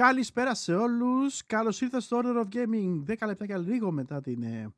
Καλησπέρα 0.00 0.54
σε 0.54 0.74
όλους. 0.74 1.46
Καλώς 1.46 1.80
ήρθατε 1.80 2.02
στο 2.02 2.20
Order 2.22 2.44
of 2.44 2.48
Gaming. 2.54 3.02
10 3.18 3.26
λεπτάκια 3.26 3.58
λίγο 3.58 3.90
μετά 3.90 4.20
την 4.20 4.42
ε, 4.42 4.74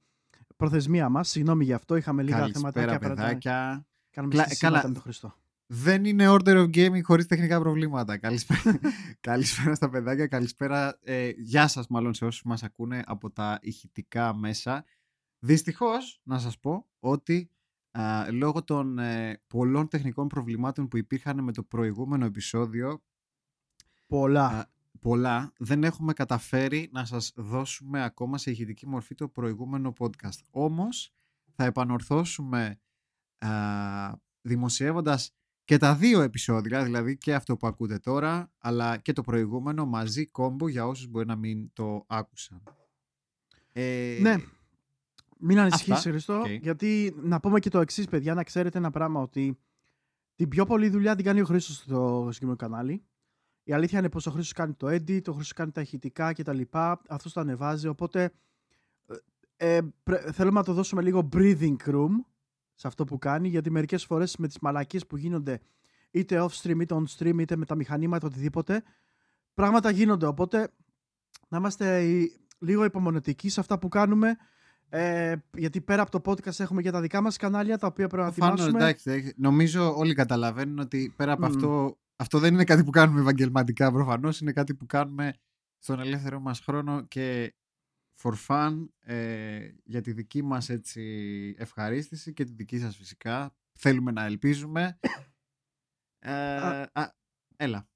προθεσμία 0.57 1.09
μας. 1.09 1.29
Συγγνώμη 1.29 1.65
για 1.65 1.75
αυτό. 1.75 1.97
Είχαμε 1.97 2.23
λίγα 2.23 2.39
Καλησπέρα, 2.39 2.73
θεματάκια. 2.73 3.09
παιδάκια. 3.09 3.87
Κάνουμε 4.11 4.35
Κλα- 4.35 4.49
συστήματα 4.49 4.77
καλά. 4.77 4.89
με 4.89 4.95
τον 4.95 5.03
Χριστό. 5.03 5.35
Δεν 5.67 6.05
είναι 6.05 6.27
Order 6.29 6.57
of 6.57 6.71
Gaming 6.75 7.01
χωρίς 7.03 7.27
τεχνικά 7.27 7.59
προβλήματα. 7.61 8.17
Καλησπέρα, 8.19 8.79
καλησπέρα 9.21 9.75
στα 9.75 9.89
παιδάκια. 9.91 10.27
Καλησπέρα. 10.27 10.99
Ε, 11.03 11.29
γεια 11.37 11.69
σας 11.69 11.87
μάλλον 11.89 12.15
σε 12.15 12.25
όσους 12.25 12.43
μας 12.43 12.63
ακούνε 12.63 13.03
από 13.07 13.31
τα 13.31 13.59
ηχητικά 13.63 14.35
μέσα. 14.35 14.85
Δυστυχώς 15.39 16.21
να 16.23 16.39
σας 16.39 16.59
πω 16.59 16.87
ότι 17.01 17.51
α, 17.91 18.31
λόγω 18.31 18.65
των 18.65 18.99
ε, 18.99 19.41
πολλών 19.47 19.89
τεχνικών 19.89 20.27
προβλημάτων 20.29 20.89
που 20.89 20.97
υπήρχαν 20.97 21.43
με 21.45 21.53
το 21.53 21.63
προηγούμενο 21.63 22.25
επεισόδιο 22.25 23.03
Πολλά. 24.07 24.47
Α, 24.47 24.65
πολλά 25.01 25.53
δεν 25.59 25.85
έχουμε 25.85 26.13
καταφέρει 26.13 26.89
να 26.93 27.05
σας 27.05 27.33
δώσουμε 27.37 28.05
ακόμα 28.05 28.39
σε 28.39 28.51
ηχητική 28.51 28.87
μορφή 28.87 29.15
το 29.15 29.29
προηγούμενο 29.29 29.93
podcast. 29.99 30.41
Όμως 30.51 31.13
θα 31.55 31.65
επανορθώσουμε 31.65 32.81
α, 33.39 33.49
δημοσιεύοντας 34.41 35.33
και 35.65 35.77
τα 35.77 35.95
δύο 35.95 36.21
επεισόδια, 36.21 36.85
δηλαδή 36.85 37.19
και 37.19 37.35
αυτό 37.35 37.57
που 37.57 37.67
ακούτε 37.67 37.99
τώρα, 37.99 38.53
αλλά 38.59 38.97
και 38.97 39.13
το 39.13 39.23
προηγούμενο 39.23 39.87
μαζί 39.87 40.27
combo 40.27 40.69
για 40.69 40.87
όσους 40.87 41.07
μπορεί 41.07 41.27
να 41.27 41.37
μην 41.37 41.73
το 41.73 42.05
άκουσαν. 42.07 42.63
Ε, 43.73 44.19
Ναι. 44.21 44.37
Μην 45.41 45.59
ανησυχείς 45.59 45.93
αυτά. 45.93 46.11
Χριστό, 46.11 46.39
Οκ. 46.39 46.49
γιατί 46.49 47.15
να 47.23 47.41
πούμε 47.41 47.61
και 47.61 47.71
το 47.71 47.81
εξής, 47.81 48.07
παιδιά, 48.07 48.35
να 48.35 48.45
ξέρετε 48.45 48.79
ένα 48.79 48.91
πράγμα 48.91 49.21
ότι 49.21 49.59
την 50.35 50.49
πιο 50.49 50.67
πολλή 50.67 50.89
δουλειά 50.89 51.17
την 51.17 51.25
κάνει 51.25 51.41
ο 51.41 51.45
Χρήστος 51.45 51.77
στο 51.77 52.21
συγκεκριμένο 52.23 52.57
κανάλι. 52.57 53.05
Η 53.69 53.73
αλήθεια 53.73 53.99
είναι 53.99 54.09
πως 54.09 54.27
ο 54.27 54.31
Χρήστος 54.31 54.53
κάνει 54.53 54.73
το 54.73 54.87
edit, 54.87 55.21
ο 55.29 55.33
Χρήστος 55.33 55.53
κάνει 55.53 55.71
τα 55.71 55.81
ηχητικά 55.81 56.33
κτλ. 56.33 56.61
Αυτός 57.09 57.33
το 57.33 57.41
ανεβάζει, 57.41 57.89
οπότε 57.89 58.33
ε, 59.57 59.77
ε, 59.77 59.81
πρέ- 60.03 60.33
θέλουμε 60.33 60.59
να 60.59 60.65
το 60.65 60.73
δώσουμε 60.73 61.03
λίγο 61.03 61.29
breathing 61.33 61.77
room 61.87 62.11
σε 62.75 62.87
αυτό 62.87 63.05
που 63.05 63.19
κάνει, 63.19 63.49
γιατί 63.49 63.71
μερικές 63.71 64.05
φορές 64.05 64.37
με 64.37 64.47
τις 64.47 64.59
μαλακίες 64.61 65.07
που 65.07 65.17
γίνονται 65.17 65.61
είτε 66.11 66.41
off 66.41 66.63
stream 66.63 66.81
είτε 66.81 66.95
on 66.95 67.05
stream 67.19 67.39
είτε 67.41 67.57
με 67.57 67.65
τα 67.65 67.75
μηχανήματα 67.75 68.27
οτιδήποτε, 68.27 68.83
πράγματα 69.55 69.91
γίνονται, 69.91 70.27
οπότε 70.27 70.69
να 71.49 71.59
είμαστε 71.59 71.97
ε, 71.99 72.25
λίγο 72.59 72.85
υπομονετικοί 72.85 73.49
σε 73.49 73.61
αυτά 73.61 73.79
που 73.79 73.89
κάνουμε 73.89 74.37
ε, 74.89 75.35
γιατί 75.57 75.81
πέρα 75.81 76.03
από 76.03 76.21
το 76.21 76.31
podcast 76.31 76.61
έχουμε 76.61 76.83
και 76.83 76.91
τα 76.91 77.01
δικά 77.01 77.21
μας 77.21 77.37
κανάλια 77.37 77.79
τα 77.79 77.87
οποία 77.87 78.07
πρέπει 78.07 78.23
να 78.25 78.33
Προφανώς, 78.33 78.61
ετοιμάσουμε. 78.61 78.85
εντάξει, 78.85 79.11
εντάξει. 79.11 79.35
νομίζω 79.37 79.97
όλοι 79.97 80.15
καταλαβαίνουν 80.15 80.79
ότι 80.79 81.13
πέρα 81.17 81.33
από 81.33 81.47
Μμμ. 81.47 81.55
αυτό, 81.55 81.99
αυτό 82.21 82.39
δεν 82.39 82.55
είναι 82.55 82.65
κάτι 82.65 82.85
που 82.85 82.91
κάνουμε 82.91 83.21
επαγγελματικά 83.21 83.93
προφανώς, 83.93 84.41
είναι 84.41 84.53
κάτι 84.53 84.75
που 84.75 84.87
κάνουμε 84.87 85.35
στον 85.79 86.01
ελεύθερο 86.01 86.41
μας 86.41 86.61
χρόνο 86.61 87.03
και 87.03 87.55
for 88.23 88.33
fun 88.47 88.87
ε, 89.01 89.71
για 89.85 90.01
τη 90.01 90.13
δική 90.13 90.43
μας 90.43 90.69
έτσι 90.69 91.55
ευχαρίστηση 91.59 92.33
και 92.33 92.45
τη 92.45 92.53
δική 92.53 92.79
σας 92.79 92.97
φυσικά. 92.97 93.55
Θέλουμε 93.73 94.11
να 94.11 94.25
ελπίζουμε. 94.25 94.99
Ε, 96.21 96.33
Α. 96.33 96.91
α, 96.93 97.15
έλα. 97.57 97.89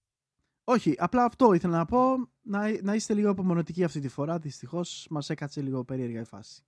Όχι, 0.65 0.95
απλά 0.99 1.25
αυτό 1.25 1.53
ήθελα 1.53 1.77
να 1.77 1.85
πω, 1.85 2.31
να, 2.43 2.83
να 2.83 2.95
είστε 2.95 3.15
λίγο 3.15 3.31
υπομονετικοί 3.31 3.85
αυτή 3.85 4.01
τη 4.01 4.09
φορά. 4.09 4.39
Δυστυχώς 4.39 5.07
μας 5.11 5.31
έκατσε 5.31 5.61
λίγο 5.61 5.85
περίεργα 5.85 6.21
η 6.21 6.25
φάση. 6.25 6.63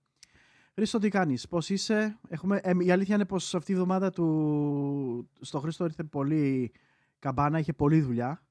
Χρήστο, 0.73 0.99
τι 0.99 1.09
κάνεις, 1.09 1.47
πώς 1.47 1.69
είσαι; 1.69 2.19
Έχουμε, 2.27 2.59
ε, 2.63 2.71
η 2.79 2.91
αλήθεια 2.91 3.15
είναι 3.15 3.25
πως 3.25 3.55
αυτή 3.55 3.71
η 3.71 3.73
εβδομάδα 3.73 4.09
του, 4.09 5.29
στο 5.41 5.59
Χρήστο 5.59 5.83
ήρθε 5.83 6.03
πολύ 6.03 6.71
καμπάνα, 7.19 7.59
είχε 7.59 7.73
πολλή 7.73 8.01
δουλειά. 8.01 8.43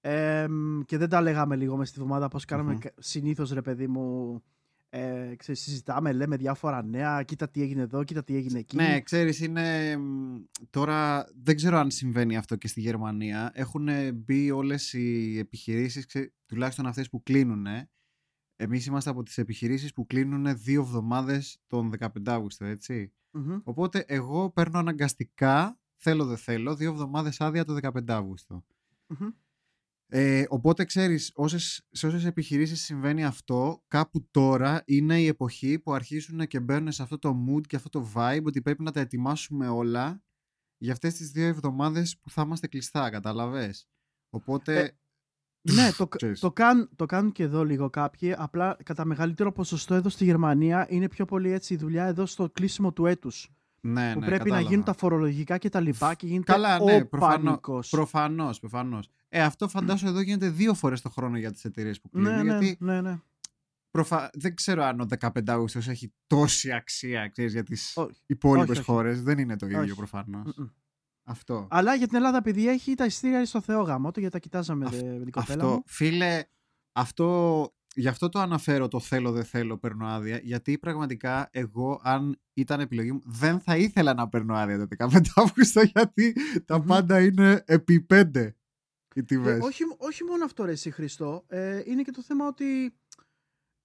Ε, 0.00 0.46
και 0.86 0.98
δεν 0.98 1.08
τα 1.08 1.20
λέγαμε 1.20 1.56
λίγο 1.56 1.76
μες 1.76 1.88
στη 1.88 2.00
εβδομάδα 2.00 2.28
πώς 2.28 2.44
κάναμε 2.44 2.72
Μμμ. 2.72 2.78
κα- 2.78 2.92
συνήθως 2.98 3.50
ρε 3.52 3.62
παιδί 3.62 3.86
μου. 3.86 4.42
Ε, 4.90 5.34
ξέρεις, 5.36 5.60
συζητάμε, 5.62 6.12
λέμε 6.12 6.36
διάφορα 6.36 6.82
νέα, 6.82 7.22
κοίτα 7.22 7.48
τι 7.48 7.62
έγινε 7.62 7.82
εδώ, 7.82 8.04
κοίτα 8.04 8.24
τι 8.24 8.36
έγινε 8.36 8.58
εκεί. 8.58 8.76
Ναι, 8.76 9.00
ξέρεις, 9.00 9.40
είναι... 9.40 9.96
μ, 9.96 10.36
Τώρα 10.70 11.26
δεν 11.42 11.56
ξέρω 11.56 11.76
αν 11.78 11.90
συμβαίνει 11.90 12.36
αυτό 12.36 12.56
και 12.56 12.68
στη 12.68 12.80
Γερμανία. 12.80 13.50
Έχουν 13.54 13.88
μπει 14.14 14.50
όλες 14.50 14.92
οι 14.92 15.38
επιχειρήσεις, 15.38 16.06
ξέ- 16.06 16.32
τουλάχιστον 16.46 16.86
αυτές 16.86 17.08
που 17.10 17.22
κλείνουν. 17.22 17.66
Εμείς 18.56 18.86
είμαστε 18.86 19.10
από 19.10 19.22
τις 19.22 19.38
επιχειρήσεις 19.38 19.92
που 19.92 20.06
κλείνουν 20.06 20.58
δύο 20.58 20.80
εβδομάδες 20.80 21.58
τον 21.66 21.90
15 21.90 22.08
Αύγουστο, 22.32 22.64
έτσι. 22.64 23.12
Μμμ. 23.30 23.58
Οπότε 23.64 24.04
εγώ 24.08 24.50
παίρνω 24.50 24.78
αναγκαστικά, 24.78 25.78
θέλω 25.96 26.24
δεν 26.24 26.36
θέλω, 26.36 26.76
δύο 26.76 26.90
εβδομάδες 26.90 27.40
άδεια 27.40 27.64
το 27.64 27.74
15 27.82 28.00
Αύγουστο. 28.08 28.64
Μμμ. 29.06 29.28
Ε, 30.06 30.44
οπότε 30.48 30.84
ξέρεις, 30.84 31.30
όσες, 31.34 31.86
σε 31.90 32.06
όσες 32.06 32.24
επιχειρήσεις 32.24 32.84
συμβαίνει 32.84 33.24
αυτό, 33.24 33.82
κάπου 33.88 34.28
τώρα 34.30 34.82
είναι 34.86 35.20
η 35.20 35.26
εποχή 35.26 35.78
που 35.78 35.92
αρχίζουν 35.92 36.46
και 36.46 36.60
μπαίνουν 36.60 36.92
σε 36.92 37.02
αυτό 37.02 37.18
το 37.18 37.44
mood 37.48 37.66
και 37.66 37.76
αυτό 37.76 37.88
το 37.88 38.12
vibe 38.14 38.42
ότι 38.44 38.62
πρέπει 38.62 38.82
να 38.82 38.90
τα 38.90 39.00
ετοιμάσουμε 39.00 39.68
όλα 39.68 40.22
για 40.76 40.92
αυτές 40.92 41.14
τις 41.14 41.30
δύο 41.30 41.46
εβδομάδες 41.46 42.18
που 42.18 42.30
θα 42.30 42.42
είμαστε 42.42 42.66
κλειστά, 42.66 43.10
καταλαβες; 43.10 43.88
Οπότε, 44.30 44.78
Ε, 44.80 45.72
Ναι, 45.72 45.92
το, 45.92 46.08
ξέρεις. 46.16 46.40
το, 46.40 46.52
κάν, 46.52 46.90
το 46.96 47.06
κάνουν 47.06 47.32
και 47.32 47.42
εδώ 47.42 47.64
λίγο 47.64 47.90
κάποιοι. 47.90 48.32
Απλά 48.32 48.76
κατά 48.82 49.04
μεγαλύτερο 49.04 49.52
ποσοστό 49.52 49.94
εδώ 49.94 50.08
στη 50.08 50.24
Γερμανία 50.24 50.86
είναι 50.90 51.08
πιο 51.08 51.24
πολύ 51.24 51.50
έτσι 51.50 51.74
η 51.74 51.76
δουλειά 51.76 52.04
εδώ 52.04 52.26
στο 52.26 52.50
κλείσιμο 52.50 52.92
του 52.92 53.06
έτους. 53.06 53.52
Ναι, 53.84 54.12
που 54.12 54.20
ναι, 54.20 54.26
πρέπει 54.26 54.30
να 54.32 54.44
κατάλαβα. 54.44 54.68
γίνουν 54.68 54.84
τα 54.84 54.92
φορολογικά 54.94 55.58
και 55.58 55.68
τα 55.68 55.80
λοιπά 55.80 56.14
και 56.14 56.26
γίνεται 56.26 56.52
Καλά, 56.52 56.78
ο 56.78 56.84
ναι, 56.84 57.04
προφανώ- 57.04 57.44
πανικός. 57.44 57.88
Προφανώς, 57.88 58.58
προφανώς. 58.60 59.08
Ε, 59.28 59.42
αυτό 59.42 59.68
φαντάζομαι 59.68 60.10
εδώ 60.10 60.20
γίνεται 60.20 60.48
δύο 60.48 60.74
φορές 60.74 61.00
το 61.00 61.10
χρόνο 61.10 61.36
για 61.38 61.52
τις 61.52 61.64
εταιρείες 61.64 62.00
που 62.00 62.08
κλείνουν, 62.10 62.30
Ναι, 62.32 62.42
ναι, 62.42 62.50
γιατί 62.58 62.76
ναι, 62.80 63.00
ναι. 63.00 63.18
προφα... 63.90 64.30
δεν 64.34 64.54
ξέρω 64.54 64.82
αν 64.82 65.00
ο 65.00 65.06
15 65.18 65.28
Αύγουστος 65.46 65.88
έχει 65.88 66.12
τόση 66.26 66.72
αξία, 66.72 67.28
ξέρεις, 67.28 67.52
για 67.52 67.62
τις 67.62 67.92
Όχι, 67.96 68.20
υπόλοιπες 68.26 68.68
όχι, 68.70 68.78
όχι. 68.78 68.90
χώρες. 68.90 69.22
Δεν 69.22 69.38
είναι 69.38 69.56
το 69.56 69.66
ίδιο 69.66 69.80
Όχι. 69.80 69.94
προφανώς. 69.94 70.54
Μμμ. 70.56 70.66
Αυτό. 71.26 71.66
Αλλά 71.70 71.94
για 71.94 72.06
την 72.06 72.16
Ελλάδα, 72.16 72.36
επειδή 72.36 72.68
έχει 72.68 72.94
τα 72.94 73.04
ειστήρια 73.04 73.44
στο 73.46 73.60
Θεό 73.60 73.82
γάμο, 73.82 74.10
το 74.10 74.20
γιατί 74.20 74.34
τα 74.34 74.40
κοιτάζαμε 74.40 74.84
Αυ- 74.86 74.94
δε, 74.94 75.02
με 75.12 75.22
την 75.24 75.30
κοπέλα 75.32 75.62
Αυτό, 75.62 75.74
μου. 75.74 75.82
φίλε, 75.86 76.42
αυτό, 76.92 77.68
γι' 77.94 78.08
αυτό 78.08 78.28
το 78.28 78.38
αναφέρω 78.38 78.88
το 78.88 79.00
θέλω 79.00 79.32
δεν 79.32 79.44
θέλω 79.44 79.78
παίρνω 79.78 80.06
άδεια, 80.06 80.40
γιατί 80.42 80.78
πραγματικά 80.78 81.48
εγώ 81.52 82.00
αν 82.02 82.40
ήταν 82.54 82.80
επιλογή 82.80 83.12
μου 83.12 83.20
δεν 83.24 83.60
θα 83.60 83.76
ήθελα 83.76 84.14
να 84.14 84.28
παίρνω 84.28 84.54
άδεια 84.54 84.78
το 84.86 84.86
15 85.12 85.20
Αύγουστο 85.34 85.80
γιατί 85.82 86.34
τα 86.64 86.78
Μμμ. 86.78 86.86
πάντα 86.86 87.20
είναι 87.24 87.62
επί 87.66 88.00
πέντε 88.00 88.56
οι 89.14 89.20
Ε, 89.20 89.22
τιμές. 89.22 89.62
όχι, 89.62 89.82
όχι 89.96 90.24
μόνο 90.24 90.44
αυτό 90.44 90.64
ρε 90.64 90.72
εσύ 90.72 90.90
Χριστό, 90.90 91.44
ε, 91.48 91.82
είναι 91.86 92.02
και 92.02 92.10
το 92.10 92.22
θέμα 92.22 92.46
ότι 92.46 92.94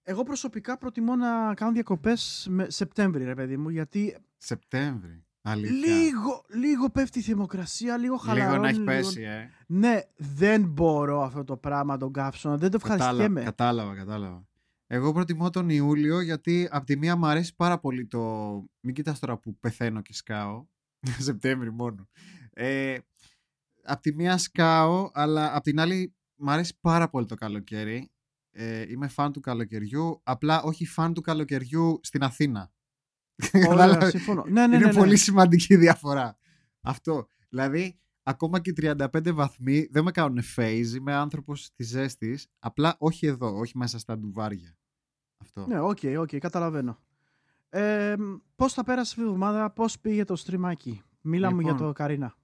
εγώ 0.04 0.24
προσωπικά 0.24 0.78
προτιμώ 0.78 1.16
να 1.16 1.54
κάνω 1.54 1.72
διακοπές 1.72 2.48
με 2.50 2.70
Σεπτέμβρη 2.70 3.24
ρε 3.24 3.34
παιδί 3.36 3.58
μου, 3.58 3.70
γιατί 3.70 4.18
Σεπτέμβρη. 4.38 5.24
Αλήθεια. 5.52 5.96
λίγο, 5.96 6.46
λίγο 6.50 6.90
πέφτει 6.90 7.20
η 7.20 7.22
θερμοκρασία, 7.22 7.98
λίγο 7.98 8.18
χαλαρώνει. 8.18 8.50
Λίγο 8.52 8.62
να 8.62 8.68
έχει 8.70 8.78
λίγο- 8.80 8.92
πέσει, 8.92 9.22
ε. 9.22 9.50
Ναι, 9.68 10.00
δεν 10.18 10.64
μπορώ 10.64 11.22
αυτό 11.24 11.44
το 11.44 11.58
πράγμα 11.58 11.98
τον 11.98 12.14
καύσωνα, 12.14 12.58
δεν 12.58 12.72
το 12.72 12.78
Κατάλαβα, 12.78 13.04
ευχαριστιέμαι. 13.12 13.44
κατάλαβα, 13.44 13.96
κατάλαβα. 13.96 14.48
Εγώ 14.88 15.14
προτιμώ 15.14 15.50
τον 15.50 15.70
Ιούλιο 15.70 16.22
γιατί 16.22 16.68
από 16.72 16.86
τη 16.86 16.98
μία 16.98 17.16
μου 17.16 17.26
αρέσει 17.28 17.56
πάρα 17.56 17.80
πολύ 17.80 18.08
το... 18.08 18.20
Μην 18.80 18.94
κοιτάς 18.96 19.20
τώρα 19.20 19.38
που 19.38 19.58
πεθαίνω 19.60 20.02
και 20.02 20.14
σκάω. 20.14 20.66
Σεπτέμβρη 21.28 21.72
μόνο. 21.72 22.08
Ε, 22.54 22.98
απ' 23.84 24.02
τη 24.02 24.14
μία 24.16 24.38
σκάω, 24.38 25.10
αλλά 25.14 25.56
απ' 25.56 25.64
την 25.64 25.80
άλλη 25.80 26.14
μου 26.36 26.52
αρέσει 26.52 26.78
πάρα 26.82 27.10
πολύ 27.10 27.26
το 27.26 27.36
καλοκαίρι. 27.36 28.12
Ε, 28.52 28.86
είμαι 28.92 29.08
φαν 29.08 29.32
του 29.32 29.40
καλοκαιριού, 29.40 30.20
απλά 30.24 30.62
όχι 30.62 30.86
φαν 30.86 31.14
του 31.14 31.22
καλοκαιριού 31.22 32.00
στην 32.04 32.24
Αθήνα. 32.24 32.72
Ωραία, 33.54 33.68
Κατάλαβες; 33.68 34.10
συμφωνώ. 34.10 34.44
Ναι, 34.48 34.68
ναι, 34.68 34.76
Είναι 34.76 34.86
ναι, 34.86 34.92
ναι. 34.92 35.00
πολύ 35.00 35.18
σημαντική 35.18 35.76
διαφορά. 35.76 36.38
Αυτό. 36.82 37.28
Δηλαδή, 37.50 38.00
ακόμα 38.24 38.60
και 38.60 38.74
35 38.82 39.32
βαθμοί 39.34 39.88
δεν 39.92 40.04
με 40.04 40.12
κάνουν 40.12 40.40
faze. 40.56 40.94
Είμαι 40.98 41.14
άνθρωπος 41.14 41.70
της 41.76 41.88
ζέστης. 41.88 42.48
Απλά 42.60 42.96
όχι 43.00 43.26
εδώ, 43.26 43.58
όχι 43.58 43.78
μέσα 43.78 44.00
στα 44.00 44.18
ντουβάρια. 44.18 44.78
Αυτό. 45.38 45.66
Ναι, 45.68 45.80
ok, 45.80 46.00
ok, 46.18 46.36
καταλαβαίνω. 46.36 47.00
Ε, 47.70 48.16
πώς 48.56 48.74
θα 48.74 48.84
πέρασε 48.84 49.10
αυτή 49.10 49.22
η 49.22 49.24
εβδομάδα, 49.24 49.72
πώς 49.72 50.00
πήγε 50.00 50.24
το 50.24 50.36
στριμάκι; 50.36 51.02
Μίλα 51.22 51.54
μου 51.54 51.60
για 51.60 51.72
Λοιπόν. 51.72 51.88
το 51.88 51.94
Καρίνα. 51.94 52.36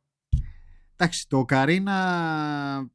Εντάξει, 0.96 1.28
το 1.28 1.46
Καρίνα. 1.46 2.90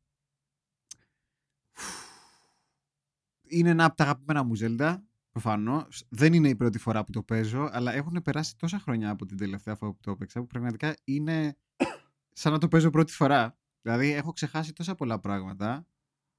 Είναι 3.42 3.70
ένα 3.70 3.84
από 3.84 3.96
τα 3.96 4.04
αγαπημένα 4.04 4.42
μου 4.42 4.52
Zelda. 4.60 4.96
Προφανώς. 5.30 6.06
Δεν 6.08 6.32
είναι 6.32 6.48
η 6.48 6.56
πρώτη 6.56 6.78
φορά 6.78 7.04
που 7.04 7.10
το 7.10 7.22
παίζω, 7.22 7.68
αλλά 7.72 7.92
έχουν 7.92 8.22
περάσει 8.22 8.56
τόσα 8.56 8.78
χρόνια 8.78 9.10
από 9.10 9.26
την 9.26 9.36
τελευταία 9.36 9.76
φορά 9.76 9.92
που 9.92 9.98
το 10.00 10.10
έπαιξα 10.10 10.40
που 10.40 10.46
πραγματικά 10.46 10.94
είναι 11.04 11.56
σαν 12.32 12.52
να 12.52 12.58
το 12.58 12.68
παίζω 12.68 12.90
πρώτη 12.90 13.12
φορά. 13.12 13.58
Δηλαδή 13.82 14.12
έχω 14.12 14.32
ξεχάσει 14.32 14.72
τόσα 14.72 14.94
πολλά 14.94 15.20
πράγματα 15.20 15.86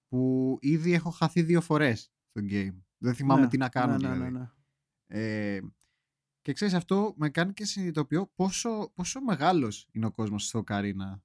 που 0.07 0.57
ήδη 0.61 0.93
έχω 0.93 1.09
χαθεί 1.09 1.41
δύο 1.41 1.61
φορές 1.61 2.11
στο 2.29 2.41
game. 2.49 2.81
Δεν 2.97 3.13
θυμάμαι 3.15 3.41
Ναι, 3.41 3.47
τι 3.47 3.57
να 3.57 3.69
κάνω 3.69 3.97
ναι, 3.97 4.07
ναι, 4.07 4.13
δηλαδή. 4.13 4.31
ναι, 4.31 4.39
ναι. 4.39 4.49
Ε, 5.55 5.61
και 6.41 6.53
ξέρεις 6.53 6.73
αυτό 6.73 7.13
με 7.17 7.29
κάνει 7.29 7.53
και 7.53 7.65
συνειδητοποιώ 7.65 8.31
πόσο, 8.35 8.91
πόσο 8.95 9.21
μεγάλος 9.21 9.87
είναι 9.91 10.05
ο 10.05 10.11
κόσμος 10.11 10.45
στο 10.45 10.63
Καρίνα. 10.63 11.23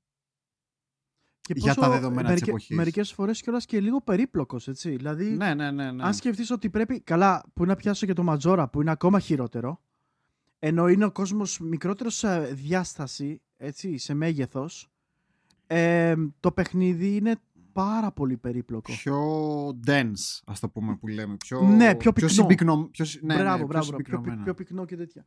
Και 1.47 1.55
Για 1.57 1.75
τα 1.75 1.91
δεδομένα 1.91 2.33
της 2.33 2.43
εποχής. 2.43 2.77
Μερικές 2.77 3.13
φορές 3.13 3.41
κιόλας 3.43 3.67
και 3.67 3.81
λίγο 3.81 4.01
περίπλοκος, 4.01 4.69
έτσι. 4.69 4.97
Δηλαδή, 4.97 5.25
Ναι, 5.25 5.55
ναι, 5.55 5.71
ναι. 5.71 5.91
ναι. 5.93 6.03
αν 6.05 6.15
σκεφτείς 6.15 6.51
ότι 6.51 6.71
πρέπει... 6.71 7.01
Καλά, 7.01 7.45
που 7.55 7.65
να 7.65 7.77
πιάσω 7.77 8.07
και 8.07 8.13
το 8.13 8.23
Ματζόρα, 8.23 8.69
που 8.69 8.81
είναι 8.81 8.91
ακόμα 8.91 9.19
χειρότερο, 9.21 9.81
ενώ 10.59 10.89
είναι 10.89 11.05
ο 11.05 11.11
κόσμος 11.13 11.59
μικρότερος 11.61 12.15
σε 12.17 12.39
διάσταση, 12.41 13.41
έτσι, 13.57 13.99
σε 13.99 14.15
μέγεθος, 14.15 14.91
ε, 15.67 16.15
το 16.41 16.53
παιχνίδι 16.53 17.17
είναι 17.17 17.37
πάρα 17.73 18.13
πολύ 18.13 18.37
περίπλοκο. 18.37 18.93
Πιο 18.93 19.19
dense, 19.87 20.41
ας 20.47 20.61
το 20.61 20.69
πούμε 20.69 20.97
που 20.97 21.07
λέμε. 21.07 21.37
Πιο, 21.37 21.61
Ναι, 21.63 21.95
πιο 21.95 22.13
πυκνό. 22.13 22.31
συμπυκνο- 22.31 22.89
πιο 22.91 23.05
συ- 23.05 23.23
ναι, 23.23 23.35
ναι, 23.35 23.41
μπράβο, 23.41 23.57
πιο 23.57 23.67
μπράβο, 23.67 23.87
πιο, 23.87 23.97
πυ- 23.97 24.07
συμπυκνωμένο. 24.07 24.43
πιο 24.45 24.55
πυκνό 24.55 24.85
και 24.85 24.97
τέτοια. 24.97 25.27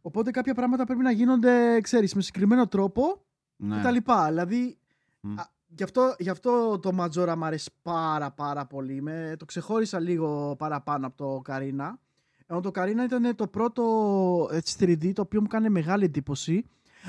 Οπότε 0.00 0.30
κάποια 0.30 0.54
πράγματα 0.54 0.84
πρέπει 0.84 1.02
να 1.02 1.10
γίνονται, 1.10 1.80
ξέρεις, 1.80 2.14
με 2.14 2.22
συγκεκριμένο 2.22 2.66
τρόπο 2.68 3.24
Ναι. 3.56 3.76
και 3.76 3.82
τα 3.82 3.90
λοιπά. 3.90 4.28
Δηλαδή, 4.28 4.78
Μμ. 5.22 5.38
α, 5.38 5.48
γι, 5.66 5.82
αυτό, 5.82 6.14
γι' 6.18 6.30
αυτό 6.30 6.78
το 6.78 6.92
Ματζόρα 6.92 7.36
μου 7.36 7.44
αρέσει 7.44 7.70
πάρα 7.82 8.30
πάρα 8.30 8.66
πολύ. 8.66 9.02
Με, 9.02 9.34
το 9.38 9.44
ξεχώρισα 9.44 10.00
λίγο 10.00 10.56
παραπάνω 10.58 11.06
από 11.06 11.16
το 11.16 11.40
Καρίνα. 11.40 11.98
Ενώ 12.46 12.60
το 12.60 12.70
Καρίνα 12.70 13.04
ήταν 13.04 13.36
το 13.36 13.46
πρώτο 13.46 14.48
έτσι, 14.52 14.76
3D 14.80 15.12
το 15.12 15.22
οποίο 15.22 15.40
μου 15.40 15.46
κάνει 15.46 15.68
μεγάλη 15.68 16.04
εντύπωση. 16.04 16.64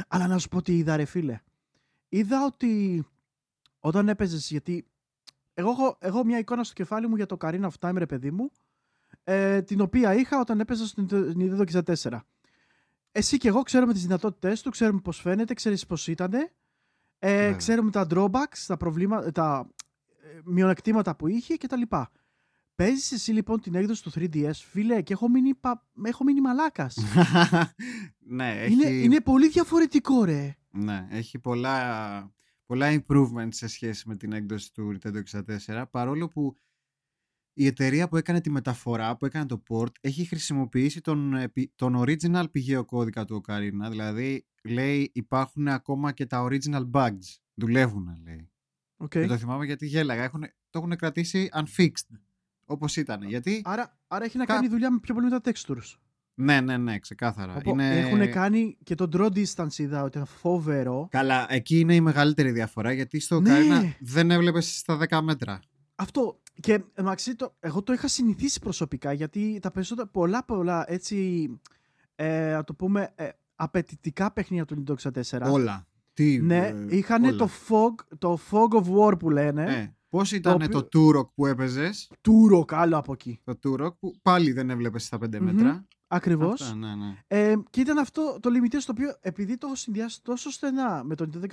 Αλλά 0.07 0.27
να 0.27 0.37
σου 0.37 0.47
πω 0.49 0.61
τι 0.61 0.77
είδα 0.77 0.95
ρε 0.95 1.05
φίλε. 1.05 1.39
Είδα 2.09 2.45
ότι 2.45 3.03
όταν 3.79 4.09
έπαιζες, 4.09 4.49
γιατί 4.49 4.87
εγώ 5.53 5.69
έχω, 5.69 5.97
εγώ 5.99 6.25
μια 6.25 6.37
εικόνα 6.37 6.63
στο 6.63 6.73
κεφάλι 6.73 7.07
μου 7.07 7.15
για 7.15 7.25
το 7.25 7.37
Καρίνα 7.37 7.71
of 7.71 7.89
Time 7.89 7.95
ρε 7.97 8.05
παιδί 8.05 8.31
μου 8.31 8.51
ε, 9.23 9.61
την 9.61 9.81
οποία 9.81 10.13
είχα 10.13 10.39
όταν 10.39 10.59
έπαιζα 10.59 10.87
στο 10.87 11.05
Nintendo 11.09 11.83
64. 11.83 12.19
Εσύ 13.11 13.37
και 13.37 13.47
εγώ 13.47 13.61
ξέρουμε 13.61 13.93
τις 13.93 14.01
δυνατότητές 14.01 14.61
του, 14.61 14.69
ξέρουμε 14.69 14.99
πώς 14.99 15.21
φαίνεται, 15.21 15.53
ξέρεις 15.53 15.85
πώς 15.85 16.07
ήταν. 16.07 16.31
Ε, 17.25 17.35
Βέβαια. 17.35 17.55
ξέρουμε 17.55 17.91
τα 17.91 18.07
drawbacks, 18.09 18.63
τα 18.67 18.77
προβλήματα, 18.77 19.31
τα 19.31 19.69
ε, 20.23 20.39
μειονεκτήματα 20.45 21.15
που 21.15 21.27
είχε 21.27 21.55
και 21.55 21.67
τα 21.67 21.77
λοιπά. 21.77 22.11
Παίζεις 22.75 23.11
εσύ 23.11 23.31
λοιπόν 23.31 23.61
την 23.61 23.75
έκδοση 23.75 24.03
του 24.03 24.11
3DS, 24.15 24.51
φίλε, 24.53 25.01
και 25.01 25.13
έχω 25.13 25.29
μείνει, 25.29 25.53
πα... 25.55 25.87
έχω 26.03 26.23
μείνει 26.23 26.41
μαλάκας. 26.41 26.97
ναι, 28.37 28.61
έχει, 28.61 28.73
είναι, 28.73 28.87
είναι 28.87 29.21
πολύ 29.21 29.49
διαφορετικό 29.49 30.23
ρε. 30.23 30.55
ναι, 30.69 31.07
έχει 31.09 31.39
πολλά, 31.39 32.31
πολλά 32.65 32.91
improvements 32.91 33.53
σε 33.53 33.67
σχέση 33.67 34.07
με 34.07 34.15
την 34.15 34.33
έκδοση 34.33 34.73
του 34.73 34.97
Nintendo 35.01 35.21
64 35.67 35.83
παρόλο 35.91 36.27
που 36.27 36.57
η 37.53 37.65
εταιρεία 37.65 38.07
που 38.07 38.17
έκανε 38.17 38.41
τη 38.41 38.49
μεταφορά, 38.49 39.15
που 39.17 39.25
έκανε 39.25 39.45
το 39.45 39.63
port, 39.69 39.91
έχει 40.01 40.25
χρησιμοποιήσει 40.25 41.01
τον, 41.01 41.33
επι- 41.33 41.71
τον 41.75 41.95
original 42.05 42.43
πηγαίο 42.51 42.85
κώδικα 42.85 43.25
του 43.25 43.43
Ocarina. 43.47 43.87
Δηλαδή, 43.89 44.45
λέει, 44.63 45.11
υπάρχουν 45.13 45.67
ακόμα 45.67 46.11
και 46.11 46.25
τα 46.25 46.47
original 46.49 46.89
bugs. 46.91 47.37
Δουλεύουν, 47.53 48.17
λέει. 48.25 48.49
Okay. 49.03 49.07
Και 49.07 49.25
το 49.25 49.37
θυμάμαι 49.37 49.65
γιατί 49.65 49.85
γέλαγα. 49.87 50.23
Έχουνε- 50.23 50.53
το 50.69 50.79
έχουν 50.79 50.95
κρατήσει 50.95 51.49
unfixed. 51.53 52.17
Όπως 52.65 52.95
ήταν. 52.95 53.21
Γιατί, 53.23 53.61
Άρα, 53.65 53.97
άρα 54.07 54.25
έχει 54.25 54.37
να 54.37 54.45
Κα- 54.45 54.53
κάνει 54.53 54.67
δουλειά 54.67 54.91
με 54.91 54.99
πιο 54.99 55.13
πολύ 55.13 55.29
με 55.29 55.39
τα 55.39 55.51
textures. 55.53 55.95
ναι, 56.33 56.61
ναι, 56.61 56.77
ναι, 56.77 56.99
ξεκάθαρα. 56.99 57.55
Οπό- 57.55 57.73
Είναι... 57.73 57.99
Έχουν 57.99 58.31
κάνει 58.31 58.77
και 58.83 58.95
το 58.95 59.07
draw 59.13 59.27
distance 59.35 59.77
είδα 59.77 60.03
ότι 60.03 60.17
ήταν 60.17 60.25
φοβερό. 60.27 61.07
Καλά, 61.11 61.45
εκεί 61.49 61.79
είναι 61.79 61.95
η 61.95 62.01
μεγαλύτερη 62.01 62.51
διαφορά 62.51 62.91
γιατί 62.91 63.19
στο 63.19 63.39
Ναι. 63.41 63.51
Ocarina 63.59 63.89
δεν 63.99 64.31
έβλεπες 64.31 64.77
στα 64.77 64.97
10 65.09 65.21
μέτρα. 65.21 65.59
Αυτό. 65.95 66.41
Και 66.59 66.83
μεταξύ 66.97 67.35
το, 67.35 67.55
εγώ 67.59 67.83
το 67.83 67.93
είχα 67.93 68.07
συνηθίσει 68.07 68.59
προσωπικά 68.59 69.13
γιατί 69.13 69.59
τα 69.61 69.71
περισσότερα, 69.71 70.07
πολλά 70.07 70.43
πολλά 70.45 70.85
έτσι, 70.91 71.49
ε, 72.15 72.51
να 72.51 72.63
το 72.63 72.73
πούμε, 72.73 73.11
ε, 73.15 73.29
απαιτητικά 73.55 74.31
παιχνίδια 74.31 74.65
του 74.65 74.83
Nintendo 74.87 75.11
64. 75.31 75.51
Όλα. 75.51 75.87
Τι, 76.13 76.37
Ναι, 76.41 76.67
ε, 76.67 76.85
είχαν 76.89 77.23
όλα. 77.23 77.35
το 77.35 77.49
fog, 77.67 78.17
το 78.17 78.39
fog 78.51 78.67
of 78.83 78.83
war 78.97 79.19
που 79.19 79.29
λένε. 79.29 79.63
Ε, 79.63 79.95
πώς 80.09 80.31
ήταν 80.31 80.69
το, 80.69 80.77
οποίο- 80.77 80.87
Turok 81.21 81.29
που 81.35 81.45
έπαιζες, 81.45 82.11
Τούρο 82.21 82.65
άλλο 82.69 82.97
από 82.97 83.13
εκεί. 83.13 83.39
το 83.43 83.53
Turok 83.63 83.97
που 83.99 84.13
πάλι 84.21 84.51
δεν 84.51 84.69
έβλεπες 84.69 85.03
στα 85.05 85.17
5 85.17 85.39
Μμμ. 85.39 85.45
μέτρα. 85.45 85.85
Ακριβώς. 86.07 86.61
Αυτά, 86.61 86.75
ναι, 86.75 86.95
ναι. 86.95 87.17
Ε, 87.27 87.55
και 87.69 87.81
ήταν 87.81 87.97
αυτό 87.97 88.37
το 88.41 88.49
limited 88.53 88.77
στο 88.79 88.91
οποίο 88.91 89.17
επειδή 89.21 89.57
το 89.57 89.67
έχω 89.67 89.75
συνδυάσει 89.75 90.21
τόσο 90.23 90.51
στενά 90.51 91.03
με 91.03 91.15
το 91.15 91.29
Nintendo 91.33 91.43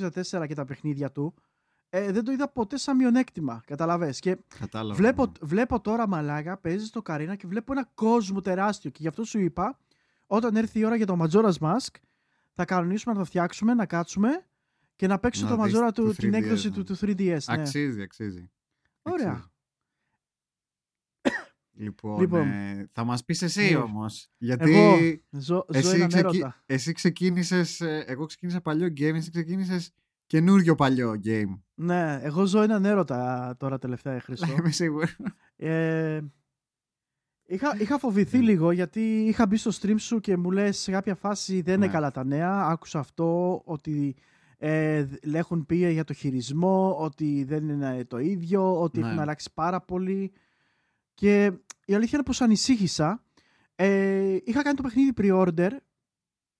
64 0.42 0.46
και 0.46 0.54
τα 0.54 0.64
παιχνίδια 0.64 1.10
του, 1.12 1.34
ε, 1.90 2.12
δεν 2.12 2.24
το 2.24 2.32
είδα 2.32 2.48
ποτέ 2.48 2.76
σαν 2.76 2.96
μειονέκτημα. 2.96 3.62
Καταλαβες. 3.66 4.18
Και 4.18 4.36
Κατάλαβα. 4.58 4.94
Βλέπω, 4.94 5.26
ναι. 5.26 5.32
βλέπω 5.40 5.80
τώρα 5.80 6.08
μαλάκα, 6.08 6.56
παίζει 6.56 6.84
στο 6.86 7.02
Καρίνα 7.02 7.34
και 7.36 7.46
βλέπω 7.46 7.72
ένα 7.72 7.90
κόσμο 7.94 8.40
τεράστιο. 8.40 8.90
Και 8.90 8.98
γι' 9.00 9.08
αυτό 9.08 9.24
σου 9.24 9.38
είπα, 9.40 9.78
όταν 10.26 10.56
έρθει 10.56 10.78
η 10.78 10.84
ώρα 10.84 10.96
για 10.96 11.06
το 11.06 11.16
Majora's 11.22 11.58
Mask, 11.60 11.94
θα 12.54 12.64
κανονίσουμε 12.64 13.12
να 13.14 13.18
το 13.20 13.24
φτιάξουμε, 13.24 13.74
να 13.74 13.86
κάτσουμε 13.86 14.46
και 14.96 15.06
να 15.06 15.18
παίξω 15.18 15.48
Να 15.48 15.56
το 15.56 15.62
δεις 15.62 15.74
Majora 15.76 15.90
το 15.94 16.04
του, 16.04 16.12
την 16.14 16.30
3DS, 16.30 16.34
έκδοση 16.34 16.68
ναι. 16.68 16.74
του, 16.74 16.82
του 16.84 16.96
3DS. 17.00 17.16
Ναι. 17.26 17.38
Αξίζει, 17.46 18.02
αξίζει. 18.02 18.50
Ωραία. 19.02 19.30
Αξίζει. 19.30 19.48
Λοιπόν, 21.72 22.20
Λοιπόν. 22.20 22.48
ε, 22.48 22.88
θα 22.92 23.04
μας 23.04 23.24
πεις 23.24 23.42
εσύ 23.42 23.62
Ε, 23.64 23.76
όμως. 23.76 24.28
Γιατί 24.38 24.72
Εγώ 24.74 24.98
ζω, 25.30 25.40
ζω 25.40 25.66
εσύ, 25.68 25.94
έναν 25.94 26.08
ξεκι- 26.08 26.24
έρωτα. 26.34 26.62
εσύ 26.66 26.92
ξεκίνησες, 26.92 27.80
ε, 27.80 28.04
εγώ 28.06 28.26
ξεκίνησα 28.26 28.60
παλιό 28.60 28.86
game, 28.86 29.14
εσύ 29.14 29.30
ξεκίνησες 29.30 29.92
καινούριο 30.30 30.74
παλιό 30.74 31.20
game. 31.24 31.58
Ναι, 31.74 32.18
εγώ 32.22 32.44
ζω 32.44 32.60
έναν 32.62 32.84
έρωτα 32.84 33.54
τώρα 33.58 33.78
τελευταία, 33.78 34.20
Χρήστο. 34.20 34.46
Είμαι 34.58 34.70
σίγουρος. 34.70 35.16
ε, 35.56 36.20
είχα, 37.46 37.76
είχα 37.80 37.98
φοβηθεί 37.98 38.38
Ναι. 38.38 38.44
λίγο 38.44 38.70
γιατί 38.70 39.00
είχα 39.00 39.46
μπει 39.46 39.56
στο 39.56 39.70
stream 39.80 39.94
σου 39.98 40.20
και 40.20 40.36
μου 40.36 40.50
λες 40.50 40.78
σε 40.78 40.90
κάποια 40.90 41.14
φάση 41.14 41.60
δεν 41.60 41.74
είναι 41.74 41.86
Ναι. 41.86 41.92
καλά 41.92 42.10
τα 42.10 42.24
νέα. 42.24 42.66
Άκουσα 42.66 42.98
αυτό 42.98 43.60
ότι 43.64 44.16
ε, 44.58 45.02
δ- 45.02 45.34
έχουν 45.34 45.66
πει 45.66 45.90
για 45.92 46.04
το 46.04 46.12
χειρισμό, 46.12 46.96
ότι 46.98 47.44
δεν 47.44 47.68
είναι 47.68 48.04
το 48.04 48.18
ίδιο, 48.18 48.80
ότι 48.80 49.00
Ναι. 49.00 49.06
έχουν 49.06 49.18
αλλάξει 49.18 49.50
πάρα 49.54 49.80
πολύ. 49.80 50.32
Και 51.14 51.44
η 51.84 51.94
αλήθεια 51.94 52.10
είναι 52.18 52.22
πως 52.26 52.40
ανησύχησα. 52.40 53.24
Ε, 53.74 54.36
είχα 54.44 54.62
κάνει 54.62 54.76
το 54.76 54.82
παιχνίδι 54.82 55.12
pre-order. 55.16 55.70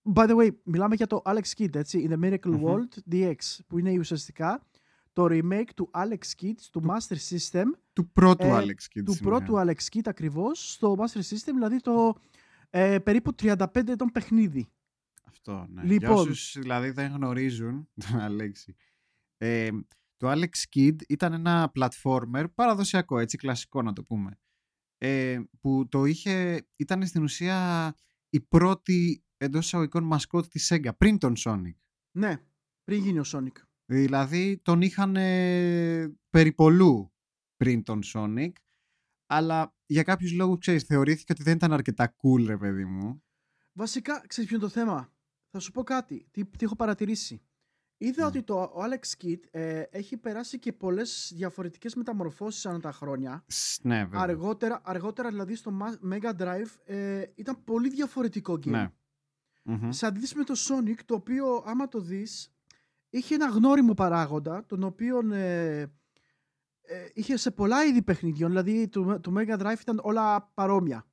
By 0.03 0.27
the 0.27 0.35
way, 0.35 0.49
μιλάμε 0.63 0.95
για 0.95 1.07
το 1.07 1.21
Alex 1.25 1.43
Kidd, 1.57 1.75
έτσι, 1.75 2.07
in 2.09 2.13
the 2.13 2.23
Miracle 2.23 2.45
Μμμ. 2.51 2.63
World 2.65 3.13
DX, 3.13 3.35
που 3.67 3.77
είναι 3.77 3.99
ουσιαστικά 3.99 4.65
το 5.13 5.25
remake 5.29 5.69
του 5.75 5.89
Alex 5.93 6.41
Kidd 6.41 6.55
του 6.71 6.83
Master 6.87 7.15
System 7.29 7.63
του 7.93 8.11
πρώτου 8.11 8.45
Ε, 8.45 8.51
Alex 8.51 8.97
Kidd. 8.97 9.03
του 9.05 9.13
στην 9.13 9.25
πρώτου 9.25 9.53
ουσία. 9.53 9.63
Alex 9.65 9.95
Kidd 9.95 10.01
ακριβώς 10.05 10.71
στο 10.71 10.95
Master 10.99 11.19
System, 11.19 11.51
δηλαδή 11.53 11.81
το 11.81 12.15
ε, 12.69 12.99
περίπου 12.99 13.35
35 13.41 13.65
ετών 13.73 14.11
παιχνίδι. 14.11 14.67
Αυτό, 15.25 15.67
ναι. 15.69 15.83
Λοιπόν. 15.83 15.97
Για 15.97 16.11
όσους 16.11 16.57
δηλαδή 16.59 16.89
δεν 16.89 17.11
γνωρίζουν 17.11 17.89
τον 18.09 18.19
Αλέξη. 18.19 18.75
Ε, 19.37 19.69
το 20.17 20.31
Alex 20.31 20.75
Kidd 20.75 20.95
ήταν 21.07 21.33
ένα 21.33 21.71
platformer 21.79 22.45
παραδοσιακό, 22.55 23.19
έτσι 23.19 23.37
κλασικό 23.37 23.81
να 23.81 23.93
το 23.93 24.03
πούμε. 24.03 24.39
Ε, 24.97 25.39
που 25.61 25.87
το 25.89 26.05
είχε, 26.05 26.67
ήταν 26.77 27.05
στην 27.05 27.23
ουσία 27.23 27.93
η 28.29 28.39
πρώτη 28.39 29.23
εντός 29.45 29.65
εισαγωγικών 29.65 30.03
μασκότ 30.03 30.45
της 30.47 30.71
Sega 30.73 30.89
πριν 30.97 31.17
τον 31.17 31.33
Sonic. 31.37 31.75
Ναι, 32.11 32.37
πριν 32.83 33.01
γίνει 33.01 33.19
ο 33.19 33.23
Sonic. 33.25 33.55
Δηλαδή 33.85 34.57
τον 34.63 34.81
είχαν 34.81 35.15
ε, 35.15 36.17
περιπολού 36.29 37.13
πριν 37.57 37.83
τον 37.83 37.99
Sonic 38.13 38.51
αλλά 39.25 39.75
για 39.85 40.03
κάποιους 40.03 40.31
λόγους 40.33 40.59
ξέρεις 40.59 40.83
θεωρήθηκε 40.83 41.31
ότι 41.31 41.43
δεν 41.43 41.55
ήταν 41.55 41.73
αρκετά 41.73 42.15
cool 42.15 42.45
ρε 42.47 42.57
παιδί 42.57 42.85
μου. 42.85 43.23
Βασικά, 43.73 44.23
ξέρεις 44.27 44.49
ποιο 44.49 44.57
είναι 44.59 44.67
το 44.67 44.71
θέμα; 44.73 45.13
Θα 45.49 45.59
σου 45.59 45.71
πω 45.71 45.83
κάτι, 45.83 46.27
τι, 46.31 46.45
τι 46.45 46.65
έχω 46.65 46.75
παρατηρήσει. 46.75 47.41
Είδα 47.97 48.21
Ναι. 48.21 48.27
ότι 48.27 48.43
το 48.43 48.61
ο 48.61 48.79
Alex 48.83 49.23
Kidd 49.25 49.39
ε, 49.51 49.81
έχει 49.89 50.17
περάσει 50.17 50.59
και 50.59 50.73
πολλές 50.73 51.31
διαφορετικές 51.35 51.95
μεταμορφώσεις 51.95 52.65
ανά 52.65 52.79
τα 52.79 52.91
χρόνια. 52.91 53.43
Σ, 53.47 53.79
Ναι 53.83 54.03
βέβαια. 54.03 54.21
Αργότερα, 54.21 54.81
αργότερα 54.83 55.29
δηλαδή 55.29 55.55
στο 55.55 55.77
Ma- 55.81 56.13
Mega 56.13 56.35
Drive 56.37 56.75
ε, 56.85 57.23
ήταν 57.35 57.63
πολύ 57.63 57.89
διαφορετικό 57.89 58.53
game. 58.53 58.65
Ναι. 58.69 58.89
Μμμ. 59.63 59.91
Σε 59.91 60.05
αντίθεση 60.05 60.37
με 60.37 60.43
το 60.43 60.53
Sonic, 60.57 60.95
το 61.05 61.13
οποίο 61.15 61.63
άμα 61.65 61.87
το 61.87 61.99
δεις, 61.99 62.53
είχε 63.09 63.35
ένα 63.35 63.45
γνώριμο 63.49 63.93
παράγοντα, 63.93 64.65
τον 64.65 64.83
οποίο 64.83 65.31
ε, 65.33 65.79
ε, 65.81 65.89
είχε 67.13 67.37
σε 67.37 67.51
πολλά 67.51 67.83
είδη 67.85 68.01
παιχνιδιών, 68.01 68.49
δηλαδή 68.49 68.87
το, 68.87 69.19
το 69.19 69.33
Mega 69.37 69.57
Drive 69.59 69.79
ήταν 69.81 69.99
όλα 70.03 70.51
παρόμοια. 70.53 71.05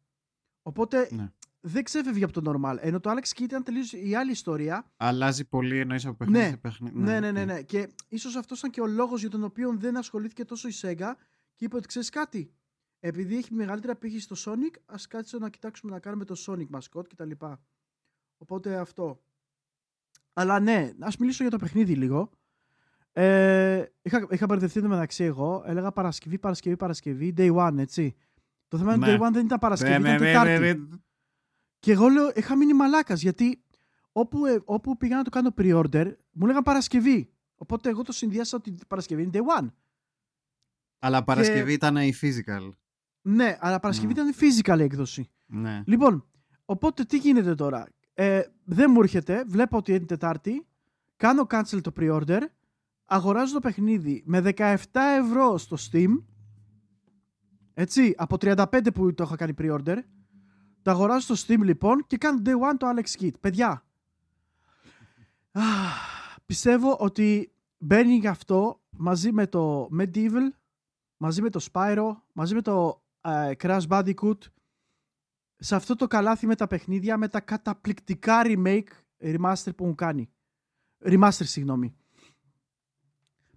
Οπότε 0.62 1.08
Ναι. 1.12 1.32
δεν 1.60 1.84
ξέφευγε 1.84 2.24
από 2.24 2.40
το 2.42 2.52
normal. 2.52 2.76
Ενώ 2.80 3.00
το 3.00 3.10
Alex 3.10 3.38
Kidd 3.38 3.40
ήταν 3.42 3.62
τελείως 3.62 3.92
η 3.92 4.14
άλλη 4.14 4.30
ιστορία. 4.30 4.92
Αλλάζει 4.96 5.44
πολύ 5.48 5.78
εννοείς 5.78 6.06
από 6.06 6.14
παιχνίδι 6.16 6.44
Ναι. 6.44 6.48
σε 6.50 6.56
παιχνίδι. 6.56 6.98
Ναι, 6.98 7.20
ναι, 7.20 7.30
ναι, 7.32 7.40
οκ. 7.40 7.46
ναι. 7.46 7.62
Και 7.62 7.88
ίσως 8.08 8.36
αυτός 8.36 8.58
ήταν 8.58 8.70
και 8.70 8.80
ο 8.80 8.86
λόγος 8.86 9.20
για 9.20 9.30
τον 9.30 9.44
οποίο 9.44 9.74
δεν 9.76 9.96
ασχολήθηκε 9.96 10.44
τόσο 10.44 10.68
η 10.68 10.72
Sega 10.80 11.12
και 11.54 11.64
είπε 11.64 11.76
ότι 11.76 11.86
ξέρεις 11.86 12.10
κάτι. 12.10 12.52
Επειδή 13.00 13.36
έχει 13.36 13.54
μεγαλύτερη 13.54 13.92
απήχηση 13.92 14.34
στο 14.34 14.36
Sonic, 14.52 14.76
ας 14.86 15.06
κάτσουμε 15.06 15.44
να 15.44 15.50
κοιτάξουμε 15.50 15.92
να 15.92 15.98
κάνουμε 16.00 16.24
το 16.24 16.34
Sonic 16.46 16.66
mascot 16.78 17.08
κτλ. 17.08 17.30
Οπότε 18.38 18.76
αυτό. 18.76 19.20
Αλλά 20.32 20.60
ναι, 20.60 20.92
ας 21.00 21.16
μιλήσω 21.16 21.42
για 21.42 21.50
το 21.50 21.58
παιχνίδι 21.58 21.94
λίγο. 21.94 22.30
Ε, 23.12 23.84
είχα, 24.02 24.26
είχα 24.30 24.46
μπερδευτεί 24.46 24.80
το 24.80 24.88
μεταξύ 24.88 25.24
εγώ. 25.24 25.62
Έλεγα 25.66 25.92
Παρασκευή, 25.92 26.38
Παρασκευή, 26.38 26.76
Παρασκευή, 26.76 27.34
day 27.36 27.54
one, 27.56 27.74
έτσι. 27.78 28.14
Το 28.68 28.78
θέμα 28.78 28.94
είναι 28.94 29.06
Ναι. 29.06 29.12
ότι 29.12 29.22
day 29.22 29.26
one 29.28 29.32
δεν 29.32 29.44
ήταν 29.44 29.58
Παρασκευή, 29.58 29.90
Ναι, 29.92 29.96
ήταν 29.98 30.10
ναι, 30.12 30.18
ναι, 30.18 30.26
Τετάρτη. 30.26 30.58
ναι, 30.64 30.72
ναι. 30.72 30.96
Και 31.78 31.92
εγώ 31.92 32.08
λέω, 32.08 32.30
είχα 32.34 32.56
μείνει 32.56 32.72
μαλάκας 32.74 33.22
γιατί 33.22 33.62
όπου, 34.12 34.46
ε, 34.46 34.60
όπου 34.64 34.96
πήγα 34.96 35.16
να 35.16 35.22
το 35.22 35.30
κάνω 35.30 35.54
pre-order, 35.58 36.12
μου 36.30 36.46
λέγαν 36.46 36.62
Παρασκευή. 36.62 37.32
Οπότε 37.56 37.88
εγώ 37.88 38.02
το 38.02 38.12
συνδυάσα 38.12 38.56
ότι 38.56 38.70
η 38.70 38.78
Παρασκευή 38.88 39.22
είναι 39.22 39.30
day 39.34 39.60
one. 39.62 39.68
Αλλά 40.98 41.24
Παρασκευή 41.24 41.72
ήταν 41.72 41.96
η 41.96 42.12
physical. 42.20 42.70
Ναι, 43.22 43.56
αλλά 43.60 43.80
Παρασκευή 43.80 44.12
Ναι. 44.14 44.20
ήταν 44.20 44.28
η 44.28 44.34
physical 44.40 44.78
έκδοση. 44.78 45.30
Ναι. 45.46 45.82
Λοιπόν, 45.86 46.26
οπότε 46.64 47.04
τι 47.04 47.18
γίνεται 47.18 47.54
τώρα; 47.54 47.86
Ε, 48.20 48.42
δεν 48.64 48.90
μου 48.90 49.00
έρχεται, 49.00 49.44
βλέπω 49.46 49.76
ότι 49.76 49.94
είναι 49.94 50.06
Τετάρτη, 50.06 50.66
κάνω 51.16 51.46
cancel 51.50 51.80
το 51.82 51.92
pre-order, 51.96 52.40
αγοράζω 53.04 53.52
το 53.52 53.60
παιχνίδι 53.60 54.22
με 54.26 54.42
17 54.56 54.74
ευρώ 54.92 55.58
στο 55.58 55.76
Steam, 55.90 56.22
έτσι, 57.74 58.14
από 58.16 58.36
35 58.40 58.88
που 58.94 59.14
το 59.14 59.22
είχα 59.22 59.36
κάνει 59.36 59.54
pre-order, 59.58 59.96
το 60.82 60.90
αγοράζω 60.90 61.34
στο 61.34 61.54
Steam 61.54 61.60
λοιπόν 61.62 62.04
και 62.06 62.16
κάνω 62.16 62.42
day 62.44 62.72
one 62.72 62.76
το 62.78 62.86
Alex 62.94 63.22
Kidd. 63.22 63.40
Παιδιά, 63.40 63.84
αχ, 65.52 66.36
πιστεύω 66.46 66.96
ότι 66.98 67.52
μπαίνει 67.78 68.26
αυτό 68.26 68.80
μαζί 68.90 69.32
με 69.32 69.46
το 69.46 69.88
Medieval, 69.98 70.48
μαζί 71.16 71.42
με 71.42 71.50
το 71.50 71.66
Spyro, 71.72 72.16
μαζί 72.32 72.54
με 72.54 72.62
το 72.62 73.02
ε, 73.20 73.50
Crash 73.58 73.86
Bandicoot, 73.88 74.38
σε 75.58 75.74
αυτό 75.74 75.94
το 75.94 76.06
καλάθι 76.06 76.46
με 76.46 76.54
τα 76.54 76.66
παιχνίδια, 76.66 77.16
με 77.16 77.28
τα 77.28 77.40
καταπληκτικά 77.40 78.42
remake, 78.44 78.88
remaster 79.22 79.74
που 79.76 79.86
μου 79.86 79.94
κάνει. 79.94 80.30
Remaster, 81.04 81.30
συγγνώμη. 81.30 81.94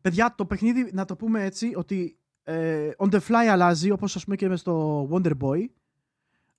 Παιδιά, 0.02 0.34
το 0.38 0.46
παιχνίδι, 0.46 0.90
να 0.94 1.06
το 1.06 1.16
πούμε 1.16 1.44
έτσι, 1.44 1.72
ότι 1.76 2.18
ε, 2.44 2.90
on 2.98 3.10
the 3.10 3.20
fly 3.20 3.46
αλλάζει, 3.50 3.92
όπως 3.92 4.16
ας 4.16 4.24
πούμε 4.24 4.36
και 4.36 4.48
με 4.48 4.56
στο 4.56 5.08
Wonder 5.12 5.34
Boy. 5.40 5.66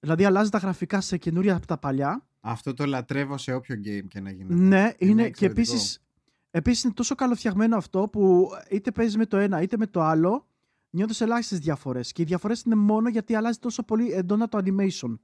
Δηλαδή 0.01 0.25
αλλάζει 0.25 0.51
τα 0.51 0.59
γραφικά 0.59 1.01
σε 1.01 1.17
καινούρια 1.17 1.57
από 1.57 1.67
τα 1.67 1.79
παλιά. 1.79 2.27
Αυτό 2.41 2.75
το 2.75 2.87
λατρεύω 2.87 3.39
σε 3.39 3.53
όποιο 3.53 3.77
game 3.85 4.07
και 4.09 4.21
να 4.21 4.31
γίνεται. 4.31 4.55
Ναι, 4.55 4.93
είναι 4.99 5.23
και 5.23 5.29
εξαιρετικό. 5.29 5.61
επίσης, 5.73 6.03
επίσης 6.51 6.85
είναι 6.85 6.93
τόσο 6.93 7.15
καλοφτιαγμένο 7.15 7.77
αυτό 7.77 8.09
που 8.09 8.49
είτε 8.71 8.91
παίζεις 8.91 9.17
με 9.17 9.27
το 9.27 9.37
ένα 9.37 9.63
είτε 9.63 9.77
με 9.77 9.87
το 9.87 10.01
άλλο, 10.01 10.47
νιώθεις 10.91 11.21
ελάχιστες 11.21 11.59
διαφορές. 11.59 12.13
Και 12.13 12.23
οι 12.23 12.25
διαφορές 12.25 12.63
είναι 12.63 12.75
μόνο 12.75 13.09
γιατί 13.09 13.35
αλλάζει 13.35 13.59
τόσο 13.59 13.83
πολύ 13.83 14.13
εντόνα 14.13 14.49
το 14.49 14.59
animation. 14.65 15.19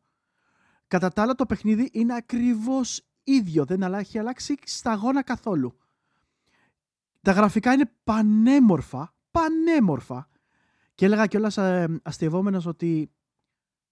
Κατά 0.88 1.09
τα 1.09 1.23
άλλα 1.23 1.35
το 1.35 1.47
παιχνίδι 1.47 1.88
είναι 1.92 2.14
ακριβώς 2.14 3.07
ίδιο, 3.25 3.64
δεν 3.64 3.83
αλλά 3.83 3.99
έχει 3.99 4.18
αλλάξει 4.18 4.59
σταγόνα 4.64 5.23
καθόλου. 5.23 5.78
Τα 7.23 7.33
γραφικά 7.33 7.73
είναι 7.73 7.92
πανέμορφα, 8.04 9.14
πανέμορφα. 9.30 10.28
Και 10.95 11.04
έλεγα 11.04 11.26
κιόλας 11.26 11.57
ε, 11.57 12.00
αστειευόμενος 12.02 12.66
ότι 12.66 13.11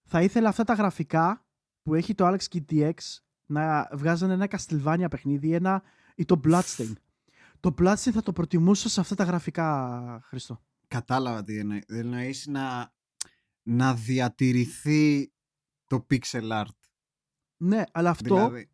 θα 0.03 0.21
ήθελα 0.21 0.49
αυτά 0.49 0.63
τα 0.63 0.73
γραφικά 0.73 1.45
που 1.83 1.93
έχει 1.93 2.15
το 2.15 2.27
Alex 2.27 2.39
Kid 2.53 2.63
DX 2.71 2.93
να 3.45 3.89
βγάζανε 3.93 4.33
ένα 4.33 4.47
Castlevania 4.49 5.07
παιχνίδι 5.09 5.53
ένα, 5.53 5.83
ή 6.15 6.25
το 6.25 6.39
Bloodstain. 6.43 6.93
Το 7.59 7.73
Bloodstain 7.79 8.11
θα 8.11 8.21
το 8.23 8.33
προτιμούσα 8.33 8.89
σε 8.89 8.99
αυτά 8.99 9.15
τα 9.15 9.23
γραφικά, 9.23 10.19
Χριστό. 10.23 10.61
Κατάλαβα 10.87 11.43
τι 11.43 11.57
εννοεί. 11.57 11.83
Εννοείς 11.87 12.47
να, 12.47 12.93
να 13.63 13.93
διατηρηθεί 13.93 15.31
το 15.87 16.05
pixel 16.09 16.51
art. 16.51 16.86
Ναι, 17.57 17.83
αλλά 17.91 18.09
αυτό 18.09 18.35
Δηλαδή, 18.35 18.69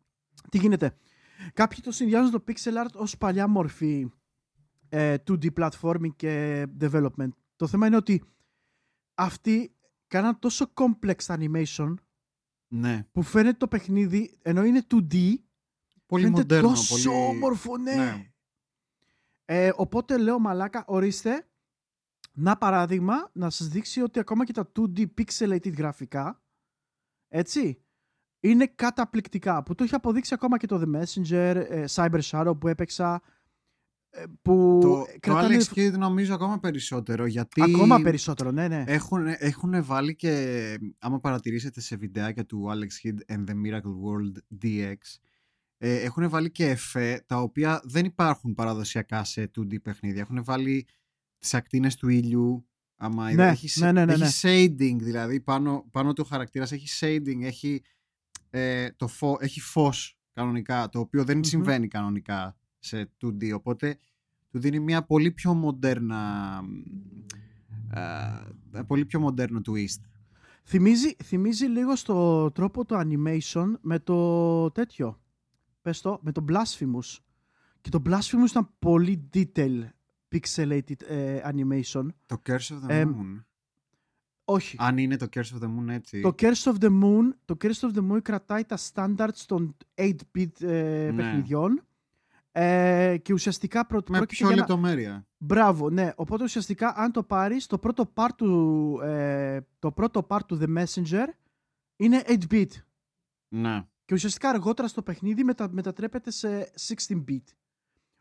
τι 0.50 0.58
γίνεται; 0.58 0.96
Κάποιοι 1.52 1.80
το 1.80 1.90
συνδυάζουν 1.90 2.30
το 2.30 2.44
pixel 2.48 2.84
art 2.84 2.92
ως 2.94 3.16
παλιά 3.16 3.48
μορφή 3.48 4.10
ε, 4.88 5.16
2D 5.26 5.48
platforming 5.56 6.14
και 6.16 6.66
development. 6.80 7.28
Το 7.56 7.66
θέμα 7.66 7.86
είναι 7.86 7.96
ότι 7.96 8.24
αυτοί 9.14 9.74
κάναν 10.06 10.38
τόσο 10.38 10.72
complex 10.74 11.16
animation 11.26 11.94
ναι. 12.68 13.06
που 13.12 13.22
φαίνεται 13.22 13.56
το 13.56 13.68
παιχνίδι, 13.68 14.38
ενώ 14.42 14.64
είναι 14.64 14.86
2D, 14.90 15.34
Πολύ 16.06 16.22
φαίνεται 16.22 16.40
μοντέρνο. 16.40 16.68
τόσο 16.68 17.10
πολύ... 17.10 17.16
όμορφο, 17.16 17.76
ναι. 17.76 17.94
Ναι. 17.94 18.28
Ε, 19.44 19.72
οπότε 19.76 20.18
λέω 20.18 20.38
μαλάκα, 20.38 20.84
ορίστε, 20.86 21.48
να 22.32 22.56
παράδειγμα, 22.56 23.30
να 23.32 23.50
σας 23.50 23.68
δείξει 23.68 24.00
ότι 24.00 24.18
ακόμα 24.18 24.44
και 24.44 24.52
τα 24.52 24.72
2D 24.76 25.06
pixelated 25.18 25.76
γραφικά, 25.76 26.42
έτσι, 27.28 27.83
είναι 28.44 28.72
καταπληκτικά. 28.74 29.62
Που 29.62 29.74
το 29.74 29.84
έχει 29.84 29.94
αποδείξει 29.94 30.34
ακόμα 30.34 30.58
και 30.58 30.66
το 30.66 30.82
The 30.84 30.96
Messenger, 30.96 31.64
ε, 31.68 31.84
Cyber 31.94 32.20
Shadow 32.30 32.58
που 32.60 32.68
έπαιξα, 32.68 33.22
ε, 34.10 34.22
που 34.42 34.78
Το, 34.82 34.88
το 34.88 35.06
κρατάνε 35.20 35.56
Alex 35.56 35.78
Kidd 35.78 35.92
νομίζω 35.98 36.34
ακόμα 36.34 36.58
περισσότερο 36.58 37.26
γιατί 37.26 37.62
ακόμα 37.62 38.00
περισσότερο, 38.00 38.50
ναι, 38.50 38.68
ναι. 38.68 38.84
έχουν, 38.86 39.26
έχουν 39.38 39.84
βάλει 39.84 40.16
και 40.16 40.78
άμα 40.98 41.20
παρατηρήσετε 41.20 41.80
σε 41.80 41.96
βιντεάκια 41.96 42.46
του 42.46 42.66
Alex 42.70 43.06
Kidd 43.06 43.34
and 43.34 43.44
the 43.44 43.54
Miracle 43.64 43.94
World 44.04 44.62
DX 44.64 44.96
ε, 45.78 46.00
έχουν 46.00 46.28
βάλει 46.28 46.50
και 46.50 46.66
εφέ 46.66 47.24
τα 47.26 47.40
οποία 47.40 47.80
δεν 47.84 48.04
υπάρχουν 48.04 48.54
παραδοσιακά 48.54 49.24
σε 49.24 49.50
2D 49.58 49.82
παιχνίδια. 49.82 50.20
Έχουν 50.20 50.44
βάλει 50.44 50.86
τις 51.38 51.54
ακτίνες 51.54 51.96
του 51.96 52.08
ήλιου 52.08 52.66
άμα 52.96 53.30
είδα, 53.30 53.44
Ναι, 53.44 53.50
έχει, 53.50 53.80
ναι, 53.80 53.92
ναι, 53.92 54.04
ναι, 54.04 54.12
έχει 54.12 54.40
shading 54.42 54.96
δηλαδή 54.98 55.40
πάνω, 55.40 55.84
πάνω 55.90 56.12
του 56.12 56.24
χαρακτήρας 56.24 56.72
έχει 56.72 56.88
shading, 57.00 57.42
έχει, 57.42 57.82
ε, 58.50 58.90
το 58.96 59.06
φω, 59.06 59.36
έχει 59.40 59.60
φως 59.60 60.18
κανονικά 60.32 60.88
το 60.88 60.98
οποίο 60.98 61.24
δεν 61.24 61.36
Μμμ. 61.36 61.42
συμβαίνει 61.44 61.88
κανονικά 61.88 62.56
σε 62.78 63.10
2D 63.22 63.52
οπότε 63.54 63.98
του 64.50 64.58
δίνει 64.58 64.80
μια 64.80 65.02
πολύ 65.04 65.30
πιο 65.30 65.54
μοντέρνα 65.54 66.60
ε, 68.72 68.82
πολύ 68.86 69.04
πιο 69.04 69.20
μοντέρνο 69.20 69.60
twist. 69.66 70.00
Θυμίζει, 70.64 71.16
θυμίζει 71.24 71.66
λίγο 71.66 71.96
στο 71.96 72.50
τρόπο 72.50 72.84
το 72.84 72.98
animation 72.98 73.72
με 73.80 73.98
το 73.98 74.70
τέτοιο. 74.70 75.20
Πες 75.82 76.00
το, 76.00 76.18
με 76.22 76.32
το 76.32 76.44
Blasphemous. 76.48 77.18
Και 77.80 77.90
το 77.90 78.02
Blasphemous 78.06 78.48
ήταν 78.48 78.68
πολύ 78.78 79.28
detail 79.34 79.82
pixelated 80.34 81.02
ε, 81.06 81.40
animation. 81.44 82.06
Το 82.26 82.42
Curse 82.46 82.52
of 82.52 82.84
the 82.84 82.88
Ε, 82.88 83.04
Moon. 83.04 83.44
Όχι. 84.44 84.76
Αν 84.80 84.98
είναι 84.98 85.16
το 85.16 85.26
Curse 85.34 85.38
of 85.40 85.62
the 85.64 85.66
Moon 85.66 85.88
έτσι. 85.88 86.20
Το 86.20 86.34
Curse 86.38 86.62
of 86.72 86.74
the 86.80 87.02
Moon, 87.02 87.28
το 87.44 87.56
Curse 87.60 87.80
of 87.90 87.94
the 87.94 88.10
Moon 88.12 88.22
κρατάει 88.22 88.64
τα 88.64 88.78
standards 88.92 89.38
των 89.46 89.76
8-bit 89.94 90.60
ε, 90.60 91.10
Ναι. 91.10 91.22
παιχνιδιών 91.22 91.82
ε, 92.52 93.16
και 93.22 93.32
ουσιαστικά 93.32 93.86
προ, 93.86 93.96
με 93.96 94.02
πρόκειται 94.16 94.26
πιο 94.34 94.46
για 94.46 94.56
ένα- 94.56 94.66
λεπτομέρεια. 94.66 95.26
Μπράβο, 95.38 95.90
ναι. 95.90 96.10
Οπότε 96.16 96.44
ουσιαστικά 96.44 96.94
αν 96.96 97.12
το 97.12 97.22
πάρεις, 97.22 97.66
το 97.66 97.78
πρώτο 97.78 98.12
part 98.14 98.28
του, 98.36 99.00
ε, 99.02 99.60
το 99.78 99.92
πρώτο 99.92 100.26
part 100.28 100.40
του 100.46 100.58
The 100.62 100.78
Messenger 100.78 101.26
είναι 101.96 102.22
8-bit. 102.26 102.66
Ναι. 103.48 103.82
Και 104.04 104.14
ουσιαστικά 104.14 104.48
αργότερα 104.48 104.88
στο 104.88 105.02
παιχνίδι 105.02 105.44
μετα, 105.44 105.68
μετατρέπεται 105.72 106.30
σε 106.30 106.72
16-bit. 106.88 107.42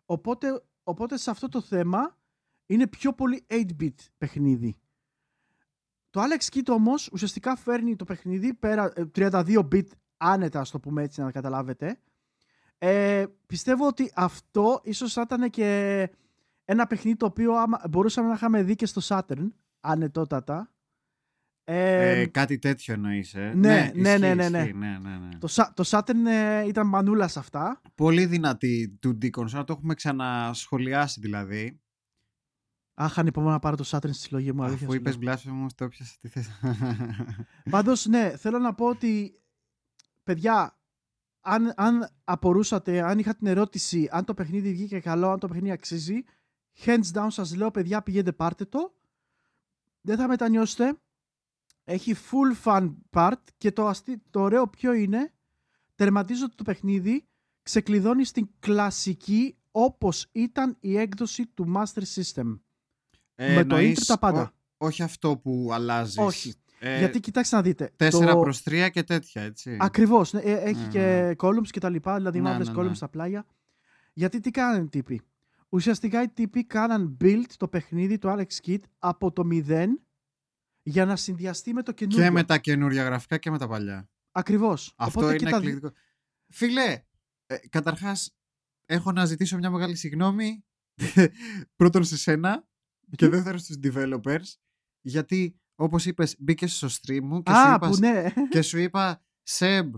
Οπότε, 0.06 0.64
οπότε 0.84 1.18
σε 1.18 1.30
αυτό 1.30 1.50
το 1.50 1.62
θέμα 1.62 2.18
είναι 2.66 2.88
πιο 2.88 3.14
πολύ 3.14 3.46
8-bit 3.50 3.94
παιχνίδι. 4.18 4.76
Το 6.14 6.22
Alex 6.22 6.56
Kidd 6.56 6.68
όμως 6.68 7.10
ουσιαστικά 7.14 7.56
φέρνει 7.56 7.96
το 7.96 8.04
παιχνίδι 8.06 8.54
πέρα 8.54 8.92
ε, 8.96 9.04
32-bit 9.16 9.86
άνετα, 10.18 10.60
ας 10.60 10.70
το 10.72 10.80
πούμε 10.80 11.04
έτσι 11.04 11.22
να 11.22 11.32
καταλάβετε. 11.32 12.00
Ε, 12.78 13.26
πιστεύω 13.46 13.88
ότι 13.88 14.12
αυτό 14.16 14.82
ίσως 14.84 15.14
θα 15.14 15.22
ήταν 15.22 15.50
και 15.50 16.10
ένα 16.66 16.88
παιχνίδι 16.88 17.18
το 17.18 17.26
οποίο 17.26 17.54
άμα, 17.54 17.82
μπορούσαμε 17.90 18.28
να 18.28 18.34
είχαμε 18.34 18.64
δει 18.64 18.76
και 18.76 18.86
στο 18.86 19.02
Saturn, 19.04 19.52
ανετότατα. 19.80 20.72
Ε, 21.64 22.20
Ε, 22.20 22.26
κάτι 22.26 22.60
τέτοιο 22.60 22.94
εννοείς, 22.94 23.34
ε. 23.34 23.52
ναι, 23.56 23.92
ναι, 23.96 24.10
ισχύει, 24.10 24.20
ναι, 24.20 24.34
ναι, 24.34 24.50
ναι. 24.50 24.60
ισχύει, 24.60 24.74
ναι, 24.74 24.98
ναι, 25.02 25.18
ναι. 25.18 25.38
το, 25.40 25.48
Sa- 25.52 25.72
το 25.74 25.84
Saturn 25.88 26.26
ε, 26.28 26.68
ήταν 26.68 26.88
μανούλας 26.88 27.32
σε 27.32 27.40
αυτά. 27.40 27.82
Πολύ 27.96 28.26
δυνατή 28.26 29.00
2D 29.08 29.30
console, 29.30 29.66
το 29.66 29.74
έχουμε 29.78 29.94
ξανασχολιάσει 29.94 31.20
δηλαδή. 31.20 31.82
Αχ, 32.94 33.20
ανυπομονώ 33.20 33.52
να 33.52 33.60
πάρω 33.60 33.76
το 33.76 33.84
Saturn 33.88 34.14
στη 34.14 34.22
συλλογή 34.22 34.52
μου. 34.52 34.64
αλήθεια 34.64 34.88
Αφού 34.88 34.96
σου 34.96 35.00
είπες 35.00 35.18
λέω. 35.22 35.34
Blasphemous, 35.34 35.72
το 35.76 35.84
έπιασα 35.84 36.16
τι 36.22 36.28
θες. 36.28 36.50
Πάντως, 37.70 38.06
ναι, 38.06 38.38
θέλω 38.38 38.60
να 38.60 38.74
πω 38.74 38.86
ότι, 38.86 39.42
παιδιά, 40.24 40.78
αν, 41.42 41.74
αν 41.76 42.10
απορούσατε, 42.24 43.02
αν 43.02 43.20
είχα 43.20 43.36
την 43.36 43.48
ερώτηση 43.48 44.10
αν 44.12 44.26
το 44.26 44.34
παιχνίδι 44.34 44.72
βγήκε 44.72 45.00
καλό, 45.00 45.30
αν 45.30 45.40
το 45.40 45.48
παιχνίδι 45.48 45.72
αξίζει, 45.72 46.24
hands 46.86 47.12
down 47.14 47.28
σας 47.28 47.56
λέω, 47.56 47.72
παιδιά, 47.72 48.04
πηγαίνετε 48.04 48.32
πάρτε 48.32 48.66
το. 48.66 48.96
Δεν 50.02 50.18
θα 50.18 50.28
μετανιώσετε. 50.28 50.98
Έχει 51.84 52.16
full 52.16 52.64
fun 52.64 52.96
part 53.10 53.42
και 53.58 53.72
το, 53.72 53.88
αστεί, 53.88 54.22
το 54.30 54.42
ωραίο 54.42 54.68
ποιο 54.68 54.94
είναι, 54.94 55.34
τερματίζοντα 55.96 56.54
το 56.56 56.64
παιχνίδι, 56.64 57.28
ξεκλειδώνει 57.62 58.26
στην 58.26 58.50
κλασική 58.60 59.58
όπως 59.72 60.30
ήταν 60.32 60.78
η 60.80 60.98
έκδοση 60.98 61.48
του 61.48 61.74
Master 61.76 62.04
System. 62.16 62.60
Ε, 63.36 63.56
Με 63.56 63.66
το 63.66 63.76
εννοείς 63.76 64.00
intro 64.00 64.06
τα 64.08 64.18
πάντα. 64.18 64.42
ο- 64.78 64.86
όχι 64.86 65.04
αυτό 65.04 65.38
που 65.38 65.70
αλλάζεις. 65.74 66.18
Όχι. 66.18 66.54
Ε, 66.80 66.98
Γιατί 66.98 67.20
κοιτάξτε 67.20 67.56
να 67.56 67.62
δείτε. 67.62 67.92
4 67.98 68.10
το... 68.12 68.40
προς 68.40 68.62
3 68.70 68.90
και 68.92 69.04
τέτοια, 69.04 69.42
έτσι. 69.42 69.78
Ακριβώς. 69.80 70.34
ναι, 70.34 70.40
ε, 70.42 70.54
έχει 70.54 70.82
Ναι, 70.82 70.88
και 70.88 71.36
columns 71.40 71.68
και 71.70 71.80
τα 71.80 71.90
λοιπά, 71.90 72.16
δηλαδή 72.16 72.42
Ναι, 72.42 72.50
μαύρες 72.50 72.68
ναι, 72.70 72.74
columns 72.82 72.88
ναι. 72.88 72.94
στα 72.94 73.10
πλάγια. 73.10 73.46
Γιατί 74.14 74.40
τι 74.40 74.52
κάνανε 74.52 74.84
οι 74.84 74.88
τύποι; 74.88 75.22
Ουσιαστικά 75.70 76.22
οι 76.22 76.30
τύποι 76.30 76.66
κάναν 76.66 77.18
build 77.22 77.44
το 77.58 77.68
παιχνίδι 77.68 78.18
του 78.18 78.28
Alex 78.38 78.68
Kidd 78.68 78.80
από 79.00 79.32
το 79.32 79.44
0 79.52 79.86
για 80.84 81.06
να 81.06 81.16
συνδυαστεί 81.16 81.74
με 81.74 81.84
το 81.84 81.92
καινούργιο. 81.92 82.24
και 82.24 82.32
με 82.32 82.44
τα 82.44 82.58
καινούργια 82.58 83.04
γραφικά 83.04 83.38
και 83.38 83.52
με 83.52 83.58
τα 83.58 83.68
παλιά. 83.68 84.10
Ακριβώς. 84.32 84.94
Αυτό 84.96 85.20
Οπότε 85.20 85.34
είναι 85.36 85.44
και 85.44 85.50
τα 85.52 85.60
δι- 85.60 85.68
εκπληκτικό. 85.70 86.02
Φίλε, 86.50 87.04
ε, 87.46 87.56
καταρχάς 87.70 88.36
έχω 88.86 89.12
να 89.12 89.26
ζητήσω 89.26 89.58
μια 89.58 89.70
μεγάλη 89.70 89.96
συγγνώμη. 89.96 90.64
πρώτον 91.76 92.04
σε 92.04 92.18
σένα 92.18 92.68
και 93.16 93.26
Τι; 93.26 93.32
δεύτερον 93.32 93.60
στους 93.60 93.76
developers 93.84 94.54
γιατί 95.02 95.60
όπως 95.76 96.06
είπες 96.06 96.36
μπήκες 96.40 96.76
στο 96.76 96.88
stream 96.88 97.20
μου 97.24 97.42
και, 97.44 97.52
σου 97.52 97.58
Α, 97.58 97.74
είπας, 97.76 97.90
που 97.90 97.98
ναι. 98.00 98.34
και 98.50 98.62
σου 98.70 98.78
είπα 98.78 99.22
Σεμ 99.44 99.92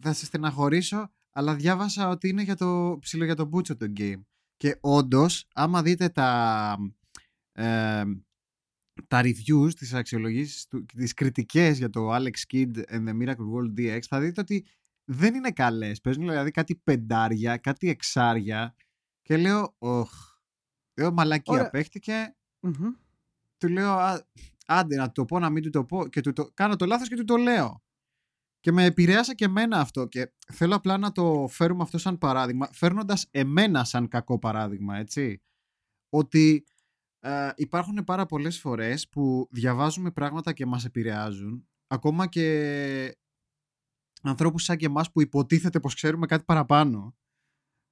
θα 0.00 0.12
σε 0.12 0.24
στεναχωρήσω 0.24 1.10
αλλά 1.32 1.54
διάβασα 1.54 2.08
ότι 2.08 2.28
είναι 2.28 2.42
για 2.42 2.56
το 2.56 2.96
ψηλό 3.00 3.24
για 3.24 3.34
το 3.34 3.44
μπούτσο 3.44 3.76
το 3.76 3.92
game 3.96 4.20
και 4.56 4.78
όντως, 4.80 5.46
άμα 5.54 5.82
δείτε 5.82 6.08
τα 6.08 6.76
ε, 7.52 8.04
τα 9.06 9.20
reviews, 9.22 9.74
τις 9.78 9.94
αξιολογήσεις, 9.94 10.66
του- 10.66 10.84
τις 10.84 11.14
κριτικές 11.14 11.78
για 11.78 11.90
το 11.90 12.14
Alex 12.14 12.32
Kidd 12.52 12.70
and 12.88 13.08
the 13.08 13.16
Miracle 13.22 13.46
World 13.54 13.78
DX 13.78 14.00
θα 14.08 14.20
δείτε 14.20 14.40
ότι 14.40 14.66
δεν 15.04 15.34
είναι 15.34 15.50
καλές. 15.50 16.00
Παίζουν 16.00 16.28
δηλαδή 16.28 16.50
κάτι 16.50 16.76
πεντάρια, 16.76 17.56
κάτι 17.56 17.88
εξάρια 17.88 18.74
και 19.22 19.36
λέω, 19.36 19.74
οχ, 19.78 20.38
λέω 21.00 21.12
μαλακία 21.12 21.54
Ωραία. 21.54 21.70
παίχτηκε, 21.70 22.35
Μμμ. 22.60 22.92
του 23.58 23.68
λέω 23.68 23.90
«Α, 23.90 24.26
άντε 24.66 24.96
να 24.96 25.06
του 25.06 25.12
το 25.12 25.24
πω, 25.24 25.38
να 25.38 25.50
μην 25.50 25.62
του 25.62 25.70
το 25.70 25.84
πω 25.84 26.08
και 26.08 26.20
του 26.20 26.32
το, 26.32 26.50
κάνω 26.54 26.76
το 26.76 26.86
λάθος 26.86 27.08
και 27.08 27.16
του 27.16 27.24
το 27.24 27.36
λέω. 27.36 27.82
Και 28.60 28.72
με 28.72 28.84
επηρέασα 28.84 29.34
και 29.34 29.44
εμένα 29.44 29.80
αυτό 29.80 30.06
και 30.06 30.32
θέλω 30.52 30.74
απλά 30.74 30.98
να 30.98 31.12
το 31.12 31.46
φέρουμε 31.50 31.82
αυτό 31.82 31.98
σαν 31.98 32.18
παράδειγμα, 32.18 32.68
φέρνοντας 32.72 33.28
εμένα 33.30 33.84
σαν 33.84 34.08
κακό 34.08 34.38
παράδειγμα, 34.38 34.96
έτσι. 34.96 35.42
Ότι 36.08 36.66
ε, 37.20 37.50
υπάρχουν 37.56 38.04
πάρα 38.04 38.26
πολλές 38.26 38.58
φορές 38.58 39.08
που 39.08 39.48
διαβάζουμε 39.50 40.10
πράγματα 40.10 40.52
και 40.52 40.66
μας 40.66 40.84
επηρεάζουν, 40.84 41.68
ακόμα 41.86 42.26
και 42.26 43.18
ανθρώπους 44.22 44.64
σαν 44.64 44.76
και 44.76 44.86
εμάς 44.86 45.12
που 45.12 45.20
υποτίθεται 45.20 45.80
πως 45.80 45.94
ξέρουμε 45.94 46.26
κάτι 46.26 46.44
παραπάνω 46.44 47.16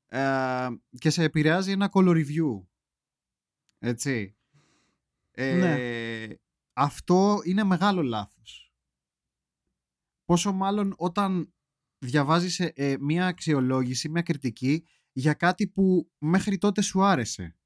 ε, 0.07 0.69
και 0.99 1.11
σε 1.11 1.23
επηρεάζει 1.23 1.71
ένα 1.71 1.91
color 1.93 2.25
review. 2.25 2.67
Έτσι. 3.79 4.37
Ε, 5.37 6.29
Αυτό 6.73 7.41
είναι 7.45 7.65
μεγάλο 7.65 8.03
λάθος. 8.03 8.73
Πόσο 10.25 10.53
μάλλον 10.53 10.95
όταν 10.97 11.53
διαβάζεις 11.99 12.61
ε, 12.61 12.73
ε, 12.75 12.97
μία 13.01 13.27
αξιολόγηση, 13.27 14.09
μία 14.09 14.23
κριτική 14.23 14.85
για 15.13 15.35
κάτι 15.35 15.69
που 15.69 16.11
μέχρι 16.19 16.59
τότε 16.59 16.83
σου 16.83 17.03
άρεσε. 17.05 17.57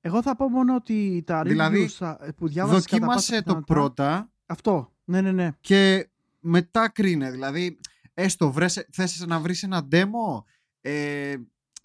Εγώ 0.00 0.22
θα 0.22 0.36
πω 0.36 0.48
μόνο 0.48 0.74
ότι 0.74 1.22
τα 1.26 1.42
Δηλαδή, 1.42 1.84
reviews 1.84 1.88
θα- 1.92 2.32
που 2.36 2.48
διάβασες 2.48 2.84
κατά 2.84 3.06
πάσα 3.06 3.12
Δοκίμασε 3.12 3.36
το 3.36 3.42
πιθανότητα- 3.42 3.74
πρώτα 3.74 4.32
Αυτό. 4.46 4.92
Ναι, 5.04 5.20
ναι, 5.20 5.32
ναι. 5.32 5.50
και 5.60 6.10
μετά 6.38 6.88
κρίνε. 6.88 7.30
Δηλαδή, 7.30 7.78
έστω 8.14 8.52
βρες, 8.52 8.86
θες 8.92 9.24
να 9.26 9.40
βρεις 9.40 9.62
ένα 9.62 9.88
demo, 9.92 10.42
ε, 10.80 11.36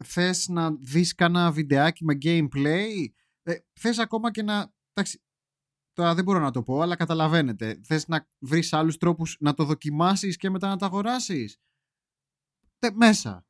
θες 0.03 0.47
να 0.47 0.71
δεις 0.71 1.15
κάνα 1.15 1.51
βιντεάκι 1.51 2.03
με 2.05 2.17
gameplay, 2.21 2.89
ε, 3.43 3.55
θες 3.79 3.99
ακόμα 3.99 4.31
και 4.31 4.43
να... 4.43 4.73
Εντάξει, 4.93 5.21
τώρα 5.93 6.15
δεν 6.15 6.23
μπορώ 6.23 6.39
να 6.39 6.51
το 6.51 6.63
πω, 6.63 6.81
αλλά 6.81 6.95
καταλαβαίνετε. 6.95 7.81
Θες 7.83 8.07
να 8.07 8.27
βρεις 8.39 8.73
άλλους 8.73 8.97
τρόπους 8.97 9.37
να 9.39 9.53
το 9.53 9.63
δοκιμάσεις 9.63 10.37
και 10.37 10.49
μετά 10.49 10.67
να 10.67 10.77
το 10.77 10.85
αγοράσεις. 10.85 11.57
Τε, 12.79 12.91
μέσα. 12.91 13.45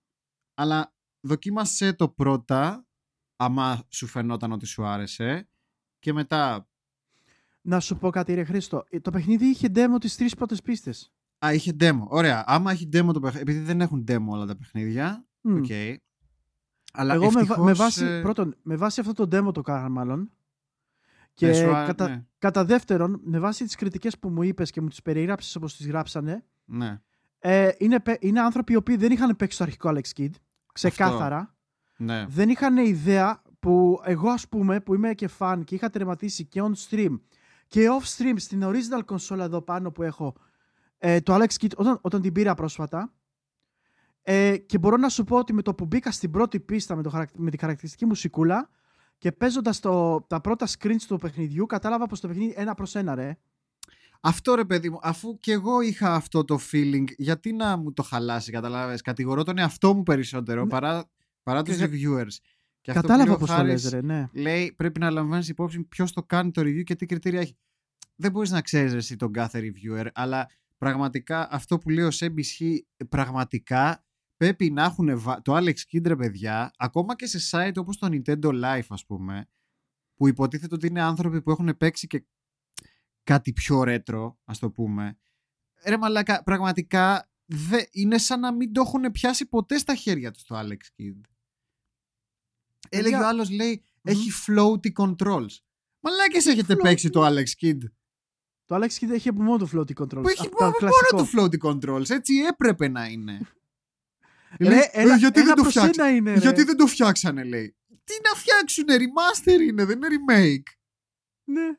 Αλλά 0.53 0.93
δοκίμασε 1.21 1.93
το 1.93 2.09
πρώτα, 2.09 2.87
άμα 3.35 3.83
σου 3.89 4.07
φαινόταν 4.07 4.51
ότι 4.51 4.65
σου 4.65 4.85
άρεσε, 4.85 5.49
και 5.99 6.13
μετά 6.13 6.69
Να 7.61 7.79
σου 7.79 7.97
πω 7.97 8.09
κάτι, 8.09 8.33
ρε 8.33 8.43
Χρήστο. 8.43 8.85
Ε, 8.89 8.99
Το 8.99 9.11
παιχνίδι 9.11 9.45
είχε 9.45 9.67
demo 9.75 9.95
τις 9.99 10.15
τρεις 10.15 10.35
πρώτες 10.35 10.61
πίστες. 10.61 11.13
Α, 11.45 11.53
είχε 11.53 11.75
demo. 11.79 12.07
Ωραία. 12.07 12.43
Άμα 12.47 12.71
έχει 12.71 12.89
demo 12.93 13.09
το 13.13 13.19
παιχνίδι. 13.19 13.51
Επειδή 13.51 13.59
δεν 13.59 13.81
έχουν 13.81 14.05
demo 14.07 14.25
όλα 14.27 14.45
τα 14.45 14.55
παιχνίδια. 14.55 15.27
Μμ. 15.41 15.55
Οκ. 15.55 15.65
Αλλά 16.95 17.13
Εγώ 17.13 17.25
με, 17.25 17.31
βα- 17.31 17.39
ευτυχώς, 17.39 17.65
με 17.65 17.73
βάση, 17.73 18.05
ε, 18.05 18.21
πρώτον, 18.21 18.55
με 18.61 18.75
βάση 18.75 18.99
αυτό 18.99 19.13
το 19.27 19.37
demo 19.47 19.53
το 19.53 19.61
κάναν 19.61 19.91
μάλλον. 19.91 20.31
Και 21.33 21.45
δεν 21.45 21.55
σου 21.55 21.75
α- 21.75 21.85
κατά, 21.85 22.07
Ναι, 22.07 22.25
κατά 22.37 22.65
δεύτερον, 22.65 23.19
με 23.23 23.39
βάση 23.39 23.63
τις 23.63 23.75
κριτικές 23.75 24.19
που 24.19 24.29
μου 24.29 24.41
είπες 24.43 24.71
και 24.71 24.81
μου 24.81 24.87
τις 24.87 25.01
περιγράψεις 25.01 25.55
όπως 25.55 25.75
τις 25.75 25.87
γράψανε, 25.87 26.45
ναι. 26.65 27.01
ε, 27.39 27.69
είναι, 27.77 27.99
παι- 27.99 28.23
είναι 28.23 28.39
άνθρωποι 28.41 28.73
οι 28.73 28.75
οποίοι 28.75 28.95
δεν 28.95 29.11
είχαν 29.11 29.35
παίξει 29.35 29.57
το 29.57 29.63
αρχικό 29.63 29.89
Alex 29.93 30.19
Kidd. 30.19 30.29
Ξεκάθαρα. 30.73 31.55
ναι. 31.97 32.25
Δεν 32.27 32.49
είχαν 32.49 32.77
ιδέα 32.77 33.41
που 33.59 34.01
εγώ 34.03 34.29
ας 34.29 34.47
πούμε 34.47 34.79
που 34.79 34.93
είμαι 34.93 35.13
και 35.13 35.29
fan 35.37 35.61
και 35.65 35.75
είχα 35.75 35.89
τερματίσει 35.89 36.45
και 36.45 36.61
on 36.63 36.71
stream 36.89 37.19
και 37.67 37.87
off 37.99 38.17
stream 38.17 38.33
στην 38.35 38.63
original 38.65 39.01
console 39.05 39.39
εδώ 39.39 39.61
πάνω 39.61 39.91
που 39.91 40.03
έχω 40.03 40.33
ε, 40.97 41.21
το 41.21 41.35
Alex 41.35 41.47
Kidd 41.61 41.75
όταν, 41.75 41.97
όταν 42.01 42.21
την 42.21 42.33
πήρα 42.33 42.53
πρόσφατα 42.53 43.13
ε, 44.23 44.57
και 44.57 44.77
μπορώ 44.77 44.97
να 44.97 45.09
σου 45.09 45.23
πω 45.23 45.37
ότι 45.37 45.53
με 45.53 45.61
το 45.61 45.73
που 45.75 45.85
μπήκα 45.85 46.11
στην 46.11 46.31
πρώτη 46.31 46.59
πίστα 46.59 46.95
με, 46.95 47.01
το, 47.03 47.09
χαρακ- 47.09 47.37
με 47.37 47.51
τη 47.51 47.57
χαρακτηριστική 47.57 48.05
μουσικούλα 48.05 48.69
και 49.17 49.31
παίζοντας 49.31 49.79
το, 49.79 50.21
τα 50.21 50.41
πρώτα 50.41 50.67
screens 50.67 51.01
του 51.07 51.17
παιχνιδιού 51.17 51.65
κατάλαβα 51.65 52.05
πως 52.05 52.19
το 52.19 52.27
παιχνίδι 52.27 52.53
ένα 52.57 52.73
προς 52.73 52.95
ένα 52.95 53.15
ρε. 53.15 53.37
Αυτό 54.21 54.55
ρε 54.55 54.65
παιδί 54.65 54.89
μου, 54.89 54.99
αφού 55.01 55.39
και 55.39 55.51
εγώ 55.51 55.81
είχα 55.81 56.13
αυτό 56.15 56.43
το 56.43 56.59
feeling, 56.71 57.03
γιατί 57.17 57.53
να 57.53 57.77
μου 57.77 57.93
το 57.93 58.03
χαλάσει, 58.03 58.51
καταλάβες. 58.51 59.01
Κατηγορώ 59.01 59.43
τον 59.43 59.57
εαυτό 59.57 59.93
μου 59.93 60.03
περισσότερο 60.03 60.61
Ναι. 60.63 60.69
παρά, 60.69 61.09
παρά 61.43 61.61
τους 61.63 61.77
Και- 61.77 61.85
reviewers. 61.85 62.35
Και 62.81 62.91
αυτό 62.91 63.01
που 63.01 63.07
Κατάλαβα 63.07 63.23
λέει 63.25 63.33
ο 63.33 63.37
πως 63.37 63.49
το 63.49 63.53
Χάρης, 63.55 63.83
λες 63.83 63.91
ρε, 63.91 64.01
ναι. 64.01 64.27
Λέει 64.33 64.73
πρέπει 64.77 64.99
να 64.99 65.09
λαμβάνεις 65.09 65.49
υπόψη 65.49 65.83
ποιος 65.83 66.11
το 66.11 66.23
κάνει 66.23 66.51
το 66.51 66.61
review 66.61 66.83
και 66.83 66.95
τι 66.95 67.05
κριτήρια 67.05 67.39
έχει. 67.39 67.57
Δεν 68.15 68.31
μπορείς 68.31 68.51
να 68.51 68.61
ξέρεις 68.61 68.93
εσύ 68.93 69.15
τον 69.15 69.31
κάθε 69.31 69.59
reviewer, 69.59 70.07
αλλά 70.13 70.49
πραγματικά 70.77 71.47
αυτό 71.51 71.77
που 71.77 71.89
λέει 71.89 72.03
ο 72.05 72.11
Σέμπ 72.11 72.37
ισχύει 72.39 72.87
πραγματικά 73.09 74.03
πρέπει 74.43 74.71
να 74.71 74.83
έχουν 74.83 75.19
βα- 75.19 75.41
το 75.41 75.55
Alex 75.57 75.73
Kidd 75.91 76.05
ρε 76.07 76.15
παιδιά, 76.15 76.71
ακόμα 76.77 77.15
και 77.15 77.25
σε 77.27 77.39
site 77.51 77.73
όπως 77.75 77.97
το 77.97 78.07
Nintendo 78.11 78.63
Life 78.63 78.85
ας 78.89 79.05
πούμε, 79.05 79.49
που 80.15 80.27
υποτίθεται 80.27 80.75
ότι 80.75 80.87
είναι 80.87 81.01
άνθρωποι 81.01 81.41
που 81.41 81.51
έχουν 81.51 81.77
παίξει 81.77 82.07
και 82.07 82.25
κάτι 83.23 83.53
πιο 83.53 83.83
retro, 83.85 84.33
ας 84.43 84.59
το 84.59 84.71
πούμε. 84.71 85.17
Ρε 85.85 85.97
μαλάκα, 85.97 86.43
πραγματικά 86.43 87.29
δε, 87.45 87.81
είναι 87.91 88.17
σαν 88.17 88.39
να 88.39 88.53
μην 88.53 88.73
το 88.73 88.81
έχουν 88.81 89.11
πιάσει 89.11 89.45
ποτέ 89.45 89.77
στα 89.77 89.95
χέρια 89.95 90.31
τους 90.31 90.43
το 90.43 90.59
Alex 90.59 90.71
Kidd. 91.01 91.21
Έλεγε 92.89 93.09
Παιδιά, 93.09 93.25
ο 93.25 93.27
άλλος, 93.27 93.49
λέει, 93.49 93.83
έχει 94.01 94.29
floaty 94.47 94.91
controls. 94.93 95.49
Μαλάκες 95.99 96.45
έχετε 96.45 96.73
Floaty. 96.73 96.81
παίξει 96.81 97.09
το 97.09 97.25
Alex 97.25 97.45
Kidd. 97.61 97.77
Το 98.65 98.75
Alex 98.75 98.87
Kidd 98.87 99.09
έχει 99.09 99.29
από 99.29 99.41
μόνο 99.43 99.57
το 99.57 99.69
floating 99.73 100.01
controls. 100.03 100.21
Που 100.21 100.27
έχει 100.29 100.39
Αυτό 100.41 100.57
το 100.57 100.63
μόνο 100.63 100.75
κλασικό. 100.77 101.17
το 101.17 101.27
floaty 101.33 101.69
controls. 101.69 102.09
Έτσι 102.09 102.33
έπρεπε 102.35 102.87
να 102.87 103.05
είναι. 103.07 103.39
Ρε, 104.59 104.69
Λέει, 104.69 104.89
έλα- 104.91 105.13
«Ε, 105.13 105.17
γιατί, 105.17 105.39
ένα 105.39 105.47
δεν 105.47 105.55
το 105.55 105.61
προς 105.61 105.73
φτιάξανε, 105.73 106.07
ένα 106.09 106.15
είναι, 106.17 106.33
ρε. 106.33 106.39
γιατί 106.39 106.63
δεν 106.63 106.77
το 106.77 106.87
φτιάξανε, 106.87 107.43
λέει. 107.43 107.75
Τι 108.03 108.13
να 108.23 108.39
φτιάξουνε, 108.39 108.95
remaster 108.97 109.61
είναι, 109.61 109.85
δεν 109.85 109.97
είναι 109.97 110.07
remake. 110.09 110.71
Ναι. 111.43 111.77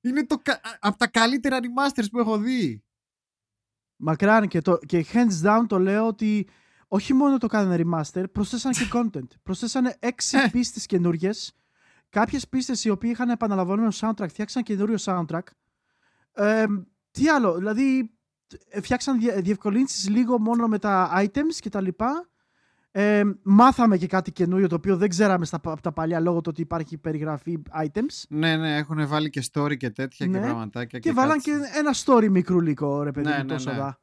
Είναι 0.00 0.26
το, 0.26 0.38
κα- 0.38 0.60
από 0.80 0.96
τα 0.98 1.06
καλύτερα 1.08 1.58
remasters 1.62 2.04
που 2.10 2.18
έχω 2.18 2.38
δει. 2.38 2.84
Μακράν 3.96 4.48
και, 4.48 4.60
το, 4.60 4.78
και 4.86 5.06
hands 5.12 5.42
down 5.46 5.64
το 5.68 5.78
λέω 5.78 6.06
ότι 6.06 6.48
όχι 6.88 7.14
μόνο 7.14 7.38
το 7.38 7.46
κάνανε 7.46 7.82
remaster, 7.86 8.24
προσθέσανε 8.32 8.74
και 8.74 8.88
content. 8.96 9.26
προσθέσανε 9.42 9.96
έξι 9.98 10.36
Ε. 10.38 10.48
πίστες 10.52 10.86
καινούριες. 10.86 11.52
Κάποιες 12.08 12.48
πίστες 12.48 12.84
οι 12.84 12.90
οποίοι 12.90 13.10
είχαν 13.12 13.30
επαναλαμβανόμενο 13.30 13.92
soundtrack, 14.00 14.28
φτιάξαν 14.28 14.62
καινούριο 14.62 14.96
soundtrack. 15.00 15.42
Ε, 16.32 16.64
τι 17.10 17.28
άλλο, 17.28 17.56
δηλαδή 17.56 17.98
ε, 17.98 18.04
φτιάξαν 18.82 19.18
διε, 19.18 19.40
διευκολύνσεις 19.40 20.08
λίγο 20.08 20.38
μόνο 20.40 20.66
με 20.66 20.78
τα 20.78 21.10
items 21.24 21.54
και 21.60 21.68
τα 21.68 21.80
λοιπά. 21.80 22.26
Ε, 22.94 23.22
μάθαμε 23.42 23.96
και 23.96 24.06
κάτι 24.06 24.32
καινούριο 24.32 24.68
το 24.68 24.74
οποίο 24.74 24.96
δεν 24.96 25.08
ξέραμε 25.08 25.44
στα, 25.44 25.56
από 25.64 25.82
τα 25.82 25.92
παλιά 25.92 26.20
λόγω 26.20 26.36
του 26.40 26.48
ότι 26.52 26.60
υπάρχει 26.60 26.98
περιγραφή 26.98 27.62
items. 27.84 28.22
Ναι, 28.28 28.56
ναι, 28.56 28.76
έχουν 28.76 29.06
βάλει 29.08 29.30
και 29.30 29.42
story 29.52 29.76
και 29.76 29.90
τέτοια 29.90 30.26
Ναι. 30.26 30.38
και 30.38 30.44
πραγματάκια. 30.44 30.98
Και, 30.98 31.12
βάλαν 31.12 31.40
και 31.40 31.50
κάτι- 31.50 31.78
ένα 31.78 31.94
story 32.04 32.28
μικρούλικο, 32.28 33.02
ρε 33.02 33.10
παιδί 33.10 33.28
Ναι, 33.28 33.36
μου, 33.36 33.42
ναι, 33.42 33.48
τόσο 33.52 33.70
ναι. 33.70 33.76
δα. 33.76 33.98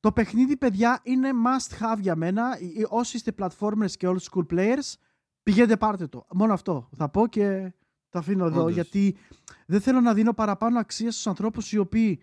Το 0.00 0.12
παιχνίδι, 0.12 0.56
παιδιά, 0.56 1.00
είναι 1.02 1.28
must 1.46 1.84
have 1.84 1.98
για 2.00 2.16
μένα. 2.16 2.42
Ε, 2.76 2.80
ε, 2.80 2.86
Όσοι 2.88 3.16
είστε 3.16 3.32
platformers 3.38 3.90
και 3.96 4.08
old 4.08 4.16
school 4.30 4.46
players, 4.54 4.92
πηγαίνετε 5.42 5.76
πάρτε 5.76 6.06
το. 6.06 6.26
Μόνο 6.34 6.52
αυτό 6.52 6.88
θα 6.96 7.08
πω 7.08 7.26
και 7.26 7.72
το 8.08 8.18
αφήνω 8.18 8.44
εδώ, 8.46 8.60
Όντως. 8.60 8.74
γιατί 8.74 9.16
δεν 9.66 9.80
θέλω 9.80 10.00
να 10.00 10.14
δίνω 10.14 10.32
παραπάνω 10.32 10.78
αξία 10.78 11.10
στους 11.10 11.26
ανθρώπους 11.26 11.72
οι 11.72 11.78
οποίοι 11.78 12.20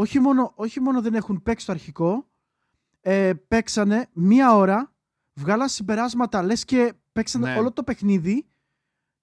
όχι 0.00 0.20
μόνο, 0.20 0.52
όχι 0.54 0.80
μόνο 0.80 1.00
δεν 1.02 1.14
έχουν 1.14 1.42
παίξει 1.42 1.66
το 1.66 1.72
αρχικό, 1.72 2.28
ε, 3.00 3.32
παίξανε 3.48 4.06
μία 4.12 4.54
ώρα, 4.56 4.94
βγάλαν 5.32 5.68
συμπεράσματα, 5.68 6.42
λες 6.42 6.64
και 6.64 6.92
παίξανε 7.12 7.52
Ναι. 7.52 7.58
όλο 7.58 7.72
το 7.72 7.82
παιχνίδι 7.82 8.46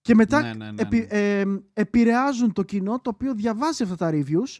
και 0.01 0.15
μετά 0.15 0.41
Ναι, 0.41 0.53
ναι, 0.53 0.71
ναι, 0.71 0.81
επι- 0.81 1.11
ναι. 1.11 1.39
ε, 1.39 1.45
επηρεάζουν 1.73 2.53
το 2.53 2.63
κοινό 2.63 2.99
το 2.99 3.09
οποίο 3.09 3.33
διαβάζει 3.33 3.83
αυτά 3.83 3.95
τα 3.95 4.09
reviews. 4.13 4.57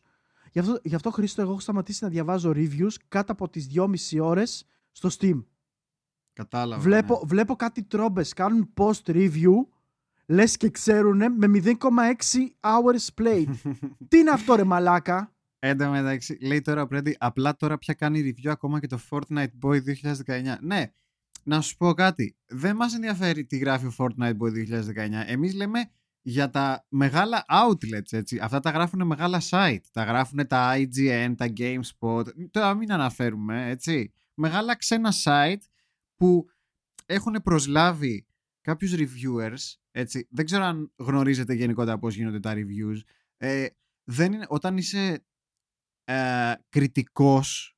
Γι' 0.52 0.60
αυτό, 0.60 0.80
γι' 0.84 0.96
αυτό 0.96 1.12
Χρήστο, 1.12 1.42
εγώ 1.42 1.52
έχω 1.52 1.60
σταματήσει 1.60 2.04
να 2.04 2.10
διαβάζω 2.10 2.52
reviews 2.56 2.94
κάτω 3.08 3.32
από 3.32 3.50
τις 3.50 3.68
2,5 3.68 4.20
ώρες 4.22 4.66
στο 4.92 5.10
Steam. 5.20 5.44
Κατάλαβα. 6.34 6.82
Βλέπω, 6.82 7.14
ναι. 7.14 7.20
βλέπω 7.28 7.56
κάτι 7.56 7.84
τρόμπες 7.84 8.34
κάνουν 8.34 8.74
post 8.78 9.06
review, 9.06 9.54
λες 10.26 10.58
και 10.58 10.70
ξέρουν 10.70 11.18
με 11.18 11.48
0,6 11.48 11.76
hours 12.60 13.22
played. 13.22 13.54
Τι 14.10 14.18
είναι 14.18 14.30
αυτό 14.30 14.56
ρε 14.56 14.64
μαλάκα; 14.64 15.32
Εν 15.60 15.78
τω 15.78 15.90
μεταξύ, 15.90 16.38
λέει 16.42 16.62
τώρα 16.62 16.82
ο 16.82 16.88
Πρέντι, 16.88 17.16
απλά 17.20 17.56
τώρα 17.56 17.78
πια 17.78 17.94
κάνει 17.94 18.20
review 18.34 18.50
ακόμα 18.50 18.80
και 18.80 18.88
το 18.88 19.00
Fortnite 19.10 19.48
Boy 19.62 19.80
2019. 20.26 20.58
Ναι, 20.62 20.92
να 21.44 21.62
σου 21.62 21.78
πω 21.78 21.94
κάτι. 21.94 22.36
Δεν 22.48 22.76
μας 22.76 22.96
ενδιαφέρει 22.96 23.46
τι 23.46 23.58
γράφει 23.58 23.86
ο 23.86 23.94
Fortnite 23.98 24.38
Boy 24.38 24.52
2019. 24.52 25.24
Εμείς 25.26 25.54
λέμε 25.54 25.92
για 26.22 26.50
τα 26.50 26.86
μεγάλα 26.90 27.46
outlets, 27.50 28.12
έτσι. 28.12 28.40
Αυτά 28.42 28.60
τα 28.60 28.70
γράφουν 28.70 29.06
μεγάλα 29.06 29.42
site. 29.50 29.84
Τα 29.92 30.04
γράφουν 30.04 30.48
τα 30.48 30.76
IGN, 30.76 31.34
τα 31.38 31.54
GameSpot. 31.58 32.24
Τώρα 32.52 32.74
μην 32.74 32.92
αναφέρουμε, 32.92 33.70
έτσι. 33.70 34.14
Μεγάλα 34.34 34.76
ξένα 34.76 35.14
site 35.24 35.62
που 36.16 36.46
έχουν 37.06 37.42
προσλάβει 37.44 38.26
κάποιους 38.62 38.94
reviewers, 38.96 39.76
έτσι. 39.92 40.28
Δεν 40.30 40.46
ξέρω 40.46 40.64
αν 40.64 40.92
γνωρίζετε 40.96 41.54
γενικότερα 41.54 41.98
πώς 41.98 42.16
γίνονται 42.16 42.40
τα 42.40 42.54
reviews. 42.56 43.00
Ε, 43.38 43.66
δεν 44.04 44.34
είναι, 44.34 44.46
όταν 44.50 44.78
είσαι 44.78 45.26
ε, 46.08 46.54
κριτικός 46.70 47.78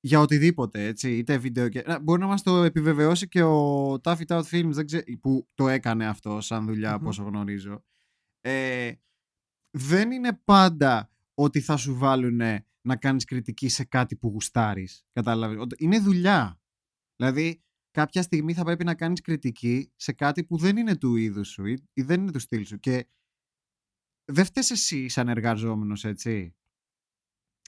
για 0.00 0.20
οτιδήποτε, 0.20 0.86
έτσι, 0.86 1.16
είτε 1.16 1.38
βίντεο 1.38 1.68
και... 1.68 1.84
Μπορεί 2.02 2.20
να 2.20 2.26
μας 2.26 2.42
το 2.42 2.62
επιβεβαιώσει 2.62 3.28
και 3.28 3.42
ο 3.42 3.92
Taffy 3.94 4.24
Tout 4.26 4.42
Films 4.42 4.70
δεν 4.70 4.86
ξέ... 4.86 5.04
που 5.20 5.48
το 5.54 5.68
έκανε 5.68 6.06
αυτό 6.06 6.40
σαν 6.40 6.66
δουλειά, 6.66 6.96
mm-hmm. 6.96 7.06
όσο 7.06 7.22
γνωρίζω. 7.22 7.84
Ε, 8.40 8.92
δεν 9.76 10.10
είναι 10.10 10.40
πάντα 10.44 11.10
ότι 11.34 11.60
θα 11.60 11.76
σου 11.76 11.94
βάλουν 11.94 12.40
να 12.86 12.96
κάνεις 12.96 13.24
κριτική 13.24 13.68
σε 13.68 13.84
κάτι 13.84 14.16
που 14.16 14.28
γουστάρεις. 14.28 15.06
Κατάλαβες. 15.12 15.66
Είναι 15.78 15.98
δουλειά. 15.98 16.60
Δηλαδή, 17.16 17.62
κάποια 17.90 18.22
στιγμή 18.22 18.54
θα 18.54 18.64
πρέπει 18.64 18.84
να 18.84 18.94
κάνεις 18.94 19.20
κριτική 19.20 19.92
σε 19.96 20.12
κάτι 20.12 20.44
που 20.44 20.56
δεν 20.56 20.76
είναι 20.76 20.96
του 20.96 21.16
είδους 21.16 21.48
σου 21.48 21.66
ή, 21.66 21.88
ή 21.92 22.02
δεν 22.02 22.20
είναι 22.20 22.30
του 22.30 22.38
στυλ 22.38 22.64
σου. 22.64 22.78
Και 22.78 23.08
δεν 24.32 24.44
φταίς 24.44 24.70
εσύ 24.70 25.08
σαν 25.08 25.28
εργαζόμενος, 25.28 26.04
έτσι. 26.04 26.56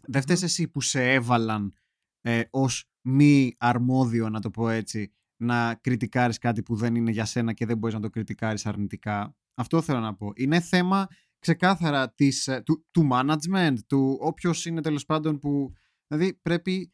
Δεν 0.02 0.22
φταίς 0.22 0.42
εσύ 0.42 0.68
που 0.68 0.80
σε 0.80 1.12
έβαλαν 1.12 1.74
ε, 2.20 2.42
ως 2.50 2.90
μη 3.00 3.54
αρμόδιο, 3.59 4.28
να 4.28 4.40
το 4.40 4.50
πω 4.50 4.68
έτσι, 4.68 5.12
να 5.37 5.74
κριτικάρεις 5.74 6.38
κάτι 6.38 6.62
που 6.62 6.76
δεν 6.76 6.94
είναι 6.94 7.11
για 7.11 7.24
σένα 7.24 7.52
και 7.52 7.66
δεν 7.66 7.78
μπορείς 7.78 7.94
να 7.94 8.00
το 8.00 8.11
κριτικάρεις 8.11 8.66
αρνητικά; 8.66 9.37
Αυτό 9.54 9.82
θέλω 9.82 10.00
να 10.00 10.14
πω. 10.14 10.32
Είναι 10.35 10.61
θέμα 10.61 11.06
ξεκάθαρα 11.38 12.12
της, 12.14 12.48
ε, 12.48 12.62
του, 12.62 12.87
του 12.90 13.09
management, 13.12 13.76
του 13.87 14.18
όποιος 14.20 14.66
είναι 14.66 14.80
τέλος 14.80 15.04
πάντων 15.04 15.38
που... 15.38 15.72
Δηλαδή 16.06 16.35
πρέπει... 16.35 16.92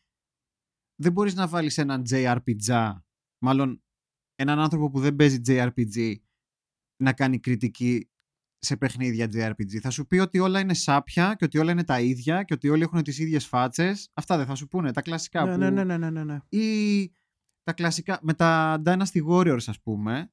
Δεν 1.03 1.13
μπορείς 1.13 1.35
να 1.35 1.49
βάλεις 1.49 1.79
έναν 1.79 2.03
JRPG, 2.11 2.93
μάλλον 3.45 3.83
έναν 4.35 4.59
άνθρωπο 4.59 4.91
που 4.91 5.01
δεν 5.01 5.17
παίζει 5.17 5.41
JRPG, 5.47 6.15
να 7.03 7.13
κάνει 7.13 7.39
κριτική 7.41 8.12
σε 8.65 8.77
παιχνίδια 8.77 9.29
JRPG. 9.33 9.79
Θα 9.81 9.91
σου 9.91 10.07
πει 10.07 10.19
ότι 10.19 10.39
όλα 10.39 10.61
είναι 10.61 10.75
σάπια 10.75 11.35
και 11.35 11.45
ότι 11.45 11.59
όλα 11.59 11.71
είναι 11.71 11.85
τα 11.85 12.01
ίδια 12.01 12.43
και 12.43 12.55
ότι 12.55 12.69
όλοι 12.69 12.83
έχουν 12.83 13.03
τις 13.03 13.19
ίδιες 13.19 13.47
φάτσες. 13.47 14.11
Αυτά 14.13 14.37
δεν 14.37 14.47
θα 14.47 14.55
σου 14.55 14.69
πούνε, 14.69 14.93
τα 14.93 15.03
κλασικά. 15.03 15.45
Ναι, 15.45 15.53
που... 15.53 15.59
ναι, 15.59 15.85
ναι, 15.85 15.97
ναι, 15.99 16.11
ναι, 16.11 16.25
ναι. 16.25 16.39
Ή 16.49 17.13
τα 17.63 17.73
κλασικά, 17.73 18.19
με 18.23 18.35
τα 18.35 18.83
Dynasty 18.85 19.27
Warriors 19.29 19.65
ας 19.67 19.81
πούμε, 19.81 20.33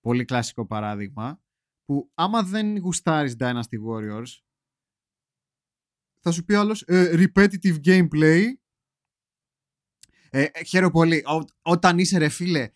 πολύ 0.00 0.24
κλασικό 0.24 0.66
παράδειγμα, 0.66 1.40
που 1.84 2.10
άμα 2.14 2.42
δεν 2.42 2.78
γουστάρεις 2.78 3.36
Dynasty 3.38 3.78
Warriors, 3.88 4.42
θα 6.20 6.30
σου 6.30 6.44
πει 6.44 6.54
άλλος 6.54 6.82
ε, 6.82 7.14
repetitive 7.34 7.80
gameplay. 7.84 8.44
Ε, 10.30 10.42
ε 10.52 10.64
χαίρομαι 10.64 10.92
πολύ. 10.92 11.24
όταν 11.62 11.98
είσαι 11.98 12.18
ρε 12.18 12.28
φίλε 12.28 12.68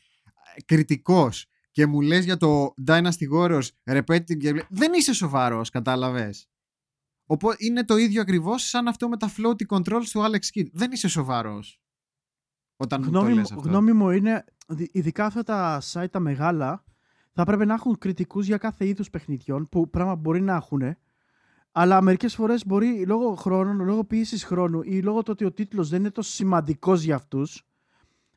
κριτικός 0.64 1.46
και 1.72 1.86
μου 1.86 2.00
λες 2.00 2.24
για 2.24 2.36
το 2.36 2.74
Dynasty 2.86 3.30
Warriors 3.34 3.68
repetitive 3.84 4.42
gameplay, 4.42 4.66
δεν 4.70 4.92
είσαι 4.92 5.12
σοβαρός, 5.12 5.70
κατάλαβες. 5.70 6.46
Οπότε 7.26 7.56
είναι 7.58 7.84
το 7.84 7.96
ίδιο 7.96 8.20
ακριβώς 8.20 8.62
σαν 8.62 8.88
αυτό 8.88 9.08
με 9.08 9.16
τα 9.16 9.30
floaty 9.36 9.66
controls 9.68 10.04
του 10.12 10.20
Alex 10.20 10.58
Kidd. 10.58 10.66
Δεν 10.72 10.92
είσαι 10.92 11.08
σοβαρός. 11.08 11.80
Όταν 12.76 13.02
γνώμη, 13.02 13.28
το 13.28 13.34
λες 13.34 13.52
αυτό. 13.52 13.68
γνώμη 13.68 13.92
μου 13.92 14.10
είναι, 14.10 14.44
ειδικά 14.92 15.24
αυτά 15.24 15.42
τα 15.42 15.82
site 15.92 16.10
τα 16.10 16.20
μεγάλα, 16.20 16.84
θα 17.32 17.44
πρέπει 17.44 17.66
να 17.66 17.74
έχουν 17.74 17.98
κριτικούς 17.98 18.46
για 18.46 18.58
κάθε 18.58 18.86
είδους 18.86 19.10
παιχνιδιών, 19.10 19.68
που 19.68 19.90
πράγμα 19.90 20.16
μπορεί 20.16 20.40
να 20.40 20.54
έχουν, 20.54 20.96
αλλά 21.72 22.00
μερικές 22.00 22.34
φορές 22.34 22.66
μπορεί 22.66 23.06
λόγω 23.06 23.34
χρόνου, 23.34 23.84
λόγω 23.84 24.04
πίεσης 24.04 24.44
χρόνου 24.44 24.82
ή 24.82 25.02
λόγω 25.02 25.22
του 25.22 25.30
ότι 25.32 25.44
ο 25.44 25.52
τίτλος 25.52 25.88
δεν 25.88 26.00
είναι 26.00 26.10
τόσο 26.10 26.30
σημαντικός 26.30 27.02
για 27.02 27.14
αυτούς, 27.14 27.66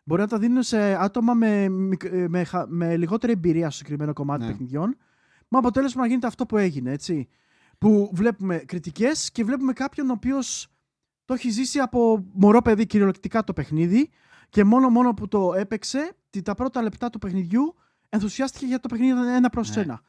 μπορεί 0.08 0.22
να 0.22 0.28
τα 0.28 0.40
δίνουν 0.40 0.64
σε 0.64 1.04
άτομα 1.04 1.34
με, 1.34 1.70
με, 2.28 2.46
με 2.68 2.98
λιγότερη 2.98 3.32
εμπειρία 3.32 3.66
στο 3.66 3.78
συγκεκριμένο 3.78 4.14
κομμάτι 4.14 4.44
ναι. 4.44 4.50
παιχνιδιών. 4.50 4.98
Με 5.48 5.58
αποτέλεσμα 5.58 6.02
να 6.02 6.08
γίνεται 6.08 6.28
αυτό 6.28 6.46
που 6.46 6.58
έγινε, 6.58 6.92
έτσι. 6.92 7.28
Που 7.78 8.10
βλέπουμε 8.14 8.58
κριτικές 8.58 9.32
και 9.32 9.44
βλέπουμε 9.44 9.74
κάποιον 9.74 10.10
ο 10.10 10.14
οποίος 10.14 10.68
το 11.26 11.34
έχει 11.34 11.50
ζήσει 11.50 11.80
από 11.80 12.26
μωρό 12.34 12.62
παιδί 12.62 12.86
κυριολεκτικά 12.86 13.44
το 13.44 13.54
παιχνίδι 13.54 14.10
και 14.50 14.64
μόνο 14.64 14.90
μόνο 14.90 15.14
που 15.14 15.28
το 15.28 15.54
έπαιξε, 15.54 16.12
τα 16.44 16.56
πρώτα 16.56 16.82
λεπτά 16.82 17.10
του 17.10 17.20
παιχνιδιού 17.20 17.76
ενθουσιάστηκε 18.10 18.66
για 18.66 18.80
το 18.80 18.88
παιχνίδι 18.88 19.36
ένα 19.36 19.50
προς 19.50 19.76
ναι. 19.76 19.82
ένα. 19.82 20.02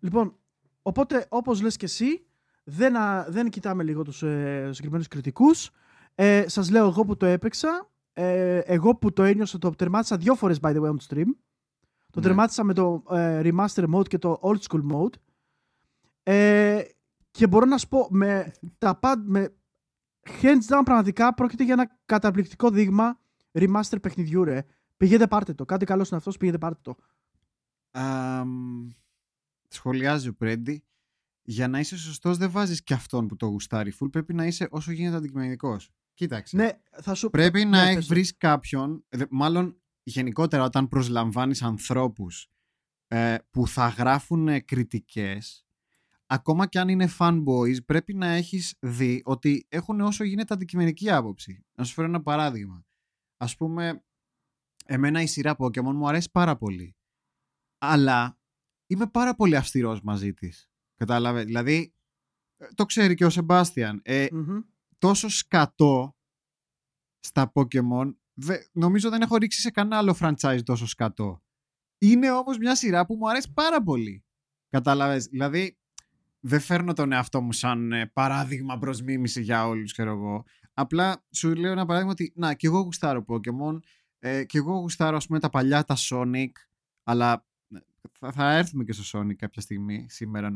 Λοιπόν, 0.00 0.36
οπότε 0.82 1.26
όπως 1.28 1.62
λες 1.62 1.76
και 1.76 1.84
εσύ, 1.84 2.26
δεν, 2.64 2.94
δεν 3.28 3.48
κοιτάμε 3.50 3.82
λίγο 3.82 4.02
τους 4.02 4.22
ε, 4.22 4.68
συγκεκριμένους 4.70 5.08
κριτικούς. 5.08 5.70
Ε, 6.14 6.44
σας 6.48 6.70
λέω 6.70 6.86
εγώ 6.86 7.04
που 7.04 7.16
το 7.16 7.26
έπαιξα, 7.26 7.90
ε, 8.20 8.58
εγώ 8.58 8.96
που 8.96 9.12
το 9.12 9.22
ένιωσα, 9.22 9.58
το 9.58 9.70
τερμάτισα 9.70 10.16
δύο 10.16 10.34
φορές 10.34 10.58
by 10.62 10.76
the 10.76 10.80
way 10.80 10.88
on 10.88 10.96
stream. 11.08 11.26
Το 12.10 12.20
ναι. 12.20 12.26
τερμάτισα 12.26 12.64
με 12.64 12.74
το 12.74 13.02
ε, 13.10 13.40
remaster 13.44 13.94
mode 13.94 14.08
και 14.08 14.18
το 14.18 14.40
old 14.42 14.58
school 14.68 14.92
mode. 14.92 15.14
Ε, 16.22 16.82
και 17.30 17.46
μπορώ 17.46 17.64
να 17.64 17.78
σου 17.78 17.88
πω 17.88 18.06
με 18.10 18.52
τα 18.78 18.98
με 19.24 19.56
hands 20.42 20.66
down 20.68 20.82
πραγματικά 20.84 21.34
πρόκειται 21.34 21.64
για 21.64 21.72
ένα 21.72 21.98
καταπληκτικό 22.04 22.70
δείγμα 22.70 23.20
remaster 23.52 23.98
παιχνιδιού 24.02 24.44
ρε. 24.44 24.64
Πηγαίνετε 24.96 25.26
πάρτε 25.26 25.54
το. 25.54 25.64
Κάτι 25.64 25.84
καλό 25.84 26.02
είναι 26.06 26.16
αυτός, 26.16 26.36
πηγαίνετε 26.36 26.64
πάρτε 26.64 26.80
το. 26.82 26.96
Um, 27.92 28.86
σχολιάζει 29.68 30.28
ο 30.28 30.34
Πρέντι. 30.34 30.82
Για 31.42 31.68
να 31.68 31.78
είσαι 31.78 31.96
σωστός 31.96 32.36
δεν 32.36 32.50
βάζεις 32.50 32.82
και 32.82 32.94
αυτόν 32.94 33.26
που 33.26 33.36
το 33.36 33.46
γουστάρει 33.46 33.92
full. 34.00 34.10
Πρέπει 34.10 34.34
να 34.34 34.46
είσαι 34.46 34.68
όσο 34.70 34.92
γίνεται 34.92 35.16
αντικειμενικός. 35.16 35.90
Κοίταξε. 36.18 36.56
Ναι, 36.56 36.70
θα 37.02 37.14
σου... 37.14 37.30
Πρέπει 37.30 37.64
να 37.64 37.92
ναι, 37.92 38.00
βρει 38.00 38.36
κάποιον, 38.36 39.04
μάλλον 39.30 39.82
γενικότερα 40.02 40.64
όταν 40.64 40.88
προσλαμβάνεις 40.88 41.62
ανθρώπους 41.62 42.50
ε, 43.08 43.36
που 43.50 43.68
θα 43.68 43.88
γράφουν 43.88 44.64
κριτικές, 44.64 45.66
ακόμα 46.26 46.66
και 46.66 46.78
αν 46.78 46.88
είναι 46.88 47.08
fanboys, 47.18 47.84
πρέπει 47.84 48.14
να 48.14 48.26
έχεις 48.26 48.74
δει 48.80 49.22
ότι 49.24 49.66
έχουν 49.68 50.00
όσο 50.00 50.24
γίνεται 50.24 50.54
αντικειμενική 50.54 51.10
άποψη. 51.10 51.64
Να 51.74 51.84
σου 51.84 51.94
φέρω 51.94 52.08
ένα 52.08 52.22
παράδειγμα. 52.22 52.86
Ας 53.36 53.56
πούμε, 53.56 54.04
εμένα 54.84 55.22
η 55.22 55.26
σειρά 55.26 55.56
Pokemon 55.58 55.92
μου 55.94 56.08
αρέσει 56.08 56.30
πάρα 56.30 56.56
πολύ. 56.56 56.96
Αλλά 57.78 58.38
είμαι 58.86 59.06
πάρα 59.06 59.34
πολύ 59.34 59.56
αυστηρός 59.56 60.00
μαζί 60.02 60.34
της. 60.34 60.70
Κατάλαβε. 60.94 61.44
Δηλαδή, 61.44 61.94
ε, 62.56 62.66
το 62.74 62.84
ξέρει 62.84 63.14
και 63.14 63.24
ο 63.24 63.30
Σεμπάστιαν. 63.30 64.00
Ε, 64.04 64.26
Τόσο 64.98 65.28
σκατό 65.28 66.16
στα 67.18 67.52
Pokemon, 67.54 68.14
δε, 68.34 68.56
νομίζω 68.72 69.10
δεν 69.10 69.22
έχω 69.22 69.36
ρίξει 69.36 69.60
σε 69.60 69.70
κανένα 69.70 69.96
άλλο 69.96 70.16
franchise 70.20 70.60
τόσο 70.64 70.86
σκατό. 70.86 71.42
Είναι 71.98 72.30
όμως 72.30 72.58
μια 72.58 72.74
σειρά 72.74 73.06
που 73.06 73.14
μου 73.14 73.28
αρέσει 73.28 73.52
πάρα 73.52 73.82
πολύ. 73.82 74.24
Κατάλαβες. 74.68 75.26
Δηλαδή, 75.26 75.78
δεν 76.40 76.60
φέρνω 76.60 76.92
τον 76.92 77.12
εαυτό 77.12 77.40
μου 77.40 77.52
σαν 77.52 77.92
ε, 77.92 78.06
παράδειγμα 78.06 78.78
προς 78.78 79.02
μίμηση 79.02 79.42
για 79.42 79.66
όλους, 79.66 79.92
ξέρω 79.92 80.10
εγώ. 80.10 80.44
Απλά 80.72 81.24
σου 81.30 81.54
λέω 81.54 81.70
ένα 81.72 81.86
παράδειγμα 81.86 82.12
ότι, 82.12 82.32
να, 82.36 82.54
και 82.54 82.66
εγώ 82.66 82.80
γουστάρω 82.80 83.24
Pokemon, 83.28 83.78
ε, 84.18 84.44
και 84.44 84.58
εγώ 84.58 84.78
γουστάρω, 84.78 85.16
ας 85.16 85.26
πούμε, 85.26 85.40
τα 85.40 85.50
παλιά, 85.50 85.84
τα 85.84 85.96
Sonic, 85.98 86.50
αλλά 87.02 87.46
θα, 88.12 88.32
θα 88.32 88.56
έρθουμε 88.56 88.84
και 88.84 88.92
στο 88.92 89.20
Sonic 89.20 89.34
κάποια 89.34 89.62
στιγμή, 89.62 90.06
σήμερα 90.08 90.50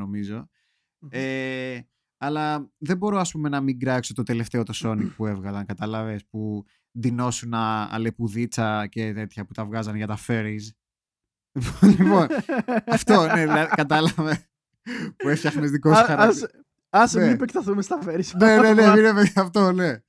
Ε, 1.09 1.79
αλλά 2.23 2.71
δεν 2.77 2.97
μπορώ 2.97 3.17
ας 3.17 3.31
πούμε 3.31 3.49
να 3.49 3.61
μην 3.61 3.79
κράξω 3.79 4.13
το 4.13 4.23
τελευταίο 4.23 4.63
το 4.63 4.73
Sonic 4.83 5.11
που 5.15 5.25
έβγαλαν, 5.25 5.65
καταλάβες, 5.65 6.25
που 6.25 6.65
ντυνώσουν 6.99 7.53
αλεπουδίτσα 7.53 8.87
και 8.87 9.13
τέτοια 9.13 9.45
που 9.45 9.53
τα 9.53 9.65
βγάζαν 9.65 9.95
για 9.95 10.07
τα 10.07 10.17
fairies. 10.27 10.67
λοιπόν, 11.97 12.27
αυτό, 12.87 13.25
ναι, 13.25 13.45
δηλαδή, 13.45 13.75
κατάλαβε 13.75 14.47
που 15.15 15.29
έφτιαχνες 15.29 15.71
δικό 15.71 15.95
σου 15.95 16.03
χαρακτήρα. 16.03 16.49
Άσε 16.89 17.19
ναι. 17.19 17.25
μην 17.25 17.33
επεκταθούμε 17.33 17.81
στα 17.81 17.99
fairies. 18.05 18.31
ναι, 18.37 18.73
ναι, 18.73 18.73
ναι, 18.73 19.13
μην 19.13 19.27
αυτό, 19.35 19.71
ναι. 19.71 20.01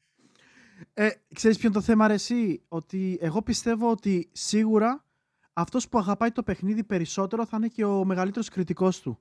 Ε, 0.95 1.09
ξέρεις 1.35 1.57
ποιο 1.57 1.69
είναι 1.69 1.77
το 1.77 1.85
θέμα 1.85 2.07
ρε 2.07 2.15
εσύ, 2.15 2.63
ότι 2.69 3.19
εγώ 3.21 3.43
πιστεύω 3.43 3.91
ότι 3.91 4.29
σίγουρα 4.33 5.05
αυτός 5.53 5.89
που 5.89 5.99
αγαπάει 5.99 6.31
το 6.31 6.43
παιχνίδι 6.43 6.85
περισσότερο 6.85 7.47
θα 7.47 7.57
είναι 7.57 7.69
και 7.69 7.85
ο 7.85 8.05
μεγαλύτερος 8.05 8.49
κριτικός 8.49 9.01
του. 9.01 9.19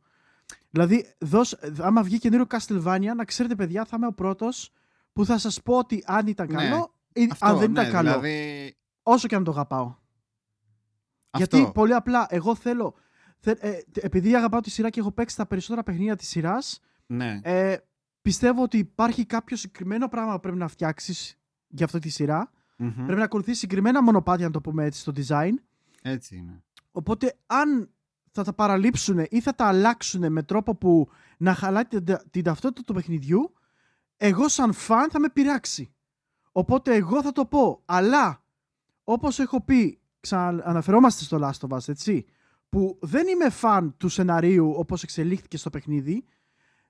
Δηλαδή, 0.69 1.13
δώσ, 1.19 1.53
άμα 1.79 2.03
βγει 2.03 2.19
καινούριο 2.19 2.45
Castlevania, 2.49 3.11
να 3.15 3.25
ξέρετε, 3.25 3.55
παιδιά, 3.55 3.85
θα 3.85 3.95
είμαι 3.97 4.07
ο 4.07 4.13
πρώτος 4.13 4.71
που 5.13 5.25
θα 5.25 5.37
σας 5.37 5.61
πω 5.61 5.77
ότι 5.77 6.03
αν 6.05 6.27
ήταν 6.27 6.47
ναι. 6.51 6.55
καλό 6.55 6.93
ή 7.13 7.31
αν 7.39 7.57
δεν 7.57 7.71
ήταν 7.71 7.85
ναι, 7.85 7.91
καλό. 7.91 8.19
Δηλαδή... 8.19 8.75
Όσο 9.03 9.27
και 9.27 9.35
αν 9.35 9.43
το 9.43 9.51
αγαπάω. 9.51 9.95
Αυτό. 11.29 11.57
Γιατί 11.57 11.71
πολύ 11.73 11.93
απλά, 11.93 12.25
εγώ 12.29 12.55
θέλω. 12.55 12.95
Θε, 13.39 13.51
ε, 13.51 13.79
επειδή 13.93 14.35
αγαπάω 14.35 14.59
τη 14.59 14.69
σειρά 14.69 14.89
και 14.89 14.99
έχω 14.99 15.11
παίξει 15.11 15.35
τα 15.35 15.45
περισσότερα 15.45 15.83
παιχνίδια 15.83 16.15
της 16.15 16.27
σειράς, 16.27 16.79
ναι. 17.05 17.39
ε, 17.43 17.77
πιστεύω 18.21 18.63
ότι 18.63 18.77
υπάρχει 18.77 19.25
κάποιο 19.25 19.57
συγκεκριμένο 19.57 20.07
πράγμα 20.07 20.33
που 20.33 20.39
πρέπει 20.39 20.57
να 20.57 20.67
φτιάξεις 20.67 21.37
για 21.67 21.85
αυτή 21.85 21.99
τη 21.99 22.09
σειρά. 22.09 22.51
Mm-hmm. 22.77 22.93
Πρέπει 22.95 23.19
να 23.19 23.23
ακολουθείς 23.23 23.59
συγκεκριμένα 23.59 24.03
μονοπάτια, 24.03 24.45
να 24.45 24.51
το 24.51 24.61
πούμε 24.61 24.85
έτσι, 24.85 24.99
στο 24.99 25.11
design 25.15 25.53
Έτσι 26.01 26.35
είναι. 26.35 26.63
Οπότε 26.91 27.35
αν 27.45 27.89
θα 28.33 28.43
τα 28.43 28.53
παραλείψουν 28.53 29.25
ή 29.29 29.41
θα 29.41 29.55
τα 29.55 29.65
αλλάξουν 29.65 30.31
με 30.31 30.43
τρόπο 30.43 30.75
που 30.75 31.09
να 31.37 31.53
χαλάει 31.53 31.85
την, 31.85 32.03
την 32.31 32.43
ταυτότητα 32.43 32.81
του 32.85 32.93
παιχνιδιού, 32.93 33.53
εγώ 34.17 34.47
σαν 34.47 34.73
φαν 34.73 35.09
θα 35.09 35.19
με 35.19 35.29
πειράξει. 35.29 35.93
Οπότε 36.51 36.95
εγώ 36.95 37.21
θα 37.21 37.31
το 37.31 37.45
πω. 37.45 37.81
Αλλά, 37.85 38.43
όπως 39.03 39.39
έχω 39.39 39.63
πει, 39.63 39.99
ξαναναφερόμαστε 40.19 41.23
στο 41.23 41.39
Last 41.41 41.67
of 41.67 41.77
Us, 41.77 41.87
έτσι, 41.87 42.25
που 42.69 42.97
δεν 43.01 43.27
είμαι 43.27 43.49
φαν 43.49 43.97
του 43.97 44.09
σεναρίου 44.09 44.73
όπως 44.75 45.03
εξελίχθηκε 45.03 45.57
στο 45.57 45.69
παιχνίδι, 45.69 46.25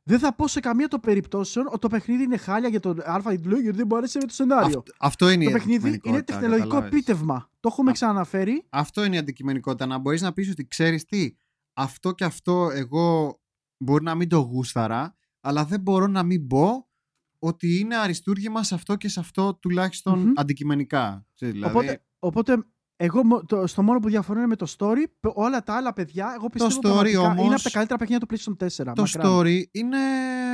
δεν 0.03 0.19
θα 0.19 0.35
πω 0.35 0.47
σε 0.47 0.59
καμία 0.59 0.87
των 0.87 0.99
περιπτώσεων 0.99 1.65
ότι 1.67 1.79
το 1.79 1.87
παιχνίδι 1.87 2.23
είναι 2.23 2.37
χάλια 2.37 2.69
για 2.69 2.79
τον 2.79 2.99
Α 3.01 3.21
γιατί 3.61 3.71
δεν 3.71 3.87
μου 3.89 3.97
αρέσει 3.97 4.17
με 4.17 4.25
το 4.27 4.33
σενάριο. 4.33 4.65
Αυτό, 4.65 4.83
αυτό 4.99 5.29
είναι 5.29 5.43
το 5.43 5.49
η 5.49 5.53
παιχνίδι 5.53 5.99
είναι 6.03 6.21
τεχνολογικό 6.23 6.67
καταλάβες. 6.67 6.91
επίτευγμα. 6.91 7.49
Το 7.59 7.69
έχουμε 7.71 7.89
Α- 7.89 7.93
ξαναναφέρει. 7.93 8.65
Αυτό 8.69 9.03
είναι 9.03 9.15
η 9.15 9.19
αντικειμενικότητα. 9.19 9.85
Να 9.85 9.97
μπορείς 9.97 10.21
να 10.21 10.33
πεις 10.33 10.49
ότι 10.49 10.67
ξέρεις 10.67 11.05
τι, 11.05 11.35
αυτό 11.73 12.11
και 12.11 12.23
αυτό 12.23 12.69
εγώ 12.73 13.39
μπορεί 13.77 14.03
να 14.03 14.15
μην 14.15 14.29
το 14.29 14.37
γούσταρα, 14.37 15.15
αλλά 15.41 15.65
δεν 15.65 15.81
μπορώ 15.81 16.07
να 16.07 16.23
μην 16.23 16.47
πω 16.47 16.87
ότι 17.39 17.79
είναι 17.79 17.95
αριστούργημα 17.97 18.63
σε 18.63 18.75
αυτό 18.75 18.95
και 18.95 19.09
σε 19.09 19.19
αυτό 19.19 19.55
τουλάχιστον 19.55 20.19
Μμμ. 20.19 20.31
αντικειμενικά. 20.35 21.25
Ξέρεις, 21.35 21.53
Δηλαδή, 21.53 21.73
Οπότε, 21.77 22.03
οπότε 22.19 22.65
εγώ 22.95 23.23
μο- 23.25 23.45
το, 23.45 23.67
στο 23.67 23.84
μόνο 23.84 23.99
που 23.99 24.10
διαφωνώ 24.10 24.39
είναι 24.39 24.47
με 24.47 24.56
το 24.56 24.73
story. 24.77 25.03
π- 25.19 25.38
Όλα 25.38 25.63
τα 25.63 25.75
άλλα 25.75 25.93
παιδιά, 25.93 26.32
εγώ 26.36 26.49
πιστεύω 26.49 26.75
story 26.77 26.82
πραγματικά 26.82 27.19
όμως- 27.19 27.45
είναι 27.45 27.53
από 27.53 27.63
τα 27.63 27.69
καλύτερα 27.69 27.99
παιχνίδια 27.99 28.27
του 28.27 28.36
PlayStation 28.36 28.65
4. 28.67 28.93
το 28.95 29.01
μακράν. 29.01 29.25
story 29.25 29.63
είναι 29.71 29.97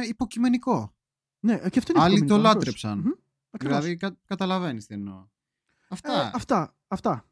υποκειμενικό. 0.08 0.95
Ναι, 1.39 1.58
και 1.69 1.80
αυτό 1.80 1.91
είναι 1.91 2.02
Άλλοι 2.04 2.17
το 2.19 2.25
υποκειμενικό, 2.25 2.36
ακριβώς. 2.36 2.43
λάτρεψαν. 2.43 2.97
Μμμ, 2.99 3.12
ακριβώς. 3.52 3.78
Δηλαδή 3.78 3.97
κα, 3.97 4.17
καταλαβαίνεις 4.25 4.86
τι 4.86 4.93
εννοώ. 4.93 5.28
Αυτά. 5.89 6.13
Ε, 6.25 6.32
αυτά. 6.34 6.75
Αυτά. 6.88 7.23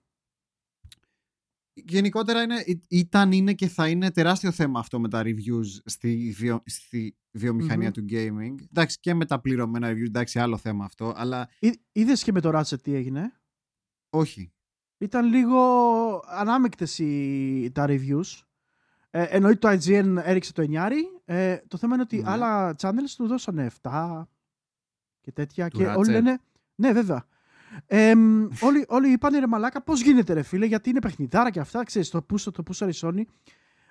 Γενικότερα 1.74 2.42
είναι, 2.42 2.64
ή- 2.66 2.82
ήταν, 2.90 3.32
είναι 3.32 3.54
και 3.54 3.68
θα 3.68 3.88
είναι 3.88 4.12
τεράστιο 4.12 4.52
θέμα 4.52 4.80
αυτό 4.80 5.00
με 5.00 5.10
τα 5.10 5.22
reviews 5.26 5.66
στη, 5.86 6.34
βιο, 6.38 6.62
στη 6.66 7.18
βιομηχανια 7.32 7.88
Μμμ. 7.88 7.92
του 7.94 8.06
gaming. 8.10 8.56
Εντάξει 8.72 9.00
και 9.00 9.14
με 9.14 9.26
τα 9.26 9.40
πληρωμένα 9.42 9.92
reviews, 9.92 10.06
εντάξει 10.06 10.40
άλλο 10.40 10.58
θέμα 10.58 10.86
αυτό, 10.86 11.14
αλλά 11.16 11.50
Είδες 11.92 12.24
και 12.24 12.32
με 12.32 12.42
το 12.42 12.60
Ratchet 12.60 12.82
τι 12.82 12.94
έγινε; 12.94 13.42
όχι. 14.10 14.52
Ήταν 14.98 15.26
λίγο 15.26 15.60
ανάμεκτες 16.28 17.00
οι, 17.00 17.72
τα 17.74 17.86
reviews. 17.88 18.42
Ε, 19.10 19.24
εννοείται 19.24 19.60
το 19.60 19.70
IGN 19.70 20.16
έριξε 20.24 20.54
το 20.54 20.66
9. 20.70 20.92
Ε, 21.26 21.58
το 21.68 21.78
θέμα 21.78 21.94
είναι 21.94 22.04
ότι 22.04 22.18
Ναι. 22.22 22.30
άλλα 22.30 22.76
channels 22.82 23.14
του 23.18 23.28
δώσανε 23.28 23.70
7 23.82 24.24
και 25.22 25.32
τέτοια. 25.32 25.68
Του 25.70 25.78
και 25.78 25.86
όλοι 25.86 25.98
Ratchet. 26.10 26.12
λένε. 26.12 26.40
Ναι, 26.76 26.92
βέβαια. 26.92 27.26
Ε, 27.86 28.16
μ, 28.16 28.48
όλοι, 28.68 28.86
όλοι 28.88 29.12
είπαν 29.12 29.36
ρε 29.40 29.48
μαλάκα 29.48 29.82
πώς 29.82 30.02
γίνεται 30.02 30.34
ρε 30.34 30.42
φίλε 30.42 30.66
γιατί 30.66 30.90
είναι 30.90 31.00
παιχνιδάρα 31.02 31.50
και 31.50 31.60
αυτά 31.60 31.84
ξέρεις 31.84 32.10
το 32.10 32.22
πούσο 32.22 32.52
το 32.52 32.64
πούσαρε 32.64 32.92
η 32.92 32.96
Sony 33.02 33.22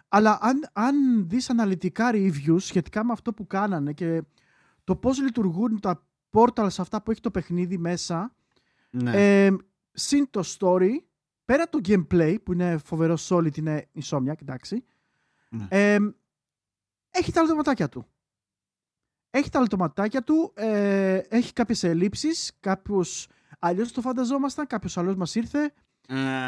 αλλά 0.09 0.39
αν, 0.41 0.69
αν 0.73 1.29
δεις 1.29 1.51
αναλυτικά 1.51 2.11
reviews 2.13 2.57
σχετικά 2.59 3.05
με 3.05 3.13
αυτό 3.13 3.33
που 3.33 3.47
κάνανε 3.47 3.93
και 3.93 4.23
το 4.85 4.97
πώς 4.97 5.21
λειτουργούν 5.23 5.81
τα 5.81 6.07
portals 6.31 6.75
αυτά 6.79 7.03
που 7.03 7.11
έχει 7.11 7.21
το 7.21 7.31
παιχνίδι 7.31 7.79
μέσα 7.79 8.35
Ναι. 8.91 9.45
ε, 9.47 9.57
συν 9.97 10.31
το 10.31 10.43
story, 10.59 10.91
πέρα 11.45 11.69
το 11.69 11.79
gameplay 11.89 12.37
που 12.43 12.53
είναι 12.53 12.77
φοβερό 12.77 13.17
solid, 13.29 13.57
είναι 13.57 13.89
Insomniac, 14.03 14.41
εντάξει. 14.41 14.85
Ναι. 15.49 15.67
Ε, 15.69 15.99
έχει 17.11 17.33
τα 17.33 17.41
λεπτοματάκια 17.41 17.89
του. 17.89 18.07
Έχει 19.31 19.51
τα 19.51 19.61
λεπτοματάκια 19.61 20.23
του, 20.23 20.53
ε, 20.55 21.17
έχει 21.17 21.53
κάποιες 21.53 21.83
ελλείψεις, 21.83 22.57
κάποιος 22.61 23.29
αλλιώς 23.59 23.93
το 23.93 24.01
φανταζόμασταν, 24.01 24.67
κάποιος 24.67 24.99
άλλος 24.99 25.17
μας 25.17 25.35
ήρθε 25.35 25.73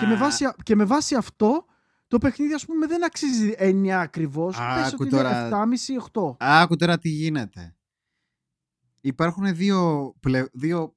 και, 0.01 0.07
με 0.07 0.17
βάση, 0.17 0.49
και 0.63 0.75
με 0.75 0.85
βάση 0.85 1.15
αυτό 1.15 1.65
το 2.09 2.19
παιχνίδι 2.19 2.55
ας 2.55 2.67
πούμε 2.67 2.87
δεν 2.87 3.05
αξίζει 3.05 3.55
9 3.59 3.89
ακριβώς, 3.89 4.57
Α, 4.59 4.75
πες 4.75 4.87
άκου 4.87 4.97
ότι 5.01 5.15
είναι 5.15 5.23
τώρα. 5.23 5.67
7,5-8. 6.13 6.37
Άκου 6.39 6.77
τώρα 6.77 6.99
τι 6.99 7.09
γίνεται. 7.09 7.77
Υπάρχουν 9.01 9.55
δύο, 9.55 10.15
πλε... 10.21 10.45
δύο 10.53 10.97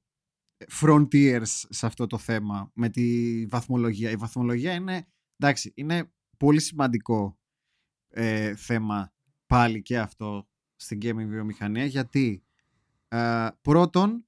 frontiers 0.80 1.64
σε 1.68 1.86
αυτό 1.86 2.06
το 2.06 2.18
θέμα 2.18 2.70
με 2.74 2.88
τη 2.88 3.46
βαθμολογία. 3.46 4.10
Η 4.10 4.16
βαθμολογία 4.16 4.72
είναι, 4.72 5.06
εντάξει, 5.36 5.72
είναι 5.74 6.12
πολύ 6.36 6.60
σημαντικό 6.60 7.38
ε, 8.08 8.56
θέμα 8.56 9.12
πάλι 9.46 9.82
και 9.82 9.98
αυτό 9.98 10.48
στην 10.76 10.98
gaming 11.02 11.26
βιομηχανία 11.28 11.84
γιατί 11.84 12.44
ε, 13.08 13.48
πρώτον 13.60 14.26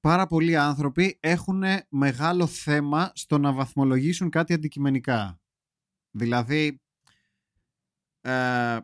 πάρα 0.00 0.26
πολλοί 0.26 0.56
άνθρωποι 0.56 1.18
έχουν 1.20 1.62
μεγάλο 1.88 2.46
θέμα 2.46 3.12
στο 3.14 3.38
να 3.38 3.52
βαθμολογήσουν 3.52 4.30
κάτι 4.30 4.52
αντικειμενικά. 4.52 5.40
Δηλαδή 6.10 6.80
ε, 8.20 8.78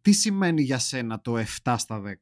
τι 0.00 0.12
σημαίνει 0.12 0.62
για 0.62 0.78
σένα 0.78 1.20
το 1.20 1.44
7 1.62 1.74
στα 1.78 2.02
10. 2.04 2.14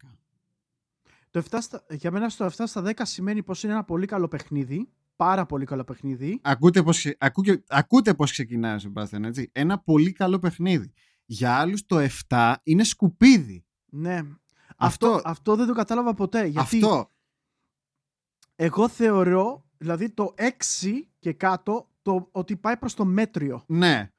Το 1.37 1.43
7 1.51 1.59
στα, 1.61 1.85
για 1.91 2.11
μένα 2.11 2.29
στο 2.29 2.47
7 2.47 2.51
στα 2.67 2.83
10 2.85 2.93
σημαίνει 3.03 3.43
πως 3.43 3.63
είναι 3.63 3.73
ένα 3.73 3.85
πολύ 3.85 4.07
καλό 4.07 4.29
παιχνίδι, 4.29 4.89
πάρα 5.17 5.47
πολύ 5.47 5.65
καλό 5.65 5.85
παιχνίδι. 5.85 6.41
Ακούτε 6.43 6.83
πώς, 6.83 6.97
ξε- 6.99 7.17
ακού- 7.19 7.63
ακούτε 7.69 8.15
πώς 8.15 8.31
ξεκινάει 8.31 8.75
ο 8.75 8.79
Σεμπάστιαν, 8.79 9.25
έτσι. 9.25 9.51
Ένα 9.53 9.79
πολύ 9.79 10.13
καλό 10.13 10.39
παιχνίδι. 10.39 10.93
Για 11.25 11.57
άλλους 11.59 11.87
το 11.87 11.99
7 12.29 12.55
είναι 12.63 12.85
σκουπίδι. 12.85 13.65
Ναι. 13.87 14.23
Αυτό, 14.77 15.07
Αυτό- 15.13 15.21
αυτό, 15.29 15.57
δεν 15.57 15.67
το 15.67 15.73
κατάλαβα 15.73 16.15
ποτέ. 16.15 16.45
Γιατί 16.47 16.77
Αυτό. 16.77 17.11
εγώ 18.55 18.89
θεωρώ, 18.89 19.65
δηλαδή 19.77 20.11
το 20.11 20.35
6 20.37 21.09
και 21.19 21.33
κάτω, 21.33 21.91
το, 22.03 22.29
ότι 22.33 22.57
πάει 22.57 22.77
προς 22.77 22.95
το 22.95 23.05
μέτριο. 23.05 23.65
Ναι. 23.67 24.11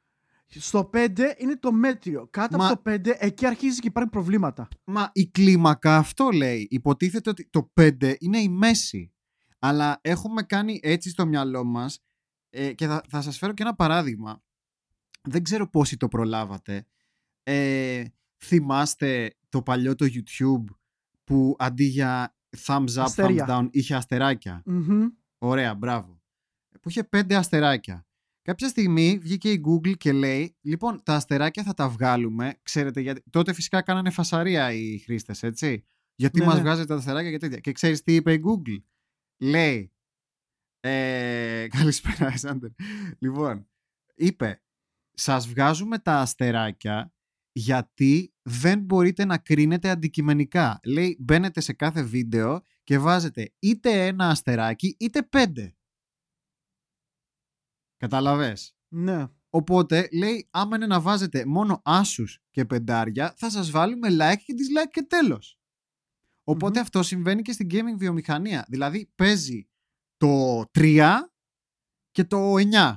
Στο 0.49 0.89
5 0.93 1.19
είναι 1.38 1.57
το 1.57 1.71
μέτριο. 1.71 2.27
Κάτω 2.29 2.57
Μα- 2.57 2.67
από 2.67 2.75
το 2.75 2.91
5 2.91 3.15
εκεί 3.19 3.45
αρχίζει 3.45 3.79
και 3.79 3.88
υπάρχουν 3.88 4.12
προβλήματα. 4.12 4.67
Μα 4.83 5.10
η 5.13 5.27
κλίμακα 5.27 5.97
αυτό 5.97 6.29
λέει. 6.29 6.67
Υποτίθεται 6.69 7.29
ότι 7.29 7.47
το 7.49 7.71
5 7.81 8.15
είναι 8.19 8.38
η 8.39 8.49
μέση. 8.49 9.12
Αλλά 9.60 9.99
έχουμε 10.01 10.43
κάνει 10.43 10.79
έτσι 10.83 11.10
στο 11.10 11.25
μυαλό 11.25 11.63
μας 11.63 11.99
ε, 12.49 12.73
και 12.73 12.88
θα, 12.88 13.03
θα 13.10 13.21
σας 13.21 13.38
φέρω 13.38 13.53
και 13.53 13.63
ένα 13.63 13.75
παράδειγμα. 13.75 14.43
Δεν 15.21 15.43
ξέρω 15.43 15.69
πόσοι 15.69 15.97
το 15.97 16.07
προλάβατε. 16.07 16.86
Ε, 17.43 18.03
θυμάστε 18.38 19.36
το 19.49 19.62
παλιό 19.62 19.95
το 19.95 20.05
YouTube 20.05 20.75
που 21.23 21.55
αντί 21.60 21.83
για 21.83 22.36
thumbs 22.65 22.83
up, 22.95 22.97
Αστέρια. 22.97 23.45
thumbs 23.47 23.51
down 23.51 23.67
είχε 23.71 23.95
αστεράκια; 23.95 24.62
Μμμ. 24.65 25.05
Ωραία, 25.38 25.75
μπράβο. 25.75 26.21
Που 26.81 26.89
είχε 26.89 27.03
πέντε 27.03 27.36
αστεράκια. 27.36 28.07
Κάποια 28.47 28.67
στιγμή 28.67 29.17
βγήκε 29.17 29.51
η 29.51 29.63
Google 29.67 29.97
και 29.97 30.12
λέει: 30.12 30.57
Λοιπόν, 30.62 31.03
τα 31.03 31.15
αστεράκια 31.15 31.63
θα 31.63 31.73
τα 31.73 31.89
βγάλουμε. 31.89 32.60
Ξέρετε, 32.62 33.01
γιατί... 33.01 33.23
τότε 33.29 33.53
φυσικά 33.53 33.81
κάνανε 33.81 34.10
φασαρία 34.10 34.71
οι 34.71 34.97
χρήστες, 34.97 35.43
έτσι. 35.43 35.86
Γιατί 36.15 36.39
Ναι, 36.39 36.45
μας 36.45 36.55
ναι. 36.55 36.62
βγάζετε 36.62 36.88
τα 36.88 36.95
αστεράκια 36.95 37.31
και 37.31 37.38
τέτοια. 37.38 37.60
Και 37.60 37.71
ξέρεις 37.71 38.01
τι 38.01 38.15
είπε 38.15 38.33
η 38.33 38.41
Google; 38.45 38.83
Λέει. 39.41 39.93
Ε, 40.79 41.67
καλησπέρα, 41.77 42.27
Εσάντερ. 42.33 42.69
Λοιπόν, 43.19 43.67
είπε: 44.15 44.63
Σας 45.13 45.47
βγάζουμε 45.47 45.99
τα 45.99 46.19
αστεράκια 46.19 47.13
γιατί 47.51 48.33
δεν 48.41 48.79
μπορείτε 48.79 49.25
να 49.25 49.38
κρίνετε 49.38 49.89
αντικειμενικά. 49.89 50.79
Λέει, 50.86 51.17
μπαίνετε 51.19 51.62
σε 51.62 51.73
κάθε 51.73 52.03
βίντεο 52.03 52.62
και 52.83 52.99
βάζετε 52.99 53.53
είτε 53.60 54.05
ένα 54.05 54.29
αστεράκι 54.29 54.95
είτε 54.99 55.23
πέντε. 55.23 55.76
Καταλαβες. 57.97 58.75
Ναι. 58.88 59.27
Οπότε 59.49 60.10
λέει, 60.12 60.47
άμα 60.51 60.75
είναι 60.75 60.88
να 60.88 61.01
βάζετε 61.01 61.45
μόνο 61.45 61.81
άσους 61.83 62.39
και 62.51 62.65
πεντάρια, 62.65 63.33
θα 63.38 63.49
σας 63.49 63.69
βάλουμε 63.71 64.07
like 64.12 64.41
και 64.45 64.53
dislike 64.57 64.89
και 64.91 65.01
τέλος. 65.01 65.60
Οπότε 66.43 66.79
Μμμ. 66.79 66.81
αυτό 66.81 67.03
συμβαίνει 67.03 67.41
και 67.41 67.51
στην 67.51 67.67
gaming 67.71 67.97
βιομηχανία. 67.97 68.65
Δηλαδή 68.69 69.12
παίζει 69.15 69.69
το 70.17 70.62
3 70.73 71.10
και 72.12 72.23
το 72.23 72.53
9. 72.57 72.95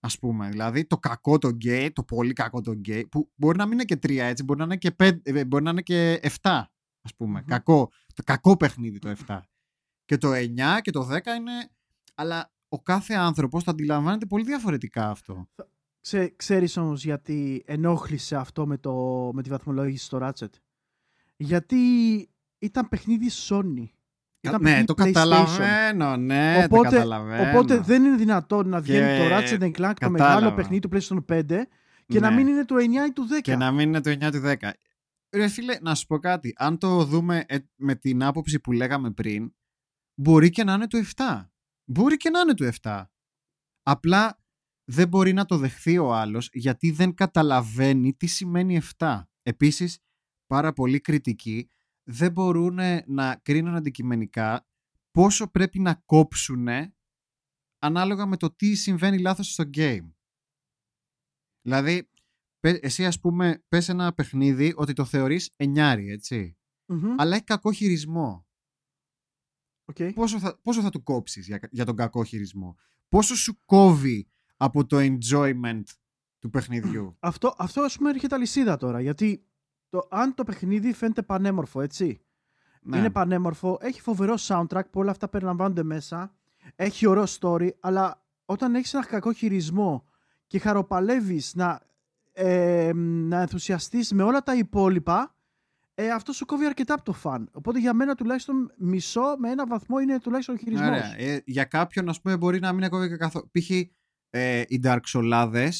Ας 0.00 0.18
πούμε, 0.18 0.48
δηλαδή 0.48 0.86
το 0.86 0.98
κακό 0.98 1.38
το 1.38 1.48
gay, 1.64 1.90
το 1.92 2.04
πολύ 2.04 2.32
κακό 2.32 2.60
το 2.60 2.80
gay, 2.84 3.04
που 3.10 3.32
μπορεί 3.34 3.58
να 3.58 3.64
μην 3.64 3.72
είναι 3.72 3.84
και 3.84 3.94
3 3.94 4.18
έτσι, 4.18 4.44
μπορεί 4.44 4.58
να 4.58 4.64
είναι 4.64 4.76
και, 4.76 4.94
5, 4.98 5.18
ε, 5.22 5.44
μπορεί 5.44 5.64
να 5.64 5.70
είναι 5.70 5.82
και 5.82 6.20
7, 6.22 6.28
ας 7.00 7.14
πούμε. 7.16 7.40
Μμμ. 7.40 7.46
Κακό, 7.46 7.90
το 8.14 8.22
κακό 8.22 8.56
παιχνίδι 8.56 8.98
το 8.98 9.16
7. 9.26 9.40
Και 10.04 10.16
το 10.16 10.32
9 10.32 10.80
και 10.80 10.90
το 10.90 11.08
10 11.10 11.36
είναι... 11.36 11.70
Αλλά 12.14 12.55
ο 12.68 12.82
κάθε 12.82 13.14
άνθρωπος 13.14 13.64
το 13.64 13.70
αντιλαμβάνεται 13.70 14.26
πολύ 14.26 14.44
διαφορετικά 14.44 15.10
αυτό. 15.10 15.48
Ξέ, 16.00 16.32
ξέρεις 16.36 16.76
όμως 16.76 17.04
γιατί 17.04 17.62
ενόχλησε 17.66 18.36
αυτό 18.36 18.66
με, 18.66 18.78
το, 18.78 19.30
με 19.34 19.42
τη 19.42 19.50
βαθμολόγηση 19.50 20.04
στο 20.04 20.18
Ratchet; 20.22 20.50
Γιατί 21.36 21.76
ήταν 22.58 22.88
παιχνίδι 22.88 23.30
Sony. 23.48 23.84
Ήταν 24.40 24.62
ναι, 24.62 24.68
παιχνίδι 24.68 24.84
το 24.84 24.94
PlayStation. 24.96 25.12
καταλαβαίνω, 25.12 26.16
ναι, 26.16 26.66
το 26.68 26.74
Οπότε- 26.74 26.92
καταλαβαίνω. 26.94 27.48
Οπότε 27.50 27.78
δεν 27.78 28.04
είναι 28.04 28.16
δυνατόν 28.16 28.68
να 28.68 28.80
βγαίνει 28.80 29.18
Και- 29.18 29.28
το 29.28 29.34
Ratchet 29.36 29.62
Clank, 29.64 29.72
το 29.72 29.80
κατάλαβα. 29.80 30.10
μεγάλο 30.10 30.52
παιχνίδι 30.52 30.88
του 30.88 30.88
PlayStation 30.92 31.24
5 31.32 31.66
και 32.06 32.20
να 32.20 32.28
Ναι. 32.30 32.36
μην 32.36 32.46
είναι 32.46 32.64
το 32.64 32.76
9 32.76 33.06
ή 33.06 33.12
του 33.12 33.26
10. 33.28 33.40
Και 33.40 33.56
να 33.56 33.70
μην 33.72 33.88
είναι 33.88 34.00
το 34.00 34.10
9 34.10 34.30
του 34.30 34.40
10. 34.40 34.72
Ρε 35.32 35.48
φίλε, 35.48 35.76
να 35.80 35.94
σου 35.94 36.06
πω 36.06 36.18
κάτι. 36.18 36.52
Αν 36.56 36.78
το 36.78 37.04
δούμε 37.04 37.44
ε, 37.48 37.56
με 37.76 37.94
την 37.94 38.22
άποψη 38.22 38.60
που 38.60 38.72
λέγαμε 38.72 39.10
πριν, 39.10 39.54
μπορεί 40.14 40.50
και 40.50 40.64
να 40.64 40.72
είναι 40.72 40.86
του 40.86 40.96
7. 41.16 41.50
Μπορεί 41.88 42.16
και 42.16 42.30
να 42.30 42.40
είναι 42.40 42.54
του 42.54 42.70
7. 42.82 43.04
Απλά 43.82 44.40
δεν 44.84 45.08
μπορεί 45.08 45.32
να 45.32 45.44
το 45.44 45.56
δεχθεί 45.56 45.98
ο 45.98 46.14
άλλος 46.14 46.48
γιατί 46.52 46.90
δεν 46.90 47.14
καταλαβαίνει 47.14 48.14
τι 48.14 48.26
σημαίνει 48.26 48.80
7. 48.98 49.22
Επίσης, 49.42 49.98
πάρα 50.46 50.72
πολύ 50.72 51.00
κριτικοί 51.00 51.70
δεν 52.08 52.32
μπορούν 52.32 52.78
να 53.06 53.36
κρίνουν 53.36 53.74
αντικειμενικά 53.74 54.66
πόσο 55.10 55.50
πρέπει 55.50 55.78
να 55.78 55.94
κόψουν 55.94 56.68
ανάλογα 57.78 58.26
με 58.26 58.36
το 58.36 58.54
τι 58.54 58.74
συμβαίνει 58.74 59.18
λάθος 59.18 59.52
στο 59.52 59.64
game. 59.74 60.12
Δηλαδή, 61.60 62.10
εσύ 62.60 63.06
ας 63.06 63.20
πούμε 63.20 63.64
πες 63.68 63.88
ένα 63.88 64.14
παιχνίδι 64.14 64.72
ότι 64.76 64.92
το 64.92 65.04
θεωρείς 65.04 65.52
εννιάρι, 65.56 66.20
Αλλά 67.16 67.34
έχει 67.34 67.44
κακό 67.44 67.72
χειρισμό. 67.72 68.45
Okay. 69.92 70.14
Πόσο, 70.14 70.38
θα, 70.38 70.58
πόσο 70.62 70.80
θα 70.82 70.90
του 70.90 71.02
κόψεις 71.02 71.46
για, 71.46 71.60
για 71.70 71.84
τον 71.84 71.96
κακό 71.96 72.24
χειρισμό; 72.24 72.76
Πόσο 73.08 73.36
σου 73.36 73.64
κόβει 73.64 74.28
από 74.56 74.86
το 74.86 74.96
enjoyment 75.00 75.82
του 76.38 76.50
παιχνιδιού; 76.50 77.16
Αυτό, 77.20 77.54
αυτό 77.58 77.80
ας 77.80 77.96
πούμε 77.96 78.10
έρχεται 78.10 78.34
αλυσίδα 78.34 78.76
τώρα, 78.76 79.00
γιατί 79.00 79.46
το, 79.88 80.06
αν 80.10 80.34
το 80.34 80.44
παιχνίδι 80.44 80.92
φαίνεται 80.92 81.22
πανέμορφο, 81.22 81.80
έτσι. 81.80 82.20
Ναι. 82.82 82.98
Είναι 82.98 83.10
πανέμορφο, 83.10 83.78
έχει 83.80 84.00
φοβερό 84.00 84.34
soundtrack 84.38 84.90
που 84.90 85.00
όλα 85.00 85.10
αυτά 85.10 85.28
περιλαμβάνονται 85.28 85.82
μέσα, 85.82 86.34
έχει 86.76 87.06
ωραίο 87.06 87.24
story, 87.40 87.68
αλλά 87.80 88.24
όταν 88.44 88.74
έχεις 88.74 88.94
ένα 88.94 89.06
κακό 89.06 89.32
χειρισμό 89.32 90.04
και 90.46 90.58
χαροπαλεύεις 90.58 91.54
να, 91.54 91.80
ε, 92.32 92.90
να 92.94 93.40
ενθουσιαστείς 93.40 94.12
με 94.12 94.22
όλα 94.22 94.42
τα 94.42 94.54
υπόλοιπα, 94.54 95.35
ε, 95.98 96.10
αυτό 96.10 96.32
σου 96.32 96.46
κόβει 96.46 96.66
αρκετά 96.66 96.94
από 96.94 97.04
το 97.04 97.12
φαν. 97.12 97.48
Οπότε 97.52 97.78
για 97.78 97.94
μένα 97.94 98.14
τουλάχιστον 98.14 98.72
μισό 98.76 99.36
με 99.38 99.50
ένα 99.50 99.66
βαθμό 99.66 99.98
είναι 99.98 100.18
τουλάχιστον 100.18 100.54
ο 100.54 100.58
χειρισμός. 100.58 100.98
Ε, 101.16 101.42
για 101.44 101.64
κάποιον, 101.64 102.08
ας 102.08 102.20
πούμε, 102.20 102.36
μπορεί 102.36 102.60
να 102.60 102.72
μην 102.72 102.88
κόβει 102.88 103.16
καθόλου. 103.16 103.50
Π.χ. 103.50 103.70
Ε, 104.30 104.62
οι 104.66 104.80
Dark 104.82 105.00
Soulades 105.12 105.70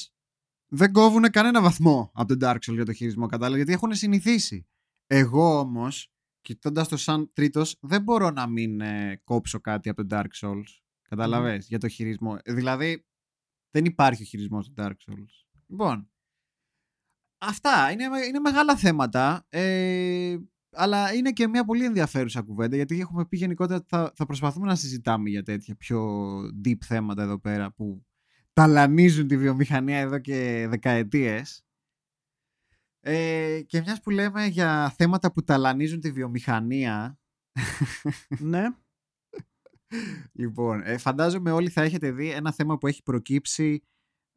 δεν 0.68 0.92
κόβουν 0.92 1.30
κανένα 1.30 1.62
βαθμό 1.62 2.10
από 2.14 2.36
τον 2.36 2.38
Dark 2.48 2.56
Souls 2.56 2.74
για 2.74 2.84
το 2.84 2.92
χειρισμό, 2.92 3.26
κατάλαβες, 3.26 3.56
γιατί 3.56 3.72
έχουν 3.72 3.94
συνηθίσει. 3.94 4.66
Εγώ 5.06 5.58
όμως, 5.58 6.12
κοιτώντας 6.40 6.88
το 6.88 6.96
σαν 6.96 7.32
τρίτος, 7.32 7.76
δεν 7.80 8.02
μπορώ 8.02 8.30
να 8.30 8.46
μην 8.46 8.80
ε, 8.80 9.20
κόψω 9.24 9.60
κάτι 9.60 9.88
από 9.88 10.06
τον 10.06 10.18
Dark 10.18 10.46
Souls. 10.46 10.80
Κατάλαβες, 11.08 11.66
για 11.68 11.78
το 11.78 11.88
χειρισμό. 11.88 12.38
Δηλαδή, 12.44 13.06
δεν 13.70 13.84
υπάρχει 13.84 14.22
ο 14.22 14.24
χειρισμός 14.24 14.66
του 14.68 14.74
Dark 14.76 14.90
Souls. 14.90 15.60
Λοιπόν, 15.66 16.10
αυτά 17.38 17.90
είναι, 17.90 18.04
είναι 18.28 18.38
μεγάλα 18.38 18.76
θέματα. 18.76 19.46
Ε, 19.48 20.36
αλλά 20.76 21.14
είναι 21.14 21.32
και 21.32 21.48
μια 21.48 21.64
πολύ 21.64 21.84
ενδιαφέρουσα 21.84 22.42
κουβέντα 22.42 22.76
γιατί 22.76 23.00
έχουμε 23.00 23.26
πει 23.26 23.36
γενικότερα 23.36 23.78
ότι 23.78 23.86
θα, 23.88 24.12
θα 24.14 24.26
προσπαθούμε 24.26 24.66
να 24.66 24.74
συζητάμε 24.74 25.28
για 25.28 25.42
τέτοια 25.42 25.74
πιο 25.76 26.38
deep 26.64 26.78
θέματα 26.84 27.22
εδώ 27.22 27.38
πέρα 27.38 27.72
που 27.72 28.06
ταλανίζουν 28.52 29.26
τη 29.26 29.36
βιομηχανία 29.36 29.98
εδώ 29.98 30.18
και 30.18 30.66
δεκαετίες. 30.68 31.64
Ε, 33.00 33.60
και 33.66 33.80
μιας 33.80 34.00
που 34.00 34.10
λέμε 34.10 34.46
για 34.46 34.94
θέματα 34.96 35.32
που 35.32 35.44
ταλανίζουν 35.44 36.00
τη 36.00 36.10
βιομηχανία. 36.12 37.18
ναι. 38.38 38.64
λοιπόν, 40.40 40.82
ε, 40.84 40.96
φαντάζομαι 40.98 41.50
όλοι 41.50 41.68
θα 41.68 41.82
έχετε 41.82 42.10
δει 42.10 42.30
ένα 42.30 42.52
θέμα 42.52 42.78
που 42.78 42.86
έχει 42.86 43.02
προκύψει 43.02 43.82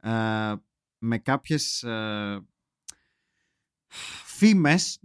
ε, 0.02 0.54
με 0.98 1.18
κάποιες 1.18 1.86
ε, 3.90 3.96
φήμες. 4.26 5.00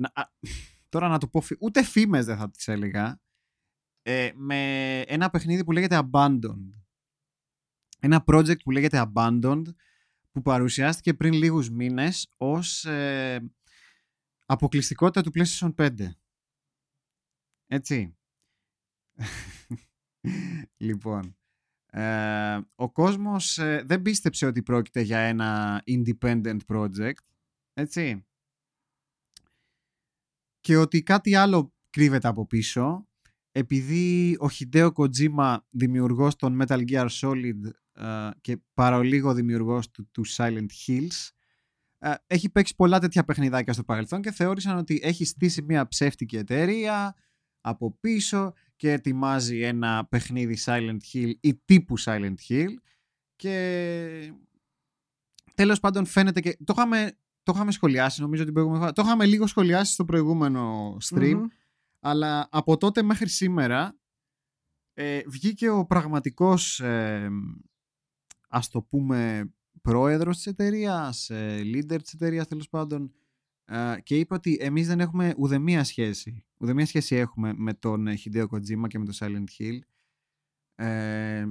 τώρα 0.89 1.09
να 1.09 1.19
το 1.19 1.29
πω, 1.29 1.43
ούτε 1.61 1.83
φήμες 1.83 2.25
δεν 2.25 2.37
θα 2.37 2.51
τις 2.51 2.69
έλεγα. 2.69 3.21
Ε, 4.03 4.31
με 4.35 5.01
ένα 5.01 5.31
παιχνίδι 5.31 5.65
που 5.65 5.73
λέγεται 5.73 6.01
Abandoned 6.11 6.85
ένα 8.05 8.25
project 8.27 8.63
που 8.63 8.71
λέγεται 8.71 9.13
Abandoned 9.13 9.65
που 10.31 10.43
παρουσιάστηκε 10.43 11.15
πριν 11.15 11.33
λίγους 11.33 11.71
μήνες 11.71 12.33
ως 12.37 12.85
ε, 12.85 13.53
αποκλειστικότητα 14.47 15.23
του 15.23 15.31
PlayStation 15.35 15.75
5. 15.75 16.09
Έτσι. 17.67 18.17
λοιπόν, 20.87 21.37
ε, 21.87 22.61
ο 22.75 22.93
κόσμος 22.93 23.59
ε, 23.59 23.83
δεν 23.87 24.03
πίστεψε 24.03 24.47
ότι 24.47 24.63
πρόκειται 24.63 25.01
για 25.01 25.19
ένα 25.19 25.83
independent 25.87 26.59
project, 26.67 27.25
έτσι. 27.73 28.27
Και 30.65 30.77
ότι 30.77 31.03
κάτι 31.03 31.35
άλλο 31.35 31.75
κρύβεται 31.91 32.29
από 32.29 32.47
πίσω, 32.47 33.09
επειδή 33.53 34.37
ο 34.41 34.47
Hideo 34.59 34.93
Kojima, 34.93 35.57
δημιουργός 35.71 36.37
των 36.37 36.63
Metal 36.63 36.85
Gear 36.91 37.09
Solid, 37.21 37.61
ε, 37.93 38.31
και 38.41 38.59
παρολίγο 38.75 39.35
δημιουργός 39.35 39.91
του, 39.91 40.09
του 40.11 40.23
Silent 40.27 40.67
Hills 40.87 41.29
ε, 41.99 42.15
έχει 42.27 42.51
παίξει 42.51 42.75
πολλά 42.75 42.99
τέτοια 42.99 43.25
παιχνιδάκια 43.25 43.73
στο 43.73 43.85
παρελθόν 43.85 44.23
και 44.23 44.31
θεώρησαν 44.31 44.77
ότι 44.77 45.01
έχει 45.03 45.25
στήσει 45.25 45.63
μια 45.63 45.89
ψεύτικη 45.89 46.37
εταιρεία 46.37 47.17
από 47.61 47.97
πίσω 48.01 48.53
και 48.77 48.93
ετοιμάζει 48.93 49.61
ένα 49.61 50.07
παιχνίδι 50.07 50.59
Silent 50.65 50.99
Hill 51.13 51.33
ή 51.41 51.55
τύπου 51.65 52.01
Silent 52.01 52.35
Hill. 52.49 52.75
Και 53.37 54.33
τέλος 55.55 55.81
πάντων 55.81 56.07
φαίνεται 56.07 56.41
και 56.41 56.57
το 56.65 56.75
είχαμε, 56.77 57.19
το 57.45 57.53
είχαμε 57.55 57.71
σχολιάσει 57.71 58.21
νομίζω 58.21 58.45
την 58.45 58.53
προηγούμενη 58.53 58.83
φορά. 58.83 58.95
Το 58.95 59.03
είχαμε 59.03 59.27
λίγο 59.27 59.47
σχολιάσει 59.47 59.93
στο 59.93 60.05
προηγούμενο 60.05 60.97
stream 61.05 61.41
αλλά 62.01 62.49
από 62.51 62.77
τότε 62.77 63.03
μέχρι 63.03 63.29
σήμερα 63.29 63.99
ε, 64.95 65.21
βγήκε 65.27 65.69
ο 65.69 65.87
πραγματικός 65.87 66.81
ε, 66.81 67.31
ας 68.49 68.69
το 68.69 68.83
πούμε 68.83 69.51
πρόεδρος 69.83 70.37
της 70.37 70.47
εταιρείας, 70.47 71.31
ε, 71.31 71.61
leader 71.65 72.03
της 72.03 72.13
εταιρείας 72.13 72.49
τέλος 72.49 72.69
πάντων 72.69 73.13
ε, 73.65 73.97
και 74.03 74.19
είπε 74.19 74.35
ότι 74.35 74.59
εμείς 74.61 74.87
δεν 74.87 75.01
έχουμε 75.01 75.35
ουδεμία 75.37 75.85
σχέση 75.85 76.45
ουδεμία 76.65 76.87
σχέση 76.87 77.17
έχουμε 77.17 77.53
με 77.57 77.75
τον 77.75 78.07
Hideo 78.09 78.47
Kojima 78.49 78.87
και 78.87 78.99
με 78.99 79.05
τον 79.05 79.15
Silent 79.15 79.45
Hill. 79.59 79.79
Ε, 80.75 81.47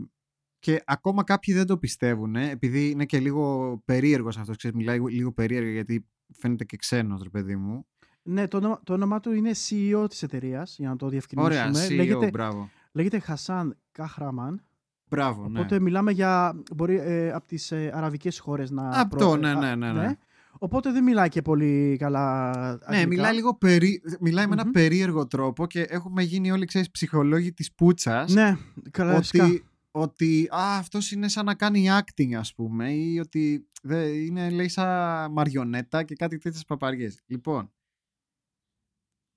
και 0.63 0.81
ακόμα 0.85 1.23
κάποιοι 1.23 1.53
δεν 1.53 1.65
το 1.65 1.77
πιστεύουν 1.77 2.35
επειδή 2.35 2.89
είναι 2.89 3.05
και 3.05 3.19
λίγο 3.19 3.77
περίεργος 3.85 4.37
αυτός 4.37 4.57
ξέρεις, 4.57 4.77
μιλάει 4.77 4.99
λίγο 4.99 5.31
περίεργο 5.31 5.69
γιατί 5.69 6.05
φαίνεται 6.33 6.63
και 6.63 6.77
ξένος 6.77 7.21
ρε 7.23 7.29
παιδί 7.29 7.55
μου 7.55 7.85
ναι, 8.23 8.47
το 8.47 8.57
όνομα, 8.57 8.79
το 8.83 8.93
όνομά 8.93 9.19
του 9.19 9.33
είναι 9.33 9.51
CEO 9.51 10.05
της 10.09 10.23
εταιρείας, 10.23 10.75
για 10.77 10.89
να 10.89 10.95
το 10.95 11.09
διευκρινίσουμε. 11.09 11.55
Ωραία, 11.55 11.87
CEO, 11.87 11.95
λέγεται, 11.95 12.29
μπράβο. 12.29 12.69
Λέγεται 12.91 13.19
Χασάν 13.19 13.77
Καχραμάν. 13.91 14.63
Μπράβο, 15.09 15.49
ναι. 15.49 15.59
Οπότε 15.59 15.79
μιλάμε 15.79 16.11
για 16.11 16.61
μπορεί 16.75 16.99
ε, 16.99 17.31
από 17.31 17.47
τις 17.47 17.71
ε, 17.71 17.91
αραβικές 17.93 18.39
χώρες 18.39 18.71
να... 18.71 18.87
Αυτό, 18.87 19.35
ναι, 19.35 19.53
ναι, 19.53 19.75
ναι, 19.75 19.91
ναι. 19.91 20.17
Οπότε 20.57 20.91
δεν 20.91 21.03
μιλάει 21.03 21.29
και 21.29 21.41
πολύ 21.41 21.95
καλά 21.99 22.49
αγγλικά. 22.49 22.91
Ναι, 22.91 23.05
μιλάει 23.05 23.33
λίγο 23.33 23.55
περί... 23.55 24.01
μιλάει 24.19 24.47
με 24.47 24.53
ένα 24.53 24.71
περίεργο 24.71 25.27
τρόπο 25.27 25.67
και 25.67 25.81
έχουμε 25.81 26.23
γίνει 26.23 26.51
όλοι, 26.51 26.65
ξέρεις, 26.65 26.91
ψυχολόγοι 26.91 27.53
της 27.53 27.73
πούτσας. 27.73 28.33
Ναι, 28.33 28.57
καλά 28.91 29.15
ότι, 29.15 29.63
ότι 29.95 30.47
α, 30.51 30.77
αυτός 30.77 31.11
είναι 31.11 31.27
σαν 31.27 31.45
να 31.45 31.55
κάνει 31.55 31.87
acting, 31.89 32.33
ας 32.33 32.53
πούμε, 32.53 32.93
ή 32.93 33.19
ότι 33.19 33.67
δε, 33.81 34.07
είναι, 34.07 34.49
λέει, 34.49 34.67
σαν 34.67 35.31
μαριονέτα 35.31 36.03
και 36.03 36.15
κάτι 36.15 36.37
τέτοιες 36.37 36.65
παπαριές. 36.65 37.19
Λοιπόν, 37.25 37.71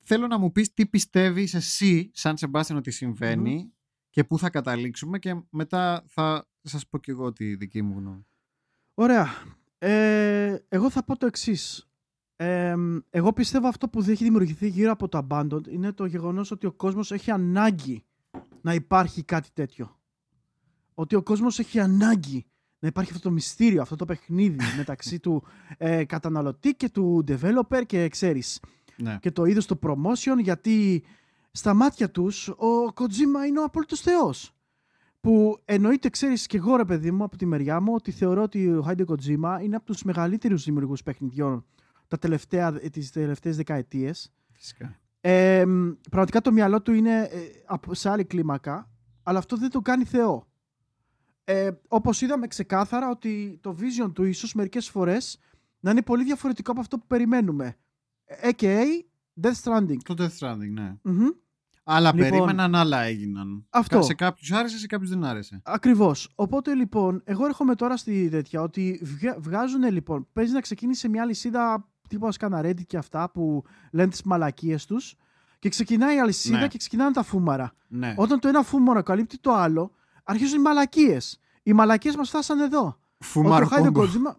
θέλω 0.02 0.26
να 0.26 0.38
μου 0.38 0.52
πεις 0.52 0.72
τι 0.72 0.86
πιστεύεις 0.86 1.54
εσύ, 1.54 2.10
σαν 2.14 2.36
Σεμπάστιαν, 2.36 2.78
ότι 2.78 2.90
συμβαίνει 2.90 3.72
και 4.10 4.24
πού 4.24 4.38
θα 4.38 4.50
καταλήξουμε 4.50 5.18
και 5.18 5.42
μετά 5.50 6.04
θα 6.06 6.48
σας 6.62 6.86
πω 6.86 6.98
και 6.98 7.10
εγώ 7.10 7.32
τη 7.32 7.54
δική 7.54 7.82
μου 7.82 7.98
γνώμη. 7.98 8.26
Ωραία. 8.94 9.28
Ε, 9.78 10.58
εγώ 10.68 10.90
θα 10.90 11.04
πω 11.04 11.16
το 11.16 11.26
εξής. 11.26 11.88
Ε, 12.36 12.74
εγώ 13.10 13.32
πιστεύω 13.32 13.68
αυτό 13.68 13.88
που 13.88 14.00
έχει 14.00 14.24
δημιουργηθεί 14.24 14.68
γύρω 14.68 14.92
από 14.92 15.08
το 15.08 15.26
Abandoned 15.28 15.68
είναι 15.68 15.92
το 15.92 16.04
γεγονός 16.04 16.50
ότι 16.50 16.66
ο 16.66 16.72
κόσμος 16.72 17.12
έχει 17.12 17.30
ανάγκη 17.30 18.04
να 18.60 18.74
υπάρχει 18.74 19.22
κάτι 19.22 19.48
τέτοιο. 19.52 20.00
Ότι 20.98 21.14
ο 21.14 21.22
κόσμος 21.22 21.58
έχει 21.58 21.80
ανάγκη 21.80 22.46
να 22.78 22.88
υπάρχει 22.88 23.10
αυτό 23.12 23.28
το 23.28 23.34
μυστήριο, 23.34 23.82
αυτό 23.82 23.96
το 23.96 24.04
παιχνίδι 24.04 24.64
μεταξύ 24.76 25.18
του 25.18 25.42
ε, 25.78 26.04
καταναλωτή 26.04 26.74
και 26.74 26.88
του 26.88 27.24
developer 27.28 27.82
και 27.86 28.08
ξέρεις. 28.08 28.60
Ναι. 28.96 29.18
Και 29.20 29.30
το 29.30 29.44
είδος 29.44 29.66
του 29.66 29.78
promotion 29.82 30.36
γιατί 30.38 31.04
στα 31.50 31.74
μάτια 31.74 32.10
τους 32.10 32.48
ο 32.48 32.92
Κοτζίμα 32.92 33.46
είναι 33.46 33.60
ο 33.60 33.64
απόλυτος 33.64 34.00
θεός. 34.00 34.50
Που 35.20 35.60
εννοείται, 35.64 36.08
ξέρεις 36.08 36.46
και 36.46 36.56
εγώ 36.56 36.76
ρε 36.76 36.84
παιδί 36.84 37.10
μου 37.10 37.24
από 37.24 37.36
τη 37.36 37.46
μεριά 37.46 37.80
μου 37.80 37.94
ότι 37.94 38.10
θεωρώ 38.10 38.42
ότι 38.42 38.72
ο 38.72 38.82
Χάιντε 38.82 39.04
Κοτζίμα 39.04 39.60
είναι 39.62 39.76
από 39.76 39.84
τους 39.84 40.02
μεγαλύτερους 40.02 40.64
δημιουργούς 40.64 41.02
παιχνιδιών 41.02 41.64
τα 42.08 42.18
τελευταία, 42.18 42.72
τις 42.72 43.10
τελευταίες 43.10 43.56
δεκαετίες. 43.56 44.32
Φυσικά. 44.52 44.96
Ε, 45.20 45.64
πραγματικά 46.10 46.40
το 46.40 46.52
μυαλό 46.52 46.82
του 46.82 46.92
είναι 46.92 47.20
ε, 47.20 47.94
σε 47.94 48.10
άλλη 48.10 48.24
κλίμακα, 48.24 48.90
αλλά 49.22 49.38
αυτό 49.38 49.56
δεν 49.56 49.70
το 49.70 49.80
κάνει 49.80 50.04
θεό. 50.04 50.46
Ε, 51.48 51.70
όπως 51.88 52.20
είδαμε 52.20 52.46
ξεκάθαρα 52.46 53.10
ότι 53.10 53.58
το 53.62 53.76
vision 53.80 54.10
του 54.14 54.24
ίσως 54.24 54.54
μερικές 54.54 54.88
φορές 54.88 55.38
να 55.80 55.90
είναι 55.90 56.02
πολύ 56.02 56.24
διαφορετικό 56.24 56.70
από 56.70 56.80
αυτό 56.80 56.98
που 56.98 57.06
περιμένουμε. 57.06 57.76
A.K.A. 58.42 58.84
Death 59.42 59.54
Stranding. 59.62 59.96
Το 60.04 60.14
Death 60.18 60.38
Stranding, 60.38 60.70
ναι. 60.72 60.94
Αλλά 61.84 62.12
Λοιπόν, 62.14 62.30
περίμεναν, 62.30 62.74
άλλα 62.74 63.00
έγιναν. 63.02 63.66
αυτό. 63.70 64.02
Σε 64.02 64.14
κάποιους 64.14 64.52
άρεσε, 64.52 64.78
σε 64.78 64.86
κάποιους 64.86 65.10
δεν 65.10 65.24
άρεσε. 65.24 65.60
Ακριβώς. 65.64 66.32
Οπότε 66.34 66.74
λοιπόν, 66.74 67.20
εγώ 67.24 67.44
έρχομαι 67.46 67.74
τώρα 67.74 67.96
στη 67.96 68.28
τέτοια 68.28 68.62
ότι 68.62 69.00
βγάζουν 69.38 69.82
λοιπόν. 69.92 70.26
Παίζει 70.32 70.52
να 70.52 70.60
ξεκίνησε 70.60 71.08
μια 71.08 71.24
λυσίδα 71.24 71.88
τύπου 72.08 72.26
Ασκάνα 72.26 72.60
Reddit 72.64 72.86
και 72.86 72.96
αυτά 72.96 73.30
που 73.30 73.64
λένε 73.92 74.10
τις 74.10 74.22
μαλακίες 74.22 74.86
τους. 74.86 75.14
Και 75.58 75.68
ξεκινάει 75.68 76.16
η 76.16 76.20
αλυσίδα 76.20 76.58
Ναι. 76.58 76.68
και 76.68 76.78
ξεκινάνε 76.78 77.12
τα 77.12 77.22
φούμαρα. 77.22 77.72
Ναι. 77.88 78.14
Όταν 78.16 78.40
το 78.40 78.48
ένα 78.48 78.62
φούμαρο 78.62 79.02
καλύπτει 79.02 79.38
το 79.38 79.52
άλλο, 79.52 79.92
αρχίζουν 80.26 80.58
οι 80.58 80.62
μαλακίες. 80.62 81.40
Οι 81.62 81.72
μαλακίες 81.72 82.16
μας 82.16 82.28
φτάσαν 82.28 82.60
εδώ. 82.60 82.98
Φουμάρ 83.18 83.62
Ότι 83.62 83.74
ο 83.74 83.76
Hideo 83.76 83.82
κόμπο. 83.92 84.02
Kojima- 84.02 84.36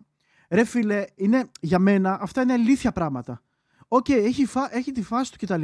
Ρε 0.50 0.64
φίλε, 0.64 1.06
είναι, 1.16 1.50
για 1.62 1.80
μένα 1.80 2.18
αυτά 2.22 2.42
είναι 2.42 2.54
αλήθεια 2.54 2.92
πράγματα. 2.92 3.42
Οκ, 3.88 4.10
έχει, 4.10 4.46
φα- 4.46 4.76
έχει 4.76 4.92
τη 4.92 5.02
φάση 5.04 5.32
του 5.32 5.38
κτλ. 5.46 5.64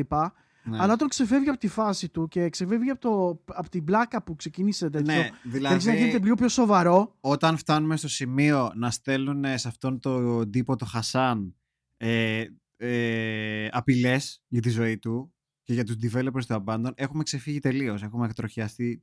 Ναι. 0.65 0.77
Αλλά 0.81 0.93
όταν 0.93 1.07
ξεφεύγει 1.07 1.49
από 1.49 1.57
τη 1.59 1.67
φάση 1.67 2.09
του 2.09 2.27
και 2.27 2.49
ξεφεύγει 2.49 2.89
από, 2.89 2.99
το, 3.01 3.41
από 3.53 3.69
την 3.69 3.83
πλάκα 3.83 4.23
που 4.23 4.35
ξεκίνησε 4.35 4.89
τέτοιο. 4.89 5.13
Ναι, 5.15 5.21
και 5.23 5.29
αρχίζει 5.31 5.59
να 5.61 5.77
δηλαδή 5.77 5.97
γίνεται 5.97 6.23
λίγο 6.23 6.35
πιο 6.35 6.47
σοβαρό. 6.47 7.15
όταν 7.19 7.57
φτάνουμε 7.57 7.97
στο 7.97 8.07
σημείο 8.07 8.71
να 8.75 8.91
στέλνουν 8.91 9.43
σε 9.57 9.67
αυτόν 9.67 9.99
τον 9.99 10.51
τύπο 10.51 10.75
το 10.75 10.85
Χασάν 10.85 11.55
ε, 11.97 12.43
ε, 12.77 13.67
απειλές 13.71 14.41
για 14.47 14.61
τη 14.61 14.69
ζωή 14.69 14.97
του 14.97 15.33
και 15.63 15.73
για 15.73 15.83
τους 15.83 15.95
developers 16.03 16.45
του 16.47 16.63
Abandon 16.65 16.91
έχουμε 16.95 17.23
ξεφύγει 17.23 17.59
τελείως, 17.59 18.03
έχουμε 18.03 18.25
εκτροχιαστεί 18.25 19.01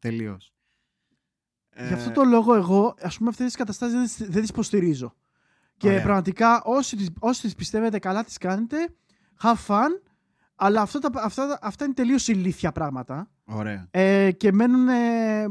τελείως. 1.74 1.88
Γι' 1.88 1.94
αυτό 1.94 2.10
το 2.10 2.24
λόγο 2.24 2.54
εγώ, 2.54 2.94
ας 3.02 3.16
πούμε, 3.18 3.30
αυτές 3.30 3.46
τις 3.46 3.56
καταστάσεις 3.56 3.94
δεν 3.94 4.04
τις, 4.04 4.16
δεν 4.32 4.40
τις 4.40 4.50
υποστηρίζω. 4.50 5.14
Και 5.76 5.88
Ωραία. 5.88 6.02
πραγματικά 6.02 6.62
όσοι 6.62 6.96
τις, 6.96 7.08
όσοι 7.18 7.40
τις 7.42 7.54
πιστεύετε 7.54 7.98
καλά 7.98 8.24
τις 8.24 8.38
κάνετε, 8.38 8.76
have 9.42 9.66
fun, 9.66 9.88
αλλά 10.54 10.80
αυτά, 10.82 10.98
τα, 10.98 11.10
αυτά, 11.22 11.48
τα- 11.48 11.58
αυτά 11.62 11.84
είναι 11.84 11.94
τελείως 11.94 12.28
ηλίθια 12.28 12.72
πράγματα. 12.72 13.30
Ωραία. 13.44 13.86
Ε, 13.90 14.30
και 14.32 14.52
μένουν, 14.52 14.88
ε, 14.88 15.44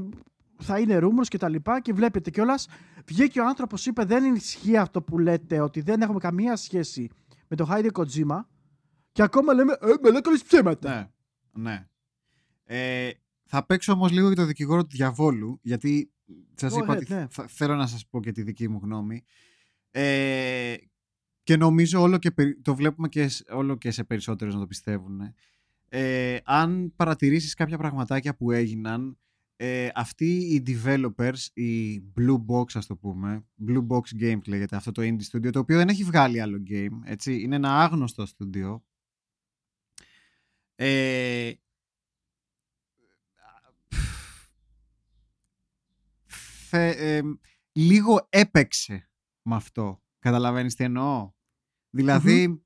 θα 0.62 0.80
είναι 0.80 1.00
rumors 1.02 1.28
και 1.28 1.38
τα 1.38 1.50
λοιπά 1.50 1.82
και 1.82 1.94
βλέπετε 1.94 2.30
κιόλας. 2.30 2.68
Βγήκε 3.06 3.40
ο 3.42 3.46
άνθρωπος 3.48 3.86
είπε 3.86 4.04
δεν 4.04 4.36
ισχύει 4.36 4.78
αυτό 4.78 5.02
που 5.02 5.20
λέτε 5.20 5.60
ότι 5.60 5.82
δεν 5.82 6.02
έχουμε 6.02 6.20
καμία 6.20 6.56
σχέση 6.56 7.10
με 7.48 7.56
το 7.56 7.68
Hideo 7.72 7.92
Kojima 7.92 8.40
και 9.12 9.22
ακόμα 9.22 9.54
λέμε 9.54 9.74
ε, 9.82 9.86
με 10.02 10.10
λέτε 10.10 10.30
ψέματα. 10.48 10.90
Ναι, 10.90 11.10
ναι. 11.64 11.88
Ε, 12.66 13.10
θα 13.52 13.66
παίξω 13.66 13.92
όμως 13.94 14.12
λίγο 14.12 14.28
για 14.28 14.36
το 14.36 14.46
δικηγόρο 14.46 14.82
του 14.82 14.96
διαβόλου, 14.96 15.60
γιατί 15.62 16.12
σας 16.56 16.74
Go 16.74 16.78
είπα 16.78 16.94
ahead, 16.94 16.98
ότι 16.98 17.14
ναι. 17.14 17.28
θα- 17.30 17.48
θέλω 17.48 17.76
να 17.76 17.88
σας 17.88 18.08
πω 18.08 18.22
και 18.22 18.32
τη 18.32 18.42
δική 18.44 18.68
μου 18.70 18.80
γνώμη. 18.84 19.24
Ε, 19.92 20.76
και 21.44 21.58
νομίζω 21.58 22.02
όλο 22.02 22.18
και, 22.18 22.32
περι- 22.32 22.62
το 22.62 22.76
βλέπουμε 22.76 23.08
και, 23.10 23.28
σ- 23.28 23.52
όλο 23.52 23.76
και 23.78 23.92
σε 23.92 24.04
περισσότερους 24.04 24.54
να 24.54 24.60
το 24.60 24.68
πιστεύουν. 24.68 25.34
Ε, 25.90 26.38
αν 26.44 26.94
παρατηρήσεις 26.96 27.54
κάποια 27.54 27.78
πραγματάκια 27.78 28.36
που 28.36 28.52
έγιναν, 28.52 29.18
ε, 29.56 29.90
αυτοί 29.96 30.38
οι 30.38 30.64
developers, 30.68 31.40
οι 31.54 31.98
Blue 32.00 32.46
Box 32.48 32.64
ας 32.74 32.86
το 32.86 32.96
πούμε, 32.96 33.46
Blue 33.68 33.88
Box 33.88 34.22
Games 34.22 34.42
λέγεται 34.48 34.76
αυτό 34.76 34.92
το 34.92 35.02
indie 35.02 35.36
studio, 35.38 35.52
το 35.52 35.60
οποίο 35.60 35.78
δεν 35.78 35.88
έχει 35.90 36.04
βγάλει 36.04 36.42
άλλο 36.42 36.64
game, 36.70 37.00
έτσι, 37.04 37.42
είναι 37.42 37.56
ένα 37.56 37.82
άγνωστο 37.84 38.26
studio. 38.38 38.80
Ε, 40.76 41.52
θε- 46.70 46.98
ε, 47.00 47.22
λίγο 47.72 48.28
έπαιξε 48.30 49.10
με 49.42 49.56
αυτό. 49.56 50.02
Καταλαβαίνεις 50.20 50.76
τι 50.76 50.84
εννοώ; 50.84 51.32
Δηλαδή, 51.90 52.64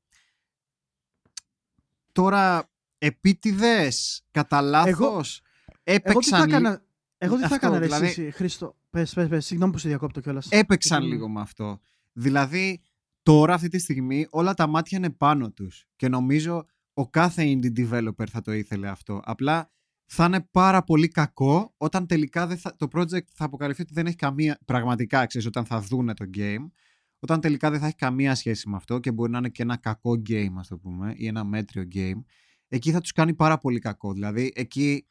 τώρα 2.11 2.71
επίτηδες, 2.97 4.25
κατά 4.31 4.61
λάθος, 4.61 5.41
Εγώ 5.83 6.19
τι 6.19 6.29
θα 6.29 6.37
έπαιξαν, 6.37 6.39
λι- 6.45 6.49
έκανα, 6.49 6.83
εγώ 7.17 7.33
τι 7.33 7.39
θα 7.39 7.45
Αυτό, 7.45 7.55
έκανα 7.55 7.79
ρε, 7.79 7.85
δηλαδή- 7.85 8.07
εσύ, 8.07 8.31
Χρήστο. 8.31 8.77
Πες, 8.89 9.13
πες, 9.13 9.27
πες, 9.27 9.45
συγγνώμη 9.45 9.71
που 9.71 9.77
σε 9.77 9.87
διακόπτω 9.87 10.19
κιόλας. 10.21 10.47
έπαιξαν 10.49 10.99
Γιατί- 11.01 11.15
λίγο 11.15 11.29
με 11.29 11.41
αυτό. 11.41 11.79
Δηλαδή, 12.11 12.81
τώρα 13.23 13.53
αυτή 13.53 13.67
τη 13.67 13.79
στιγμή 13.79 14.27
όλα 14.29 14.53
τα 14.53 14.67
μάτια 14.67 14.97
είναι 14.97 15.09
πάνω 15.09 15.51
τους 15.51 15.85
και 15.95 16.07
νομίζω 16.07 16.65
ο 16.93 17.09
κάθε 17.09 17.43
indie 17.45 17.77
developer 17.79 18.27
θα 18.29 18.41
το 18.41 18.51
ήθελε 18.51 18.87
αυτό. 18.87 19.21
Απλά 19.23 19.71
θα 20.05 20.25
είναι 20.25 20.47
πάρα 20.51 20.83
πολύ 20.83 21.07
κακό 21.07 21.73
όταν 21.77 22.07
τελικά 22.07 22.47
δεν 22.47 22.57
θα, 22.57 22.75
το 22.75 22.87
project 22.91 23.27
θα 23.33 23.45
αποκαλυφθεί 23.45 23.81
ότι 23.81 23.93
δεν 23.93 24.05
έχει 24.05 24.15
καμία, 24.15 24.59
πραγματικά 24.65 25.25
ξέρεις, 25.25 25.47
όταν 25.47 25.65
θα 25.65 25.79
δούνε 25.79 26.13
το 26.13 26.25
game, 26.37 26.71
όταν 27.19 27.39
τελικά 27.39 27.71
δεν 27.71 27.79
θα 27.79 27.85
έχει 27.85 27.95
καμία 27.95 28.35
σχέση 28.35 28.69
με 28.69 28.75
αυτό 28.75 28.99
και 28.99 29.11
μπορεί 29.11 29.31
να 29.31 29.37
είναι 29.37 29.49
και 29.49 29.61
ένα 29.61 29.77
κακό 29.77 30.21
game, 30.29 30.53
ας 30.57 30.67
το 30.67 30.77
πούμε, 30.77 31.13
ή 31.17 31.27
ένα 31.27 31.43
μέτριο 31.43 31.87
game, 31.93 32.23
εκεί 32.67 32.91
θα 32.91 32.99
τους 33.01 33.11
κάνει 33.11 33.33
πάρα 33.33 33.57
πολύ 33.57 33.79
κακό. 33.79 34.13
Δηλαδή, 34.13 34.51
εκεί 34.55 35.05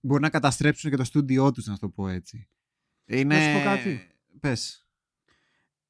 μπορεί 0.00 0.22
να 0.22 0.30
καταστρέψουν 0.30 0.90
και 0.90 0.96
το 0.96 1.04
στούντιό 1.04 1.50
τους, 1.50 1.66
να 1.66 1.78
το 1.78 1.88
πω 1.88 2.08
έτσι. 2.08 2.48
Είναι... 3.04 3.34
Να 3.34 3.40
σου 3.40 3.58
πω 3.58 3.64
κάτι. 3.64 4.06
Πες. 4.40 4.86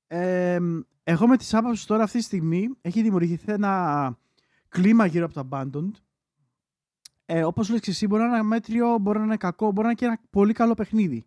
Ε, 0.06 0.58
εγώ 1.02 1.26
με 1.26 1.36
τις 1.36 1.54
άποψεις 1.54 1.84
τώρα 1.84 2.02
αυτή 2.02 2.18
τη 2.18 2.24
στιγμή 2.24 2.68
έχει 2.80 3.02
δημιουργηθεί 3.02 3.52
ένα 3.52 4.18
κλίμα 4.68 5.06
γύρω 5.06 5.24
από 5.24 5.34
το 5.34 5.48
Abandoned. 5.50 5.92
Ε, 7.34 7.44
όπως 7.44 7.68
λες 7.68 7.80
και 7.80 7.90
εσύ, 7.90 8.06
μπορεί 8.06 8.22
να 8.22 8.28
είναι 8.28 8.42
μέτριο, 8.42 8.98
μπορεί 8.98 9.18
να 9.18 9.24
είναι 9.24 9.36
κακό, 9.36 9.66
μπορεί 9.66 9.80
να 9.80 9.84
είναι 9.86 9.94
και 9.94 10.04
ένα 10.04 10.18
πολύ 10.30 10.52
καλό 10.52 10.74
παιχνίδι. 10.74 11.24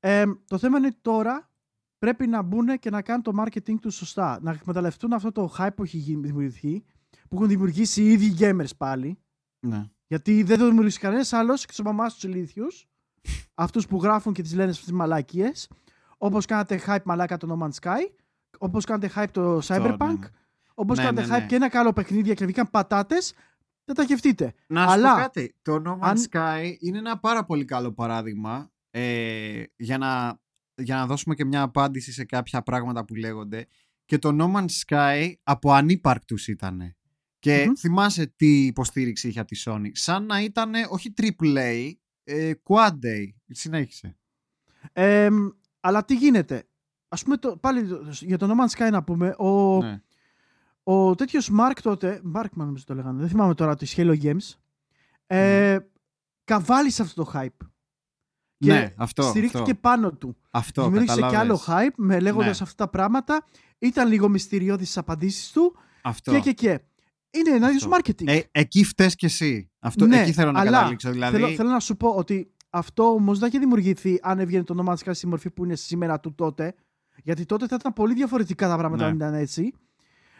Ε, 0.00 0.24
το 0.46 0.58
θέμα 0.58 0.78
είναι 0.78 0.94
τώρα 1.02 1.50
πρέπει 1.98 2.26
να 2.26 2.42
μπουν 2.42 2.78
και 2.78 2.90
να 2.90 3.02
κάνουν 3.02 3.22
το 3.22 3.32
marketing 3.38 3.74
τους 3.80 3.94
σωστά. 3.94 4.38
Να 4.42 4.50
εκμεταλλευτούν 4.50 5.12
αυτό 5.12 5.32
το 5.32 5.54
hype 5.58 5.68
που 5.76 5.82
έχει 5.82 5.96
γίνει- 5.98 6.26
δημιουργηθεί, 6.26 6.84
που 7.28 7.34
έχουν 7.36 7.48
δημιουργήσει 7.48 8.02
οι 8.02 8.12
ίδιοι 8.12 8.34
gamers 8.38 8.76
πάλι. 8.76 9.18
Ναι. 9.60 9.84
Γιατί 10.06 10.42
δεν 10.42 10.58
το 10.58 10.66
δημιουργήσει 10.66 10.98
κανένας 10.98 11.32
άλλος 11.32 11.60
και 11.66 11.72
τους 11.72 11.82
μαμάς 11.84 12.14
τους 12.14 12.22
ηλίθιους. 12.22 12.88
Αυτούς 13.54 13.86
που 13.86 13.96
γράφουν 14.02 14.32
και 14.32 14.42
τις 14.42 14.54
λένε 14.54 14.72
στις 14.72 14.92
μαλάκιε. 14.92 15.50
Όπως 16.18 16.46
κάνατε 16.46 16.80
hype 16.86 17.02
μαλάκα 17.04 17.36
το 17.36 17.58
No 17.58 17.64
Man's 17.66 17.80
Sky. 17.88 18.10
Όπως 18.58 18.84
κάνατε 18.84 19.10
hype 19.14 19.30
το 19.32 19.58
Cyberpunk. 19.62 19.98
ναι, 19.98 20.12
ναι. 20.12 20.28
Όπως 20.74 20.96
Ναι, 20.98 21.04
κάνατε 21.04 21.26
ναι, 21.26 21.36
ναι. 21.38 21.44
hype 21.44 21.46
και 21.48 21.54
ένα 21.54 21.68
καλό 21.68 21.92
παιχνίδι 21.92 22.34
και 22.34 22.44
βγήκαν 22.44 22.70
πατάτες. 22.70 23.34
Δεν 23.92 24.04
τα 24.06 24.12
γευτείτε. 24.12 24.52
Να 24.66 24.82
σου 24.86 24.90
Αλλά- 24.92 25.14
πω 25.14 25.20
κάτι. 25.20 25.54
Το 25.62 25.82
No 25.86 25.90
Man's 25.92 25.98
αν- 26.00 26.26
Sky 26.30 26.74
είναι 26.80 26.98
ένα 26.98 27.18
πάρα 27.18 27.44
πολύ 27.44 27.64
καλό 27.64 27.92
παράδειγμα 27.92 28.70
ε, 28.90 29.62
για, 29.76 29.98
να, 29.98 30.40
για 30.74 30.96
να 30.96 31.06
δώσουμε 31.06 31.34
και 31.34 31.44
μια 31.44 31.62
απάντηση 31.62 32.12
σε 32.12 32.24
κάποια 32.24 32.62
πράγματα 32.62 33.04
που 33.04 33.14
λέγονται. 33.14 33.66
Και 34.04 34.18
το 34.18 34.36
No 34.40 34.56
Man's 34.56 34.84
Sky 34.86 35.32
από 35.42 35.72
ανύπαρκτους 35.72 36.48
ήταν. 36.48 36.96
Και 37.38 37.64
Μμμ. 37.66 37.72
θυμάσαι 37.78 38.26
τι 38.36 38.66
υποστήριξη 38.66 39.28
είχε 39.28 39.40
από 39.40 39.48
τη 39.48 39.62
Sony. 39.64 39.88
Σαν 39.92 40.26
να 40.26 40.40
ήταν 40.42 40.72
όχι 40.88 41.12
AAA, 41.22 41.90
ε, 42.24 42.52
Quad 42.68 42.88
A. 43.04 43.28
Συνέχισε. 43.48 44.16
Ε, 44.92 45.28
αλλά 45.80 46.04
τι 46.04 46.14
γίνεται. 46.14 46.68
Α 47.08 47.16
πούμε 47.16 47.36
το, 47.36 47.56
πάλι 47.56 47.86
το- 47.88 48.02
για 48.20 48.38
το 48.38 48.46
No 48.50 48.64
Man's 48.64 48.78
Sky 48.86 48.90
να 48.90 49.02
πούμε. 49.02 49.28
Ο, 49.38 49.78
Ναι. 49.82 50.00
Ο 50.82 51.14
τέτοιος 51.14 51.50
Mark 51.60 51.72
τότε. 51.82 52.20
Mark, 52.34 52.50
νομίζω 52.52 52.84
το 52.86 52.94
λέγανε. 52.94 53.18
Δεν 53.20 53.28
θυμάμαι 53.28 53.54
τώρα 53.54 53.76
τη 53.76 53.92
Halo 53.96 54.22
Games. 54.22 54.54
Ε, 55.26 55.78
Καβάλισε 56.44 57.02
αυτό 57.02 57.24
το 57.24 57.30
hype. 57.34 57.66
Και 58.58 58.72
ναι, 58.72 58.94
αυτό. 58.96 59.22
στηρίχθηκε 59.22 59.58
αυτό, 59.70 59.74
πάνω 59.74 60.12
του. 60.12 60.36
αυτό 60.50 60.82
Δημιούργησε 60.82 61.14
και 61.14 61.24
άλλο 61.24 61.30
καταλάβες. 61.58 61.88
hype 61.90 61.94
με 61.96 62.20
λέγοντας 62.20 62.58
Ναι. 62.60 62.64
αυτά 62.66 62.84
τα 62.84 62.88
πράγματα. 62.90 63.46
Ήταν 63.78 64.08
λίγο 64.08 64.28
μυστηριώδη 64.28 64.84
στι 64.84 64.98
απαντήσεις 64.98 65.50
του. 65.52 65.76
Αυτό. 66.02 66.32
Και, 66.32 66.38
και, 66.40 66.52
και. 66.52 66.80
Είναι 67.30 67.50
ένα 67.50 67.70
είδος 67.70 67.84
Αυτό. 67.86 67.96
marketing. 67.96 68.26
Ε, 68.26 68.40
εκεί 68.50 68.84
φταίς 68.84 69.14
και 69.14 69.26
εσύ. 69.26 69.70
Αυτό, 69.78 70.06
Ναι, 70.06 70.20
εκεί 70.20 70.32
θέλω 70.32 70.52
να 70.52 70.60
αλλά 70.60 70.70
καταλήξω. 70.70 71.10
Δηλαδή, 71.10 71.36
θέλω, 71.36 71.48
θέλω 71.54 71.68
να 71.68 71.80
σου 71.80 71.96
πω 71.96 72.08
ότι 72.08 72.50
αυτό 72.70 73.04
όμως 73.12 73.38
δεν 73.38 73.48
έχει 73.48 73.58
δημιουργηθεί 73.58 74.18
αν 74.22 74.38
έβγαινε 74.38 74.64
το 74.64 74.84
No 74.84 74.88
Man's 74.90 74.96
Sky 75.04 75.10
στη 75.14 75.26
μορφή 75.26 75.50
που 75.50 75.64
είναι 75.64 75.74
σήμερα 75.74 76.20
του 76.20 76.34
τότε. 76.34 76.74
Γιατί 77.22 77.44
τότε 77.44 77.66
θα 77.66 77.76
ήταν 77.80 77.92
πολύ 77.92 78.14
διαφορετικά 78.14 78.68
τα 78.68 78.76
πράγματα 78.76 79.02
Ναι. 79.04 79.08
αν 79.10 79.16
ήταν 79.16 79.34
έτσι. 79.34 79.72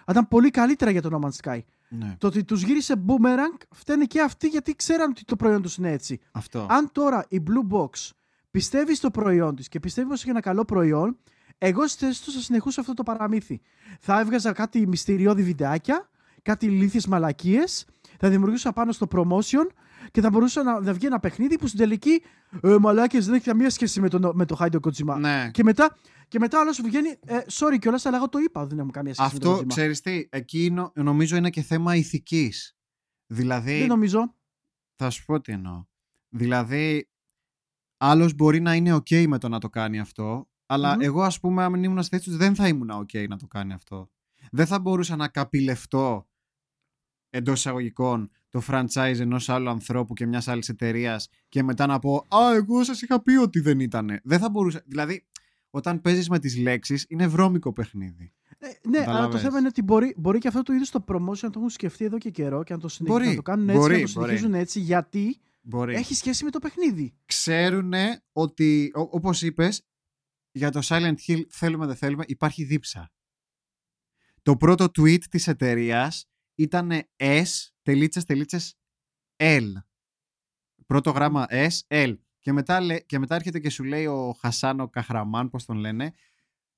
Θα 0.04 0.12
ήταν 0.12 0.28
πολύ 0.28 0.50
καλύτερα 0.50 0.90
για 0.90 1.02
το 1.02 1.18
No 1.20 1.26
Man's 1.26 1.50
Sky. 1.50 1.58
ναι, 1.88 2.14
Το 2.18 2.26
ότι 2.26 2.44
τους 2.44 2.62
γύρισε 2.62 2.94
boomerang 3.06 3.62
φταίνε 3.70 4.04
και 4.04 4.20
αυτοί 4.20 4.48
γιατί 4.48 4.74
ξέραν 4.76 5.10
ότι 5.10 5.24
το 5.24 5.36
προϊόν 5.36 5.62
τους 5.62 5.76
είναι 5.76 5.90
έτσι. 5.92 6.20
αυτό. 6.32 6.66
Αν 6.70 6.88
τώρα 6.92 7.24
η 7.28 7.42
Blue 7.46 7.76
Box 7.76 7.88
πιστεύει 8.50 8.94
στο 8.94 9.10
προϊόν 9.10 9.54
της 9.56 9.68
και 9.68 9.80
πιστεύει 9.80 10.08
πως 10.08 10.20
έχει 10.20 10.30
ένα 10.30 10.40
καλό 10.40 10.64
προϊόν, 10.64 11.18
εγώ 11.58 11.86
στη 11.86 12.04
θέση 12.04 12.24
του 12.24 12.32
θα 12.32 12.40
συνεχούσα 12.40 12.80
αυτό 12.80 12.94
το 12.94 13.02
παραμύθι. 13.02 13.60
Θα 14.00 14.20
έβγαζα 14.20 14.52
κάτι 14.52 14.86
μυστηριώδη 14.86 15.42
βιντεάκια, 15.42 16.08
κάτι 16.42 16.66
ηλίθιες 16.66 17.06
μαλακίες, 17.06 17.86
θα 18.18 18.28
δημιουργούσα 18.28 18.72
πάνω 18.72 18.92
στο 18.92 19.06
promotion 19.14 19.66
και 20.10 20.20
θα 20.20 20.30
μπορούσε 20.30 20.62
να, 20.62 20.80
να 20.80 20.92
βγει 20.92 21.06
ένα 21.06 21.20
παιχνίδι 21.20 21.58
που 21.58 21.66
στην 21.66 21.78
τελική 21.78 22.22
ε, 22.62 22.76
μαλάκες 22.80 23.26
δεν 23.26 23.34
έχει 23.34 23.44
καμία 23.44 23.70
σχέση 23.70 24.00
με 24.00 24.08
το, 24.08 24.30
με 24.34 24.44
το 24.44 24.56
Hideo 24.60 24.78
Kojima. 24.80 25.16
ναι. 25.18 25.50
Και 25.52 25.62
μετά, 25.62 25.96
και 26.30 26.38
μετά 26.38 26.58
ο 26.58 26.60
άλλος 26.60 26.76
σου 26.76 26.82
βγαίνει, 26.82 27.08
ε, 27.26 27.38
sorry 27.50 27.76
κιόλας, 27.80 28.06
αλλά 28.06 28.16
εγώ 28.16 28.28
το 28.28 28.38
είπα, 28.38 28.66
δεν 28.66 28.76
έχουμε 28.78 28.92
καμία 28.92 29.14
σχέση 29.14 29.28
με 29.32 29.36
Αυτό, 29.36 29.52
το 29.56 29.58
Kojima. 29.62 29.66
ξέρεις 29.68 30.00
τι, 30.00 30.26
εκεί 30.30 30.70
νο- 30.70 30.92
νομίζω 30.94 31.36
είναι 31.36 31.50
και 31.50 31.62
θέμα 31.62 31.96
ηθικής. 31.96 32.76
Δηλαδή, 33.26 33.78
Δεν 33.78 33.88
νομίζω. 33.88 34.34
θα 34.94 35.10
σου 35.10 35.24
πω 35.24 35.40
τι 35.40 35.52
εννοώ. 35.52 35.84
Δηλαδή, 36.28 37.10
άλλος 37.96 38.34
μπορεί 38.34 38.60
να 38.60 38.74
είναι 38.74 38.94
ok 38.94 39.26
με 39.26 39.38
το 39.38 39.48
να 39.48 39.58
το 39.58 39.68
κάνει 39.68 40.00
αυτό, 40.00 40.48
αλλά 40.66 40.92
Μμμ. 40.94 41.00
εγώ 41.00 41.22
ας 41.22 41.40
πούμε, 41.40 41.62
αν 41.64 41.82
ήμουν 41.84 42.02
στη 42.02 42.16
θέση 42.16 42.28
τους, 42.28 42.38
δεν 42.38 42.54
θα 42.54 42.68
ήμουν 42.68 42.90
ok 42.90 43.28
να 43.28 43.36
το 43.36 43.46
κάνει 43.46 43.72
αυτό. 43.72 44.10
Δεν 44.50 44.66
θα 44.66 44.78
μπορούσα 44.80 45.16
να 45.16 45.28
καπηλευτώ 45.28 46.28
εντός 47.30 47.58
εισαγωγικών 47.58 48.30
το 48.48 48.62
franchise 48.66 49.16
ενός 49.18 49.48
άλλου 49.48 49.68
ανθρώπου 49.70 50.14
και 50.14 50.26
μιας 50.26 50.48
άλλης 50.48 50.68
εταιρείας 50.68 51.28
και 51.48 51.62
μετά 51.62 51.86
να 51.86 51.98
πω 51.98 52.26
«Α, 52.28 52.54
εγώ 52.54 52.84
σας 52.84 53.02
είχα 53.02 53.22
πει 53.22 53.32
ότι 53.36 53.60
δεν 53.60 53.80
ήτανε». 53.80 54.20
Δεν 54.24 54.38
θα 54.38 54.50
μπορούσα... 54.50 54.82
Δηλαδή, 54.86 55.26
όταν 55.70 56.00
παίζεις 56.00 56.28
με 56.28 56.38
τις 56.38 56.56
λέξεις, 56.56 57.04
είναι 57.08 57.26
βρώμικο 57.26 57.72
παιχνίδι. 57.72 58.32
Ε, 58.58 58.66
ναι, 58.88 58.98
αλλά 58.98 59.04
το 59.06 59.10
Καταλαβες. 59.12 59.40
θέμα 59.40 59.58
είναι 59.58 59.68
ότι 59.68 59.82
μπορεί, 59.82 60.14
μπορεί 60.16 60.38
και 60.38 60.48
αυτό 60.48 60.62
το 60.62 60.72
είδος 60.72 60.90
το 60.90 61.04
promotion 61.08 61.38
να 61.40 61.50
το 61.50 61.52
έχουν 61.58 61.70
σκεφτεί 61.70 62.04
εδώ 62.04 62.18
και 62.18 62.30
καιρό 62.30 62.62
και 62.62 62.72
να 62.72 62.78
το, 62.78 62.88
συνεχίσουν, 62.88 63.20
Μπορεί, 63.22 63.30
να 63.30 63.42
το 63.42 63.42
κάνουν 63.42 63.68
έτσι 63.68 63.80
μπορεί, 63.80 63.94
και 63.94 64.00
να 64.00 64.06
το 64.06 64.12
συνεχίζουν 64.20 64.54
έτσι 64.54 64.80
γιατί 64.80 65.40
Μπορεί. 65.60 65.94
έχει 65.94 66.14
σχέση 66.14 66.44
με 66.44 66.50
το 66.50 66.58
παιχνίδι. 66.58 67.14
Ξέρουν 67.24 67.92
ότι, 68.32 68.90
ό- 68.94 69.08
όπως 69.10 69.42
είπες, 69.42 69.82
για 70.52 70.70
το 70.70 70.80
Silent 70.84 71.14
Hill 71.26 71.40
θέλουμε 71.48 71.86
δεν 71.86 71.96
θέλουμε, 71.96 72.24
υπάρχει 72.26 72.64
δίψα. 72.64 73.10
Το 74.42 74.56
πρώτο 74.56 74.84
tweet 74.84 75.22
της 75.30 75.46
εταιρείας 75.48 76.28
ήταν 76.54 76.90
S, 77.16 77.44
τελίτσες, 77.82 78.24
τελίτσες, 78.24 78.74
L. 79.36 79.62
Πρώτο 80.86 81.10
γράμμα 81.10 81.46
S, 81.48 81.68
L. 81.88 82.14
Και 82.40 82.52
μετά, 82.52 82.80
λέ- 82.80 83.06
και 83.06 83.18
μετά 83.18 83.34
έρχεται 83.34 83.58
και 83.58 83.70
σου 83.70 83.84
λέει 83.84 84.06
ο 84.06 84.32
Χασάνο 84.40 84.88
Καχραμάν, 84.88 85.48
πώς 85.50 85.64
τον 85.64 85.76
λένε, 85.76 86.12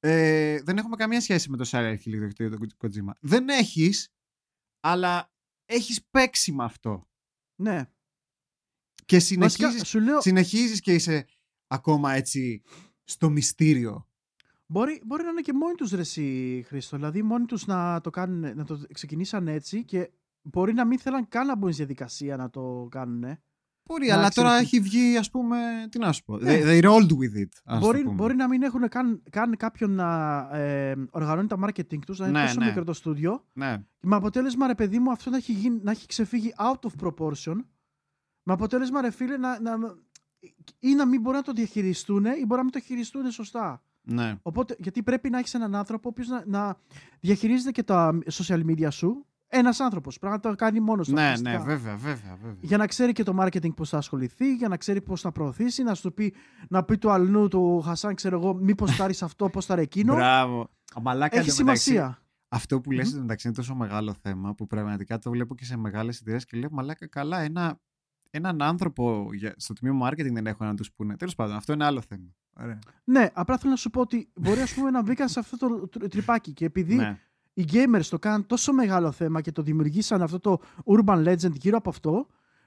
ε, 0.00 0.62
δεν 0.62 0.78
έχουμε 0.78 0.96
καμία 0.96 1.20
σχέση 1.20 1.50
με 1.50 1.56
το 1.56 1.68
Silent 1.70 1.96
Hill 2.04 2.28
και 2.32 2.48
το 2.48 2.56
Kojima. 2.78 3.12
Δεν 3.20 3.48
έχεις, 3.48 4.12
αλλά 4.80 5.32
έχεις 5.64 6.04
παίξει 6.10 6.52
με 6.52 6.64
αυτό. 6.64 7.08
Ναι. 7.54 7.84
Και 9.04 9.16
Βασικά, 9.16 9.38
συνεχίζεις 9.48 9.88
σου 9.88 10.00
λέω, 10.00 10.20
συνεχίζεις 10.20 10.80
και 10.80 10.94
είσαι 10.94 11.26
ακόμα 11.66 12.12
έτσι 12.12 12.62
στο 13.04 13.30
μυστήριο. 13.30 14.08
μπορεί, 14.66 15.02
μπορεί 15.04 15.22
να 15.22 15.28
είναι 15.30 15.40
και 15.40 15.52
μόνοι 15.52 15.74
τους 15.74 15.90
ρε 15.90 16.00
εσύ, 16.00 16.62
Χρήστο. 16.66 16.96
Δηλαδή, 16.96 17.22
μόνοι 17.22 17.44
τους 17.44 17.66
να 17.66 18.00
το, 18.00 18.10
κάνουν, 18.10 18.56
να 18.56 18.64
το 18.64 18.86
ξεκινήσαν 18.92 19.48
έτσι 19.48 19.84
και 19.84 20.10
μπορεί 20.42 20.72
να 20.72 20.84
μην 20.84 20.98
θέλαν 20.98 21.28
καν 21.28 21.46
να 21.46 21.56
μπουν 21.56 21.68
στη 21.72 21.76
διαδικασία 21.76 22.36
να 22.36 22.50
το 22.50 22.88
κάνουν. 22.90 23.38
Μπορεί, 23.85 24.07
Να 24.09 24.14
αλλά 24.14 24.28
τώρα 24.30 24.49
ξέρεις 24.49 24.66
έχει 24.72 24.80
βγει, 24.80 25.16
ας 25.16 25.30
πούμε, 25.30 25.57
τι 25.91 25.99
να 25.99 26.12
σου 26.12 26.24
πω. 26.24 26.37
Ναι. 26.39 26.61
They, 26.62 26.64
they 26.64 26.85
rolled 26.85 27.11
with 27.11 27.41
it, 27.43 27.49
ας 27.64 27.78
Μπορεί, 27.80 27.99
το 27.99 28.05
πούμε. 28.05 28.14
μπορεί 28.16 28.35
να 28.35 28.49
μην 28.49 28.62
έχουν 28.62 28.89
καν, 28.89 29.22
καν 29.30 29.57
κάποιον 29.57 29.91
να 29.91 30.39
ε, 30.53 30.95
οργανώνει 31.11 31.47
τα 31.49 31.57
marketing 31.64 31.99
τους, 32.07 32.18
να 32.18 32.26
είναι 32.28 32.39
Ναι, 32.41 32.47
τόσο 32.47 32.59
ναι. 32.61 32.66
μικρό 32.66 32.85
το 32.85 32.93
στούντιο. 32.93 33.45
Ναι, 33.53 33.76
Με 34.01 34.16
αποτέλεσμα, 34.16 34.66
ρε 34.66 34.74
παιδί 34.74 34.99
μου, 34.99 35.11
αυτό 35.11 35.30
να 35.30 35.37
έχει, 35.37 35.53
γίνει, 35.53 35.80
να 35.83 35.91
έχει 35.91 36.07
ξεφύγει 36.07 36.55
out 36.57 36.89
of 36.89 37.07
proportion. 37.07 37.57
Με 38.43 38.53
αποτέλεσμα, 38.53 39.01
ρε 39.01 39.11
φίλε, 39.11 39.37
να, 39.37 39.61
να, 39.61 39.76
ή 40.78 40.95
να 40.95 41.07
μην 41.07 41.20
μπορούν 41.20 41.39
να 41.39 41.45
το 41.45 41.53
διαχειριστούν 41.53 42.24
ή 42.24 42.28
μπορεί 42.47 42.57
να 42.57 42.62
μην 42.62 42.72
το 42.72 42.80
χειριστούν 42.80 43.30
σωστά. 43.30 43.83
ναι. 44.03 44.35
Οπότε, 44.43 44.76
γιατί 44.78 45.03
πρέπει 45.03 45.30
να 45.30 45.39
έχεις 45.39 45.55
έναν 45.55 45.74
άνθρωπο 45.74 46.09
ο 46.09 46.11
οποίος 46.12 46.28
να, 46.28 46.43
να 46.47 46.76
διαχειρίζεται 47.20 47.70
και 47.70 47.83
τα 47.83 48.18
social 48.33 48.64
media 48.66 48.89
σου. 48.91 49.26
Ένας 49.55 49.80
άνθρωπος. 49.80 50.18
Πρέπει 50.18 50.34
να 50.34 50.40
το 50.40 50.55
κάνει 50.55 50.80
μόνος 50.80 51.07
του. 51.09 51.12
Ναι, 51.14 51.20
αποκλειστικά. 51.20 51.59
ναι, 51.59 51.64
βέβαια, 51.64 51.96
βέβαια, 51.96 52.36
βέβαια. 52.42 52.57
Για 52.61 52.76
να 52.76 52.86
ξέρει 52.86 53.12
και 53.12 53.22
το 53.22 53.36
marketing 53.40 53.74
πώς 53.74 53.88
θα 53.88 53.96
ασχοληθεί, 53.96 54.55
για 54.55 54.68
να 54.68 54.76
ξέρει 54.76 55.00
πώς 55.03 55.20
θα 55.20 55.32
προωθήσει, 55.32 55.82
να 55.82 55.94
σου 55.94 56.12
πει, 56.12 56.34
να 56.68 56.82
πει 56.84 56.98
του 56.98 57.11
αλλού 57.11 57.48
του 57.48 57.80
Χασάν, 57.80 58.14
ξέρω 58.14 58.38
εγώ, 58.38 58.55
μήπως 58.55 58.96
θα 58.96 59.11
αυτό, 59.22 59.48
πώς 59.48 59.66
θα 59.66 59.74
εκείνο. 59.74 60.14
Μπράβο. 60.14 60.68
Μαλάκα, 61.03 61.38
Έχει 61.38 61.50
εντωμεταξύ, 61.50 61.82
σημασία. 61.84 62.18
Αυτό 62.48 62.80
που 62.80 62.90
λες 62.90 63.07
Μμμ. 63.07 63.12
εντωμεταξύ 63.12 63.46
είναι 63.46 63.57
τόσο 63.57 63.74
μεγάλο 63.74 64.14
θέμα 64.22 64.55
που 64.55 64.66
πραγματικά 64.66 65.18
το 65.18 65.30
βλέπω 65.30 65.55
και 65.55 65.64
σε 65.64 65.76
μεγάλες 65.76 66.20
εταιρείε 66.20 66.40
και 66.40 66.57
λέω 66.57 66.68
μαλάκα 66.72 67.07
καλά 67.07 67.40
ένα, 67.40 67.80
έναν 68.30 68.62
άνθρωπο 68.62 69.28
για, 69.32 69.55
στο 69.57 69.72
τμήμα 69.72 70.09
marketing 70.11 70.32
δεν 70.32 70.46
έχω 70.46 70.64
να 70.64 70.74
τους 70.74 70.92
πούνε. 70.92 71.16
Τέλος 71.16 71.34
πάντων, 71.34 71.57
αυτό 71.57 71.72
είναι 71.72 71.84
άλλο 71.84 72.00
θέμα. 72.09 72.34
Ωραία. 72.61 72.78
Ναι, 73.05 73.28
απλά 73.32 73.59
θέλω 73.59 73.70
να 73.70 73.76
σου 73.76 73.90
πω 73.90 74.00
ότι 74.00 74.28
μπορεί 74.34 74.61
ας 74.61 74.74
πούμε, 74.74 74.90
να 74.90 75.03
μπήκαν 75.03 75.28
σε 75.28 75.38
αυτό 75.38 75.57
το 75.57 75.88
τρ- 75.88 76.09
τρυπάκι 76.11 76.53
και 76.53 76.64
επειδή 76.64 76.94
Ναι. 76.94 77.18
Οι 77.55 77.64
gamers 77.72 78.05
το 78.11 78.18
κάνουν 78.18 78.46
τόσο 78.46 78.72
μεγάλο 78.72 79.12
θέμα 79.12 79.40
και 79.40 79.53
το 79.53 79.62
δημιουργήσαν 79.62 80.22
αυτό 80.22 80.38
το 80.40 80.61
urban 80.84 81.28
legend 81.28 81.53
γύρω 81.53 81.76
από 81.76 81.88
αυτό, 81.88 82.26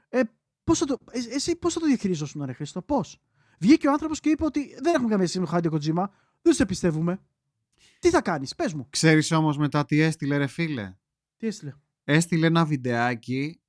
ε, 0.09 0.21
πώς 0.63 0.79
θα 0.79 0.85
το, 0.85 0.97
ε, 1.11 1.19
εσύ 1.35 1.55
πώς 1.55 1.73
θα 1.73 1.79
το 1.79 1.85
διαχειριζόσουν, 1.85 2.43
ρε 2.45 2.53
Χρήστο, 2.53 2.81
πώς; 2.81 3.19
Βγήκε 3.59 3.87
ο 3.87 3.91
άνθρωπος 3.91 4.19
και 4.19 4.29
είπε 4.29 4.45
ότι 4.45 4.75
δεν 4.81 4.93
έχουμε 4.93 5.09
καμία 5.09 5.27
σχέση 5.27 5.39
με 5.39 5.45
το 5.45 5.69
Hideo 5.69 5.75
Kojima, 5.75 6.05
δεν 6.41 6.53
σε 6.53 6.65
πιστεύουμε. 6.65 7.19
Τι 7.99 8.09
θα 8.09 8.21
κάνεις, 8.21 8.55
πες 8.55 8.73
μου. 8.73 8.87
Ξέρεις 8.89 9.31
όμως 9.31 9.57
μετά 9.57 9.85
τι 9.85 9.99
έστειλε 9.99 10.37
ρε 10.37 10.47
φίλε; 10.47 10.95
Τι 11.37 11.47
έστειλε; 11.47 11.73
έστειλε 12.03 12.45
ένα 12.45 12.65
βιντεάκι 12.65 13.59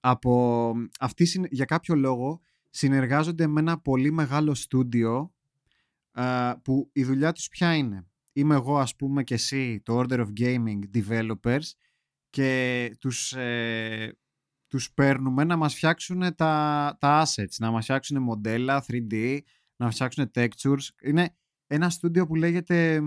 από 0.00 0.74
αυτοί 1.00 1.24
συν- 1.24 1.52
για 1.52 1.64
κάποιο 1.64 1.94
λόγο 1.94 2.40
συνεργάζονται 2.70 3.46
με 3.46 3.60
ένα 3.60 3.78
πολύ 3.80 4.10
μεγάλο 4.10 4.54
στούντιο 4.54 5.34
α, 6.12 6.58
που 6.60 6.90
η 6.92 7.04
δουλειά 7.04 7.32
τους 7.32 7.48
ποια 7.48 7.74
είναι; 7.74 8.09
Είμαι 8.32 8.54
εγώ 8.54 8.78
ας 8.78 8.96
πούμε 8.96 9.24
και 9.24 9.34
εσύ 9.34 9.80
το 9.80 9.98
Order 9.98 10.26
of 10.26 10.32
Gaming 10.40 10.78
Developers 10.94 11.70
και 12.30 12.96
τους, 13.00 13.32
ε, 13.32 14.18
τους 14.66 14.92
παίρνουμε 14.92 15.44
να 15.44 15.56
μας 15.56 15.74
φτιάξουν 15.74 16.34
τα, 16.34 16.96
τα 17.00 17.26
assets, 17.26 17.56
να 17.58 17.70
μας 17.70 17.84
φτιάξουν 17.84 18.22
μοντέλα 18.22 18.84
3D, 18.88 19.38
να 19.76 19.84
μας 19.84 19.94
φτιάξουν 19.94 20.30
textures. 20.34 20.88
Είναι 21.02 21.36
ένα 21.66 21.90
στούντιο 21.90 22.26
που 22.26 22.34
λέγεται, 22.34 23.06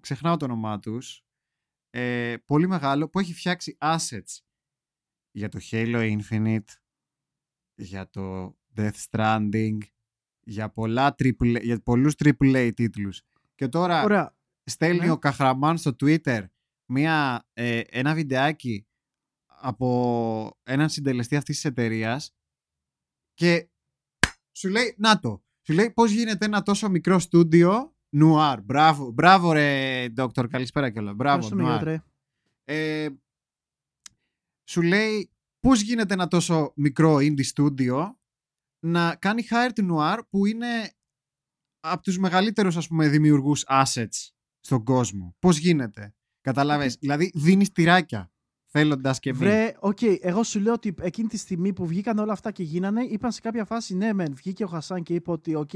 ξεχνάω 0.00 0.36
το 0.36 0.44
όνομά 0.44 0.78
τους, 0.78 1.24
ε, 1.90 2.36
πολύ 2.44 2.68
μεγάλο 2.68 3.08
που 3.08 3.18
έχει 3.18 3.34
φτιάξει 3.34 3.76
assets 3.80 4.38
για 5.30 5.48
το 5.48 5.58
Halo 5.70 6.18
Infinite, 6.18 6.68
για 7.74 8.10
το 8.10 8.56
Death 8.76 9.04
Stranding, 9.10 9.78
για, 10.40 10.70
πολλά 10.70 11.14
triple, 11.18 11.62
για 11.62 11.80
πολλούς 11.80 12.14
AAA 12.24 12.70
τίτλους. 12.74 13.22
Και 13.54 13.68
τώρα 13.68 14.02
Ωραία. 14.02 14.36
Στέλνει 14.64 15.04
Ναι. 15.04 15.10
ο 15.10 15.18
Καχραμάν 15.18 15.78
στο 15.78 15.90
Twitter 16.00 16.44
μια, 16.86 17.46
ε, 17.52 17.80
ένα 17.90 18.14
βιντεάκι 18.14 18.86
από 19.46 20.58
έναν 20.62 20.88
συντελεστή 20.88 21.36
αυτής 21.36 21.54
της 21.54 21.64
εταιρείας 21.64 22.34
και 23.34 23.68
σου 24.52 24.68
λέει, 24.68 24.94
να 24.98 25.18
το, 25.20 25.44
σου 25.62 25.72
λέει 25.72 25.90
πώς 25.90 26.10
γίνεται 26.10 26.44
ένα 26.44 26.62
τόσο 26.62 26.88
μικρό 26.88 27.18
στούντιο 27.18 27.96
νουάρ. 28.08 28.62
Μπράβο, 28.62 29.10
μπράβο 29.10 29.52
ρε 29.52 30.08
Ντόκτορ, 30.08 30.48
καλησπέρα 30.48 30.90
κιόλας. 30.90 31.14
Μπράβο, 31.14 31.34
Ευχαριστούμε, 31.36 31.62
νουάρ. 31.62 31.82
Γιώτρε. 31.82 32.04
Ε, 32.64 33.08
σου 34.68 34.82
λέει 34.82 35.30
πώς 35.58 35.80
γίνεται 35.80 36.14
ένα 36.14 36.28
τόσο 36.28 36.72
μικρό 36.76 37.16
indie 37.16 37.44
studio 37.54 38.10
να 38.86 39.16
κάνει 39.16 39.46
hire 39.50 39.70
το 39.74 39.90
Nuare 39.90 40.18
που 40.30 40.46
είναι 40.46 40.92
από 41.80 42.02
τους 42.02 42.18
μεγαλύτερους 42.18 42.76
ας 42.76 42.88
πούμε 42.88 43.08
δημιουργούς 43.08 43.64
assets 43.68 44.28
στον 44.64 44.84
κόσμο. 44.84 45.36
Πώς 45.38 45.58
γίνεται. 45.58 46.14
Καταλάβες. 46.40 46.96
Δηλαδή 47.00 47.30
δίνεις 47.34 47.72
τυράκια 47.72 48.28
θέλοντας 48.66 49.18
και 49.18 49.32
μη. 49.32 49.38
Βρε, 49.38 49.72
οκ, 49.78 49.98
εγώ 50.20 50.42
σου 50.42 50.60
λέω 50.60 50.72
ότι 50.72 50.94
εκείνη 51.00 51.28
τη 51.28 51.36
στιγμή 51.36 51.72
που 51.72 51.86
βγήκαν 51.86 52.18
όλα 52.18 52.32
αυτά 52.32 52.50
και 52.50 52.62
γίνανε, 52.62 53.02
είπαν 53.04 53.32
σε 53.32 53.40
κάποια 53.40 53.64
φάση 53.64 53.96
ναι, 53.96 54.12
μεν. 54.12 54.34
Βγήκε 54.34 54.64
ο 54.64 54.66
Χασάν 54.66 55.02
και 55.02 55.14
είπε 55.14 55.30
ότι, 55.30 55.54
οκ, 55.54 55.70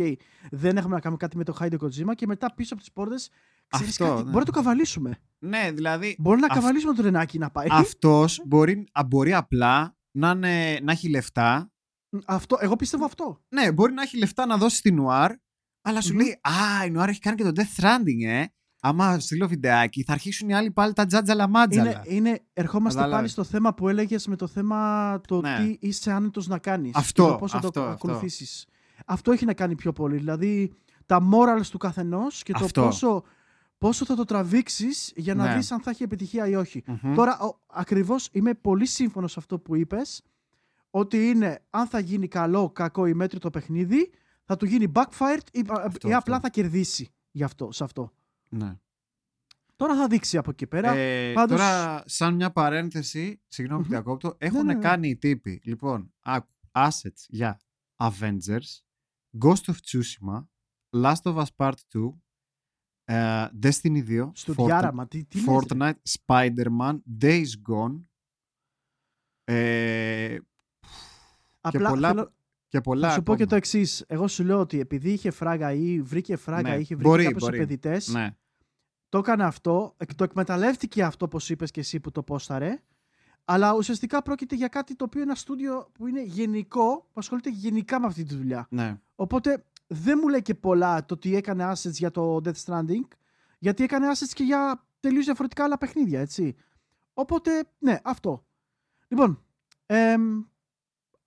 δεν 0.51 0.77
έχουμε 0.77 0.95
να 0.95 1.01
κάνουμε 1.01 1.19
κάτι 1.21 1.37
με 1.37 1.45
το 1.45 1.57
Hideo 1.61 1.79
Kojima 1.79 2.15
και 2.15 2.27
μετά 2.27 2.55
πίσω 2.55 2.75
από 2.75 2.83
τις 2.83 2.93
πόρτες. 2.93 3.31
Ξέρεις 3.69 3.93
Αυτό, 4.01 4.05
κάτι, 4.05 4.17
ναι. 4.17 4.23
μπορεί 4.25 4.39
να 4.39 4.45
το 4.45 4.53
καβαλήσουμε. 4.53 5.19
Ναι, 5.39 5.71
δηλαδή 5.75 6.17
Μπορεί 6.19 6.41
να 6.41 6.47
Αυ- 6.47 6.55
καβαλήσουμε 6.55 6.95
το 6.95 7.03
τρενάκι 7.03 7.39
να 7.39 7.51
πάει. 7.51 7.67
αυτός 7.71 8.43
μπορεί, 8.47 8.87
α, 8.93 9.05
μπορεί 9.05 9.33
απλά 9.35 9.97
να, 10.11 10.31
είναι, 10.31 10.79
να 10.83 10.93
έχει 10.93 11.09
λεφτά. 11.09 11.73
αυτό, 12.27 12.57
εγώ 12.61 12.77
πιστεύω 12.77 13.05
αυτό. 13.05 13.41
Ναι, 13.49 13.73
μπορεί 13.73 13.93
να 13.93 14.03
έχει 14.03 14.19
λεφτά 14.19 14.47
να 14.47 14.57
δώσει 14.57 14.77
στην 14.77 14.95
Νουάρ, 14.95 15.33
αλλά 15.83 16.01
σου 16.01 16.13
Μμμ. 16.13 16.19
λέει 16.21 16.41
Α, 16.43 16.85
η 16.85 16.91
Νουάρ 16.91 17.09
έχει 17.09 17.21
κάνει 17.21 17.37
και 17.37 17.43
το 17.45 17.53
Death 17.55 17.83
Stranding, 17.83 18.27
ε. 18.27 18.45
Άμα 18.89 19.19
στείλω 19.19 19.49
βιντεάκι, 19.49 20.03
θα 20.03 20.13
αρχίσουν 20.13 20.49
οι 20.49 20.55
άλλοι 20.55 20.71
πάλι 20.71 20.93
τα 20.93 21.07
τζάτζαλα 21.07 21.49
μάτζαλα. 21.49 21.91
Είναι, 21.91 22.03
είναι, 22.29 22.41
ερχόμαστε 22.53 22.99
Κατάλαβες. 23.01 23.17
πάλι 23.35 23.47
στο 23.47 23.55
θέμα 23.57 23.75
που 23.75 23.89
έλεγες 23.89 24.27
με 24.27 24.37
το 24.37 24.47
θέμα 24.47 25.21
το 25.27 25.41
Ναι. 25.41 25.57
τι 25.59 25.77
είσαι 25.89 26.13
άνετος 26.13 26.47
να 26.47 26.59
κάνεις. 26.59 26.95
Αυτό, 26.95 27.37
Πώς 27.41 27.51
θα 27.51 27.57
αυτό, 27.57 27.71
το 27.71 27.81
αυτό. 27.81 27.93
ακολουθήσεις. 27.93 28.67
Αυτό 29.07 29.33
έχει 29.33 29.45
να 29.45 29.55
κάνει 29.55 29.75
πιο 29.75 29.93
πολύ. 29.93 30.17
Δηλαδή 30.17 30.73
τα 31.07 31.29
morals 31.33 31.67
του 31.71 31.79
καθενός 31.79 32.43
και 32.43 32.53
το 32.53 32.65
Αυτό. 32.65 32.83
πόσο, 32.83 33.23
πόσο 33.79 34.05
θα 34.05 34.15
το 34.15 34.25
τραβήξεις 34.25 35.13
για 35.17 35.35
να 35.35 35.47
Ναι. 35.49 35.55
δεις 35.55 35.73
αν 35.73 35.81
θα 35.81 35.91
έχει 35.91 36.03
επιτυχία 36.03 36.47
ή 36.49 36.55
όχι. 36.55 36.83
Μμμ. 37.03 37.15
Τώρα, 37.15 37.39
ο- 37.39 37.59
ακριβώς 37.67 38.29
είμαι 38.33 38.55
πολύ 38.55 38.87
σύμφωνος 38.87 39.33
σε 39.33 39.39
αυτό 39.39 39.59
που 39.59 39.77
είπες, 39.77 40.23
ότι 40.91 41.29
είναι 41.29 41.59
αν 41.71 41.87
θα 41.87 41.99
γίνει 41.99 42.29
καλό, 42.29 42.71
κακό 42.71 43.07
ή 43.07 43.15
μέτρητο 43.15 43.51
παιχνίδι, 43.51 44.11
θα 44.45 44.57
του 44.57 44.65
γίνει 44.67 44.93
backfired 44.95 45.47
ή, 45.53 45.65
Αυτό, 45.69 46.09
ή 46.09 46.15
απλά 46.15 46.37
αυτό. 46.37 46.47
θα 46.47 46.49
κερδίσει 46.51 47.09
γι' 47.31 47.43
αυτό, 47.45 47.73
σε 47.73 47.85
αυτό. 47.85 48.13
Ναι. 48.49 48.79
Τώρα 49.77 49.97
θα 49.97 50.07
δείξει 50.09 50.37
από 50.37 50.51
εκεί 50.51 50.67
πέρα. 50.67 50.91
Ε, 50.93 51.33
πάντως- 51.33 51.59
Τώρα, 51.59 52.03
σαν 52.07 52.35
μια 52.35 52.51
παρένθεση, 52.53 53.41
συγγνώμη 53.49 53.81
που 53.83 53.87
Μμμ. 53.89 53.95
διακόπτω, 53.95 54.35
έχουν 54.39 54.67
ναι, 54.67 54.75
ναι. 54.75 54.81
κάνει 54.81 55.09
οι 55.09 55.17
τύποι. 55.17 55.61
Λοιπόν, 55.65 56.15
άκου, 56.23 56.49
assets 56.73 57.25
για 57.29 57.61
Avengers, 57.97 58.81
Ghost 59.45 59.65
of 59.67 59.75
Tsushima, 59.85 60.45
Last 60.97 61.23
of 61.23 61.37
Us 61.37 61.47
Part 61.57 61.73
2, 61.93 62.15
ε, 63.05 63.49
Destiny 63.63 64.05
2, 64.09 64.31
στο 64.35 64.55
Fortnite, 64.57 64.65
διάραμα, 64.67 65.09
τι, 65.09 65.25
τι 65.25 65.37
λες, 65.39 65.47
ρε; 65.47 65.53
Fortnite, 65.55 65.95
Spider-Man, 66.27 66.99
Days 67.21 67.47
Gone 67.71 68.03
ε, 69.45 70.39
Απλά 71.61 71.89
πολλά- 71.91 72.09
θέλω 72.09 72.33
και 72.69 72.81
πολλά 72.81 73.07
να 73.09 73.13
σου 73.15 73.23
πω 73.23 73.33
και 73.33 73.39
το 73.39 73.43
ακόμα. 73.45 73.57
εξής. 73.57 74.05
Εγώ 74.07 74.29
σου 74.29 74.45
λέω 74.45 74.59
ότι 74.61 74.81
επειδή 74.81 75.11
είχε 75.13 75.31
φράγα 75.31 75.73
ή 75.73 76.01
βρήκε 76.01 76.37
φράγα 76.37 76.69
Ναι, 76.71 76.77
ή 76.77 76.81
είχε 76.81 76.95
βρει 76.95 77.05
μπορεί, 77.05 77.23
κάποιους 77.25 77.43
μπορεί. 77.43 77.57
επενδυτές, 77.57 78.09
Ναι, 78.09 78.37
το 79.09 79.19
έκανε 79.19 79.45
αυτό, 79.45 79.95
εκ- 79.97 80.15
το 80.15 80.25
εκμεταλλεύτηκε 80.25 81.03
αυτό 81.05 81.25
όπως 81.25 81.51
είπες 81.51 81.71
και 81.71 81.81
εσύ 81.81 82.01
που 82.01 82.11
το 82.11 82.23
πόσταρε, 82.23 82.83
Αλλά 83.51 83.75
ουσιαστικά 83.75 84.23
πρόκειται 84.23 84.55
για 84.55 84.69
κάτι 84.69 84.97
το 84.97 85.05
οποίο 85.05 85.21
είναι 85.21 85.31
ένα 85.31 85.39
στούντιο 85.39 85.89
που 85.93 86.07
είναι 86.07 86.23
γενικό, 86.23 86.97
που 86.97 87.13
ασχολείται 87.15 87.51
γενικά 87.51 88.01
με 88.01 88.07
αυτή 88.07 88.23
τη 88.25 88.35
δουλειά. 88.35 88.67
Ναι. 88.71 89.01
Οπότε 89.15 89.65
δεν 89.87 90.19
μου 90.23 90.29
λέει 90.29 90.43
και 90.43 90.55
πολλά 90.55 91.05
το 91.05 91.15
ότι 91.15 91.37
έκανε 91.37 91.71
assets 91.73 91.91
για 91.93 92.11
το 92.11 92.41
Death 92.45 92.63
Stranding, 92.65 93.07
γιατί 93.59 93.83
έκανε 93.83 94.07
assets 94.15 94.33
και 94.35 94.43
για 94.43 94.87
τελείως 95.01 95.25
διαφορετικά 95.25 95.65
άλλα 95.65 95.79
παιχνίδια, 95.79 96.21
έτσι. 96.21 96.55
Οπότε, 97.13 97.51
ναι, 97.79 97.99
αυτό. 98.05 98.45
Λοιπόν, 99.09 99.43
εμ, 99.87 100.43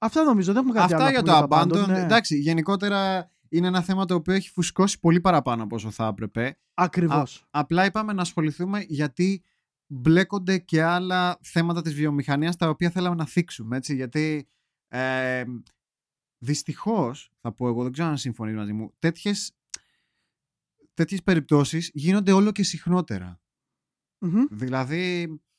αυτά 0.02 0.24
νομίζω, 0.24 0.54
δεν 0.54 0.62
έχουμε 0.62 0.80
κάτι 0.80 0.94
Αυτά 0.94 1.06
άλλο 1.06 1.20
για 1.20 1.22
να 1.22 1.42
το 1.42 1.48
πούμε 1.48 1.62
Abandon. 1.64 1.84
Abandon, 1.84 1.88
ναι. 1.88 2.00
Εντάξει, 2.00 2.38
γενικότερα 2.38 3.32
είναι 3.50 3.68
ένα 3.68 3.82
θέμα 3.82 4.06
το 4.06 4.14
οποίο 4.14 4.34
έχει 4.34 4.50
φουσκώσει 4.50 5.00
πολύ 5.00 5.22
παραπάνω 5.22 5.64
από 5.64 5.76
όσο 5.76 5.92
θα 5.92 6.08
έπρεπε. 6.08 6.58
Ακριβώς. 6.74 7.46
Απλά 7.50 7.86
είπαμε 7.86 8.14
να 8.14 8.22
ασχοληθούμε 8.22 8.86
γιατί 8.88 9.44
μπλέκονται 9.88 10.58
και 10.58 10.84
άλλα 10.84 11.40
θέματα 11.42 11.82
της 11.82 11.94
βιομηχανίας 11.94 12.56
τα 12.56 12.70
οποία 12.70 12.90
θέλαμε 12.90 13.16
να 13.16 13.26
θίξουμε, 13.26 13.78
έτσι, 13.78 13.96
γιατί 13.96 14.48
ε, 14.88 15.44
δυστυχώς, 16.38 17.32
θα 17.42 17.52
πω 17.52 17.68
εγώ, 17.68 17.84
δεν 17.84 17.92
ξέρω 17.92 18.08
αν 18.08 18.18
συμφωνείς 18.18 18.56
μαζί 18.56 18.74
μου, 18.74 18.94
τέτοιες, 19.00 19.54
τέτοιες 20.94 21.24
περιπτώσεις 21.24 21.92
γίνονται 21.94 22.32
όλο 22.32 22.52
και 22.52 22.64
συχνότερα. 22.64 23.40
Μμμ. 24.18 24.46
Δηλαδή, 24.50 25.24
α, 25.24 25.51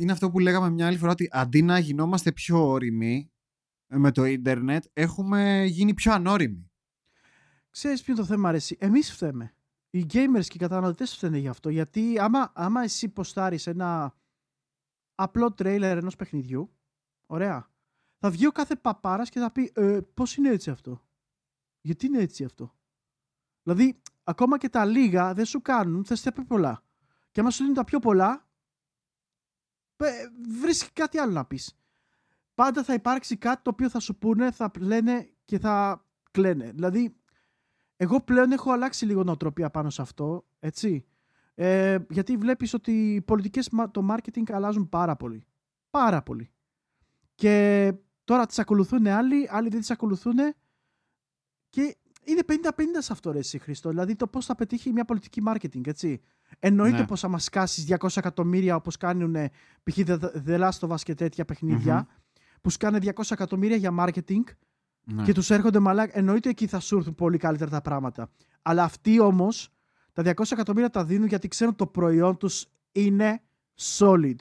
είναι 0.00 0.12
αυτό 0.12 0.30
που 0.30 0.38
λέγαμε 0.38 0.70
μια 0.70 0.86
άλλη 0.86 0.98
φορά 0.98 1.12
ότι 1.12 1.28
αντί 1.30 1.62
να 1.62 1.78
γινόμαστε 1.78 2.32
πιο 2.32 2.68
όριμοι 2.68 3.30
ε, 3.86 3.96
με 3.96 4.10
το 4.10 4.24
ίντερνετ, 4.24 4.84
έχουμε 4.92 5.64
γίνει 5.64 5.94
πιο 5.94 6.12
ανώριμοι. 6.12 6.70
Ξέρεις 7.70 8.02
ποιο 8.02 8.12
είναι 8.12 8.22
το 8.22 8.28
θέμα, 8.28 8.48
αρέσει. 8.48 8.76
Εμείς 8.80 9.12
φταίμε. 9.12 9.54
Οι 9.90 10.06
gamers 10.12 10.44
και 10.44 10.54
οι 10.54 10.58
καταναλωτές 10.58 11.14
φταίνε 11.14 11.38
γι' 11.38 11.48
αυτό. 11.48 11.68
Γιατί 11.68 12.18
άμα, 12.18 12.52
άμα 12.54 12.82
εσύ 12.82 13.08
ποστάρεις 13.08 13.66
ένα 13.66 14.14
απλό 15.14 15.52
τρέιλερ 15.52 15.98
ενός 15.98 16.16
παιχνιδιού, 16.16 16.72
ωραία, 17.26 17.70
θα 18.18 18.30
βγει 18.30 18.46
ο 18.46 18.52
κάθε 18.52 18.76
παπάρας 18.76 19.28
και 19.28 19.40
θα 19.40 19.52
πει 19.52 19.72
ε, 19.74 20.00
πώς 20.14 20.36
είναι 20.36 20.48
έτσι 20.48 20.70
αυτό; 20.70 21.06
Γιατί 21.80 22.06
είναι 22.06 22.18
έτσι 22.18 22.44
αυτό; 22.44 22.74
Δηλαδή, 23.62 24.00
ακόμα 24.24 24.58
και 24.58 24.68
τα 24.68 24.84
λίγα 24.84 25.34
δεν 25.34 25.44
σου 25.44 25.62
κάνουν, 25.62 26.04
θες 26.04 26.22
τα 26.22 26.32
πιο 26.32 26.44
πολλά. 26.44 26.82
Και 27.30 27.40
άμα 27.40 27.50
σου 27.50 27.58
δίνουν 27.58 27.74
τα 27.74 27.84
πιο 27.84 27.98
πολλά, 27.98 28.32
ε, 28.32 28.47
βρίσκει 30.60 30.92
κάτι 30.92 31.18
άλλο 31.18 31.32
να 31.32 31.44
πεις. 31.44 31.78
Πάντα 32.54 32.84
θα 32.84 32.94
υπάρξει 32.94 33.36
κάτι 33.36 33.62
το 33.62 33.70
οποίο 33.70 33.88
θα 33.90 34.00
σου 34.00 34.18
πούνε, 34.18 34.50
θα 34.50 34.70
λένε 34.78 35.30
και 35.44 35.58
θα 35.58 36.04
κλαίνε. 36.30 36.70
Δηλαδή, 36.70 37.16
εγώ 37.96 38.20
πλέον 38.20 38.52
έχω 38.52 38.72
αλλάξει 38.72 39.06
λίγο 39.06 39.24
νοοτροπία 39.24 39.70
πάνω 39.70 39.90
σε 39.90 40.02
αυτό, 40.02 40.46
έτσι. 40.58 41.04
Ε, 41.54 41.98
γιατί 42.10 42.36
βλέπεις 42.36 42.74
ότι 42.74 43.14
οι 43.14 43.20
πολιτικές, 43.20 43.70
μα- 43.70 43.90
το 43.90 44.06
marketing 44.10 44.50
αλλάζουν 44.52 44.88
πάρα 44.88 45.16
πολύ. 45.16 45.46
Πάρα 45.90 46.22
πολύ. 46.22 46.50
Και 47.34 47.92
τώρα 48.24 48.46
τις 48.46 48.58
ακολουθούν 48.58 49.06
άλλοι, 49.06 49.48
άλλοι 49.50 49.68
δεν 49.68 49.80
τις 49.80 49.90
ακολουθούν. 49.90 50.36
Και 51.68 51.96
είναι 52.24 52.42
50-50 52.42 53.02
σε 53.02 53.12
αυτό, 53.12 53.30
ρε 53.32 53.38
εσύ 53.38 53.58
Χριστό. 53.58 53.88
Δηλαδή 53.88 54.16
το 54.16 54.26
πώς 54.26 54.44
θα 54.46 54.54
πετύχει 54.54 54.92
μια 54.92 55.04
πολιτική 55.04 55.42
marketing, 55.46 55.86
έτσι. 55.86 56.20
Εννοείται 56.58 56.98
Ναι. 56.98 57.06
πως 57.06 57.20
θα 57.20 57.28
μας 57.28 57.44
σκάσεις 57.44 57.84
200 57.88 58.16
εκατομμύρια 58.16 58.76
όπως 58.76 58.96
κάνουν 58.96 59.34
ε, 59.34 59.50
π.χ. 59.82 59.98
The, 60.06 60.18
The 60.46 60.60
Last 60.60 60.78
of 60.78 60.88
Us 60.88 61.00
και 61.02 61.14
τέτοια 61.14 61.44
παιχνίδια, 61.44 62.06
που 62.60 62.70
σκάνε 62.70 62.98
200 63.02 63.10
εκατομμύρια 63.30 63.76
για 63.76 63.94
marketing 63.98 64.42
Ναι. 65.04 65.22
και 65.22 65.32
τους 65.32 65.50
έρχονται 65.50 65.78
μαλάκα. 65.78 66.18
Εννοείται 66.18 66.48
εκεί 66.48 66.66
θα 66.66 66.80
σου 66.80 66.96
έρθουν 66.96 67.14
πολύ 67.14 67.38
καλύτερα 67.38 67.70
τα 67.70 67.80
πράγματα. 67.80 68.30
Αλλά 68.62 68.82
αυτοί 68.82 69.20
όμως 69.20 69.68
τα 70.12 70.22
200 70.22 70.52
εκατομμύρια 70.52 70.90
τα 70.90 71.04
δίνουν 71.04 71.26
γιατί 71.26 71.48
ξέρουν 71.48 71.74
το 71.74 71.86
προϊόν 71.86 72.36
τους 72.36 72.66
είναι 72.92 73.42
solid. 73.98 74.34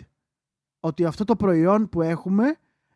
Ότι 0.80 1.06
αυτό 1.06 1.24
το 1.24 1.36
προϊόν 1.36 1.90
που 1.90 2.02
έχουμε 2.02 2.56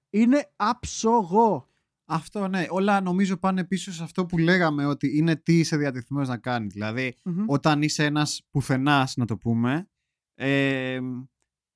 είναι 0.09 0.49
άψογο. 0.55 1.69
Αυτό 2.13 2.47
ναι, 2.47 2.65
όλα 2.69 3.01
νομίζω 3.01 3.37
πάνε 3.37 3.63
πίσω 3.63 3.91
σε 3.91 4.03
αυτό 4.03 4.25
που 4.25 4.37
λέγαμε 4.37 4.85
ότι 4.85 5.17
είναι 5.17 5.35
τι 5.35 5.59
είσαι 5.59 5.77
διατεθειμένος 5.77 6.27
να 6.27 6.37
κάνεις. 6.37 6.73
Δηλαδή, 6.73 7.17
Μμμ. 7.23 7.45
όταν 7.47 7.81
είσαι 7.81 8.05
ένας 8.05 8.47
πουθενάς, 8.51 9.15
να 9.15 9.25
το 9.25 9.37
πούμε, 9.37 9.89
ε, 10.33 10.99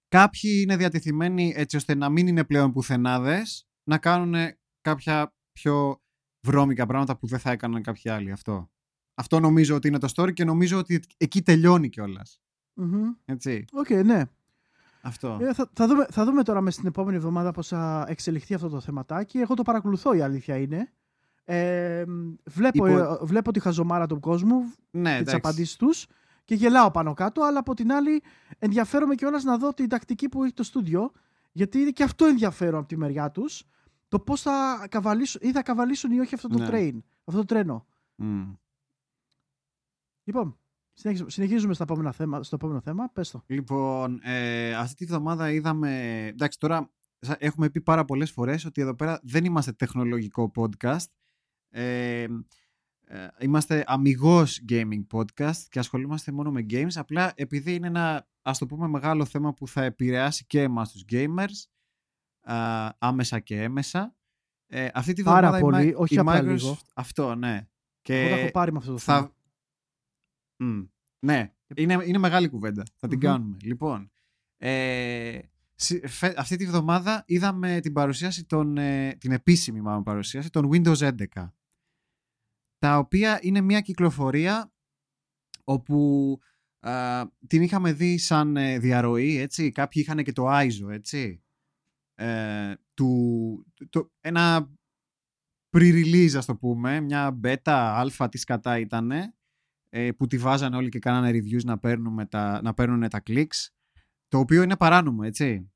κάποιοι 0.07 0.59
είναι 0.63 0.77
διατεθειμένοι 0.77 1.53
έτσι 1.55 1.75
ώστε 1.75 1.95
να 1.95 2.09
μην 2.09 2.27
είναι 2.27 2.43
πλέον 2.43 2.71
πουθενάδες, 2.71 3.67
να 3.89 3.97
κάνουν 3.97 4.35
κάποια 4.81 5.35
πιο 5.51 6.01
βρώμικα 6.47 6.85
πράγματα 6.85 7.17
που 7.17 7.27
δεν 7.27 7.39
θα 7.39 7.51
έκαναν 7.51 7.81
κάποιοι 7.81 8.11
άλλοι. 8.11 8.31
Αυτό. 8.31 8.69
Αυτό 9.17 9.39
νομίζω 9.39 9.75
ότι 9.75 9.87
είναι 9.87 9.99
το 9.99 10.09
story 10.15 10.33
και 10.33 10.43
νομίζω 10.43 10.77
ότι 10.77 10.99
εκεί 11.17 11.41
τελειώνει 11.41 11.89
κιόλας. 11.89 12.41
Μμμ. 12.73 13.13
Έτσι. 13.25 13.65
Οκ, 13.71 13.89
ναι. 13.89 14.23
Αυτό. 15.05 15.37
Ε, 15.41 15.53
θα, 15.53 15.69
θα, 15.73 15.87
δούμε, 15.87 16.05
θα 16.11 16.25
δούμε 16.25 16.43
τώρα 16.43 16.61
μες 16.61 16.73
στην 16.73 16.87
επόμενη 16.87 17.17
εβδομάδα 17.17 17.51
πώς 17.51 17.67
θα 17.67 18.05
εξελιχθεί 18.07 18.53
αυτό 18.53 18.69
το 18.69 18.79
θεματάκι. 18.79 19.37
Εγώ 19.37 19.53
το 19.53 19.61
παρακολουθώ 19.63 20.13
η 20.13 20.21
αλήθεια 20.21 20.57
είναι. 20.57 20.93
Ε, 21.43 22.03
βλέπω, 22.45 22.87
Υπό- 22.87 22.97
ε, 23.21 23.25
βλέπω 23.25 23.51
τη 23.51 23.59
χαζομάρα 23.59 24.07
του 24.07 24.19
κόσμου 24.19 24.57
ναι, 24.91 25.01
και 25.01 25.09
τις 25.09 25.11
εντάξει. 25.19 25.35
απαντήσεις 25.35 25.75
τους 25.75 26.07
και 26.43 26.55
γελάω 26.55 26.91
πάνω 26.91 27.13
κάτω, 27.13 27.43
αλλά 27.43 27.59
από 27.59 27.73
την 27.73 27.91
άλλη 27.91 28.23
ενδιαφέρομαι 28.59 29.15
κιόλας 29.15 29.43
να 29.43 29.57
δω 29.57 29.73
την 29.73 29.89
τακτική 29.89 30.29
που 30.29 30.43
έχει 30.43 30.53
το 30.53 30.63
στούντιο, 30.63 31.11
γιατί 31.51 31.79
είναι 31.79 31.89
και 31.89 32.03
αυτό 32.03 32.25
ενδιαφέρον 32.25 32.79
από 32.79 32.87
τη 32.87 32.97
μεριά 32.97 33.31
τους. 33.31 33.63
Το 34.07 34.19
πώς 34.19 34.41
θα 34.41 34.87
καβαλήσουν 34.89 35.41
ή 35.43 35.51
θα 35.51 35.63
καβαλήσουν 35.63 36.11
ή 36.11 36.19
όχι 36.19 36.35
αυτό 36.35 36.47
το 36.47 36.57
Ναι. 36.57 36.67
train, 36.69 36.97
αυτό 37.25 37.39
το 37.39 37.45
τρένο. 37.45 37.85
Μμ. 38.15 38.53
Λοιπόν, 40.23 40.57
συνεχίζουμε, 40.95 41.29
συνεχίζουμε 41.31 41.73
στο, 41.73 41.83
επόμενο 41.83 42.11
θέμα, 42.11 42.43
στο 42.43 42.55
επόμενο 42.55 42.81
θέμα. 42.81 43.09
Πες 43.09 43.31
το. 43.31 43.43
Λοιπόν, 43.47 44.19
ε, 44.23 44.73
αυτή 44.75 44.95
τη 44.95 45.05
βδομάδα 45.05 45.51
είδαμε. 45.51 46.21
Εντάξει, 46.27 46.59
τώρα 46.59 46.91
σα- 47.19 47.37
έχουμε 47.39 47.69
πει 47.69 47.81
πάρα 47.81 48.05
πολλές 48.05 48.31
φορές 48.31 48.65
ότι 48.65 48.81
εδώ 48.81 48.95
πέρα 48.95 49.19
δεν 49.23 49.45
είμαστε 49.45 49.71
τεχνολογικό 49.71 50.51
podcast. 50.55 51.05
Ε, 51.69 52.21
ε, 53.07 53.27
είμαστε 53.39 53.83
αμυγός 53.87 54.61
gaming 54.69 55.05
podcast 55.13 55.57
και 55.69 55.79
ασχολούμαστε 55.79 56.31
μόνο 56.31 56.51
με 56.51 56.65
games. 56.69 56.93
Απλά 56.95 57.31
επειδή 57.35 57.73
είναι 57.75 57.87
ένα, 57.87 58.27
ας 58.41 58.57
το 58.57 58.65
πούμε, 58.65 58.87
μεγάλο 58.87 59.25
θέμα 59.25 59.53
που 59.53 59.67
θα 59.67 59.83
επηρεάσει 59.83 60.45
και 60.45 60.61
εμάς 60.61 60.91
τους 60.91 61.03
gamers, 61.11 61.69
α, 62.41 62.89
άμεσα 62.97 63.39
και 63.39 63.61
έμεσα. 63.61 64.15
Ε, 64.67 64.87
αυτή 64.93 65.13
τη 65.13 65.23
Πάρα 65.23 65.39
βδομάδα 65.51 65.57
η 65.57 65.61
πολύ, 65.61 65.93
Mi- 65.95 66.01
όχι 66.01 66.15
η 66.15 66.17
απλά 66.17 66.39
Microsoft- 66.41 66.45
λίγο. 66.45 66.77
Αυτό, 66.95 67.35
ναι. 67.35 67.67
Και 68.01 68.19
Εγώ 68.21 68.29
τα 68.35 68.41
έχω 68.41 68.51
πάρει 68.51 68.71
με 68.71 68.77
αυτό 68.77 68.91
το 68.91 68.97
θέμα. 68.97 69.33
Θα... 70.57 70.65
Μμ, 70.65 70.83
ναι, 71.19 71.53
είναι, 71.75 72.03
είναι 72.05 72.17
μεγάλη 72.17 72.47
κουβέντα. 72.47 72.83
Θα 72.95 73.07
την 73.07 73.17
Μμμ. 73.17 73.25
κάνουμε. 73.25 73.57
Λοιπόν, 73.61 74.11
ε, 74.57 75.39
συ- 75.75 76.07
φε- 76.07 76.39
αυτή 76.39 76.55
τη 76.55 76.65
βδομάδα 76.65 77.23
είδαμε 77.27 77.79
την 77.79 77.93
παρουσίαση 77.93 78.45
των, 78.45 78.77
ε, 78.77 79.15
την 79.19 79.31
επίσημη 79.31 79.81
μάλλον 79.81 80.03
παρουσίαση 80.03 80.49
των 80.49 80.69
Windows 80.73 80.97
11 80.97 81.53
τα 82.77 82.97
οποία 82.97 83.39
είναι 83.41 83.61
μια 83.61 83.81
κυκλοφορία 83.81 84.73
όπου 85.63 86.39
α, 86.79 87.23
την 87.47 87.61
είχαμε 87.61 87.93
δει 87.93 88.17
σαν 88.17 88.57
ε, 88.57 88.79
διαρροή, 88.79 89.37
έτσι. 89.37 89.71
Κάποιοι 89.71 90.03
είχαν 90.05 90.23
και 90.23 90.31
το 90.31 90.45
ISO, 90.49 90.89
έτσι. 90.89 91.43
Ε, 92.15 92.73
του, 92.93 93.65
το, 93.89 94.11
ένα 94.21 94.71
pre-release, 95.77 96.33
ας 96.35 96.45
το 96.45 96.55
πούμε, 96.55 96.99
μια 96.99 97.39
beta, 97.43 97.57
αλφα, 97.95 98.29
τι 98.29 98.37
σκατά 98.37 98.79
ήτανε, 98.79 99.35
ε, 99.97 100.11
που 100.11 100.27
τη 100.27 100.37
βάζανε 100.37 100.75
όλοι 100.75 100.89
και 100.89 100.99
κάνανε 100.99 101.29
reviews 101.29 101.63
να 101.63 101.77
παίρνουν 101.77 102.27
τα, 102.29 102.61
να 102.61 102.73
παίρνουν 102.73 103.09
τα 103.09 103.21
clicks, 103.25 103.67
το 104.27 104.39
οποίο 104.39 104.61
είναι 104.61 104.77
παράνομο, 104.77 105.21
έτσι. 105.23 105.71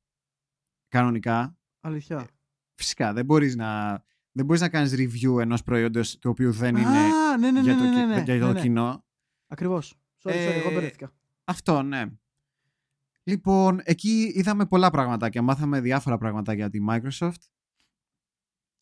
Κανονικά. 0.88 1.58
Αλήθεια. 1.80 2.28
Φυσικά, 2.76 3.14
δεν 3.14 3.26
μπορείς 3.26 3.56
να, 3.56 3.92
δεν 4.32 4.46
μπορείς 4.46 4.62
να 4.62 4.70
κάνεις 4.70 4.94
review 4.94 5.40
ενός 5.40 5.64
προϊόντος 5.64 6.18
το 6.20 6.30
οποίο 6.30 6.52
δεν 6.52 6.76
είναι 6.76 6.98
Α, 6.98 7.38
ναι, 7.38 7.52
ναι, 7.52 7.62
ναι, 7.62 7.62
για 7.62 7.78
το, 7.78 7.84
ναι, 7.84 7.90
κι- 7.90 7.96
ναι, 7.96 8.06
ναι, 8.06 8.22
για 8.22 8.40
το 8.40 8.48
ναι, 8.48 8.54
ναι. 8.54 8.62
κοινό. 8.62 9.06
Ακριβώς. 9.48 9.96
Sorry, 10.24 10.32
sorry, 10.32 10.36
εγώ 10.36 10.70
Ε, 10.70 10.74
μπερδεύτηκα. 10.74 11.14
Αυτό, 11.44 11.82
ναι. 11.82 12.06
Λοιπόν, 13.24 13.80
εκεί 13.84 14.32
είδαμε 14.36 14.66
πολλά 14.66 14.90
πραγματάκια. 14.90 15.42
Μάθαμε 15.42 15.82
διάφορα 15.82 16.18
πραγματάκια 16.18 16.68
για 16.68 16.70
τη 16.70 16.80
Microsoft. 16.90 17.48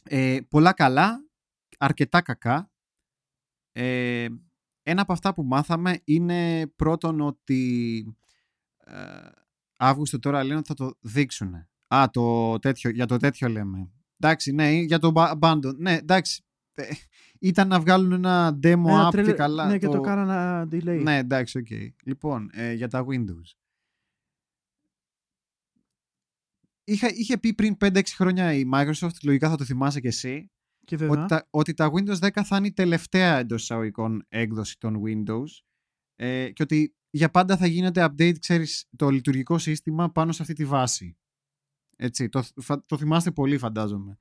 Ε, 0.03 0.39
πολλά 0.49 0.73
καλά, 0.73 1.25
αρκετά 1.77 2.21
κακά. 2.21 2.71
Ε, 3.71 4.27
ένα 4.89 5.01
από 5.01 5.13
αυτά 5.13 5.33
που 5.33 5.43
μάθαμε 5.43 5.99
είναι 6.03 6.67
πρώτον 6.67 7.21
ότι 7.21 8.15
ε, 8.77 8.93
Αύγουστο 9.77 10.19
τώρα 10.19 10.43
λένε 10.43 10.57
ότι 10.59 10.67
θα 10.67 10.73
το 10.73 10.97
δείξουν. 10.99 11.53
Α, 11.87 12.05
το 12.11 12.59
τέτοιο, 12.59 12.89
για 12.89 13.05
το 13.05 13.17
τέτοιο 13.17 13.47
λέμε. 13.49 13.91
Εντάξει, 14.19 14.51
ναι, 14.51 14.69
για 14.71 14.99
το 14.99 15.11
ba- 15.15 15.33
Abandon. 15.39 15.75
Ναι, 15.77 15.93
εντάξει. 15.93 16.43
Ε, 16.73 16.83
Ήταν 17.39 17.67
να 17.67 17.79
βγάλουν 17.79 18.11
ένα 18.11 18.59
demo 18.63 18.71
Ένα 18.87 19.07
app 19.07 19.11
και 19.11 19.21
trailer- 19.21 19.35
καλά. 19.35 19.65
Ναι, 19.65 19.77
και 19.77 19.87
το 19.87 20.01
κάνανε 20.01 20.67
delay. 20.71 20.99
Ναι, 21.03 21.17
εντάξει, 21.17 21.57
οκ. 21.57 21.67
Λοιπόν, 22.03 22.49
ε, 22.53 22.73
για 22.73 22.87
τα 22.87 23.05
Windows. 23.09 23.55
Είχα, 26.83 27.07
είχε 27.13 27.37
πει 27.37 27.53
πριν 27.53 27.77
5-6 27.79 28.01
χρόνια 28.15 28.53
η 28.53 28.63
Microsoft, 28.73 29.09
λογικά 29.23 29.49
θα 29.49 29.55
το 29.55 29.63
θυμάσαι 29.63 29.99
κι 29.99 30.07
εσύ, 30.07 30.31
Και 30.31 30.41
βέβαια. 30.41 30.56
Ότι 30.95 31.25
τα, 31.27 31.47
ότι 31.49 31.73
τα 31.73 31.91
Windows 31.93 32.19
10 32.19 32.29
θα 32.43 32.57
είναι 32.57 32.67
η 32.67 32.73
τελευταία 32.73 33.37
εντός 33.37 33.61
εισαγωγικών 33.61 34.25
έκδοση 34.29 34.77
των 34.79 35.01
Windows 35.05 35.47
ε, 36.15 36.49
και 36.51 36.63
ότι 36.63 36.95
για 37.09 37.31
πάντα 37.31 37.57
θα 37.57 37.65
γίνεται 37.67 38.05
update, 38.05 38.39
ξέρεις, 38.39 38.85
το 38.95 39.09
λειτουργικό 39.09 39.57
σύστημα 39.57 40.11
πάνω 40.11 40.31
σε 40.31 40.41
αυτή 40.41 40.53
τη 40.53 40.65
βάση. 40.65 41.17
Έτσι, 41.95 42.29
το, 42.29 42.43
φα- 42.61 42.85
το 42.85 42.97
θυμάστε 42.97 43.31
πολύ 43.31 43.57
φαντάζομαι. 43.57 44.17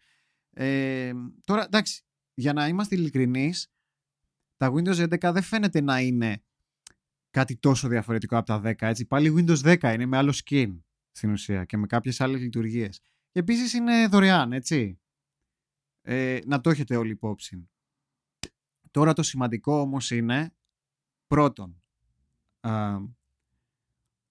Ε, 0.50 1.12
τώρα, 1.44 1.64
εντάξει, 1.64 2.02
για 2.34 2.52
να 2.52 2.68
είμαστε 2.68 2.94
ειλικρινείς, 2.94 3.68
τα 4.56 4.72
Windows 4.72 5.08
11 5.08 5.32
δεν 5.32 5.42
φαίνεται 5.42 5.80
να 5.80 6.00
είναι 6.00 6.44
κάτι 7.30 7.56
τόσο 7.56 7.88
διαφορετικό 7.88 8.36
από 8.36 8.46
τα 8.46 8.60
10. 8.64 8.72
Έτσι. 8.78 9.06
Πάλι 9.06 9.34
Windows 9.36 9.78
10 9.80 9.92
είναι 9.94 10.06
με 10.06 10.16
άλλο 10.16 10.40
skin 10.44 10.78
στην 11.10 11.30
ουσία 11.30 11.64
και 11.64 11.76
με 11.76 11.86
κάποιες 11.86 12.20
άλλες 12.20 12.40
λειτουργίες. 12.40 13.00
Και 13.30 13.40
επίσης 13.40 13.72
είναι 13.72 14.06
δωρεάν, 14.06 14.52
έτσι. 14.52 15.00
Ε, 16.08 16.38
να 16.46 16.60
το 16.60 16.70
έχετε 16.70 16.96
όλοι 16.96 17.10
υπόψη. 17.10 17.68
Τώρα 18.90 19.12
το 19.12 19.22
σημαντικό 19.22 19.80
όμως 19.80 20.10
είναι 20.10 20.54
πρώτον 21.26 21.82
α, 22.60 22.98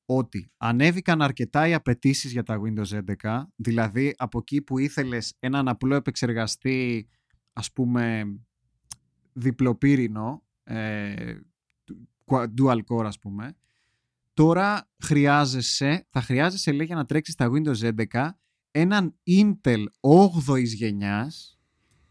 ότι 0.06 0.52
ανέβηκαν 0.58 1.22
αρκετά 1.22 1.68
οι 1.68 1.74
απαιτήσεις 1.74 2.32
για 2.32 2.44
τα 2.44 2.62
Windows 2.62 3.02
11, 3.22 3.44
δηλαδή 3.56 4.14
από 4.18 4.38
εκεί 4.38 4.62
που 4.62 4.78
ήθελες 4.78 5.36
έναν 5.40 5.68
απλό 5.68 5.96
επεξεργαστή, 5.96 7.10
ας 7.54 7.72
πούμε, 7.72 8.36
διπλοπύρινο, 9.34 10.44
ε, 10.64 11.38
dual 12.32 12.80
core 12.88 13.06
ας 13.06 13.20
πούμε, 13.20 13.56
τώρα 14.34 14.90
χρειάζεσαι, 15.04 16.08
θα 16.10 16.22
χρειάζεσαι 16.22 16.72
λέει 16.72 16.86
για 16.86 16.96
να 16.96 17.06
τρέξεις 17.06 17.36
τα 17.36 17.50
Windows 17.52 17.94
11 18.12 18.30
έναν 18.72 19.16
Intel 19.26 19.84
8ης 20.00 20.74
γενιάς 20.74 21.55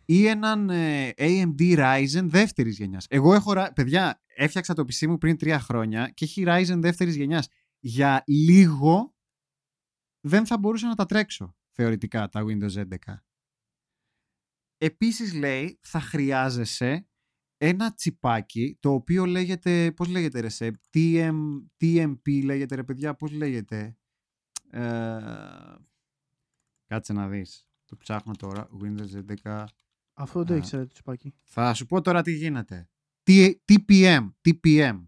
ή 0.05 0.27
έναν 0.27 0.71
ε, 0.71 1.13
AMD 1.17 1.77
Ryzen 1.79 2.25
δεύτερης 2.25 2.79
γενιάς. 2.79 3.07
Εγώ 3.09 3.35
έχω, 3.35 3.53
παιδιά, 3.75 4.23
έφτιαξα 4.37 4.75
το 4.75 4.83
PC 4.83 5.07
μου 5.07 5.19
πριν 5.19 5.37
τρία 5.37 5.61
χρόνια 5.61 6.09
και 6.09 6.25
έχει 6.25 6.45
Ryzen 6.47 6.79
δεύτερης 6.79 7.17
γενιάς. 7.17 7.49
Για 7.79 8.23
λίγο 8.27 9.15
δεν 10.21 10.47
θα 10.47 10.59
μπορούσα 10.59 10.87
να 10.89 10.95
τα 10.95 11.07
τρέξω 11.07 11.57
θεωρητικά 11.71 12.29
τα 12.29 12.45
Windows 12.45 12.75
11. 12.75 12.97
Επίσης 14.79 15.35
λέει 15.35 15.79
θα 15.83 16.01
χρειάζεσαι 16.01 17.07
ένα 17.57 17.95
τσιπάκι 17.95 18.77
το 18.81 18.93
οποίο 18.93 19.27
λέγεται, 19.27 19.93
πώς 19.93 20.09
λέγεται 20.09 20.41
ρε 20.41 20.49
σε, 20.49 20.81
TM, 20.95 21.35
TMP 21.81 22.45
λέγεται 22.45 22.75
ρε 22.75 22.85
παιδιά, 22.85 23.15
πώς 23.15 23.33
λέγεται. 23.33 23.97
Ε, 24.71 25.19
κάτσε 26.87 27.13
να 27.13 27.29
δεις. 27.29 27.67
Το 27.85 27.97
ψάχνω 27.97 28.33
τώρα, 28.35 28.69
Windows 28.83 29.25
11. 29.43 29.65
Αυτό 30.15 30.39
δεν 30.39 30.47
το 30.47 30.55
ήξερα 30.55 30.83
το 30.83 30.93
τσιπάκι. 30.93 31.35
Θα 31.43 31.75
σου 31.75 31.87
πω 31.87 32.01
τώρα 32.01 32.23
τι 32.23 32.33
γίνεται. 32.33 32.89
TPM, 33.27 34.33
TPM. 34.45 35.05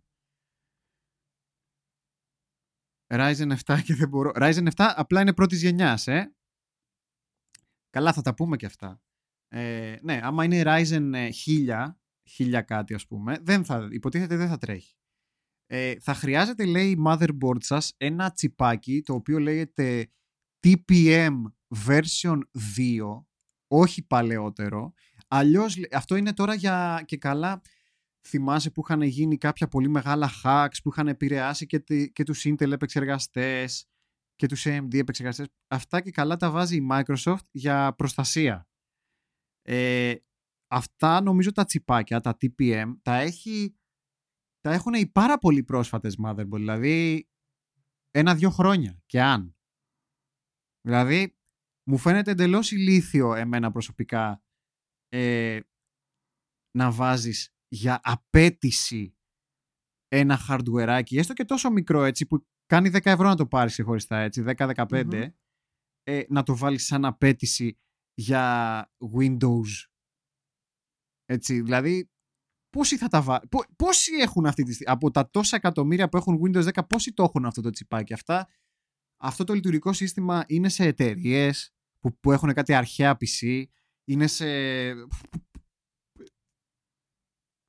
Ryzen 3.14 3.56
7 3.64 3.80
και 3.84 3.94
δεν 3.94 4.08
μπορώ. 4.08 4.30
Ryzen 4.34 4.68
7 4.74 4.92
απλά 4.96 5.20
είναι 5.20 5.34
πρώτης 5.34 5.62
γενιάς, 5.62 6.06
ε. 6.06 6.34
Καλά, 7.90 8.12
θα 8.12 8.22
τα 8.22 8.34
πούμε 8.34 8.56
και 8.56 8.66
αυτά. 8.66 9.00
Ε, 9.48 9.96
ναι, 10.02 10.20
άμα 10.22 10.44
είναι 10.44 10.62
Ryzen 10.64 11.30
1000, 11.44 11.98
1000 12.38 12.62
κάτι 12.64 12.94
ας 12.94 13.06
πούμε, 13.06 13.38
δεν 13.42 13.64
θα, 13.64 13.88
υποτίθεται 13.90 14.36
δεν 14.36 14.48
θα 14.48 14.58
τρέχει. 14.58 14.96
Ε, 15.66 15.94
θα 16.00 16.14
χρειάζεται, 16.14 16.64
λέει 16.64 16.90
η 16.90 17.02
motherboard 17.06 17.62
σας, 17.62 17.94
ένα 17.96 18.32
τσιπάκι 18.32 19.02
το 19.02 19.14
οποίο 19.14 19.38
λέγεται 19.38 20.10
TPM 20.62 21.42
version 21.86 22.40
2, 22.76 23.25
όχι 23.66 24.06
παλαιότερο. 24.06 24.92
Αλλιώς, 25.28 25.76
αυτό 25.92 26.16
είναι 26.16 26.32
τώρα 26.32 26.54
για 26.54 27.02
και 27.06 27.16
καλά 27.16 27.60
θυμάσαι 28.26 28.70
που 28.70 28.80
είχαν 28.84 29.02
γίνει 29.02 29.36
κάποια 29.36 29.68
πολύ 29.68 29.88
μεγάλα 29.88 30.30
hacks 30.42 30.76
που 30.82 30.88
είχαν 30.88 31.08
επηρεάσει 31.08 31.66
και, 31.66 31.78
τη, 31.78 32.12
και 32.12 32.22
τους 32.22 32.44
Intel 32.44 32.70
επεξεργαστές 32.70 33.88
και 34.36 34.46
τους 34.46 34.64
AMD 34.66 34.94
επεξεργαστές. 34.94 35.46
Αυτά 35.68 36.00
και 36.00 36.10
καλά 36.10 36.36
τα 36.36 36.50
βάζει 36.50 36.76
η 36.76 36.86
Microsoft 36.90 37.46
για 37.50 37.94
προστασία. 37.94 38.68
Ε, 39.62 40.14
αυτά 40.66 41.20
νομίζω 41.20 41.52
τα 41.52 41.64
τσιπάκια, 41.64 42.20
τα 42.20 42.36
TPM, 42.40 42.96
τα, 43.02 43.14
έχει, 43.14 43.76
τα 44.60 44.72
έχουν 44.72 44.94
οι 44.94 45.06
πάρα 45.06 45.38
πολύ 45.38 45.62
πρόσφατες 45.62 46.16
motherboard, 46.24 46.50
δηλαδή 46.50 47.28
ένα-δυο 48.10 48.50
χρόνια 48.50 49.02
και 49.06 49.22
αν. 49.22 49.56
Δηλαδή, 50.80 51.35
μου 51.88 51.98
φαίνεται 51.98 52.30
εντελώς 52.30 52.70
ηλίθιο 52.70 53.34
εμένα 53.34 53.70
προσωπικά 53.70 54.42
ε, 55.08 55.60
να 56.78 56.90
βάζεις 56.90 57.54
για 57.68 58.00
απέτηση 58.02 59.16
ένα 60.08 60.38
hardware 60.48 61.02
έστω 61.10 61.32
και 61.32 61.44
τόσο 61.44 61.70
μικρό 61.70 62.02
έτσι 62.02 62.26
που 62.26 62.46
κάνει 62.66 62.90
10 62.92 62.98
ευρώ 63.02 63.28
να 63.28 63.36
το 63.36 63.46
πάρεις 63.46 63.72
ξεχωριστά 63.72 64.18
έτσι, 64.18 64.44
10-15 64.46 65.30
ε, 66.02 66.22
να 66.28 66.42
το 66.42 66.56
βάλεις 66.56 66.84
σαν 66.86 67.04
απέτηση 67.04 67.78
για 68.14 68.86
Windows. 69.16 69.88
Έτσι, 71.24 71.60
δηλαδή 71.60 72.10
πόσοι 72.68 72.96
θα 72.96 73.08
τα 73.08 73.22
βάλουν, 73.22 73.48
πόσοι 73.76 74.14
έχουν 74.14 74.46
αυτή 74.46 74.62
τη 74.62 74.72
στιγμή, 74.72 74.92
από 74.92 75.10
τα 75.10 75.30
τόσα 75.30 75.56
εκατομμύρια 75.56 76.08
που 76.08 76.16
έχουν 76.16 76.40
Windows 76.44 76.72
10 76.72 76.86
πόσοι 76.88 77.12
το 77.12 77.22
έχουν 77.22 77.44
αυτό 77.44 77.60
το 77.60 77.70
τσιπάκι; 77.70 78.12
Αυτά 78.12 78.48
αυτό 79.22 79.44
το 79.44 79.54
λειτουργικό 79.54 79.92
σύστημα 79.92 80.44
είναι 80.48 80.68
σε 80.68 80.84
εταιρείες 80.84 81.75
που, 82.06 82.16
που 82.20 82.32
έχουν 82.32 82.52
κάτι 82.52 82.74
αρχαία 82.74 83.16
PC 83.20 83.64
είναι 84.04 84.26
σε 84.26 84.46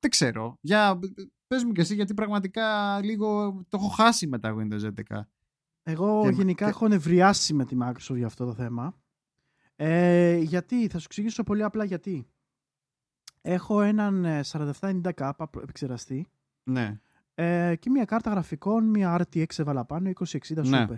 δεν 0.00 0.10
ξέρω. 0.10 0.58
Για, 0.60 0.98
πες 1.46 1.64
μου 1.64 1.72
και 1.72 1.80
εσύ 1.80 1.94
γιατί 1.94 2.14
πραγματικά 2.14 2.98
λίγο 3.02 3.50
το 3.68 3.76
έχω 3.80 3.88
χάσει 3.88 4.26
με 4.26 4.38
τα 4.38 4.56
Windows 4.58 4.90
11. 5.10 5.20
Εγώ 5.82 6.22
και, 6.22 6.28
γενικά 6.28 6.64
και... 6.64 6.70
έχω 6.70 6.88
νευριάσει 6.88 7.54
με 7.54 7.64
τη 7.64 7.76
Microsoft 7.82 8.16
για 8.16 8.26
αυτό 8.26 8.44
το 8.44 8.54
θέμα. 8.54 8.98
Ε, 9.76 10.36
γιατί, 10.36 10.88
θα 10.88 10.98
σου 10.98 11.04
εξηγήσω 11.08 11.42
πολύ 11.42 11.62
απλά 11.62 11.84
γιατί. 11.84 12.26
Έχω 13.40 13.80
έναν 13.80 14.42
4790K 14.44 15.32
επεξεργαστή. 15.38 16.26
Ναι. 16.62 17.00
Ε, 17.34 17.76
και 17.76 17.90
μια 17.90 18.04
κάρτα 18.04 18.30
γραφικών, 18.30 18.84
μια 18.84 19.20
RTX 19.20 19.58
έβαλα 19.58 19.84
πάνω, 19.84 20.10
2060 20.10 20.64
ναι. 20.64 20.86
Super. 20.88 20.96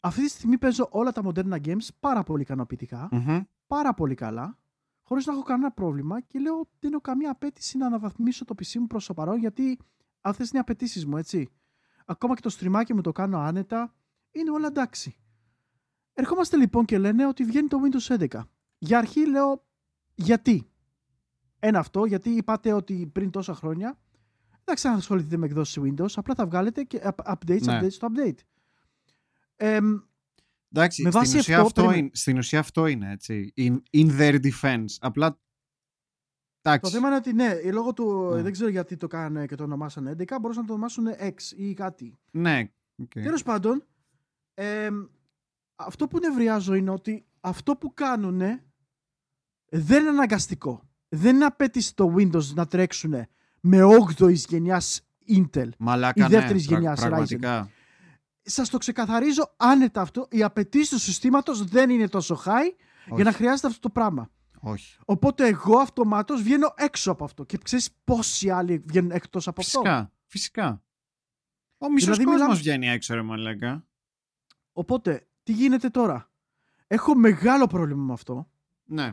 Αυτή 0.00 0.22
τη 0.22 0.28
στιγμή 0.28 0.58
παίζω 0.58 0.88
όλα 0.90 1.12
τα 1.12 1.22
μοντέρνα 1.22 1.58
games 1.64 1.88
πάρα 2.00 2.22
πολύ 2.22 2.42
ικανοποιητικά, 2.42 3.08
mm-hmm. 3.12 3.40
πάρα 3.66 3.94
πολύ 3.94 4.14
καλά 4.14 4.58
χωρίς 5.10 5.26
να 5.26 5.32
έχω 5.32 5.42
κανένα 5.42 5.70
πρόβλημα 5.70 6.20
και 6.20 6.38
λέω 6.38 6.68
δεν 6.78 6.92
έχω 6.92 7.00
καμία 7.00 7.30
απέτηση 7.30 7.78
να 7.78 7.86
αναβαθμίσω 7.86 8.44
το 8.44 8.54
PC 8.58 8.74
μου 8.78 8.86
προς 8.86 9.06
το 9.06 9.14
παρόν 9.14 9.38
γιατί 9.38 9.78
αυτέ 10.20 10.42
είναι 10.42 10.52
οι 10.54 10.58
απαιτήσεις 10.58 11.06
μου, 11.06 11.16
έτσι. 11.16 11.48
Ακόμα 12.06 12.34
και 12.34 12.40
το 12.40 12.48
στριμάκι 12.48 12.94
μου 12.94 13.00
το 13.00 13.12
κάνω 13.12 13.38
άνετα, 13.38 13.94
είναι 14.30 14.50
όλα 14.50 14.66
εντάξει. 14.66 15.16
Ερχόμαστε 16.12 16.56
λοιπόν 16.56 16.84
και 16.84 16.98
λένε 16.98 17.26
ότι 17.26 17.44
βγαίνει 17.44 17.68
το 17.68 17.78
Windows 17.82 18.28
11. 18.30 18.40
Για 18.78 18.98
αρχή 18.98 19.26
λέω 19.26 19.64
γιατί; 20.14 20.70
Ένα 21.58 21.78
αυτό, 21.78 22.04
γιατί 22.04 22.30
είπατε 22.30 22.72
ότι 22.72 23.10
πριν 23.12 23.30
τόσα 23.30 23.54
χρόνια 23.54 23.98
δεν 24.64 24.74
ξανασχοληθείτε 24.74 25.36
με 25.36 25.46
εκδόσεις 25.46 25.82
Windows, 25.82 26.12
απλά 26.14 26.34
θα 26.34 26.46
βγάλετε 26.46 26.82
και 26.82 27.00
updates, 27.24 27.62
ναι. 27.62 27.80
updates 27.80 27.92
στο 27.92 28.08
update. 28.10 28.38
Ε, 29.60 29.78
Εντάξει, 30.72 31.02
με 31.02 31.10
στην, 31.10 31.38
ουσία 31.38 31.60
αυτό, 31.60 31.80
αυτό 31.82 31.96
είναι, 31.96 32.10
στην 32.12 32.38
ουσία 32.38 32.58
αυτό 32.58 32.86
είναι, 32.86 33.10
έτσι. 33.10 33.52
In, 33.56 33.76
in 33.92 34.18
their 34.18 34.40
defense. 34.40 34.96
Απλά 35.00 35.38
Το 36.62 36.88
θέμα 36.88 37.06
είναι 37.06 37.16
ότι 37.16 37.32
ναι, 37.32 37.60
λόγω 37.72 37.92
του. 37.92 38.30
Ναι. 38.34 38.42
Δεν 38.42 38.52
ξέρω 38.52 38.70
γιατί 38.70 38.96
το 38.96 39.06
κάνανε 39.06 39.46
και 39.46 39.54
το 39.54 39.62
ονομάσανε 39.62 40.14
11, 40.18 40.36
μπορούσαν 40.40 40.62
να 40.62 40.68
το 40.68 40.72
ονομάσουν 40.72 41.06
X 41.20 41.56
ή 41.56 41.74
κάτι. 41.74 42.18
Ναι. 42.30 42.68
Okay. 43.02 43.22
Τέλος 43.22 43.42
πάντων, 43.42 43.84
ε, 44.54 44.88
αυτό 45.76 46.08
που 46.08 46.18
νευριάζω 46.18 46.74
είναι 46.74 46.90
ότι 46.90 47.24
αυτό 47.40 47.76
που 47.76 47.94
κάνουν 47.94 48.38
δεν 49.70 50.00
είναι 50.00 50.08
αναγκαστικό. 50.08 50.82
Δεν 51.08 51.34
είναι 51.34 51.44
απέτηση 51.44 51.94
το 51.94 52.14
Windows 52.16 52.44
να 52.54 52.66
τρέξουν 52.66 53.14
με 53.60 53.78
8η 54.18 54.32
γενιάς 54.32 55.00
Intel 55.28 55.68
Μαλάκα, 55.78 56.26
ή 56.26 56.28
δεύτερης 56.28 56.68
ναι, 56.68 56.74
γενιάς 56.76 57.00
Ryzen 57.02 57.64
σας 58.50 58.68
το 58.68 58.78
ξεκαθαρίζω 58.78 59.54
άνετα 59.56 60.00
αυτό. 60.00 60.26
Οι 60.30 60.42
απαιτήσεις 60.42 60.88
του 60.88 60.98
συστήματος 60.98 61.64
δεν 61.64 61.90
είναι 61.90 62.08
τόσο 62.08 62.42
high 62.44 62.74
για 63.14 63.24
να 63.24 63.32
χρειάζεται 63.32 63.66
αυτό 63.66 63.80
το 63.80 63.90
πράγμα. 63.90 64.30
Όχι. 64.60 64.98
Οπότε 65.04 65.46
εγώ 65.46 65.78
αυτομάτως 65.78 66.42
βγαίνω 66.42 66.72
έξω 66.76 67.10
από 67.10 67.24
αυτό. 67.24 67.44
Και 67.44 67.58
ξέρεις 67.62 67.90
πόσοι 68.04 68.50
άλλοι 68.50 68.82
βγαίνουν 68.86 69.10
εκτός 69.10 69.48
από 69.48 69.62
φυσικά, 69.62 69.78
αυτό. 69.78 69.90
Φυσικά. 69.90 70.12
Φυσικά. 70.26 70.82
Ο 71.78 71.90
μισός 71.90 72.16
δηλαδή, 72.16 72.38
κόσμος 72.38 72.58
βγαίνει 72.58 72.88
έξω, 72.88 73.14
ρε 73.14 73.22
Μαλάκα. 73.22 73.86
Οπότε, 74.72 75.28
τι 75.42 75.52
γίνεται 75.52 75.88
τώρα; 75.88 76.30
Έχω 76.86 77.14
μεγάλο 77.14 77.66
πρόβλημα 77.66 78.04
με 78.04 78.12
αυτό. 78.12 78.50
Ναι. 78.84 79.12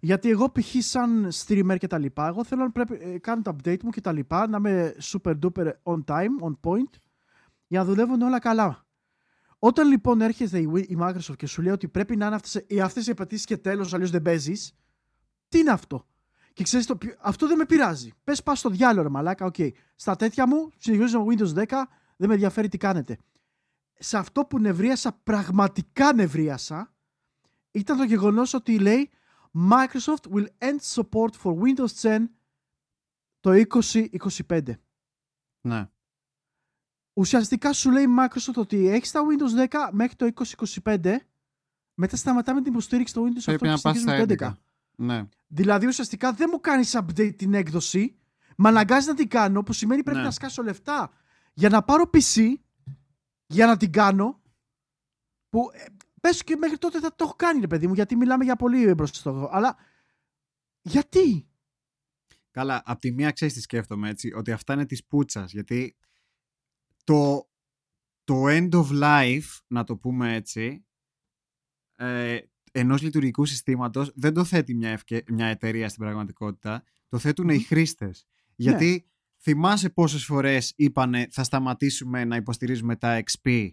Γιατί 0.00 0.30
εγώ 0.30 0.52
π.χ. 0.52 0.74
σαν 0.78 1.28
streamer 1.32 1.76
και 1.78 1.86
τα 1.86 1.98
λοιπά, 1.98 2.26
εγώ 2.26 2.44
θέλω 2.44 2.62
να 2.62 2.70
πρέπει, 2.70 2.98
ε, 3.00 3.18
κάνω 3.18 3.42
το 3.42 3.56
update 3.56 3.82
μου 3.82 3.90
και 3.90 4.00
τα 4.00 4.12
λοιπά, 4.12 4.48
να 4.48 4.56
είμαι 4.56 4.94
super 5.02 5.38
duper 5.38 5.72
on 5.82 6.04
time, 6.04 6.42
on 6.42 6.52
point 6.62 6.90
για 7.66 7.78
να 7.78 7.84
δουλεύουν 7.84 8.22
όλα 8.22 8.38
καλά. 8.38 8.86
Όταν 9.58 9.88
λοιπόν 9.88 10.20
έρχεται 10.20 10.58
η 10.58 10.96
Microsoft 11.00 11.36
και 11.36 11.46
σου 11.46 11.62
λέει 11.62 11.72
ότι 11.72 11.88
πρέπει 11.88 12.16
να 12.16 12.26
είναι 12.26 12.34
αυτέ 12.82 13.00
οι 13.06 13.10
απαιτήσεις 13.10 13.44
και 13.44 13.56
τέλος, 13.56 13.94
αλλιώς 13.94 14.10
δεν 14.10 14.22
παίζεις, 14.22 14.72
τι 15.48 15.58
είναι 15.58 15.70
αυτό; 15.70 16.06
Και 16.52 16.62
ξέρεις, 16.62 16.92
αυτό 17.20 17.46
δεν 17.46 17.56
με 17.56 17.64
πειράζει. 17.66 18.12
Πες, 18.24 18.42
πας 18.42 18.58
στο 18.58 18.68
διάολο, 18.68 19.10
μαλάκα, 19.10 19.46
ok. 19.46 19.54
Okay. 19.58 19.70
Στα 19.94 20.16
τέτοια 20.16 20.46
μου, 20.46 20.70
συνεχίζω 20.76 21.24
με 21.24 21.34
Windows 21.34 21.54
10, 21.54 21.64
δεν 22.16 22.28
με 22.28 22.34
ενδιαφέρει 22.34 22.68
τι 22.68 22.76
κάνετε. 22.76 23.18
σε 23.98 24.18
αυτό 24.18 24.44
που 24.44 24.58
νευρίασα, 24.58 25.12
πραγματικά 25.22 26.12
νευρίασα, 26.12 26.94
ήταν 27.70 27.96
το 27.96 28.04
γεγονός 28.04 28.54
ότι 28.54 28.78
λέει 28.78 29.10
Microsoft 29.70 30.32
will 30.34 30.46
end 30.58 30.94
support 30.94 31.30
for 31.42 31.54
Windows 31.54 32.00
10 32.00 32.18
το 33.40 33.50
2025. 34.48 34.60
Ναι. 35.60 35.88
Ουσιαστικά 37.18 37.72
σου 37.72 37.90
λέει 37.90 38.04
Microsoft 38.18 38.54
ότι 38.54 38.88
έχεις 38.88 39.10
τα 39.10 39.20
Windows 39.20 39.66
10 39.68 39.88
μέχρι 39.92 40.16
το 40.16 40.30
2025, 40.84 41.16
μετά 41.94 42.16
σταματάμε 42.16 42.62
την 42.62 42.72
υποστήριξη 42.72 43.12
στο 43.12 43.22
Windows 43.22 43.42
Πρέπει 43.44 43.64
8 43.64 43.68
να 43.68 43.74
και 43.74 43.80
πας 43.82 43.98
συνεχίζουμε 43.98 44.34
στα 44.34 44.36
το 44.36 44.46
11. 44.46 44.50
11. 44.50 44.54
Ναι. 44.96 45.28
Δηλαδή 45.46 45.86
ουσιαστικά 45.86 46.32
δεν 46.32 46.48
μου 46.52 46.60
κάνεις 46.60 46.96
update 46.96 47.36
την 47.36 47.54
έκδοση, 47.54 48.16
με 48.56 48.68
αναγκάζει 48.68 49.08
να 49.08 49.14
την 49.14 49.28
κάνω, 49.28 49.62
που 49.62 49.72
σημαίνει 49.72 50.02
πρέπει 50.02 50.18
Ναι. 50.18 50.24
να 50.24 50.30
σκάσω 50.30 50.62
λεφτά 50.62 51.10
για 51.52 51.68
να 51.68 51.82
πάρω 51.82 52.10
PC, 52.12 52.54
για 53.46 53.66
να 53.66 53.76
την 53.76 53.92
κάνω, 53.92 54.42
που 55.48 55.70
ε, 55.72 55.84
πες 56.20 56.44
και 56.44 56.56
μέχρι 56.56 56.78
τότε 56.78 57.00
θα 57.00 57.08
το 57.14 57.24
έχω 57.24 57.34
κάνει 57.36 57.60
ρε 57.60 57.66
παιδί 57.66 57.86
μου, 57.86 57.94
γιατί 57.94 58.16
μιλάμε 58.16 58.44
για 58.44 58.56
πολύ 58.56 58.94
μπροστά 58.94 59.48
αλλά 59.50 59.76
γιατί, 60.82 61.48
Καλά, 62.50 62.82
απ' 62.84 63.00
τη 63.00 63.12
μία 63.12 63.30
ξέρεις 63.30 63.54
τι 63.54 63.60
σκέφτομαι 63.60 64.08
έτσι, 64.08 64.32
ότι 64.32 64.52
αυτά 64.52 64.72
είναι 64.72 64.86
της 64.86 65.04
πούτσας. 65.04 65.52
Γιατί 65.52 65.96
το, 67.06 67.50
το 68.24 68.44
end 68.46 68.70
of 68.70 68.86
life, 69.02 69.60
να 69.66 69.84
το 69.84 69.96
πούμε 69.96 70.34
έτσι, 70.34 70.86
ε, 71.94 72.38
ενός 72.72 73.02
λειτουργικού 73.02 73.44
συστήματος 73.44 74.12
δεν 74.14 74.34
το 74.34 74.44
θέτει 74.44 74.74
μια, 74.74 74.90
ευκαι- 74.90 75.30
μια 75.30 75.46
εταιρεία 75.46 75.88
στην 75.88 76.02
πραγματικότητα, 76.02 76.82
το 77.08 77.18
θέτουν 77.18 77.48
οι 77.48 77.54
Μμμ. 77.54 77.62
χρήστες. 77.62 78.26
Γιατί 78.56 79.06
θυμάσαι 79.42 79.90
πόσες 79.90 80.24
φορές 80.24 80.72
είπανε 80.76 81.26
θα 81.30 81.44
σταματήσουμε 81.44 82.24
να 82.24 82.36
υποστηρίζουμε 82.36 82.96
τα 82.96 83.22
XP 83.22 83.68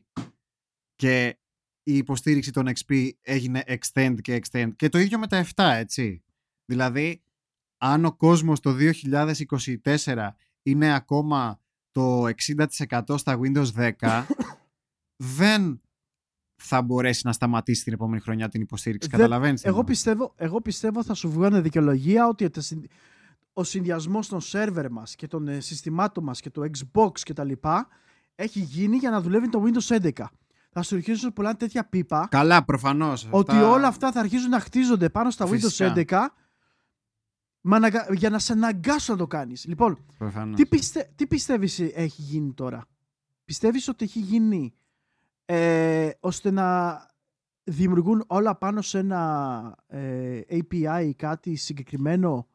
και 0.96 1.40
η 1.84 1.98
υποστήριξη 1.98 2.52
των 2.52 2.68
XP 2.68 3.10
έγινε 3.22 3.64
extend 3.68 4.16
και 4.22 4.42
extend 4.44 4.72
και 4.76 4.90
το 4.90 4.98
ίδιο 4.98 5.20
με 5.20 5.28
τα 5.28 5.38
7 5.56 5.74
έτσι. 5.76 6.24
Δηλαδή 6.66 7.24
αν 7.78 8.06
ο 8.06 8.16
κόσμος 8.16 8.60
το 8.60 8.76
2024 9.84 10.30
είναι 10.64 10.94
ακόμα 10.94 11.63
το 11.94 12.26
60% 12.88 13.18
στα 13.18 13.40
Windows 13.44 13.92
10 14.00 14.24
δεν 15.38 15.82
θα 16.62 16.82
μπορέσει 16.82 17.22
να 17.26 17.32
σταματήσει 17.34 17.84
την 17.84 17.94
επόμενη 17.94 18.22
χρονιά 18.22 18.50
την 18.50 18.62
υποστήριξη. 18.62 19.10
Δεν- 19.10 19.20
Καταλαβαίνεις. 19.20 19.62
τι 19.62 19.68
εγώ 19.68 19.76
εννοώ. 19.78 19.90
πιστεύω, 19.92 20.34
εγώ 20.36 20.62
πιστεύω 20.62 21.04
θα 21.04 21.14
σου 21.14 21.32
βγάλουν 21.32 21.62
δικαιολογία 21.62 22.28
ότι 22.28 22.50
τα 22.50 22.62
συν- 22.62 22.86
ο 23.54 23.64
συνδυασμός 23.64 24.28
των 24.28 24.42
σερβερ 24.42 24.92
μας 24.92 25.16
και 25.16 25.28
των 25.28 25.48
ε, 25.48 25.60
συστημάτων 25.60 26.24
μας 26.24 26.40
και 26.42 26.50
το 26.50 26.62
Xbox 26.62 27.20
και 27.20 27.34
τα 27.34 27.44
λοιπά 27.44 27.88
έχει 28.36 28.60
γίνει 28.60 28.98
για 28.98 29.10
να 29.10 29.22
δουλεύει 29.22 29.50
το 29.50 29.64
Windows 29.66 29.98
11. 30.02 30.12
Θα 30.72 30.82
σου 30.82 30.96
αρχίσουν 30.96 31.34
πολλά 31.34 31.56
τέτοια 31.56 31.86
πίπα 31.86 32.28
Καλά, 32.32 32.64
προφανώς. 32.64 33.28
ότι 33.32 33.52
Αυτά- 33.52 33.70
όλα 33.70 33.88
αυτά 33.88 34.12
θα 34.12 34.20
αρχίζουν 34.20 34.50
να 34.50 34.60
χτίζονται 34.60 35.10
πάνω 35.10 35.30
στα 35.30 35.48
Φυσικά. 35.48 35.94
Windows 35.94 35.98
11 36.06 36.34
μα 37.66 37.76
αναγκα- 37.76 38.14
για 38.14 38.30
να 38.30 38.40
σε 38.40 38.52
αναγκάσουν 38.54 39.14
να 39.16 39.20
το 39.22 39.28
κάνεις. 39.28 39.66
Λοιπόν, 39.66 39.98
Προφανώς. 40.18 40.56
τι, 40.60 40.66
πιστε... 40.66 41.12
τι 41.16 41.28
πιστεύεις 41.28 41.80
ε, 41.80 41.86
έχει 41.96 42.22
γίνει 42.22 42.54
τώρα; 42.54 42.86
Πιστεύεις 43.46 43.88
ότι 43.88 44.04
έχει 44.06 44.20
γίνει 44.20 44.74
ε, 45.46 46.10
ώστε 46.20 46.52
να 46.52 46.98
δημιουργούν 47.64 48.24
όλα 48.28 48.56
πάνω 48.58 48.82
σε 48.82 48.98
ένα 49.00 49.76
ε, 49.88 50.42
API 50.50 51.04
ή 51.08 51.14
κάτι 51.14 51.56
συγκεκριμένο; 51.56 52.48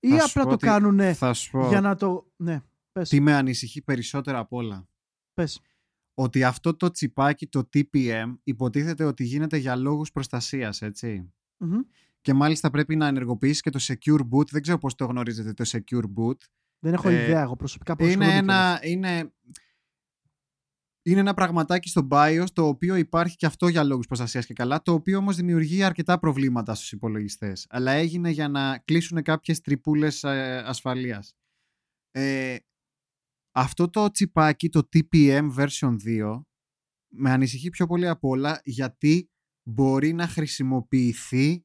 Ή 0.00 0.08
Θα 0.08 0.18
σου 0.18 0.24
απλά 0.30 0.42
πω 0.42 0.48
το 0.48 0.54
ότι- 0.54 0.66
κάνουν 0.66 1.14
Θα 1.14 1.32
σου 1.32 1.50
πω 1.50 1.68
για 1.68 1.80
να 1.80 1.96
το... 1.96 2.26
Ναι, 2.36 2.60
πες, 2.92 3.08
τι 3.08 3.20
με 3.20 3.34
ανησυχεί 3.34 3.82
περισσότερο 3.82 4.38
απ' 4.38 4.52
όλα. 4.52 4.88
πες. 5.34 5.60
Ότι 6.14 6.44
αυτό 6.44 6.74
το 6.76 6.90
τσιπάκι, 6.90 7.46
το 7.46 7.68
TPM, 7.74 8.34
υποτίθεται 8.44 9.04
ότι 9.04 9.24
γίνεται 9.24 9.56
για 9.56 9.76
λόγους 9.76 10.12
προστασίας, 10.12 10.82
έτσι. 10.82 11.32
Μμμ. 11.56 11.78
Και 12.24 12.34
μάλιστα 12.34 12.70
πρέπει 12.70 12.96
να 12.96 13.06
ενεργοποιήσεις 13.06 13.60
και 13.60 13.70
το 13.70 13.78
Secure 13.82 14.20
Boot. 14.20 14.48
Δεν 14.50 14.62
ξέρω 14.62 14.78
πώς 14.78 14.94
το 14.94 15.04
γνωρίζετε 15.04 15.52
το 15.52 15.64
Secure 15.66 16.04
Boot. 16.04 16.36
Δεν 16.78 16.92
έχω 16.92 17.08
Ε, 17.08 17.22
ιδέα 17.22 17.42
εγώ 17.42 17.56
προσωπικά 17.56 17.96
πώς 17.96 18.12
είναι 18.12 18.24
ασχολούμαι 18.24 18.42
κιόλας. 18.42 18.80
ένα, 18.80 18.92
είναι, 18.92 19.32
είναι 21.02 21.20
ένα 21.20 21.34
πραγματάκι 21.34 21.88
στο 21.88 22.08
BIOS 22.10 22.46
το 22.52 22.66
οποίο 22.66 22.94
υπάρχει 22.94 23.36
και 23.36 23.46
αυτό 23.46 23.68
για 23.68 23.84
λόγους 23.84 24.06
προστασίας 24.06 24.46
και 24.46 24.52
καλά 24.52 24.82
το 24.82 24.92
οποίο 24.92 25.18
όμως 25.18 25.36
δημιουργεί 25.36 25.82
αρκετά 25.82 26.18
προβλήματα 26.18 26.74
στους 26.74 26.92
υπολογιστές 26.92 27.66
αλλά 27.68 27.92
έγινε 27.92 28.30
για 28.30 28.48
να 28.48 28.78
κλείσουν 28.78 29.22
κάποιες 29.22 29.60
τρυπούλες 29.60 30.22
ε, 30.22 30.62
ασφαλείας 30.66 31.36
ε, 32.10 32.56
αυτό 33.54 33.90
το 33.90 34.10
τσιπάκι 34.10 34.68
το 34.68 34.88
TPM 34.92 35.54
version 35.56 35.96
2 36.06 36.40
με 37.08 37.30
ανησυχεί 37.30 37.70
πιο 37.70 37.86
πολύ 37.86 38.08
από 38.08 38.28
όλα 38.28 38.60
γιατί 38.64 39.30
μπορεί 39.62 40.12
να 40.12 40.26
χρησιμοποιηθεί 40.26 41.64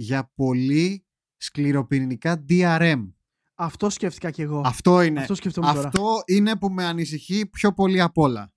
για 0.00 0.30
πολύ 0.34 1.06
σκληροπυρηνικά 1.36 2.44
DRM 2.48 3.12
Αυτό 3.54 3.90
σκέφτηκα 3.90 4.30
κι 4.30 4.42
εγώ. 4.42 4.62
αυτό 4.64 5.02
είναι 5.02 5.20
Αυτό 5.20 5.34
σκεφτόμουν 5.34 5.74
τώρα. 5.74 5.86
αυτό 5.88 6.20
είναι 6.26 6.56
που 6.56 6.68
με 6.68 6.84
ανησυχεί 6.84 7.46
πιο 7.46 7.72
πολύ 7.72 8.00
απ' 8.00 8.18
όλα. 8.18 8.52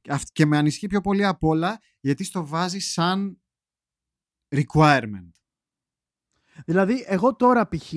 Και 0.00 0.12
αυ- 0.12 0.28
Και 0.32 0.46
με 0.46 0.56
ανησυχεί 0.56 0.86
πιο 0.86 1.00
πολύ 1.00 1.24
απ' 1.26 1.44
όλα 1.44 1.78
γιατί 2.00 2.24
στο 2.24 2.46
βάζει 2.46 2.78
σαν 2.78 3.40
requirement. 4.48 5.30
Δηλαδή, 6.66 7.04
εγώ 7.06 7.34
τώρα 7.36 7.68
π.χ. 7.68 7.92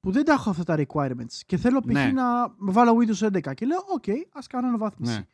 που 0.00 0.10
δεν 0.10 0.24
τα 0.24 0.32
έχω 0.32 0.50
αυτά 0.50 0.64
τα 0.64 0.84
requirements 0.86 1.34
και 1.46 1.56
θέλω 1.56 1.80
π.χ. 1.80 1.92
Ναι. 1.92 2.12
να 2.12 2.54
βάλω 2.58 2.96
Windows 3.00 3.26
11 3.36 3.54
και 3.54 3.66
λέω, 3.66 3.78
OK, 4.02 4.10
ας 4.32 4.46
κάνω 4.46 4.66
αναβάθμιση. 4.68 5.12
Ναι. 5.16 5.26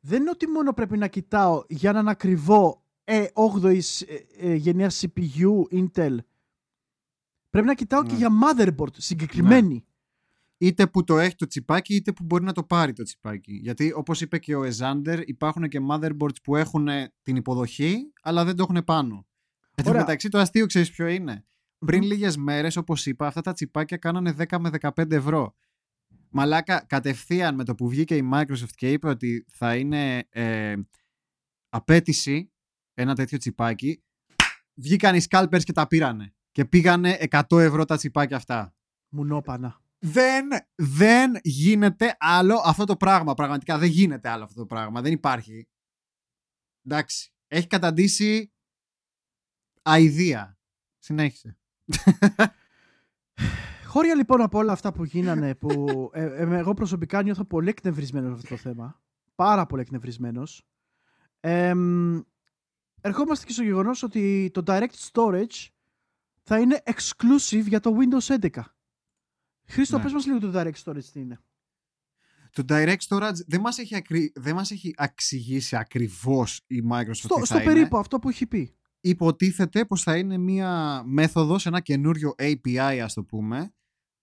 Δεν 0.00 0.20
είναι 0.20 0.30
ότι 0.30 0.46
μόνο 0.46 0.72
πρέπει 0.72 0.98
να 0.98 1.06
κοιτάω 1.08 1.62
για 1.68 1.90
έναν 1.90 2.08
ακριβό 2.08 2.84
ε, 3.08 3.26
8η 3.34 3.78
ε, 4.06 4.50
ε, 4.50 4.54
γενιάς 4.54 5.04
CPU 5.04 5.62
Intel. 5.72 6.16
Πρέπει 7.50 7.66
να 7.66 7.74
κοιτάω 7.74 8.02
και 8.02 8.12
Ναι. 8.12 8.16
για 8.18 8.28
motherboard 8.42 8.94
συγκεκριμένη. 8.96 9.84
Είτε 10.58 10.86
που 10.86 11.04
το 11.04 11.18
έχει 11.18 11.34
το 11.34 11.46
τσιπάκι 11.46 11.94
είτε 11.94 12.12
που 12.12 12.24
μπορεί 12.24 12.44
να 12.44 12.52
το 12.52 12.64
πάρει 12.64 12.92
το 12.92 13.02
τσιπάκι. 13.02 13.52
Γιατί 13.52 13.92
όπως 13.92 14.20
είπε 14.20 14.38
και 14.38 14.54
ο 14.54 14.64
Εζάντερ 14.64 15.28
υπάρχουν 15.28 15.68
και 15.68 15.80
motherboards 15.90 16.42
που 16.42 16.56
έχουν 16.56 16.88
την 17.22 17.36
υποδοχή 17.36 18.12
αλλά 18.22 18.44
δεν 18.44 18.56
το 18.56 18.66
έχουν 18.68 18.84
πάνω. 18.84 19.26
Εν 19.74 19.84
τω 19.84 19.90
Ωραία. 19.90 20.00
μεταξύ 20.02 20.28
το 20.28 20.38
αστείο 20.38 20.66
ξέρεις 20.66 20.90
ποιο 20.90 21.06
είναι. 21.06 21.44
Πριν 21.78 22.02
Μμμ. 22.02 22.08
λίγες 22.10 22.36
μέρες 22.36 22.76
όπως 22.76 23.06
είπα 23.06 23.26
αυτά 23.26 23.40
τα 23.40 23.52
τσιπάκια 23.52 23.96
κάνανε 23.96 24.34
10 24.48 24.58
με 24.58 24.70
15 24.80 25.10
ευρώ. 25.10 25.54
Μαλάκα 26.30 26.84
κατευθείαν 26.86 27.54
με 27.54 27.64
το 27.64 27.74
που 27.74 27.88
βγήκε 27.88 28.16
η 28.16 28.28
Microsoft 28.32 28.74
και 28.74 28.92
είπε 28.92 29.08
ότι 29.08 29.44
θα 29.48 29.76
είναι 29.76 30.26
ε, 30.28 30.74
απέτηση 31.68 32.50
ένα 32.98 33.14
τέτοιο 33.14 33.38
τσιπάκι 33.38 34.02
βγήκαν 34.74 35.14
οι 35.14 35.20
scalpers 35.28 35.62
και 35.62 35.72
τα 35.72 35.86
πήρανε 35.86 36.34
και 36.52 36.64
πήγανε 36.64 37.18
100 37.30 37.42
ευρώ 37.50 37.84
τα 37.84 37.96
τσιπάκια 37.96 38.36
αυτά. 38.36 38.74
Μουνόπανα. 39.08 39.80
Δεν, 39.98 40.48
δεν 40.74 41.38
γίνεται 41.42 42.16
άλλο 42.18 42.62
αυτό 42.64 42.84
το 42.84 42.96
πράγμα. 42.96 43.34
Πραγματικά 43.34 43.78
δεν 43.78 43.88
γίνεται 43.88 44.28
άλλο 44.28 44.44
αυτό 44.44 44.60
το 44.60 44.66
πράγμα. 44.66 45.00
Δεν 45.00 45.12
υπάρχει. 45.12 45.68
Εντάξει. 46.84 47.32
Έχει 47.46 47.66
καταντήσει 47.66 48.52
αηδία. 49.82 50.58
Συνέχισε. 50.98 51.58
Χώρια 53.86 54.14
λοιπόν 54.14 54.40
από 54.40 54.58
όλα 54.58 54.72
αυτά 54.72 54.92
που 54.92 55.04
γίνανε, 55.04 55.54
που 55.54 56.10
ε, 56.12 56.22
ε, 56.22 56.56
εγώ 56.56 56.74
προσωπικά 56.74 57.22
νιώθω 57.22 57.44
πολύ 57.44 57.68
εκνευρισμένος 57.68 58.32
αυτό 58.32 58.48
το 58.48 58.56
θέμα. 58.56 59.00
Πάρα 59.34 59.66
πολύ 59.66 59.82
εκνευρισμένος. 59.82 60.66
Ερχόμαστε 63.06 63.46
και 63.46 63.52
στο 63.52 63.62
γεγονός 63.62 64.02
ότι 64.02 64.50
το 64.54 64.62
Direct 64.66 65.10
Storage 65.12 65.66
θα 66.42 66.58
είναι 66.60 66.82
exclusive 66.84 67.64
για 67.66 67.80
το 67.80 67.96
Windows 67.98 68.36
11. 68.40 68.48
Χρήστο, 69.68 69.96
Ναι. 69.96 70.02
πες 70.02 70.12
μας 70.12 70.26
λίγο 70.26 70.38
το 70.38 70.52
Direct 70.54 70.82
Storage 70.84 71.04
τι 71.12 71.20
είναι. 71.20 71.40
Το 72.52 72.64
Direct 72.68 72.96
Storage 73.08 73.34
δεν 73.46 73.60
μας 73.60 73.78
έχει, 73.78 73.96
ακρι... 73.96 74.32
δεν 74.34 74.54
μας 74.54 74.70
έχει 74.70 74.94
εξηγήσει 74.96 75.76
ακριβώς 75.76 76.60
η 76.66 76.82
Microsoft 76.90 77.14
Στο, 77.14 77.34
τι 77.34 77.46
στο 77.46 77.54
θα 77.58 77.62
περίπου 77.62 77.86
είναι. 77.90 77.98
αυτό 77.98 78.18
που 78.18 78.28
έχει 78.28 78.46
πει. 78.46 78.74
Υποτίθεται 79.00 79.84
πως 79.84 80.02
θα 80.02 80.16
είναι 80.16 80.38
μία 80.38 81.02
μέθοδος, 81.06 81.66
ένα 81.66 81.80
καινούριο 81.80 82.34
API 82.38 82.98
ας 83.02 83.14
το 83.14 83.22
πούμε, 83.24 83.74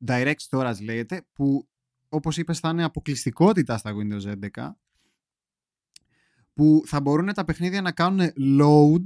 Direct 0.08 0.34
Storage 0.50 0.82
λέγεται, 0.84 1.28
που 1.34 1.68
όπως 2.10 2.38
είπες 2.38 2.60
θα 2.60 2.70
είναι 2.70 2.84
αποκλειστικότητα 2.84 3.78
στα 3.78 3.92
Windows 3.96 4.34
11, 4.56 4.78
που 6.54 6.82
θα 6.86 7.02
μπορούν 7.02 7.34
τα 7.34 7.44
παιχνίδια 7.46 7.82
να 7.82 7.92
κάνουν 7.92 8.30
load 8.62 9.06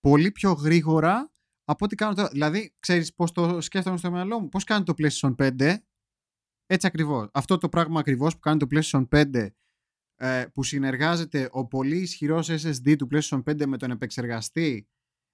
πολύ 0.00 0.30
πιο 0.32 0.52
γρήγορα 0.52 1.32
από 1.64 1.84
ό,τι 1.84 1.94
κάνουν 1.94 2.14
τώρα. 2.14 2.28
Δηλαδή, 2.28 2.74
ξέρεις 2.78 3.14
πώς 3.14 3.32
το 3.32 3.60
σκέφτομαι 3.60 3.96
στο 3.96 4.10
μυαλό 4.10 4.40
μου, 4.40 4.48
πώς 4.48 4.64
κάνει 4.64 4.84
το 4.84 4.94
PlayStation 4.98 5.34
5, 5.34 5.76
έτσι 6.66 6.86
ακριβώς. 6.86 7.28
Αυτό 7.32 7.58
το 7.58 7.68
πράγμα 7.68 8.00
ακριβώς 8.00 8.34
που 8.34 8.40
κάνει 8.40 8.58
το 8.58 8.66
PlayStation 8.70 9.06
5 9.08 9.46
ε, 10.16 10.44
που 10.54 10.62
συνεργάζεται 10.62 11.48
ο 11.52 11.66
πολύ 11.66 11.96
ισχυρός 11.96 12.48
SSD 12.50 12.96
του 12.96 13.08
PlayStation 13.10 13.42
5 13.42 13.66
με 13.66 13.76
τον 13.76 13.90
επεξεργαστή 13.90 14.88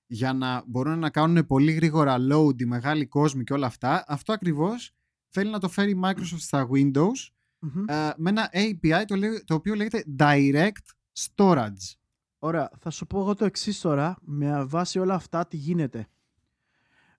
για 0.06 0.32
να 0.32 0.62
μπορούν 0.66 0.98
να 0.98 1.10
κάνουν 1.10 1.46
πολύ 1.46 1.72
γρήγορα 1.72 2.16
load 2.32 2.60
οι 2.60 2.64
μεγάλοι 2.64 3.06
κόσμοι 3.06 3.44
και 3.44 3.52
όλα 3.52 3.66
αυτά, 3.66 4.04
αυτό 4.06 4.32
ακριβώς 4.32 4.92
θέλει 5.28 5.50
να 5.50 5.58
το 5.58 5.68
φέρει 5.68 5.90
η 5.90 6.00
Microsoft 6.04 6.38
στα 6.38 6.68
Windows 6.72 7.28
Μμμ. 7.58 7.84
ε, 7.88 8.12
με 8.16 8.30
ένα 8.30 8.50
API 8.52 9.04
το, 9.06 9.16
λέ- 9.16 9.44
το 9.44 9.54
οποίο 9.54 9.74
λέγεται 9.74 10.04
Direct 10.18 10.86
storage. 11.18 11.94
Ωραία, 12.38 12.70
θα 12.78 12.90
σου 12.90 13.06
πω 13.06 13.20
εγώ 13.20 13.34
το 13.34 13.44
εξής 13.44 13.80
τώρα, 13.80 14.16
με 14.20 14.64
βάση 14.64 14.98
όλα 14.98 15.14
αυτά 15.14 15.46
τι 15.46 15.56
γίνεται. 15.56 16.06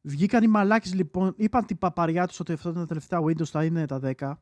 Βγήκαν 0.01 0.43
οι 0.43 0.47
μαλάκες 0.47 0.93
λοιπόν, 0.93 1.33
είπαν 1.37 1.65
την 1.65 1.77
παπαριά 1.77 2.27
τους 2.27 2.39
ότι 2.39 2.53
αυτά 2.53 2.73
τα 2.73 2.85
τελευταία 2.85 3.19
Windows 3.23 3.45
θα 3.45 3.63
είναι 3.63 3.85
τα 3.85 3.99
10 4.03 4.33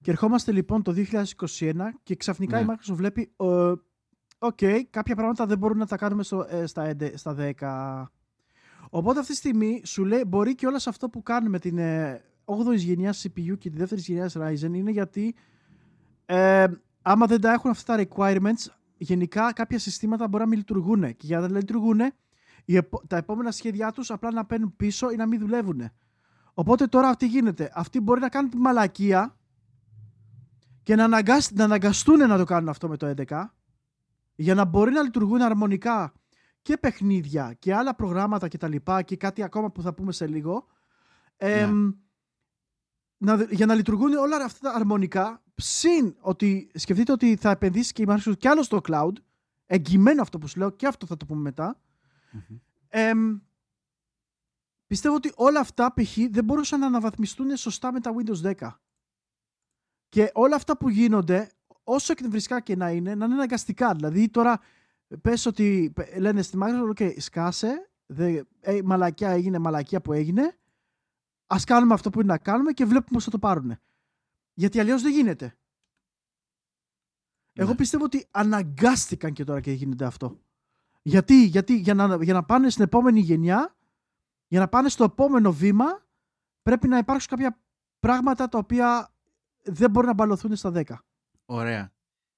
και 0.00 0.10
ερχόμαστε 0.10 0.52
λοιπόν 0.52 0.82
το 0.82 0.94
2021 0.96 1.72
και 2.02 2.16
ξαφνικά 2.16 2.56
Ναι. 2.56 2.62
η 2.62 2.66
Microsoft 2.68 2.94
βλέπει 2.94 3.32
ε, 3.36 3.72
οκ, 4.38 4.58
κάποια 4.90 5.14
πράγματα 5.14 5.46
δεν 5.46 5.58
μπορούμε 5.58 5.80
να 5.80 5.86
τα 5.86 5.96
κάνουμε 5.96 6.22
στο, 6.22 6.46
ε, 6.48 6.66
στα, 6.66 6.96
11 7.00 7.12
στα 7.14 7.36
10. 7.58 8.04
Οπότε 8.90 9.18
αυτή 9.20 9.32
τη 9.32 9.38
στιγμή 9.38 9.82
σου 9.84 10.04
λέει 10.04 10.22
μπορεί 10.26 10.54
και 10.54 10.66
όλα 10.66 10.78
σε 10.78 10.88
αυτό 10.88 11.08
που 11.08 11.22
κάνουμε 11.22 11.50
με 11.50 11.58
την 11.58 11.78
ε, 11.78 12.22
8η 12.44 12.76
γενιάς 12.76 13.26
CPU 13.26 13.58
και 13.58 13.70
τη 13.70 13.76
δεύτερης 13.76 14.06
γενιάς 14.06 14.36
Ryzen 14.38 14.72
είναι 14.74 14.90
γιατί 14.90 15.34
ε, 16.26 16.66
άμα 17.02 17.26
δεν 17.26 17.40
τα 17.40 17.52
έχουν 17.52 17.70
αυτά 17.70 17.96
τα 17.96 18.06
requirements 18.08 18.66
γενικά 18.98 19.52
κάποια 19.52 19.78
συστήματα 19.78 20.28
μπορεί 20.28 20.42
να 20.42 20.48
μην 20.48 20.58
λειτουργούν 20.58 21.02
και 21.16 21.26
για 21.26 21.40
να 21.40 21.46
δεν 21.46 21.56
λειτουργούν 21.56 22.00
οι 22.64 22.76
επο- 22.76 23.02
τα 23.06 23.16
επόμενα 23.16 23.50
σχέδιά 23.50 23.92
τους 23.92 24.10
απλά 24.10 24.32
να 24.32 24.44
παίρνουν 24.44 24.76
πίσω 24.76 25.10
ή 25.10 25.16
να 25.16 25.26
μην 25.26 25.38
δουλεύουν. 25.38 25.90
Οπότε 26.54 26.86
τώρα 26.86 27.16
τι 27.16 27.26
γίνεται; 27.26 27.70
Αυτοί 27.74 28.00
μπορεί 28.00 28.20
να 28.20 28.28
κάνουν 28.28 28.50
τη 28.50 28.56
μαλακία 28.56 29.36
και 30.82 30.94
να, 30.96 31.04
αναγκάσ- 31.04 31.52
να 31.52 31.64
αναγκαστούν 31.64 32.18
να 32.28 32.36
το 32.36 32.44
κάνουν 32.44 32.68
αυτό 32.68 32.88
με 32.88 32.96
το 32.96 33.06
11 33.06 33.54
για 34.34 34.54
να 34.54 34.64
μπορεί 34.64 34.92
να 34.92 35.02
λειτουργούν 35.02 35.42
αρμονικά 35.42 36.12
και 36.62 36.76
παιχνίδια 36.76 37.56
και 37.58 37.74
άλλα 37.74 37.94
προγράμματα 37.94 38.48
και 38.48 38.58
τα 38.58 38.68
λοιπά 38.68 39.02
και 39.02 39.16
κάτι 39.16 39.42
ακόμα 39.42 39.70
που 39.70 39.82
θα 39.82 39.94
πούμε 39.94 40.12
σε 40.12 40.26
λίγο 40.26 40.66
εμ, 41.36 41.90
να, 43.18 43.36
δ- 43.36 43.52
για 43.52 43.66
να 43.66 43.74
λειτουργούν 43.74 44.12
όλα 44.14 44.36
αυτά 44.44 44.70
τα 44.70 44.76
αρμονικά 44.76 45.42
συν 45.54 46.16
ότι 46.20 46.70
σκεφτείτε 46.74 47.12
ότι 47.12 47.36
θα 47.36 47.50
επενδύσεις 47.50 47.92
και 47.92 48.02
η 48.02 48.06
Microsoft 48.08 48.38
κι 48.38 48.48
άλλο 48.48 48.62
στο 48.62 48.80
cloud 48.88 49.12
εγγυημένο 49.66 50.22
αυτό 50.22 50.38
που 50.38 50.46
σου 50.48 50.58
λέω 50.58 50.70
και 50.70 50.86
αυτό 50.86 51.06
θα 51.06 51.16
το 51.16 51.26
πούμε 51.26 51.40
μετά 51.40 51.80
Εμ, 52.88 53.38
πιστεύω 54.86 55.14
ότι 55.14 55.32
όλα 55.36 55.60
αυτά 55.60 55.92
π.χ. 55.94 56.16
δεν 56.30 56.44
μπορούσαν 56.44 56.80
να 56.80 56.86
αναβαθμιστούν 56.86 57.56
σωστά 57.56 57.92
με 57.92 58.00
τα 58.00 58.14
Windows 58.16 58.52
10. 58.54 58.68
Και 60.08 60.30
όλα 60.34 60.56
αυτά 60.56 60.76
που 60.76 60.88
γίνονται, 60.88 61.50
όσο 61.84 62.12
εκνευριστικά 62.12 62.60
και 62.60 62.76
να 62.76 62.90
είναι, 62.90 63.14
να 63.14 63.24
είναι 63.24 63.34
αναγκαστικά. 63.34 63.94
Δηλαδή 63.94 64.28
τώρα 64.28 64.60
πες 65.22 65.46
ότι 65.46 65.90
πε- 65.94 66.16
λένε 66.18 66.42
στη 66.42 66.58
Microsoft, 66.62 67.00
ok, 67.02 67.20
σκάσε, 67.20 67.90
δε, 68.06 68.42
ε, 68.60 68.80
μαλακιά 68.84 69.30
έγινε, 69.30 69.58
μαλακιά 69.58 70.00
που 70.00 70.12
έγινε, 70.12 70.58
ας 71.50 71.64
κάνουμε 71.64 71.94
αυτό 71.94 72.10
που 72.10 72.20
είναι 72.20 72.32
να 72.32 72.38
κάνουμε 72.38 72.72
και 72.72 72.84
βλέπουμε 72.84 73.10
πώς 73.12 73.24
θα 73.24 73.30
το 73.30 73.38
πάρουν. 73.38 73.78
Γιατί 74.54 74.80
αλλιώς 74.80 75.02
δεν 75.02 75.12
γίνεται. 75.12 75.58
Εγώ 77.52 77.70
Ναι. 77.70 77.76
πιστεύω 77.76 78.04
ότι 78.04 78.26
αναγκάστηκαν 78.30 79.32
και 79.32 79.44
τώρα 79.44 79.60
και 79.60 79.72
γίνεται 79.72 80.04
αυτό. 80.04 80.40
Γιατί, 81.02 81.44
γιατί 81.44 81.76
για, 81.78 81.94
να, 81.94 82.24
για 82.24 82.32
να 82.32 82.44
πάνε 82.44 82.70
στην 82.70 82.84
επόμενη 82.84 83.20
γενιά, 83.20 83.76
για 84.46 84.60
να 84.60 84.68
πάνε 84.68 84.88
στο 84.88 85.04
επόμενο 85.04 85.52
βήμα, 85.52 86.06
πρέπει 86.62 86.88
να 86.88 86.98
υπάρξουν 86.98 87.30
κάποια 87.30 87.60
πράγματα 87.98 88.48
τα 88.48 88.58
οποία 88.58 89.14
δεν 89.62 89.90
μπορούν 89.90 90.08
να 90.08 90.14
μπαλωθούν 90.14 90.56
στα 90.56 90.70
10. 90.74 90.82
Ωραία. 91.44 91.92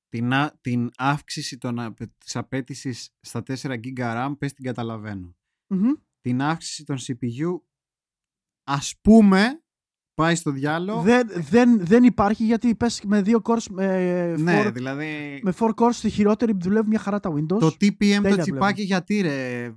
Την, 0.09 0.33
α- 0.33 0.59
την 0.61 0.91
αύξηση 0.97 1.59
των, 1.59 1.79
απαι- 1.79 2.13
της 2.19 2.37
απέτησης 2.37 3.11
στα 3.21 3.43
4 3.43 3.75
GB 3.81 3.99
RAM, 3.99 4.33
πες 4.39 4.53
την 4.53 4.65
καταλαβαίνω. 4.65 5.37
Μμμ. 5.67 5.93
Την 6.21 6.43
αύξηση 6.43 6.85
των 6.85 6.97
CPU, 6.99 7.61
ας 8.71 8.95
πούμε, 9.03 9.63
πάει 10.15 10.35
στο 10.35 10.51
διάλογο. 10.51 11.03
Δεν, 11.03 11.29
δεν, 11.35 11.87
δεν 11.87 12.05
υπάρχει 12.05 12.45
γιατί 12.45 12.75
πες 12.75 13.03
με 13.05 13.23
δύο 13.23 13.41
cores, 13.45 13.65
με, 13.71 13.87
ναι, 14.37 14.63
four, 14.67 14.73
δηλαδή 14.73 15.41
με 15.43 15.53
four 15.59 15.75
cores 15.75 15.93
στη 15.93 16.11
χειρότερη 16.11 16.57
δουλεύει 16.61 16.89
μια 16.89 16.99
χαρά 16.99 17.21
τα 17.21 17.33
Windows. 17.33 17.59
το 17.59 17.67
TPM 17.67 18.15
το 18.15 18.21
τέλεια 18.21 18.37
τσιπάκι 18.37 18.47
δουλεύουν. 18.47 18.85
γιατί 18.85 19.21
ρε; 19.21 19.73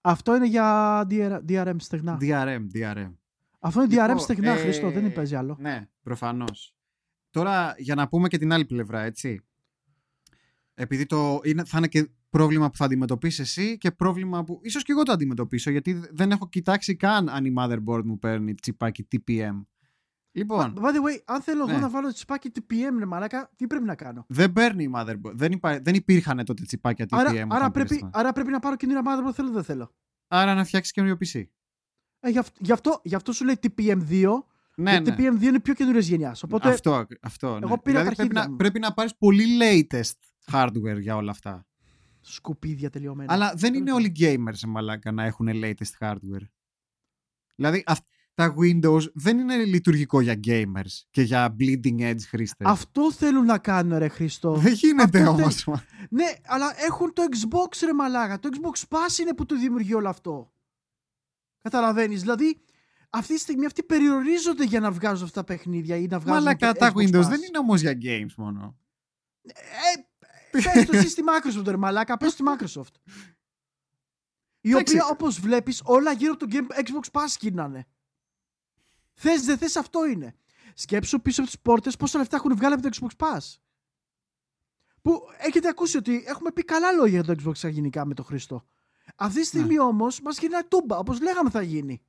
Αυτό 0.00 0.36
είναι 0.36 0.46
για 0.46 1.00
DR, 1.10 1.40
DRM 1.48 1.76
στεγνά. 1.76 2.18
DRM, 2.20 2.66
DRM. 2.74 3.12
Αυτό 3.58 3.82
είναι 3.82 3.94
DRM 3.94 4.00
Λοιπόν, 4.00 4.18
στεγνά, 4.18 4.52
ε, 4.52 4.56
Χριστό, 4.56 4.90
δεν 4.90 5.12
παίζει 5.12 5.34
άλλο. 5.34 5.56
Ναι, 5.60 5.88
προφανώς. 6.02 6.74
Τώρα 7.30 7.74
για 7.78 7.94
να 7.94 8.08
πούμε 8.08 8.28
και 8.28 8.38
την 8.38 8.52
άλλη 8.52 8.64
πλευρά, 8.64 9.00
έτσι. 9.02 9.40
Επειδή 10.74 11.06
το 11.06 11.40
είναι, 11.44 11.64
θα 11.64 11.78
είναι 11.78 11.88
και 11.88 12.08
πρόβλημα 12.32 12.70
που 12.70 12.76
θα 12.76 12.84
αντιμετωπίσεις 12.84 13.38
εσύ 13.38 13.78
και 13.78 13.90
πρόβλημα 13.90 14.44
που 14.44 14.60
ίσως 14.62 14.82
και 14.82 14.92
εγώ 14.92 15.02
το 15.02 15.12
αντιμετωπίσω 15.12 15.70
γιατί 15.70 16.02
δεν 16.10 16.30
έχω 16.30 16.48
κοιτάξει 16.48 16.96
καν 16.96 17.28
αν 17.28 17.44
η 17.44 17.54
motherboard 17.58 18.02
μου 18.04 18.18
παίρνει 18.18 18.54
τσιπάκι 18.54 19.08
TPM. 19.12 19.64
Λοιπόν, 20.34 20.74
By 20.76 20.80
the 20.80 21.08
way, 21.08 21.18
αν 21.24 21.42
θέλω 21.42 21.62
εγώ 21.62 21.72
Ναι. 21.72 21.78
να 21.78 21.88
βάλω 21.90 22.12
τσιπάκι 22.12 22.50
TPM, 22.54 22.98
ρε 22.98 23.04
μαλάκα, 23.06 23.50
τι 23.56 23.66
πρέπει 23.66 23.84
να 23.84 23.94
κάνω; 23.94 24.24
δεν 24.28 24.52
παίρνει 24.52 24.84
η 24.84 24.90
motherboard. 24.94 25.32
Δεν, 25.32 25.52
υπά, 25.52 25.80
δεν 25.80 25.94
υπήρχαν 25.94 26.44
τότε 26.44 26.64
τσιπάκια 26.64 27.04
TPM. 27.04 27.16
Άρα, 27.16 27.30
όταν 27.30 27.52
άρα, 27.52 27.70
πήρες 27.70 27.88
πρέπει, 27.88 28.02
το. 28.02 28.10
άρα 28.12 28.32
πρέπει 28.32 28.50
να 28.50 28.58
πάρω 28.58 28.76
καινούργια 28.76 29.02
motherboard, 29.12 29.32
θέλω 29.34 29.48
ή 29.48 29.52
δεν 29.52 29.64
θέλω; 29.64 29.94
άρα 30.28 30.54
να 30.54 30.64
φτιάξεις 30.64 30.92
καινούριο 30.92 31.16
PC. 31.20 31.42
Ε, 32.20 32.30
γι, 32.30 32.38
αυτό, 32.38 32.58
γι, 32.64 32.72
αυτό, 32.72 33.00
γι' 33.04 33.14
αυτό 33.14 33.32
σου 33.32 33.44
λέει 33.44 33.58
TPM2. 33.62 34.28
Ναι, 34.76 34.90
γιατί 34.90 35.10
ναι. 35.10 35.30
TPM2 35.30 35.42
είναι 35.42 35.60
πιο 35.60 35.74
καινούργια 35.74 36.00
γενιάς. 36.00 36.42
Οπότε 36.42 36.68
Αυτό, 36.68 37.06
αυτό. 37.22 37.58
Ναι. 37.58 37.66
εγώ 37.66 37.78
πήρα 37.78 37.98
δηλαδή 37.98 38.08
τα 38.08 38.14
πρέπει 38.14 38.20
αρχίδια 38.20 38.42
να, 38.42 38.50
μου. 38.50 38.56
πρέπει 38.56 38.78
να 38.78 38.92
πάρεις 38.92 39.16
πολύ 39.16 39.44
latest 39.60 40.18
hardware 40.52 41.00
για 41.00 41.16
όλα 41.16 41.30
αυτά. 41.30 41.66
Σκουπίδια 42.22 42.90
τελειωμένα. 42.90 43.32
Αλλά 43.32 43.52
δεν 43.56 43.74
είναι 43.74 43.84
Τέλος 43.84 43.98
όλοι 43.98 44.12
gamers 44.18 44.54
σε 44.56 44.66
μαλάκα 44.66 45.12
να 45.12 45.24
έχουν 45.24 45.48
latest 45.52 45.98
hardware. 46.00 46.46
Δηλαδή 47.56 47.82
αυ- 47.86 48.04
τα 48.34 48.54
Windows 48.58 49.12
δεν 49.14 49.38
είναι 49.38 49.56
λειτουργικό 49.64 50.20
για 50.20 50.40
gamers 50.44 51.02
και 51.10 51.22
για 51.22 51.56
bleeding 51.58 52.00
edge 52.00 52.20
χρήστες. 52.28 52.66
Αυτό 52.68 53.12
θέλουν 53.12 53.44
να 53.44 53.58
κάνουν, 53.58 53.98
ρε 53.98 54.08
Χριστό. 54.08 54.54
Δεν 54.56 54.72
γίνεται 54.72 55.18
αυτό 55.18 55.30
όμως. 55.30 55.66
ναι, 56.10 56.24
αλλά 56.44 56.74
έχουν 56.84 57.12
το 57.12 57.22
Xbox, 57.30 57.78
ρε 57.84 57.92
μαλάκα. 57.92 58.38
Το 58.38 58.48
Xbox 58.52 58.88
Pass 58.88 59.18
είναι 59.20 59.34
που 59.34 59.46
το 59.46 59.58
δημιουργεί 59.58 59.94
όλο 59.94 60.08
αυτό. 60.08 60.52
Καταλαβαίνεις. 61.62 62.20
Δηλαδή, 62.20 62.60
αυτή 63.10 63.34
τη 63.34 63.40
στιγμή 63.40 63.66
αυτοί 63.66 63.82
περιορίζονται 63.82 64.64
για 64.64 64.80
να 64.80 64.90
βγάζουν 64.90 65.24
αυτά 65.24 65.44
τα 65.44 65.46
παιχνίδια 65.46 65.96
ή 65.96 66.06
να 66.06 66.18
βγάζουν. 66.18 66.42
Μαλάκα 66.42 66.72
το 66.72 66.78
τα 66.78 66.92
Xbox 66.92 66.96
Windows 66.96 67.20
Pass. 67.24 67.28
δεν 67.28 67.42
είναι 67.42 67.58
όμως 67.58 67.80
για 67.80 67.98
games 68.02 68.34
μόνο. 68.36 68.78
Ε, 69.42 69.52
πες 70.52 70.86
το 70.86 70.96
εσύ 70.96 71.08
στη 71.08 71.22
Microsoft, 71.26 71.66
ρε 71.66 71.76
μαλάκα. 71.76 72.16
Πες 72.16 72.32
στη 72.32 72.42
Microsoft. 72.46 72.94
Η 74.60 74.70
Εντάξει. 74.70 74.94
οποία, 74.94 75.08
όπως 75.10 75.40
βλέπεις, 75.40 75.82
όλα 75.84 76.12
γύρω 76.12 76.32
από 76.32 76.46
το 76.46 76.56
Game- 76.56 76.80
Xbox 76.84 77.20
Pass 77.20 77.36
γίνανε. 77.40 77.86
Θες, 79.14 79.44
δεν 79.44 79.58
θες, 79.58 79.76
αυτό 79.76 80.06
είναι. 80.06 80.36
Σκέψου 80.74 81.20
πίσω 81.20 81.40
από 81.40 81.50
τις 81.50 81.60
πόρτες 81.60 81.96
πόσα 81.96 82.18
λεφτά 82.18 82.36
έχουν 82.36 82.56
βγάλει 82.56 82.74
από 82.74 82.82
το 82.82 82.88
Xbox 83.00 83.26
Pass. 83.26 83.56
Που 85.02 85.20
έχετε 85.38 85.68
ακούσει 85.68 85.96
ότι 85.96 86.24
έχουμε 86.26 86.50
πει 86.52 86.64
καλά 86.64 86.92
λόγια 86.92 87.20
για 87.20 87.34
το 87.34 87.42
Xbox 87.44 87.70
γενικά 87.70 88.04
με 88.04 88.14
το 88.14 88.22
Χριστό. 88.22 88.66
Αυτή 89.16 89.40
τη 89.40 89.46
στιγμή 89.46 89.78
όμως 89.78 90.20
μας 90.20 90.38
γυρνάει 90.38 90.64
τούμπα, 90.64 90.96
όπως 90.98 91.20
λέγαμε 91.20 91.50
θα 91.50 91.62
γίνει. 91.62 92.02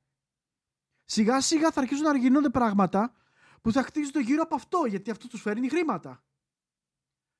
Σιγά 1.04 1.40
σιγά 1.40 1.70
θα 1.70 1.80
αρχίσουν 1.80 2.04
να 2.04 2.16
γίνονται 2.16 2.48
πράγματα 2.48 3.12
που 3.60 3.72
θα 3.72 3.82
χτίζονται 3.82 4.20
γύρω 4.20 4.42
από 4.42 4.54
αυτό, 4.54 4.84
γιατί 4.88 5.10
αυτό 5.10 5.28
τους 5.28 5.40
φέρνει 5.40 5.68
χρήματα. 5.68 6.24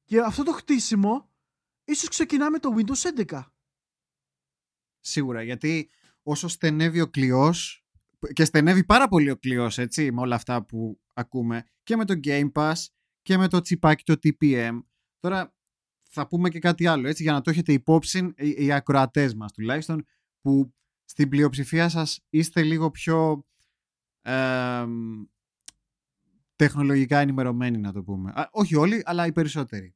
Και 0.05 0.21
αυτό 0.21 0.43
το 0.43 0.53
χτίσιμο 0.53 1.31
ίσως 1.85 2.09
ξεκινά 2.09 2.51
με 2.51 2.59
το 2.59 2.75
Windows 2.77 3.25
11. 3.27 3.43
Σίγουρα, 5.01 5.43
γιατί 5.43 5.91
όσο 6.23 6.49
στενεύει 6.49 7.01
ο 7.01 7.09
κλειός 7.09 7.85
και 8.33 8.45
στενεύει 8.45 8.85
πάρα 8.85 9.09
πολύ 9.09 9.31
ο 9.31 9.37
κλειός, 9.37 9.79
έτσι, 9.79 10.13
με 10.13 10.21
όλα 10.21 10.35
αυτά 10.35 10.65
που 10.65 11.01
ακούμε 11.13 11.65
και 11.83 11.97
με 11.97 12.05
το 12.05 12.21
Game 12.25 12.53
Pass 12.53 12.75
και 13.23 13.37
με 13.37 13.49
το 13.49 13.61
τσιπάκι 13.61 14.05
το 14.05 14.15
TPM. 14.23 14.79
Τώρα 15.19 15.55
θα 16.11 16.29
πούμε 16.29 16.49
και 16.49 16.59
κάτι 16.59 16.87
άλλο, 16.87 17.09
έτσι, 17.09 17.23
για 17.23 17.33
να 17.33 17.41
το 17.41 17.51
έχετε 17.51 17.73
υπόψη 17.73 18.35
οι, 18.37 18.65
οι 18.65 18.73
ακροατές 18.73 19.35
μας 19.35 19.53
τουλάχιστον, 19.53 20.07
που 20.41 20.75
στην 21.05 21.29
πλειοψηφία 21.29 21.89
σας 21.89 22.25
είστε 22.31 22.63
λίγο 22.63 22.91
πιο 22.91 23.47
εμ, 24.23 25.25
τεχνολογικά 26.57 27.19
ενημερωμένοι, 27.19 27.79
να 27.79 27.93
το 27.93 28.03
πούμε. 28.03 28.31
Α, 28.35 28.49
όχι 28.53 28.77
όλοι, 28.77 29.03
αλλά 29.05 29.27
οι 29.27 29.33
περισσότεροι. 29.33 29.94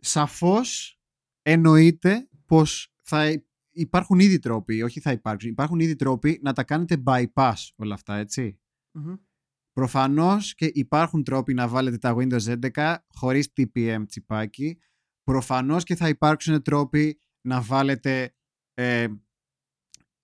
Σαφώς 0.00 0.98
εννοείται 1.42 2.28
πως 2.46 2.92
θα 3.02 3.42
υπάρχουν 3.70 4.18
ήδη 4.18 4.38
τρόποι, 4.38 4.82
όχι 4.82 5.00
θα 5.00 5.12
υπάρξουν, 5.12 5.50
υπάρχουν 5.50 5.80
ήδη 5.80 5.96
τρόποι 5.96 6.38
να 6.42 6.52
τα 6.52 6.64
κάνετε 6.64 7.02
bypass 7.06 7.54
όλα 7.76 7.94
αυτά, 7.94 8.16
έτσι. 8.16 8.60
Μμμ. 8.92 9.14
Προφανώς 9.72 10.54
και 10.54 10.70
υπάρχουν 10.74 11.22
τρόποι 11.24 11.54
να 11.54 11.68
βάλετε 11.68 11.98
τα 11.98 12.14
Windows 12.18 12.58
11 12.74 12.96
χωρίς 13.08 13.52
TPM 13.56 14.02
τσιπάκι. 14.06 14.78
Προφανώς 15.22 15.84
και 15.84 15.94
θα 15.96 16.08
υπάρξουν 16.08 16.62
τρόποι 16.62 17.20
να 17.40 17.60
βάλετε 17.60 18.34
ε, 18.74 19.06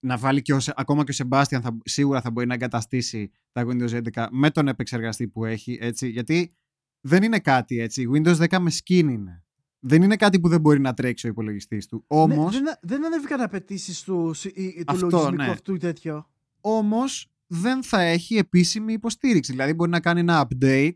να 0.00 0.16
βάλει 0.18 0.42
και 0.42 0.52
ο, 0.54 0.60
Σε- 0.60 0.72
ακόμα 0.76 1.04
και 1.04 1.22
ο 1.22 1.26
Sebastian 1.28 1.60
θα, 1.62 1.78
σίγουρα 1.84 2.20
θα 2.20 2.30
μπορεί 2.30 2.46
να 2.46 2.54
εγκαταστήσει 2.54 3.30
τα 3.52 3.64
Windows 3.66 4.02
11 4.14 4.26
με 4.30 4.50
τον 4.50 4.68
επεξεργαστή 4.68 5.28
που 5.28 5.44
έχει, 5.44 5.78
έτσι, 5.80 6.08
γιατί 6.08 6.54
δεν 7.00 7.22
είναι 7.22 7.38
κάτι 7.38 7.78
έτσι. 7.78 8.08
Windows 8.14 8.36
10 8.48 8.58
με 8.58 8.70
skin 8.70 9.08
είναι. 9.10 9.44
Δεν 9.86 10.02
είναι 10.02 10.16
κάτι 10.16 10.40
που 10.40 10.48
δεν 10.48 10.60
μπορεί 10.60 10.80
να 10.80 10.94
τρέξει 10.94 11.26
ο 11.26 11.30
υπολογιστής 11.30 11.86
του. 11.86 12.04
Όμως, 12.06 12.54
Ναι, 12.54 12.60
δεν, 12.60 12.74
δεν 12.82 13.04
ανέβηκαν 13.04 13.40
απαιτήσεις 13.40 14.02
του, 14.02 14.32
σι- 14.34 14.56
ή- 14.56 14.62
ή 14.64 14.84
του 14.84 14.92
Αυτό, 14.92 15.06
λογισμικού 15.10 15.42
ναι. 15.42 15.48
αυτού 15.50 15.74
ή 15.74 15.78
τέτοιο. 15.78 16.30
όμως 16.60 17.28
δεν 17.46 17.82
θα 17.82 18.00
έχει 18.00 18.36
επίσημη 18.36 18.92
υποστήριξη. 18.92 19.52
Δηλαδή 19.52 19.72
μπορεί 19.72 19.90
να 19.90 20.00
κάνει 20.00 20.20
ένα 20.20 20.46
update 20.48 20.92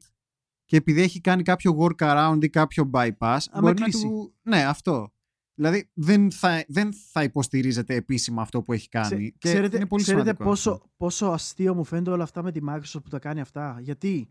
και 0.65 0.77
επειδή 0.77 1.03
έχει 1.03 1.21
κάνει 1.21 1.43
κάποιο 1.43 1.77
workaround 1.81 2.39
ή 2.41 2.49
κάποιο 2.49 2.91
bypass. 2.93 3.39
με 3.53 3.61
μπορεί 3.61 3.79
να 3.79 3.85
κλείσει. 3.85 4.03
του... 4.07 4.35
Ναι, 4.43 4.65
αυτό. 4.65 5.13
Δηλαδή 5.55 5.91
δεν 5.95 6.31
θα, 6.33 6.65
δεν 6.69 6.91
θα 7.13 7.23
υποστηρίζεται 7.23 7.95
επίσημα 7.95 8.43
αυτό 8.43 8.63
που 8.63 8.73
έχει 8.73 8.89
κάνει. 8.89 9.07
Ξε- 9.09 9.21
και 9.39 9.49
ξέρετε 9.49 9.77
είναι 9.77 9.87
πολύ 9.87 10.03
ξέρετε 10.03 10.23
σημαντικό 10.25 10.49
πόσο, 10.49 10.71
αυτό. 10.71 10.91
πόσο 10.97 11.27
αστείο 11.27 11.75
μου 11.75 11.85
φαίνεται 11.85 12.11
όλα 12.11 12.23
αυτά 12.23 12.43
με 12.43 12.53
τη 12.53 12.61
Microsoft 12.69 13.03
που 13.03 13.09
τα 13.09 13.19
κάνει 13.19 13.41
αυτά. 13.41 13.79
Γιατί, 13.81 14.29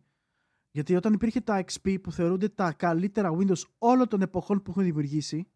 Γιατί 0.78 0.95
όταν 0.95 1.13
υπήρχε 1.13 1.41
τα 1.41 1.63
XP 1.65 1.95
που 2.01 2.11
θεωρούνται 2.11 2.49
τα 2.49 2.71
καλύτερα 2.71 3.32
Windows 3.38 3.61
όλων 3.78 4.07
των 4.07 4.21
εποχών 4.21 4.61
που 4.61 4.71
έχουν 4.71 4.84
δημιουργήσει, 4.84 5.47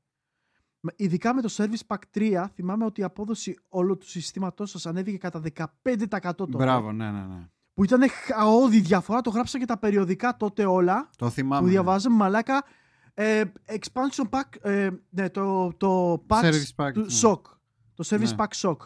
με- 0.80 0.94
ειδικά 0.96 1.34
με 1.34 1.42
το 1.42 1.50
Service 1.58 1.80
Pack 1.88 1.98
3, 2.18 2.46
θυμάμαι 2.54 2.86
ότι 2.86 3.02
η 3.02 3.04
απόδοση 3.04 3.58
όλου 3.70 3.98
του 3.98 4.08
συστήματός 4.10 4.70
σας 4.70 4.86
ανέβηκε 4.86 5.18
κατά 5.18 5.42
15% 5.84 6.36
τότε. 6.36 6.58
Μπράβο, 6.58 6.92
ναι, 6.92 7.12
ναι, 7.12 7.20
ναι. 7.20 7.50
Που 7.74 7.84
ήταν 7.84 8.02
χαόδη 8.10 8.80
διαφορά, 8.80 9.22
το 9.22 9.30
γράψα 9.30 9.60
και 9.60 9.66
τα 9.66 9.78
περιοδικά 9.78 10.38
τότε 10.38 10.66
όλα, 10.66 11.10
Το 11.18 11.30
θυμάμαι. 11.30 11.60
που 11.62 11.66
ναι. 11.66 11.72
διαβάζαμε 11.72 12.16
μαλάκα. 12.16 12.64
Ε, 13.14 13.44
expansion 13.66 14.30
pack, 14.30 14.70
ε, 14.70 14.90
ναι, 15.10 15.30
το, 15.30 15.72
το 15.78 16.14
patch 16.28 16.44
Service 16.44 16.76
pack, 16.86 16.92
του 16.94 17.00
ναι. 17.00 17.08
shock. 17.22 17.42
Το 17.94 18.04
service 18.08 18.20
Ναι. 18.20 18.36
pack 18.38 18.48
shock. 18.70 18.78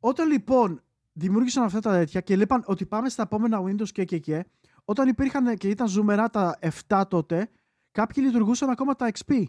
Όταν 0.00 0.28
λοιπόν 0.30 0.82
δημιούργησαν 1.12 1.64
αυτά 1.64 1.80
τα 1.80 1.92
τέτοια 1.92 2.20
και 2.20 2.32
είπαν 2.34 2.62
ότι 2.66 2.86
πάμε 2.86 3.08
στα 3.08 3.22
επόμενα 3.22 3.62
Windows 3.62 3.88
και 3.92 4.04
και 4.04 4.18
και, 4.18 4.44
όταν 4.84 5.08
υπήρχαν 5.08 5.56
και 5.56 5.68
ήταν 5.68 5.88
ζουμερά 5.88 6.30
τα 6.30 6.58
7 6.88 7.02
τότε, 7.08 7.50
κάποιοι 7.90 8.24
λειτουργούσαν 8.26 8.70
ακόμα 8.70 8.94
τα 8.94 9.10
XP. 9.12 9.44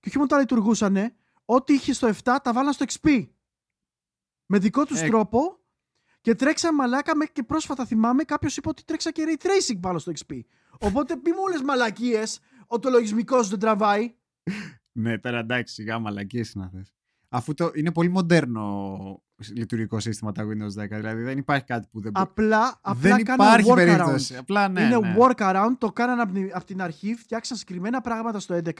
Και 0.00 0.08
όχι 0.08 0.16
μόνο 0.16 0.28
τα 0.28 0.38
λειτουργούσαν, 0.38 0.96
ό,τι 1.44 1.72
είχε 1.72 1.92
στο 1.92 2.08
7 2.08 2.36
τα 2.42 2.52
βάλαν 2.52 2.72
στο 2.72 2.84
XP. 2.88 3.26
Με 4.46 4.58
δικό 4.58 4.84
τους 4.84 5.00
Ε, 5.00 5.06
τρόπο 5.06 5.58
και 6.20 6.34
τρέξαν 6.34 6.74
μαλάκα 6.74 7.16
με 7.16 7.24
και 7.24 7.42
πρόσφατα 7.42 7.86
θυμάμαι 7.86 8.22
κάποιος 8.22 8.56
είπε 8.56 8.68
ότι 8.68 8.84
τρέξα 8.84 9.10
και 9.10 9.24
ray 9.26 9.46
tracing 9.46 9.78
πάνω 9.80 9.98
στο 9.98 10.12
XP. 10.12 10.40
Οπότε 10.78 11.14
μη 11.24 11.30
μου 11.30 11.48
λες 11.50 11.62
μαλακίες 11.62 12.40
ότι 12.66 12.86
ο 12.86 12.90
λογισμικός 12.90 13.48
δεν 13.48 13.58
τραβάει. 13.58 14.14
Ναι, 14.92 15.18
τώρα 15.18 15.38
εντάξει, 15.38 15.74
σιγά 15.74 15.98
μαλακίες 15.98 16.54
να 16.54 16.68
θες. 16.68 16.94
Αφού 17.28 17.54
το 17.54 17.70
είναι 17.74 17.92
πολύ 17.92 18.08
μοντέρνο 18.08 19.22
λειτουργικό 19.54 20.00
σύστημα 20.00 20.32
τα 20.32 20.42
Windows 20.44 20.82
10, 20.84 20.88
δηλαδή 20.88 21.22
δεν 21.22 21.38
υπάρχει 21.38 21.64
κάτι 21.64 21.88
που 21.90 22.00
δεν 22.00 22.12
μπορεί. 22.12 22.26
Απλά, 22.28 22.78
απλά 22.82 23.16
Δεν 23.16 23.24
κάναν 23.24 23.46
υπάρχει 23.46 23.70
workaround. 23.70 23.74
περίπτωση. 23.74 24.36
Απλά 24.36 24.68
ναι, 24.68 24.80
είναι 24.80 24.98
ναι. 24.98 25.16
workaround, 25.18 25.70
το 25.78 25.92
κάναν 25.92 26.20
από 26.20 26.32
την, 26.32 26.50
απ' 26.52 26.64
την 26.64 26.82
αρχή, 26.82 27.14
φτιάξαν 27.14 27.56
συγκεκριμένα 27.56 28.00
πράγματα 28.00 28.38
στο 28.40 28.60
11, 28.64 28.70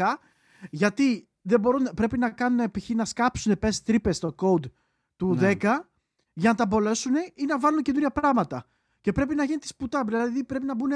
γιατί 0.70 1.28
δεν 1.42 1.60
μπορούν, 1.60 1.88
πρέπει 1.94 2.18
να 2.18 2.30
κάνουν 2.30 2.70
π.χ. 2.70 2.88
να 2.88 3.04
σκάψουν 3.04 3.58
πες 3.58 3.82
τρύπες 3.82 4.16
στο 4.16 4.34
code 4.38 4.70
του 5.16 5.34
Ναι. 5.34 5.50
10 5.60 5.90
για 6.32 6.50
να 6.50 6.54
τα 6.54 6.64
απολέσουν 6.64 7.12
ή 7.34 7.44
να 7.44 7.58
βάλουν 7.58 7.82
καινούρια 7.82 8.10
πράγματα. 8.10 8.66
Και 9.00 9.12
πρέπει 9.12 9.34
να 9.34 9.44
γίνει 9.44 9.58
τη 9.58 9.66
σπουτά, 9.66 10.04
δηλαδή 10.04 10.44
πρέπει 10.44 10.64
να 10.66 10.74
μπουν, 10.74 10.90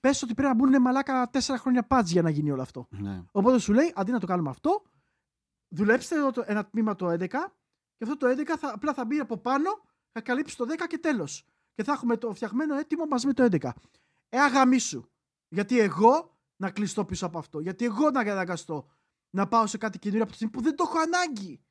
πες 0.00 0.22
ότι 0.22 0.34
πρέπει 0.34 0.48
να 0.48 0.54
μπουν 0.54 0.80
μαλάκα 0.82 1.30
4 1.32 1.38
χρόνια 1.58 1.86
patch 1.88 2.04
για 2.04 2.22
να 2.22 2.30
γίνει 2.30 2.50
όλο 2.50 2.62
αυτό. 2.62 2.86
Ναι. 2.90 3.22
Οπότε 3.32 3.58
σου 3.58 3.72
λέει, 3.72 3.92
αντί 3.94 4.10
να 4.12 4.18
το 4.20 4.26
κάνουμε 4.26 4.50
αυτό, 4.50 4.82
δουλέψτε 5.68 6.14
εδώ 6.16 6.30
το- 6.30 6.44
ένα 6.46 6.64
τμήμα 6.66 6.94
το 6.96 7.10
11 7.10 7.26
και 7.96 8.04
αυτό 8.04 8.16
το 8.16 8.26
11 8.28 8.56
θα, 8.58 8.72
απλά 8.74 8.94
θα 8.94 9.04
μπει 9.04 9.18
από 9.18 9.36
πάνω, 9.36 9.70
θα 10.12 10.20
καλύψει 10.20 10.56
το 10.56 10.64
10 10.68 10.86
και 10.86 10.98
τέλος. 10.98 11.46
Και 11.74 11.82
θα 11.82 11.92
έχουμε 11.92 12.16
το 12.16 12.34
φτιαγμένο 12.34 12.74
έτοιμο 12.74 13.06
μαζί 13.06 13.26
με 13.26 13.32
το 13.32 13.48
11. 13.50 13.70
Ε, 14.28 14.40
αγαμίσου. 14.40 15.04
Γιατί 15.48 15.78
εγώ 15.78 16.38
να 16.56 16.70
κλειστώ 16.70 17.04
πίσω 17.04 17.26
από 17.26 17.38
αυτό. 17.38 17.60
Γιατί 17.60 17.84
εγώ 17.84 18.10
να 18.10 18.24
καταγκαστώ 18.24 18.88
να 19.30 19.48
πάω 19.48 19.66
σε 19.66 19.78
κάτι 19.78 19.98
καινούριο 19.98 20.22
από 20.22 20.30
τη 20.30 20.36
στιγμή 20.36 20.56
που 20.56 20.62
δεν 20.62 20.76
το 20.76 20.84
έχω 20.86 20.98
ανάγκη. 20.98 21.64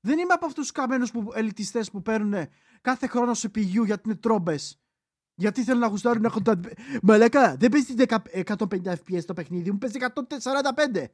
Δεν 0.00 0.18
είμαι 0.18 0.32
από 0.32 0.46
αυτούς 0.46 0.62
τους 0.62 0.72
καμένους 0.72 1.10
που, 1.10 1.30
ελιτιστές 1.34 1.90
που 1.90 2.02
παίρνουν 2.02 2.48
κάθε 2.80 3.06
χρόνο 3.06 3.34
σε 3.34 3.48
πηγιού 3.48 3.84
γιατί 3.84 4.08
είναι 4.08 4.18
τρόμπες. 4.18 4.80
Γιατί 5.34 5.64
θέλουν 5.64 5.80
να 5.80 5.86
γουστάρουν 5.86 6.22
να 6.22 6.28
έχουν 6.28 6.42
τα. 6.42 6.60
Μαλάκα, 7.02 7.56
δεν 7.56 7.70
παίζει 7.70 7.94
10 7.96 8.18
150 8.44 8.94
FPS 8.94 9.24
το 9.24 9.34
παιχνίδι 9.34 9.70
μου, 9.72 9.78
παίζει 9.78 9.98
145. 9.98 11.04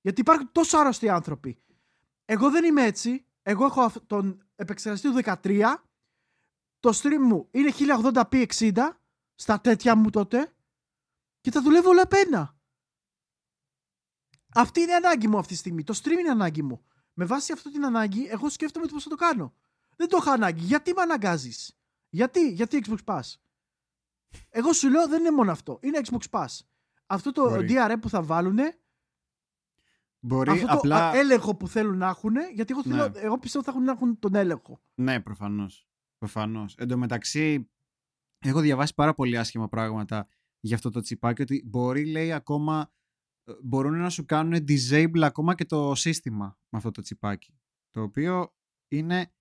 Γιατί 0.00 0.20
υπάρχουν 0.20 0.52
τόσο 0.52 0.78
άρρωστοι 0.78 1.08
άνθρωποι. 1.08 1.62
Εγώ 2.30 2.50
δεν 2.50 2.64
είμαι 2.64 2.82
έτσι. 2.82 3.26
Εγώ 3.42 3.64
έχω 3.64 3.80
αυ- 3.80 4.06
τον 4.06 4.46
επεξεργαστή 4.56 5.08
του 5.08 5.14
13. 5.42 5.74
Το 6.80 7.00
stream 7.02 7.18
μου 7.20 7.48
είναι 7.50 7.72
1080p 7.78 8.46
60 8.46 8.72
στα 9.34 9.60
τέτοια 9.60 9.94
μου 9.94 10.10
τότε 10.10 10.52
και 11.40 11.50
τα 11.50 11.62
δουλεύω 11.62 11.88
όλα 11.90 12.06
πένα. 12.06 12.56
Αυτή 14.54 14.80
είναι 14.80 14.90
η 14.92 14.94
ανάγκη 14.94 15.28
μου 15.28 15.38
αυτή 15.38 15.52
τη 15.52 15.58
στιγμή. 15.58 15.84
Το 15.84 16.00
stream 16.02 16.18
είναι 16.18 16.30
ανάγκη 16.30 16.62
μου. 16.62 16.84
Με 17.12 17.24
βάση 17.24 17.52
αυτή 17.52 17.70
την 17.72 17.84
ανάγκη, 17.84 18.26
εγώ 18.26 18.48
σκέφτομαι 18.48 18.86
το 18.86 18.92
πώς 18.92 19.02
θα 19.02 19.08
το 19.10 19.16
κάνω. 19.16 19.54
Δεν 19.96 20.08
το 20.08 20.16
έχω 20.16 20.30
ανάγκη. 20.30 20.64
Γιατί 20.64 20.92
με 20.92 21.02
αναγκάζεις; 21.02 21.78
Γιατί, 22.08 22.50
γιατί 22.50 22.82
Xbox 22.86 23.04
Pass; 23.04 23.34
Εγώ 24.48 24.72
σου 24.72 24.88
λέω 24.90 25.08
δεν 25.08 25.20
είναι 25.20 25.30
μόνο 25.30 25.50
αυτό. 25.50 25.78
Είναι 25.82 26.00
Xbox 26.04 26.30
Pass. 26.30 26.46
Αυτό 27.06 27.32
το 27.32 27.48
Μπορεί. 27.48 27.66
DRM 27.70 27.96
που 28.00 28.08
θα 28.08 28.22
βάλουν, 28.22 28.58
Μπορεί 30.20 30.50
αυτό 30.50 30.66
απλά. 30.68 31.10
το 31.10 31.16
α, 31.16 31.20
έλεγχο 31.20 31.56
που 31.56 31.68
θέλουν 31.68 31.96
να 31.98 32.08
έχουν, 32.08 32.34
γιατί 32.54 32.72
εγώ, 32.72 32.82
θέλω, 32.82 33.08
Ναι. 33.08 33.18
εγώ 33.18 33.38
πιστεύω 33.38 33.64
θα 33.64 33.70
έχουν 33.70 33.82
να 33.84 33.92
έχουν 33.92 34.18
τον 34.18 34.34
έλεγχο. 34.34 34.80
Ναι, 34.94 35.20
προφανώς. 35.20 35.88
Προφανώς. 36.18 36.74
Εν 36.78 36.88
τω 36.88 36.98
μεταξύ, 36.98 37.70
έχω 38.38 38.60
διαβάσει 38.60 38.94
πάρα 38.94 39.14
πολύ 39.14 39.38
άσχημα 39.38 39.68
πράγματα 39.68 40.28
για 40.60 40.76
αυτό 40.76 40.90
το 40.90 41.00
τσιπάκι. 41.00 41.42
Ότι 41.42 41.62
μπορεί, 41.66 42.06
λέει, 42.06 42.32
ακόμα. 42.32 42.92
ε, 43.44 43.52
Μπορούν 43.62 43.96
να 43.98 44.10
σου 44.10 44.24
κάνουν 44.24 44.64
disable 44.68 45.20
ακόμα 45.22 45.54
και 45.54 45.64
το 45.64 45.94
σύστημα 45.94 46.58
με 46.68 46.78
αυτό 46.78 46.90
το 46.90 47.02
τσιπάκι. 47.02 47.58
Το 47.90 48.02
οποίο 48.02 48.54
είναι 48.88 49.32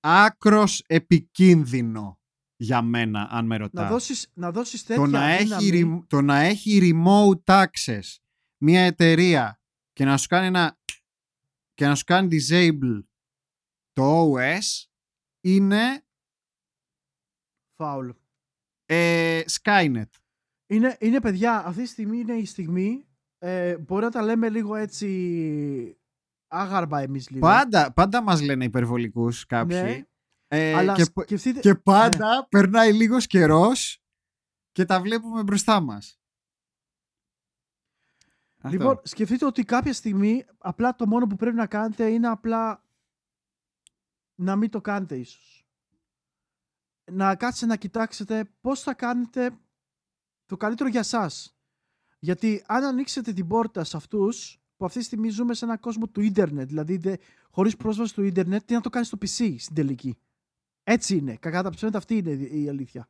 άκρος 0.00 0.84
επικίνδυνο 0.86 2.20
για 2.56 2.82
μένα, 2.82 3.28
αν 3.30 3.46
με 3.46 3.56
ρωτάς. 3.56 3.82
Να 3.84 3.90
δώσεις, 3.90 4.30
να 4.34 4.50
δώσεις 4.52 4.84
τέτοια 4.84 5.02
το, 5.04 5.10
να 5.10 5.36
δύναμη, 5.36 5.64
έχει, 5.66 5.70
rem- 5.84 6.02
το 6.06 6.20
να 6.22 6.36
έχει 6.38 6.80
remote 6.82 7.64
access 7.64 8.16
μια 8.62 8.80
εταιρεία 8.80 9.57
και 9.98 10.04
να 10.04 10.16
σου 10.16 10.26
κάνει 10.28 10.46
ένα 10.46 10.78
και 11.74 11.86
να 11.86 11.94
σου 11.94 12.04
κάνει 12.04 12.28
disable 12.32 13.02
το 13.92 14.32
OS 14.32 14.86
είναι 15.40 16.04
Φάουλ. 17.76 18.10
ε, 18.84 19.42
Skynet. 19.50 20.10
Είναι, 20.70 20.96
είναι 21.00 21.20
παιδιά, 21.20 21.66
αυτή 21.66 21.82
τη 21.82 21.88
στιγμή 21.88 22.18
είναι 22.18 22.34
η 22.34 22.44
στιγμή. 22.44 23.08
Ε, 23.38 23.78
μπορεί 23.78 24.04
να 24.04 24.10
τα 24.10 24.22
λέμε 24.22 24.48
λίγο 24.48 24.74
έτσι 24.74 26.00
άγαρμα 26.46 27.00
εμείς 27.00 27.30
λίγο. 27.30 27.46
Πάντα, 27.46 27.92
πάντα 27.92 28.22
μας 28.22 28.42
λένε 28.42 28.64
υπερβολικούς 28.64 29.46
κάποιοι. 29.46 29.80
Ναι, 29.82 30.06
Ε, 30.48 30.74
αλλά 30.74 30.94
και, 30.94 31.04
σκεφτείτε... 31.04 31.60
και 31.60 31.74
πάντα 31.74 32.46
περνάει 32.48 32.92
λίγος 32.92 33.26
καιρός 33.26 34.02
και 34.72 34.84
τα 34.84 35.00
βλέπουμε 35.00 35.42
μπροστά 35.42 35.80
μας. 35.80 36.20
Αυτό. 38.60 38.76
Λοιπόν, 38.76 39.00
σκεφτείτε 39.02 39.46
ότι 39.46 39.64
κάποια 39.64 39.92
στιγμή 39.92 40.44
απλά 40.58 40.94
το 40.94 41.06
μόνο 41.06 41.26
που 41.26 41.36
πρέπει 41.36 41.56
να 41.56 41.66
κάνετε 41.66 42.10
είναι 42.10 42.28
απλά 42.28 42.84
να 44.34 44.56
μην 44.56 44.70
το 44.70 44.80
κάνετε 44.80 45.16
ίσως. 45.16 45.66
Να 47.12 47.36
κάτσετε 47.36 47.66
να 47.66 47.76
κοιτάξετε 47.76 48.44
πώς 48.60 48.82
θα 48.82 48.94
κάνετε 48.94 49.58
το 50.46 50.56
καλύτερο 50.56 50.88
για 50.88 51.02
σας. 51.02 51.56
Γιατί 52.18 52.64
αν 52.66 52.84
ανοίξετε 52.84 53.32
την 53.32 53.46
πόρτα 53.46 53.84
σε 53.84 53.96
αυτούς 53.96 54.60
που 54.76 54.84
αυτή 54.84 54.98
τη 54.98 55.04
στιγμή 55.04 55.28
ζούμε 55.28 55.54
σε 55.54 55.64
έναν 55.64 55.80
κόσμο 55.80 56.08
του 56.08 56.20
ίντερνετ, 56.20 56.68
δηλαδή 56.68 56.96
δε, 56.96 57.16
χωρίς 57.50 57.76
πρόσβαση 57.76 58.14
του 58.14 58.22
ίντερνετ, 58.22 58.64
τι 58.64 58.74
να 58.74 58.80
το 58.80 58.90
κάνεις 58.90 59.08
στο 59.08 59.18
PC 59.20 59.54
στην 59.58 59.74
τελική. 59.74 60.18
Έτσι 60.84 61.16
είναι. 61.16 61.36
Κακά 61.36 61.62
τα 61.62 61.70
ψέματα 61.70 61.98
αυτή 61.98 62.16
είναι 62.16 62.30
η 62.30 62.62
η 62.62 62.68
αλήθεια. 62.68 63.08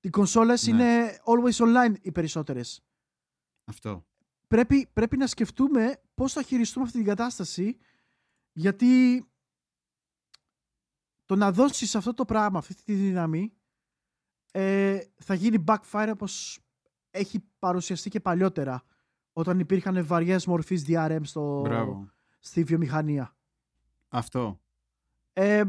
Οι 0.00 0.10
κονσόλες 0.10 0.66
Ναι. 0.66 0.72
είναι 0.72 1.18
always 1.24 1.66
online 1.66 1.94
οι 2.02 2.12
περισσότερες 2.12 2.82
Αυτό. 3.64 4.06
Πρέπει, 4.46 4.88
πρέπει 4.92 5.16
να 5.16 5.26
σκεφτούμε 5.26 6.00
πώς 6.14 6.32
θα 6.32 6.42
χειριστούμε 6.42 6.84
αυτή 6.84 6.96
την 6.98 7.06
κατάσταση 7.06 7.76
γιατί 8.52 9.24
το 11.24 11.36
να 11.36 11.52
δώσεις 11.52 11.94
αυτό 11.94 12.14
το 12.14 12.24
πράγμα, 12.24 12.58
αυτή 12.58 12.74
τη 12.74 12.94
δύναμη 12.94 13.52
ε, 14.52 15.00
θα 15.16 15.34
γίνει 15.34 15.64
backfire 15.66 16.08
όπως 16.12 16.60
έχει 17.10 17.44
παρουσιαστεί 17.58 18.10
και 18.10 18.20
παλιότερα 18.20 18.82
όταν 19.32 19.58
υπήρχαν 19.58 20.06
βαριές 20.06 20.46
μορφής 20.46 20.84
DRM 20.86 21.18
στο, 21.22 21.60
Μπράβο. 21.60 22.10
στη 22.38 22.62
βιομηχανία. 22.64 23.36
Αυτό. 24.08 24.60
Ε, 25.32 25.62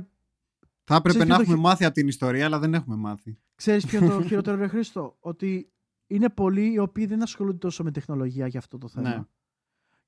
Θα 0.83 0.95
έπρεπε 0.95 1.09
Ξέρεις 1.09 1.17
να 1.17 1.25
ποιο 1.25 1.35
το 1.35 1.41
έχουμε 1.41 1.55
χει- 1.55 1.65
μάθει 1.65 1.85
από 1.85 1.93
την 1.93 2.07
ιστορία, 2.07 2.45
αλλά 2.45 2.59
δεν 2.59 2.73
έχουμε 2.73 2.95
μάθει. 2.95 3.37
ξέρεις 3.55 3.85
ποιο 3.85 3.99
είναι 4.01 4.09
το 4.09 4.21
χειρότερο 4.23 4.57
ρε 4.57 4.67
Χρήστο, 4.67 5.17
ότι 5.19 5.71
είναι 6.07 6.29
πολλοί 6.29 6.71
οι 6.71 6.79
οποίοι 6.79 7.05
δεν 7.05 7.21
ασχολούνται 7.21 7.57
τόσο 7.57 7.83
με 7.83 7.91
τεχνολογία 7.91 8.47
για 8.47 8.59
αυτό 8.59 8.77
το 8.77 8.87
θέμα. 8.87 9.09
Ναι. 9.09 9.23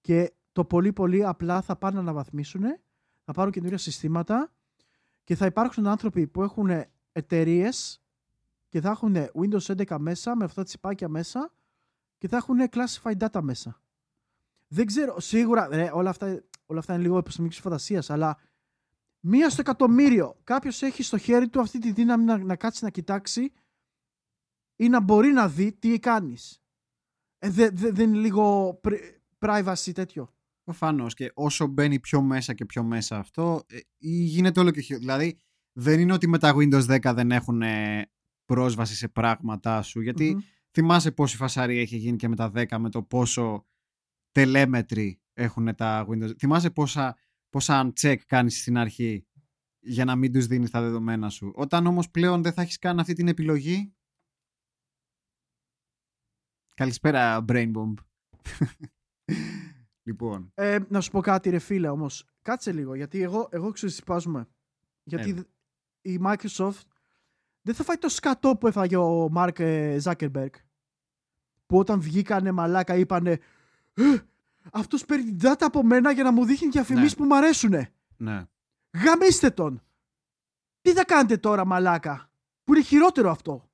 Και 0.01 0.33
το 0.51 0.65
πολύ 0.65 0.93
πολύ 0.93 1.25
απλά 1.25 1.61
θα 1.61 1.75
πάνε 1.75 1.95
να 1.95 2.01
αναβαθμίσουν, 2.01 2.63
θα 3.23 3.33
πάρουν 3.33 3.51
καινούργια 3.51 3.77
συστήματα 3.77 4.53
και 5.23 5.35
θα 5.35 5.45
υπάρξουν 5.45 5.87
άνθρωποι 5.87 6.27
που 6.27 6.43
έχουν 6.43 6.69
εταιρείες 7.11 8.01
και 8.69 8.81
θα 8.81 8.89
έχουν 8.89 9.15
Windows 9.15 9.85
11 9.87 9.97
μέσα 9.99 10.35
με 10.35 10.43
αυτά 10.43 10.61
τα 10.61 10.67
τσιπάκια 10.67 11.09
μέσα 11.09 11.53
και 12.17 12.27
θα 12.27 12.37
έχουν 12.37 12.57
classified 12.69 13.17
data 13.17 13.41
μέσα. 13.41 13.81
Δεν 14.67 14.85
ξέρω, 14.85 15.19
σίγουρα 15.19 15.67
ρε, 15.67 15.89
όλα, 15.93 16.09
αυτά, 16.09 16.43
όλα 16.65 16.79
αυτά 16.79 16.93
είναι 16.93 17.01
λίγο 17.01 17.17
επιστημονικής 17.17 17.61
φαντασίας, 17.61 18.09
αλλά 18.09 18.37
μία 19.19 19.49
στο 19.49 19.61
εκατομμύριο 19.61 20.35
κάποιος 20.43 20.81
έχει 20.81 21.03
στο 21.03 21.17
χέρι 21.17 21.49
του 21.49 21.59
αυτή 21.59 21.79
τη 21.79 21.91
δύναμη 21.91 22.23
να, 22.23 22.37
να 22.37 22.55
κάτσει 22.55 22.83
να 22.83 22.89
κοιτάξει 22.89 23.51
ή 24.79 24.89
να 24.89 25.01
μπορεί 25.01 25.31
να 25.31 25.47
δει 25.47 25.73
τι 25.73 25.99
κάνεις. 25.99 26.61
Ε, 27.37 27.49
δεν 27.49 27.69
δε, 27.73 27.91
δεν 27.91 28.09
είναι 28.09 28.21
λίγο 28.21 28.79
privacy 29.39 29.91
τέτοιο. 29.93 30.33
Προφανώς 30.63 31.13
και 31.13 31.31
όσο 31.33 31.67
μπαίνει 31.67 31.99
πιο 31.99 32.21
μέσα 32.21 32.53
και 32.53 32.65
πιο 32.65 32.83
μέσα 32.83 33.17
αυτό, 33.17 33.63
ε, 33.67 33.79
γίνεται 33.97 34.59
όλο 34.59 34.71
και 34.71 34.81
χειρότερο. 34.81 35.11
Δηλαδή, 35.11 35.37
δεν 35.71 35.99
είναι 35.99 36.13
ότι 36.13 36.27
με 36.27 36.37
τα 36.37 36.55
Windows 36.55 36.99
10 36.99 37.13
δεν 37.15 37.31
έχουν 37.31 37.61
πρόσβαση 38.45 38.95
σε 38.95 39.07
πράγματά 39.07 39.81
σου. 39.81 40.01
Γιατί 40.01 40.35
mm-hmm. 40.37 40.43
θυμάσαι 40.71 41.11
πόση 41.11 41.35
φασαρία 41.35 41.81
έχει 41.81 41.97
γίνει 41.97 42.17
και 42.17 42.27
με 42.27 42.35
τα 42.35 42.51
10 42.55 42.77
με 42.77 42.89
το 42.89 43.03
πόσο 43.03 43.65
τελέμετρη 44.31 45.21
έχουν 45.33 45.75
τα 45.75 46.07
Windows. 46.09 46.37
Θυμάσαι 46.37 46.69
πόσα, 46.69 47.17
πόσα 47.49 47.91
uncheck 47.91 48.17
κάνεις 48.25 48.59
στην 48.59 48.77
αρχή 48.77 49.27
για 49.79 50.05
να 50.05 50.15
μην 50.15 50.33
τους 50.33 50.47
δίνεις 50.47 50.69
τα 50.69 50.81
δεδομένα 50.81 51.29
σου. 51.29 51.51
Όταν 51.55 51.85
όμως 51.85 52.09
πλέον 52.09 52.41
δεν 52.41 52.53
θα 52.53 52.61
έχεις 52.61 52.79
κάνει 52.79 52.99
αυτή 52.99 53.13
την 53.13 53.27
επιλογή. 53.27 53.93
Καλησπέρα 56.79 57.45
Brain 57.47 57.71
Bomb. 57.71 57.93
λοιπόν. 60.07 60.51
Ε, 60.53 60.79
να 60.89 61.01
σου 61.01 61.11
πω 61.11 61.21
κάτι 61.21 61.49
ρε 61.49 61.59
φίλε 61.59 61.89
όμως. 61.89 62.25
Κάτσε 62.41 62.71
λίγο 62.71 62.95
γιατί 62.95 63.21
εγώ, 63.21 63.49
εγώ 63.51 63.71
ξεσυπάζουμε. 63.71 64.47
Γιατί 65.03 65.43
η 66.01 66.19
Microsoft 66.23 66.81
δεν 67.61 67.75
θα 67.75 67.83
φάει 67.83 67.97
το 67.97 68.09
σκατό 68.09 68.55
που 68.55 68.67
έφαγε 68.67 68.95
ο 68.95 69.29
Μάρκ 69.31 69.57
Ζάκερμπεργκ. 69.97 70.53
Που 71.65 71.77
όταν 71.77 72.01
βγήκανε 72.01 72.51
μαλάκα 72.51 72.95
είπανε 72.95 73.39
«Ε, 73.93 74.17
αυτός 74.71 75.05
παίρνει 75.05 75.37
data 75.41 75.59
από 75.59 75.83
μένα 75.83 76.11
για 76.11 76.23
να 76.23 76.31
μου 76.31 76.45
δείχνει 76.45 76.69
διαφημίσεις 76.69 77.11
ναι. 77.11 77.17
που 77.17 77.23
μου 77.23 77.35
αρέσουνε. 77.35 77.93
Ναι. 78.17 78.45
Γαμίστε 79.03 79.49
τον. 79.49 79.81
Τι 80.81 80.93
θα 80.93 81.05
κάνετε 81.05 81.37
τώρα 81.37 81.65
μαλάκα. 81.65 82.31
Που 82.63 82.73
είναι 82.73 82.83
χειρότερο 82.83 83.31
αυτό. 83.31 83.68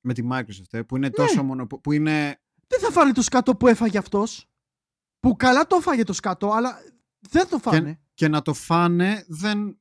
Με 0.00 0.14
τη 0.14 0.22
Microsoft, 0.32 0.70
ε, 0.70 0.82
που 0.82 0.96
είναι 0.96 1.06
ναι. 1.06 1.12
τόσο 1.12 1.42
μόνο. 1.42 1.66
Που 1.66 1.92
είναι... 1.92 2.40
Δεν 2.66 2.80
θα 2.80 2.90
φάνε 2.90 3.12
το 3.12 3.22
σκατό 3.22 3.56
που 3.56 3.66
έφαγε 3.66 3.98
αυτός. 3.98 4.48
Που 5.20 5.36
καλά 5.36 5.66
το 5.66 5.76
έφαγε 5.76 6.02
το 6.02 6.12
σκατό, 6.12 6.50
αλλά 6.50 6.78
δεν 7.20 7.48
το 7.48 7.58
φάνε. 7.58 7.92
Και, 7.92 7.98
και 8.14 8.28
να 8.28 8.42
το 8.42 8.54
φάνε 8.54 9.24
δεν, 9.28 9.78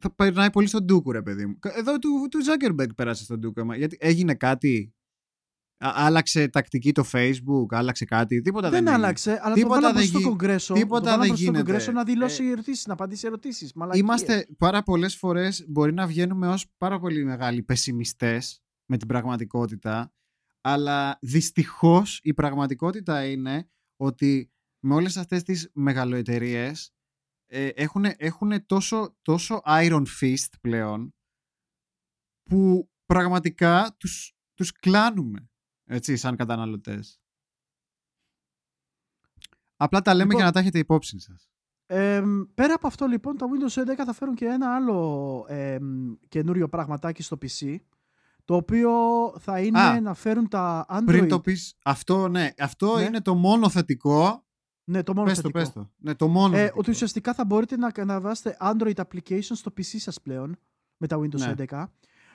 θα 0.00 0.14
περνάει 0.14 0.50
πολύ 0.50 0.66
στον 0.66 0.84
Ντούκου, 0.84 1.12
ρε 1.12 1.22
παιδί 1.22 1.46
μου. 1.46 1.58
Εδώ 1.62 1.98
του, 1.98 2.28
του 2.30 2.38
Zuckerberg 2.44 2.94
πέρασε 2.94 3.24
στον 3.24 3.38
Ντούκου. 3.38 3.72
Γιατί 3.72 3.96
έγινε 4.00 4.34
κάτι. 4.34 4.94
άλλαξε 5.78 6.48
τακτική 6.48 6.92
το 6.92 7.04
Facebook, 7.12 7.66
άλλαξε 7.70 8.04
κάτι. 8.04 8.40
Τίποτα 8.40 8.70
δεν, 8.70 8.84
δεν 8.84 8.94
άλλαξε, 8.94 9.40
αλλά 9.42 9.54
τίποτα 9.54 9.74
το 9.74 9.80
βάλαμε 9.80 10.02
στο 10.02 10.20
Κογκρέσο. 10.20 10.74
Τίποτα 10.74 11.18
δεν 11.18 11.34
γίνεται. 11.34 11.58
Κογκρέσο 11.58 11.92
να 11.92 12.04
δηλώσει 12.04 12.44
ε, 12.44 12.50
ερωτήσεις, 12.50 12.86
να 12.86 12.92
απαντήσει 12.92 13.26
ερωτήσεις. 13.26 13.72
Είμαστε 13.92 14.46
πάρα 14.58 14.82
πολλές 14.82 15.16
φορές 15.16 15.64
μπορεί 15.68 15.92
να 15.92 16.06
βγαίνουμε 16.06 16.48
ως 16.48 16.66
πάρα 16.78 16.98
πολύ 16.98 17.24
μεγάλοι 17.24 17.62
πεσημιστές 17.62 18.60
με 18.86 18.96
την 18.96 19.08
πραγματικότητα. 19.08 20.12
Αλλά 20.60 21.18
δυστυχώς 21.20 22.20
η 22.22 22.34
πραγματικότητα 22.34 23.26
είναι 23.26 23.70
ότι 23.96 24.50
με 24.80 24.94
όλες 24.94 25.16
αυτές 25.16 25.42
τις 25.42 25.70
μεγαλοεταιρείες 25.74 26.94
ε, 27.46 27.68
έχουν, 28.16 28.66
τόσο, 28.66 29.16
τόσο 29.22 29.60
Iron 29.64 30.04
Fist 30.20 30.50
πλέον 30.60 31.14
που 32.42 32.90
πραγματικά 33.06 33.96
τους, 33.98 34.36
τους 34.54 34.72
κλάνουμε 34.72 35.50
έτσι, 35.84 36.16
σαν 36.16 36.36
καταναλωτές. 36.36 37.20
Απλά 39.76 40.02
τα 40.02 40.14
λέμε 40.14 40.22
λοιπόν, 40.22 40.36
για 40.36 40.44
να 40.44 40.52
τα 40.52 40.60
έχετε 40.60 40.78
υπόψη 40.78 41.18
σας. 41.18 41.50
πέρα 42.54 42.74
από 42.74 42.86
αυτό 42.86 43.06
λοιπόν 43.06 43.36
τα 43.36 43.46
Windows 43.46 43.82
11 43.82 43.94
θα 44.04 44.12
φέρουν 44.12 44.34
και 44.34 44.44
ένα 44.44 44.74
άλλο 44.74 45.44
ε, 45.48 45.78
καινούριο 46.28 46.68
πραγματάκι 46.68 47.22
στο 47.22 47.38
PC 47.40 47.76
το 48.46 48.54
οποίο 48.54 48.90
θα 49.38 49.60
είναι 49.60 50.00
να 50.00 50.14
φέρουν 50.14 50.48
τα 50.48 50.86
Android. 50.88 51.06
Πριν 51.06 51.28
το 51.28 51.40
πεις, 51.40 51.74
αυτό, 51.84 52.28
ναι, 52.28 52.50
αυτό 52.58 52.96
ναι. 52.96 53.02
είναι 53.02 53.20
το 53.20 53.34
μόνο 53.34 53.68
θετικό 53.68 54.46
ναι, 54.88 55.02
το 55.02 55.14
μόνο 55.14 55.26
πες 55.26 55.40
το, 55.40 55.50
πες 55.50 55.72
το. 55.72 55.90
Ναι, 55.96 56.14
το 56.14 56.28
μόνο 56.28 56.56
ε, 56.56 56.72
ότι 56.74 56.90
ουσιαστικά 56.90 57.34
θα 57.34 57.44
μπορείτε 57.44 57.76
να 57.76 57.92
αναβάσετε 57.96 58.56
Android 58.60 58.94
application 58.94 59.40
στο 59.40 59.72
PC 59.76 59.82
σας 59.82 60.20
πλέον 60.20 60.58
με 60.96 61.06
τα 61.06 61.18
Windows 61.18 61.38
ναι. 61.38 61.54
11. 61.68 61.84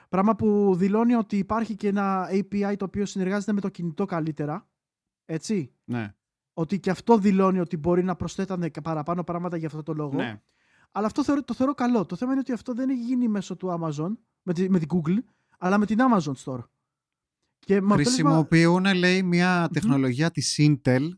Πράγμα 0.08 0.36
που 0.36 0.74
δηλώνει 0.76 1.14
ότι 1.14 1.38
υπάρχει 1.38 1.74
και 1.74 1.88
ένα 1.88 2.28
API 2.30 2.74
το 2.76 2.84
οποίο 2.84 3.06
συνεργάζεται 3.06 3.52
με 3.52 3.60
το 3.60 3.68
κινητό 3.68 4.04
καλύτερα. 4.04 4.68
Έτσι; 5.24 5.72
Ναι. 5.84 6.14
Ότι 6.52 6.80
και 6.80 6.90
αυτό 6.90 7.18
δηλώνει 7.18 7.60
ότι 7.60 7.76
μπορεί 7.76 8.04
να 8.04 8.16
προσθέτανε 8.16 8.68
και 8.68 8.80
παραπάνω 8.80 9.24
πράγματα 9.24 9.56
για 9.56 9.66
αυτό 9.66 9.82
το 9.82 9.92
λόγο. 9.92 10.16
Ναι. 10.16 10.40
Αλλά 10.92 11.06
αυτό 11.06 11.24
θεωρώ, 11.24 11.42
το 11.42 11.54
θεωρώ 11.54 11.74
καλό. 11.74 12.06
Το 12.06 12.16
θέμα 12.16 12.30
είναι 12.30 12.40
ότι 12.40 12.52
αυτό 12.52 12.74
δεν 12.74 12.88
έχει 12.88 13.02
γίνει 13.02 13.28
μέσω 13.28 13.56
του 13.56 13.78
Amazon, 13.80 14.12
με, 14.42 14.52
τη, 14.52 14.70
με 14.70 14.78
την 14.78 14.88
Google, 14.90 15.18
αλλά 15.62 15.78
με 15.78 15.86
την 15.86 15.98
Amazon 16.00 16.34
Store. 16.44 16.64
Και 17.58 17.80
Χρησιμοποιούν, 17.80 18.94
λέει, 18.94 19.22
μια 19.22 19.68
τεχνολογία 19.72 20.28
mm-hmm. 20.28 20.32
της 20.32 20.58
Intel 20.58 21.08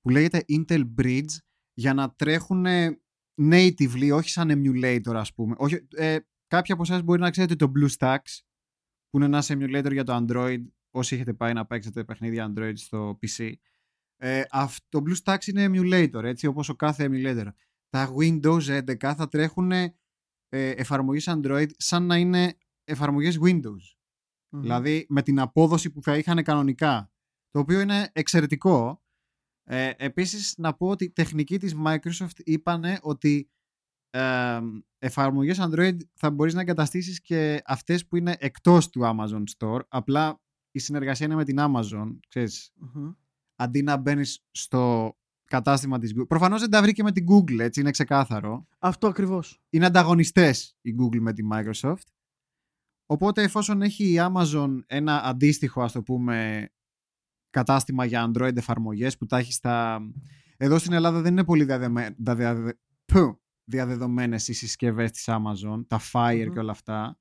που 0.00 0.08
λέγεται 0.10 0.44
Intel 0.48 0.84
Bridge 0.98 1.36
για 1.72 1.94
να 1.94 2.14
τρέχουν 2.14 2.66
natively, 3.42 4.10
όχι 4.12 4.28
σαν 4.28 4.50
emulator 4.52 5.14
ας 5.14 5.34
πούμε. 5.34 5.54
Όχι, 5.58 5.86
ε, 5.90 6.18
κάποιοι 6.46 6.72
από 6.72 6.82
εσάς 6.82 7.02
μπορεί 7.02 7.20
να 7.20 7.30
ξέρετε 7.30 7.56
το 7.56 7.72
BlueStacks 7.76 8.40
που 9.08 9.16
είναι 9.16 9.24
ένας 9.24 9.50
emulator 9.50 9.92
για 9.92 10.04
το 10.04 10.24
Android 10.26 10.62
όσοι 10.90 11.14
έχετε 11.14 11.34
πάει 11.34 11.52
να 11.52 11.66
παίξετε 11.66 12.04
παιχνίδια 12.04 12.52
Android 12.52 12.72
στο 12.74 13.18
PC. 13.22 13.52
Ε, 14.16 14.42
αυτό, 14.50 14.86
το 14.88 15.02
BlueStacks 15.06 15.46
είναι 15.46 15.66
emulator, 15.68 16.22
έτσι 16.22 16.46
όπως 16.46 16.68
ο 16.68 16.74
κάθε 16.74 17.08
emulator. 17.10 17.48
Τα 17.88 18.14
Windows 18.18 18.82
11 18.82 19.14
θα 19.16 19.28
τρέχουν 19.28 19.72
ε, 19.72 19.94
εφαρμογές 20.48 21.24
Android 21.28 21.68
σαν 21.76 22.06
να 22.06 22.16
είναι 22.16 22.56
εφαρμογές 22.84 23.38
Windows. 23.42 23.96
Δηλαδή 24.48 25.06
με 25.08 25.22
την 25.22 25.40
απόδοση 25.40 25.90
που 25.90 26.02
θα 26.02 26.16
είχαν 26.16 26.42
κανονικά. 26.42 27.12
Το 27.50 27.58
οποίο 27.58 27.80
είναι 27.80 28.10
εξαιρετικό 28.12 29.02
ε, 29.64 29.90
επίσης 29.96 30.54
να 30.58 30.74
πω 30.74 30.88
ότι 30.88 31.04
η 31.04 31.10
τεχνική 31.10 31.58
της 31.58 31.74
Microsoft 31.84 32.38
είπανε 32.44 32.98
ότι 33.02 33.50
ε, 34.10 34.60
εφαρμογές 34.98 35.58
Android 35.60 35.96
θα 36.14 36.30
μπορείς 36.30 36.54
να 36.54 36.60
εγκαταστήσεις 36.60 37.20
και 37.20 37.62
αυτές 37.66 38.06
που 38.06 38.16
είναι 38.16 38.36
εκτός 38.38 38.88
του 38.88 39.00
Amazon 39.04 39.42
Store. 39.56 39.80
Απλά 39.88 40.40
η 40.70 40.78
συνεργασία 40.78 41.26
είναι 41.26 41.34
με 41.34 41.44
την 41.44 41.56
Amazon, 41.60 42.18
ξερεις 42.28 42.72
Αντί 43.56 43.82
να 43.82 43.96
μπαίνεις 43.96 44.44
στο 44.50 45.14
κατάστημα 45.44 45.98
της 45.98 46.14
Google. 46.16 46.28
Προφανώς 46.28 46.60
δεν 46.60 46.70
τα 46.70 46.82
βρήκε 46.82 47.02
με 47.02 47.12
την 47.12 47.26
Google, 47.30 47.58
έτσι, 47.58 47.80
είναι 47.80 47.90
ξεκάθαρο. 47.90 48.66
Αυτό 48.78 49.06
ακριβώς. 49.06 49.60
Είναι 49.70 49.86
ανταγωνιστές 49.86 50.76
η 50.80 50.94
Google 51.00 51.20
με 51.20 51.32
τη 51.32 51.42
Microsoft. 51.52 52.06
Οπότε 53.06 53.42
εφόσον 53.42 53.82
έχει 53.82 54.12
η 54.12 54.16
Amazon 54.18 54.78
ένα 54.86 55.22
αντίστοιχο, 55.22 55.82
ας 55.82 55.92
το 55.92 56.02
πούμε, 56.02 56.68
κατάστημα 57.50 58.04
για 58.04 58.30
Android 58.30 58.56
εφαρμογές 58.56 59.16
που 59.16 59.26
τα 59.26 59.38
έχει 59.38 59.52
στα... 59.52 60.00
Εδώ 60.56 60.78
στην 60.78 60.92
Ελλάδα 60.92 61.20
δεν 61.20 61.32
είναι 61.32 61.44
πολύ 61.44 61.64
διαδεδομένε 61.64 62.14
διαδε... 62.18 62.78
διαδεδομένες 63.64 64.48
οι 64.48 64.52
συσκευές 64.52 65.10
της 65.10 65.24
Amazon, 65.28 65.84
τα 65.86 66.00
Fire 66.12 66.48
και 66.52 66.58
όλα 66.58 66.70
αυτά. 66.70 67.18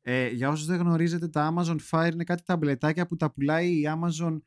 Ε, 0.00 0.28
για 0.28 0.48
όσους 0.48 0.66
δεν 0.66 0.78
γνωρίζετε, 0.78 1.28
τα 1.28 1.54
Amazon 1.54 1.76
Fire 1.90 2.12
είναι 2.12 2.24
κάτι 2.24 2.42
ταμπλετάκια 2.42 3.06
που 3.06 3.16
τα 3.16 3.32
πουλάει 3.32 3.80
η 3.80 3.84
Amazon 3.86 4.38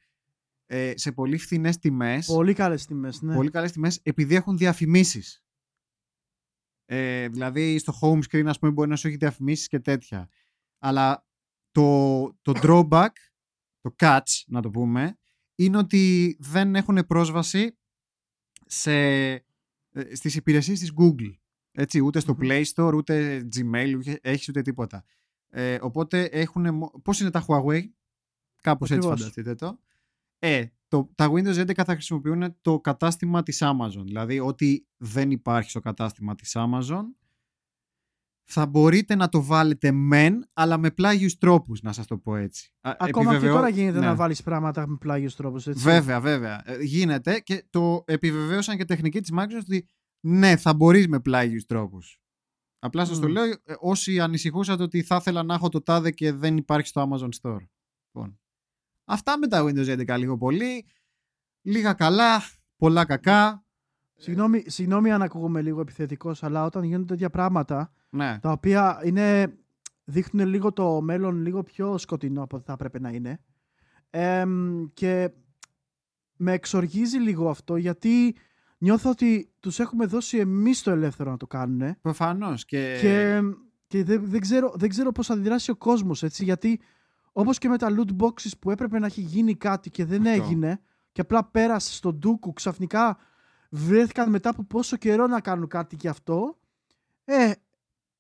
ε, 0.66 0.94
σε 0.96 1.12
πολύ 1.12 1.38
φθηνές 1.38 1.78
τιμές. 1.78 2.26
Πολύ 2.26 2.54
καλές 2.54 2.86
τιμές, 2.86 3.22
ναι. 3.22 3.36
Πολύ 3.36 3.50
καλές 3.50 3.72
τιμές, 3.72 4.00
επειδή 4.04 4.36
έχουν 4.36 4.58
διαφημίσεις. 4.58 5.44
Ε, 6.86 7.28
δηλαδή 7.28 7.78
στο 7.78 7.94
home 8.02 8.20
screen, 8.30 8.46
ας 8.46 8.60
πούμε, 8.60 8.72
μπορεί 8.72 8.90
να 8.90 8.96
σου 8.96 9.08
έχει 9.08 9.18
διαφημίσεις 9.18 9.68
και 9.68 9.80
τέτοια. 9.80 10.30
Αλλά 10.86 11.26
το, 11.72 12.26
το 12.42 12.54
drawback 12.56 13.10
το 13.82 13.96
catch, 13.98 14.44
να 14.48 14.62
το 14.62 14.70
πούμε, 14.70 15.18
είναι 15.56 15.78
ότι 15.78 16.36
δεν 16.40 16.76
έχουν 16.76 17.06
πρόσβαση 17.08 17.78
σε, 18.66 18.94
ε, 18.94 19.42
στις 20.12 20.36
υπηρεσίες 20.36 20.80
της 20.80 20.92
Google. 20.98 21.34
Έτσι, 21.72 22.00
ούτε 22.00 22.20
στο 22.20 22.38
Play 22.42 22.64
Store, 22.76 22.94
ούτε 22.96 23.48
Gmail, 23.56 23.94
ούτε, 23.98 24.20
έχεις 24.22 24.50
ούτε 24.50 24.62
τίποτα. 24.62 25.06
Ε, 25.50 25.78
οπότε 25.82 26.24
έχουν... 26.24 26.92
Πώς 27.04 27.20
είναι 27.20 27.30
τα 27.30 27.46
Huawei? 27.48 27.84
Κάπως 28.62 28.92
έτσι 28.92 29.08
φανταστείτε 29.08 29.56
το. 29.56 29.80
Ε, 30.40 30.66
το, 30.88 31.12
τα 31.16 31.32
Windows 31.32 31.56
11 31.56 31.74
θα 31.76 31.94
χρησιμοποιούν 31.94 32.56
το 32.62 32.80
κατάστημα 32.80 33.44
της 33.44 33.60
Amazon. 33.62 34.04
Δηλαδή, 34.04 34.40
ό,τι 34.40 34.86
δεν 34.98 35.32
υπάρχει 35.32 35.70
στο 35.70 35.80
κατάστημα 35.80 36.36
της 36.36 36.56
Amazon 36.56 37.04
θα 38.44 38.66
μπορείτε 38.66 39.16
να 39.16 39.30
το 39.30 39.44
βάλετε 39.44 39.92
μεν, 39.92 40.50
αλλά 40.54 40.78
με 40.78 40.92
πλάγιους 40.92 41.38
τρόπους, 41.38 41.82
να 41.82 41.94
σας 41.94 42.08
το 42.08 42.18
πω 42.18 42.36
έτσι. 42.36 42.74
Ακόμα 42.82 43.08
Επιβεβαιώ... 43.08 43.40
και 43.40 43.56
τώρα 43.56 43.70
γίνεται 43.70 44.00
ναι. 44.00 44.06
να 44.06 44.16
βάλεις 44.16 44.44
πράγματα 44.44 44.88
με 44.88 44.98
πλάγιους 45.00 45.36
τρόπους, 45.36 45.68
έτσι. 45.68 45.84
Βέβαια, 45.84 46.22
βέβαια. 46.22 46.62
Ε, 46.66 46.84
γίνεται 46.84 47.40
και 47.40 47.66
το 47.70 48.04
επιβεβαίωσαν 48.08 48.78
και 48.78 48.86
τεχνική 48.86 49.22
της 49.22 49.32
Microsoft 49.38 49.60
ότι 49.60 49.88
ναι, 50.26 50.58
θα 50.58 50.74
μπορείς 50.74 51.08
με 51.08 51.20
πλάγιους 51.20 51.66
τρόπους. 51.66 52.18
Απλά 52.80 53.06
σας 53.06 53.20
το 53.20 53.28
λέω, 53.28 53.44
ε, 53.44 53.58
όσοι 53.80 54.20
ανησυχούσατε 54.20 54.84
ότι 54.84 55.04
θα 55.04 55.16
ήθελα 55.16 55.44
να 55.44 55.54
έχω 55.54 55.70
το 55.70 55.82
τάδε 55.82 56.12
και 56.12 56.32
δεν 56.32 56.58
υπάρχει 56.58 56.88
στο 56.88 57.10
Amazon 57.10 57.30
Store. 57.42 57.68
Λοιπόν. 58.06 58.40
Αυτά 59.06 59.38
με 59.38 59.48
τα 59.48 59.64
Windows 59.64 60.06
11 60.08 60.18
λίγο 60.18 60.38
πολύ. 60.38 60.86
Λίγα 61.62 61.94
καλά, 61.94 62.42
πολλά 62.76 63.06
κακά. 63.06 63.63
Συγγνώμη, 64.24 64.64
συγγνώμη 64.68 65.12
αν 65.12 65.22
ακούγομαι 65.22 65.62
λίγο 65.62 65.82
επιθετικός, 65.82 66.44
αλλά 66.44 66.66
όταν 66.66 66.84
γίνονται 66.84 67.06
τέτοια 67.06 67.30
πράγματα 67.30 67.92
ναι. 68.10 68.40
τα 68.42 68.52
οποία 68.52 69.02
είναι 69.04 69.58
δείχνουν 70.04 70.48
λίγο 70.48 70.74
το 70.74 71.02
μέλλον 71.02 71.42
λίγο 71.42 71.64
πιο 71.64 71.98
σκοτεινό 71.98 72.44
από 72.44 72.56
ό,τι 72.56 72.66
θα 72.66 72.74
έπρεπε 72.74 73.00
να 73.00 73.10
είναι. 73.10 73.40
Εμ, 74.10 74.84
και 74.94 75.32
με 76.36 76.52
εξοργίζει 76.52 77.18
λίγο 77.18 77.50
αυτό 77.50 77.76
γιατί 77.76 78.36
νιώθω 78.78 79.10
ότι 79.10 79.54
τους 79.60 79.80
έχουμε 79.80 80.06
δώσει 80.06 80.38
εμείς 80.38 80.82
το 80.82 80.92
ελεύθερο 80.92 81.32
να 81.32 81.38
το 81.38 81.48
κάνουν 81.48 81.96
Προφανώς 82.02 82.66
και... 82.66 82.98
και, 83.02 83.42
και 83.88 84.04
δεν, 84.04 84.22
δεν, 84.26 84.42
ξέρω, 84.42 84.74
δεν 84.76 84.90
ξέρω 84.90 85.12
πώς 85.12 85.28
θα 85.28 85.34
αντιδράσει 85.34 85.72
ο 85.72 85.76
κόσμος 85.76 86.24
έτσι 86.24 86.44
γιατί 86.44 86.80
όπως 87.32 87.58
και 87.58 87.70
με 87.70 87.78
τα 87.78 87.88
loot 87.90 88.24
boxes 88.24 88.52
που 88.60 88.72
έπρεπε 88.72 89.00
να 89.00 89.06
έχει 89.06 89.22
γίνει 89.22 89.56
κάτι 89.56 89.90
και 89.90 90.06
δεν 90.06 90.28
Αυτό. 90.28 90.44
έγινε 90.44 90.80
και 91.12 91.22
απλά 91.22 91.44
πέρασε 91.44 91.94
στον 91.94 92.16
ντούκου 92.16 92.54
ξαφνικά 92.54 93.18
βρέθηκαν 93.76 94.30
μετά 94.30 94.50
από 94.50 94.64
πόσο 94.64 94.98
καιρό 94.98 95.28
να 95.28 95.42
κάνουν 95.42 95.68
κάτι 95.68 95.96
και 95.96 96.10
αυτό 96.10 96.60
ε, 97.24 97.52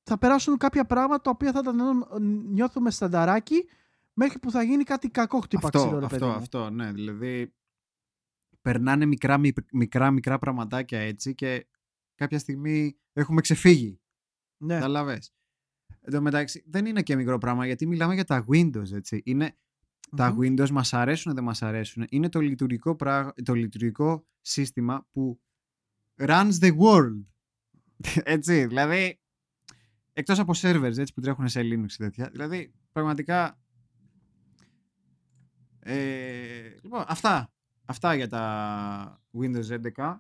θα 0.04 0.18
περάσουν 0.18 0.58
κάποια 0.58 0.86
πράγματα 0.86 1.22
τα 1.22 1.30
οποία 1.30 1.52
θα 1.52 1.62
τα 1.62 1.74
νιώ- 1.74 2.20
νιώθουμε 2.52 2.92
στανταράκι 2.92 3.66
μέχρι 4.14 4.40
που 4.40 4.52
θα 4.52 4.64
γίνει 4.64 4.84
κάτι 4.84 5.10
κακό 5.10 5.40
χτύπα 5.40 5.66
αυτό, 5.68 5.80
ξύλο, 5.80 6.00
ρε 6.00 6.06
παιδί 6.08 6.14
αυτό, 6.16 6.28
μου. 6.28 6.34
αυτό, 6.34 6.70
ναι. 6.70 6.92
Δηλαδή, 6.92 7.54
περνάνε 8.62 9.06
μικρά, 9.06 9.38
μικ- 9.38 9.72
μικρά, 9.74 10.12
μικρά 10.12 10.40
πραγματάκια 10.40 11.00
έτσι 11.00 11.36
και 11.36 11.68
κάποια 12.16 12.40
στιγμή 12.40 12.98
έχουμε 13.14 13.42
ξεφύγει. 13.42 14.00
Ναι. 14.58 14.74
Καταλαβες. 14.74 15.34
Εν 16.02 16.14
τω 16.14 16.22
μεταξύ, 16.22 16.64
δεν 16.68 16.86
είναι 16.86 17.02
και 17.02 17.16
μικρό 17.16 17.38
πράγμα 17.38 17.66
γιατί 17.66 17.86
μιλάμε 17.88 18.14
για 18.14 18.26
τα 18.26 18.46
Windows, 18.52 18.92
έτσι. 18.92 19.22
Είναι, 19.26 19.58
Τα 20.16 20.32
Μμμ. 20.34 20.40
Windows 20.42 20.70
μας 20.70 20.94
αρέσουν, 20.94 21.34
δεν 21.34 21.44
μας 21.44 21.62
αρέσουν; 21.62 22.06
Είναι 22.10 22.30
το 22.30 22.40
λειτουργικό, 22.40 22.96
πράγ- 22.96 23.42
το 23.44 23.54
λειτουργικό 23.54 24.26
σύστημα 24.42 25.08
που 25.12 25.40
runs 26.18 26.52
the 26.62 26.72
world. 26.78 27.24
έτσι, 28.24 28.66
δηλαδή, 28.66 29.20
εκτός 30.14 30.40
από 30.40 30.54
servers 30.56 30.98
έτσι, 30.98 31.14
που 31.14 31.22
τρέχουν 31.22 31.48
σε 31.48 31.62
Linux 31.62 31.86
και 31.88 32.04
τέτοια. 32.04 32.30
Δηλαδή, 32.32 32.74
πραγματικά... 32.92 33.58
Ε, 35.80 36.70
λοιπόν, 36.84 37.04
αυτά. 37.08 37.54
Αυτά 37.86 38.16
για 38.16 38.28
τα 38.28 39.22
Windows 39.42 39.80
11. 39.96 40.18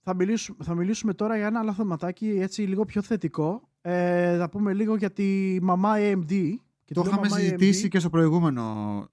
Θα 0.00 0.14
μιλήσουμε, 0.14 0.64
θα 0.64 0.74
μιλήσουμε 0.74 1.14
τώρα 1.14 1.36
για 1.36 1.46
ένα 1.46 1.58
άλλο 1.58 1.72
θεματάκι 1.72 2.28
έτσι 2.28 2.62
λίγο 2.62 2.84
πιο 2.84 3.02
θετικό. 3.02 3.68
Ε, 3.80 4.36
θα 4.38 4.48
πούμε 4.48 4.74
λίγο 4.74 4.96
για 4.96 5.12
τη 5.12 5.58
μαμά 5.62 5.94
AMD. 5.96 6.54
Και 6.88 6.94
Το 6.94 7.00
τη 7.02 7.06
λέω 7.08 7.16
είχαμε 7.16 7.28
μαμά 7.28 7.40
συζητήσει 7.42 7.82
AMD. 7.84 7.88
και 7.90 7.98
στο 7.98 8.10
προηγούμενο 8.10 8.64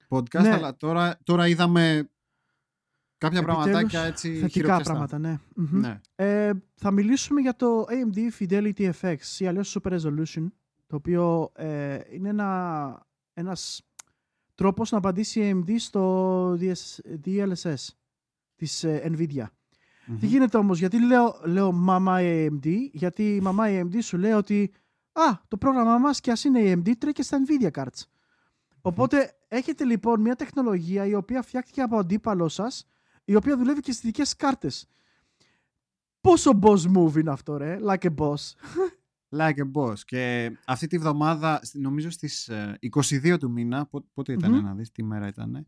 podcast, 0.10 0.42
Ναι. 0.42 0.52
αλλά 0.52 0.76
τώρα, 0.76 1.18
τώρα 1.24 1.48
είδαμε 1.48 2.10
κάποια 3.18 3.40
Επιτέλους, 3.40 3.64
πραγματάκια 3.64 4.02
έτσι 4.04 4.30
Θετικά 4.30 4.48
χειροπιαστά. 4.48 4.84
πράγματα, 4.84 5.18
ναι. 5.20 5.40
Μμμ. 5.56 5.80
Ναι. 5.80 6.02
Ε, 6.16 6.52
θα 6.76 6.92
μιλήσουμε 6.92 7.42
για 7.42 7.56
το 7.56 7.86
AMD 7.90 8.18
Fidelity 8.44 8.92
FX 9.02 9.16
ή 9.38 9.48
αλλιώς 9.48 9.78
Super 9.84 9.92
Resolution, 10.00 10.48
το 10.88 10.96
οποίο 10.96 11.52
ε, 11.56 11.98
είναι 12.12 12.30
ένα, 12.30 13.06
ένας 13.34 13.82
τρόπος 14.56 14.92
να 14.92 14.98
απαντήσει 14.98 15.40
η 15.40 15.52
AMD 15.68 15.74
στο 15.78 16.52
DS, 16.60 17.00
DLSS 17.26 17.76
της 18.56 18.84
ε, 18.84 19.12
NVIDIA. 19.18 19.44
Μμμ. 20.08 20.18
Τι 20.20 20.26
γίνεται 20.26 20.58
όμως, 20.58 20.80
γιατί 20.80 21.06
λέω, 21.06 21.40
λέω 21.46 21.72
μαμά 21.72 22.18
AMD, 22.20 22.68
γιατί 22.92 23.36
η 23.36 23.40
μαμά 23.42 23.64
AMD 23.68 23.98
σου 24.02 24.18
λέει 24.18 24.32
ότι 24.32 24.72
α, 25.16 25.40
το 25.48 25.58
πρόγραμμά 25.58 25.98
μας 25.98 26.20
και 26.20 26.32
ας 26.32 26.44
είναι 26.44 26.60
AMD 26.74 26.98
τρέχει 26.98 27.14
και 27.14 27.22
στα 27.24 27.38
NVIDIA 27.46 27.72
cards. 27.72 28.04
Οπότε 28.82 29.34
έχετε 29.48 29.84
λοιπόν 29.86 30.22
μια 30.22 30.36
τεχνολογία 30.36 31.06
η 31.06 31.14
οποία 31.14 31.42
φτιάχτηκε 31.42 31.82
από 31.82 31.98
αντίπαλό 31.98 32.48
σας, 32.48 32.88
η 33.26 33.36
οποία 33.36 33.58
δουλεύει 33.58 33.80
και 33.82 33.92
στις 33.92 34.04
δικές 34.06 34.36
κάρτες. 34.36 34.88
Πόσο 36.22 36.60
boss 36.62 36.78
move 36.98 37.16
είναι 37.20 37.32
αυτό 37.32 37.58
ρε, 37.58 37.78
like 37.88 38.06
a 38.06 38.16
boss. 38.16 38.36
Like 39.38 39.56
a 39.58 39.72
boss. 39.74 40.00
Και 40.06 40.52
αυτή 40.66 40.88
τη 40.88 40.98
βδομάδα, 40.98 41.60
στη- 41.64 41.80
νομίζω 41.80 42.10
στις 42.10 42.48
ε, 42.48 42.78
22 42.96 43.38
του 43.40 43.52
μήνα, 43.52 43.86
πο- 43.86 44.06
πότε 44.14 44.34
ήταν 44.34 44.52
Μμμ. 44.52 44.64
να 44.64 44.74
δεις, 44.74 44.92
τι 44.92 45.04
μέρα 45.04 45.28
ήταν, 45.28 45.66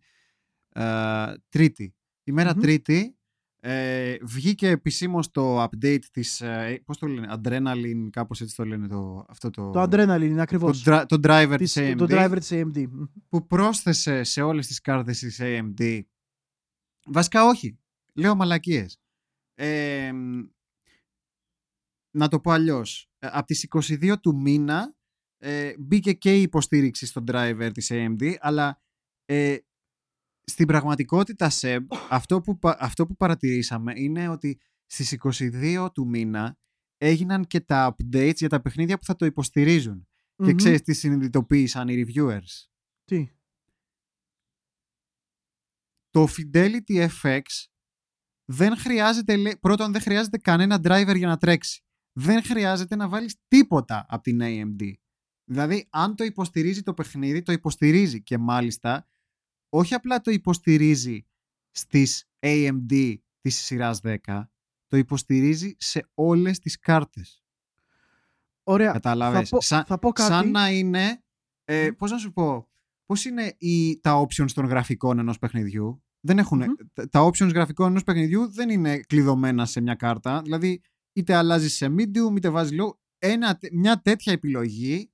ε, 0.70 1.34
Τρίτη. 1.50 1.96
Η 2.24 2.32
μέρα 2.32 2.52
Μμμ. 2.54 2.62
Τρίτη 2.62 3.17
ε, 3.60 4.16
βγήκε 4.22 4.68
επισήμως 4.70 5.32
το 5.32 5.64
update 5.64 6.04
της, 6.12 6.42
ε, 6.42 6.82
πώς 6.86 6.98
το 6.98 7.08
λένε, 7.08 7.28
Adrenaline, 7.44 8.08
κάπως 8.12 8.42
έτσι 8.42 8.56
το 8.56 8.66
λένε 8.66 8.88
το, 8.88 9.26
αυτό 9.30 9.50
το, 9.50 9.72
Το 9.72 9.82
Adrenaline 9.82 10.22
είναι 10.22 10.36
το, 10.36 10.42
ακριβώς. 10.42 10.84
dra- 10.86 11.04
το 11.08 11.20
driver 11.24 11.56
Της- 11.58 11.74
της 11.74 11.82
AMD, 11.94 11.96
το 11.98 12.06
driver 12.10 12.36
της 12.40 12.50
AMD. 12.52 12.86
Μμ. 12.90 13.04
που 13.30 13.48
πρόσθεσε 13.48 14.24
σε 14.24 14.42
όλες 14.42 14.68
τις 14.68 14.82
κάρτες 14.82 15.20
της 15.20 15.40
AMD. 15.42 16.02
Βασικά 17.06 17.46
όχι, 17.46 17.80
λέω 18.14 18.36
μαλακίες. 18.36 19.00
Ε, 19.56 20.12
να 22.12 22.28
το 22.28 22.40
πω 22.40 22.52
αλλιώς. 22.52 23.10
Ε, 23.20 23.28
Από 23.32 23.46
τις 23.46 23.64
22 23.64 24.20
του 24.22 24.36
μήνα 24.36 24.96
ε, 25.38 25.74
μπήκε 25.80 26.14
και 26.14 26.38
η 26.38 26.42
υποστήριξη 26.42 27.06
στο 27.06 27.24
driver 27.28 27.70
της 27.74 27.90
AMD, 27.94 28.34
αλλά 28.40 28.82
ε, 29.26 29.58
στην 30.52 30.68
πραγματικότητα, 30.68 31.50
Seb, 31.52 31.80
αυτό 32.10 32.42
που, 32.42 32.60
πα- 32.60 32.78
αυτό 32.80 33.06
που 33.06 33.16
παρατηρήσαμε 33.16 33.94
είναι 33.96 34.28
ότι 34.28 34.60
στις 34.86 35.12
22 35.12 35.90
του 35.94 36.08
μήνα 36.08 36.58
έγιναν 36.98 37.46
και 37.48 37.60
τα 37.60 37.96
updates 37.96 38.36
για 38.36 38.50
τα 38.50 38.62
παιχνίδια 38.62 38.98
που 38.98 39.06
θα 39.06 39.16
το 39.16 39.26
υποστηρίζουν. 39.26 40.08
Και 40.36 40.50
Μμμ. 40.50 40.56
ξέρεις 40.56 40.82
τι 40.82 40.94
συνειδητοποίησαν 40.94 41.88
οι 41.88 42.06
reviewers; 42.06 42.68
Τι; 43.04 43.28
το 46.10 46.28
Fidelity 46.38 47.08
FX 47.22 47.42
δεν 48.46 48.78
χρειάζεται, 48.78 49.36
λέ- 49.36 49.58
πρώτον 49.60 49.92
δεν 49.92 50.02
χρειάζεται 50.02 50.38
κανένα 50.38 50.80
driver 50.84 51.14
για 51.18 51.28
να 51.28 51.38
τρέξει. 51.38 51.82
Δεν 52.20 52.44
χρειάζεται 52.44 52.96
να 52.96 53.10
βάλεις 53.10 53.36
τίποτα 53.48 54.06
από 54.10 54.22
την 54.24 54.40
AMD. 54.42 54.92
Δηλαδή, 55.50 55.88
αν 55.90 56.16
το 56.16 56.24
υποστηρίζει 56.24 56.84
το 56.84 56.94
παιχνίδι, 56.94 57.42
το 57.42 57.52
υποστηρίζει 57.52 58.24
και 58.24 58.38
μάλιστα 58.38 59.08
όχι 59.70 59.94
απλά 59.94 60.22
το 60.22 60.32
υποστηρίζει 60.32 61.26
στις 61.72 62.30
AMD 62.40 63.16
της 63.42 63.58
σειράς 63.66 64.00
10, 64.04 64.16
το 64.88 64.98
υποστηρίζει 64.98 65.76
σε 65.78 66.10
όλες 66.14 66.60
τις 66.60 66.80
κάρτες. 66.80 67.44
Ωραία. 68.64 68.92
Κατάλαβες; 68.92 69.50
Θα 69.50 69.56
πω, 69.56 69.62
Σαν- 69.62 69.86
θα 69.86 70.00
πω 70.00 70.12
κάτι. 70.12 70.32
Σαν 70.34 70.52
να 70.52 70.70
είναι, 70.72 71.24
ε, 71.66 71.90
πώς 71.98 72.12
να 72.12 72.18
σου 72.18 72.32
πω, 72.34 72.68
πώς 73.06 73.26
είναι 73.26 73.56
η, 73.58 74.00
τα 74.00 74.26
options 74.28 74.52
των 74.52 74.66
γραφικών 74.66 75.20
ενός 75.20 75.40
παιχνιδιού; 75.40 76.04
Δεν 76.20 76.38
έχουν, 76.40 76.58
Μμμ. 76.60 76.74
τα, 76.94 77.10
τα 77.10 77.30
options 77.30 77.52
γραφικών 77.54 77.88
ενός 77.90 78.04
παιχνιδιού 78.04 78.52
δεν 78.52 78.70
είναι 78.70 78.98
κλειδωμένα 79.00 79.66
σε 79.66 79.82
μια 79.82 79.96
κάρτα. 79.96 80.42
Δηλαδή, 80.42 80.82
είτε 81.14 81.36
αλλάζεις 81.36 81.74
σε 81.76 81.86
medium, 81.98 82.36
είτε 82.38 82.50
βάζεις 82.50 82.78
low. 82.82 82.98
Ένα, 83.20 83.60
μια 83.72 84.02
τέτοια 84.02 84.34
επιλογή 84.34 85.12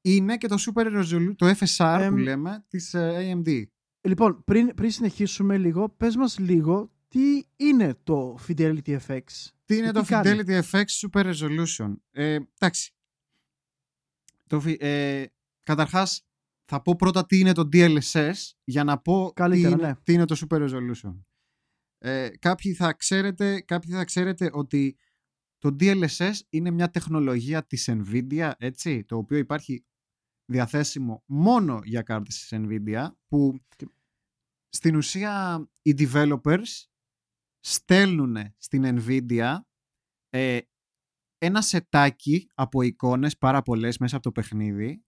είναι 0.00 0.36
και 0.36 0.48
το 0.48 0.56
super 0.58 0.86
resolution, 0.86 1.32
το 1.36 1.46
FSR 1.58 1.96
που 1.98 2.02
Εμ, 2.02 2.16
λέμε, 2.16 2.64
της 2.68 2.94
ε, 2.94 3.32
AMD. 3.44 3.62
Λοιπόν, 4.04 4.44
πριν, 4.44 4.74
πριν 4.74 4.90
συνεχίσουμε 4.90 5.58
λίγο, 5.58 5.88
πες 5.88 6.16
μας 6.16 6.38
λίγο 6.38 6.92
τι 7.08 7.42
είναι 7.56 7.94
το 8.02 8.38
Fidelity 8.48 8.98
FX. 9.06 9.22
Τι 9.64 9.76
είναι 9.76 9.86
και 9.86 9.92
το 9.92 10.00
τι 10.00 10.06
κάνει; 10.06 10.40
Fidelity 10.46 10.60
FX 10.70 10.84
Super 10.84 11.32
Resolution; 11.34 11.94
Ε, 12.10 12.38
εντάξει. 12.58 12.92
Το, 14.46 14.60
φι- 14.60 14.82
ε, 14.82 15.24
καταρχάς, 15.62 16.26
θα 16.64 16.82
πω 16.82 16.96
πρώτα 16.96 17.26
τι 17.26 17.38
είναι 17.38 17.52
το 17.52 17.68
DLSS 17.72 18.32
για 18.64 18.84
να 18.84 18.98
πω 18.98 19.26
τι 19.26 19.32
Καλύτερα, 19.32 19.74
είναι, 19.74 19.86
ναι. 19.86 19.94
τι 20.02 20.12
είναι 20.12 20.24
το 20.24 20.36
Super 20.40 20.68
Resolution. 20.68 21.20
Ε, 21.98 22.28
κάποιοι, 22.38 22.72
θα 22.74 22.92
ξέρετε, 22.92 23.60
κάποιοι 23.60 23.94
θα 23.94 24.04
ξέρετε 24.04 24.50
ότι 24.52 24.96
το 25.58 25.76
DLSS 25.80 26.32
είναι 26.48 26.70
μια 26.70 26.90
τεχνολογία 26.90 27.66
της 27.66 27.88
NVIDIA, 27.92 28.52
έτσι, 28.58 29.04
το 29.04 29.16
οποίο 29.16 29.38
υπάρχει 29.38 29.84
διαθέσιμο 30.44 31.22
μόνο 31.26 31.80
για 31.84 32.02
κάρτες 32.02 32.38
της 32.38 32.48
NVIDIA, 32.52 33.08
που 33.28 33.60
Και- 33.76 33.88
στην 34.68 34.96
ουσία 34.96 35.66
οι 35.82 35.94
developers 35.98 36.84
στέλνουν 37.60 38.36
στην 38.56 38.84
NVIDIA 38.98 39.56
ε, 40.28 40.58
ένα 41.38 41.62
σετάκι 41.62 42.46
από 42.54 42.82
εικόνες 42.82 43.38
πάρα 43.38 43.62
πολλές 43.62 43.98
μέσα 43.98 44.14
από 44.16 44.24
το 44.24 44.32
παιχνίδι 44.32 45.04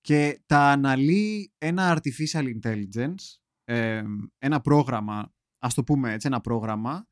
και 0.00 0.42
τα 0.46 0.70
αναλύει 0.70 1.52
ένα 1.58 1.98
artificial 1.98 2.58
intelligence, 2.60 3.38
ε, 3.64 4.04
ένα 4.38 4.60
πρόγραμμα, 4.60 5.34
ας 5.58 5.74
το 5.74 5.84
πούμε 5.84 6.12
έτσι, 6.12 6.26
ένα 6.26 6.40
πρόγραμμα 6.40 7.06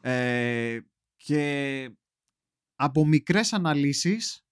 ε, 0.00 0.78
και 1.16 1.90
από 2.74 3.06
μικρές 3.06 3.52
αναλύσεις 3.52 4.44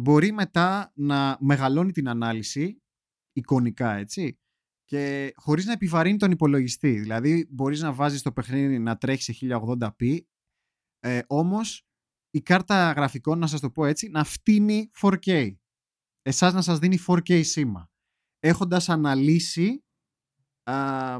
μπορεί 0.00 0.32
μετά 0.32 0.92
να 0.94 1.36
μεγαλώνει 1.40 1.92
την 1.92 2.08
ανάλυση 2.08 2.82
εικονικά, 3.32 3.94
έτσι, 3.94 4.38
και 4.84 5.32
χωρίς 5.36 5.66
να 5.66 5.72
επιβαρύνει 5.72 6.16
τον 6.16 6.30
υπολογιστή. 6.30 6.98
Δηλαδή, 6.98 7.48
μπορείς 7.50 7.80
να 7.80 7.92
βάζεις 7.92 8.22
το 8.22 8.32
παιχνίδι 8.32 8.78
να 8.78 8.96
τρέχει 8.96 9.22
σε 9.22 9.32
1080p, 9.32 10.18
ε, 11.00 11.20
όμως 11.26 11.86
η 12.30 12.40
κάρτα 12.40 12.92
γραφικών, 12.92 13.38
να 13.38 13.46
σας 13.46 13.60
το 13.60 13.70
πω 13.70 13.84
έτσι, 13.84 14.08
να 14.08 14.24
φτύνει 14.24 14.90
4K. 15.00 15.54
Εσάς 16.22 16.52
να 16.52 16.62
σας 16.62 16.78
δίνει 16.78 16.98
4K 17.06 17.44
σήμα. 17.44 17.90
Έχοντας 18.38 18.88
αναλύσει 18.88 19.84
α, 20.62 21.18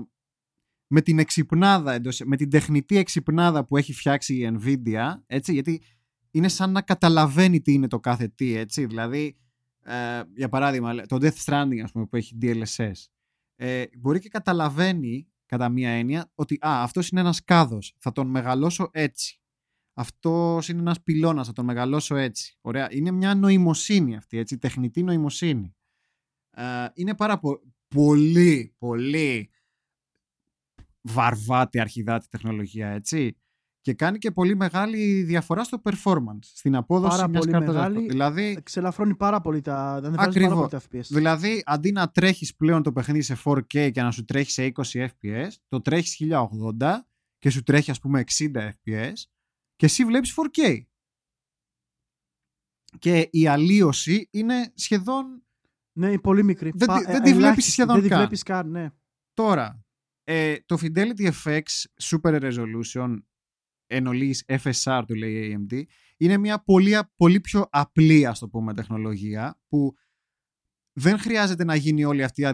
με 0.93 1.01
την 1.03 1.19
εξυπνάδα, 1.19 1.93
εντός, 1.93 2.21
με 2.21 2.37
την 2.37 2.51
τεχνητή 2.51 2.97
εξυπνάδα 2.97 3.65
που 3.65 3.77
έχει 3.77 3.93
φτιάξει 3.93 4.35
η 4.35 4.59
Nvidia, 4.59 5.15
έτσι, 5.27 5.53
γιατί 5.53 5.83
είναι 6.31 6.49
σαν 6.49 6.73
να 6.73 6.83
καταλαβαίνει 6.83 7.61
τι 7.61 7.73
είναι 7.73 7.87
το 7.87 8.01
κάθε 8.01 8.29
τι, 8.29 8.55
έτσι, 8.55 8.87
δηλαδή 8.87 9.37
ε, 9.83 10.23
για 10.35 10.49
παράδειγμα, 10.49 10.95
το 10.95 11.17
Death 11.21 11.45
Stranding, 11.45 11.81
ας 11.83 11.93
πούμε, 11.93 12.07
που 12.07 12.17
έχει 12.17 12.39
DLSS, 12.43 12.93
ε, 13.57 13.85
μπορεί 13.99 14.21
και 14.21 14.29
καταλαβαίνει 14.29 15.29
κατά 15.47 15.69
μία 15.69 15.91
έννοια 15.91 16.31
ότι 16.35 16.55
α, 16.55 16.83
αυτός 16.83 17.09
είναι 17.09 17.21
ένας 17.21 17.45
κάδος, 17.45 17.95
θα 17.99 18.13
τον 18.13 18.27
μεγαλώσω 18.27 18.91
έτσι. 18.93 19.35
Αυτός 19.95 20.69
είναι 20.69 20.81
ένας 20.81 21.03
πυλώνας, 21.03 21.47
θα 21.47 21.53
τον 21.53 21.65
μεγαλώσω 21.65 22.17
έτσι. 22.17 22.59
Ωραία. 22.61 22.93
Είναι 22.93 23.11
μια 23.11 23.35
νοημοσύνη 23.35 24.17
αυτή, 24.17 24.39
έτσι, 24.39 24.59
τεχνητή 24.59 25.03
νοημοσύνη. 25.03 25.75
Ε, 26.51 26.87
είναι 26.95 27.15
πάρα 27.15 27.41
πολύ, 27.89 28.75
πολύ 28.79 29.51
βαρβάτη 31.01 31.81
αρχιδάτη 31.81 32.29
τεχνολογία, 32.29 32.89
έτσι 32.89 33.37
και 33.81 33.95
κάνει 33.95 34.19
και 34.19 34.31
πολύ 34.31 34.57
μεγάλη 34.57 35.23
διαφορά 35.23 35.65
στο 35.65 35.83
performance, 35.85 36.39
στην 36.41 36.77
απόδοση 36.77 37.17
πάρα 37.17 37.29
μιας 37.29 37.41
πολύ 37.41 37.53
κάρτας 37.53 37.75
μεγάλη, 37.75 38.07
Δηλαδή, 38.09 38.55
εξελαφρώνει 38.59 39.15
πάρα 39.15 39.41
πολύ 39.41 39.61
τα, 39.61 40.01
δεν 40.01 40.15
πάρα 40.15 40.33
πολύ 40.33 40.69
τα 40.69 40.81
FPS. 40.81 41.01
Δηλαδή, 41.09 41.63
αντί 41.67 41.93
να 41.93 42.11
τρέχεις 42.11 42.55
πλέον 42.57 42.83
το 42.83 42.93
παιχνίδι 42.93 43.23
σε 43.23 43.37
4K 43.45 43.91
και 43.93 44.03
να 44.03 44.11
σου 44.11 44.25
τρέχει 44.25 44.51
σε 44.51 44.73
20 44.75 45.07
FPS, 45.07 45.49
το 45.69 45.81
τρέχεις 45.81 46.17
1080 46.79 47.05
και 47.39 47.51
σου 47.51 47.63
τρέχει 47.63 47.91
ας 47.91 48.01
πούμε 48.01 48.25
60 48.39 48.51
FPS 48.55 49.13
και 49.77 49.87
εσύ 49.87 50.05
βλέπεις 50.05 50.35
4K. 50.37 50.81
Και 52.99 53.29
η 53.31 53.47
αλλίωση 53.47 54.29
είναι 54.31 54.73
σχεδόν... 54.75 55.45
Ναι, 55.93 56.19
πολύ 56.19 56.45
μικρή. 56.45 56.73
Δεν, 56.75 56.87
Πα, 56.87 57.01
δεν 57.01 57.23
τη 57.23 57.35
βλέπεις 57.35 57.71
σχεδόν 57.71 58.01
δεν 58.01 58.09
καν. 58.09 58.19
τη 58.19 58.25
βλέπεις 58.25 58.43
καν, 58.43 58.71
ναι. 58.71 58.91
Τώρα, 59.35 59.85
ε, 60.25 60.57
το 60.67 60.79
Fidelity 60.81 61.31
FX 61.45 61.63
Super 62.03 62.41
Resolution 62.41 63.17
εν 63.91 64.07
ολίγης 64.07 64.45
FSR 64.47 65.03
του 65.07 65.15
λέει 65.15 65.33
η 65.33 65.59
AMD 65.59 65.83
είναι 66.17 66.37
μια 66.37 66.63
πολύ, 66.63 66.99
πολύ 67.17 67.41
πιο 67.41 67.67
απλή 67.71 68.27
ας 68.27 68.39
το 68.39 68.49
πούμε 68.49 68.75
τεχνολογία 68.75 69.61
που 69.69 69.95
δεν 70.93 71.19
χρειάζεται 71.19 71.65
να 71.65 71.75
γίνει 71.75 72.05
όλη 72.05 72.23
αυτή 72.23 72.47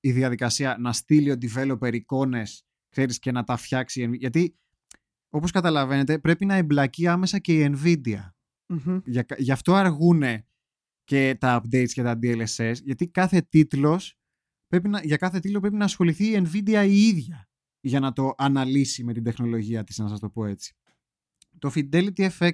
η 0.00 0.12
διαδικασία 0.12 0.76
να 0.78 0.92
στείλει 0.92 1.30
ο 1.30 1.36
developer 1.40 1.92
εικόνες 1.92 2.64
ξέρεις, 2.94 3.18
και 3.18 3.32
να 3.32 3.44
τα 3.44 3.56
φτιάξει. 3.56 4.10
Γιατί 4.12 4.58
όπως 5.28 5.50
καταλαβαίνετε 5.50 6.18
πρέπει 6.18 6.44
να 6.44 6.54
εμπλακεί 6.54 7.06
άμεσα 7.06 7.38
και 7.38 7.60
η 7.60 7.74
Nvidia. 7.76 8.32
Mm 8.74 9.00
Για, 9.04 9.26
γι' 9.36 9.52
αυτό 9.52 9.74
αργούν 9.74 10.22
και 11.04 11.36
τα 11.40 11.62
updates 11.62 11.90
και 11.92 12.02
τα 12.02 12.18
DLSS 12.22 12.74
γιατί 12.82 13.08
κάθε 13.08 13.40
τίτλος 13.40 14.18
πρέπει 14.66 14.88
να, 14.88 15.00
για 15.02 15.16
κάθε 15.16 15.40
τίτλο 15.40 15.60
πρέπει 15.60 15.76
να 15.76 15.84
ασχοληθεί 15.84 16.26
η 16.26 16.46
Nvidia 16.46 16.84
η 16.88 17.06
ίδια 17.06 17.48
για 17.84 18.00
να 18.00 18.12
το 18.12 18.34
αναλύσει 18.36 19.04
με 19.04 19.12
την 19.12 19.24
τεχνολογία 19.24 19.84
της, 19.84 19.98
να 19.98 20.08
σας 20.08 20.20
το 20.20 20.28
πω 20.28 20.46
έτσι. 20.46 20.74
Το 21.58 21.72
Fidelity 21.74 22.30
FX 22.38 22.52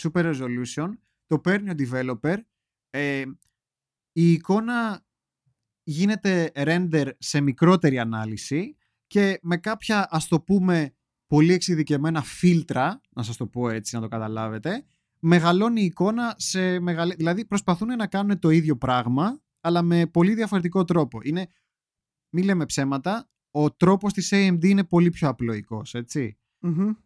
Super 0.00 0.34
Resolution 0.34 0.88
το 1.26 1.38
παίρνει 1.38 1.70
ο 1.70 1.74
developer, 1.78 2.36
ε, 2.90 3.24
η 4.12 4.32
εικόνα 4.32 5.06
γίνεται 5.82 6.52
render 6.54 7.10
σε 7.18 7.40
μικρότερη 7.40 7.98
ανάλυση 7.98 8.76
και 9.06 9.38
με 9.42 9.56
κάποια 9.56 10.06
ας 10.10 10.28
το 10.28 10.40
πούμε 10.40 10.94
πολύ 11.26 11.52
εξειδικευμένα 11.52 12.22
φίλτρα, 12.22 13.00
να 13.10 13.22
σας 13.22 13.36
το 13.36 13.46
πω 13.46 13.68
έτσι 13.68 13.94
να 13.94 14.00
το 14.00 14.08
καταλάβετε, 14.08 14.84
μεγαλώνει 15.18 15.80
η 15.80 15.84
εικόνα 15.84 16.34
σε 16.38 16.80
μεγαλύτερη... 16.80 17.16
Δηλαδή 17.16 17.44
προσπαθούν 17.44 17.88
να 17.96 18.06
κάνουν 18.06 18.38
το 18.38 18.50
ίδιο 18.50 18.76
πράγμα, 18.76 19.40
αλλά 19.60 19.82
με 19.82 20.06
πολύ 20.06 20.34
διαφορετικό 20.34 20.84
τρόπο. 20.84 21.20
Είναι, 21.22 21.46
μη 22.28 22.42
λέμε 22.42 22.66
ψέματα, 22.66 23.30
ο 23.54 23.72
τρόπος 23.72 24.12
της 24.12 24.30
AMD 24.32 24.64
είναι 24.64 24.84
πολύ 24.84 25.10
πιο 25.10 25.28
απλοϊκός, 25.28 25.94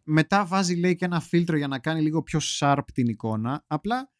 Μετά 0.03 0.45
βάζει 0.45 0.75
λέει 0.75 0.95
και 0.95 1.05
ένα 1.05 1.19
φίλτρο 1.19 1.57
για 1.57 1.67
να 1.67 1.79
κάνει 1.79 2.01
λίγο 2.01 2.23
πιο 2.23 2.39
sharp 2.41 2.83
την 2.93 3.07
εικόνα. 3.07 3.63
Απλά 3.67 4.11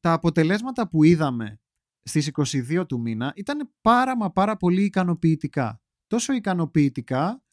τα 0.00 0.12
αποτελέσματα 0.12 0.88
που 0.88 1.02
είδαμε 1.04 1.60
στις 2.02 2.30
22 2.32 2.84
του 2.88 3.00
μήνα 3.00 3.32
ήταν 3.36 3.74
πάρα 3.80 4.16
μα 4.16 4.32
πάρα 4.32 4.56
πολύ 4.56 4.84
ικανοποιητικά. 4.84 5.82
Τόσο 6.06 6.32
ικανοποιητικά 6.32 7.44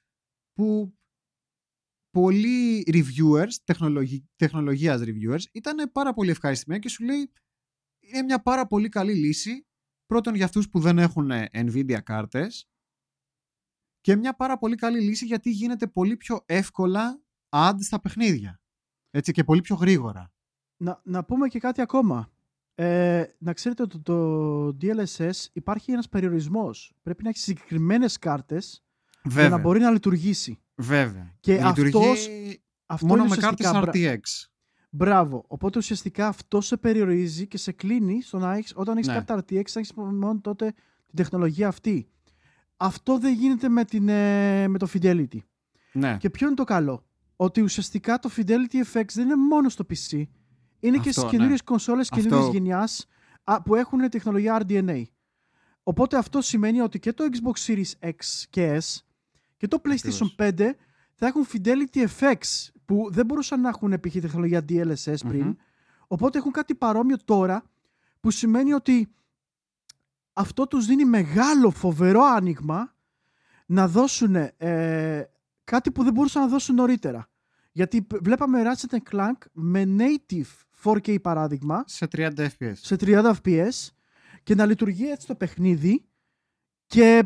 που 0.54 0.98
πολλοί 2.10 2.84
reviewers, 2.88 3.54
τεχνολογι... 3.64 4.30
τεχνολογίας 4.36 5.02
reviewers, 5.04 5.44
ήταν 5.52 5.92
πάρα 5.92 6.14
πολύ 6.14 6.30
ευχαριστημένοι 6.30 6.82
και 6.82 6.90
σου 6.90 7.04
λέει 7.04 7.32
είναι 8.00 8.22
μια 8.22 8.42
πάρα 8.42 8.68
πολύ 8.68 8.90
καλή 8.90 9.14
λύση 9.14 9.68
πρώτον 10.06 10.36
για 10.36 10.46
αυτούς 10.46 10.70
που 10.70 10.80
δεν 10.80 10.98
έχουν 10.98 11.32
Nvidia 11.52 12.00
κάρτες 12.04 12.70
και 14.02 14.16
μια 14.16 14.36
πάρα 14.36 14.58
πολύ 14.58 14.76
καλή 14.76 15.00
λύση 15.02 15.26
γιατί 15.26 15.50
γίνεται 15.50 15.88
πολύ 15.88 16.18
πιο 16.18 16.44
εύκολα 16.46 17.22
ad 17.50 17.74
στα 17.80 18.00
παιχνίδια. 18.00 18.60
Έτσι 19.12 19.32
και 19.32 19.44
πολύ 19.44 19.62
πιο 19.62 19.76
γρήγορα. 19.76 20.32
Να, 20.78 21.02
να 21.04 21.24
πούμε 21.24 21.48
και 21.48 21.60
κάτι 21.60 21.82
ακόμα. 21.82 22.30
Ε, 22.76 23.24
να 23.38 23.54
ξέρετε 23.54 23.82
ότι 23.84 24.00
το, 24.00 24.72
το 24.72 24.78
DLSS 24.82 25.32
υπάρχει 25.54 25.92
ένας 25.92 26.10
περιορισμός. 26.10 26.94
Πρέπει 27.04 27.24
να 27.24 27.30
έχει 27.30 27.38
συγκεκριμένες 27.40 28.18
κάρτες 28.20 28.84
Βέβαια. 29.24 29.48
για 29.48 29.56
να 29.56 29.62
μπορεί 29.62 29.80
να 29.80 29.92
λειτουργήσει. 29.92 30.60
Βέβαια. 30.76 31.36
Και 31.40 31.54
Λειτουργεί 31.66 31.98
αυτός, 31.98 32.28
αυτό 32.86 33.06
μόνο 33.06 33.22
είναι 33.24 33.30
με 33.36 33.42
κάρτες 33.42 33.68
ουσιαστικά- 33.70 34.18
RTX. 34.18 34.48
Μπράβο. 34.92 35.46
Οπότε 35.48 35.78
ουσιαστικά 35.78 36.28
αυτό 36.28 36.62
σε 36.62 36.78
περιορίζει 36.78 37.48
και 37.48 37.58
σε 37.58 37.72
κλείνει 37.72 38.22
στο 38.22 38.38
να 38.38 38.54
έχεις, 38.54 38.74
όταν 38.76 38.96
έχεις 38.98 39.08
Ναι. 39.08 39.14
κάρτα 39.14 39.36
RTX, 39.38 39.64
θα 39.70 39.80
έχεις 39.80 39.94
μόνο 39.94 40.40
τότε 40.42 40.66
την 41.06 41.16
τεχνολογία 41.16 41.68
αυτή. 41.68 42.10
Αυτό 42.82 43.18
δεν 43.20 43.34
γίνεται 43.34 43.70
με, 43.70 43.86
την, 43.86 44.10
ε, 44.10 44.68
με 44.68 44.78
το 44.78 44.88
Fidelity. 44.94 45.38
Ναι. 45.92 46.18
Και 46.18 46.30
ποιο 46.30 46.48
είναι 46.48 46.56
το 46.56 46.64
καλό; 46.64 47.06
Ότι 47.36 47.62
ουσιαστικά 47.62 48.20
το 48.20 48.30
Fidelity 48.36 48.94
FX 48.94 49.06
δεν 49.14 49.26
είναι 49.26 49.36
μόνο 49.36 49.70
στο 49.70 49.86
PC. 49.90 50.24
Είναι 50.80 50.98
και 50.98 51.10
Αυτό, 51.10 51.12
στις 51.12 51.24
ναι. 51.24 51.30
καινούριες 51.30 51.62
κονσόλες 51.64 52.12
Αυτό- 52.12 52.28
καινούριε 52.30 52.50
γενιάς 52.52 53.08
που 53.64 53.76
έχουν 53.76 54.10
τεχνολογία 54.10 54.62
RDNA. 54.68 55.04
Οπότε 55.84 56.18
αυτό 56.18 56.42
σημαίνει 56.42 56.80
ότι 56.82 57.00
και 57.00 57.14
το 57.14 57.24
Xbox 57.32 57.66
Series 57.68 58.08
X 58.10 58.16
και 58.50 58.78
S 58.82 58.98
και 59.58 59.68
το 59.68 59.82
PlayStation 59.84 60.28
Ακριβώς. 60.32 60.36
5 60.38 60.76
θα 61.14 61.28
έχουν 61.28 61.46
Fidelity 61.54 62.06
FX 62.20 62.36
που 62.86 63.08
δεν 63.12 63.26
μπορούσαν 63.26 63.62
να 63.62 63.70
έχουν 63.70 64.00
π.χ. 64.00 64.20
τεχνολογία 64.22 64.66
DLSS 64.70 65.18
πριν. 65.28 65.44
Μμμ. 65.46 65.54
Οπότε 66.08 66.38
έχουν 66.38 66.52
κάτι 66.52 66.76
παρόμοιο 66.76 67.16
τώρα 67.26 67.64
που 68.20 68.32
σημαίνει 68.32 68.74
ότι 68.74 69.10
αυτό 70.40 70.68
τους 70.68 70.86
δίνει 70.86 71.06
μεγάλο 71.06 71.70
φοβερό 71.70 72.22
άνοιγμα 72.24 72.96
να 73.66 73.88
δώσουν 73.88 74.36
ε, 74.58 75.24
κάτι 75.64 75.92
που 75.92 76.04
δεν 76.04 76.14
μπορούσαν 76.14 76.42
να 76.42 76.48
δώσουν 76.48 76.76
νωρίτερα. 76.76 77.30
Γιατί 77.72 78.02
π- 78.02 78.24
βλέπαμε 78.24 78.62
Ratchet 78.66 78.98
Clank 79.12 79.38
με 79.52 79.84
native 79.98 80.48
4K 80.84 81.22
παράδειγμα 81.22 81.84
Σε 81.88 82.08
30 82.16 82.30
FPS. 82.38 82.74
σε 82.74 82.96
30 83.00 83.34
fps 83.44 83.88
και 84.44 84.56
να 84.56 84.66
λειτουργεί 84.66 85.10
έτσι 85.12 85.28
το 85.28 85.36
παιχνίδι 85.36 86.06
και 86.86 87.24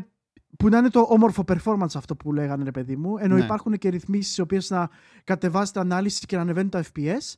που 0.58 0.68
να 0.68 0.78
είναι 0.78 0.90
το 0.90 1.06
όμορφο 1.08 1.44
performance 1.46 1.94
αυτό 1.94 2.16
που 2.16 2.32
λέγανε 2.32 2.64
ρε 2.64 2.70
παιδί 2.70 2.96
μου 2.96 3.16
ενώ 3.18 3.36
Ναι. 3.36 3.44
υπάρχουν 3.44 3.78
και 3.78 3.88
ρυθμίσεις 3.88 4.36
οι 4.36 4.40
οποίες 4.40 4.70
να 4.70 4.88
κατεβάζετε 5.24 5.80
ανάλυση 5.80 6.26
και 6.26 6.36
να 6.36 6.42
ανεβαίνουν 6.42 6.70
τα 6.70 6.84
fps 6.94 7.34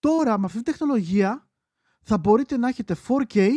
τώρα 0.00 0.38
με 0.38 0.44
αυτή 0.46 0.58
τη 0.58 0.64
τεχνολογία 0.64 1.48
θα 2.02 2.18
μπορείτε 2.18 2.56
να 2.56 2.68
έχετε 2.68 2.96
4K 3.08 3.56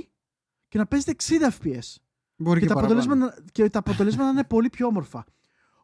και 0.71 0.77
να 0.77 0.85
παίζετε 0.85 1.15
60 1.23 1.33
fps 1.63 1.95
Μπορεί 2.35 2.59
και 2.59 2.65
και, 2.67 2.73
τα, 2.73 2.79
παραπάνω. 2.79 3.01
αποτελέσματα, 3.01 3.35
και 3.51 3.69
τα 3.69 3.79
αποτελέσματα 3.79 4.23
να 4.25 4.29
είναι 4.31 4.43
πολύ 4.43 4.69
πιο 4.69 4.87
όμορφα. 4.87 5.23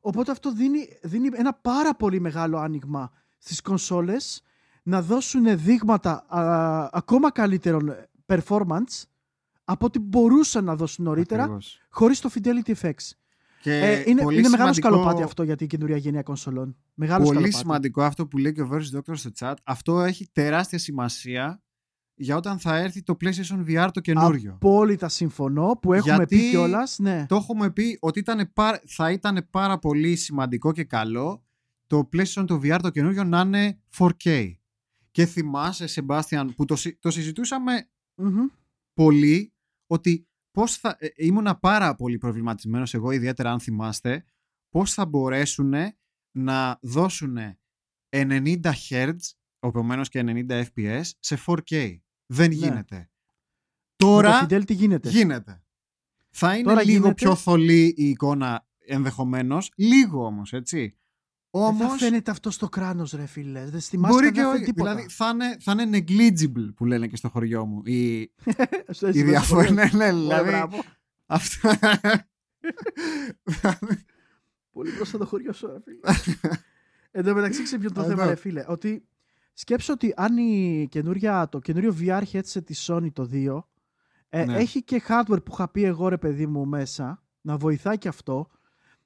Οπότε 0.01 0.31
αυτό 0.31 0.53
δίνει, 0.53 0.87
δίνει 1.03 1.29
ένα 1.33 1.53
πάρα 1.53 1.95
πολύ 1.95 2.19
μεγάλο 2.19 2.57
άνοιγμα 2.57 3.11
στις 3.37 3.61
κονσόλες 3.61 4.41
να 4.83 5.01
δώσουν 5.01 5.57
δείγματα 5.59 6.25
α, 6.27 6.89
ακόμα 6.91 7.31
καλύτερων 7.31 7.91
performance 8.25 9.03
από 9.63 9.85
ό,τι 9.85 9.99
μπορούσαν 9.99 10.63
να 10.63 10.75
δώσουν 10.75 11.05
νωρίτερα 11.05 11.41
Ακριβώς. 11.43 11.81
χωρίς 11.89 12.19
το 12.19 12.29
Fidelity 12.33 12.73
FX. 12.81 12.93
Και 13.61 13.73
Ε, 13.79 14.03
είναι 14.05 14.21
πολύ 14.21 14.37
είναι 14.39 14.49
μεγάλο 14.49 14.73
σημαντικό- 14.73 14.73
σκαλοπάτι 14.73 15.21
αυτό 15.23 15.43
για 15.43 15.55
την 15.55 15.67
καινούρια 15.67 15.97
γενιά 15.97 16.23
κονσολών. 16.23 16.75
Μεγάλο 16.93 17.17
Πολύ 17.23 17.29
σκαλοπάτι. 17.35 17.57
σημαντικό 17.63 18.01
αυτό 18.03 18.27
που 18.27 18.37
λέει 18.37 18.53
και 18.53 18.61
ο 18.61 18.69
Versus 18.71 18.97
Doctor 18.97 19.13
στο 19.17 19.29
chat. 19.39 19.53
Αυτό 19.63 20.01
έχει 20.01 20.27
τεράστια 20.31 20.77
σημασία 20.79 21.61
για 22.19 22.35
όταν 22.35 22.59
θα 22.59 22.75
έρθει 22.77 23.03
το 23.03 23.17
PlayStation 23.21 23.65
VR 23.67 23.89
το 23.93 23.99
καινούριο. 23.99 24.51
Απόλυτα 24.53 25.09
συμφωνώ 25.09 25.77
που 25.81 25.93
έχουμε 25.93 26.15
Γιατί 26.15 26.35
πει 26.37 26.49
κιόλας. 26.49 26.99
Ναι. 26.99 27.25
Το 27.25 27.35
έχουμε 27.35 27.71
πει 27.71 27.97
ότι 28.01 28.19
ήταν, 28.19 28.51
πα- 28.53 28.81
θα 28.87 29.11
ήταν 29.11 29.47
πάρα 29.49 29.79
πολύ 29.79 30.15
σημαντικό 30.15 30.71
και 30.71 30.83
καλό 30.83 31.45
το 31.87 32.09
PlayStation 32.13 32.43
το 32.47 32.59
VR 32.63 32.79
το 32.81 32.89
καινούριο 32.89 33.23
να 33.23 33.39
είναι 33.41 33.79
4K. 33.97 34.53
Και 35.11 35.25
θυμάσαι, 35.25 35.87
Σεμπάστιαν, 35.87 36.53
που 36.55 36.65
το, 36.65 36.75
συ- 36.75 36.99
το 37.01 37.11
συζητούσαμε 37.11 37.89
Μμμ. 38.15 38.45
πολύ 38.93 39.53
ότι 39.87 40.27
πώς 40.51 40.77
θα, 40.77 40.95
ε, 40.99 41.07
ήμουνα 41.15 41.55
πάρα 41.59 41.95
πολύ 41.95 42.17
προβληματισμένος 42.17 42.93
εγώ 42.93 43.11
ιδιαίτερα 43.11 43.51
αν 43.51 43.59
θυμάστε 43.59 44.23
πώς 44.69 44.93
θα 44.93 45.05
μπορέσουν 45.05 45.73
να 46.31 46.79
δώσουν 46.81 47.37
90 48.09 48.57
Hz 48.89 49.15
επομένως 49.59 50.09
και 50.09 50.19
90 50.25 50.63
FPS 50.75 51.01
σε 51.19 51.37
4K. 51.45 51.97
Δεν 52.27 52.49
Ναι. 52.49 52.55
γίνεται. 52.55 52.95
Με 52.95 53.09
Τώρα 53.95 54.45
το 54.47 54.55
Fidelity 54.55 54.71
γίνεται; 54.75 55.09
γίνεται. 55.09 55.61
Θα 56.29 56.53
είναι 56.55 56.63
Τώρα 56.67 56.83
λίγο 56.83 56.91
γίνεται. 56.91 57.13
πιο 57.13 57.35
θολή 57.35 57.93
η 57.97 58.09
εικόνα 58.09 58.67
ενδεχομένως, 58.85 59.71
λίγο 59.75 60.25
όμως, 60.25 60.53
έτσι. 60.53 60.97
Δεν 61.51 61.61
θα 61.61 61.67
Όμως, 61.85 61.99
φαίνεται 62.01 62.31
αυτό 62.31 62.51
στο 62.51 62.69
κράνος 62.69 63.11
ρε 63.11 63.25
φίλε. 63.25 63.65
Δεν 63.69 63.79
στη 63.79 63.97
μπορεί 63.97 64.11
μάσκα 64.13 64.29
και 64.31 64.33
δεν 64.39 64.45
όχι. 64.45 64.53
φαίνεται 64.53 64.71
τίποτα. 64.71 64.89
Δηλαδή 64.95 65.09
θα 65.13 65.29
είναι, 65.29 65.57
θα 65.59 65.75
είναι 65.79 65.97
negligible 66.07 66.73
που 66.75 66.85
λένε 66.85 67.07
και 67.07 67.15
στο 67.15 67.29
χωριό 67.29 67.65
μου. 67.65 67.81
Η, 67.85 68.21
Στο- 68.87 69.07
η 69.07 69.13
στο- 69.13 69.23
διαφορά. 69.23 69.63
στο- 69.63 69.73
Ναι, 69.73 69.83
ναι, 69.83 69.97
Ναι, 69.97 70.11
δηλαδή. 70.13 70.49
μπράβο. 70.49 70.83
Αυτό. 71.25 71.69
Πολύ 74.71 74.91
μπροστά 74.91 75.17
το 75.17 75.25
χωριό 75.25 75.53
σου, 75.53 75.67
ρε 75.67 75.79
φίλε. 75.83 75.99
Εν 77.11 77.23
τω 77.23 77.33
μεταξύ, 77.33 77.63
ξέρεις 77.63 77.85
ποιο 77.85 77.93
το 77.93 78.01
Εδώ. 78.01 78.09
θέμα, 78.09 78.25
ρε 78.25 78.35
φίλε. 78.35 78.65
Ότι 78.67 79.07
σκέψω 79.59 79.93
ότι 79.93 80.13
αν 80.15 80.37
η 80.37 80.87
καινούρια, 80.91 81.49
το 81.49 81.59
καινούριο 81.59 81.95
VR 81.99 82.21
headset 82.31 82.63
της 82.65 82.89
Sony 82.91 83.11
το 83.13 83.29
2 83.31 83.59
ε, 84.29 84.45
Ναι. 84.45 84.57
έχει 84.57 84.83
και 84.83 85.01
hardware 85.07 85.43
που 85.43 85.51
είχα 85.51 85.69
πει 85.69 85.83
εγώ, 85.83 86.07
ρε 86.07 86.17
παιδί 86.17 86.47
μου, 86.47 86.65
μέσα, 86.65 87.23
να 87.41 87.57
βοηθάει 87.57 87.97
και 87.97 88.07
αυτό, 88.07 88.47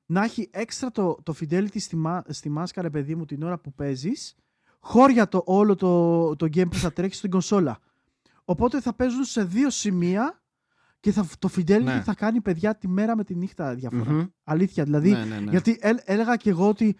να 0.06 0.24
έχει 0.24 0.50
έξτρα 0.52 0.92
το, 0.92 1.18
το 1.24 1.34
fidelity 1.40 1.80
στη, 1.80 1.96
μα, 1.96 2.24
στη 2.28 2.50
μάσκα, 2.50 2.82
ρε 2.82 2.90
παιδί 2.90 3.16
μου, 3.16 3.26
την 3.26 3.44
ώρα 3.44 3.60
που 3.60 3.74
παίζεις, 3.74 4.36
χώρια 4.80 5.28
το 5.28 5.42
όλο 5.46 5.76
το, 5.76 6.36
το 6.36 6.46
game 6.46 6.70
που 6.70 6.76
θα 6.78 6.94
τρέχεις 6.94 7.18
στην 7.18 7.30
κονσόλα. 7.30 7.80
Οπότε 8.46 8.82
θα 8.82 8.94
παίζουν 8.94 9.24
σε 9.24 9.44
δύο 9.44 9.70
σημεία 9.70 10.42
και 11.00 11.12
θα, 11.12 11.26
το 11.40 11.50
fidelity 11.56 11.84
Ναι. 11.84 12.02
θα 12.02 12.14
κάνει 12.14 12.42
παιδιά 12.42 12.76
τη 12.76 12.88
μέρα 12.88 13.16
με 13.16 13.24
τη 13.24 13.36
νύχτα 13.36 13.76
διαφορά. 13.76 14.12
Μμμ. 14.12 14.26
Αλήθεια. 14.44 14.84
Δηλαδή, 14.84 15.12
Ναι, 15.12 15.24
ναι, 15.26 15.40
ναι. 15.40 15.50
γιατί 15.52 15.72
έ- 15.82 16.02
έλεγα 16.06 16.36
και 16.36 16.50
εγώ 16.50 16.68
ότι 16.68 16.96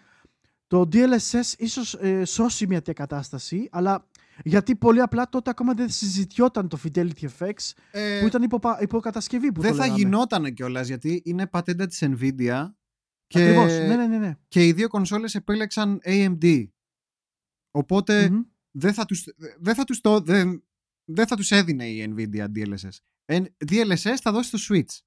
το 0.72 0.88
DLSS 0.92 1.54
ίσως 1.58 1.94
ε, 1.94 2.24
σώσει 2.24 2.66
μια 2.66 2.76
τέτοια 2.76 2.92
κατάσταση, 2.92 3.68
αλλά 3.72 4.08
γιατί 4.44 4.76
πολύ 4.76 5.00
απλά 5.00 5.28
τότε 5.28 5.50
ακόμα 5.50 5.74
δεν 5.74 5.88
συζητιόταν 5.90 6.68
το 6.68 6.78
Fidelity 6.84 7.28
FX 7.38 7.52
Ε, 7.90 8.20
που 8.20 8.26
ήταν 8.26 8.42
υποπα... 8.42 8.78
υποκατασκευή 8.82 9.52
που 9.52 9.60
δεν 9.60 9.70
το 9.70 9.76
θα 9.76 9.82
λέγαμε. 9.82 10.02
γινόταν 10.02 10.54
κιόλας 10.54 10.86
γιατί 10.86 11.22
είναι 11.24 11.46
πατέντα 11.46 11.86
της 11.86 12.02
Nvidia 12.02 12.70
και, 13.26 13.42
Ακριβώς. 13.42 13.72
Ναι, 13.72 13.96
ναι, 13.96 14.06
ναι. 14.06 14.18
ναι. 14.18 14.36
και 14.48 14.66
οι 14.66 14.72
δύο 14.72 14.88
κονσόλες 14.88 15.34
επέλεξαν 15.34 16.00
AMD. 16.04 16.66
Οπότε 17.70 18.30
Μμμ. 18.30 18.40
δεν, 18.70 18.92
θα 18.94 19.04
τους, 19.04 19.24
δεν, 19.58 19.74
θα 19.74 19.84
τους 19.84 20.00
το, 20.00 20.20
δεν, 20.20 20.64
δεν 21.04 21.26
θα 21.26 21.36
τους 21.36 21.50
έδινε 21.50 21.86
η 21.88 22.14
Nvidia 22.16 22.46
DLSS. 22.56 22.96
Ε, 23.24 23.40
DLSS 23.70 24.16
θα 24.22 24.32
δώσει 24.32 24.58
στο 24.58 24.74
Switch. 24.74 24.98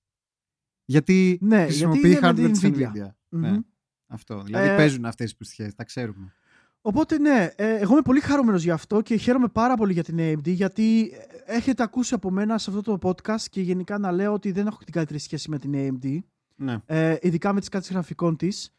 Γιατί 0.85 1.37
Ναι, 1.41 1.63
χρησιμοποιεί 1.63 1.99
γιατί 1.99 2.09
είναι 2.09 2.19
με 2.19 2.29
hardware 2.29 2.35
την 2.35 2.51
της 2.51 2.61
Nvidia. 2.63 2.91
Nvidia. 2.97 3.09
Μμμ. 3.29 3.41
Ναι, 3.41 3.59
αυτό. 4.07 4.41
Δηλαδή 4.43 4.67
Ε, 4.69 4.75
παίζουν 4.75 5.05
αυτές 5.05 5.25
τις 5.25 5.35
πουστιές, 5.37 5.75
τα 5.75 5.83
ξέρουμε. 5.83 6.33
Οπότε 6.81 7.17
ναι, 7.19 7.49
ε, 7.55 7.75
εγώ 7.75 7.91
είμαι 7.91 8.01
πολύ 8.01 8.19
χαρούμενος 8.19 8.63
γι' 8.63 8.71
αυτό 8.71 9.01
και 9.01 9.15
χαίρομαι 9.15 9.47
πάρα 9.47 9.75
πολύ 9.75 9.93
για 9.93 10.03
την 10.03 10.17
AMD 10.19 10.47
γιατί 10.47 11.11
ε, 11.45 11.53
έχετε 11.55 11.83
ακούσει 11.83 12.13
από 12.13 12.31
μένα 12.31 12.57
σε 12.57 12.69
αυτό 12.69 12.97
το 12.97 13.09
podcast 13.09 13.41
και 13.49 13.61
γενικά 13.61 13.97
να 13.97 14.11
λέω 14.11 14.33
ότι 14.33 14.51
δεν 14.51 14.67
έχω 14.67 14.77
την 14.83 14.93
καλύτερη 14.93 15.19
σχέση 15.19 15.49
με 15.49 15.59
την 15.59 15.71
AMD. 15.75 16.17
Ναι. 16.55 16.77
ε, 16.85 17.17
ειδικά 17.21 17.53
με 17.53 17.59
τις 17.59 17.69
κάρτες 17.69 17.91
γραφικών 17.91 18.35
της. 18.37 18.69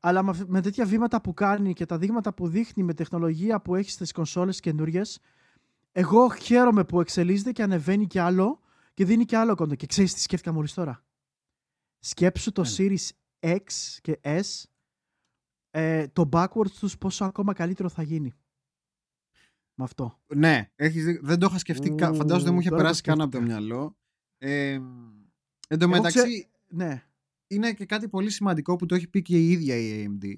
Αλλά 0.00 0.22
με, 0.22 0.30
αυ- 0.30 0.48
με 0.48 0.60
τέτοια 0.60 0.84
βήματα 0.84 1.20
που 1.20 1.34
κάνει 1.34 1.72
και 1.72 1.86
τα 1.86 1.98
δείγματα 1.98 2.34
που 2.34 2.48
δείχνει 2.48 2.82
με 2.82 2.94
τεχνολογία 2.94 3.60
που 3.60 3.74
έχει 3.74 3.90
στις 3.90 4.12
κονσόλες 4.12 4.60
καινούριες, 4.60 5.20
εγώ 5.92 6.30
χαίρομαι 6.30 6.84
που 6.84 7.00
εξελίσσεται 7.00 7.52
και 7.52 7.62
ανεβαίνει 7.62 8.06
κι 8.06 8.18
άλλο 8.18 8.60
και 8.94 9.04
δίνει 9.04 9.24
κι 9.24 9.36
άλλο 9.36 9.54
κοντό. 9.54 9.74
Και 9.74 9.86
ξέρεις 9.86 10.14
τι 10.14 10.20
σκέφτηκα 10.20 10.52
μόλις 10.52 10.74
τώρα. 10.74 11.04
Σκέψου 11.98 12.52
το 12.52 12.62
Έλα. 12.62 12.74
Series 12.76 13.08
X 13.40 13.62
και 14.00 14.18
S 14.22 14.62
ε, 15.76 16.06
το 16.08 16.28
backwards 16.32 16.70
τους 16.78 16.98
πόσο 16.98 17.24
ακόμα 17.24 17.52
καλύτερο 17.52 17.88
θα 17.88 18.02
γίνει. 18.02 18.32
Με 19.74 19.84
αυτό. 19.84 20.20
Ναι, 20.34 20.70
έχεις, 20.76 21.04
δει- 21.04 21.20
δεν 21.22 21.38
το 21.38 21.46
είχα 21.46 21.58
σκεφτεί. 21.58 21.94
κα- 21.94 22.08
Ου, 22.10 22.14
Φαντάζομαι 22.14 22.44
δεν 22.44 22.54
μου 22.54 22.60
είχε 22.60 22.68
τώρα 22.68 22.80
το 22.80 22.86
περάσει 22.86 23.02
καν 23.02 23.20
από 23.20 23.30
το 23.30 23.36
σκέφτηκα. 23.36 23.60
μυαλό. 23.60 23.96
Ε, 24.38 24.72
εν 24.72 25.78
τω 25.78 25.84
Εγώ 25.84 25.88
μεταξύ, 25.88 26.18
ξέ- 26.18 26.48
Ναι. 26.68 27.02
είναι 27.46 27.72
και 27.72 27.84
κάτι 27.86 28.08
πολύ 28.08 28.30
σημαντικό 28.30 28.76
που 28.76 28.86
το 28.86 28.94
έχει 28.94 29.08
πει 29.08 29.22
και 29.22 29.38
η 29.38 29.50
ίδια 29.50 29.76
η 29.76 30.06
AMD. 30.20 30.34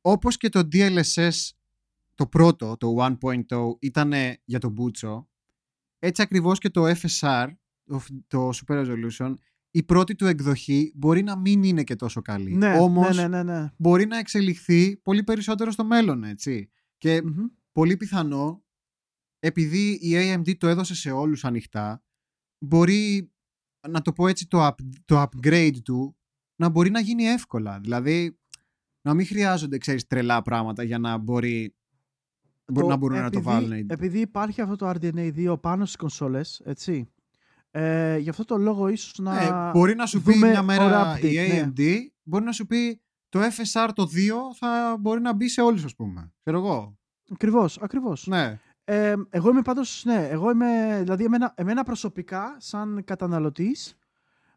Όπως 0.00 0.36
και 0.36 0.48
το 0.48 0.68
DLSS, 0.72 1.30
το 2.14 2.26
πρώτο, 2.26 2.76
το 2.76 2.88
1.0, 2.88 3.76
ήταν 3.80 4.12
για 4.44 4.58
τον 4.58 4.72
Μπούτσο, 4.72 5.28
έτσι 5.98 6.22
ακριβώς 6.22 6.58
και 6.58 6.70
το 6.70 6.86
FSR, 6.86 7.48
το, 7.84 8.02
το 8.26 8.48
Super 8.48 8.86
Resolution, 8.86 9.34
η 9.70 9.82
πρώτη 9.82 10.14
του 10.14 10.26
εκδοχή 10.26 10.92
μπορεί 10.94 11.22
να 11.22 11.36
μην 11.38 11.62
είναι 11.62 11.82
και 11.84 11.96
τόσο 11.96 12.22
καλή. 12.22 12.54
Ναι, 12.54 12.78
Όμως 12.78 13.16
ναι, 13.16 13.28
ναι, 13.28 13.42
ναι, 13.42 13.60
ναι. 13.60 13.70
μπορεί 13.76 14.06
να 14.06 14.18
εξελιχθεί 14.18 14.96
πολύ 14.96 15.24
περισσότερο 15.24 15.70
στο 15.70 15.84
μέλλον, 15.84 16.24
έτσι. 16.24 16.70
Και 16.98 17.22
Μμμ. 17.22 17.44
πολύ 17.72 17.96
πιθανό, 17.96 18.64
επειδή 19.38 19.90
η 19.92 20.10
AMD 20.14 20.56
το 20.56 20.66
έδωσε 20.68 20.94
σε 20.94 21.10
όλους 21.10 21.44
ανοιχτά, 21.44 22.02
μπορεί, 22.64 23.32
να 23.88 24.02
το 24.02 24.12
πω 24.12 24.26
έτσι, 24.28 24.46
το, 24.48 24.66
up- 24.66 24.74
το 25.04 25.22
upgrade 25.22 25.76
του 25.84 26.16
να 26.60 26.68
μπορεί 26.68 26.90
να 26.90 27.00
γίνει 27.00 27.24
εύκολα. 27.24 27.80
Δηλαδή, 27.80 28.38
να 29.02 29.14
μην 29.14 29.26
χρειάζονται, 29.26 29.78
ξέρεις, 29.78 30.06
τρελά 30.06 30.42
πράγματα 30.42 30.82
για 30.82 30.98
να 30.98 31.18
μπορεί 31.18 31.74
μπορεί 32.72 32.86
να 32.86 32.96
μπορούν 32.96 33.18
να 33.20 33.30
το 33.30 33.42
βάλουν. 33.42 33.72
οι- 33.72 33.86
Επειδή 33.88 34.20
υπάρχει 34.20 34.60
αυτό 34.60 34.76
το 34.76 34.88
RDNA 34.88 35.32
2 35.36 35.60
πάνω 35.60 35.84
στις 35.84 35.96
κονσόλες, 35.96 36.60
έτσι, 36.64 37.12
ε, 37.70 38.16
γι' 38.18 38.28
αυτό 38.28 38.44
το 38.44 38.56
λόγο 38.56 38.88
ίσως 38.88 39.18
να... 39.18 39.42
Ε, 39.42 39.70
μπορεί 39.70 39.94
να 39.94 40.06
σου 40.06 40.22
πει 40.22 40.32
δούμε 40.32 40.48
μια 40.48 40.62
μέρα 40.62 40.84
ωραία 40.84 41.16
update, 41.16 41.24
η 41.24 41.36
ναι. 41.36 41.72
AMD, 41.76 41.96
μπορεί 42.22 42.44
να 42.44 42.52
σου 42.52 42.66
πει 42.66 43.00
το 43.28 43.40
FSR 43.40 43.88
το 43.94 44.02
2 44.02 44.06
θα 44.58 44.96
μπορεί 45.00 45.20
να 45.20 45.32
μπει 45.32 45.48
σε 45.48 45.60
όλους, 45.60 45.84
ας 45.84 45.94
πούμε. 45.94 46.32
Ξέρω 46.42 46.58
εγώ. 46.58 46.98
Ακριβώς, 47.32 47.78
ακριβώς. 47.78 48.26
Ναι. 48.26 48.60
Ε, 48.84 49.14
εγώ 49.30 49.50
είμαι 49.50 49.62
πάντως, 49.62 50.04
ναι, 50.04 50.28
εγώ 50.28 50.50
είμαι, 50.50 50.98
δηλαδή 51.00 51.24
εμένα, 51.24 51.52
εμένα 51.56 51.82
προσωπικά, 51.82 52.56
σαν 52.58 53.02
καταναλωτής, 53.04 53.98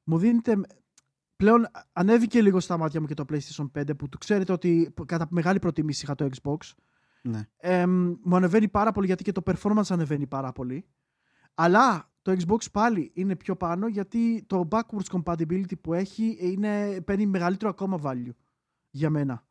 μου 0.04 0.18
δίνεται, 0.18 0.62
πλέον 1.36 1.68
ανέβηκε 1.94 2.42
λίγο 2.42 2.60
στα 2.60 2.78
μάτια 2.78 3.02
μου 3.02 3.08
και 3.08 3.14
το 3.14 3.26
PlayStation 3.30 3.72
5, 3.80 3.98
που 3.98 4.10
το 4.10 4.18
ξέρετε 4.18 4.52
ότι 4.52 4.94
κατά 5.06 5.28
μεγάλη 5.30 5.60
προτίμηση 5.60 6.04
είχα 6.04 6.16
το 6.16 6.30
Xbox. 6.42 6.58
ναι. 7.22 7.48
Ε, 7.58 7.88
μου 8.24 8.36
ανεβαίνει 8.36 8.68
πάρα 8.68 8.92
πολύ 8.92 9.06
γιατί 9.06 9.24
και 9.24 9.32
το 9.32 9.42
performance 9.46 9.90
ανεβαίνει 9.90 10.28
πάρα 10.28 10.52
πολύ. 10.52 10.86
Αλλά 11.54 12.13
το 12.24 12.36
Xbox 12.40 12.72
πάλι 12.72 13.12
είναι 13.14 13.36
πιο 13.36 13.56
πάνω 13.56 13.88
γιατί 13.88 14.44
το 14.48 14.68
backwards 14.72 15.22
compatibility 15.22 15.80
που 15.82 15.94
έχει 15.94 16.38
είναι, 16.40 17.02
παίρνει 17.02 17.26
μεγαλύτερο 17.26 17.70
ακόμα 17.70 18.00
value 18.04 18.34
για 18.90 19.10
μένα. 19.10 19.46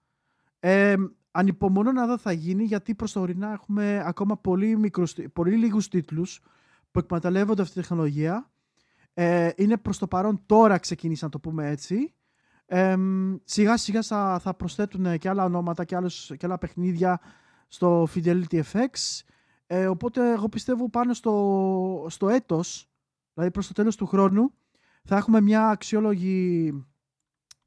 Ε, 0.59 0.95
ανυπομονώ 1.31 1.93
να 1.93 2.07
δω 2.07 2.19
θα 2.19 2.33
γίνει 2.33 2.65
γιατί 2.65 2.95
προς 2.95 3.13
το 3.13 3.21
ορεινά 3.21 3.53
έχουμε 3.53 4.03
ακόμα 4.07 4.37
πολύ, 4.37 4.77
μικρούς, 4.77 5.15
πολύ 5.33 5.57
λίγους 5.57 5.89
τίτλους 5.89 6.41
που 6.91 6.99
εκμεταλλεύονται 6.99 7.63
αυτή 7.63 7.75
τη 7.75 7.81
τεχνολογία. 7.81 8.51
Ε, 9.15 9.51
είναι 9.57 9.77
προς 9.77 9.99
το 9.99 10.07
παρόν 10.07 10.43
τώρα 10.47 10.79
ξεκίνησαν 10.79 11.31
να 11.33 11.41
το 11.41 11.49
πούμε 11.49 11.71
έτσι. 11.71 12.15
Ε, 12.67 12.97
σιγά 13.45 13.77
σιγά 13.77 14.03
θα, 14.03 14.39
θα 14.43 14.55
προσθέτουν 14.55 15.19
και 15.19 15.29
άλλα 15.29 15.45
ονόματα 15.45 15.85
και, 15.85 15.97
άλλες, 15.97 16.33
και 16.39 16.47
άλλα 16.47 16.59
παιχνίδια 16.59 17.21
στο 17.69 18.09
Fidelity 18.15 18.63
FX. 18.73 19.21
Ε, 19.75 19.87
οπότε 19.87 20.33
εγώ 20.33 20.49
πιστεύω 20.49 20.89
πάνω 20.91 21.15
στο, 21.15 22.07
στο 22.09 22.29
έτος, 22.29 22.89
δηλαδή 23.35 23.53
προς 23.53 23.67
το 23.67 23.73
τέλος 23.73 23.97
του 23.97 24.07
χρόνου, 24.07 24.53
θα 25.05 25.17
έχουμε 25.17 25.41
μια 25.41 25.69
αξιόλογη 25.69 26.73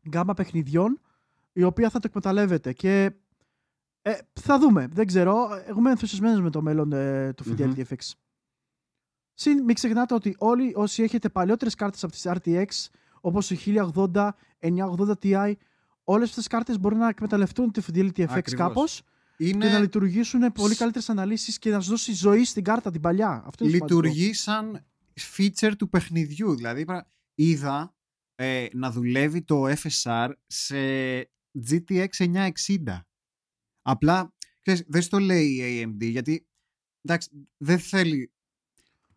γκάμα 0.10 0.34
παιχνιδιών 0.34 1.02
η 1.52 1.64
οποία 1.64 1.90
θα 1.90 2.00
το 2.00 2.08
εκμεταλλεύεται 2.08 2.74
και 2.74 3.12
ε, 4.02 4.18
θα 4.34 4.60
δούμε, 4.60 4.88
δεν 4.88 5.08
ξέρω. 5.08 5.50
Εγώ 5.66 5.80
είμαι 5.80 5.90
ενθουσιασμένος 5.90 6.42
με 6.42 6.50
το 6.50 6.62
μέλλον 6.62 6.92
ε, 6.92 7.34
του 7.34 7.44
Fidelity 7.44 7.76
Μμμ. 7.76 7.84
FX. 7.90 8.12
Συν, 9.34 9.64
μην 9.64 9.76
ξεχνάτε 9.76 10.14
ότι 10.14 10.36
όλοι 10.38 10.74
όσοι 10.76 11.04
έχετε 11.04 11.30
παλιότερες 11.30 11.76
κάρτες 11.76 12.04
από 12.04 12.12
τις 12.12 12.28
RTX, 12.28 12.66
όπως 13.22 13.52
η 13.52 13.58
1080, 13.96 14.30
980 14.60 15.12
Ti, 15.22 15.54
όλες 16.04 16.30
αυτές 16.30 16.36
τις 16.36 16.48
κάρτες 16.48 16.80
μπορούν 16.80 17.00
να 17.00 17.08
εκμεταλλευτούν 17.08 17.72
τη 17.72 17.82
Fidelity 17.88 18.20
FX 18.20 18.30
Ακριβώς. 18.30 18.54
κάπως 18.54 19.04
Είναι... 19.38 19.66
και 19.66 19.72
να 19.72 19.80
λειτουργήσουν 19.80 20.52
πολύ 20.52 20.76
καλύτερες 20.76 21.10
αναλύσεις 21.10 21.60
και 21.60 21.70
να 21.70 21.80
σου 21.80 21.90
δώσει 21.90 22.14
ζωή 22.14 22.44
στην 22.44 22.64
κάρτα 22.64 22.92
την 22.92 23.02
παλιά. 23.02 23.44
Αυτό 23.46 23.64
είναι 23.64 23.74
σημαντικό. 23.74 24.02
λειτουργεί 24.02 24.34
σαν 24.34 24.86
feature 25.38 25.74
του 25.78 25.90
παιχνιδιού. 25.90 26.56
Δηλαδή, 26.56 26.86
πρα- 26.86 27.10
είδα 27.36 27.96
ε, 28.36 28.66
να 28.74 28.92
δουλεύει 28.92 29.42
το 29.42 29.64
FSR 29.68 30.30
σε 30.48 30.78
GTX 31.70 32.08
960. 32.18 32.50
Απλά, 33.82 34.34
ξέρεις, 34.62 34.84
δεν 34.88 35.02
στο 35.02 35.20
λέει 35.20 35.48
η 35.48 35.84
AMD, 35.84 36.10
γιατί, 36.10 36.48
εντάξει, 37.02 37.30
δεν 37.58 37.80
θέλει, 37.80 38.32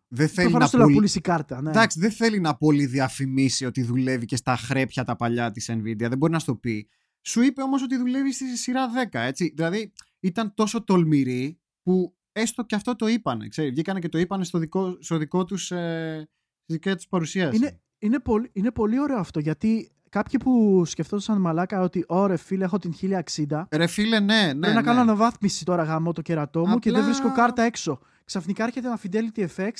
δεν 0.07 0.27
θέλει 0.27 0.43
να 0.43 0.49
Προφανώς 0.49 0.69
θέλω 0.69 0.83
να 0.83 0.93
πουλήσει 0.93 0.99
πουλήσει 0.99 1.21
κάρτα. 1.21 1.61
Ναι. 1.61 1.69
Εντάξει, 1.69 1.99
δεν 1.99 2.11
θέλει 2.11 2.39
να 2.39 2.57
πολύ 2.57 2.85
διαφημίσει 2.85 3.65
ότι 3.65 3.83
δουλεύει 3.83 4.25
και 4.25 4.35
στα 4.35 4.57
χρέπια 4.57 5.03
τα 5.03 5.15
παλιά 5.15 5.51
της 5.51 5.69
Nvidia. 5.71 5.97
Δεν 5.97 6.17
μπορεί 6.17 6.31
να 6.31 6.39
στο 6.39 6.55
πει. 6.55 6.89
Σου 7.21 7.41
είπε 7.41 7.61
όμως 7.61 7.81
ότι 7.83 7.97
δουλεύει 7.97 8.33
στη 8.33 8.57
σειρά 8.57 8.87
10, 9.11 9.19
έτσι. 9.19 9.53
Δηλαδή, 9.55 9.91
ήταν 10.19 10.53
τόσο 10.53 10.83
τολμηροί 10.83 11.59
που 11.83 12.15
έστω 12.31 12.63
και 12.63 12.75
αυτό 12.75 12.95
το 12.95 13.07
είπανε. 13.07 13.47
Ξέρει, 13.47 13.69
βγήκανε 13.69 13.99
και 13.99 14.09
το 14.09 14.17
είπανε 14.17 14.43
στο 14.43 14.57
δικό, 14.59 14.97
στο 14.99 15.17
δικό 15.17 15.45
τους, 15.45 15.71
ε, 15.71 16.29
στη 16.63 16.73
δική 16.73 16.95
τους 16.95 17.07
παρουσίαση. 17.07 17.55
Είναι, 17.55 17.79
είναι, 17.99 18.19
πολύ, 18.19 18.49
είναι 18.53 18.71
πολύ 18.71 18.99
ωραίο 18.99 19.17
αυτό 19.17 19.39
γιατί 19.39 19.91
κάποιοι 20.09 20.39
που 20.39 20.83
σκεφτόντουσαν 20.85 21.41
μαλάκα 21.41 21.81
ότι 21.81 22.03
ωραία 22.07 22.37
φίλε 22.37 22.63
έχω 22.63 22.77
την 22.77 22.93
1060 23.01 23.67
Ρε 23.71 23.87
φίλε, 23.87 24.19
ναι, 24.19 24.35
ναι. 24.35 24.59
Πρέπει 24.59 24.59
να 24.59 24.73
ναι. 24.73 24.81
κάνω 24.81 24.99
αναβάθμιση 24.99 25.65
τώρα 25.65 25.83
γάμο 25.83 26.11
το 26.13 26.21
κερατό 26.21 26.67
μου 26.67 26.79
και 26.79 26.91
δεν 26.91 26.99
Απλά- 26.99 27.13
βρίσκω 27.13 27.31
κάρτα 27.35 27.63
έξω. 27.63 27.99
Ξαφνικά 28.23 28.63
έρχεται 28.63 28.87
ένα 28.87 28.99
Fidelity 29.03 29.45
FX 29.55 29.71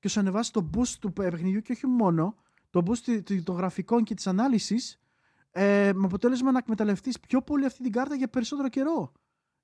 και 0.00 0.08
σου 0.08 0.20
ανεβάζει 0.20 0.50
το 0.50 0.70
boost 0.76 0.94
του 1.00 1.12
παιχνιδιού 1.12 1.60
και 1.60 1.72
όχι 1.72 1.86
μόνο 1.86 2.34
το 2.70 2.82
boost 2.86 2.98
τη- 2.98 3.22
τη- 3.22 3.42
των 3.42 3.56
γραφικών 3.56 4.04
και 4.04 4.14
της 4.14 4.26
ανάλυσης 4.26 4.98
ε, 5.50 5.90
με 5.94 6.04
αποτέλεσμα 6.04 6.52
να 6.52 6.58
εκμεταλλευτείς 6.58 7.20
πιο 7.20 7.42
πολύ 7.42 7.64
αυτή 7.64 7.82
την 7.82 7.92
κάρτα 7.92 8.14
για 8.14 8.28
περισσότερο 8.28 8.68
καιρό. 8.68 9.12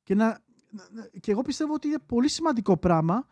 Και, 0.03 0.15
να, 0.15 0.27
να- 0.71 1.09
και 1.21 1.31
εγώ 1.31 1.43
πιστεύω 1.43 1.73
ότι 1.75 1.87
είναι 1.89 1.99
πολύ 2.07 2.29
σημαντικό 2.29 2.77
πράγμα 2.77 3.27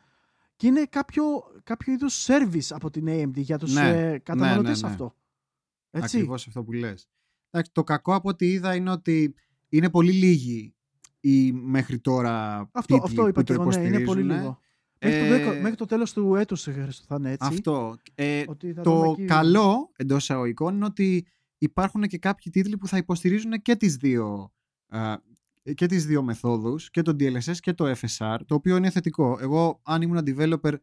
και 0.57 0.66
είναι 0.66 0.85
κάποιο, 0.85 1.24
κάποιο 1.65 1.93
είδου 1.93 2.11
service 2.11 2.66
από 2.70 2.91
την 2.91 3.05
AMD 3.09 3.35
για 3.37 3.59
τους 3.59 3.73
Ναι, 3.74 3.89
ε, 4.12 4.19
καταναλωτές 4.19 4.83
ναι, 4.83 4.87
ναι. 4.89 4.93
αυτό. 4.95 5.15
Έτσι. 5.91 6.16
Ακριβώς 6.16 6.47
αυτό 6.47 6.62
που 6.65 6.73
λες. 6.73 7.09
Εντάξει, 7.51 7.73
το 7.74 7.85
κακό 7.85 8.15
από 8.15 8.29
ό,τι 8.29 8.47
είδα 8.47 8.74
είναι 8.74 8.91
ότι 8.91 9.35
είναι 9.69 9.91
πολύ 9.91 10.12
λίγοι 10.12 10.74
οι 11.20 11.53
μέχρι 11.53 11.99
τώρα 11.99 12.59
Αυτό, 12.73 12.95
τίτλοι 12.95 13.01
αυτό 13.05 13.23
είπα 13.29 13.41
που 13.41 13.47
και 13.47 13.55
το 13.55 13.62
εγώ, 13.62 13.70
ναι, 13.70 13.77
είναι 13.77 13.91
πολύ 13.91 14.03
υποστηρίζουν. 14.03 14.37
λίγο. 14.37 14.59
Μέχρι, 15.01 15.19
το, 15.19 15.24
Ε, 15.24 15.29
δέκα- 15.39 15.61
μέχρι 15.61 15.77
το 15.77 15.85
τέλος 15.87 16.12
του 16.12 16.35
έτους 16.35 16.66
ε, 16.66 16.73
Χρήστο, 16.73 17.05
θα 17.09 17.15
είναι 17.19 17.31
έτσι. 17.31 17.49
Αυτό. 17.51 17.97
Ε, 18.15 18.45
Ότι 18.47 18.73
θα 18.73 18.83
δούμε 18.83 19.05
το 19.05 19.11
εκεί- 19.12 19.24
καλό 19.24 19.91
εντός 19.97 20.23
εισαγωγικών 20.23 20.74
είναι 20.74 20.85
ότι 20.85 21.27
υπάρχουν 21.62 22.02
και 22.02 22.18
κάποιοι 22.18 22.52
τίτλοι 22.52 22.76
που 22.78 22.86
θα 22.89 22.97
υποστηρίζουν 22.97 23.62
και 23.62 23.76
τις 23.76 23.97
δύο, 23.97 24.52
α, 24.89 25.14
και 25.74 25.86
τις 25.86 26.06
δύο 26.06 26.22
μεθόδους, 26.22 26.90
και 26.90 27.02
το 27.02 27.12
DLSS 27.12 27.56
και 27.56 27.72
το 27.72 27.94
FSR, 27.97 28.39
το 28.47 28.55
οποίο 28.55 28.76
είναι 28.76 28.90
θετικό. 28.90 29.39
Εγώ, 29.40 29.80
αν 29.84 30.02
ήμουν 30.02 30.18
developer, 30.26 30.74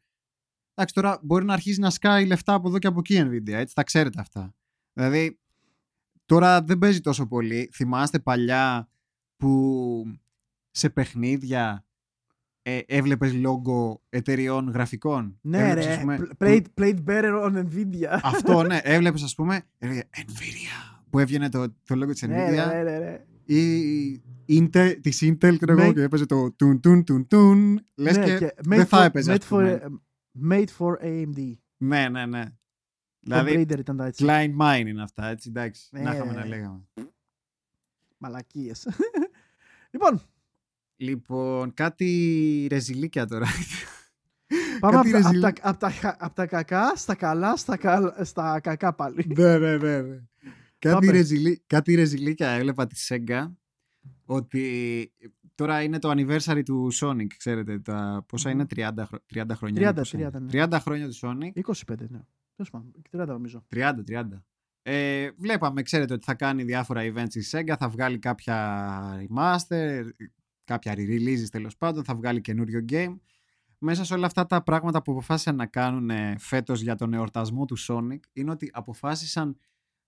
εντάξει 0.73 0.93
τώρα 0.93 1.19
μπορεί 1.23 1.45
να 1.45 1.53
αρχίσει 1.53 1.79
να 1.79 1.89
σκάει 1.89 2.25
λεφτά 2.25 2.53
από 2.53 2.67
εδώ 2.67 2.79
και 2.79 2.87
από 2.87 2.99
εκεί 2.99 3.21
Nvidia, 3.25 3.51
έτσι, 3.51 3.75
τα 3.75 3.83
ξέρετε 3.83 4.21
αυτά. 4.21 4.55
Δηλαδή, 4.93 5.39
τώρα 6.25 6.61
δεν 6.61 6.77
παίζει 6.77 7.01
τόσο 7.01 7.27
πολύ. 7.27 7.69
Θυμάστε 7.73 8.19
παλιά 8.19 8.89
που 9.37 10.03
σε 10.71 10.89
παιχνίδια 10.89 11.85
ε, 12.77 12.79
έβλεπες 12.87 13.33
λόγο 13.33 14.01
εταιριών 14.09 14.69
γραφικών; 14.69 15.37
Ναι, 15.41 15.57
Έβλεπες, 15.59 15.85
ρε. 15.85 15.91
ας 15.93 15.99
πούμε, 15.99 16.19
pl- 16.37 16.43
Played, 16.45 16.63
played 16.81 17.03
better 17.07 17.43
on 17.45 17.65
Nvidia. 17.65 18.19
αυτό, 18.23 18.63
ναι. 18.63 18.79
Έβλεπες, 18.83 19.23
ας 19.23 19.35
πούμε, 19.35 19.61
έλεγε 19.77 20.01
Nvidia. 20.15 20.99
Που 21.09 21.19
έβγαινε 21.19 21.49
το, 21.49 21.67
το 21.69 21.95
logo 22.03 22.11
της 22.11 22.23
Nvidia. 22.25 22.27
ναι, 22.27 22.49
ναι, 22.51 22.81
ναι, 22.83 22.97
ναι. 22.99 23.23
Ή 23.55 24.21
Intel, 24.47 24.95
της 25.01 25.23
Intel, 25.25 25.55
ξέρω 25.59 25.71
εγώ, 25.79 25.89
Made- 25.89 25.93
και 25.93 26.01
έπαιζε 26.01 26.25
το 26.25 26.51
τουν 26.51 26.79
τουν 26.79 27.03
τουν 27.03 27.27
τουν. 27.27 27.81
Λες 27.95 28.17
Ναι, 28.17 28.25
και, 28.25 28.37
και 28.37 28.53
δεν 28.57 28.81
made 28.81 28.85
θα 28.85 29.01
for- 29.01 29.05
έπαιζε, 29.05 29.31
Made 29.33 29.37
ας 29.41 29.47
πούμε. 29.47 29.81
for, 29.83 30.51
made 30.51 30.67
for 30.77 30.93
AMD. 31.03 31.53
Ναι, 31.77 32.09
ναι, 32.09 32.25
ναι. 32.25 32.43
Το 32.45 32.51
Δηλαδή, 33.19 33.53
Raider 33.61 33.79
ήταν 33.79 33.97
τα 33.97 34.05
έτσι. 34.05 34.25
Klein 34.27 34.57
Mine 34.61 34.85
είναι 34.87 35.01
αυτά, 35.03 35.27
έτσι, 35.27 35.49
εντάξει. 35.49 35.87
Ναι, 35.91 36.01
να 36.01 36.13
είχαμε 36.15 36.31
ναι, 36.31 36.37
να 36.37 36.43
ναι. 36.43 36.49
λέγαμε. 36.49 36.81
Μαλακίες. 38.17 38.87
λοιπόν, 39.93 40.21
Λοιπόν, 41.01 41.73
κάτι 41.73 42.67
ρεζιλίκια 42.69 43.25
τώρα. 43.25 43.45
πάμε 44.79 44.95
από 44.97 45.09
Κάτι 45.09 45.11
τα, 45.11 45.17
απ' 45.17 45.23
ρεζιλί- 45.25 45.59
τα, 45.59 45.69
απ' 45.69 45.77
τα, 45.79 45.89
χα- 45.89 46.15
απ' 46.25 46.33
τα 46.35 46.45
κακά 46.45 46.95
στα 46.95 47.15
καλά, 47.15 47.55
στα, 47.57 47.77
κα- 47.77 48.15
στα 48.23 48.59
κακά 48.59 48.93
πάλι. 48.93 49.25
ναι, 49.37 49.57
ναι, 49.57 49.77
ναι, 49.77 50.01
ναι. 50.01 50.17
Κάτι, 50.79 50.95
Πάμε. 51.05 51.11
ρεζιλί, 51.11 51.63
κάτι 51.67 51.95
ρεζιλίκια 51.95 52.49
έβλεπα 52.49 52.87
τη 52.87 53.05
Sega 53.07 53.51
ότι 54.25 54.63
τώρα 55.55 55.81
είναι 55.81 55.99
το 55.99 56.09
anniversary 56.11 56.61
του 56.65 56.89
Sonic, 56.93 57.27
ξέρετε, 57.37 57.79
τα, 57.79 58.25
πόσα 58.27 58.49
Μμμ. 58.49 58.55
είναι 58.59 58.65
30, 58.75 59.05
χρο- 59.07 59.23
30 59.33 59.55
χρόνια. 59.55 59.91
30, 59.91 59.95
πόσα 59.95 60.17
είναι; 60.17 60.29
30, 60.29 60.39
ναι. 60.41 60.65
30 60.65 60.79
χρόνια 60.81 61.07
του 61.09 61.15
Sonic, 61.21 61.51
25, 61.53 61.95
ναι. 62.09 62.19
Τέλος 62.55 62.69
πάντων, 62.71 62.91
30 63.11 63.25
νομίζω. 63.27 63.65
30, 63.75 64.03
30. 64.07 64.43
Ε, 64.81 65.29
βλέπαμε, 65.37 65.81
ξέρετε 65.81 66.13
ότι 66.13 66.25
θα 66.25 66.33
κάνει 66.33 66.63
διάφορα 66.63 67.01
events 67.01 67.33
η 67.35 67.41
Sega, 67.51 67.73
θα 67.79 67.89
βγάλει 67.89 68.19
κάποια 68.19 68.87
remaster, 69.21 70.03
κάποια 70.69 70.93
re-releases 70.97 71.49
τέλος 71.51 71.77
πάντων, 71.77 72.03
θα 72.03 72.15
βγάλει 72.15 72.41
καινούριο 72.41 72.85
game. 72.89 73.19
Μέσα 73.77 74.03
σε 74.03 74.13
όλα 74.13 74.25
αυτά 74.25 74.45
τα 74.45 74.63
πράγματα 74.63 75.01
που 75.01 75.11
αποφάσισαν 75.11 75.55
να 75.55 75.65
κάνουν 75.65 76.09
ε, 76.09 76.35
φέτος 76.39 76.81
για 76.81 76.95
τον 76.95 77.13
εορτασμό 77.13 77.65
του 77.65 77.77
Sonic 77.79 78.19
είναι 78.33 78.51
ότι 78.51 78.69
αποφάσισαν 78.73 79.57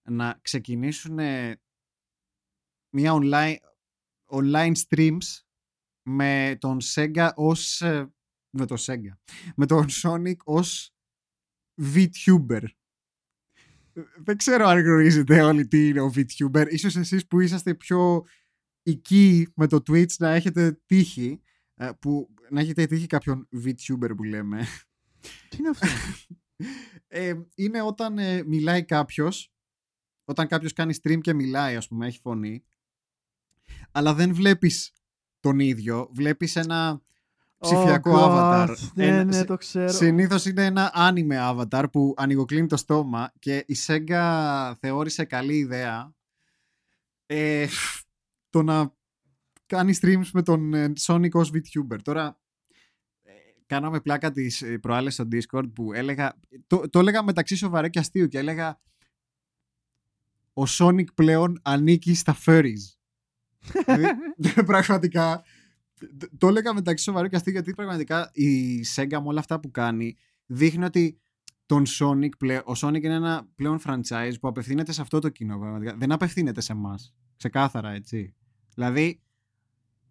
να 0.03 0.39
ξεκινήσουν 0.41 1.19
ε, 1.19 1.61
μια 2.89 3.11
online, 3.13 3.55
online 4.31 4.73
streams 4.87 5.41
με 6.01 6.57
τον 6.59 6.77
Sega 6.93 7.29
ως 7.35 7.81
ε, 7.81 8.13
με 8.49 8.65
το 8.65 8.75
Sega 8.79 9.13
με 9.55 9.65
τον 9.65 9.85
Sonic 10.03 10.37
ως 10.43 10.93
VTuber 11.77 12.63
Ε, 13.93 14.01
δεν 14.17 14.37
ξέρω 14.37 14.67
αν 14.67 14.79
γνωρίζετε 14.79 15.41
όλοι 15.41 15.67
τι 15.67 15.87
είναι 15.87 16.01
ο 16.01 16.11
VTuber 16.15 16.65
ίσως 16.69 16.95
εσείς 16.95 17.27
που 17.27 17.39
είσαστε 17.39 17.73
πιο 17.73 18.25
εκεί 18.83 19.47
με 19.55 19.67
το 19.67 19.77
Twitch 19.87 20.15
να 20.19 20.29
έχετε 20.29 20.79
τύχει 20.85 21.41
ε, 21.75 21.89
που 21.99 22.29
να 22.49 22.59
έχετε 22.59 22.85
τύχει 22.85 23.07
κάποιον 23.07 23.47
VTuber 23.65 24.09
που 24.17 24.23
λέμε 24.23 24.65
Τι 25.49 25.57
είναι 25.57 25.69
αυτό; 25.69 25.87
ε, 27.07 27.33
είναι 27.55 27.81
όταν 27.81 28.17
ε, 28.17 28.43
μιλάει 28.43 28.83
κάποιος 28.85 29.51
όταν 30.25 30.47
κάποιος 30.47 30.73
κάνει 30.73 30.95
stream 31.03 31.19
και 31.21 31.33
μιλάει 31.33 31.75
ας 31.75 31.87
πούμε 31.87 32.07
έχει 32.07 32.19
φωνή 32.19 32.63
αλλά 33.91 34.13
δεν 34.13 34.33
βλέπεις 34.33 34.93
τον 35.39 35.59
ίδιο 35.59 36.09
βλέπεις 36.13 36.55
ένα 36.55 37.01
ψηφιακό 37.57 38.11
Oh 38.13 38.19
avatar 38.29 38.67
God, 38.69 38.75
Ναι, 38.93 39.05
Ένα- 39.07 39.23
ναι, 39.23 39.31
σε- 39.31 39.43
το 39.45 39.57
ξέρω. 39.57 39.91
Συνήθως 39.91 40.45
είναι 40.45 40.65
ένα 40.65 40.91
anime 40.95 41.55
avatar 41.55 41.85
που 41.91 42.13
ανοιγοκλίνει 42.17 42.67
το 42.67 42.77
στόμα 42.77 43.31
και 43.39 43.63
η 43.67 43.75
Sega 43.87 44.73
θεώρησε 44.79 45.25
καλή 45.25 45.57
ιδέα 45.57 46.13
ε, 47.25 47.67
το 48.51 48.63
να 48.63 48.93
κάνει 49.65 49.93
streams 50.01 50.25
με 50.33 50.41
τον 50.43 50.73
ε, 50.73 50.93
Sonic 50.99 51.31
ως 51.31 51.51
VTuber. 51.53 51.97
Τώρα 52.03 52.39
ε, 53.21 53.31
κάναμε 53.65 53.99
πλάκα 54.01 54.31
τις 54.31 54.61
ε, 54.61 54.77
προάλλες 54.77 55.13
στο 55.13 55.27
Discord 55.31 55.73
που 55.73 55.93
έλεγα, 55.93 56.39
το, 56.67 56.89
το 56.89 56.99
έλεγα 56.99 57.23
μεταξύ 57.23 57.55
σοβαρέ 57.55 57.89
και 57.89 57.99
αστείου 57.99 58.27
και 58.27 58.37
έλεγα 58.37 58.79
ο 60.53 60.63
Sonic 60.67 61.13
πλέον 61.15 61.59
ανήκει 61.63 62.13
στα 62.15 62.37
furries. 62.45 62.95
δηλαδή, 63.85 64.05
πραγματικά 64.65 65.43
το- 66.17 66.29
το 66.37 66.47
έλεγα 66.47 66.73
μεταξύ 66.73 67.03
σοβαρού 67.03 67.27
και 67.27 67.35
αστείου 67.35 67.53
γιατί 67.53 67.73
πραγματικά 67.73 68.29
η 68.33 68.79
Sega 68.95 69.09
με 69.11 69.21
όλα 69.27 69.39
αυτά 69.39 69.59
που 69.59 69.71
κάνει 69.71 70.17
δείχνει 70.45 70.83
ότι 70.83 71.19
τον 71.65 71.83
Sonic 71.99 72.29
πλέον, 72.37 72.61
ο 72.65 72.71
Sonic 72.75 73.03
είναι 73.03 73.13
ένα 73.13 73.49
πλέον 73.55 73.79
franchise 73.85 74.33
που 74.41 74.47
απευθύνεται 74.47 74.91
σε 74.91 75.01
αυτό 75.01 75.19
το 75.19 75.29
κοινό 75.29 75.59
πραγματικά. 75.59 75.95
δεν 75.95 76.11
απευθύνεται 76.11 76.61
σε 76.61 76.71
εμάς. 76.71 77.15
ξεκάθαρα 77.37 77.89
έτσι 77.91 78.35
δηλαδή 78.73 79.21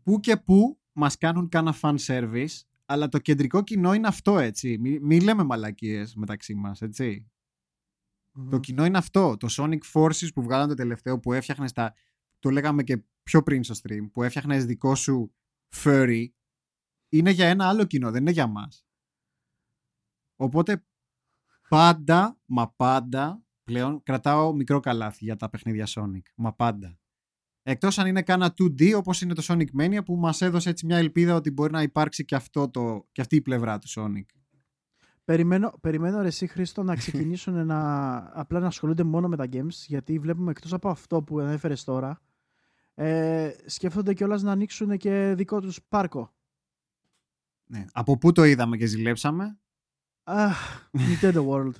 που 0.02 0.20
και 0.20 0.36
που 0.36 0.80
μας 0.92 1.18
κάνουν 1.18 1.48
κάνα 1.48 1.74
fan 1.80 1.96
service 2.06 2.60
αλλά 2.84 3.08
το 3.08 3.18
κεντρικό 3.18 3.62
κοινό 3.62 3.94
είναι 3.94 4.06
αυτό 4.06 4.38
έτσι 4.38 4.78
μην 4.78 5.02
μη 5.02 5.20
λέμε 5.20 5.42
μαλακίες 5.42 6.14
μεταξύ 6.14 6.54
μας 6.54 6.82
έτσι 6.82 7.30
Μμμ. 8.32 8.48
το 8.48 8.58
κοινό 8.58 8.84
είναι 8.84 8.98
αυτό. 8.98 9.36
Το 9.36 9.48
Sonic 9.50 9.80
Forces 9.92 10.32
που 10.34 10.42
βγάλαν 10.42 10.68
το 10.68 10.74
τελευταίο 10.74 11.20
που 11.20 11.32
έφτιαχνε 11.32 11.70
τα. 11.70 11.94
Το 12.38 12.50
λέγαμε 12.50 12.82
και 12.82 13.04
πιο 13.22 13.42
πριν 13.42 13.64
στο 13.64 13.74
stream. 13.82 14.10
Που 14.12 14.22
έφτιαχνε 14.22 14.58
δικό 14.58 14.94
σου 14.94 15.34
furry. 15.74 16.26
Είναι 17.08 17.30
για 17.30 17.46
ένα 17.46 17.68
άλλο 17.68 17.84
κοινό, 17.84 18.10
δεν 18.10 18.20
είναι 18.20 18.30
για 18.30 18.46
μας. 18.46 18.86
Οπότε 20.36 20.84
πάντα, 21.68 22.38
μα 22.44 22.70
πάντα 22.70 23.44
πλέον 23.64 24.02
κρατάω 24.02 24.52
μικρό 24.52 24.80
καλάθι 24.80 25.24
για 25.24 25.36
τα 25.36 25.48
παιχνίδια 25.48 25.86
Sonic. 25.88 26.22
Μα 26.34 26.54
πάντα. 26.54 26.99
Εκτός 27.70 27.98
αν 27.98 28.06
είναι 28.06 28.22
κάνα 28.22 28.54
2D 28.58 28.92
όπως 28.96 29.22
είναι 29.22 29.34
το 29.34 29.44
Sonic 29.46 29.80
Mania 29.80 30.04
που 30.04 30.16
μας 30.16 30.40
έδωσε 30.40 30.70
έτσι 30.70 30.86
μια 30.86 30.96
ελπίδα 30.96 31.34
ότι 31.34 31.50
μπορεί 31.50 31.72
να 31.72 31.82
υπάρξει 31.82 32.24
και, 32.24 32.34
αυτό 32.34 32.68
το, 32.70 33.06
και 33.12 33.20
αυτή 33.20 33.36
η 33.36 33.40
πλευρά 33.40 33.78
του 33.78 33.88
Sonic. 33.88 34.24
Περιμένω, 35.24 35.72
περιμένω 35.80 36.20
ρε 36.20 36.26
εσύ 36.26 36.46
Χρήστο 36.46 36.82
να 36.82 36.96
ξεκινήσουν 36.96 37.66
να, 37.66 38.16
απλά 38.32 38.60
να 38.60 38.66
ασχολούνται 38.66 39.02
μόνο 39.02 39.28
με 39.28 39.36
τα 39.36 39.48
games 39.52 39.84
γιατί 39.86 40.18
βλέπουμε 40.18 40.50
εκτός 40.50 40.72
από 40.72 40.88
αυτό 40.88 41.22
που 41.22 41.38
ανέφερες 41.38 41.84
τώρα 41.84 42.20
ε, 42.94 43.50
σκέφτονται 43.66 44.14
κιόλας 44.14 44.42
να 44.42 44.52
ανοίξουν 44.52 44.96
και 44.96 45.32
δικό 45.36 45.60
τους 45.60 45.82
πάρκο. 45.88 46.34
Ναι. 47.64 47.84
Από 47.92 48.18
πού 48.18 48.32
το 48.32 48.44
είδαμε 48.44 48.76
και 48.76 48.86
ζηλέψαμε; 48.86 49.58
Αχ, 50.22 50.88
Nintendo 50.92 51.46
World. 51.48 51.74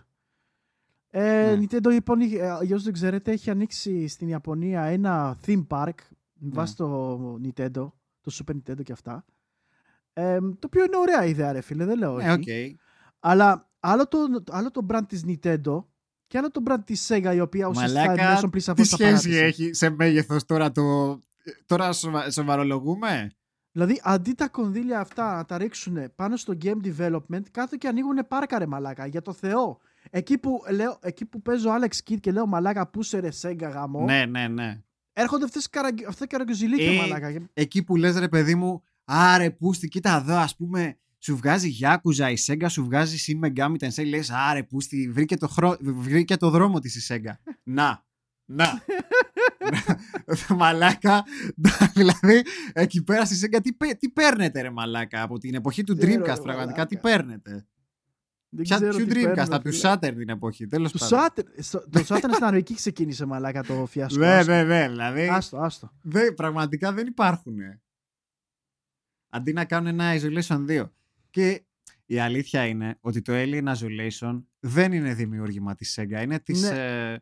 Ε, 1.12 1.54
Ναι. 1.56 1.64
Nintendo 1.70 1.90
λοιπόν, 1.90 2.20
είχε- 2.20 2.36
ε, 2.36 2.46
για 2.46 2.74
όσους 2.74 2.82
δεν 2.82 2.92
ξέρετε, 2.92 3.30
έχει 3.32 3.50
ανοίξει 3.50 4.06
στην 4.08 4.28
Ιαπωνία 4.28 4.82
ένα 4.82 5.38
theme 5.46 5.66
park 5.68 5.90
Ναι. 6.34 6.50
βάσει 6.52 6.76
το 6.76 7.18
Nintendo, 7.44 7.90
το 8.20 8.30
Super 8.32 8.52
Nintendo 8.52 8.82
και 8.82 8.92
αυτά. 8.92 9.24
Ε, 10.12 10.38
το 10.40 10.66
οποίο 10.66 10.84
είναι 10.84 10.96
ωραία 10.96 11.24
ιδέα 11.24 11.52
ρε 11.52 11.60
φίλε, 11.60 11.84
δεν 11.84 11.98
λέω 11.98 12.14
όχι. 12.14 12.26
Ναι, 12.26 12.32
οκ. 12.32 12.42
Αλλά 13.20 13.70
άλλο 13.80 14.08
το, 14.08 14.18
άλλο 14.50 14.70
το 14.70 14.86
brand 14.90 15.02
της 15.08 15.24
Nintendo 15.26 15.84
και 16.26 16.38
άλλο 16.38 16.50
το 16.50 16.62
brand 16.66 16.84
της 16.84 17.08
Sega 17.12 17.32
η 17.34 17.40
οποία 17.40 17.66
ουσιαστικά 17.66 18.04
Μαλάκα, 18.06 18.30
μέσω 18.30 18.48
πλής 18.48 18.64
Τι 18.64 18.70
αυτός 18.70 18.88
τα 18.88 18.96
σχέση 18.96 19.28
παράτησε. 19.28 19.44
έχει 19.44 19.74
σε 19.74 19.90
μέγεθος 19.90 20.44
τώρα 20.44 20.72
το... 20.72 21.18
Τώρα 21.66 21.92
σοβα... 21.92 22.30
σοβαρολογούμε; 22.30 23.30
Δηλαδή 23.72 24.00
αντί 24.04 24.32
τα 24.32 24.48
κονδύλια 24.48 25.00
αυτά 25.00 25.36
να 25.36 25.44
τα 25.44 25.58
ρίξουν 25.58 26.14
πάνω 26.14 26.36
στο 26.36 26.54
game 26.62 26.80
development 26.84 27.42
κάτω 27.50 27.76
και 27.76 27.88
ανοίγουν 27.88 28.18
πάρκα 28.28 28.58
ρε 28.58 28.66
μαλάκα 28.66 29.06
για 29.06 29.22
το 29.22 29.32
Θεό. 29.32 29.78
Εκεί 30.10 30.38
που, 30.38 30.62
λέω, 30.70 30.98
εκεί 31.02 31.24
που 31.24 31.42
παίζω 31.42 31.70
Alex 31.80 32.10
Kidd 32.10 32.20
και 32.20 32.32
λέω 32.32 32.46
μαλάκα 32.46 32.86
πού 32.90 33.02
σε 33.02 33.18
ρε 33.18 33.28
Sega 33.42 33.70
γαμό 33.72 34.04
Ναι, 34.04 34.24
ναι, 34.26 34.48
ναι. 34.48 34.80
έρχονται 35.12 35.44
αυτές, 35.44 35.64
οι 35.64 35.68
καραγκ... 35.70 35.98
αυτά 36.08 36.20
τα 36.20 36.26
καραγκιουζιλίκια 36.26 36.92
Ε, 36.92 36.96
μαλάκα. 36.96 37.32
Εκεί 37.52 37.82
που 37.84 37.96
λες 37.96 38.18
ρε 38.18 38.28
παιδί 38.28 38.54
μου, 38.54 38.82
άρε 39.04 39.50
πούστη, 39.50 39.88
κοίτα 39.88 40.16
εδώ 40.16 40.36
ας 40.36 40.56
πούμε, 40.56 40.98
σου 41.18 41.36
βγάζει 41.36 41.68
Γιάκουζα 41.68 42.30
η 42.30 42.34
Sega, 42.46 42.66
σου 42.68 42.84
βγάζει 42.84 43.16
Shin 43.26 43.46
Megami 43.46 43.74
Tensei, 43.78 44.06
λες 44.08 44.30
άρε 44.30 44.62
πούστη, 44.62 45.10
βρήκε 45.12 45.36
το, 45.36 45.48
χρό... 45.48 45.76
βρήκε 45.80 46.36
το 46.36 46.50
δρόμο 46.50 46.78
της 46.78 47.10
η 47.10 47.14
Sega. 47.14 47.32
να, 47.62 48.04
να. 48.44 48.82
μαλάκα. 50.56 51.24
δηλαδή, 51.94 52.42
εκεί 52.72 53.02
πέρα 53.04 53.24
στη 53.24 53.36
Sega 53.42 53.58
τι, 53.62 53.72
πέ- 53.72 53.96
τι 53.98 54.08
παίρνετε, 54.10 54.60
ρε 54.60 54.70
μαλάκα, 54.70 55.22
από 55.22 55.38
την 55.38 55.54
εποχή 55.54 55.84
του 55.84 55.96
Ξέρω, 55.96 56.12
ρε, 56.12 56.18
Dreamcast, 56.32 56.42
πραγματικά 56.42 56.86
τι 56.86 56.96
μαλάκα. 56.96 57.22
παίρνετε. 57.24 57.66
Δεν 58.52 58.64
Ποια, 58.64 58.76
ξέρω 58.76 58.96
ποιο 58.96 59.06
τι 59.06 59.10
Dreamcast, 59.14 59.34
παίρνω, 59.34 59.54
από 59.56 59.64
τους 59.68 59.78
φίλε. 59.80 59.92
Saturn 59.94 60.14
την 60.16 60.28
εποχή. 60.28 60.66
Τέλος 60.66 60.92
Του 60.92 60.98
πάντων. 60.98 61.18
Saturn- 61.18 61.48
στο- 61.58 61.88
Το 61.90 62.00
Saturn 62.00 62.30
στην 62.32 62.44
Αμερική 62.44 62.74
ξεκίνησε 62.74 63.24
μαλάκα 63.26 63.62
το 63.62 63.86
φιάσκο. 63.86 64.18
Ναι, 64.18 64.26
άστο. 64.32 64.52
ναι, 64.52 64.64
ναι. 64.64 64.88
Δηλαδή, 64.88 65.28
Άστο, 65.28 65.56
άστο. 65.58 65.92
δεν, 66.02 66.34
πραγματικά 66.34 66.92
δεν 66.92 67.06
υπάρχουν. 67.06 67.56
Αντί 69.28 69.52
να 69.52 69.64
κάνουν 69.64 70.00
ένα 70.00 70.12
Isolation 70.20 70.64
2. 70.68 70.90
Και 71.30 71.62
η 72.06 72.18
αλήθεια 72.18 72.66
είναι 72.66 72.96
ότι 73.00 73.22
το 73.22 73.32
Alien 73.36 73.64
Isolation 73.74 74.42
δεν 74.60 74.92
είναι 74.92 75.14
δημιούργημα 75.14 75.74
της 75.74 75.98
Sega. 76.00 76.22
Είναι 76.22 76.38
της... 76.38 76.62
Ναι. 76.62 76.68
Ε, 77.12 77.18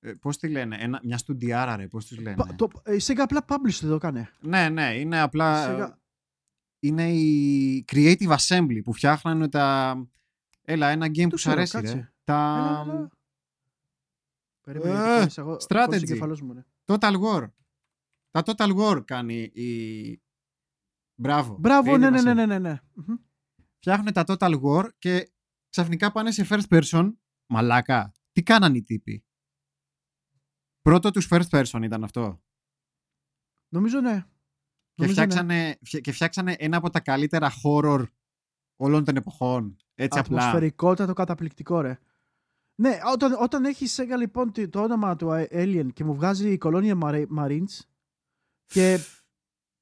ε, 0.00 0.12
πώς 0.12 0.38
τη 0.38 0.48
λένε, 0.48 0.76
ένα, 0.80 1.00
μια 1.02 1.18
στουντιάρα 1.18 1.76
ρε, 1.76 1.86
πώς 1.88 2.06
τους 2.06 2.18
λένε. 2.18 2.36
Πα- 2.36 2.54
το- 2.56 2.68
ε, 2.82 2.94
Η 2.94 3.00
Sega 3.06 3.16
απλά 3.18 3.44
publish 3.48 3.74
το 3.80 3.94
έκανε. 3.94 4.30
Ναι, 4.40 4.68
ναι, 4.68 4.94
είναι 4.98 5.20
απλά... 5.20 5.70
Η 5.72 5.76
Sega- 5.76 5.88
ε, 5.90 5.94
Είναι 6.78 7.10
η 7.12 7.84
Creative 7.92 8.36
Assembly 8.36 8.80
που 8.84 8.92
φτιάχνουν 8.92 9.50
τα... 9.50 9.96
Έλα, 10.68 10.88
ένα 10.88 11.06
game 11.06 11.26
που 11.28 11.38
σου 11.38 11.48
ξέρω, 11.48 11.52
αρέσει, 11.54 11.76
ρε. 11.76 11.82
κάτσε. 11.82 12.14
Τα... 12.24 12.82
Έλα, 12.84 12.92
έλα. 12.92 13.08
Περίμενε, 14.60 14.90
Ε, 14.94 14.96
γιατί 14.96 15.14
κόλλησα 15.16 15.40
εγώ- 15.40 15.56
strategy. 15.56 15.84
κόλλησε 15.86 16.04
ο 16.04 16.14
κεφαλός 16.14 16.40
μου, 16.42 16.52
ναι. 16.54 16.62
Total 16.84 17.20
War. 17.22 17.50
Τα 18.30 18.42
Total 18.44 18.76
War 18.78 19.02
κάνει 19.04 19.42
η... 19.42 20.22
Μπράβο. 21.14 21.56
Μπράβο, 21.58 21.92
Creative 21.94 21.98
ναι, 21.98 22.10
ναι, 22.10 22.22
ναι, 22.22 22.30
Assembly. 22.32 22.34
ναι, 22.34 22.46
ναι, 22.46 22.58
ναι. 22.58 22.80
Μμμ. 22.94 23.16
φτιάχνουν 23.78 24.12
τα 24.12 24.24
Total 24.26 24.60
War 24.62 24.88
και 24.98 25.32
ξαφνικά 25.68 26.12
πάνε 26.12 26.30
σε 26.30 26.46
first 26.50 26.68
person. 26.68 27.12
Μαλάκα. 27.46 28.12
Τι 28.32 28.42
κάνανε 28.42 28.76
οι 28.76 28.82
τύποι; 28.82 29.24
Πρώτο 30.82 31.10
τους 31.10 31.28
first 31.30 31.48
person 31.48 31.80
ήταν 31.82 32.04
αυτό. 32.04 32.42
Νομίζω 33.68 34.00
ναι. 34.00 34.20
Και 34.20 35.02
Νομίζω, 35.02 35.20
ναι. 35.20 35.26
φτιάξανε, 35.26 35.78
φτια- 35.84 36.00
και 36.00 36.12
φτιάξανε 36.12 36.54
ένα 36.58 36.76
από 36.76 36.90
τα 36.90 37.00
καλύτερα 37.00 37.50
horror 37.64 38.04
όλων 38.76 39.04
των 39.04 39.16
εποχών. 39.16 39.76
Έτσι 39.98 40.18
απλά. 40.18 40.38
Ατμοσφαιρικότατο 40.38 41.12
καταπληκτικό, 41.12 41.80
ρε. 41.80 41.98
Ναι, 42.74 42.98
όταν, 43.12 43.36
όταν 43.40 43.64
έχεις 43.64 44.00
Sega 44.00 44.16
λοιπόν 44.18 44.52
το, 44.52 44.68
το 44.68 44.82
όνομα 44.82 45.16
του 45.16 45.28
Alien 45.50 45.86
και 45.92 46.04
μου 46.04 46.14
βγάζει 46.14 46.52
η 46.52 46.58
Colonial 46.64 46.98
Mari- 47.02 47.26
Marines 47.38 47.80
και 48.64 48.98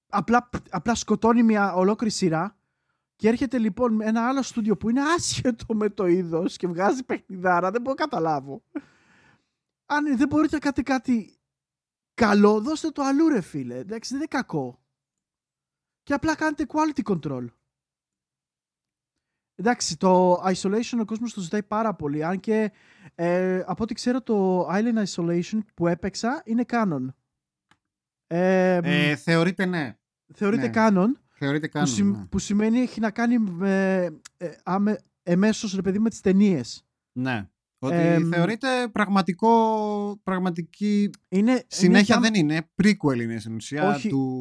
απλά, 0.07 0.51
απλά 0.71 0.95
σκοτώνει 0.95 1.43
μια 1.43 1.75
ολόκληρη 1.75 2.13
σειρά 2.13 2.59
και 3.17 3.29
έρχεται 3.29 3.59
λοιπόν 3.59 4.01
ένα 4.01 4.29
άλλο 4.29 4.43
στούντιο 4.43 4.77
που 4.77 4.91
είναι 4.91 5.01
άσχετο 5.03 5.75
με 5.75 5.91
το 5.91 6.07
είδος 6.07 6.57
και 6.57 6.67
βγάζει 6.67 7.05
παιχνιδάρα, 7.05 7.71
δεν 7.71 7.81
μπορώ 7.81 7.97
να 7.99 8.05
καταλάβω. 8.05 8.63
Αν 9.87 10.17
δεν 10.17 10.29
μπορείτε 10.29 10.55
να 10.55 10.61
κάνετε 10.61 10.83
κάτι 10.83 11.39
καλό, 12.15 12.61
δώστε 12.61 12.91
το 12.91 13.03
αλλού 13.03 13.29
ρε 13.29 13.41
φίλε. 13.41 13.77
Εντάξει, 13.77 14.09
δεν 14.11 14.19
είναι 14.19 14.29
κακό. 14.31 14.83
Και 16.03 16.15
απλά 16.15 16.35
κάνετε 16.35 16.67
quality 16.69 17.03
control. 17.15 17.47
Εντάξει, 19.55 19.97
το 19.97 20.35
Isolation 20.35 20.99
ο 21.01 21.05
κόσμος 21.05 21.33
το 21.35 21.41
ζητάει 21.41 21.63
πάρα 21.63 21.95
πολύ. 21.95 22.25
Αν 22.25 22.41
και 22.41 22.73
ε, 23.15 23.63
από 23.67 23.83
ό,τι 23.83 23.95
ξέρω 23.95 24.23
το 24.23 24.67
Island 24.69 25.05
Isolation 25.15 25.59
που 25.75 25.87
έπαιξα 25.87 26.43
είναι 26.45 26.65
canon. 26.69 27.07
Ε, 28.27 28.77
Ε, 28.83 29.17
θεωρείται 29.17 29.67
ναι. 29.67 29.97
θεωρείται 30.35 30.67
ναι. 30.67 30.73
canon, 30.75 31.07
Θεωρείται 31.37 31.67
που, 31.67 31.73
κάνουν. 31.73 31.89
σημ- 31.89 32.17
ναι. 32.17 32.25
που 32.25 32.39
σημαίνει 32.39 32.79
έχει 32.79 33.01
να 33.01 33.11
κάνει 33.11 33.39
με, 33.39 34.05
ε, 34.37 34.51
άμε, 34.65 34.99
εμέσως 35.23 35.75
ρε 35.75 35.83
παιδί 35.83 35.99
με 35.99 36.11
τις 36.11 36.21
ταινίες. 36.21 36.87
ναι. 37.13 37.49
Ότι 37.79 37.95
Εμ, 37.97 38.29
θεωρείται 38.33 38.89
πραγματικό, 38.93 40.21
πραγματική 40.23 41.11
Είναι, 41.29 41.65
συνέχεια 41.67 42.17
είναι, 42.17 42.29
δεν 42.31 42.41
είναι. 42.41 42.69
Prequel 42.83 43.21
είναι 43.21 43.39
στην 43.39 43.55
ουσία 43.55 43.89
Όχι. 43.89 44.09
του... 44.09 44.41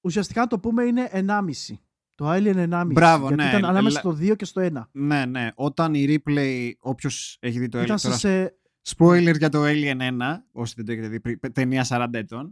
Ουσιαστικά 0.00 0.40
να 0.40 0.46
το 0.46 0.58
πούμε 0.58 0.84
είναι 0.84 1.08
1,5. 1.12 1.74
Το 2.22 2.30
Alien 2.30 2.68
1,5. 2.70 2.86
Μπράβο, 2.92 3.28
γιατί 3.28 3.42
ναι. 3.42 3.48
ήταν 3.48 3.64
ανάμεσα 3.64 3.94
Λα- 3.94 4.00
στο 4.00 4.24
2 4.24 4.36
και 4.36 4.44
στο 4.44 4.60
1. 4.74 4.88
Ναι, 4.92 5.24
ναι. 5.24 5.50
Όταν 5.54 5.94
η 5.94 6.04
replay, 6.08 6.72
όποιος 6.78 7.36
έχει 7.40 7.58
δει 7.58 7.68
το 7.68 7.78
Alien 7.78 7.84
Ήταν 7.84 7.98
τώρα, 8.00 8.16
σε, 8.16 8.58
Spoiler 8.96 9.38
για 9.38 9.48
το 9.48 9.62
Alien 9.64 10.00
1, 10.00 10.36
όσοι 10.52 10.74
δεν 10.76 10.84
το 10.84 10.92
έχετε 10.92 11.08
δει, 11.08 11.20
πρι- 11.20 11.52
ταινία 11.52 11.84
40 11.88 12.08
ετών. 12.12 12.50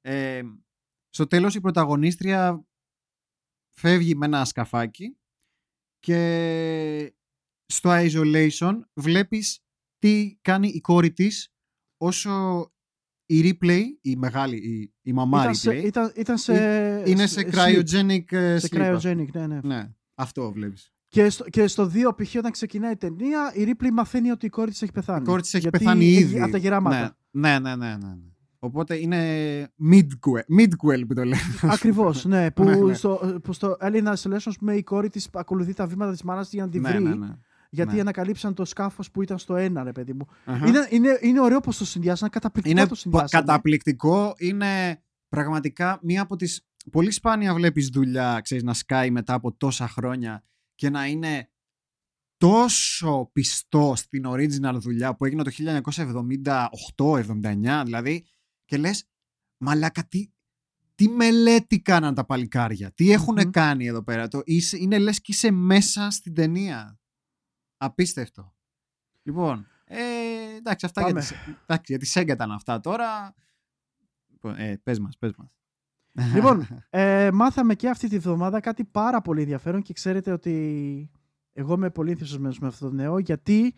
Ε, 0.00 0.42
στο 1.08 1.26
τέλος 1.26 1.54
η 1.54 1.60
πρωταγωνίστρια 1.60 2.64
φεύγει 3.76 4.14
με 4.14 4.26
ένα 4.26 4.44
σκαφάκι 4.44 5.16
και 5.98 7.14
στο 7.66 7.90
isolation 7.92 8.80
βλέπεις 8.94 9.60
τι 9.98 10.38
κάνει 10.42 10.68
η 10.68 10.80
κόρη 10.80 11.12
της 11.12 11.52
όσο 11.96 12.64
η 13.32 13.58
replay, 13.60 13.82
η 14.00 14.16
μεγάλη, 14.16 14.56
η, 14.56 14.92
η 15.02 15.12
μαμά 15.12 15.40
ήταν, 15.40 15.52
replay, 15.52 15.56
σε, 15.56 15.74
ήταν, 15.74 16.12
ήταν 16.16 16.38
σε, 16.38 16.52
είναι 17.06 17.26
σε 17.26 17.40
sleep. 17.46 17.54
cryogenic 17.54 18.32
ε, 18.32 18.58
Σε 18.58 18.68
sleep, 18.72 18.80
ας 18.80 19.04
cryogenic, 19.04 19.26
ναι, 19.32 19.46
ναι. 19.46 19.60
πούμε. 19.60 19.74
Ναι, 19.74 19.90
αυτό 20.14 20.52
βλέπεις. 20.52 20.92
Και 21.08 21.30
στο, 21.30 21.44
και 21.44 21.66
στο 21.66 21.90
2 21.94 22.22
π.χ. 22.22 22.34
όταν 22.34 22.50
ξεκινάει 22.50 22.92
η 22.92 22.96
ταινία, 22.96 23.52
η 23.54 23.70
Ripley 23.70 23.90
μαθαίνει 23.92 24.30
ότι 24.30 24.46
η 24.46 24.48
κόρη 24.48 24.70
της 24.70 24.82
έχει 24.82 24.92
πεθάνει. 24.92 25.22
Η 25.22 25.24
κόρη 25.24 25.40
της 25.40 25.54
έχει 25.54 25.62
Γιατί 25.62 25.78
πεθάνει 25.78 26.04
έχει 26.04 26.20
ήδη. 26.20 26.40
Από 26.40 26.52
τα 26.52 26.58
γεράματα. 26.58 27.16
Ναι, 27.30 27.58
ναι, 27.58 27.76
ναι, 27.76 27.76
ναι, 27.76 27.96
ναι. 27.96 28.14
Οπότε 28.58 28.96
είναι 28.96 29.18
midquel, 29.92 30.60
midquel 30.60 31.06
που 31.08 31.14
το 31.14 31.24
λέμε. 31.24 31.40
Ακριβώς, 31.62 32.24
ναι. 32.24 32.50
Που, 32.54 32.64
Ναι, 32.64 32.76
ναι. 32.76 32.94
Στο, 32.94 33.40
που 33.42 33.52
στο 33.52 33.76
Alien 33.80 34.14
Isolation, 34.14 34.40
ας 34.44 34.56
πούμε, 34.58 34.74
η 34.74 34.82
κόρη 34.82 35.08
της 35.08 35.28
ακολουθεί 35.32 35.72
τα 35.72 35.86
βήματα 35.86 36.10
της 36.12 36.22
μάνας 36.22 36.44
της 36.44 36.54
για 36.54 36.64
να 36.64 36.70
τη 36.70 36.80
ναι, 36.80 36.90
βρει. 36.90 37.02
ναι, 37.02 37.14
ναι. 37.14 37.28
Γιατί 37.72 37.94
ναι. 37.94 38.00
ανακαλύψαν 38.00 38.54
το 38.54 38.64
σκάφος 38.64 39.10
που 39.10 39.22
ήταν 39.22 39.38
στο 39.38 39.54
1, 39.54 39.72
ρε 39.82 39.92
παιδί 39.92 40.12
μου. 40.12 40.26
Αχα. 40.44 40.66
Είναι, 40.66 40.86
είναι, 40.90 41.18
είναι 41.22 41.40
ωραίο 41.40 41.60
πως 41.60 41.76
το 41.78 41.84
συνδυάσαν, 41.84 42.28
καταπληκτικό 42.30 42.78
Είναι 42.78 42.88
το 42.88 42.94
πα- 42.94 43.00
συνδυάσαν. 43.00 43.40
καταπληκτικό. 43.40 44.34
Είναι 44.38 45.02
πραγματικά 45.28 45.98
μία 46.02 46.22
από 46.22 46.36
τις... 46.36 46.64
Πολύ 46.90 47.10
σπάνια 47.10 47.54
βλέπεις 47.54 47.88
δουλειά, 47.88 48.40
ξέρεις, 48.40 48.64
να 48.64 48.74
σκάει 48.74 49.10
μετά 49.10 49.34
από 49.34 49.52
τόσα 49.52 49.88
χρόνια 49.88 50.44
και 50.74 50.90
να 50.90 51.06
είναι 51.06 51.50
τόσο 52.36 53.30
πιστό 53.32 53.92
στην 53.96 54.22
original 54.26 54.74
δουλειά 54.78 55.16
που 55.16 55.24
έγινε 55.24 55.42
το 55.42 55.50
1978-79 56.54 57.82
δηλαδή 57.84 58.24
και 58.64 58.76
λες 58.76 59.08
μαλάκα 59.56 60.04
τι, 60.08 60.30
τι 60.94 61.08
μελέτη 61.08 61.80
κάναν 61.80 62.14
τα 62.14 62.24
παλικάρια 62.24 62.92
τι 62.92 63.12
έχουν 63.12 63.34
Μμμ. 63.44 63.50
κάνει 63.50 63.86
εδώ 63.86 64.02
πέρα 64.02 64.28
το, 64.28 64.40
είσαι, 64.44 64.76
είναι 64.80 64.98
λες 64.98 65.20
και 65.20 65.32
είσαι 65.32 65.50
μέσα 65.50 66.10
στην 66.10 66.34
ταινία 66.34 66.99
απίστευτο 67.80 68.54
λοιπόν 69.22 69.66
ε, 69.84 69.96
εντάξει 70.56 70.86
αυτά 70.86 71.00
για 71.00 71.12
Πάμε. 71.12 71.20
τη, 71.26 71.34
εντάξει, 71.62 71.96
για 71.96 71.98
τη 71.98 72.10
Sega 72.14 72.28
ήταν 72.28 72.50
αυτά 72.50 72.80
τώρα 72.80 73.34
Λοιπόν, 74.30 74.54
ε, 74.56 74.80
πες 74.82 74.98
μας 74.98 75.18
πες 75.18 75.32
μας 75.36 75.48
Λοιπόν, 76.34 76.66
ε, 76.90 77.30
μάθαμε 77.32 77.74
και 77.74 77.88
αυτή 77.88 78.08
τη 78.08 78.18
βδομάδα 78.18 78.60
κάτι 78.60 78.84
πάρα 78.84 79.20
πολύ 79.20 79.40
ενδιαφέρον 79.40 79.82
και 79.82 79.92
ξέρετε 79.92 80.32
ότι 80.32 81.10
εγώ 81.52 81.74
είμαι 81.74 81.90
πολύ 81.90 82.10
ενθουσιασμένος 82.10 82.58
με 82.58 82.66
αυτό 82.66 82.88
το 82.88 82.94
νέο 82.94 83.18
γιατί 83.18 83.74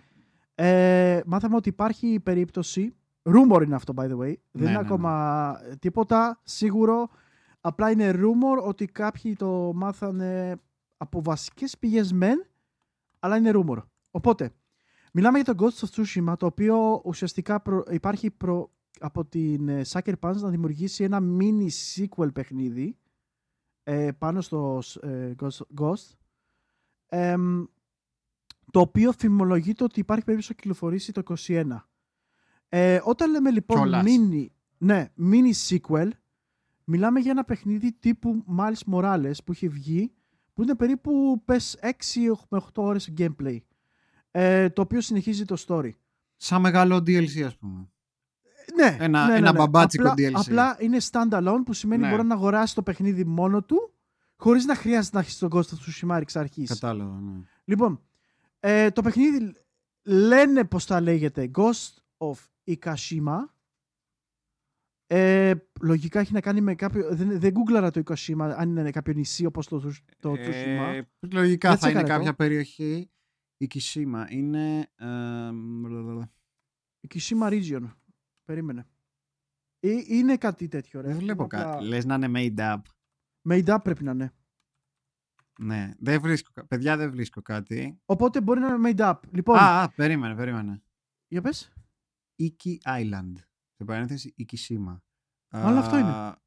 ε, 0.55 1.21
μάθαμε 1.27 1.57
ότι 1.57 1.69
υπάρχει 1.69 2.21
περίπτωση, 2.21 2.97
rumor 3.23 3.63
είναι 3.65 3.75
αυτό 3.75 3.93
by 3.97 4.05
the 4.05 4.17
way, 4.17 4.19
δεν 4.19 4.37
Ναι, 4.51 4.63
είναι 4.63 4.71
ναι, 4.71 4.79
ακόμα 4.79 5.55
τίποτα 5.79 6.41
σίγουρο, 6.43 7.09
απλά 7.61 7.91
είναι 7.91 8.11
rumor 8.15 8.67
ότι 8.67 8.87
κάποιοι 8.87 9.37
το 9.37 9.73
μάθανε 9.75 10.57
από 10.97 11.23
βασικές 11.23 11.79
πηγές 11.79 12.13
μεν, 12.13 12.47
αλλά 13.19 13.37
είναι 13.37 13.51
rumor. 13.55 13.79
Οπότε, 14.15 14.51
μιλάμε 15.13 15.39
για 15.41 15.55
το 15.55 15.65
Ghost 15.65 15.87
of 15.87 15.89
Tsushima, 16.03 16.35
το 16.39 16.47
οποίο 16.47 17.03
ουσιαστικά 17.05 17.61
προ- 17.61 17.89
υπάρχει 17.93 18.31
προ, 18.31 18.71
από 19.01 19.25
την 19.25 19.69
ε, 19.69 19.81
Sucker 19.89 20.15
Punch 20.21 20.35
να 20.37 20.49
δημιουργήσει 20.49 21.05
ένα 21.05 21.21
mini 21.39 21.69
sequel 21.97 22.33
παιχνίδι 22.35 22.97
ε, 23.83 24.11
πάνω 24.19 24.41
στο 24.41 24.83
ε, 25.03 25.33
Ghost, 25.43 25.81
Ghost 25.81 26.11
εμ, 27.07 27.65
το 28.71 28.81
οποίο 28.81 29.13
φημολογείται 29.13 29.85
ότι 29.85 30.01
υπάρχει 30.01 30.25
περίπτωση 30.25 30.53
να 30.53 30.61
κυκλοφορήσει 30.61 31.13
το 31.13 31.23
21. 31.47 31.65
Ε, 32.69 33.01
όταν 33.05 33.31
λέμε 33.31 33.51
λοιπόν 33.51 33.77
Κιόλας. 33.77 34.05
mini, 34.07 34.47
ναι, 34.79 35.13
mini 35.19 35.53
sequel, 35.69 36.09
μιλάμε 36.85 37.21
για 37.21 37.31
ένα 37.31 37.45
παιχνίδι 37.45 37.93
τύπου 37.93 38.45
Miles 38.59 38.93
Morales 38.93 39.45
που 39.45 39.53
έχει 39.53 39.69
βγει, 39.69 40.13
που 40.53 40.63
είναι 40.63 40.75
περίπου 40.75 41.43
πες 41.45 41.79
6 41.83 41.87
με 42.49 42.61
8 42.75 42.83
ώρες 42.83 43.13
gameplay, 43.19 43.59
ε, 44.35 44.71
το 44.71 44.83
οποίο 44.83 45.01
συνεχίζει 45.01 45.45
το 45.45 45.65
story. 45.67 45.91
σαν 46.37 46.61
μεγάλο 46.61 46.97
DLC 46.97 47.43
ας 47.43 47.57
πούμε 47.57 47.89
Ναι, 48.77 48.97
Ένα- 49.01 49.25
ναι, 49.27 49.33
ναι, 49.33 49.39
ένα 49.39 49.53
ναι. 49.53 49.59
μπαμπάτσικο 49.59 50.09
απλά, 50.09 50.29
DLC. 50.31 50.33
Απλά 50.35 50.77
είναι 50.81 50.97
standalone 51.11 51.63
που 51.65 51.73
σημαίνει 51.73 52.03
Ναι. 52.03 52.11
μπορεί 52.11 52.23
να 52.27 52.35
αγοράσει 52.35 52.75
το 52.75 52.83
παιχνίδι 52.83 53.25
μόνο 53.25 53.63
του 53.63 53.95
χωρίς 54.37 54.65
να 54.65 54.75
χρειάζεται 54.75 55.17
να 55.17 55.23
έχεις 55.23 55.39
τον 55.39 55.51
Ghost 55.53 55.59
of 55.61 55.77
Tsushima 56.07 56.21
εξ 56.21 56.37
αρχής. 56.37 56.69
κατάλαβα 56.69 57.21
ναι. 57.21 57.33
Λοιπόν, 57.65 58.01
ε, 58.61 58.91
το 58.91 59.03
παιχνίδι 59.03 59.53
λένε 60.03 60.65
πως 60.65 60.85
θα 60.85 61.01
λέγεται 61.01 61.51
Ghost 61.55 61.95
of 62.17 62.35
Ikashima. 62.67 63.37
Ε, 65.07 65.53
λογικά 65.83 66.21
έχει 66.21 66.33
να 66.33 66.41
κάνει 66.41 66.61
με 66.61 66.75
κάποιο... 66.75 67.15
Δεν, 67.15 67.41
δεν 67.41 67.51
γκούγκλαρα 67.53 67.91
το 67.91 68.03
Ikashima 68.07 68.55
αν 68.57 68.77
είναι 68.77 68.91
κάποιο 68.91 69.13
νησί 69.13 69.47
όπως 69.47 69.67
το, 69.67 69.83
Tsush- 69.87 70.13
το 70.21 70.33
Tsushima. 70.33 70.93
Ε, 70.95 71.01
λογικά 71.31 71.69
Δεν 71.69 71.79
θα 71.79 71.89
είναι 71.91 71.99
τσέκαρε 71.99 72.03
το. 72.03 72.09
κάποια 72.19 72.35
περιοχή. 72.35 73.11
Η 73.63 73.67
Κισίμα 73.67 74.27
είναι. 74.31 74.91
ε, 74.97 75.51
μ, 75.51 76.23
Ikishima 77.09 77.49
Region. 77.51 77.91
Περίμενε. 78.45 78.87
Ε, 79.81 79.91
είναι 80.07 80.37
κάτι 80.37 80.69
τέτοιο, 80.69 81.01
ρε. 81.01 81.09
Δεν 81.09 81.19
βλέπω 81.19 81.45
Απλά 81.45 81.63
κάτι. 81.63 81.85
Λες 81.85 82.05
να 82.05 82.15
είναι 82.15 82.31
made 82.35 82.59
up. 82.59 82.81
Made 83.49 83.75
up 83.75 83.79
πρέπει 83.83 84.05
να 84.05 84.11
είναι. 84.11 84.33
Ναι, 85.59 85.95
δεν 85.99 86.21
βρίσκω, 86.21 86.51
κα- 86.55 86.67
παιδιά 86.67 86.97
δεν 86.97 87.11
βρίσκω 87.11 87.43
κάτι. 87.43 88.01
Οπότε 88.05 88.41
μπορεί 88.41 88.61
να 88.61 88.67
είναι 88.75 88.93
made 88.97 89.01
up. 89.11 89.19
Λοιπόν, 89.31 89.59
Α, 89.59 89.83
α, 89.83 89.89
περίμενε, 89.91 90.35
περίμενε. 90.35 90.83
για 91.29 91.41
πες. 91.43 91.73
Iki 92.39 92.77
Island. 92.85 93.33
Σε 93.75 93.85
παρένθεση, 93.85 94.35
Ikishima. 94.39 94.99
Αλλά 95.49 95.79
αυτό 95.79 95.99
είναι. 95.99 96.11
Α, 96.11 96.41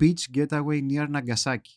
Beach 0.00 0.34
getaway 0.34 0.90
near 0.90 1.22
Nagasaki. 1.22 1.76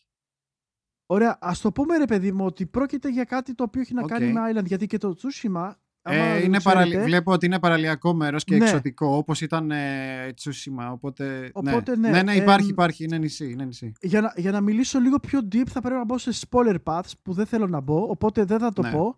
Ωραία, 1.12 1.38
ας 1.40 1.60
το 1.60 1.72
πούμε 1.72 1.96
ρε 1.96 2.04
παιδί 2.04 2.32
μου 2.32 2.44
ότι 2.44 2.66
πρόκειται 2.66 3.08
για 3.08 3.24
κάτι 3.24 3.54
το 3.54 3.62
οποίο 3.64 3.80
έχει 3.80 3.94
να 3.94 4.02
Οκ. 4.02 4.08
κάνει 4.08 4.32
με 4.32 4.40
Island. 4.52 4.64
Γιατί 4.64 4.86
και 4.86 4.98
το 4.98 5.14
Tsushima. 5.18 5.70
άμα 6.02 6.16
Ε, 6.16 6.32
δεν 6.32 6.44
είναι 6.44 6.56
το 6.56 6.62
παραλι... 6.62 6.88
ξέρετε, 6.88 7.08
Βλέπω 7.08 7.32
ότι 7.32 7.46
είναι 7.46 7.58
παραλιακό 7.58 8.14
μέρος 8.14 8.44
και 8.44 8.56
Ναι. 8.56 8.64
εξωτικό, 8.64 9.06
όπως 9.16 9.40
ήταν 9.40 9.70
ε, 9.70 10.34
Tsushima, 10.42 10.90
οπότε... 10.92 11.50
Οπότε, 11.52 11.96
ναι. 11.96 12.08
ναι, 12.08 12.16
ναι, 12.16 12.22
ναι, 12.22 12.34
υπάρχει, 12.34 12.64
εμ, 12.64 12.70
υπάρχει, 12.70 13.04
είναι 13.04 13.18
νησί, 13.18 13.50
είναι 13.50 13.64
νησί. 13.64 13.92
για, 14.00 14.20
να, 14.20 14.32
για 14.36 14.50
να 14.50 14.60
μιλήσω 14.60 14.98
λίγο 14.98 15.18
πιο 15.18 15.40
deep 15.52 15.66
θα 15.68 15.80
πρέπει 15.80 15.96
να 15.96 16.04
μπω 16.04 16.18
σε 16.18 16.30
spoiler 16.50 16.76
paths 16.84 17.10
που 17.22 17.32
δεν 17.32 17.46
θέλω 17.46 17.66
να 17.66 17.80
μπω, 17.80 18.02
οπότε 18.02 18.44
δεν 18.44 18.58
θα 18.58 18.72
το 18.72 18.82
Ναι. 18.82 18.90
πω. 18.90 19.14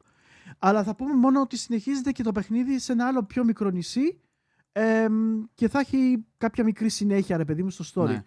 Αλλά 0.58 0.82
θα 0.84 0.94
πούμε 0.94 1.14
μόνο 1.14 1.40
ότι 1.40 1.56
συνεχίζεται 1.56 2.10
και 2.12 2.22
το 2.22 2.32
παιχνίδι 2.32 2.78
σε 2.78 2.92
ένα 2.92 3.06
άλλο 3.06 3.22
πιο 3.22 3.44
μικρό 3.44 3.70
νησί 3.70 4.20
εμ, 4.72 5.42
και 5.54 5.68
θα 5.68 5.78
έχει 5.78 6.24
κάποια 6.38 6.64
μικρή 6.64 6.88
συνέχεια 6.88 7.36
ρε 7.36 7.44
παιδί 7.44 7.62
μου 7.62 7.70
στο 7.70 7.84
story. 7.94 8.18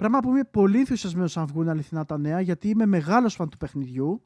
Ναι. 0.00 0.08
Πράγμα 0.08 0.18
που 0.20 0.28
είμαι 0.30 0.44
πολύ 0.50 0.78
ενθουσιασμένος 0.78 1.36
αν 1.36 1.46
βγουν 1.46 1.68
αληθινά 1.68 2.04
τα 2.04 2.18
νέα 2.18 2.40
γιατί 2.40 2.68
είμαι 2.68 2.86
μεγάλος 2.86 3.34
φαν 3.34 3.48
του 3.48 3.56
παιχνιδιού 3.56 4.24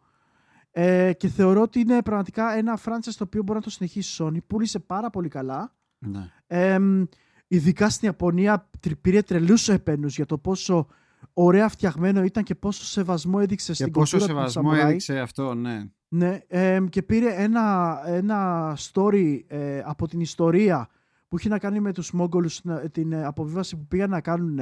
ε, 0.71 1.13
και 1.13 1.29
θεωρώ 1.29 1.61
ότι 1.63 1.81
είναι 1.81 2.03
πραγματικά 2.03 2.57
ένα 2.57 2.79
franchise 2.85 3.13
το 3.19 3.25
οποίο 3.25 3.43
μπορεί 3.43 3.59
να 3.59 3.65
το 3.65 3.71
συνεχίσει 3.71 4.23
η 4.23 4.27
Sony. 4.27 4.39
Πούλησε 4.47 4.79
πάρα 4.79 5.11
πολύ 5.11 5.29
καλά. 5.29 5.75
ναι. 5.99 6.31
Εμ, 6.47 7.05
ειδικά 7.47 7.89
στην 7.89 8.09
Ιαπωνία 8.09 8.69
τρι- 8.81 8.97
πήρε 8.97 9.23
τρελούς 9.23 9.69
επένους 9.69 10.17
για 10.17 10.27
το 10.27 10.39
πόσο 10.39 10.87
ωραία 11.33 11.69
φτιαγμένο 11.69 12.23
ήταν 12.23 12.43
και 12.43 12.55
πόσο 12.55 12.85
σεβασμό 12.85 13.39
έδειξε 13.43 13.67
Και 13.73 13.75
στην 13.75 13.93
πόσο 13.93 14.19
κουλτούρα 14.19 14.35
του 14.35 14.39
σεβασμό 14.51 14.63
σαμουράι. 14.71 14.89
έδειξε 14.91 15.19
αυτό, 15.19 15.55
ναι. 15.55 15.83
Ναι, 16.09 16.39
εμ, 16.49 16.87
και 16.87 17.03
πήρε 17.03 17.35
ένα, 17.35 17.99
ένα 18.07 18.73
story 18.93 19.41
ε, 19.47 19.83
από 19.85 20.09
την 20.09 20.21
ιστορία 20.21 20.89
που 21.29 21.39
είχε 21.39 21.49
να 21.49 21.59
κάνει 21.59 21.81
με 21.81 21.93
τους 21.93 22.13
Μόγγολους 22.13 22.61
να- 22.65 22.91
την 22.91 23.13
ε, 23.13 23.25
αποβίβαση 23.25 23.77
που 23.77 23.87
πήγαν 23.87 24.11
να 24.11 24.21
κάνουν 24.21 24.61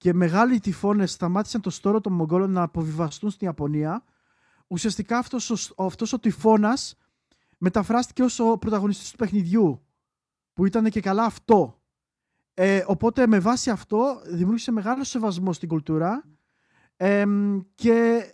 και 0.00 0.14
μεγάλοι 0.14 0.60
τυφώνες 0.60 1.12
σταμάτησαν 1.12 1.60
το 1.60 1.70
στόρο 1.70 2.00
των 2.00 2.12
Μογγόλων 2.12 2.50
να 2.50 2.62
αποβιβαστούν 2.62 3.30
στην 3.30 3.46
Ιαπωνία 3.46 4.04
ουσιαστικά 4.66 5.18
αυτός 5.18 5.70
ο, 5.76 5.84
αυτός 5.84 6.12
ο 6.12 6.18
τυφώνας 6.18 6.98
μεταφράστηκε 7.58 8.22
ως 8.22 8.38
ο 8.38 8.58
πρωταγωνιστής 8.58 9.10
του 9.10 9.16
παιχνιδιού 9.16 9.86
που 10.52 10.66
ήταν 10.66 10.84
και 10.84 11.00
καλά 11.00 11.24
αυτό. 11.24 11.82
Ε, 12.54 12.84
οπότε 12.86 13.26
με 13.26 13.38
βάση 13.38 13.70
αυτό 13.70 14.22
δημιούργησε 14.24 14.70
μεγάλο 14.70 15.04
σεβασμό 15.04 15.52
στην 15.52 15.68
κουλτούρα 15.68 16.24
εμ, 16.96 17.60
και 17.74 18.24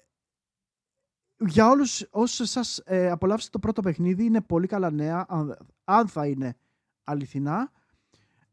για 1.39 1.69
όλους 1.69 2.07
όσους 2.11 2.41
εσάς 2.41 2.83
ε, 2.85 3.11
απολαύσετε 3.11 3.51
το 3.53 3.59
πρώτο 3.59 3.83
παιχνίδι 3.83 4.25
είναι 4.25 4.41
πολύ 4.41 4.67
καλά 4.67 4.91
νέα 4.91 5.27
αν, 5.29 5.57
αν 5.85 6.09
θα 6.09 6.27
είναι 6.27 6.57
αληθινά. 7.05 7.71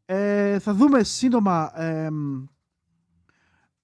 Ε, 0.04 0.58
θα 0.58 0.74
δούμε 0.74 1.02
σύντομα 1.02 1.80
εμ, 1.80 2.44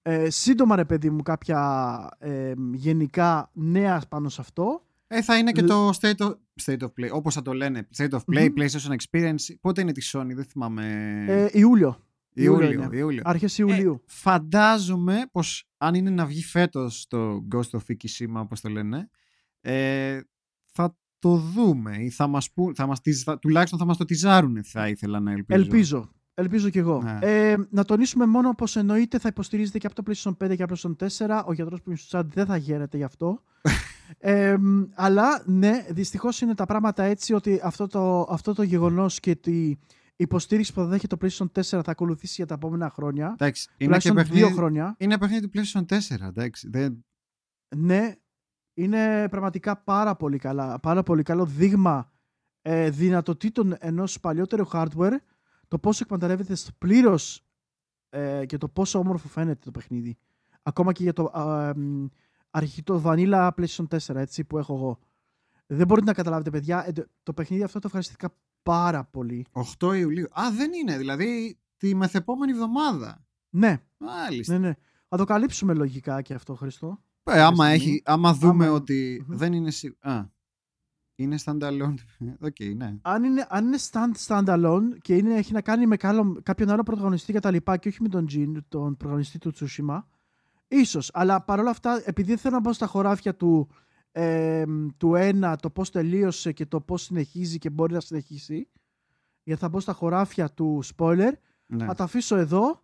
ε, 0.01 0.29
σύντομα 0.29 0.75
ρε 0.75 0.85
παιδί 0.85 1.09
μου 1.09 1.21
κάποια 1.21 2.09
εμ, 2.19 2.73
γενικά 2.73 3.49
νέα 3.53 4.01
πάνω 4.09 4.29
σε 4.29 4.41
αυτό 4.41 4.85
Ε, 5.07 5.21
θα 5.21 5.37
είναι 5.37 5.51
και 5.51 5.61
Λ- 5.61 5.67
το 5.67 5.89
state 5.89 6.17
of, 6.17 6.31
state 6.65 6.79
of 6.79 6.85
play, 6.99 7.09
όπως 7.11 7.33
θα 7.33 7.41
το 7.41 7.53
λένε, 7.53 7.87
state 7.97 8.09
of 8.09 8.19
play, 8.33 8.47
Μμμ. 8.49 8.53
PlayStation 8.57 8.95
Experience. 8.95 9.55
Πότε 9.61 9.81
είναι 9.81 9.91
τη 9.91 10.09
Sony, 10.13 10.29
δεν 10.33 10.43
θυμάμαι. 10.45 10.85
ε, 11.27 11.59
Ιούλιο 11.59 12.05
Ιούλιο 12.33 12.65
Ιούλιο, 12.69 12.83
είναι. 12.83 12.97
Ιούλιο. 12.97 13.21
αρχές 13.25 13.59
Ε, 13.59 13.63
Ιουλίου 13.63 14.03
φαντάζομαι 14.07 15.21
πως 15.31 15.69
αν 15.77 15.93
είναι 15.95 16.09
να 16.09 16.25
βγει 16.25 16.43
φέτος 16.43 17.05
το 17.07 17.47
Ghost 17.55 17.69
of 17.71 17.79
Ikishima, 17.93 18.33
όπως 18.35 18.61
το 18.61 18.69
λένε, 18.69 19.09
ε, 19.61 20.19
θα 20.71 20.97
το 21.19 21.35
δούμε 21.35 21.97
ή 21.97 22.09
θα 22.09 22.27
μας 22.27 22.51
πού, 22.51 22.71
θα 22.75 22.85
μας, 22.87 23.01
τυζ- 23.01 23.23
θα- 23.23 23.39
τουλάχιστον 23.39 23.79
θα 23.79 23.85
μας 23.85 23.97
το 23.97 24.05
τυζάρουν 24.05 24.63
θα 24.63 24.87
ήθελα 24.87 25.19
να 25.19 25.31
ελπίζω. 25.31 25.61
Ελπίζω. 25.61 26.11
Ελπίζω 26.33 26.69
κι 26.69 26.77
εγώ. 26.77 27.01
Ναι. 27.01 27.19
Ε, 27.21 27.57
να 27.69 27.83
τονίσουμε 27.85 28.25
μόνο 28.25 28.53
πως 28.55 28.75
εννοείται 28.75 29.19
θα 29.19 29.27
υποστηρίζεται 29.27 29.77
και 29.77 29.87
από 29.87 29.95
το 29.95 30.11
PlayStation 30.11 30.45
5 30.45 30.55
και 30.55 30.63
από 30.63 30.77
το 30.77 30.95
PlayStation 30.99 31.27
4. 31.27 31.43
Ο 31.45 31.53
γιατρός 31.53 31.81
που 31.81 31.89
είναι 31.89 31.99
στο 31.99 32.19
chat 32.19 32.25
δεν 32.25 32.45
θα 32.45 32.57
γέρεται 32.57 32.97
γι' 32.97 33.03
αυτό. 33.03 33.43
ε, 34.17 34.57
αλλά 34.93 35.43
ναι, 35.45 35.85
δυστυχώς 35.89 36.41
είναι 36.41 36.55
τα 36.55 36.65
πράγματα 36.65 37.03
έτσι 37.03 37.33
ότι 37.33 37.59
αυτό 37.63 37.87
το, 37.87 38.27
αυτό 38.29 38.53
το 38.53 38.63
γεγονός 38.63 39.19
και 39.19 39.37
η 39.45 39.79
υποστήριξη 40.15 40.73
που 40.73 40.79
θα 40.79 40.85
δέχεται 40.85 41.15
το 41.15 41.27
PlayStation 41.27 41.59
4 41.59 41.61
θα 41.61 41.81
ακολουθήσει 41.85 42.33
για 42.35 42.45
τα 42.45 42.53
επόμενα 42.53 42.89
χρόνια. 42.89 43.29
Εντάξει, 43.33 43.67
είναι 43.69 43.77
και 43.77 43.85
Τουλάχιστον 43.85 44.15
δύο 44.15 44.23
παιχνίδι, 44.25 44.53
χρόνια. 44.53 44.95
είναι 44.97 45.17
παιχνίδι 45.17 45.49
του 45.49 45.59
PlayStation 45.59 45.85
4, 45.85 46.27
εντάξει. 46.27 46.69
Δεν, 46.69 47.05
Ναι, 47.75 48.15
είναι 48.73 49.29
πραγματικά 49.29 49.77
πάρα 49.77 50.15
πολύ 50.15 50.37
καλά. 50.37 50.79
Πάρα 50.79 51.03
πολύ 51.03 51.23
καλό 51.23 51.45
δείγμα 51.45 52.11
ε, 52.61 52.89
δυνατοτήτων 52.89 53.75
ενός 53.79 54.19
παλιότερου 54.19 54.67
hardware, 54.71 55.15
το 55.71 55.79
πόσο 55.79 56.03
εκμεταλλεύεται 56.05 56.55
πλήρως 56.77 57.43
ε, 58.09 58.45
και 58.45 58.57
το 58.57 58.67
πόσο 58.67 58.99
όμορφο 58.99 59.27
φαίνεται 59.27 59.59
το 59.63 59.71
παιχνίδι. 59.71 60.17
Ακόμα 60.63 60.93
και 60.93 61.03
για 61.03 61.13
το 61.13 61.23
α, 61.23 61.73
μ, 61.77 62.05
αρχικό 62.49 63.01
Vanilla 63.05 63.49
PlayStation 63.55 63.85
4, 63.87 64.15
έτσι, 64.15 64.43
που 64.43 64.57
έχω 64.57 64.73
εγώ. 64.75 64.99
Δεν 65.67 65.87
μπορείτε 65.87 66.05
να 66.07 66.13
καταλάβετε, 66.13 66.49
παιδιά, 66.49 66.87
ε, 66.87 66.91
το- 66.91 67.05
το 67.23 67.33
παιχνίδι 67.33 67.63
αυτό 67.63 67.79
το 67.79 67.85
ευχαριστήθηκα 67.85 68.33
πάρα 68.63 69.03
πολύ. 69.03 69.45
8 69.79 69.93
Ιουλίου. 69.97 70.27
Α, 70.39 70.51
δεν 70.55 70.71
είναι, 70.73 70.97
δηλαδή 70.97 71.59
τη 71.77 71.95
μεθεπόμενη 71.95 72.51
εβδομάδα. 72.51 73.25
Ναι, 73.49 73.81
Μάλιστα. 73.97 74.53
ναι, 74.53 74.67
ναι. 74.67 74.73
Θα 75.07 75.17
το 75.17 75.23
καλύψουμε 75.23 75.73
λογικά 75.73 76.21
και 76.21 76.33
αυτό, 76.33 76.55
Χρήστο. 76.55 77.01
Ε, 77.23 77.41
άμα, 77.41 77.65
στιγμή. 77.65 77.73
έχει, 77.91 78.01
άμα 78.05 78.33
δούμε 78.33 78.65
Άμα- 78.65 78.75
ότι 78.75 79.25
Μμμ. 79.27 79.37
δεν 79.37 79.53
είναι 79.53 79.71
σίγουρο. 79.71 79.99
Α, 81.21 81.23
είναι 81.23 81.35
standalone. 81.45 81.95
Οκ, 82.47 82.55
ναι. 82.75 82.95
αν 83.01 83.23
είναι, 83.23 83.45
αν 83.49 83.65
είναι 83.65 83.77
stand, 83.91 84.27
standalone 84.27 84.97
και 85.01 85.15
είναι, 85.15 85.35
έχει 85.35 85.53
να 85.53 85.61
κάνει 85.61 85.85
με 85.85 85.97
καλό, 85.97 86.39
κάποιον 86.43 86.69
άλλο 86.69 86.83
πρωταγωνιστή 86.83 87.31
και 87.31 87.39
τα 87.39 87.51
λοιπά 87.51 87.77
και 87.77 87.87
όχι 87.87 88.01
με 88.01 88.09
τον 88.09 88.27
Jin, 88.31 88.53
τον 88.69 88.97
πρωταγωνιστή 88.97 89.37
του 89.37 89.53
Tsushima, 89.53 90.03
ίσως. 90.67 91.11
Αλλά 91.13 91.41
παρόλα 91.41 91.69
αυτά, 91.69 92.01
επειδή 92.05 92.27
δεν 92.27 92.37
θέλω 92.37 92.55
να 92.55 92.61
μπω 92.61 92.73
στα 92.73 92.85
χωράφια 92.85 93.35
του, 93.35 93.69
ε, 94.11 94.63
του 94.97 95.15
ένα, 95.15 95.55
το 95.55 95.69
πώς 95.69 95.91
τελείωσε 95.91 96.51
και 96.51 96.65
το 96.65 96.81
πώς 96.81 97.01
συνεχίζει 97.01 97.57
και 97.57 97.69
μπορεί 97.69 97.93
να 97.93 97.99
συνεχίσει, 97.99 98.67
γιατί 99.43 99.61
θα 99.61 99.69
μπω 99.69 99.79
στα 99.79 99.93
χωράφια 99.93 100.49
του 100.49 100.83
spoiler, 100.95 101.31
ναι. 101.65 101.85
θα 101.85 101.93
τα 101.93 102.03
αφήσω 102.03 102.35
εδώ. 102.35 102.81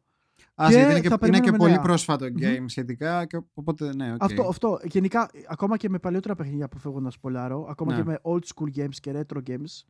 Α, 0.55 0.65
και 0.67 0.73
γιατί 0.73 0.91
είναι 0.91 0.93
θα 0.93 0.99
και, 0.99 1.07
είναι 1.07 1.09
και 1.09 1.17
περιμένουμε 1.17 1.57
πολύ 1.57 1.71
νέα. 1.71 1.81
πρόσφατο 1.81 2.25
Μμμ. 2.25 2.35
game 2.41 2.63
σχετικά, 2.65 3.25
και, 3.25 3.39
οπότε 3.53 3.95
ναι, 3.95 4.13
οκ. 4.13 4.23
Αυτό, 4.23 4.47
αυτό. 4.47 4.79
Γενικά, 4.83 5.29
ακόμα 5.47 5.77
και 5.77 5.89
με 5.89 5.99
παλιότερα 5.99 6.35
παιχνίδια 6.35 6.65
αποφεύγω 6.65 6.99
να 6.99 7.09
σποϊλάρω, 7.09 7.67
ακόμα 7.69 7.91
Ναι. 7.93 7.97
και 7.97 8.05
με 8.05 8.19
old 8.21 8.39
school 8.53 8.77
games 8.79 8.95
και 9.01 9.11
retro 9.15 9.37
games, 9.49 9.83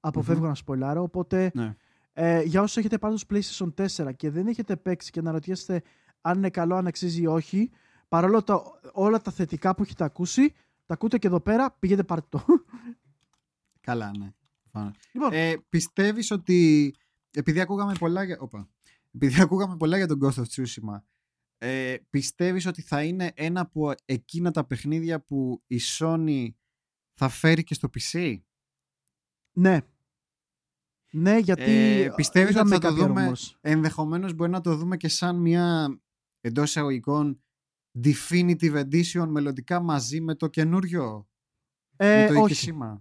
αποφεύγω 0.00 0.46
να 0.46 0.54
σποϊλάρω, 0.54 1.02
οπότε 1.02 1.50
Ναι. 1.54 1.76
Ε, 2.12 2.42
για 2.42 2.62
όσους 2.62 2.76
έχετε 2.76 2.98
πάντως 2.98 3.24
PlayStation 3.30 3.74
4 3.74 4.12
και 4.16 4.30
δεν 4.30 4.46
έχετε 4.46 4.76
παίξει 4.76 5.10
και 5.10 5.20
να 5.22 5.30
ρωτιέστε 5.32 5.82
αν 6.20 6.38
είναι 6.38 6.50
καλό, 6.50 6.74
αν 6.74 6.86
αξίζει 6.86 7.22
ή 7.22 7.26
όχι, 7.26 7.70
παρόλο 8.08 8.42
τα, 8.42 8.62
όλα 8.92 9.20
τα 9.20 9.30
θετικά 9.30 9.74
που 9.74 9.82
έχετε 9.82 10.04
ακούσει, 10.04 10.52
τα 10.86 10.94
ακούτε 10.94 11.18
και 11.18 11.26
εδώ 11.26 11.40
πέρα, 11.40 11.76
πηγαίνετε 11.78 12.06
πάρτε 12.06 12.26
το. 12.30 12.44
Καλά, 13.80 14.10
ναι. 14.18 14.32
Φάνα. 14.72 14.94
λοιπόν, 15.12 15.30
Ε, 15.32 15.54
πιστεύεις 15.68 16.30
ότι 16.30 16.94
επειδή 17.30 17.60
ακούγαμε 17.60 17.92
πολλά 17.98 18.22
για, 18.22 18.36
Οπα. 18.40 18.68
Επειδή 19.14 19.40
ακούγαμε 19.40 19.76
πολλά 19.76 19.96
για 19.96 20.06
τον 20.06 20.18
Ghost 20.22 20.34
of 20.34 20.44
Tsushima 20.44 21.00
ε, 21.58 21.96
πιστεύεις 22.10 22.66
ότι 22.66 22.82
θα 22.82 23.02
είναι 23.04 23.32
ένα 23.34 23.60
από 23.60 23.92
εκείνα 24.04 24.50
τα 24.50 24.64
παιχνίδια 24.66 25.20
που 25.20 25.62
η 25.66 25.80
Sony 25.98 26.48
θα 27.14 27.28
φέρει 27.28 27.62
και 27.64 27.74
στο 27.74 27.88
PC 27.98 28.36
ναι. 29.52 29.80
Ναι, 31.14 31.38
γιατί 31.38 31.62
Ε, 31.62 32.12
πιστεύεις 32.16 32.56
ότι 32.56 32.58
είδαμε 32.58 32.74
θα 32.74 32.80
το 32.80 32.88
κάποια 32.88 33.06
δούμε 33.06 33.32
rumors. 33.34 33.56
ενδεχομένως 33.60 34.32
μπορεί 34.34 34.50
να 34.50 34.60
το 34.60 34.76
δούμε 34.76 34.96
και 34.96 35.08
σαν 35.08 35.36
μια 35.36 35.96
εντός 36.40 36.68
εισαγωγικών 36.68 37.42
definitive 38.04 38.84
edition 38.84 39.26
μελλοντικά 39.28 39.80
μαζί 39.80 40.20
με 40.20 40.34
το 40.34 40.48
καινούριο 40.48 41.28
Ε, 41.96 42.26
με 42.28 42.34
το 42.34 42.40
όχι, 42.42 42.72
Ikishima; 42.72 43.00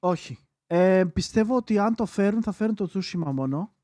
Όχι. 0.00 0.38
Ε, 0.66 1.04
πιστεύω 1.12 1.56
ότι 1.56 1.78
αν 1.78 1.94
το 1.94 2.06
φέρουν, 2.06 2.42
θα 2.42 2.52
φέρουν 2.52 2.74
το 2.74 2.90
Tsushima 2.94 3.32
μόνο. 3.34 3.76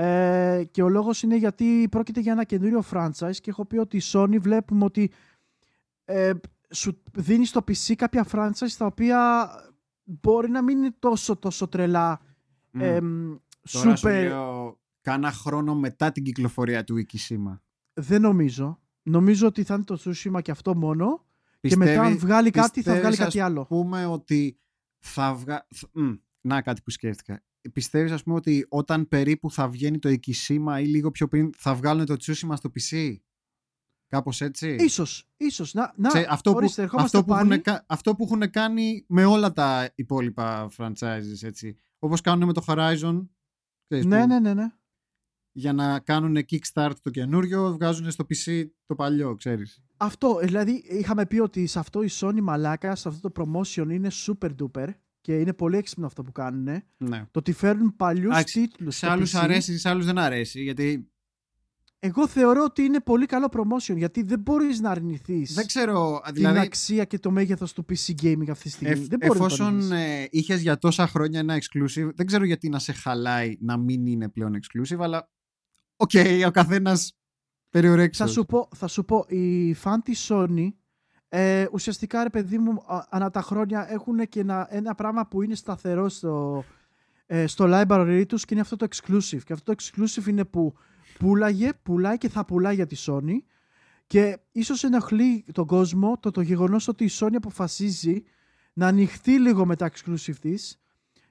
Ε, 0.00 0.64
και 0.70 0.82
ο 0.82 0.88
λόγος 0.88 1.22
είναι 1.22 1.36
γιατί 1.36 1.86
πρόκειται 1.90 2.20
για 2.20 2.32
ένα 2.32 2.44
καινούριο 2.44 2.84
franchise 2.92 3.36
και 3.40 3.50
έχω 3.50 3.64
πει 3.64 3.78
ότι 3.78 3.96
η 3.96 4.02
Sony 4.12 4.36
βλέπουμε 4.40 4.84
ότι 4.84 5.10
ε, 6.04 6.32
σου 6.70 7.02
δίνει 7.12 7.44
στο 7.46 7.64
PC 7.68 7.94
κάποια 7.96 8.26
franchise 8.32 8.70
τα 8.78 8.86
οποία 8.86 9.48
μπορεί 10.04 10.50
να 10.50 10.62
μην 10.62 10.78
είναι 10.78 10.94
τόσο 10.98 11.36
τόσο 11.36 11.68
τρελά 11.68 12.20
Μμ. 12.70 12.80
εμ, 12.82 13.36
Τώρα 13.70 13.96
σου 13.96 14.06
super 14.06 14.10
λέω 14.28 14.78
κάνα 15.00 15.32
χρόνο 15.32 15.74
μετά 15.74 16.12
την 16.12 16.24
κυκλοφορία 16.24 16.84
του 16.84 16.94
Ikishima 17.06 17.58
δεν 17.92 18.20
νομίζω 18.20 18.80
νομίζω 19.02 19.46
ότι 19.46 19.62
θα 19.62 19.74
είναι 19.74 19.84
το 19.84 19.98
Tsushima 20.04 20.42
και 20.42 20.50
αυτό 20.50 20.76
μόνο 20.76 21.24
και 21.60 21.76
μετά 21.76 21.90
αν 21.90 21.98
Πιστεύει- 21.98 22.18
βγάλει 22.20 22.50
κάτι 22.50 22.66
θα 22.66 22.72
πιστεύεις, 22.72 23.00
βγάλει 23.00 23.14
ας 23.14 23.20
κάτι 23.24 23.40
άλλο 23.40 23.64
πούμε 23.66 24.06
ότι 24.06 24.58
θα 24.98 25.34
βγάλει. 25.34 25.60
Να 26.40 26.62
κάτι 26.62 26.80
που 26.82 26.90
σκέφτηκα. 26.90 27.42
Πιστεύεις 27.72 28.12
ας 28.12 28.22
πούμε 28.22 28.36
ότι 28.36 28.66
όταν 28.68 29.08
περίπου 29.08 29.50
θα 29.50 29.68
βγαίνει 29.68 29.98
το 29.98 30.08
Ikishima 30.08 30.78
ή 30.80 30.84
λίγο 30.86 31.10
πιο 31.10 31.28
πριν 31.28 31.50
θα 31.56 31.74
βγάλουν 31.74 32.06
το 32.06 32.14
Tsushima 32.14 32.52
στο 32.56 32.70
PC. 32.78 33.16
Κάπως 34.06 34.40
έτσι; 34.40 34.74
Ίσως, 34.74 35.28
ίσως. 35.36 35.74
Να, 35.74 35.92
να 35.96 36.08
Ξέρεις, 36.08 36.28
αυτό, 36.28 36.52
ορίστε, 36.54 36.74
που, 36.74 36.82
ερχόμαστε 36.82 37.18
αυτό, 37.18 37.28
που 37.32 37.36
πάλι. 37.38 37.50
έχουν, 37.50 37.62
κα- 37.62 37.84
αυτό 37.88 38.14
που 38.14 38.24
έχουν 38.24 38.50
κάνει 38.50 39.04
με 39.08 39.24
όλα 39.24 39.52
τα 39.52 39.90
υπόλοιπα 39.94 40.70
franchises 40.76 41.42
έτσι. 41.42 41.76
Όπως 41.98 42.20
κάνουν 42.20 42.46
με 42.46 42.52
το 42.52 42.64
Horizon. 42.66 43.26
ξέρεις, 43.86 44.04
Ναι, 44.06 44.20
που 44.20 44.26
ναι, 44.26 44.38
ναι, 44.40 44.54
ναι. 44.54 44.66
Για 45.52 45.72
να 45.72 46.00
κάνουν 46.00 46.36
kickstart 46.50 46.92
το 47.02 47.10
καινούριο 47.10 47.72
βγάζουν 47.72 48.10
στο 48.10 48.24
PC 48.28 48.66
το 48.86 48.94
παλιό, 48.94 49.34
ξέρεις. 49.34 49.82
Αυτό, 49.96 50.38
δηλαδή 50.42 50.72
είχαμε 50.88 51.26
πει 51.26 51.38
ότι 51.38 51.66
σε 51.66 51.78
αυτό 51.78 52.02
η 52.02 52.08
Sony 52.10 52.40
μαλάκα, 52.42 52.94
σε 52.94 53.08
αυτό 53.08 53.30
το 53.30 53.42
promotion 53.42 53.86
είναι 53.90 54.08
super 54.26 54.50
duper 54.60 54.88
και 55.28 55.38
είναι 55.38 55.52
πολύ 55.52 55.76
έξυπνο 55.76 56.06
αυτό 56.06 56.22
που 56.22 56.32
κάνουν. 56.32 56.82
Ναι. 56.96 57.18
Το 57.30 57.38
ότι 57.38 57.52
φέρνουν 57.52 57.96
παλιούς 57.96 58.34
Εντάξει, 58.34 58.60
τίτλους. 58.60 58.96
Σε 58.96 59.06
άλλους 59.10 59.34
αρέσει, 59.34 59.78
σε 59.78 59.88
άλλους 59.88 60.04
δεν 60.04 60.18
αρέσει. 60.18 60.62
Γιατί 60.62 61.10
Εγώ 61.98 62.28
θεωρώ 62.28 62.64
ότι 62.64 62.82
είναι 62.82 63.00
πολύ 63.00 63.26
καλό 63.26 63.48
promotion 63.52 63.96
γιατί 63.96 64.22
δεν 64.22 64.40
μπορείς 64.40 64.80
να 64.80 64.90
αρνηθείς 64.90 65.54
δεν 65.54 65.66
ξέρω, 65.66 66.20
την 66.24 66.34
δηλαδή 66.34 66.58
αξία 66.58 67.04
και 67.04 67.18
το 67.18 67.30
μέγεθος 67.30 67.72
του 67.72 67.84
PC 67.88 68.10
gaming 68.22 68.48
αυτή 68.50 68.62
τη 68.62 68.70
στιγμή. 68.70 68.92
Εφ- 68.92 69.08
δεν 69.08 69.18
μπορείς 69.18 69.40
να 69.40 69.46
το 69.48 69.54
εφόσον 69.54 69.66
αρνηθείς. 69.66 69.90
ε, 69.90 70.28
είχες 70.30 70.60
για 70.60 70.78
τόσα 70.78 71.06
χρόνια 71.06 71.40
ένα 71.40 71.58
exclusive, 71.58 72.10
δεν 72.14 72.26
ξέρω 72.26 72.44
γιατί 72.44 72.68
να 72.68 72.78
σε 72.78 72.92
χαλάει 72.92 73.56
να 73.60 73.76
μην 73.76 74.06
είναι 74.06 74.28
πλέον 74.28 74.58
exclusive, 74.60 74.98
αλλά 75.00 75.30
οκ, 75.96 76.10
ο 76.46 76.50
καθένας 76.50 77.16
περί 77.70 77.87
ορέξεως. 77.87 78.20
Θα 78.22 78.26
σου, 78.28 78.44
πω, 78.44 78.68
θα 78.76 78.86
σου 78.86 79.04
πω, 79.04 79.24
οι 79.28 79.74
φαν 79.74 80.02
της 80.02 80.26
Sony 80.30 80.68
ε, 81.28 81.66
ουσιαστικά 81.72 82.22
ρε 82.22 82.30
παιδί 82.30 82.58
μου 82.58 82.82
α- 82.86 83.06
ανά 83.08 83.30
τα 83.30 83.42
χρόνια 83.42 83.86
έχουν 83.92 84.28
και 84.28 84.40
ένα, 84.40 84.66
ένα 84.70 84.94
πράγμα 84.94 85.26
που 85.26 85.42
είναι 85.42 85.54
σταθερό 85.54 86.08
στο, 86.08 86.64
ε, 87.26 87.46
στο 87.46 87.64
library 87.68 88.24
τους 88.28 88.44
και 88.44 88.54
είναι 88.54 88.62
αυτό 88.62 88.76
το 88.76 88.86
exclusive. 88.90 89.42
Και 89.44 89.52
αυτό 89.52 89.74
το 89.74 89.82
exclusive 89.82 90.26
είναι 90.26 90.44
που 90.44 90.74
πουλάγε, 91.18 91.70
πουλάει 91.82 92.18
και 92.18 92.28
θα 92.28 92.44
πουλάει 92.44 92.74
για 92.74 92.86
τη 92.86 92.96
Sony 93.06 93.38
και 94.06 94.38
ίσως 94.52 94.84
ενοχλεί 94.84 95.44
τον 95.52 95.66
κόσμο 95.66 96.18
το, 96.20 96.30
το 96.30 96.40
γεγονός 96.40 96.88
ότι 96.88 97.04
η 97.04 97.10
Sony 97.12 97.34
αποφασίζει 97.36 98.24
να 98.72 98.86
ανοιχτεί 98.86 99.38
λίγο 99.38 99.66
με 99.66 99.76
τα 99.76 99.90
exclusive 99.90 100.36
της 100.40 100.80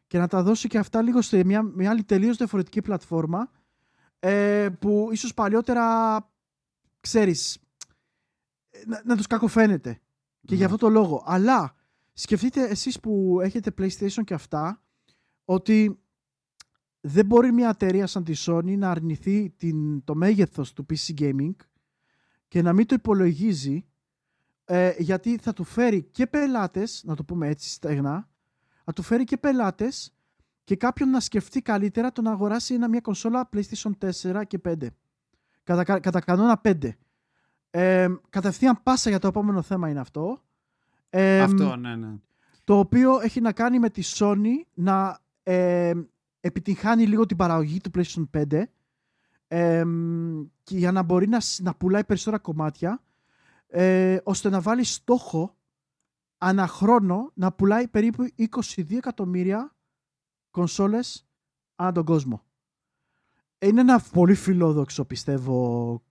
και 0.07 0.17
να 0.17 0.27
τα 0.27 0.43
δώσει 0.43 0.67
και 0.67 0.77
αυτά 0.77 1.01
λίγο 1.01 1.21
σε 1.21 1.43
μια, 1.43 1.61
μια 1.61 1.89
άλλη 1.89 2.03
τελείως 2.03 2.37
διαφορετική 2.37 2.81
πλατφόρμα 2.81 3.51
ε, 4.19 4.67
που 4.79 5.09
ίσως 5.11 5.33
παλιότερα 5.33 6.17
ξέρεις 6.99 7.57
να, 8.85 9.01
να 9.05 9.15
τους 9.15 9.27
κακοφαίνεται 9.27 9.99
και 10.45 10.55
για 10.55 10.67
Ναι. 10.67 10.73
αυτό 10.73 10.77
το 10.85 10.89
λόγο 10.93 11.23
αλλά 11.25 11.75
σκεφτείτε 12.13 12.63
εσείς 12.67 12.99
που 12.99 13.39
έχετε 13.41 13.73
PlayStation 13.77 14.23
και 14.23 14.33
αυτά 14.33 14.81
ότι 15.45 15.99
δεν 17.01 17.25
μπορεί 17.25 17.51
μια 17.51 17.69
εταιρεία 17.69 18.07
σαν 18.07 18.23
τη 18.23 18.33
Sony 18.37 18.77
να 18.77 18.89
αρνηθεί 18.91 19.49
την, 19.57 20.03
το 20.03 20.15
μέγεθος 20.15 20.73
του 20.73 20.85
PC 20.89 21.19
Gaming 21.19 21.55
και 22.47 22.61
να 22.61 22.73
μην 22.73 22.85
το 22.85 22.95
υπολογίζει 22.95 23.85
ε, 24.65 24.93
γιατί 24.97 25.37
θα 25.37 25.53
του 25.53 25.63
φέρει 25.63 26.03
και 26.03 26.27
πελάτες, 26.27 27.01
να 27.05 27.15
το 27.15 27.23
πούμε 27.23 27.47
έτσι 27.47 27.69
στεγνά, 27.69 28.29
θα 28.83 28.93
του 28.93 29.01
φέρει 29.01 29.23
και 29.23 29.37
πελάτες 29.37 30.15
και 30.63 30.75
κάποιον 30.75 31.09
να 31.09 31.19
σκεφτεί 31.19 31.61
καλύτερα 31.61 32.11
το 32.11 32.21
να 32.21 32.31
αγοράσει 32.31 32.73
ένα, 32.73 32.87
μια 32.87 33.01
κονσόλα 33.01 33.49
PlayStation 33.53 33.91
4 34.31 34.41
και 34.47 34.59
5. 34.65 34.87
Κατά, 35.63 35.83
κα- 35.83 35.99
κατά 35.99 36.19
κανόνα 36.19 36.61
5. 36.63 36.89
Ε, 37.79 38.07
κατευθείαν 38.29 38.79
πάσα 38.83 39.09
για 39.09 39.19
το 39.19 39.27
επόμενο 39.27 39.61
θέμα 39.61 39.89
είναι 39.89 39.99
αυτό. 39.99 40.41
Ε, 41.09 41.41
Αυτό, 41.41 41.75
ναι, 41.75 41.95
ναι. 41.95 42.13
το 42.63 42.79
οποίο 42.79 43.19
έχει 43.19 43.41
να 43.41 43.51
κάνει 43.51 43.79
με 43.79 43.89
τη 43.89 44.01
Sony 44.05 44.53
να 44.73 45.19
ε, 45.43 45.93
επιτυγχάνει 46.39 47.05
λίγο 47.05 47.25
την 47.25 47.37
παραγωγή 47.37 47.81
του 47.81 47.91
PlayStation 47.95 48.25
5 48.51 48.63
ε, 49.47 49.83
και 50.63 50.77
για 50.77 50.91
να 50.91 51.03
μπορεί 51.03 51.27
να, 51.27 51.39
σ- 51.39 51.61
να 51.61 51.75
πουλάει 51.75 52.03
περισσότερα 52.03 52.37
κομμάτια 52.41 53.03
ε, 53.67 54.17
ώστε 54.23 54.49
να 54.49 54.61
βάλει 54.61 54.83
στόχο 54.83 55.55
ανά 56.37 56.67
χρόνο 56.67 57.31
να 57.33 57.51
πουλάει 57.51 57.87
περίπου 57.87 58.27
22 58.37 58.91
εκατομμύρια 58.91 59.75
κονσόλες 60.51 61.27
ανά 61.75 61.91
τον 61.91 62.05
κόσμο. 62.05 62.43
Είναι 63.59 63.81
ένα 63.81 63.99
πολύ 64.11 64.33
φιλόδοξο 64.33 65.05
πιστεύω 65.05 66.01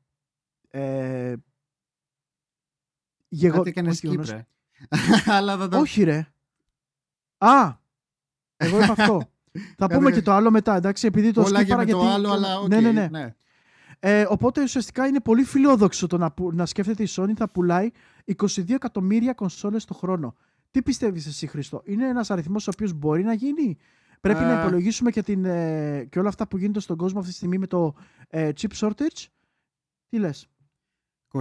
ε, 0.70 1.34
γεγο... 3.28 3.56
Κάτι 3.56 3.68
έκανε 3.68 3.88
όχι 3.88 4.06
γεγονός. 4.06 4.26
Κύπρε. 4.28 4.46
Αλλά 5.36 5.56
θα 5.56 5.68
το... 5.68 5.78
Όχι 5.78 6.02
ρε. 6.02 6.26
Α! 7.38 7.72
Εγώ 8.56 8.76
είπα 8.82 8.92
αυτό. 8.98 9.30
Θα 9.78 9.86
πούμε 9.86 10.12
και 10.12 10.22
το 10.22 10.32
άλλο 10.32 10.50
μετά, 10.50 10.76
εντάξει, 10.76 11.06
επειδή 11.06 11.30
το 11.32 11.40
Όλα 11.40 11.50
και 11.50 11.56
σκύπαρα 11.58 11.84
με 11.84 11.90
το 11.90 11.96
γιατί... 11.98 12.12
άλλο, 12.12 12.30
αλλά 12.32 12.58
οκ. 12.60 12.68
ναι, 12.68 12.80
ναι, 12.80 13.08
ναι. 13.10 13.34
Ε, 13.98 14.26
οπότε 14.28 14.62
ουσιαστικά 14.62 15.06
είναι 15.06 15.20
πολύ 15.20 15.42
φιλόδοξο 15.44 16.06
το 16.06 16.18
να, 16.18 16.30
που- 16.30 16.52
να 16.52 16.66
σκέφτεται 16.66 17.02
η 17.02 17.08
Sony 17.10 17.32
θα 17.36 17.48
πουλάει 17.48 17.90
22 18.36 18.70
εκατομμύρια 18.70 19.32
κονσόλες 19.32 19.84
το 19.84 19.94
χρόνο. 19.94 20.34
Τι 20.70 20.82
πιστεύεις 20.82 21.26
εσύ 21.26 21.46
Χριστό, 21.46 21.82
είναι 21.84 22.08
ένας 22.08 22.30
αριθμός 22.30 22.66
ο 22.66 22.70
οποίος 22.74 22.92
μπορεί 22.92 23.22
να 23.22 23.32
γίνει; 23.32 23.76
Πρέπει 24.20 24.40
να 24.40 24.58
Ε. 24.60 24.60
υπολογίσουμε 24.60 25.10
και, 25.10 25.22
την, 25.22 25.44
ε, 25.44 26.04
και 26.10 26.18
όλα 26.18 26.28
αυτά 26.28 26.46
που 26.48 26.56
γίνονται 26.58 26.80
στον 26.80 26.96
κόσμο 26.96 27.18
αυτή 27.18 27.30
τη 27.30 27.36
στιγμή 27.36 27.58
με 27.58 27.66
το 27.66 27.94
ε, 28.28 28.50
chip 28.60 28.70
shortage; 28.78 29.24
Τι 30.08 30.18
λες; 30.18 30.48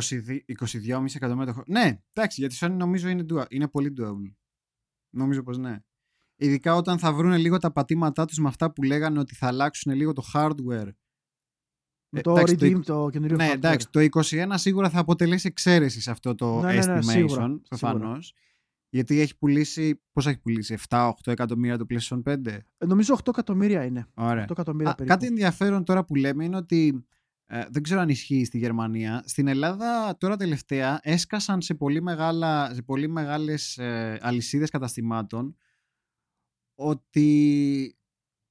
22 0.02 0.38
22,5 0.60 1.06
εκατομμύρια 1.16 1.46
το 1.46 1.54
χρόνο. 1.54 1.66
Ναι, 1.80 2.00
εντάξει, 2.14 2.40
γιατί 2.42 2.56
Sony 2.60 2.72
νομίζω 2.72 3.08
είναι, 3.10 3.26
dua- 3.34 3.46
είναι 3.50 3.68
πολύ 3.68 3.94
doable. 4.02 4.34
Νομίζω 5.16 5.44
πως 5.44 5.58
ναι. 5.58 5.78
Ειδικά 6.38 6.76
όταν 6.76 7.00
θα 7.00 7.14
βρουν 7.14 7.32
λίγο 7.34 7.58
τα 7.58 7.72
πατήματά 7.72 8.26
τους 8.26 8.38
με 8.38 8.48
αυτά 8.48 8.72
που 8.72 8.84
λέγανε 8.84 9.20
ότι 9.20 9.36
θα 9.36 9.48
αλλάξουν 9.48 9.94
λίγο 9.94 10.14
το 10.14 10.24
hardware. 10.34 10.90
Με 12.10 12.20
Ε, 12.20 12.22
το 12.22 12.32
εντάξει, 12.32 12.56
το 12.56 12.66
Redeem, 12.66 12.82
το, 12.86 13.10
καινούριο 13.12 13.36
ναι, 13.36 13.50
hardware. 13.50 13.54
εντάξει, 13.56 13.88
το 13.90 14.00
21 14.22 14.48
σίγουρα 14.54 14.90
θα 14.90 15.00
αποτελέσει 15.00 15.48
εξαίρεση 15.48 16.02
σε 16.02 16.12
αυτό 16.12 16.36
το 16.36 16.60
Ναι, 16.62 16.74
ναι, 16.74 16.86
ναι, 16.86 16.98
estimation, 17.00 17.04
σίγουρα, 17.04 17.60
προφανώς. 17.70 18.34
Γιατί 18.90 19.20
έχει 19.20 19.38
πουλήσει, 19.38 20.02
πόσα 20.12 20.30
έχει 20.30 20.40
πουλήσει, 20.40 20.78
7-8 20.90 21.10
εκατομμύρια 21.26 21.78
το 21.78 21.86
PlayStation 21.90 22.22
5. 22.24 22.46
Ε, 22.78 22.86
Νομίζω 22.86 23.14
8 23.14 23.28
εκατομμύρια 23.28 23.86
είναι. 23.86 24.08
Ωραία. 24.14 24.44
8 24.44 24.52
εκατομμύρια 24.52 24.92
Α, 24.92 24.96
περίπου. 24.96 25.16
κάτι 25.18 25.28
ενδιαφέρον 25.28 25.84
τώρα 25.84 26.06
που 26.06 26.16
λέμε 26.16 26.44
είναι 26.46 26.56
ότι 26.58 27.06
ε, 27.48 27.66
δεν 27.70 27.84
ξέρω 27.84 28.00
αν 28.00 28.10
ισχύει 28.10 28.46
στη 28.46 28.58
Γερμανία. 28.58 29.24
Στην 29.26 29.48
Ελλάδα 29.48 30.18
τώρα 30.18 30.38
τελευταία 30.38 31.00
έσκασαν 31.04 31.62
σε 31.62 31.74
πολύ, 31.74 32.02
μεγάλα, 32.02 32.74
σε 32.74 32.82
πολύ 32.82 33.08
μεγάλες 33.08 33.78
ε, 33.78 34.18
αλυσίδες 34.22 34.70
καταστημάτων 34.70 35.56
ότι 36.76 37.98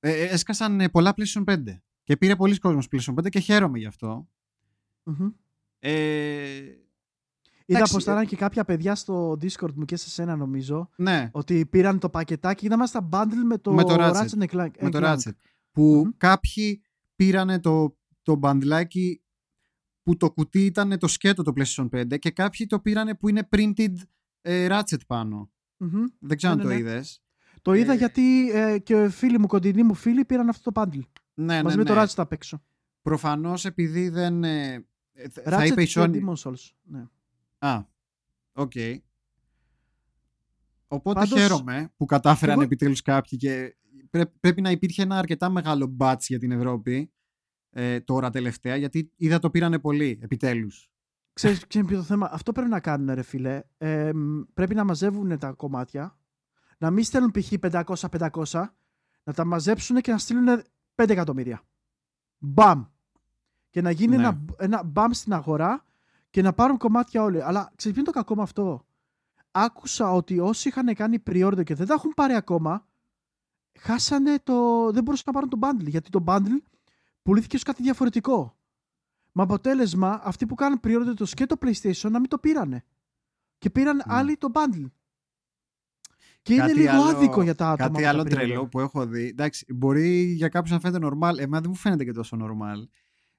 ε, 0.01 0.11
ε, 0.11 0.25
έσκασαν 0.25 0.81
ε, 0.81 0.89
πολλά 0.89 1.15
PlayStation 1.17 1.45
5 1.45 1.63
και 2.03 2.17
πήρε 2.17 2.37
πολλοί 2.37 2.59
κόσμος 2.59 2.89
PlayStation 2.91 3.15
5 3.15 3.29
και 3.29 3.39
χαίρομαι 3.39 3.79
γι' 3.79 3.87
αυτό. 3.87 4.29
Μμμ. 5.03 5.29
Ε, 5.79 5.93
Είδα 7.67 7.79
εντάξει, 7.79 7.95
πως 7.95 8.03
ήταν 8.03 8.27
και 8.27 8.37
κάποια 8.37 8.65
παιδιά 8.65 8.95
στο 8.95 9.33
Discord 9.33 9.73
μου 9.75 9.85
και 9.85 9.97
σε 9.97 10.11
σένα 10.11 10.37
νομίζω 10.37 10.89
ναι, 10.97 11.31
ότι 11.33 11.67
πήραν 11.67 11.99
το 11.99 12.11
πακετάκι 12.11 12.67
είδαμε 12.67 12.87
στα 12.87 13.09
bundle 13.13 13.45
με 13.47 13.59
το, 13.59 13.73
Με 13.73 13.85
το 13.85 13.95
Ratchet. 13.99 14.13
Ratchet 14.13 14.43
and 14.43 14.47
Clank. 14.47 14.71
με 14.81 14.91
το 14.91 14.99
Clank. 15.03 15.15
Ratchet. 15.15 15.33
Που 15.71 16.03
Μμμ. 16.05 16.11
κάποιοι 16.17 16.83
πήρανε 17.17 17.61
το, 17.61 17.97
το 18.25 18.35
μπαντλάκι 18.37 19.23
που 20.03 20.17
το 20.17 20.31
κουτί 20.33 20.65
ήταν 20.65 20.99
το 20.99 21.07
σκέτο 21.07 21.43
το 21.43 21.53
PlayStation 21.57 21.89
5 21.91 22.19
και 22.19 22.31
κάποιοι 22.31 22.67
το 22.67 22.81
πήρανε 22.81 23.15
που 23.15 23.29
είναι 23.29 23.49
printed 23.57 23.95
ε, 24.41 24.67
Ratchet 24.71 25.07
πάνω. 25.07 25.51
Μμμ. 25.77 26.05
Δεν 26.21 26.37
ξέρω 26.37 26.55
Ναι, 26.55 26.63
αν 26.63 26.67
ναι, 26.69 26.75
το 26.75 26.83
ναι. 26.83 26.89
είδες. 26.91 27.23
Το 27.63 27.73
είδα 27.75 27.93
Ε, 27.93 27.97
γιατί 27.97 28.51
ε, 28.51 28.79
και 28.79 29.09
φίλοι 29.09 29.39
μου, 29.39 29.47
κοντινοί 29.47 29.83
μου 29.83 29.95
φίλοι 29.95 30.25
πήραν 30.25 30.49
αυτό 30.49 30.71
το 30.73 30.81
bundle. 30.81 31.03
Ναι, 31.35 31.63
μαζί 31.63 31.77
ναι, 31.77 31.83
με 31.83 31.89
το 31.89 31.95
ναι. 31.95 32.03
Ratchet 32.03 32.15
απ' 32.17 32.33
έξω. 32.33 32.63
Προφανώς 33.03 33.65
επειδή 33.65 34.09
δεν... 34.09 34.45
ε, 34.45 34.73
ε, 35.13 35.29
θα- 35.29 35.43
θα 35.43 35.63
Ratchet 35.63 35.67
είπε 35.71 35.83
η 35.83 35.87
και 35.87 35.93
Sony... 36.01 36.11
Demon's 36.11 36.35
Souls. 36.43 36.71
Ναι. 36.83 37.05
Α, 37.59 37.83
οκ. 38.53 38.73
Οπότε 40.89 41.19
Πάντως, 41.21 41.41
χαίρομαι 41.41 41.93
που 41.97 42.05
κατάφεραν 42.05 42.55
εγώ- 42.55 42.65
επιτέλους 42.65 43.03
κάποιοι 43.03 43.39
και 43.39 43.77
πρέ- 44.11 44.33
πρέπει 44.41 44.61
να 44.61 44.71
υπήρχε 44.71 45.03
ένα 45.03 45.19
αρκετά 45.19 45.49
μεγάλο 45.51 45.97
batch 45.99 46.21
για 46.21 46.39
την 46.39 46.51
Ευρώπη 46.51 47.13
ε, 47.77 48.01
τώρα 48.01 48.31
τελευταία 48.31 48.77
γιατί 48.77 49.11
είδα 49.17 49.39
το 49.39 49.51
πήρανε 49.51 49.79
πολύ 49.79 50.19
επιτέλους. 50.23 50.91
Ξέρεις, 51.33 51.67
ξέρεις 51.67 51.89
ποιο 51.89 51.97
το 51.97 52.03
θέμα; 52.05 52.29
Αυτό 52.33 52.53
πρέπει 52.53 52.71
να 52.71 52.81
κάνουν 52.81 53.15
ρε 53.15 53.23
φίλε. 53.23 53.63
Ε, 53.79 54.13
μ, 54.13 54.41
πρέπει 54.55 54.75
να 54.75 54.85
μαζεύουν 54.85 55.39
τα 55.39 55.53
κομμάτια. 55.53 56.19
Να 56.79 56.91
μην 56.91 57.05
στέλνουν 57.05 57.31
π.χ. 57.31 57.53
500-500. 57.61 58.65
Να 59.25 59.33
τα 59.33 59.45
μαζέψουν 59.45 60.01
και 60.01 60.11
να 60.11 60.19
στείλουν 60.19 60.63
5 60.95 61.11
εκατομμύρια. 61.11 61.63
Μπαμ. 62.39 62.85
Και 63.71 63.81
να 63.81 63.91
γίνει 63.91 64.17
Ναι. 64.17 64.23
ένα, 64.23 64.45
ένα 64.59 64.83
μπαμ 64.85 65.11
στην 65.13 65.33
αγορά 65.33 65.85
και 66.31 66.43
να 66.43 66.53
πάρουν 66.53 66.77
κομμάτια 66.77 67.23
όλοι. 67.23 67.43
Αλλά 67.43 67.73
ξέρεις 67.77 67.97
ποιο 67.97 68.01
είναι 68.07 68.13
το 68.13 68.13
κακό 68.13 68.35
με 68.35 68.43
αυτό; 68.43 68.87
Άκουσα 69.51 70.13
ότι 70.13 70.39
όσοι 70.39 70.69
είχαν 70.69 70.95
κάνει 70.95 71.23
pre-order 71.27 71.65
και 71.65 71.75
δεν 71.75 71.87
τα 71.87 71.95
έχουν 71.95 72.13
πάρει 72.15 72.35
ακόμα, 72.35 72.87
χάσανε 73.79 74.39
το. 74.43 74.91
δεν 74.93 75.03
μπορούσαν 75.03 75.25
να 75.27 75.33
πάρουν 75.33 75.49
το 75.49 75.59
bundle. 75.61 75.89
Γιατί 75.89 76.11
το 76.11 76.25
bundle 76.27 76.63
πουλήθηκε 77.25 77.57
ως 77.57 77.63
κάτι 77.63 77.83
διαφορετικό. 77.83 78.59
Με 79.33 79.43
αποτέλεσμα, 79.43 80.21
αυτοί 80.25 80.47
που 80.47 80.55
κάνουν 80.55 80.81
pre-order 80.85 81.13
το 81.17 81.25
και 81.25 81.47
το 81.47 81.57
PlayStation 81.61 82.11
να 82.11 82.21
μην 82.21 82.29
το 82.29 82.39
πήρανε. 82.39 82.85
Και 83.59 83.71
πήραν 83.71 83.99
Mm. 84.01 84.05
άλλοι 84.07 84.37
το 84.37 84.49
bundle. 84.55 84.91
Και 86.43 86.53
είναι 86.55 86.63
Κάτι 86.63 86.75
λίγο 86.79 86.91
άλλο- 86.91 87.03
άδικο 87.17 87.43
για 87.43 87.55
τα 87.55 87.71
άτομα. 87.71 87.89
Κάτι 87.89 88.01
με 88.03 88.09
άλλο 88.09 88.19
τα 88.23 88.29
περίοδο. 88.29 88.47
τρελό 88.47 88.69
που 88.69 88.81
έχω 88.81 89.07
δει. 89.07 89.27
Εντάξει, 89.27 89.67
μπορεί 89.75 90.23
για 90.23 90.49
κάποιον 90.49 90.75
να 90.75 90.81
φαίνεται 90.81 91.07
normal. 91.07 91.39
Εμένα 91.39 91.61
δεν 91.61 91.71
μου 91.71 91.75
φαίνεται 91.77 92.05
και 92.05 92.13
τόσο 92.13 92.37
normal. 92.41 92.77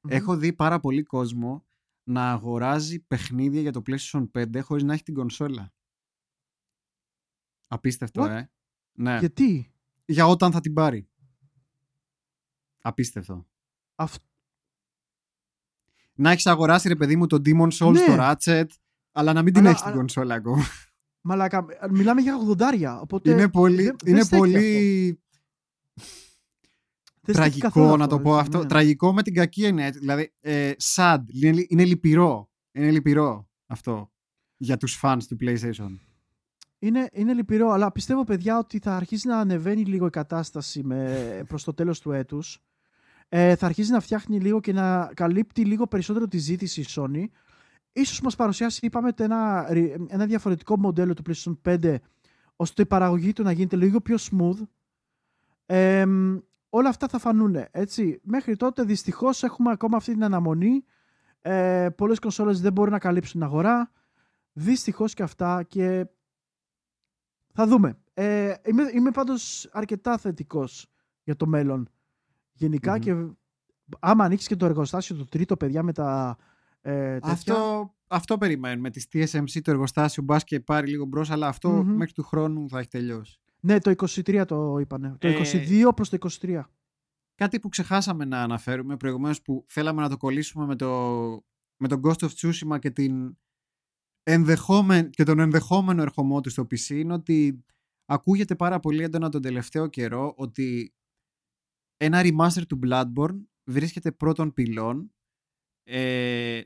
Μμμ. 0.01 0.11
Έχω 0.11 0.37
δει 0.37 0.53
πάρα 0.53 0.79
πολύ 0.79 1.03
κόσμο 1.03 1.65
να 2.03 2.31
αγοράζει 2.31 2.99
παιχνίδια 2.99 3.61
για 3.61 3.71
το 3.71 3.81
PlayStation 3.87 4.29
5 4.31 4.59
χωρίς 4.61 4.83
να 4.83 4.93
έχει 4.93 5.03
την 5.03 5.13
κονσόλα. 5.13 5.73
Απίστευτο, 7.67 8.23
What? 8.23 8.29
ε. 8.29 8.49
Ναι. 8.91 9.17
Γιατί; 9.19 9.71
Για 10.05 10.27
όταν 10.27 10.51
θα 10.51 10.59
την 10.59 10.73
πάρει. 10.73 11.07
Απίστευτο. 12.81 13.45
Αυ... 13.95 14.15
Να 16.13 16.31
έχεις 16.31 16.45
αγοράσει 16.47 16.87
ρε 16.87 16.95
παιδί 16.95 17.15
μου 17.15 17.27
το 17.27 17.41
Demon 17.45 17.69
Souls 17.79 17.91
Ναι. 17.91 17.99
στο 17.99 18.15
Ratchet, 18.19 18.65
αλλά 19.11 19.33
να 19.33 19.41
μην 19.41 19.53
την 19.53 19.61
Αλλά- 19.61 19.69
έχεις 19.69 19.81
την 19.81 19.89
αλλά- 19.89 19.99
κονσόλα 19.99 20.35
ακόμα. 20.35 20.63
Μαλάκα, 21.21 21.65
μιλάμε 21.91 22.21
για 22.21 22.35
80. 22.57 22.99
Οπότε 23.01 23.31
είναι 23.31 23.49
πολύ, 23.49 23.83
δεν- 23.83 23.95
δεν 24.03 24.13
είναι 24.13 24.23
στέκει 24.23 24.41
πολύ 24.41 25.19
Δεν 27.21 27.35
στέκει 27.35 27.59
καθόλου 27.59 27.85
τραγικό 27.85 27.97
να 27.97 28.07
το 28.07 28.19
πω 28.19 28.29
έτσι, 28.29 28.41
αυτό. 28.41 28.59
ναι. 28.59 28.65
Τραγικό 28.65 29.13
με 29.13 29.23
την 29.23 29.33
κακή 29.33 29.65
έννοια. 29.65 29.85
έτσι. 29.85 29.99
Δηλαδή, 29.99 30.33
ε, 30.39 30.71
sad. 30.95 31.17
Είναι, 31.27 31.65
είναι 31.67 31.85
λυπηρό. 31.85 32.49
Είναι 32.71 32.91
λυπηρό 32.91 33.49
αυτό 33.65 34.11
για 34.57 34.77
τους 34.77 34.99
fans 35.01 35.17
του 35.27 35.37
PlayStation. 35.41 35.97
Είναι, 36.79 37.09
είναι 37.13 37.33
λυπηρό, 37.33 37.69
αλλά 37.69 37.91
πιστεύω, 37.91 38.23
παιδιά, 38.23 38.57
ότι 38.57 38.79
θα 38.79 38.95
αρχίσει 38.95 39.27
να 39.27 39.37
ανεβαίνει 39.39 39.85
λίγο 39.85 40.05
η 40.05 40.09
κατάσταση 40.09 40.83
με, 40.83 41.43
προς 41.47 41.63
το 41.63 41.73
τέλος 41.73 41.99
του 41.99 42.11
έτους. 42.11 42.59
Ε, 43.29 43.55
θα 43.55 43.65
αρχίσει 43.65 43.91
να 43.91 43.99
φτιάχνει 43.99 44.39
λίγο 44.39 44.59
και 44.59 44.73
να 44.73 45.11
καλύπτει 45.13 45.65
λίγο 45.65 45.87
περισσότερο 45.87 46.27
τη 46.27 46.37
ζήτηση 46.37 46.81
η 46.81 46.85
Sony. 46.89 47.25
Ίσως 47.91 48.21
μας 48.21 48.35
παρουσιάσει, 48.35 48.85
είπαμε, 48.85 49.11
το 49.11 49.23
ένα, 49.23 49.67
ρι- 49.69 50.05
ένα 50.07 50.25
διαφορετικό 50.25 50.77
μοντέλο 50.77 51.13
του 51.13 51.23
PlayStation 51.27 51.57
5, 51.61 51.95
ώστε 52.55 52.81
η 52.81 52.85
παραγωγή 52.85 53.33
του 53.33 53.43
να 53.43 53.51
γίνεται 53.51 53.75
λίγο 53.75 54.01
πιο 54.01 54.15
smooth. 54.19 54.61
Ε, 55.65 56.05
μ, 56.05 56.37
όλα 56.69 56.89
αυτά 56.89 57.07
θα 57.07 57.19
φανούν, 57.19 57.55
έτσι. 57.71 58.19
Μέχρι 58.23 58.55
τότε, 58.55 58.83
δυστυχώς, 58.83 59.43
έχουμε 59.43 59.71
ακόμα 59.71 59.97
αυτή 59.97 60.11
την 60.11 60.23
αναμονή. 60.23 60.83
Ε, 61.41 61.89
πολλές 61.95 62.19
κονσόλες 62.19 62.61
δεν 62.61 62.71
μπορούν 62.71 62.91
να 62.91 62.99
καλύψουν 62.99 63.39
την 63.39 63.43
αγορά. 63.49 63.91
Δυστυχώς 64.53 65.13
και 65.13 65.23
αυτά 65.23 65.63
και 65.63 66.05
θα 67.53 67.67
δούμε. 67.67 67.97
Ε, 68.13 68.53
είμαι, 68.65 68.89
είμαι 68.93 69.11
πάντως 69.11 69.69
αρκετά 69.71 70.17
θετικός 70.17 70.87
για 71.23 71.35
το 71.35 71.47
μέλλον. 71.47 71.89
Γενικα 72.55 72.91
Μμμ. 72.91 72.99
και 72.99 73.15
άμα 73.99 74.23
ανοίξεις 74.23 74.47
και 74.47 74.55
το 74.55 74.65
εργοστάσιο 74.65 75.15
το 75.15 75.25
τρίτο, 75.25 75.57
παιδιά, 75.57 75.83
με 75.83 75.93
τα 75.93 76.37
ε, 76.81 77.13
τέτοια, 77.13 77.31
Αυτό, 77.31 77.93
αυτό 78.07 78.37
περιμένουμε. 78.37 78.89
Τη 78.89 79.03
TSMC 79.13 79.61
το 79.61 79.71
εργοστάσιο 79.71 80.23
μπας 80.23 80.43
και 80.43 80.59
πάρει 80.59 80.89
λίγο 80.89 81.05
μπρος, 81.05 81.29
αλλά 81.29 81.47
αυτό 81.47 81.69
Μμμ. 81.69 81.95
μέχρι 81.95 82.13
του 82.13 82.23
χρόνου 82.23 82.69
θα 82.69 82.79
έχει 82.79 82.87
τελειώσει. 82.87 83.39
Ναι, 83.59 83.79
το 83.79 83.91
23 83.91 84.43
το 84.47 84.77
είπανε. 84.77 85.15
Το 85.19 85.27
Ε, 85.27 85.33
22 85.33 85.89
προς 85.95 86.09
το 86.09 86.17
23. 86.41 86.61
Κάτι 87.35 87.59
που 87.59 87.69
ξεχάσαμε 87.69 88.25
να 88.25 88.41
αναφέρουμε 88.41 88.97
προηγουμένως 88.97 89.41
που 89.41 89.65
θέλαμε 89.67 90.01
να 90.01 90.09
το 90.09 90.17
κολλήσουμε 90.17 90.65
με, 90.65 90.75
το, 90.75 90.89
με 91.77 91.87
τον 91.87 92.01
Ghost 92.03 92.27
of 92.27 92.29
Tsushima 92.39 92.79
και, 92.79 92.89
την 92.91 93.37
ενδεχόμενη, 94.23 95.09
και 95.09 95.23
τον 95.23 95.39
ενδεχόμενο 95.39 96.01
ερχομό 96.01 96.41
του 96.41 96.49
στο 96.49 96.63
PC 96.63 96.89
είναι 96.89 97.13
ότι 97.13 97.65
ακούγεται 98.05 98.55
πάρα 98.55 98.79
πολύ 98.79 99.03
έντονα 99.03 99.29
τον 99.29 99.41
τελευταίο 99.41 99.87
καιρό 99.87 100.33
ότι 100.37 100.93
ένα 101.97 102.21
remaster 102.23 102.63
του 102.67 102.79
Bloodborne 102.83 103.43
βρίσκεται 103.63 104.11
πρώτων 104.11 104.53
πυλών 104.53 105.13
ε, 105.83 106.61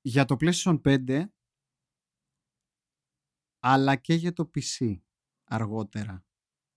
για 0.00 0.24
το 0.24 0.36
PlayStation 0.40 0.80
5 0.84 1.24
αλλά 3.62 3.96
και 3.96 4.14
για 4.14 4.32
το 4.32 4.50
PC 4.54 5.00
αργότερα. 5.44 6.24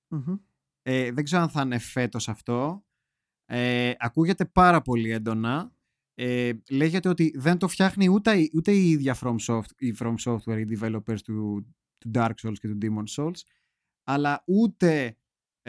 Μμμ. 0.08 0.36
Ε, 0.82 1.12
δεν 1.12 1.24
ξέρω 1.24 1.42
αν 1.42 1.50
θα 1.50 1.62
είναι 1.62 1.78
φέτος 1.80 2.30
αυτό. 2.30 2.86
Ε, 3.46 3.94
ακούγεται 3.98 4.46
πάρα 4.46 4.82
πολύ 4.82 5.12
έντονα. 5.12 5.76
Ε, 6.14 6.54
λέγεται 6.70 7.10
ότι 7.10 7.34
δεν 7.38 7.58
το 7.58 7.68
φτιάχνει 7.68 8.08
ούτε, 8.10 8.38
η- 8.40 8.52
ούτε 8.54 8.72
η 8.72 8.90
ίδια 8.90 9.16
From, 9.22 9.36
Soft, 9.48 9.70
η 9.78 9.96
From 10.00 10.16
Software, 10.24 10.64
οι 10.68 10.78
developers 10.80 11.20
του, 11.24 11.68
του 11.98 12.12
Dark 12.14 12.32
Souls 12.42 12.56
και 12.60 12.68
του 12.68 12.78
Demon 12.82 13.04
Souls, 13.16 13.40
αλλά 14.04 14.44
ούτε 14.48 15.18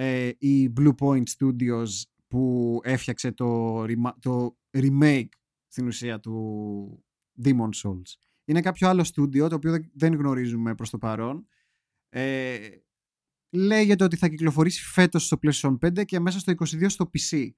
ε, 0.01 0.31
η 0.39 0.73
Blue 0.77 0.95
Point 0.99 1.23
Studios 1.39 1.87
που 2.29 2.81
έφτιαξε 2.83 3.33
το, 3.33 3.83
rema- 3.83 4.15
το 4.21 4.57
remake 4.71 5.29
στην 5.67 5.87
ουσία 5.87 6.21
του 6.21 7.05
Demon 7.45 7.69
Souls. 7.83 8.13
Είναι 8.45 8.61
κάποιο 8.61 8.89
άλλο 8.89 9.05
στούντιο 9.05 9.49
το 9.49 9.55
οποίο 9.55 9.71
δεν- 9.71 9.91
δεν 9.95 10.15
γνωρίζουμε 10.15 10.75
προς 10.75 10.91
το 10.91 10.99
παρόν. 10.99 11.47
Ε, 12.09 12.59
λέγεται 13.51 14.05
ότι 14.05 14.17
θα 14.17 14.29
κυκλοφορήσει 14.29 14.83
φέτος 14.85 15.25
στο 15.27 15.37
PlayStation 15.43 15.79
5 15.79 16.05
και 16.05 16.21
μέσα 16.21 16.39
στο 16.39 16.51
22 16.53 16.89
στο 16.89 17.11
PC. 17.13 17.49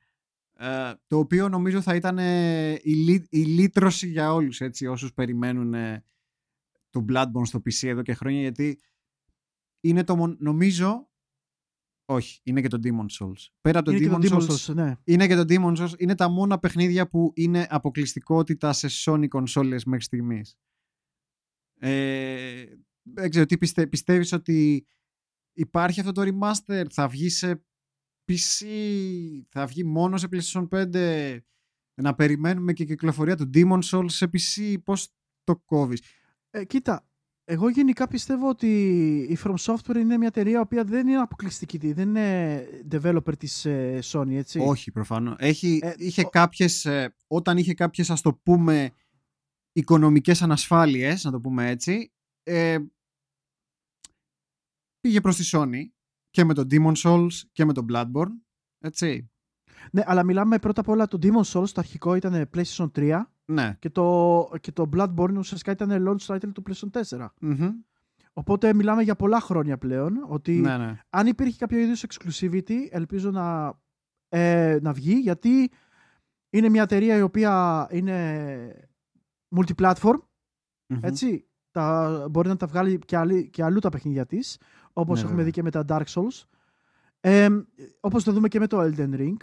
Ε, 0.57 0.93
το 1.07 1.19
οποίο 1.19 1.49
νομίζω 1.49 1.81
θα 1.81 1.95
ήταν 1.95 2.19
ε, 2.19 2.73
η, 2.83 2.95
λύ- 2.95 3.27
η 3.31 3.43
λύτρωση 3.45 4.09
για 4.09 4.33
όλους 4.35 4.61
έτσι, 4.61 4.87
όσους 4.87 5.13
περιμένουν 5.13 5.75
ε, 5.75 6.05
το 6.91 7.05
Bloodborne 7.09 7.43
στο 7.47 7.59
PC 7.59 7.89
εδώ 7.89 8.03
και 8.03 8.15
χρόνια 8.15 8.41
γιατί 8.41 8.81
είναι 9.81 10.05
το 10.05 10.17
μον- 10.17 10.37
νομίζω 10.41 11.10
όχι, 12.11 12.41
είναι 12.43 12.61
και 12.61 12.69
το 12.69 12.79
Demon 12.83 13.07
Souls. 13.19 13.49
Πέρα 13.61 13.79
από 13.79 13.91
το 13.91 13.97
Είναι 13.97 14.17
Demon, 14.17 14.21
και 14.21 14.29
το 14.29 14.37
Souls, 14.37 14.49
Demon 14.49 14.71
Souls, 14.71 14.75
ναι. 14.75 14.97
είναι 15.05 15.27
και 15.27 15.35
το 15.35 15.45
Demon 15.49 15.77
Souls, 15.77 15.99
είναι 15.99 16.15
τα 16.15 16.29
μόνα 16.29 16.59
παιχνίδια 16.59 17.09
που 17.09 17.33
είναι 17.35 17.67
αποκλειστικότητα 17.71 18.73
σε 18.73 18.89
Sony 18.91 19.29
consoles 19.29 19.83
μέχρι 19.87 20.03
στιγμής. 20.03 20.59
Ε, 21.81 22.65
δεν 23.03 23.31
ξέρω 23.31 23.47
τι 23.47 23.59
πιστε, 23.59 23.87
πιστεύεις 23.87 24.33
ότι 24.33 24.87
υπάρχει 25.53 26.01
αυτό 26.01 26.13
το 26.13 26.23
remaster, 26.25 26.85
θα 26.91 27.09
βγει 27.09 27.29
σε 27.29 27.65
PC, 28.25 28.67
θα 29.49 29.67
βγει 29.67 29.85
μόνο 29.85 30.17
σε 30.17 30.29
PlayStation 30.31 30.69
5, 30.69 31.39
να 31.95 32.15
περιμένουμε 32.15 32.73
και 32.73 32.85
κυκλοφορία 32.85 33.37
του 33.37 33.51
Demon 33.55 33.81
Souls 33.91 34.11
σε 34.11 34.31
PC, 34.33 34.77
πώς 34.85 35.15
το 35.45 35.57
κόβεις; 35.57 36.03
Ε, 36.51 36.65
κοίτα, 36.65 37.10
εγώ 37.53 37.69
γενικά 37.69 38.09
πιστεύω 38.09 38.49
ότι 38.49 38.69
η 39.31 39.39
From 39.45 39.55
Software 39.59 39.97
είναι 39.97 40.17
μια 40.17 40.27
εταιρεία 40.27 40.59
η 40.59 40.61
οποία 40.61 40.85
δεν 40.85 41.09
είναι 41.09 41.17
αποκλειστική, 41.21 41.93
δεν 41.93 42.09
είναι 42.09 42.67
developer 42.91 43.39
της 43.39 43.65
ε, 43.65 43.99
Sony, 44.05 44.31
έτσι. 44.33 44.59
Όχι 44.59 44.91
προφανώς. 44.91 45.37
Έχει, 45.39 45.79
Ε, 45.83 45.95
είχε 45.97 46.23
ο- 46.27 46.29
κάποιες, 46.29 46.85
ε, 46.85 47.15
όταν 47.27 47.57
είχε 47.59 47.75
κάποιες 47.75 48.11
ας 48.11 48.21
το 48.21 48.35
πούμε 48.35 48.91
οικονομικές 49.73 50.43
ανασφάλειες, 50.43 51.25
να 51.25 51.31
το 51.31 51.41
πούμε 51.41 51.69
έτσι, 51.71 52.13
ε, 52.43 52.79
πήγε 55.01 55.21
προς 55.21 55.37
τη 55.37 55.49
Sony 55.53 55.83
και 56.31 56.45
με 56.45 56.55
το 56.55 56.67
Demon 56.71 56.93
Souls 56.95 57.29
και 57.53 57.65
με 57.65 57.73
το 57.73 57.85
Bloodborne, 57.93 58.41
έτσι. 58.79 59.31
Ναι, 59.93 60.03
αλλά 60.07 60.25
μιλάμε 60.25 60.59
πρώτα 60.59 60.81
απ' 60.81 60.89
όλα 60.89 61.07
το 61.07 61.19
Demon 61.23 61.45
Souls, 61.45 61.69
το 61.69 61.81
αρχικό 61.81 62.15
ήταν 62.15 62.51
PlayStation 62.55 62.91
3 62.95 63.23
Ναι. 63.51 63.77
και 63.79 63.91
το, 63.91 64.49
και 64.61 64.73
το 64.73 64.89
Bloodborne 64.97 65.37
ουσιαστικά 65.37 65.73
ήταν 65.73 66.09
launch 66.09 66.35
title 66.35 66.53
του 66.55 66.63
PlayStation 66.69 67.19
4. 67.19 67.27
Μμμ. 67.41 67.69
Οπότε 68.33 68.75
μιλάμε 68.75 69.03
για 69.03 69.17
πολλά 69.17 69.41
χρόνια 69.41 69.79
πλέον 69.79 70.25
ότι 70.29 70.53
ναι, 70.53 70.77
ναι. 70.77 71.01
αν 71.11 71.27
υπήρχε 71.27 71.57
κάποιο 71.59 71.79
είδους 71.79 72.05
exclusivity 72.09 72.77
ελπίζω 72.91 73.31
να, 73.31 73.79
ε, 74.29 74.79
να 74.83 74.93
βγει 74.93 75.15
γιατί 75.15 75.71
είναι 76.51 76.69
μια 76.69 76.83
εταιρεία 76.83 77.17
η 77.17 77.21
οποία 77.23 77.87
είναι 77.91 78.91
multiplatform 79.57 80.19
Μμμ. 80.87 80.99
έτσι 81.03 81.47
τα, 81.71 82.27
μπορεί 82.31 82.49
να 82.49 82.57
τα 82.57 82.67
βγάλει 82.67 82.99
και, 82.99 83.17
άλλη, 83.17 83.51
και 83.51 83.65
αλλού 83.65 83.79
τα 83.79 83.89
παιχνίδια 83.89 84.27
της 84.27 84.59
όπως 84.93 85.15
Ναι, 85.19 85.25
έχουμε 85.25 85.43
βέβαια. 85.43 85.45
δει 85.45 85.51
και 85.51 85.63
με 85.63 85.71
τα 85.71 85.85
Dark 85.89 86.13
Souls 86.15 86.45
ε, 87.21 87.49
όπως 88.01 88.25
το 88.25 88.33
δούμε 88.33 88.49
και 88.49 88.59
με 88.59 88.67
το 88.67 88.81
Elden 88.81 89.15
Ring 89.15 89.37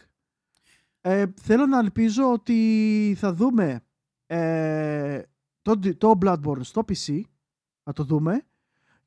ε, 1.02 1.26
θέλω 1.42 1.66
να 1.66 1.80
ελπίζω 1.80 2.32
ότι 2.32 3.16
θα 3.18 3.34
δούμε 3.34 3.82
ε, 4.28 5.22
το, 5.62 5.80
το 5.98 6.18
Bloodborne 6.22 6.64
στο 6.64 6.86
PC 6.88 7.22
να 7.84 7.94
το 7.94 8.04
δούμε 8.04 8.48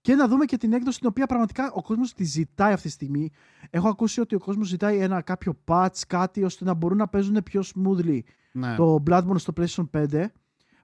και 0.01 0.15
να 0.15 0.29
δούμε 0.29 0.45
και 0.45 0.57
την 0.57 0.73
έκδοση 0.73 0.99
την 0.99 1.09
οποία 1.09 1.27
πραγματικά 1.27 1.73
ο 1.73 1.83
κόσμος 1.83 2.13
τη 2.13 2.25
ζητάει 2.25 2.73
αυτή 2.73 2.87
τη 2.87 2.93
στιγμή. 2.93 3.31
Έχω 3.71 3.89
ακούσει 3.89 4.21
ότι 4.21 4.35
ο 4.35 4.39
κόσμος 4.39 4.69
ζητάει 4.69 4.99
ένα 4.99 5.23
κάποιο 5.23 5.63
patch, 5.67 5.99
κάτι 6.07 6.45
ώστε 6.45 6.65
να 6.65 6.75
μπορούν 6.75 6.97
να 6.99 7.09
παίζουν 7.09 7.43
πιο 7.43 7.63
smoothly 7.75 8.21
ναι. 8.53 8.75
το 8.75 9.03
Bloodborne 9.07 9.39
στο 9.39 9.53
PlayStation 9.57 9.91
5. 9.93 10.27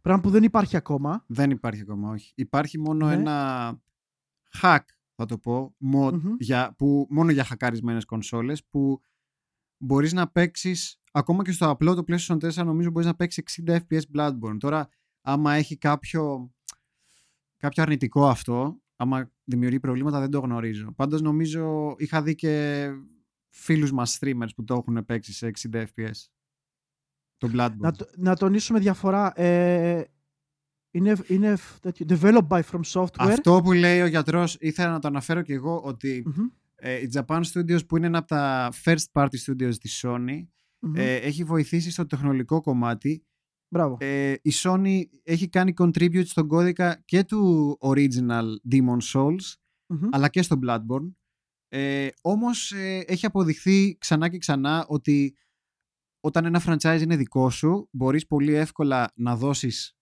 Πράγμα 0.02 0.22
που 0.22 0.30
δεν 0.30 0.42
υπάρχει 0.42 0.76
ακόμα. 0.76 1.24
Δεν 1.26 1.50
υπάρχει 1.50 1.80
ακόμα, 1.80 2.10
όχι. 2.10 2.32
Υπάρχει 2.34 2.78
μόνο 2.78 3.06
Ναι. 3.06 3.14
ένα 3.14 3.78
hack, 4.62 4.80
θα 5.14 5.24
το 5.26 5.38
πω, 5.38 5.74
mod, 5.94 6.12
Μμμ. 6.12 6.34
για, 6.38 6.74
που, 6.78 7.06
μόνο 7.10 7.30
για 7.30 7.44
χακαρισμένες 7.44 8.04
κονσόλες, 8.04 8.64
που 8.64 9.00
μπορείς 9.76 10.12
να 10.12 10.28
παίξεις, 10.28 11.00
ακόμα 11.18 11.42
και 11.44 11.52
στο 11.52 11.68
απλό 11.70 11.94
το 11.94 12.04
PlayStation 12.08 12.38
4 12.38 12.64
νομίζω 12.64 12.90
μπορείς 12.90 13.06
να 13.08 13.14
παίξεις 13.14 13.44
60 13.66 13.76
FPS 13.88 14.00
Bloodborne. 14.16 14.56
Τώρα, 14.58 14.88
άμα 15.20 15.52
έχει 15.54 15.76
κάποιο, 15.76 16.52
κάποιο 17.56 17.82
αρνητικό 17.82 18.28
αυτό, 18.28 18.80
άμα 18.96 19.30
δημιουργεί 19.44 19.80
προβλήματα 19.80 20.20
δεν 20.20 20.30
το 20.30 20.38
γνωρίζω. 20.40 20.92
Πάντως 20.92 21.20
νομίζω, 21.22 21.94
είχα 21.98 22.22
δει 22.22 22.34
και 22.34 22.86
φίλους 23.48 23.92
μας 23.92 24.18
streamers 24.20 24.48
που 24.56 24.64
το 24.64 24.74
έχουν 24.74 25.04
παίξει 25.04 25.32
σε 25.32 25.46
60 25.46 25.84
FPS. 25.94 26.24
Το 27.36 27.50
Bloodborne. 27.54 27.76
Να, 27.78 27.92
το- 27.92 28.10
να 28.16 28.36
τονίσουμε 28.36 28.78
διαφορά. 28.78 29.40
Ε, 29.40 30.04
Είναι, 30.90 31.16
είναι 31.26 31.56
τέτοιο, 31.80 32.06
developed 32.08 32.46
by 32.48 32.60
From 32.70 32.80
Software. 32.92 33.06
Αυτό 33.18 33.60
που 33.64 33.72
λέει 33.72 34.00
ο 34.00 34.06
γιατρός, 34.06 34.56
ήθελα 34.60 34.90
να 34.90 34.98
το 34.98 35.08
αναφέρω 35.08 35.42
και 35.42 35.52
εγώ, 35.52 35.80
ότι 35.80 36.22
Μμμ, 36.26 36.46
ε, 36.74 36.94
η 37.00 37.08
Japan 37.12 37.42
Studios 37.52 37.86
που 37.86 37.96
είναι 37.96 38.06
ένα 38.06 38.18
από 38.18 38.28
τα 38.28 38.72
first 38.84 39.04
party 39.12 39.36
studios 39.46 39.74
της 39.80 40.04
Sony 40.06 40.46
μμμ. 40.78 40.96
ε, 40.96 41.14
έχει 41.14 41.44
βοηθήσει 41.44 41.90
στο 41.90 42.06
τεχνολογικό 42.06 42.60
κομμάτι. 42.60 43.24
Μπράβο. 43.68 43.96
Ε, 44.00 44.32
η 44.42 44.50
Sony 44.54 45.02
έχει 45.22 45.48
κάνει 45.48 45.74
contribute 45.76 46.26
στον 46.26 46.48
κώδικα 46.48 47.02
και 47.04 47.24
του 47.24 47.76
original 47.80 48.44
Demon 48.70 48.98
Souls 49.12 49.54
Μμμ. 49.86 50.08
αλλά 50.10 50.28
και 50.28 50.42
στο 50.42 50.58
Bloodborne. 50.62 51.12
Ε, 51.68 52.08
όμως 52.22 52.72
ε, 52.72 53.04
έχει 53.06 53.26
αποδειχθεί 53.26 53.96
ξανά 53.98 54.28
και 54.28 54.38
ξανά 54.38 54.86
ότι 54.88 55.36
όταν 56.20 56.44
ένα 56.44 56.62
franchise 56.66 57.00
είναι 57.02 57.16
δικό 57.16 57.50
σου 57.50 57.88
μπορείς 57.92 58.26
πολύ 58.26 58.54
εύκολα 58.54 59.12
να 59.14 59.36
δώσεις 59.36 59.96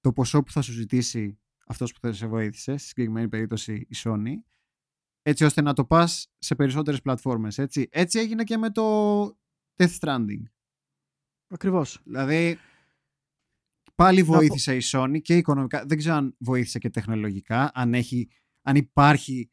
το 0.00 0.12
ποσό 0.12 0.42
που 0.42 0.50
θα 0.50 0.60
σου 0.62 0.72
ζητήσει 0.72 1.38
αυτός 1.66 1.92
που 1.92 1.98
θα 2.00 2.12
σε 2.12 2.26
βοήθησε, 2.26 2.76
στη 2.76 2.88
συγκεκριμένη 2.88 3.28
περίπτωση 3.28 3.74
η 3.74 3.96
Sony, 3.96 4.32
έτσι 5.22 5.44
ώστε 5.44 5.62
να 5.62 5.72
το 5.72 5.84
πας 5.84 6.30
σε 6.38 6.54
περισσότερες 6.54 7.00
πλατφόρμες. 7.02 7.58
Έτσι, 7.58 7.88
έτσι 7.90 8.18
έγινε 8.18 8.44
και 8.44 8.56
με 8.56 8.70
το 8.70 8.82
Death 9.78 9.98
Stranding. 10.00 10.42
Ακριβώς. 11.48 12.00
Δηλαδή, 12.04 12.58
πάλι 13.94 14.24
πω- 14.24 14.32
βοήθησε 14.32 14.76
η 14.76 14.82
Sony 14.92 15.20
και 15.22 15.36
οικονομικά. 15.36 15.84
Δεν 15.86 15.98
ξέρω 15.98 16.14
αν 16.14 16.34
βοήθησε 16.38 16.78
και 16.78 16.90
τεχνολογικά, 16.90 17.70
αν, 17.74 17.94
έχει, 17.94 18.28
αν 18.62 18.76
υπάρχει 18.76 19.50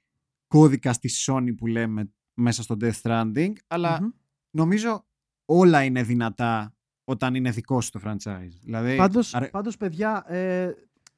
κώδικα 0.47 0.93
στη 0.93 1.09
Sony 1.25 1.55
που 1.57 1.67
λέμε 1.67 2.13
μέσα 2.33 2.63
στο 2.63 2.77
Death 2.81 3.01
Stranding, 3.01 3.51
αλλά 3.67 4.01
Μμμ. 4.01 4.09
νομίζω 4.49 5.05
όλα 5.45 5.83
είναι 5.83 6.03
δυνατά 6.03 6.75
όταν 7.03 7.35
είναι 7.35 7.51
δικό 7.51 7.81
σου 7.81 7.89
το 7.91 8.01
franchise. 8.05 8.49
Δηλαδή, 8.61 8.95
Πάντως, 8.95 9.33
αρε- 9.35 9.49
πάντως, 9.49 9.77
παιδιά, 9.77 10.23
ε, 10.31 10.71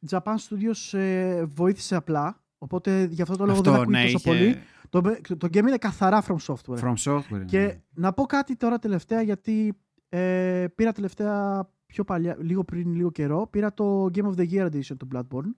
Japan 0.10 0.36
Studios 0.50 0.98
ε, 0.98 1.46
βοήθησε 1.46 1.96
απλά, 1.96 2.44
οπότε 2.58 3.08
γι' 3.12 3.22
αυτό 3.22 3.36
το 3.38 3.46
λόγο 3.46 3.62
δεν 3.62 3.72
αυτό, 3.72 3.82
ακούει 3.84 3.94
ναι, 3.94 4.12
τόσο 4.12 4.18
είχε 4.18 4.30
πολύ. 4.30 4.62
Το, 4.90 5.02
το 5.38 5.48
game 5.52 5.56
είναι 5.56 5.78
καθαρά 5.78 6.24
From 6.28 6.36
Software. 6.46 6.80
From 6.80 6.94
software. 7.06 7.46
Και 7.46 7.60
ναι. 7.60 7.82
να 7.94 8.14
πω 8.14 8.26
κάτι 8.26 8.56
τώρα 8.56 8.80
τελευταία, 8.80 9.22
γιατί 9.22 9.78
ε, 10.10 10.66
πήρα 10.76 10.92
τελευταία 10.92 11.68
πιο 11.86 12.04
παλιά, 12.04 12.38
λίγο 12.40 12.64
πριν 12.64 12.94
λίγο 12.94 13.12
καιρό, 13.12 13.48
πήρα 13.48 13.74
το 13.74 14.04
Game 14.04 14.26
of 14.26 14.36
the 14.36 14.50
Year 14.52 14.66
Edition 14.66 14.98
του 14.98 15.08
Bloodborne, 15.14 15.56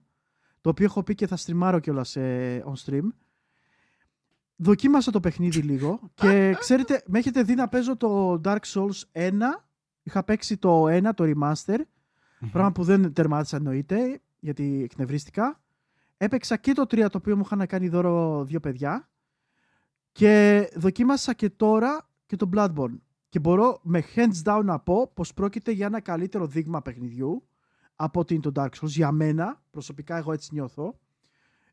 το 0.60 0.70
οποίο 0.70 0.84
έχω 0.84 1.02
πει 1.02 1.14
και 1.14 1.26
θα 1.26 1.36
στριμάρω 1.36 1.78
κιόλας 1.78 2.16
on 2.64 2.74
stream. 2.84 3.08
Δοκίμασα 4.56 5.10
το 5.10 5.20
παιχνίδι 5.20 5.60
λίγο 5.60 6.00
και 6.14 6.50
ξέρετε, 6.60 7.02
με 7.06 7.18
έχετε 7.18 7.42
δει 7.42 7.54
να 7.54 7.68
παίζω 7.68 7.96
το 7.96 8.40
Dark 8.44 8.60
Souls 8.66 9.02
1. 9.12 9.32
Είχα 10.02 10.24
παίξει 10.24 10.56
το 10.56 10.84
1, 10.88 11.10
το 11.14 11.24
remaster, 11.24 11.78
Μμμ. 12.40 12.50
πράγμα 12.50 12.72
που 12.72 12.84
δεν 12.84 13.12
τερμάτισα 13.12 13.56
εννοείται, 13.56 14.20
γιατί 14.40 14.80
εκνευρίστηκα. 14.84 15.60
Έπαιξα 16.16 16.56
και 16.56 16.72
το 16.72 16.82
3, 16.82 16.96
το 17.10 17.18
οποίο 17.18 17.36
μου 17.36 17.42
είχαν 17.44 17.66
κάνει 17.66 17.88
δώρο 17.88 18.44
δύο 18.44 18.60
παιδιά. 18.60 19.09
Και 20.12 20.68
δοκίμασα 20.76 21.34
και 21.34 21.50
τώρα 21.50 22.08
και 22.26 22.36
το 22.36 22.48
Bloodborne. 22.54 22.98
Και 23.28 23.38
μπορώ 23.38 23.80
με 23.82 24.04
hands 24.14 24.42
down 24.44 24.60
να 24.64 24.78
πω 24.80 25.10
πως 25.14 25.34
πρόκειται 25.34 25.70
για 25.70 25.86
ένα 25.86 26.00
καλύτερο 26.00 26.46
δείγμα 26.46 26.82
παιχνιδιού 26.82 27.48
από 27.96 28.20
ότι 28.20 28.34
είναι 28.34 28.42
το 28.42 28.52
Dark 28.54 28.68
Souls. 28.80 28.86
Για 28.86 29.12
μένα, 29.12 29.62
προσωπικά 29.70 30.16
εγώ 30.16 30.32
έτσι 30.32 30.48
νιώθω. 30.52 30.98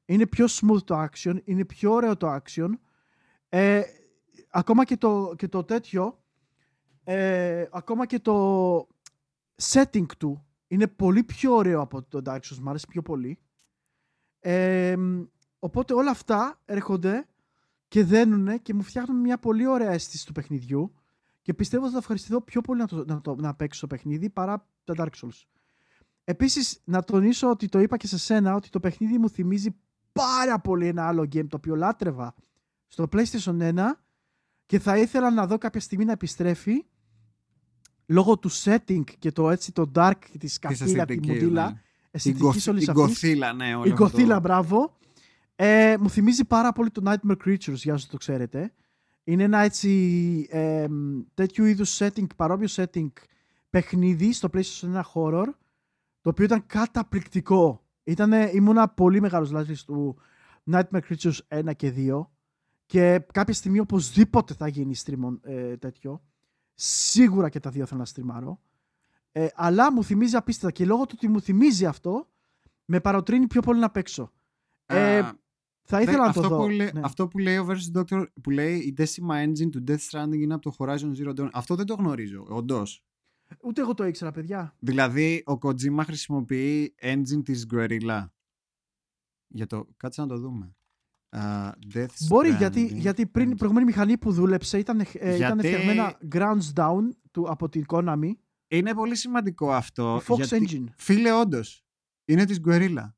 Είναι 0.06 0.28
πιο 0.28 0.46
smooth 0.50 0.84
το 0.84 1.04
action, 1.04 1.38
είναι 1.44 1.66
πιο 1.66 1.92
ωραίο 1.92 2.18
το 2.18 2.36
action. 2.36 2.70
Ε, 3.50 3.82
ακόμα 4.50 4.86
και 4.86 4.98
το, 4.98 5.34
και 5.38 5.48
το 5.48 5.64
τέτοιο, 5.64 6.24
ε, 7.04 7.66
ακόμα 7.72 8.06
και 8.06 8.20
το 8.20 8.88
setting 9.62 10.06
του 10.18 10.46
είναι 10.68 10.88
πολύ 10.88 11.24
πιο 11.24 11.56
ωραίο 11.56 11.82
από 11.82 12.04
το 12.04 12.22
Dark 12.26 12.40
Souls, 12.40 12.58
μου 12.62 12.70
αρέσει 12.70 12.88
πιο 12.88 13.02
πολύ. 13.02 13.40
Ε, 14.40 14.96
οπότε 15.60 15.94
όλα 15.94 16.12
αυτά 16.12 16.60
έρχονται 16.66 17.28
και 17.88 18.04
δένουνε 18.04 18.58
και 18.58 18.74
μου 18.74 18.82
φτιάχνουν 18.82 19.20
μια 19.20 19.38
πολύ 19.38 19.68
ωραία 19.68 19.92
αίσθηση 19.92 20.26
του 20.26 20.32
παιχνιδιού 20.32 20.94
και 21.42 21.54
πιστεύω 21.54 21.84
ότι 21.84 21.92
θα 21.94 21.98
ευχαριστηθώ 22.00 22.42
πιο 22.42 22.62
πολύ 22.62 22.80
να, 22.80 22.88
το, 22.88 23.04
να, 23.08 23.22
το, 23.22 23.36
να 23.36 23.54
παίξω 23.54 23.80
το 23.82 23.88
παιχνίδι 23.88 24.30
παρά 24.30 24.68
τα 24.84 24.94
Dark 24.98 25.22
Souls. 25.22 25.44
Επίσης, 26.24 26.80
να 26.84 27.04
τονίσω 27.04 27.50
ότι 27.50 27.68
το 27.68 27.80
είπα 27.80 27.98
και 27.98 28.08
σε 28.08 28.18
σένα 28.18 28.56
ότι 28.56 28.70
το 28.70 28.80
παιχνίδι 28.80 29.18
μου 29.18 29.30
θυμίζει 29.30 29.76
πάρα 30.12 30.60
πολύ 30.60 30.88
ένα 30.88 31.08
άλλο 31.08 31.22
game 31.22 31.48
το 31.48 31.56
οποίο 31.58 31.76
λάτρευα 31.76 32.36
στο 32.88 33.08
PlayStation 33.12 33.58
1 33.74 33.80
και 34.66 34.80
θα 34.80 34.98
ήθελα 34.98 35.32
να 35.32 35.48
δω 35.48 35.58
κάποια 35.58 35.80
στιγμή 35.80 36.06
να 36.06 36.12
επιστρέφει 36.12 36.86
λόγω 38.06 38.38
του 38.38 38.50
setting 38.52 39.04
και 39.20 39.32
το 39.32 39.50
έτσι 39.50 39.72
το 39.72 39.92
dark 39.96 40.12
και 40.32 40.38
της 40.38 40.40
Της 40.40 40.54
σκακίλα, 40.54 40.86
τη 40.86 40.92
αισθητικής, 40.92 41.28
μοντίλα, 41.42 41.66
ναι. 41.66 41.72
Την 41.72 41.80
αισθητικής 42.12 42.44
κοθ- 42.46 42.68
όλης 42.68 42.84
την 42.84 42.90
αυτής. 42.92 43.06
κοθίλα, 43.06 43.54
ναι. 43.54 43.76
όλο 43.76 43.86
Η 43.88 43.92
αυτό 43.92 44.10
το- 44.10 44.18
Godzilla, 44.36 44.40
μπράβο. 44.42 44.98
Ε, 45.60 45.96
μου 46.00 46.10
θυμίζει 46.10 46.46
πάρα 46.46 46.72
πολύ 46.72 46.90
το 46.90 47.02
Nightmare 47.06 47.38
Creatures, 47.46 47.74
για 47.74 47.94
όσους 47.94 48.10
το 48.10 48.18
ξέρετε. 48.18 48.74
Είναι 49.24 49.44
ένα 49.44 49.60
έτσι 49.60 50.48
ε, 50.50 50.88
τέτοιου 51.34 51.66
είδους 51.66 51.98
setting, 52.02 52.26
παρόμοιο 52.36 52.68
setting 52.72 53.08
παιχνίδι 53.70 54.34
στο 54.34 54.50
PlayStation 54.54 54.94
1 54.94 55.02
horror, 55.14 55.48
το 56.22 56.30
οποίο 56.30 56.46
ήταν 56.46 56.66
καταπληκτικό. 56.66 57.86
Ήτανε, 58.04 58.50
ήμουνα 58.54 58.88
πολύ 58.88 59.22
μεγάλος 59.22 59.52
λάτρης 59.52 59.84
του 59.84 60.18
Nightmare 60.72 61.02
Creatures 61.10 61.38
1 61.48 61.76
και 61.76 61.94
2 61.98 62.28
και 62.86 63.26
κάποια 63.34 63.54
στιγμή 63.54 63.80
οπωσδήποτε 63.80 64.54
θα 64.54 64.68
γίνει 64.68 64.96
stream 65.06 65.38
ε, 65.42 65.78
τέτοιο. 65.78 66.22
Σίγουρα 66.74 67.50
και 67.50 67.60
τα 67.60 67.70
δύο 67.70 67.86
θέλω 67.86 68.00
να 68.00 68.06
στριμάρω. 68.06 68.62
Ε, 69.32 69.48
αλλά 69.56 69.94
μου 69.94 70.04
θυμίζει 70.04 70.36
απίστευτα 70.36 70.72
και 70.72 70.86
λόγω 70.86 71.06
του 71.06 71.14
ότι 71.18 71.28
μου 71.28 71.42
θυμίζει 71.42 71.86
αυτό, 71.86 72.28
με 72.86 73.00
παροτρύνει 73.00 73.48
πιο 73.48 73.62
πολύ 73.62 73.80
να 73.80 73.90
παίξω. 73.90 74.32
Ε, 74.86 75.20
Α, 75.20 75.34
θα 75.90 75.98
Δε- 75.98 76.04
ήθελα 76.04 76.18
να 76.18 76.26
αυτό, 76.30 76.42
το 76.42 76.48
δω. 76.48 76.58
Που 76.58 76.70
λέει, 76.70 76.90
ναι. 76.94 77.02
Αυτό 77.04 77.28
που 77.28 77.38
λέει 77.38 77.58
ο 77.58 77.68
Versus 77.70 78.00
Doctor, 78.02 78.26
που 78.42 78.50
λέει 78.50 78.78
η 78.78 78.94
Decima 78.98 79.44
Engine 79.46 79.70
του 79.72 79.84
Death 79.88 79.98
Stranding 80.10 80.40
είναι 80.40 80.54
από 80.54 80.72
το 80.72 80.76
Horizon 80.78 81.12
Zero 81.18 81.30
Dawn. 81.40 81.50
Αυτό 81.54 81.76
δεν 81.76 81.86
το 81.86 81.94
γνωρίζω, 81.94 82.46
όντως. 82.50 83.04
Ούτε 83.64 83.82
εγώ 83.82 83.94
το 83.94 84.06
ήξερα, 84.06 84.32
παιδιά. 84.32 84.76
Δηλαδή, 84.80 85.44
ο 85.46 85.52
Kojima 85.62 86.02
χρησιμοποιεί 86.04 86.96
engine 87.02 87.42
της 87.44 87.66
Guerrilla. 87.74 88.26
Για 89.48 89.66
το... 89.68 89.88
Κάτσε 89.98 90.22
να 90.22 90.28
το 90.28 90.38
δούμε. 90.38 90.76
Α, 91.30 91.72
Death 91.94 92.06
Μπορεί, 92.28 92.50
γιατί, 92.50 92.90
Stranding 92.92 92.98
γιατί 93.00 93.26
πριν 93.28 93.48
η 93.48 93.52
engine. 93.52 93.58
προηγούμενη 93.58 93.86
μηχανή 93.88 94.18
που 94.18 94.32
δούλεψε 94.32 94.78
ήταν, 94.80 95.00
ε, 95.00 95.06
ήταν 95.14 95.60
Γιατί- 95.60 95.68
φτιαγμένα 95.68 96.18
grounds 96.32 96.74
down 96.76 97.02
του, 97.32 97.50
από 97.50 97.70
την 97.70 97.84
Konami. 97.88 98.32
Είναι 98.68 98.94
πολύ 98.94 99.16
σημαντικό 99.16 99.72
αυτό. 99.74 100.22
Fox 100.28 100.36
γιατί, 100.36 100.68
Engine. 100.70 100.94
Φίλε, 100.98 101.32
όντως. 101.32 101.86
Είναι 102.26 102.46
της 102.46 102.60
Guerrilla. 102.68 103.12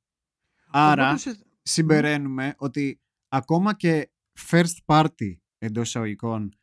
Άρα, 0.72 1.04
Οπότε 1.04 1.14
ουσια- 1.14 1.38
συμπεραίνουμε 1.62 2.56
ότι 2.58 3.02
ακόμα 3.28 3.76
και 3.76 4.12
first 4.50 4.78
party 4.86 5.38
εντός 5.58 5.88
εισαγωγικών 5.88 6.60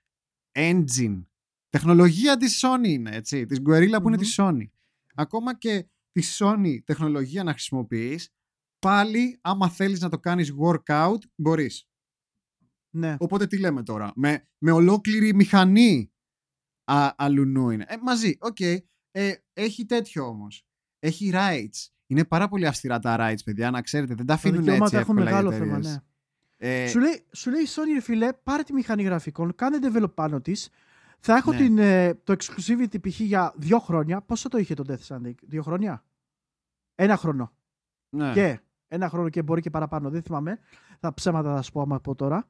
engine, 0.53 1.23
τεχνολογία 1.69 2.37
της 2.37 2.65
Sony 2.65 2.89
είναι, 2.89 3.17
έτσι, 3.17 3.47
της 3.47 3.59
Guerrilla 3.59 3.99
που 4.03 4.09
είναι 4.09 4.17
Μμμ. 4.17 4.17
της 4.17 4.35
Sony. 4.39 4.65
Ακόμα 5.15 5.59
και 5.59 5.89
τη 6.13 6.23
Sony 6.39 6.79
τεχνολογία 6.85 7.43
να 7.43 7.51
χρησιμοποιείς, 7.53 8.31
πάλι 8.79 9.39
άμα 9.41 9.69
θέλεις 9.69 10.01
να 10.01 10.09
το 10.09 10.19
κάνεις 10.19 10.53
workout, 10.61 11.19
μπορείς. 11.35 11.89
Ναι. 12.91 13.17
Οπότε 13.19 13.47
τι 13.47 13.59
λέμε 13.59 13.83
τώρα, 13.83 14.13
με, 14.15 14.49
με 14.59 14.71
ολόκληρη 14.71 15.35
μηχανή 15.35 16.13
α, 16.85 17.15
αλλουνού 17.17 17.71
είναι. 17.71 17.85
Ε, 17.89 17.97
μαζί, 18.03 18.37
οκ. 18.41 18.61
Ε, 19.11 19.35
έχει 19.53 19.85
τέτοιο 19.85 20.27
όμως. 20.27 20.67
Έχει 20.99 21.31
rights. 21.35 21.87
Είναι 22.07 22.25
πάρα 22.25 22.49
πολύ 22.49 22.67
αυστηρά 22.67 22.99
τα 22.99 23.17
rights, 23.19 23.45
παιδιά, 23.45 23.71
να 23.71 23.83
ξέρετε. 23.83 24.15
Δεν 24.15 24.27
τα 24.27 24.33
Τα 24.33 24.35
αφήνουν 24.35 24.59
έτσι 24.59 24.71
δικαιώματα 24.71 24.99
έχουν 24.99 25.17
εύκολα 25.19 25.31
οι 25.31 25.33
μεγάλο 25.43 25.53
θέμα, 25.59 25.77
εταιρείες. 25.77 25.93
ναι. 25.95 26.01
Ε, 26.59 26.89
Σου 26.89 26.99
λέει, 26.99 27.27
σου 27.33 27.51
λέει 27.51 27.63
η 27.63 27.67
Sony, 27.69 27.93
ρε 27.95 28.01
φίλε, 28.01 28.33
πάρε 28.33 28.63
τη 28.63 28.73
μηχανή 28.73 29.03
γραφικών, 29.03 29.55
κάνε 29.55 29.79
develop 29.83 30.15
πάνω 30.15 30.41
της. 30.41 30.69
Θα 31.19 31.37
έχω 31.37 31.51
Ναι. 31.53 31.57
την, 31.57 31.79
ε, 31.79 32.15
το 32.15 32.35
exclusivity 32.39 33.09
π.χ. 33.09 33.21
για 33.21 33.53
δύο 33.57 33.79
χρόνια. 33.79 34.21
Πόσο 34.21 34.49
το 34.49 34.59
είχε 34.59 34.75
το 34.75 34.85
Death 34.89 35.07
Stranding, 35.17 35.35
δύο 35.41 35.63
χρόνια; 35.63 36.05
Ένα 36.95 37.17
χρόνο. 37.17 37.53
ναι. 38.09 38.33
Και 38.33 38.61
ένα 38.89 39.09
χρόνο 39.09 39.29
και 39.29 39.43
μπορεί 39.43 39.61
και 39.61 39.71
παραπάνω, 39.71 40.11
δεν 40.11 40.23
θυμάμαι. 40.23 40.59
Θα 41.01 41.15
ψέματα 41.15 41.55
θα 41.55 41.63
σου 41.63 41.73
πω 41.73 41.81
άμα 41.81 42.01
πω 42.01 42.15
τώρα. 42.15 42.49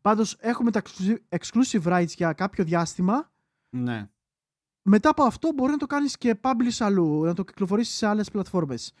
Πάντως 0.00 0.36
έχουμε 0.40 0.70
τα 0.70 0.82
exclusive- 0.84 1.38
exclusive 1.38 1.82
rights 1.82 2.08
για 2.16 2.32
κάποιο 2.32 2.64
διάστημα. 2.64 3.32
ναι. 3.70 4.08
Μετά 4.86 5.08
από 5.08 5.22
αυτό 5.22 5.52
μπορεί 5.52 5.70
να 5.70 5.76
το 5.76 5.86
κάνεις 5.86 6.16
και 6.16 6.40
publish 6.40 6.76
αλλού, 6.78 7.24
να 7.24 7.34
το 7.34 7.44
κυκλοφορήσεις 7.44 7.94
σε 7.96 8.06
άλλες 8.06 8.30
πλατφόρμες. 8.30 8.92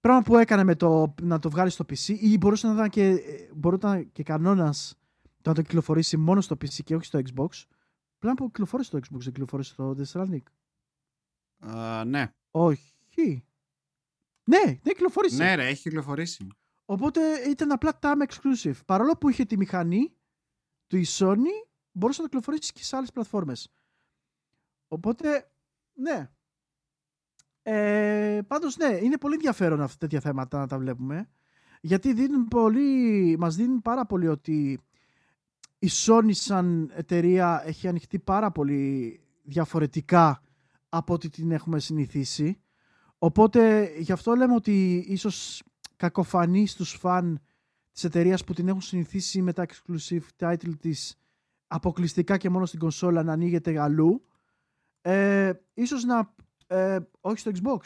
Πράγμα 0.00 0.22
που 0.22 0.36
έκανε 0.36 0.64
με 0.64 0.74
το 0.74 1.14
να 1.22 1.38
το 1.38 1.50
βγάλεις 1.50 1.72
στο 1.72 1.84
PC 1.88 2.16
ή 2.20 2.38
μπορούσε 2.38 2.66
να 2.66 2.72
ήταν 2.72 2.88
και, 2.88 3.08
ε, 3.08 3.48
μπορούταν 3.54 4.12
και 4.12 4.22
κανόνας 4.22 4.94
το 5.42 5.48
να 5.50 5.54
το 5.54 5.62
κυκλοφορήσει 5.62 6.16
μόνο 6.16 6.40
στο 6.40 6.54
PC 6.54 6.82
και 6.84 6.94
όχι 6.94 7.04
στο 7.04 7.18
Xbox. 7.18 7.62
Πράγμα 8.18 8.36
που 8.36 8.46
κυκλοφόρησε 8.46 8.88
στο 8.88 8.98
Xbox, 8.98 9.18
δεν 9.20 9.32
κυκλοφόρησε 9.32 9.72
στο 9.72 9.96
Death 9.98 10.12
Stranding. 10.12 10.42
Α, 11.58 12.04
ναι. 12.04 12.32
Όχι. 12.50 13.44
Ναι, 14.44 14.62
δεν 14.64 14.80
κυκλοφόρησε. 14.82 15.36
ναι, 15.36 15.54
ρε, 15.54 15.66
έχει 15.66 15.82
κυκλοφορήσει. 15.82 16.46
Οπότε 16.84 17.20
ήταν 17.50 17.72
απλά 17.72 17.98
time 18.02 18.26
exclusive. 18.26 18.84
Παρόλο 18.86 19.12
που 19.12 19.28
είχε 19.28 19.44
τη 19.44 19.56
μηχανή 19.56 20.12
του 20.86 20.96
η 20.96 21.06
Sony, 21.08 21.66
μπορούσε 21.92 22.22
να 22.22 22.28
το 22.28 22.36
κυκλοφορήσεις 22.36 22.72
και 22.72 22.84
σε 22.84 22.96
άλλες 22.96 23.10
πλατφόρμες. 23.12 23.72
Οπότε, 24.88 25.50
ναι. 25.94 26.30
Ε, 27.62 28.40
πάντως 28.46 28.76
ναι, 28.76 28.98
είναι 29.02 29.18
πολύ 29.18 29.34
ενδιαφέρον 29.34 29.80
αυτά 29.80 29.96
τέτοια 29.98 30.20
θέματα 30.20 30.58
να 30.58 30.66
τα 30.66 30.78
βλέπουμε. 30.78 31.28
Γιατί 31.80 32.12
δίνουν 32.12 32.48
πολύ, 32.48 33.36
μας 33.38 33.56
δίνουν 33.56 33.82
πάρα 33.82 34.06
πολύ 34.06 34.28
ότι 34.28 34.80
η 35.78 35.88
Sony 35.90 36.30
σαν 36.30 36.90
εταιρεία 36.94 37.62
έχει 37.66 37.88
ανοιχτεί 37.88 38.18
πάρα 38.18 38.50
πολύ 38.50 39.20
διαφορετικά 39.42 40.42
από 40.88 41.12
ό,τι 41.14 41.28
την 41.28 41.50
έχουμε 41.50 41.80
συνηθίσει. 41.80 42.60
Οπότε 43.18 43.92
γι' 43.98 44.12
αυτό 44.12 44.34
λέμε 44.34 44.54
ότι 44.54 45.04
ίσως 45.08 45.62
κακοφανεί 45.96 46.66
στους 46.66 46.92
φαν 46.92 47.40
της 47.92 48.04
εταιρείας 48.04 48.44
που 48.44 48.54
την 48.54 48.68
έχουν 48.68 48.80
συνηθίσει 48.80 49.42
με 49.42 49.52
τα 49.52 49.66
exclusive 49.66 50.22
title 50.38 50.72
της 50.80 51.16
αποκλειστικά 51.66 52.36
και 52.36 52.50
μόνο 52.50 52.66
στην 52.66 52.78
κονσόλα 52.78 53.22
να 53.22 53.32
ανοίγεται 53.32 53.80
αλλού. 53.80 54.24
Ε, 55.06 55.52
ίσως 55.74 56.04
να... 56.04 56.34
Ε, 56.66 56.98
όχι 57.20 57.38
στο 57.38 57.50
Xbox. 57.54 57.78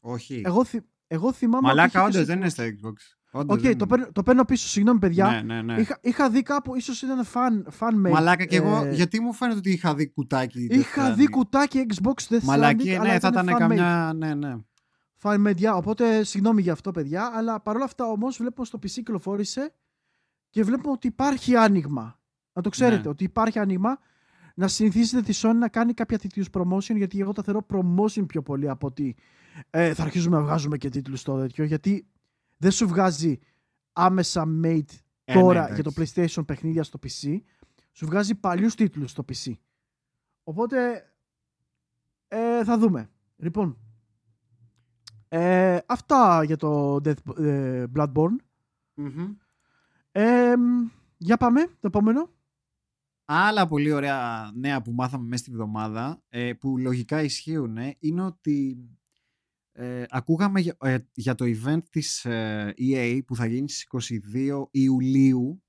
Όχι. 0.00 0.42
Εγώ, 0.44 0.64
θυ, 0.64 0.80
εγώ 1.06 1.32
θυμάμαι... 1.32 1.66
Μαλάκα, 1.66 2.02
ότι 2.02 2.10
είχες 2.16 2.20
όντως 2.22 2.34
και 2.36 2.40
δεν 2.40 2.50
στο 2.50 2.62
είναι 2.64 2.72
Xbox. 2.72 2.78
στα 2.80 2.88
Xbox. 2.90 3.38
Όντως 3.40 3.56
Οκ, 3.56 3.62
δεν 3.62 3.78
το, 3.78 3.84
είναι. 3.88 3.96
παίρνω, 3.96 4.12
το 4.12 4.22
παίρνω 4.22 4.44
πίσω, 4.44 4.68
συγγνώμη 4.68 4.98
παιδιά. 4.98 5.30
Ναι, 5.30 5.40
ναι, 5.54 5.62
ναι. 5.62 5.80
Είχα, 5.80 5.98
είχα 6.02 6.30
δει 6.30 6.42
κάπου, 6.42 6.76
ίσως 6.76 7.02
ήταν 7.02 7.24
fan, 7.24 7.62
fan 7.78 8.06
made. 8.06 8.10
Μαλάκα 8.10 8.44
και 8.44 8.56
εγώ, 8.56 8.84
ε, 8.84 8.90
γιατί 8.94 9.20
μου 9.20 9.32
φαίνεται 9.32 9.58
ότι 9.58 9.70
είχα 9.70 9.94
δει 9.94 10.08
κουτάκι. 10.08 10.68
Death 10.70 10.74
Είχα 10.74 11.12
δει 11.14 11.24
Stranding. 11.26 11.30
κουτάκι 11.30 11.86
Xbox 11.94 12.34
Death 12.34 12.42
Μαλακή, 12.42 12.84
Stranding, 12.88 12.94
αλλά 13.00 13.12
ναι, 13.12 13.18
θα 13.18 13.28
ήταν 13.28 13.48
fan-made. 13.48 13.58
καμιά. 13.58 14.12
Ναι, 14.16 14.34
ναι. 14.34 14.56
Fan 15.22 15.46
media, 15.46 15.72
οπότε 15.74 16.24
συγγνώμη 16.24 16.62
για 16.62 16.72
αυτό 16.72 16.90
παιδιά, 16.90 17.30
αλλά 17.34 17.60
παρόλα 17.60 17.84
αυτά 17.84 18.04
όμως 18.04 18.36
βλέπουμε 18.36 18.66
στο 18.66 18.78
PC 18.82 18.90
κυκλοφόρησε 18.90 19.74
και 20.50 20.62
βλέπουμε 20.64 20.92
ότι 20.92 21.06
υπάρχει 21.06 21.56
άνοιγμα. 21.56 22.20
Να 22.52 22.62
το 22.62 22.68
ξέρετε, 22.68 23.02
Ναι. 23.02 23.08
ότι 23.08 23.24
υπάρχει 23.24 23.58
άνοιγμα 23.58 23.98
να 24.58 24.68
συνηθίσετε 24.68 25.22
τη 25.22 25.38
Sony 25.42 25.54
να 25.54 25.68
κάνει 25.68 25.94
κάποια 25.94 26.18
τίτλους 26.18 26.48
promotion, 26.52 26.96
γιατί 26.96 27.20
εγώ 27.20 27.32
τα 27.32 27.42
θεωρώ 27.42 27.66
promotion 27.72 28.26
πιο 28.26 28.42
πολύ 28.42 28.68
από 28.68 28.86
ότι 28.86 29.16
ε, 29.70 29.94
θα 29.94 30.02
αρχίζουμε 30.02 30.36
να 30.36 30.42
βγάζουμε 30.42 30.76
και 30.76 30.88
τίτλους 30.88 31.20
στο 31.20 31.38
τέτοιο, 31.38 31.64
γιατί 31.64 32.06
δεν 32.56 32.70
σου 32.70 32.88
βγάζει 32.88 33.38
άμεσα 33.92 34.42
made 34.64 34.94
Ε, 35.24 35.34
ναι, 35.34 35.40
τώρα 35.40 35.64
για 35.66 35.76
εντάξει. 35.78 35.82
το 35.82 35.92
PlayStation 36.42 36.46
παιχνίδια 36.46 36.82
στο 36.82 36.98
PC, 37.02 37.38
σου 37.92 38.06
βγάζει 38.06 38.34
παλιούς 38.34 38.74
τίτλους 38.74 39.10
στο 39.10 39.24
PC. 39.28 39.52
Οπότε 40.44 41.04
ε, 42.28 42.64
θα 42.64 42.78
δούμε. 42.78 43.10
Λοιπόν, 43.36 43.78
ε, 45.28 45.78
αυτά 45.86 46.44
για 46.44 46.56
το 46.56 46.94
Death, 46.94 47.44
ε, 47.44 47.84
Bloodborne. 47.96 48.36
Μμμ. 48.94 49.34
Ε, 50.12 50.54
για 51.16 51.36
πάμε, 51.36 51.66
το 51.66 51.86
επόμενο. 51.86 52.30
Άλλα 53.28 53.66
πολύ 53.66 53.92
ωραία 53.92 54.50
νέα 54.54 54.82
που 54.82 54.92
μάθαμε 54.92 55.26
μέσα 55.26 55.42
στη 55.42 55.52
βδομάδα, 55.52 56.22
ε, 56.28 56.52
που 56.52 56.78
λογικά 56.78 57.22
ισχύουν, 57.22 57.76
ε, 57.76 57.96
είναι 57.98 58.22
ότι 58.22 58.78
ε, 59.72 60.04
ακούγαμε 60.08 60.60
για, 60.60 60.76
ε, 60.80 60.98
για 61.14 61.34
το 61.34 61.44
event 61.44 61.82
της 61.90 62.24
ε, 62.24 62.74
EA 62.78 63.20
που 63.26 63.36
θα 63.36 63.46
γίνει 63.46 63.68
στις 63.70 63.86
22 64.34 64.66
Ιουλίου 64.70 65.62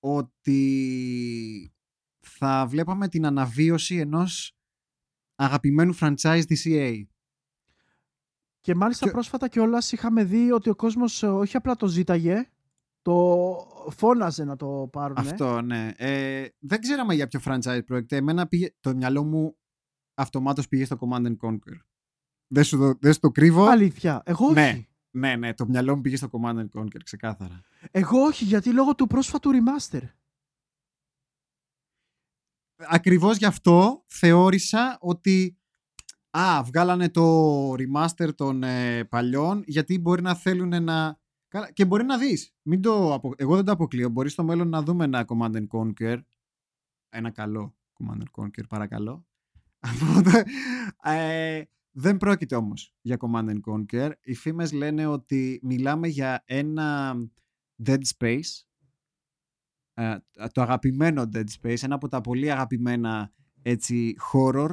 ότι 0.00 1.72
θα 2.20 2.66
βλέπαμε 2.66 3.08
την 3.08 3.26
αναβίωση 3.26 3.96
ενός 3.96 4.56
αγαπημένου 5.34 5.96
franchise 6.00 6.42
της 6.46 6.64
E 6.66 6.70
EA. 6.70 7.02
Και 8.60 8.74
μάλιστα 8.74 9.06
Και- 9.06 9.12
πρόσφατα 9.12 9.48
κιόλας 9.48 9.92
είχαμε 9.92 10.24
δει 10.24 10.52
ότι 10.52 10.70
ο 10.70 10.74
κόσμος 10.74 11.22
ε, 11.22 11.26
όχι 11.26 11.56
απλά 11.56 11.76
το 11.76 11.86
ζήταγε, 11.86 12.50
το 13.12 13.90
φώναζε 13.90 14.44
να 14.44 14.56
το 14.56 14.88
πάρουν. 14.92 15.16
Αυτό, 15.18 15.60
ναι. 15.60 15.92
Ε, 15.96 16.46
δεν 16.58 16.80
ξέραμε 16.80 17.14
για 17.14 17.26
ποιο 17.26 17.40
franchise 17.44 17.80
πρόκειται. 17.86 18.16
Εμένα 18.16 18.46
πήγε, 18.46 18.68
το 18.80 18.94
μυαλό 18.94 19.24
μου 19.24 19.56
αυτομάτως 20.14 20.68
πήγε 20.68 20.84
στο 20.84 20.96
Command 21.00 21.26
and 21.26 21.36
Conquer. 21.40 21.76
Δεν 22.46 22.64
σου, 22.64 22.78
το- 22.78 22.94
δεν 23.00 23.12
σου 23.12 23.18
το 23.20 23.30
κρύβω. 23.30 23.64
Αλήθεια. 23.64 24.22
Εγώ 24.24 24.44
όχι. 24.46 24.54
Ναι. 24.54 24.82
Ναι, 25.10 25.36
ναι, 25.36 25.54
το 25.54 25.66
μυαλό 25.66 25.96
μου 25.96 26.00
πήγε 26.02 26.16
στο 26.16 26.28
Command 26.32 26.56
and 26.58 26.68
Conquer, 26.80 27.00
ξεκάθαρα. 27.04 27.60
Εγώ 27.90 28.20
όχι, 28.20 28.44
γιατί 28.44 28.72
λόγω 28.72 28.94
του 28.94 29.06
πρόσφατου 29.06 29.50
remaster. 29.52 30.02
Ακριβώς 32.76 33.36
γι' 33.36 33.44
αυτό 33.44 34.04
θεώρησα 34.06 34.98
ότι 35.00 35.58
α, 36.30 36.62
βγάλανε 36.62 37.08
το 37.08 37.72
remaster 37.72 38.34
των 38.34 38.62
ε, 38.62 39.04
παλιών 39.04 39.62
γιατί 39.66 39.98
μπορεί 39.98 40.22
να 40.22 40.34
θέλουν 40.34 40.84
να... 40.84 41.18
Καλά, 41.48 41.72
Και 41.72 41.84
μπορεί 41.84 42.04
να 42.04 42.18
δεις. 42.18 42.54
Μην 42.62 42.82
το 42.82 43.14
απο... 43.14 43.32
Εγώ 43.36 43.54
δεν 43.56 43.64
το 43.64 43.72
αποκλείω. 43.72 44.08
Μπορεί 44.08 44.28
στο 44.28 44.44
μέλλον 44.44 44.68
να 44.68 44.82
δούμε 44.82 45.04
ένα 45.04 45.24
Command 45.28 45.54
and 45.56 45.66
Conquer. 45.66 46.18
Ένα 47.08 47.30
καλό 47.30 47.76
Command 47.98 48.18
and 48.18 48.42
Conquer, 48.42 48.68
παρακαλώ. 48.68 49.26
Οπότε, 50.02 50.44
ε, 51.02 51.62
δεν 51.90 52.16
πρόκειται 52.16 52.56
όμως 52.56 52.94
για 53.00 53.16
Command 53.20 53.48
and 53.48 53.60
Conquer. 53.60 54.12
Οι 54.22 54.34
φήμες 54.34 54.72
λένε 54.72 55.06
ότι 55.06 55.60
μιλάμε 55.62 56.08
για 56.08 56.42
ένα 56.46 57.14
Dead 57.84 58.00
Space 58.18 58.68
ε, 59.98 60.16
το 60.52 60.62
αγαπημένο 60.62 61.28
Dead 61.32 61.44
Space, 61.60 61.82
ένα 61.82 61.94
από 61.94 62.08
τα 62.08 62.20
πολύ 62.20 62.50
αγαπημένα 62.50 63.32
έτσι 63.62 64.16
horror. 64.32 64.70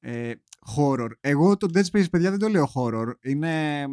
Ε, 0.00 0.32
horror. 0.76 1.10
Εγώ 1.20 1.56
το 1.56 1.66
Dead 1.74 1.84
Space, 1.84 2.10
παιδιά, 2.10 2.30
δεν 2.30 2.38
το 2.38 2.48
λέω 2.48 2.68
horror. 2.74 3.12
Είναι, 3.20 3.86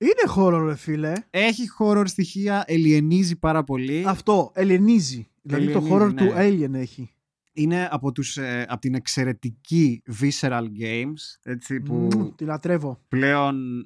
Είναι 0.00 0.32
horror, 0.36 0.64
ρε 0.66 0.76
φίλε. 0.76 1.12
έχει 1.30 1.62
horror 1.78 2.02
στοιχεία, 2.06 2.64
ελιενίζει 2.66 3.36
πάρα 3.38 3.64
πολύ. 3.64 4.04
Αυτό, 4.06 4.50
ελληνίζει. 4.54 5.28
Δηλαδή 5.42 5.72
το 5.72 5.78
Ελληνίζει, 5.78 5.94
horror 5.94 6.14
ναι. 6.14 6.26
του 6.26 6.32
Alien 6.36 6.74
έχει. 6.74 7.10
Είναι 7.52 7.88
από, 7.90 8.12
τους, 8.12 8.36
ε, 8.36 8.66
από 8.68 8.80
την 8.80 8.94
εξαιρετική 8.94 10.02
Visceral 10.20 10.64
Games, 10.80 11.14
έτσι, 11.42 11.80
που 11.80 11.94
Μμμ, 11.94 12.28
τη 12.34 12.44
λατρεύω. 12.44 12.98
πλέον 13.08 13.84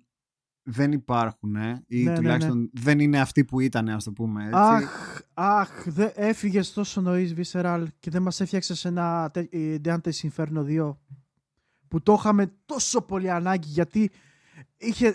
δεν 0.63 0.93
υπάρχουν, 0.93 1.57
ε, 1.57 1.85
ή 1.87 2.03
Ναι, 2.03 2.11
ναι, 2.11 2.17
τουλάχιστον 2.17 2.71
δεν 2.73 2.99
είναι 2.99 3.21
αυτοί 3.21 3.45
που 3.45 3.61
ήταν, 3.61 3.89
ας 3.89 4.05
το 4.05 4.13
πούμε. 4.13 4.43
Έτσι. 4.45 4.55
Αχ, 4.57 5.21
αχ, 5.35 5.85
δε, 5.87 6.09
έφυγες 6.15 6.73
τόσο 6.73 7.01
νωρίς 7.01 7.35
Visceral 7.37 7.85
και 7.99 8.11
δεν 8.11 8.23
μας 8.23 8.41
έφτιαξες 8.41 8.85
ένα 8.85 9.31
τε- 9.33 9.55
ε, 9.55 9.77
Dante's 9.85 10.29
Inferno 10.31 10.65
2 10.65 10.97
που 11.89 12.03
το 12.03 12.13
είχαμε 12.19 12.53
τόσο 12.67 13.01
πολύ 13.03 13.31
ανάγκη 13.31 13.69
γιατί 13.69 14.11
είχε 14.77 15.07
ε, 15.07 15.13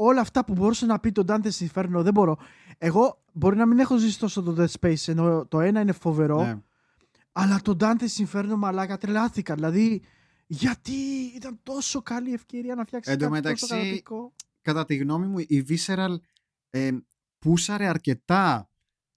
όλα 0.00 0.20
αυτά 0.20 0.44
που 0.44 0.52
μπορούσε 0.52 0.86
να 0.86 0.98
πει 0.98 1.12
το 1.12 1.24
Dante's 1.28 1.66
Inferno 1.72 1.88
δεν 2.02 2.12
μπορώ. 2.12 2.38
Εγώ 2.78 3.22
μπορεί 3.32 3.56
να 3.56 3.66
μην 3.66 3.78
έχω 3.78 3.96
ζήσει 3.96 4.18
τόσο 4.18 4.42
το 4.42 4.54
Dead 4.58 4.80
Space 4.80 5.08
ενώ 5.08 5.46
το 5.46 5.60
ένα 5.60 5.80
είναι 5.80 5.92
φοβερό 5.92 6.42
Ναι. 6.44 6.58
αλλά 7.32 7.60
το 7.62 7.76
Dante's 7.80 8.26
Inferno 8.26 8.54
μαλάκα 8.56 8.96
τρελάθηκα. 8.98 9.54
Δηλαδή 9.54 10.02
γιατί 10.46 10.92
ήταν 11.36 11.60
τόσο 11.62 12.02
καλή 12.02 12.32
ευκαιρία 12.32 12.74
να 12.74 12.84
φτιάξει 12.84 13.10
Εν 13.10 13.18
τω 13.18 13.22
κάτι 13.24 13.34
μεταξύ, 13.36 13.60
τόσο 13.60 13.74
καταπληκτικό. 13.74 14.32
κατά 14.62 14.84
τη 14.84 14.96
γνώμη 14.96 15.26
μου 15.26 15.38
η 15.38 15.64
Visceral 15.68 16.14
ε, 16.70 16.90
πούσαρε 17.38 17.86
αρκετά 17.86 18.70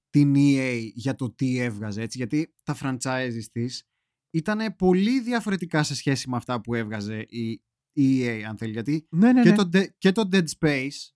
την 0.09 0.33
EA 0.37 0.89
για 0.93 1.15
το 1.15 1.31
τι 1.31 1.57
έβγαζε 1.59 2.01
έτσι, 2.01 2.17
γιατί 2.17 2.53
τα 2.63 2.77
franchises 2.81 3.43
της 3.51 3.83
ήταν 4.29 4.75
πολύ 4.75 5.19
διαφορετικά 5.21 5.83
σε 5.83 5.95
σχέση 5.95 6.29
με 6.29 6.37
αυτά 6.37 6.61
που 6.61 6.75
έβγαζε 6.75 7.25
η, 7.29 7.61
η 7.93 8.21
EA 8.23 8.41
αν 8.41 8.57
θέλει 8.57 8.71
γιατί 8.71 9.07
Ναι, 9.09 9.33
ναι, 9.33 9.41
και, 9.41 9.49
ναι. 9.49 9.55
το, 9.55 9.69
De- 9.73 9.89
και 9.97 10.11
το 10.11 10.29
Dead 10.31 10.45
Space 10.59 11.09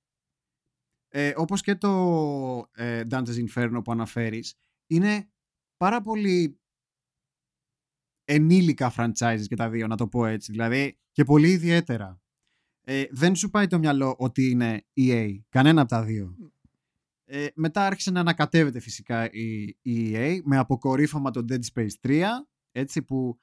ε, 1.08 1.34
όπως 1.36 1.62
και 1.62 1.76
το 1.76 2.70
ε, 2.72 3.04
Dante's 3.10 3.46
Inferno 3.48 3.80
που 3.84 3.92
αναφέρεις 3.92 4.56
είναι 4.88 5.30
πάρα 5.78 6.02
πολύ 6.02 6.60
ενήλικα 8.26 8.94
franchises 8.98 9.44
και 9.48 9.56
τα 9.56 9.70
δύο 9.70 9.88
να 9.88 9.98
το 9.98 10.08
πω 10.08 10.26
έτσι 10.26 10.52
δηλαδή 10.52 10.98
και 11.12 11.24
πολύ 11.24 11.52
ιδιαίτερα. 11.52 12.22
Ε, 12.82 13.04
δεν 13.12 13.36
σου 13.36 13.50
πάει 13.50 13.68
το 13.68 13.80
μυαλό 13.80 14.16
ότι 14.18 14.50
είναι 14.50 14.86
EA 14.98 15.40
κανένα 15.50 15.82
από 15.82 15.90
τα 15.90 16.04
δύο. 16.04 16.36
Ε, 17.26 17.48
μετά 17.56 17.86
άρχισε 17.86 18.12
να 18.12 18.20
ανακατεύεται 18.20 18.80
φυσικά 18.80 19.32
η, 19.32 19.64
η 19.82 20.12
EA 20.14 20.40
με 20.44 20.58
αποκορύφωμα 20.58 21.32
το 21.32 21.46
Dead 21.50 21.60
Space 21.74 22.08
3 22.08 22.24
έτσι 22.72 23.02
που 23.02 23.40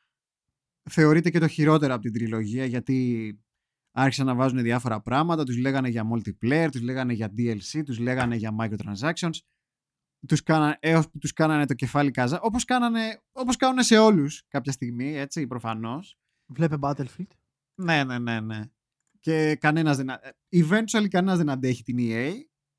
θεωρείται 0.90 1.30
και 1.30 1.38
το 1.38 1.48
χειρότερο 1.48 1.94
από 1.94 2.02
την 2.02 2.12
τριλογία 2.12 2.64
γιατί 2.64 3.38
άρχισαν 3.94 4.26
να 4.26 4.34
βάζουν 4.34 4.62
διάφορα 4.62 5.00
πράγματα, 5.00 5.44
τους 5.44 5.56
λέγανε 5.58 5.88
για 5.88 6.08
multiplayer, 6.12 6.68
τους 6.72 6.80
λέγανε 6.80 7.12
για 7.12 7.32
DLC, 7.36 7.82
τους 7.84 7.98
λέγανε 7.98 8.36
για 8.36 8.54
microtransactions, 8.60 9.38
τους 10.26 10.42
κάνανε, 10.42 10.76
έως 10.80 11.10
που 11.10 11.18
τους 11.18 11.32
κάνανε 11.32 11.66
το 11.66 11.74
κεφάλι 11.74 12.10
καζά, 12.10 12.40
όπως, 12.40 12.64
κάνανε, 12.64 13.20
όπως 13.32 13.56
κάνουν 13.56 13.82
σε 13.82 13.98
όλους 13.98 14.44
κάποια 14.48 14.72
στιγμή, 14.72 15.16
έτσι, 15.16 15.46
προφανώς. 15.46 16.18
Βλέπε 16.46 16.76
Battlefield. 16.80 17.26
Ναι, 17.82 18.04
ναι, 18.04 18.18
ναι, 18.18 18.40
ναι. 18.40 18.60
Και 19.20 19.56
κανένας 19.60 19.96
δεν... 19.96 20.10
α- 20.10 20.20
Eventually 20.54 21.08
κανένας 21.08 21.36
δεν 21.38 21.50
αντέχει 21.50 21.82
την 21.82 21.96
EA. 22.00 22.32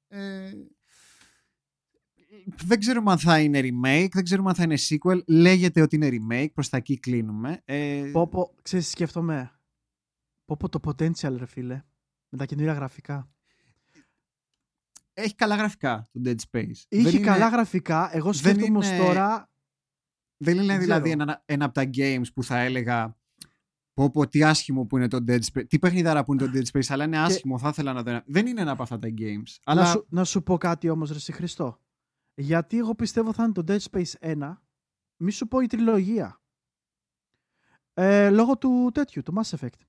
Ε, 0.07 0.51
δεν 2.65 2.79
ξέρουμε 2.79 3.11
αν 3.11 3.17
θα 3.19 3.39
είναι 3.39 3.59
remake, 3.59 4.07
δεν 4.11 4.23
ξέρουμε 4.23 4.49
αν 4.49 4.55
θα 4.55 4.63
είναι 4.63 4.77
sequel. 4.89 5.23
Λέγεται 5.27 5.81
ότι 5.81 5.95
είναι 5.95 6.09
remake, 6.11 6.51
προς 6.53 6.69
τα 6.69 6.77
εκεί 6.77 6.99
κλείνουμε. 6.99 7.61
Ε, 7.65 8.09
Πω 8.11 8.27
πω, 8.27 8.55
ξέρεις 8.61 8.85
τι 8.85 8.91
σκέφτομαι. 8.91 9.51
Πω 10.45 10.57
πω 10.59 10.69
το 10.69 10.79
potential 10.83 11.35
ρε 11.37 11.45
φίλε. 11.45 11.83
Με 12.29 12.37
τα 12.37 12.45
καινούργια 12.45 12.73
γραφικά. 12.73 13.27
Έχει 15.13 15.35
καλά 15.35 15.55
γραφικά 15.55 16.09
το 16.11 16.21
Dead 16.25 16.35
Space. 16.51 16.71
Είχε 16.89 17.03
Δεν 17.03 17.13
είναι- 17.15 17.25
καλά 17.25 17.47
γραφικά. 17.49 18.09
Εγώ 18.15 18.31
δεν 18.31 18.53
σκέφτομαι 18.53 18.77
ως 18.77 18.87
είναι- 18.89 18.97
τώρα. 18.97 19.51
Δεν 20.37 20.57
είναι 20.57 20.65
Δεν 20.65 20.79
δηλαδή 20.79 21.09
ξέρω. 21.09 21.21
ένα, 21.21 21.41
ένα 21.45 21.65
από 21.65 21.73
τα 21.73 21.89
games 21.93 22.33
που 22.33 22.43
θα 22.43 22.59
έλεγα 22.59 23.17
Πω 23.93 24.09
πω 24.11 24.27
τι 24.27 24.43
άσχημο 24.43 24.85
που 24.85 24.97
είναι 24.97 25.07
το 25.07 25.17
Dead 25.27 25.39
Space. 25.53 25.67
Τι 25.67 25.79
παιχνιδάρα 25.79 26.23
που 26.23 26.33
είναι 26.33 26.45
το 26.45 26.51
Dead 26.53 26.77
Space, 26.77 26.85
αλλά 26.87 27.03
είναι 27.03 27.17
άσχημο. 27.19 27.57
Θα 27.59 27.67
ήθελα 27.69 27.93
να 27.93 28.03
το. 28.03 28.21
Δεν 28.25 28.47
είναι 28.47 28.61
ένα 28.61 28.71
από 28.71 28.83
αυτά 28.83 28.99
τα 28.99 29.07
games. 29.17 29.57
Αλλά... 29.63 29.81
Να, 29.81 29.87
σου, 29.87 30.05
να 30.09 30.23
σου 30.23 30.43
πω 30.43 30.57
κάτι 30.57 30.89
όμως 30.89 31.09
ρε 31.09 31.15
εσύ 31.15 31.31
Χριστό. 31.31 31.79
Γιατί 32.35 32.77
εγώ 32.77 32.95
πιστεύω 32.95 33.33
θα 33.33 33.43
είναι 33.43 33.51
το 33.53 33.63
Dead 33.67 33.79
Space 33.91 34.35
1. 34.37 34.53
Μη 35.17 35.31
σου 35.31 35.47
πω 35.47 35.59
η 35.59 35.67
τριλογία. 35.67 36.41
Ε, 37.93 38.29
λόγω 38.29 38.57
του 38.57 38.89
τέτοιου, 38.93 39.21
του 39.21 39.33
Mass 39.37 39.57
Effect. 39.57 39.79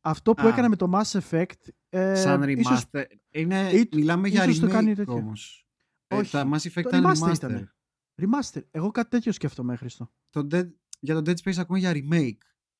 Αυτό 0.00 0.34
που 0.34 0.46
Α. 0.46 0.48
έκανε 0.48 0.68
με 0.68 0.76
το 0.76 0.90
Mass 0.94 1.20
Effect. 1.20 1.68
Ε, 1.88 2.14
Σαν 2.14 2.42
remaster. 2.44 2.58
ίσως- 2.58 2.84
είναι, 3.30 3.70
ή- 3.70 3.88
μιλάμε 3.94 4.28
για 4.28 4.44
ίσως 4.44 4.58
το 4.58 4.68
κάνει 4.68 4.90
remake 4.92 4.96
τέτοιο. 4.96 5.12
όμως. 5.14 5.66
Ε, 6.06 6.16
Όχι, 6.16 6.30
τα 6.30 6.48
Mass 6.52 6.58
Effect 6.58 6.82
το 6.82 6.96
ήταν 6.96 7.04
remaster 7.04 7.28
remaster. 7.28 7.34
ήτανε. 7.34 7.72
Remaster. 8.20 8.62
Εγώ 8.70 8.90
κάτι 8.90 9.08
τέτοιο 9.10 9.32
σκέφτομαι, 9.32 9.76
Χριστό. 9.76 10.10
Το 10.30 10.46
Dead, 10.50 10.68
για 11.00 11.22
το 11.22 11.30
Dead 11.30 11.34
Space 11.44 11.58
ακούμε 11.58 11.78
για 11.78 11.92
remake. 11.94 12.36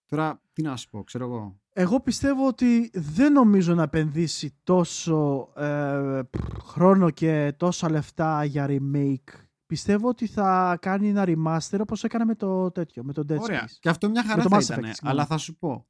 Τώρα, 0.06 0.42
τι 0.52 0.62
να 0.62 0.76
σου 0.76 0.88
πω, 0.88 1.04
ξέρω 1.04 1.24
εγώ. 1.24 1.60
Εγώ 1.80 2.00
πιστεύω 2.00 2.46
ότι 2.46 2.90
δεν 2.94 3.32
νομίζω 3.32 3.74
να 3.74 3.82
επενδύσει 3.82 4.54
τόσο 4.62 5.48
ε, 5.56 6.20
π, 6.30 6.36
χρόνο 6.62 7.10
και 7.10 7.54
τόσα 7.56 7.90
λεφτά 7.90 8.44
για 8.44 8.66
remake. 8.68 9.32
Πιστεύω 9.66 10.08
ότι 10.08 10.26
θα 10.26 10.78
κάνει 10.80 11.08
ένα 11.08 11.24
remaster 11.26 11.78
όπως 11.80 12.04
έκανε 12.04 12.24
με 12.24 12.34
το 12.34 12.70
τέτοιο, 12.70 13.04
με 13.04 13.12
το 13.12 13.24
Dead 13.28 13.38
Ωραία. 13.38 13.64
Space. 13.64 13.76
Και 13.80 13.88
αυτό 13.88 14.10
μια 14.10 14.24
χαρά 14.24 14.42
το 14.42 14.48
θα 14.48 14.56
Mass 14.56 14.60
Effect, 14.60 14.62
ήταν. 14.62 14.74
συγγνώμη. 14.84 14.94
Αλλά 15.02 15.26
θα 15.26 15.36
σου 15.36 15.56
πω. 15.58 15.86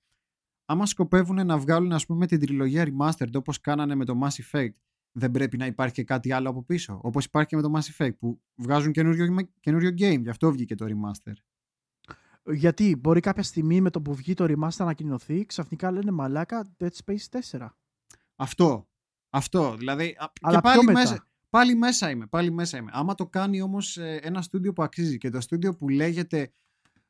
Άμα 0.65 0.87
σκοπεύουν 0.87 1.47
να 1.47 1.59
βγάλουν, 1.59 1.93
ας 1.93 2.07
πούμε, 2.07 2.27
την 2.27 2.41
τριλογία 2.41 2.87
remastered 2.87 3.35
όπως 3.35 3.61
κάνανε 3.61 3.95
με 3.95 4.05
το 4.05 4.21
Mass 4.23 4.43
Effect, 4.59 4.75
δεν 5.13 5.31
πρέπει 5.31 5.57
να 5.57 5.67
υπάρχει 5.67 5.95
και 5.95 6.05
κάτι 6.05 6.33
άλλο 6.33 6.51
από 6.51 6.63
πίσω. 6.63 7.01
Όπως 7.03 7.25
υπάρχει 7.25 7.49
και 7.49 7.57
με 7.57 7.63
το 7.63 7.73
Mass 7.75 7.97
Effect 7.97 8.17
που 8.19 8.41
βγάζουν 8.55 8.93
καινούριο, 8.93 9.37
καινούριο 9.61 9.91
game. 9.91 10.21
Γι' 10.21 10.29
αυτό 10.29 10.51
βγήκε 10.53 10.75
το 10.75 10.87
remaster. 10.89 11.33
Γιατί 12.53 12.97
μπορεί 12.97 13.21
κάποια 13.21 13.43
στιγμή 13.43 13.81
με 13.81 13.91
το 13.91 14.03
που 14.03 14.15
βγει 14.15 14.35
το 14.35 14.45
remaster 14.45 14.77
να 14.77 14.85
ανακοινωθεί, 14.85 15.47
ξαφνικά 15.47 15.91
λένε 15.91 16.11
μαλάκα 16.11 16.67
Dead 16.79 16.89
Space 17.05 17.41
4. 17.51 17.69
Αυτό. 18.37 18.89
Αυτό. 19.31 19.75
Δηλαδή. 19.77 20.17
α, 20.19 20.33
Αλλά 20.41 20.55
και 20.55 20.63
πάλι 20.63 20.79
πιο 20.79 20.93
μετά. 20.93 21.01
μέσα, 21.01 21.29
πάλι 21.51 21.75
μέσα 21.75 22.11
είμαι. 22.11 22.27
Πάλι 22.27 22.51
μέσα 22.51 22.79
είμαι. 22.79 22.91
Άμα 22.95 23.15
το 23.15 23.27
κάνει 23.27 23.61
όμως 23.61 23.97
ένα 23.97 24.43
στούντιο 24.43 24.73
που 24.73 24.83
αξίζει 24.83 25.19
και 25.19 25.31
το 25.31 25.41
στούντιο 25.41 25.75
που 25.77 25.89
λέγεται 25.89 26.53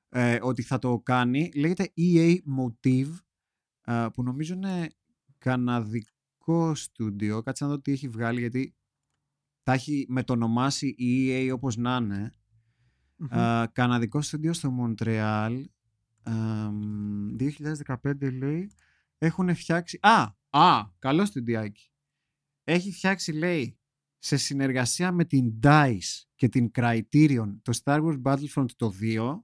ε, 0.09 0.39
ότι 0.43 0.63
θα 0.63 0.79
το 0.79 1.01
κάνει 1.01 1.51
λέγεται 1.55 1.93
EA 1.97 2.37
Motive 2.59 3.13
ε, 3.85 4.07
που 4.15 4.23
νομίζω 4.23 4.55
είναι 4.55 4.89
καναδικό 5.39 6.75
στούντιο. 6.75 7.43
Κάτσε 7.43 7.65
να 7.65 7.71
δω 7.71 7.81
τι 7.81 7.93
έχει 7.93 8.09
βγάλει 8.09 8.41
γιατί 8.41 8.75
τα 9.63 9.73
έχει 9.73 10.07
μετονομάσει 10.09 10.89
η 10.89 11.29
EA 11.31 11.55
όπως 11.55 11.77
να 11.77 11.97
είναι. 11.97 12.33
Μμμ. 13.19 13.39
Ε, 13.39 13.67
καναδικός 13.73 14.27
στούντιο 14.27 14.53
στο 14.53 14.71
Μοντρεάλ. 14.71 15.69
ε, 16.23 16.33
2015 17.37 18.33
λέει. 18.39 18.71
Έχουν 19.19 19.55
φτιάξει. 19.55 19.99
Α! 20.03 20.23
Α! 20.51 20.85
Καλό 20.99 21.25
στούντιάκι. 21.25 21.91
Έχει 22.65 22.93
φτιάξει, 22.93 23.33
λέει, 23.33 23.79
σε 24.19 24.37
συνεργασία 24.37 25.13
με 25.13 25.25
την 25.25 25.53
DICE 25.63 25.99
και 26.35 26.49
την 26.49 26.71
Criterion 26.75 27.57
το 27.63 27.79
Star 27.85 28.01
Wars 28.05 28.23
Battlefront 28.23 28.71
το 28.77 28.93
2, 29.01 29.39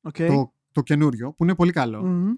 Οκ. 0.00 0.16
το, 0.16 0.54
το 0.72 0.82
καινούριο, 0.82 1.32
που 1.32 1.44
είναι 1.44 1.54
πολύ 1.54 1.72
καλό. 1.72 2.02
Μμμ. 2.06 2.32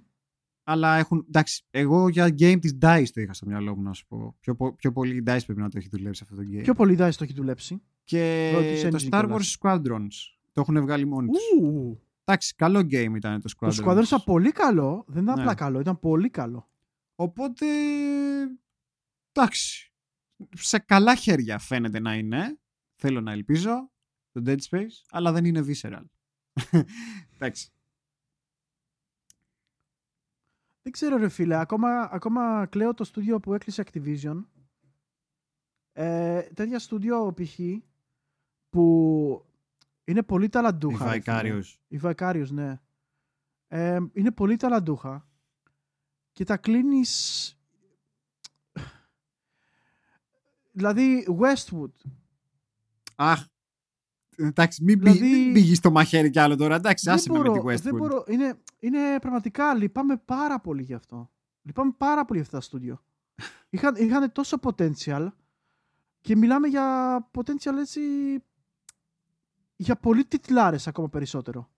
Αλλά 0.65 0.97
έχουν. 0.97 1.25
Εντάξει, 1.29 1.65
εγώ 1.71 2.09
για 2.09 2.27
game 2.27 2.59
της 2.61 2.79
DICE 2.81 3.07
το 3.13 3.21
είχα 3.21 3.33
στο 3.33 3.47
μυαλό 3.47 3.77
μου 3.77 3.83
να 3.83 3.93
σου 3.93 4.07
πω. 4.07 4.37
Πιο, 4.41 4.55
πο- 4.57 4.75
πιο 4.75 4.93
πολύ 4.93 5.17
η 5.17 5.23
DICE 5.27 5.41
πρέπει 5.45 5.61
να 5.61 5.69
το 5.69 5.79
έχει 5.79 5.89
δουλέψει 5.89 6.23
αυτό 6.25 6.37
το 6.37 6.43
game. 6.53 6.63
Πιο 6.63 6.75
πολύ 6.75 6.95
DICE 6.99 7.11
το 7.17 7.25
έχει 7.25 7.33
δουλέψει. 7.33 7.83
Και 8.05 8.51
Πρώτης 8.55 8.83
το 8.83 8.89
engine 8.89 9.15
Star 9.15 9.25
κιόλας. 9.27 9.57
Wars 9.61 9.69
Squadrons 9.81 10.09
το 10.53 10.61
έχουν 10.61 10.81
βγάλει 10.81 11.05
μόνοι 11.07 11.29
τους. 11.29 11.41
Ου, 11.61 12.01
Εντάξει, 12.25 12.55
καλό 12.55 12.79
game 12.81 13.13
ήταν 13.17 13.41
το 13.41 13.53
Squadrons. 13.59 13.75
το 13.75 13.91
Squadrons 13.91 14.05
ήταν 14.05 14.23
πολύ 14.25 14.53
καλό. 14.53 15.05
Δεν 15.09 15.23
ήταν 15.23 15.35
Ναι. 15.35 15.41
απλά 15.41 15.55
καλό, 15.55 15.81
ήταν 15.81 16.01
πολύ 16.01 16.31
καλό. 16.31 16.71
Οπότε, 17.15 17.67
εντάξει, 19.33 19.93
σε 20.55 20.79
καλά 20.79 21.15
χέρια 21.15 21.59
φαίνεται 21.59 22.01
να 22.01 22.15
είναι. 22.15 22.59
Θέλω 22.95 23.21
να 23.21 23.33
ελπίζω 23.33 23.91
το 24.33 24.43
Dead 24.47 24.59
Space, 24.71 24.87
αλλά 25.11 25.33
δεν 25.33 25.45
είναι 25.45 25.65
visceral. 25.67 26.03
εντάξει. 27.35 27.71
Δεν 30.83 30.93
ξέρω 30.93 31.17
ρε 31.17 31.29
φίλε, 31.29 31.57
ακόμα, 31.59 32.09
ακόμα 32.13 32.67
κλαίω 32.67 32.95
το 32.95 33.05
στούντιο 33.05 33.41
που 33.41 33.55
έκλεισε 33.55 33.85
Activision. 33.87 34.45
Ε, 35.93 36.41
τέτοια 36.43 36.79
στούντιο 36.79 37.35
π.χ. 37.37 37.59
που 38.73 39.45
είναι 40.05 40.23
πολύ 40.23 40.45
Η 40.45 40.49
ταλαντούχα. 40.49 41.05
ρε 41.13 41.21
φίλε. 41.21 41.23
Vicarious. 41.27 41.65
Η 41.89 42.01
Vicarious, 42.03 42.47
ναι. 42.51 42.81
Ε, 43.69 43.99
είναι 44.13 44.31
πολύ 44.31 44.57
ταλαντούχα. 44.57 45.27
Και 46.33 46.45
τα 46.45 46.57
κλείνεις... 46.57 47.57
Δηλαδή, 50.73 51.27
Westwood. 51.41 51.91
Αχ, 53.17 53.45
εντάξει, 54.37 54.85
μην, 54.85 54.99
πει- 54.99 55.11
Δηλαδή- 55.11 55.31
μην 55.45 55.53
πήγεις 55.53 55.79
στο 55.79 55.91
μαχαίρι 55.91 56.31
κι 56.31 56.39
άλλο 56.39 56.57
τώρα. 56.57 56.75
Εντάξει, 56.75 57.05
Δεν 57.05 57.15
άσε 57.15 57.31
με 57.33 57.39
με 57.39 57.45
μπορώ, 57.49 57.61
τη 57.61 57.67
Westwood. 57.67 57.83
δεν 57.83 57.95
μπορώ. 57.95 58.25
Είναι, 58.29 58.55
είναι 58.79 59.19
πραγματικά, 59.21 59.75
λυπάμαι 59.75 60.17
πάρα 60.17 60.61
πολύ 60.61 60.83
γι' 60.83 60.95
αυτό. 60.95 61.31
Λυπάμαι 61.63 61.93
πάρα 61.99 62.25
πολύ 62.25 62.39
για 62.39 62.47
αυτά 62.47 62.57
τα 62.59 62.65
στούντιο. 62.65 63.03
είχαν, 63.71 63.95
είχαν 63.97 64.33
τόσο 64.33 64.57
potential 64.63 65.29
και 66.21 66.37
μιλάμε 66.37 66.69
για 66.69 67.17
potential 67.35 67.77
έτσι 67.81 68.01
για 69.83 69.97
πολύ 69.97 70.25
τιτλάρες 70.25 70.87
ακόμα 70.87 71.09
περισσότερο. 71.09 71.71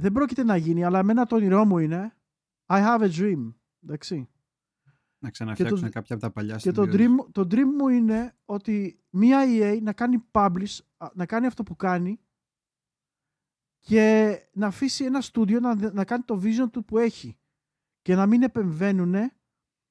Δεν 0.00 0.12
πρόκειται 0.12 0.42
να 0.44 0.56
γίνει, 0.56 0.84
αλλά 0.84 0.98
εμένα 0.98 1.26
το 1.26 1.36
όνειρό 1.36 1.64
μου 1.64 1.78
είναι 1.78 2.16
I 2.66 2.78
have 2.78 3.00
a 3.00 3.10
dream. 3.10 3.54
Εντάξει. 3.82 4.28
Να 5.22 5.30
ξαναφτιάξουν 5.30 5.78
και 5.78 5.84
το- 5.84 5.90
κάποια 5.92 6.14
από 6.14 6.24
τα 6.24 6.30
παλιά 6.30 6.56
Και 6.56 6.72
το 6.72 6.82
studios. 6.82 6.94
dream, 6.94 7.32
το 7.32 7.40
dream 7.42 7.64
μου 7.78 7.88
είναι 7.88 8.36
ότι 8.44 9.00
μία 9.10 9.44
EA 9.46 9.78
να 9.82 9.92
κάνει 9.92 10.24
publish, 10.30 10.78
α, 10.96 11.08
να 11.14 11.26
κάνει 11.26 11.46
αυτό 11.46 11.62
που 11.62 11.76
κάνει 11.76 12.20
και 13.78 14.36
να 14.52 14.66
αφήσει 14.66 15.04
ένα 15.04 15.20
στούντιο 15.20 15.60
να, 15.60 15.92
να 15.92 16.04
κάνει 16.04 16.22
το 16.22 16.40
vision 16.44 16.70
του 16.72 16.84
που 16.84 16.98
έχει 16.98 17.38
και 18.02 18.14
να 18.14 18.26
μην 18.26 18.42
επεμβαίνουν 18.42 19.14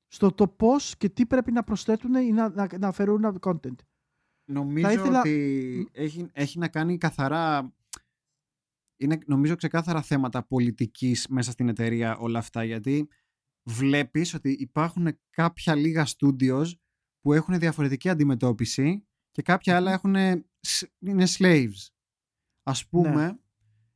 στο 0.08 0.32
το 0.32 0.48
πώς 0.48 0.98
και 0.98 1.10
τι 1.10 1.26
πρέπει 1.26 1.52
να 1.52 1.64
προσθέτουν 1.64 2.16
ή 2.16 2.32
να, 2.32 2.50
να, 2.50 2.68
να 2.80 2.92
φέρουν 2.92 3.40
content. 3.42 3.76
Νομίζω 4.52 4.88
Θα 4.88 4.94
ήθελα- 4.94 5.20
ότι 5.20 5.90
έχει, 5.92 6.30
έχει 6.34 6.60
να 6.60 6.68
κάνει 6.68 6.98
καθαρά. 6.98 7.74
Είναι 8.98 9.18
νομίζω 9.26 9.56
ξεκάθαρα 9.56 10.02
θέματα 10.02 10.44
πολιτικής 10.44 11.28
μέσα 11.28 11.52
στην 11.52 11.70
εταιρεία 11.70 12.18
όλα 12.18 12.40
αυτά 12.40 12.64
γιατί 12.64 13.08
βλέπεις 13.64 14.34
ότι 14.34 14.52
υπάρχουν 14.60 15.20
κάποια 15.30 15.76
λίγα 15.76 16.08
studios 16.18 16.66
που 17.22 17.34
έχουν 17.34 17.60
διαφορετική 17.60 18.10
αντιμετώπιση 18.10 19.08
και 19.32 19.42
κάποια 19.42 19.76
άλλα 19.76 19.92
έχουν, 19.92 20.16
σ- 20.60 20.92
είναι 21.00 21.26
slaves. 21.38 21.88
Ας 22.64 22.88
πούμε 22.88 23.40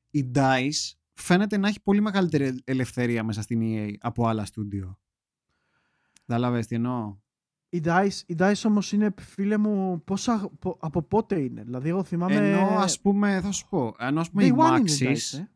η 0.09 0.31
DICE 0.35 0.91
φαίνεται 1.13 1.57
να 1.57 1.67
έχει 1.67 1.81
πολύ 1.81 2.01
μεγαλύτερη 2.01 2.61
ελευθερία 2.63 3.23
μέσα 3.23 3.41
στην 3.41 3.59
EA 3.63 3.93
από 3.99 4.27
άλλα 4.27 4.45
studio. 4.45 4.95
Καταλάβες 6.25 6.67
τι 6.67 6.75
εννοώ; 6.75 7.17
Η 7.73 7.81
DICE, 7.85 8.19
η 8.25 8.35
DICE 8.39 8.61
όμως 8.65 8.91
είναι, 8.91 9.13
φίλε 9.19 9.57
μου, 9.57 10.03
πόσα, 10.03 10.49
πο- 10.59 10.77
από 10.81 11.01
πότε 11.01 11.39
είναι; 11.39 11.63
Δηλαδή, 11.63 11.89
εγώ 11.89 12.03
θυμάμαι... 12.03 12.35
Ενώ 12.35 12.59
ας 12.67 13.01
πούμε, 13.01 13.41
θα 13.41 13.51
σου 13.51 13.67
πω, 13.69 13.95
ενώ 13.99 14.19
ας 14.19 14.29
πούμε 14.31 14.43
Day 14.43 14.47
η 14.47 14.51
one 14.57 14.79
είναι 14.79 14.91
η 14.91 14.95
Maxis, 14.99 15.35
DICE, 15.35 15.39
ε. 15.39 15.47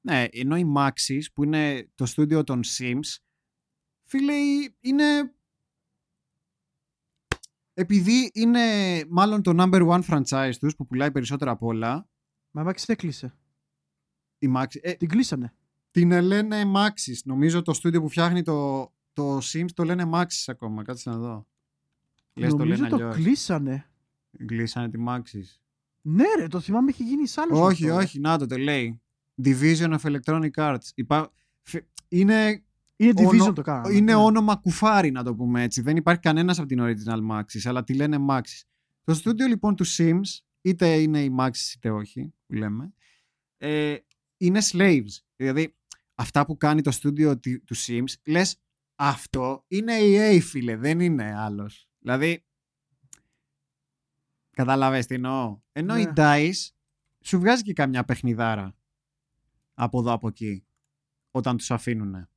ναι, 0.00 0.26
ενώ 0.32 0.56
η 0.56 0.72
Maxis 0.76 1.20
που 1.34 1.44
είναι 1.44 1.90
το 1.94 2.06
στούντιο 2.06 2.44
των 2.44 2.60
Sims, 2.78 3.16
φίλε, 4.02 4.32
είναι... 4.80 5.34
Επειδή 7.74 8.30
είναι 8.34 8.60
μάλλον 9.08 9.42
το 9.42 9.52
number 9.58 9.88
one 9.88 10.02
franchise 10.02 10.52
τους 10.58 10.76
που 10.76 10.86
πουλάει 10.86 11.10
περισσότερα 11.10 11.50
απ' 11.50 11.62
όλα, 11.62 12.08
Μα 12.50 12.62
η 12.62 12.64
Maxis 12.68 12.84
έκλεισε. 12.86 13.34
η 14.38 14.52
Maxis, 14.56 14.78
ε, 14.80 14.92
Την 14.92 15.08
κλείσανε. 15.08 15.54
την 15.90 16.20
λένε 16.22 16.62
Maxis. 16.74 17.16
Νομίζω 17.24 17.62
το 17.62 17.72
στούντιο 17.72 18.00
που 18.00 18.08
φτιάχνει 18.08 18.42
το, 18.42 18.88
το 19.14 19.36
Sims 19.38 19.68
το 19.74 19.84
λένε 19.84 20.10
Maxis 20.12 20.44
ακόμα. 20.46 20.82
Κάτσε 20.82 21.10
να 21.10 21.16
δω. 21.16 21.46
Λες 22.34 22.50
το 22.50 22.56
Νομίζω 22.56 22.76
λένε 22.76 22.88
το, 22.88 22.94
αλλιώς. 22.96 23.14
κλείσανε. 23.16 23.86
Κλείσανε 24.46 24.90
τη 24.90 24.98
Maxis. 25.08 25.58
Ναι 26.00 26.24
ρε, 26.38 26.46
το 26.46 26.60
θυμάμαι 26.60 26.90
έχει 26.90 27.04
γίνει 27.04 27.26
σ' 27.26 27.38
άλλος 27.38 27.58
Όχι, 27.60 27.84
αυτό, 27.84 27.96
ρε. 27.98 28.04
όχι, 28.04 28.20
να 28.20 28.38
το 28.38 28.46
το 28.46 28.56
λέει. 28.56 29.00
Division 29.44 29.98
of 29.98 30.16
Electronic 30.16 30.50
Arts. 30.56 30.78
Υπά... 30.94 31.32
φε- 31.62 31.86
Είναι, 32.08 32.62
Είναι 32.96 33.12
Division 33.16 33.40
Όνο- 33.40 33.52
το 33.52 33.62
κάνανε. 33.62 33.94
είναι 33.94 34.12
ναι. 34.12 34.14
όνομα 34.14 34.56
κουφάρι, 34.56 35.10
να 35.10 35.22
το 35.22 35.34
πούμε 35.34 35.62
έτσι. 35.62 35.80
Δεν 35.80 35.96
υπάρχει 35.96 36.20
κανένας 36.20 36.58
από 36.58 36.68
την 36.68 36.78
original 36.80 37.20
Maxis, 37.30 37.60
αλλά 37.64 37.84
τη 37.84 37.94
λένε 37.94 38.16
Maxis. 38.28 38.62
Το 39.04 39.14
στούντιο 39.14 39.46
λοιπόν 39.46 39.76
του 39.76 39.84
Sims, 39.86 40.38
είτε 40.60 41.00
είναι 41.00 41.22
η 41.22 41.34
Maxis 41.38 41.72
είτε 41.76 41.90
όχι, 41.90 42.32
που 42.46 42.52
λέμε, 42.54 42.92
ε, 43.56 43.96
είναι 44.36 44.60
slaves. 44.72 45.18
Δηλαδή, 45.36 45.74
αυτά 46.14 46.46
που 46.46 46.56
κάνει 46.56 46.80
το 46.82 46.90
στούντιο 46.90 47.38
τη- 47.38 47.60
του 47.60 47.76
Sims, 47.76 48.12
λες, 48.26 48.56
αυτό 48.94 49.64
είναι 49.68 49.92
EA, 50.00 50.38
φίλε, 50.42 50.76
δεν 50.76 51.00
είναι 51.00 51.34
άλλος. 51.36 51.88
Δηλαδή, 51.98 52.44
καταλαβες 54.50 55.06
τι 55.06 55.14
εννοώ. 55.14 55.60
Ενώ 55.72 55.96
η 55.98 56.04
Ναι. 56.04 56.12
DICE 56.16 56.52
σου 57.20 57.38
βγάζει 57.38 57.62
και 57.62 57.72
καμιά 57.72 58.04
παιχνιδάρα. 58.04 58.74
από 59.74 59.98
εδώ 60.00 60.12
από 60.12 60.28
εκεί 60.28 60.66
όταν 61.30 61.56
τους 61.56 61.70
αφήνουν. 61.70 62.28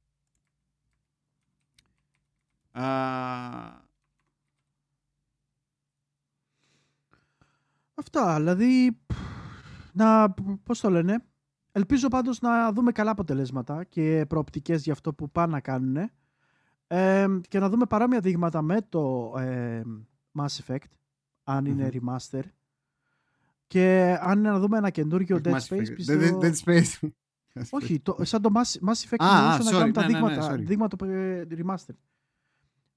Αυτά, 7.93 8.35
δηλαδή, 8.35 9.01
να, 9.93 10.31
πώς 10.63 10.79
το 10.79 10.89
λένε, 10.89 11.25
ελπίζω 11.71 12.07
πάντως 12.07 12.39
να 12.39 12.71
δούμε 12.71 12.91
καλά 12.91 13.11
αποτελέσματα 13.11 13.83
και 13.83 14.25
προοπτικές 14.29 14.83
για 14.83 14.93
αυτό 14.93 15.13
που 15.13 15.31
πάνε 15.31 15.51
να 15.51 15.59
κάνουν 15.61 16.09
και 17.47 17.59
να 17.59 17.69
δούμε 17.69 17.85
παρόμοια 17.85 18.19
δείγματα 18.19 18.61
με 18.61 18.81
το 18.89 19.33
ε, 19.37 19.81
Mass 20.39 20.59
Effect, 20.65 20.89
αν 21.43 21.65
είναι 21.65 21.89
remaster. 21.93 22.41
Και 23.67 24.17
αν 24.21 24.39
είναι 24.39 24.49
να 24.49 24.59
δούμε 24.59 24.77
ένα 24.77 24.89
καινούργιο 24.89 25.39
Dead 25.43 25.59
Space, 25.59 25.93
πιστεύω... 25.95 26.39
Dead 26.41 26.53
Space. 26.65 27.09
Όχι, 27.69 27.99
το, 27.99 28.17
σαν 28.21 28.41
το 28.41 28.49
Mass, 28.53 28.89
Mass 28.89 29.09
Effect 29.09 29.25
ah, 29.25 29.59
να 29.63 29.71
κάνουν 29.71 29.93
τα 29.93 30.01
ναι, 30.01 30.07
ναι, 30.07 30.13
δείγματα, 30.13 31.05
ναι, 31.05 31.43
δείγματα 31.43 31.75
remaster. 31.85 31.95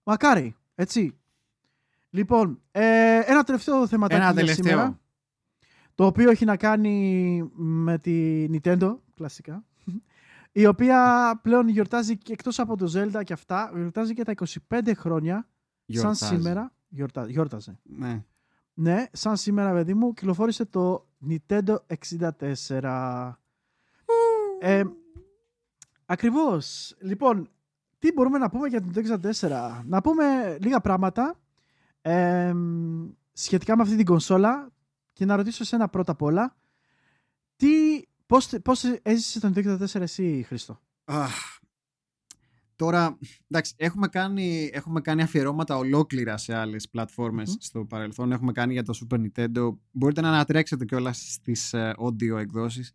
Μακάρι, 0.03 0.57
έτσι. 0.75 1.19
Λοιπόν, 2.11 2.61
ε, 2.71 3.21
ένα 3.27 3.43
τελευταίο 3.43 3.87
θεματάκι 3.87 4.21
ένα 4.23 4.35
τελευταίο. 4.35 4.65
σήμερα. 4.65 5.01
Το 5.95 6.07
οποίο 6.07 6.31
έχει 6.31 6.45
να 6.45 6.57
κάνει 6.57 7.51
με 7.55 7.99
τη 7.99 8.47
Nintendo, 8.53 8.97
κλασικά. 9.15 9.65
Η 10.53 10.67
οποία 10.67 11.41
πλέον 11.43 11.69
γιορτάζει 11.69 12.19
και 12.19 12.33
εκτός 12.33 12.59
από 12.59 12.77
το 12.77 12.93
Zelda 12.95 13.25
και 13.25 13.33
αυτά, 13.33 13.71
γιορτάζει 13.75 14.15
και 14.15 14.25
τα 14.25 14.35
25 14.71 14.93
χρόνια. 14.97 15.49
Σαν 15.87 16.15
σήμερα. 16.15 16.73
Γιορτά, 16.89 17.27
γιόρταζε. 17.27 17.79
Ναι. 17.83 18.25
Ναι, 18.75 19.07
σαν 19.13 19.37
σήμερα, 19.37 19.73
παιδί 19.73 19.95
μου, 19.95 20.13
κυκλοφόρησε 20.13 20.65
το 20.65 21.09
Nintendo 21.29 21.77
64. 22.09 23.33
Ε, 24.61 24.83
ακριβώς. 26.07 26.97
Λοιπόν, 27.01 27.49
τι 27.99 28.13
μπορούμε 28.13 28.39
να 28.39 28.51
πούμε 28.51 28.69
για 28.69 28.81
την 28.81 28.93
Nintendo 28.95 29.31
64. 29.41 29.83
Να 29.85 30.01
πούμε 30.01 30.57
λίγα 30.61 30.81
πράγματα 30.81 31.41
ε, 32.01 32.55
σχετικά 33.33 33.77
με 33.77 33.83
αυτή 33.83 33.97
την 33.97 34.05
κονσόλα 34.05 34.71
και 35.13 35.25
να 35.25 35.37
ρωτήσω 35.37 35.63
εσένα 35.63 35.89
πρώτα 35.89 36.13
απ' 36.13 36.23
όλα. 36.23 36.57
Τι, 37.57 38.03
πώς, 38.31 38.49
πώς 38.63 38.85
έζησες 39.03 39.41
τον 39.41 39.53
Nintendo 39.55 39.79
64 39.79 40.01
εσύ, 40.01 40.45
Χρήστο; 40.47 40.81
Τώρα, 42.77 43.19
εντάξει, 43.49 43.75
έχουμε 43.77 44.09
κάνει, 44.09 44.71
έχουμε 44.73 45.01
κάνει 45.01 45.23
αφιερώματα 45.23 45.77
ολόκληρα 45.77 46.37
σε 46.37 46.55
άλλες 46.55 46.89
πλατφορμες 46.89 47.57
στο 47.61 47.85
παρελθόν. 47.85 48.33
Έχουμε 48.33 48.53
κάνει 48.53 48.73
για 48.73 48.83
το 48.83 48.99
Super 49.01 49.17
Nintendo. 49.21 49.77
Μπορείτε 49.91 50.21
να 50.21 50.29
ανατρέξετε 50.29 50.85
κιόλας 50.85 51.33
στις 51.33 51.71
uh, 51.75 51.93
audio 51.93 52.39
εκδόσεις. 52.39 52.93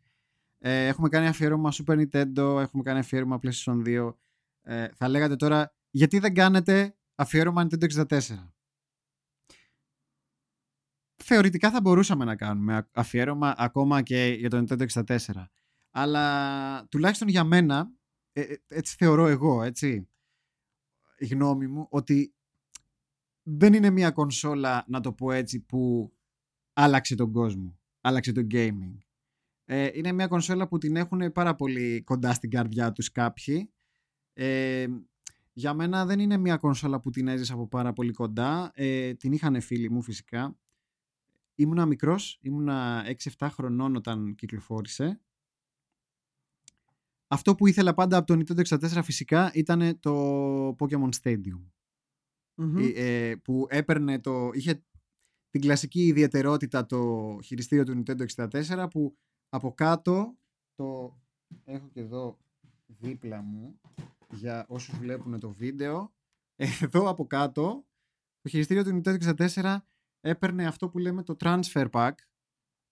Ε, 0.59 0.87
έχουμε 0.87 1.09
κάνει 1.09 1.27
αφιέρωμα 1.27 1.71
Super 1.71 2.05
Nintendo, 2.05 2.59
έχουμε 2.59 2.83
κάνει 2.83 2.99
αφιέρωμα 2.99 3.39
PlayStation 3.41 3.83
2. 3.85 4.13
Ε, 4.61 4.87
θα 4.95 5.07
λέγατε 5.07 5.35
τώρα, 5.35 5.75
γιατί 5.89 6.19
δεν 6.19 6.33
κάνετε 6.33 6.95
αφιέρωμα 7.15 7.67
Nintendo 7.67 7.87
64. 8.05 8.19
Θεωρητικά 11.27 11.71
θα 11.71 11.81
μπορούσαμε 11.81 12.25
να 12.25 12.35
κάνουμε 12.35 12.89
αφιέρωμα 12.93 13.55
ακόμα 13.57 14.01
και 14.01 14.35
για 14.39 14.49
το 14.49 14.57
Nintendo 14.57 14.85
64. 15.03 15.15
Αλλά 15.91 16.85
τουλάχιστον 16.89 17.27
για 17.27 17.43
μένα, 17.43 17.91
ε, 18.31 18.41
ε, 18.41 18.55
έτσι 18.67 18.95
θεωρώ 18.97 19.27
εγώ, 19.27 19.63
έτσι, 19.63 20.07
η 21.17 21.25
γνώμη 21.25 21.67
μου, 21.67 21.87
ότι 21.89 22.33
δεν 23.43 23.73
είναι 23.73 23.89
μια 23.89 24.11
κονσόλα, 24.11 24.85
να 24.87 24.99
το 24.99 25.13
πω 25.13 25.31
έτσι, 25.31 25.59
που 25.59 26.13
άλλαξε 26.73 27.15
τον 27.15 27.31
κόσμο, 27.31 27.79
άλλαξε 28.01 28.31
το 28.31 28.47
gaming. 28.51 28.97
Ε, 29.65 29.89
είναι 29.93 30.11
μια 30.11 30.27
κονσόλα 30.27 30.67
που 30.67 30.77
την 30.77 30.95
έχουν 30.95 31.31
πάρα 31.31 31.55
πολύ 31.55 32.01
κοντά 32.03 32.33
στην 32.33 32.49
καρδιά 32.49 32.91
τους 32.91 33.11
κάποιοι. 33.11 33.73
Ε, 34.33 34.85
για 35.53 35.73
μένα 35.73 36.05
δεν 36.05 36.19
είναι 36.19 36.37
μια 36.37 36.57
κονσόλα 36.57 36.99
που 36.99 37.09
την 37.09 37.27
έζησα 37.27 37.53
από 37.53 37.67
πάρα 37.67 37.93
πολύ 37.93 38.11
κοντά. 38.11 38.71
Ε, 38.73 39.13
την 39.13 39.31
είχαν 39.31 39.61
φίλοι 39.61 39.89
μου 39.89 40.01
φυσικά. 40.01 40.57
Ήμουνα 41.55 41.85
μικρός, 41.85 42.39
ήμουνα 42.41 43.03
6-7 43.37 43.47
χρονών 43.51 43.95
όταν 43.95 44.35
κυκλοφόρησε 44.35 45.19
αυτό 47.27 47.55
που 47.55 47.67
ήθελα 47.67 47.93
πάντα 47.93 48.17
από 48.17 48.27
το 48.27 48.39
Nintendo 48.39 48.77
64 48.79 48.99
φυσικά 49.03 49.51
ήταν 49.53 49.99
το 49.99 50.75
Pokemon 50.79 51.09
Stadium. 51.21 51.61
Ε, 52.77 53.29
ε, 53.29 53.35
που 53.35 53.67
έπαιρνε 53.69 54.19
το... 54.19 54.49
Είχε 54.53 54.83
την 55.49 55.61
κλασική 55.61 56.05
ιδιαιτερότητα 56.05 56.85
το 56.85 57.39
χειριστήριο 57.43 57.83
του 57.83 58.03
Nintendo 58.05 58.25
64 58.35 58.87
που 58.89 59.17
από 59.49 59.73
κάτω 59.73 60.37
το 60.75 61.17
έχω 61.63 61.89
και 61.89 61.99
εδώ 61.99 62.37
δίπλα 62.85 63.41
μου 63.41 63.79
για 64.31 64.65
όσους 64.67 64.97
βλέπουν 64.97 65.39
το 65.39 65.51
βίντεο 65.51 66.13
εδώ 66.81 67.09
από 67.09 67.27
κάτω 67.27 67.85
το 68.41 68.49
χειριστήριο 68.49 68.83
του 68.83 69.01
Nintendo 69.03 69.35
64 69.35 69.77
έπαιρνε 70.25 70.67
αυτό 70.67 70.89
που 70.89 70.97
λέμε 70.97 71.23
το 71.23 71.35
transfer 71.39 71.89
pack 71.91 72.11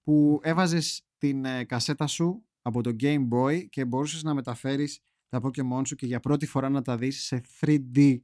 που 0.02 0.40
έβαζες 0.44 1.08
την 1.18 1.46
ε, 1.46 1.64
κασέτα 1.64 2.08
σου 2.08 2.46
από 2.62 2.84
το 2.84 2.96
Game 3.00 3.30
Boy 3.30 3.70
και 3.70 3.86
μπορούσες 3.86 4.24
να 4.24 4.34
μεταφέρεις 4.34 5.00
τα 5.28 5.42
Pokemon 5.44 5.82
σου 5.86 5.96
και 5.96 6.06
για 6.06 6.20
πρώτη 6.20 6.46
φορά 6.46 6.70
να 6.70 6.82
τα 6.82 6.98
δεις 6.98 7.24
σε 7.24 7.42
3D 7.60 8.20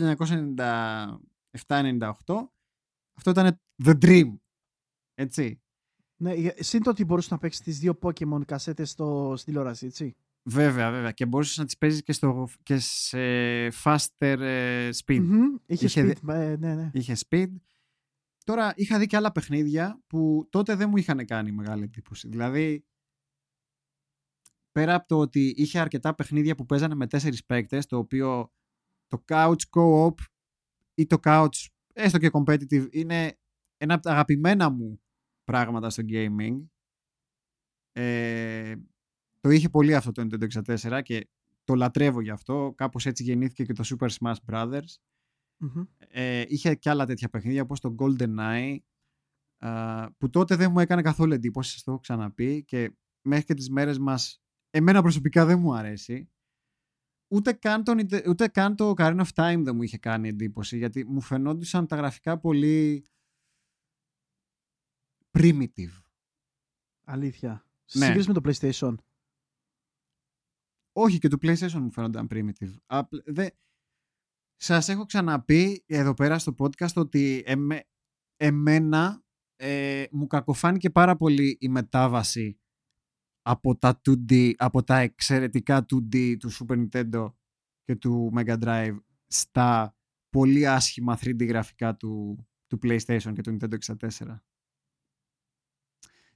αυτό 3.16 3.30
ήταν 3.30 3.60
the 3.84 3.98
dream. 4.02 4.36
Έτσι. 5.14 5.62
Ναι, 6.16 6.34
σύν 6.56 6.82
το 6.82 6.90
ότι 6.90 7.04
μπορούσε 7.04 7.28
να 7.30 7.38
παίξεις 7.38 7.62
τις 7.62 7.78
δύο 7.78 7.98
Pokemon 8.02 8.44
κασέτες 8.46 8.90
στο, 8.90 9.34
στην 9.36 9.52
τηλεόραση, 9.52 9.86
έτσι. 9.86 10.16
Βέβαια, 10.50 10.90
βέβαια. 10.90 11.12
Και 11.12 11.26
μπορούσες 11.26 11.56
να 11.56 11.64
τις 11.64 11.78
παίζεις 11.78 12.02
και, 12.02 12.12
στο, 12.12 12.48
και 12.62 12.78
σε 12.78 13.18
faster 13.84 14.38
ε, 14.40 14.88
speed. 15.04 15.24
Είχε, 15.66 15.84
είχε, 15.84 16.02
speed, 16.02 16.28
ε, 16.28 16.56
ναι, 16.56 16.74
ναι. 16.74 16.90
Είχε 16.92 17.16
speed. 17.28 17.48
Τώρα 18.44 18.72
είχα 18.76 18.98
δει 18.98 19.06
και 19.06 19.16
άλλα 19.16 19.32
παιχνίδια 19.32 20.02
που 20.06 20.48
τότε 20.50 20.74
δεν 20.74 20.88
μου 20.88 20.96
είχαν 20.96 21.24
κάνει 21.24 21.52
μεγάλη 21.52 21.82
εντύπωση. 21.82 22.28
Δηλαδή, 22.28 22.84
πέρα 24.72 24.94
από 24.94 25.06
το 25.06 25.18
ότι 25.18 25.54
είχε 25.56 25.78
αρκετά 25.78 26.14
παιχνίδια 26.14 26.54
που 26.54 26.66
παίζανε 26.66 26.94
με 26.94 27.06
τέσσερις 27.06 27.44
παίκτες, 27.44 27.86
το 27.86 27.98
οποίο 27.98 28.52
το 29.06 29.24
couch 29.28 29.62
co-op 29.70 30.14
ή 30.94 31.06
το 31.06 31.16
couch 31.22 31.66
έστω 31.92 32.18
και 32.18 32.30
competitive 32.32 32.86
είναι 32.90 33.38
ένα 33.76 33.94
από 33.94 34.02
τα 34.02 34.10
αγαπημένα 34.10 34.70
μου 34.70 35.00
πράγματα 35.44 35.90
στο 35.90 36.02
gaming. 36.08 36.56
Ε, 37.92 38.74
το 39.40 39.50
είχε 39.50 39.68
πολύ 39.68 39.94
αυτό 39.94 40.12
το 40.12 40.22
Nintendo 40.22 40.62
64 40.78 41.00
και 41.02 41.28
το 41.64 41.74
λατρεύω 41.74 42.20
γι' 42.20 42.30
αυτό. 42.30 42.72
Κάπως 42.76 43.06
έτσι 43.06 43.22
γεννήθηκε 43.22 43.64
και 43.64 43.72
το 43.72 43.84
Super 43.86 44.08
Smash 44.08 44.34
Brothers. 44.46 44.94
Ε, 45.98 46.44
είχε 46.48 46.74
και 46.74 46.90
άλλα 46.90 47.06
τέτοια 47.06 47.28
παιχνίδια 47.28 47.62
όπως 47.62 47.80
το 47.80 47.94
Golden 47.98 48.36
Eye 48.38 48.78
που 50.18 50.30
τότε 50.30 50.56
δεν 50.56 50.70
μου 50.70 50.80
έκανε 50.80 51.02
καθόλου 51.02 51.32
εντύπωση, 51.32 51.72
σας 51.72 51.82
το 51.82 51.90
έχω 51.90 52.00
ξαναπεί 52.00 52.64
και 52.64 52.92
μέχρι 53.22 53.44
και 53.44 53.54
τις 53.54 53.70
μέρες 53.70 53.98
μας 53.98 54.42
εμένα 54.70 55.02
προσωπικά 55.02 55.46
δεν 55.46 55.58
μου 55.58 55.74
αρέσει. 55.74 56.30
Ούτε 57.32 57.52
καν, 57.52 57.84
τον, 57.84 57.98
ούτε 58.28 58.48
καν 58.48 58.76
το 58.76 58.94
Ocarina 58.96 59.24
of 59.24 59.28
Time 59.34 59.60
δεν 59.64 59.76
μου 59.76 59.82
είχε 59.82 59.98
κάνει 59.98 60.28
εντύπωση 60.28 60.76
γιατί 60.76 61.04
μου 61.04 61.20
φαινόντουσαν 61.20 61.86
τα 61.86 61.96
γραφικά 61.96 62.38
πολύ 62.38 63.04
primitive. 65.38 66.02
Αλήθεια. 67.04 67.66
Ναι. 67.92 68.04
Συγκρίση 68.04 68.28
με 68.28 68.40
το 68.40 68.40
PlayStation. 68.44 68.94
Όχι 70.92 71.18
και 71.18 71.28
το 71.28 71.36
PlayStation 71.42 71.72
μου 71.72 71.92
φαίνονταν 71.92 72.26
primitive. 72.30 72.98
δε, 73.24 73.48
σας 74.56 74.88
έχω 74.88 75.04
ξαναπεί 75.04 75.84
εδώ 75.86 76.14
πέρα 76.14 76.38
στο 76.38 76.54
podcast 76.58 76.94
ότι 76.94 77.44
εμένα 78.36 79.22
ε, 79.56 80.04
μου 80.10 80.26
κακοφάνηκε 80.26 80.90
πάρα 80.90 81.16
πολύ 81.16 81.56
η 81.60 81.68
μετάβαση 81.68 82.60
από 83.42 83.76
τα 83.76 84.00
2D, 84.04 84.52
από 84.56 84.82
τα 84.82 84.96
εξαιρετικά 84.96 85.86
2D 85.90 86.36
του 86.38 86.50
Super 86.52 86.88
Nintendo 86.88 87.32
και 87.82 87.96
του 87.96 88.32
Mega 88.36 88.58
Drive 88.62 88.98
στα 89.26 89.96
πολύ 90.28 90.68
άσχημα 90.68 91.18
3D 91.20 91.48
γραφικά 91.48 91.96
του, 91.96 92.44
του 92.66 92.78
PlayStation 92.82 93.32
και 93.34 93.40
του 93.42 93.56
Nintendo 93.60 93.76
64. 94.10 94.40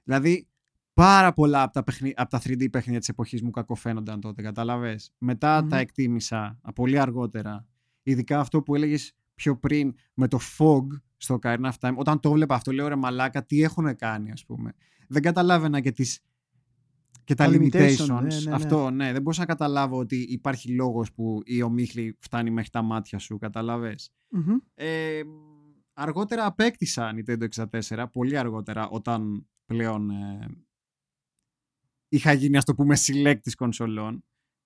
Δηλαδή, 0.03 0.49
πάρα 0.95 1.33
πολλά 1.33 1.61
από 1.61 1.73
τα, 1.73 1.83
παιχνί... 1.83 2.13
από 2.15 2.29
τα 2.29 2.41
3D 2.43 2.69
παιχνίδια 2.71 2.99
της 2.99 3.09
εποχής 3.09 3.41
μου 3.41 3.49
κακοφαίνονταν 3.49 4.21
τότε, 4.21 4.41
καταλαβες. 4.41 5.13
τα 5.39 5.77
εκτίμησα, 5.77 6.59
πολύ 6.75 6.99
αργότερα 6.99 7.65
ειδικά 8.05 8.39
αυτό 8.39 8.61
που 8.61 8.75
έλεγες 8.75 9.15
πιο 9.35 9.57
πριν 9.57 9.95
με 10.13 10.27
το 10.27 10.39
fog 10.57 10.87
στο 11.17 11.39
Ocarina 11.41 11.69
of 11.71 11.73
Time, 11.79 11.95
όταν 11.95 12.19
το 12.19 12.31
βλέπα 12.31 12.55
αυτό 12.55 12.71
λέω 12.71 12.87
ρε 12.87 12.95
μαλάκα 12.95 13.45
τι 13.45 13.61
έχουν 13.61 13.95
κάνει 13.95 14.31
ας 14.31 14.45
πούμε. 14.45 14.73
Δεν 15.07 15.21
καταλάβαινα 15.21 15.79
και 15.79 15.91
τις 15.91 16.19
και 17.23 17.33
τα, 17.33 17.47
limitations. 17.49 18.07
Ναι, 18.07 18.35
ναι, 18.35 18.39
ναι. 18.39 18.51
Αυτό, 18.51 18.89
ναι. 18.89 19.11
Δεν 19.11 19.21
μπορούσα 19.21 19.39
να 19.39 19.45
καταλάβω 19.45 19.97
ότι 19.97 20.15
υπάρχει 20.15 20.69
λόγος 20.69 21.13
που 21.13 21.41
η 21.45 21.61
ομίχλη 21.61 22.17
φτάνει 22.19 22.49
μέχρι 22.49 22.69
τα 22.69 22.81
μάτια 22.81 23.19
σου, 23.19 23.37
καταλαβες. 23.37 24.11
Ε, 24.73 25.21
αργότερα 25.93 26.45
απέκτησα 26.45 27.13
Nintendo 27.15 27.47
64, 27.89 28.05
πολύ 28.11 28.37
αργότερα, 28.37 28.89
όταν 28.89 29.47
πλέον 29.65 30.09
ε, 30.09 30.47
είχα 32.09 32.33
γίνει, 32.33 32.57
ας 32.57 32.65
το 32.65 32.75
πούμε, 32.75 32.95
συλλέκτη 32.95 33.51
κονσολών 33.51 34.23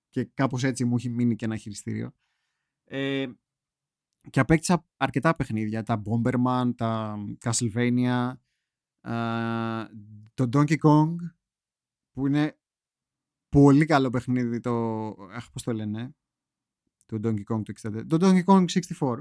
και 0.08 0.24
κάπως 0.24 0.64
έτσι 0.64 0.84
μου 0.84 0.96
έχει 0.96 1.08
μείνει 1.08 1.36
και 1.36 1.44
ένα 1.44 1.56
χειριστήριο. 1.56 2.14
Ε, 2.84 3.26
και 4.30 4.40
απέκτησα 4.40 4.86
αρκετά 4.96 5.36
παιχνίδια, 5.36 5.82
τα 5.82 6.02
Bomberman, 6.04 6.70
τα 6.76 7.18
Castlevania, 7.40 8.32
ε, 9.00 9.84
το 10.34 10.48
Donkey 10.52 10.76
Kong, 10.78 11.16
που 12.12 12.26
είναι 12.26 12.58
πολύ 13.48 13.84
καλό 13.84 14.10
παιχνίδι, 14.10 14.60
το, 14.60 15.06
αχ, 15.32 15.50
πώς 15.50 15.62
το 15.62 15.72
λένε, 15.72 16.14
το 17.06 17.18
Donkey 17.22 17.44
Kong 17.44 17.62
το 17.62 17.72
64, 17.80 18.04
το 18.06 18.16
Donkey 18.20 18.44
Kong 18.44 18.64
64. 18.98 19.20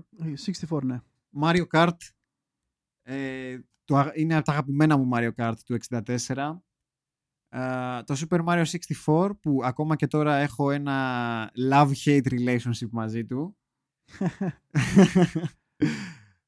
64, 0.67 0.83
ναι. 0.83 1.01
Mario 1.41 1.67
Kart, 1.67 1.97
ε, 3.01 3.59
το, 3.83 4.11
είναι 4.13 4.35
από 4.35 4.45
τα 4.45 4.51
αγαπημένα 4.51 4.97
μου 4.97 5.09
Mario 5.13 5.31
Kart 5.35 5.55
του 5.65 5.77
64. 5.89 6.57
Uh, 7.51 8.01
το 8.05 8.15
Super 8.17 8.45
Mario 8.45 8.65
64 9.05 9.29
που 9.39 9.59
ακόμα 9.63 9.95
και 9.95 10.07
τώρα 10.07 10.35
έχω 10.35 10.71
ένα 10.71 11.51
love-hate 11.71 12.27
relationship 12.29 12.89
μαζί 12.91 13.25
του. 13.25 13.57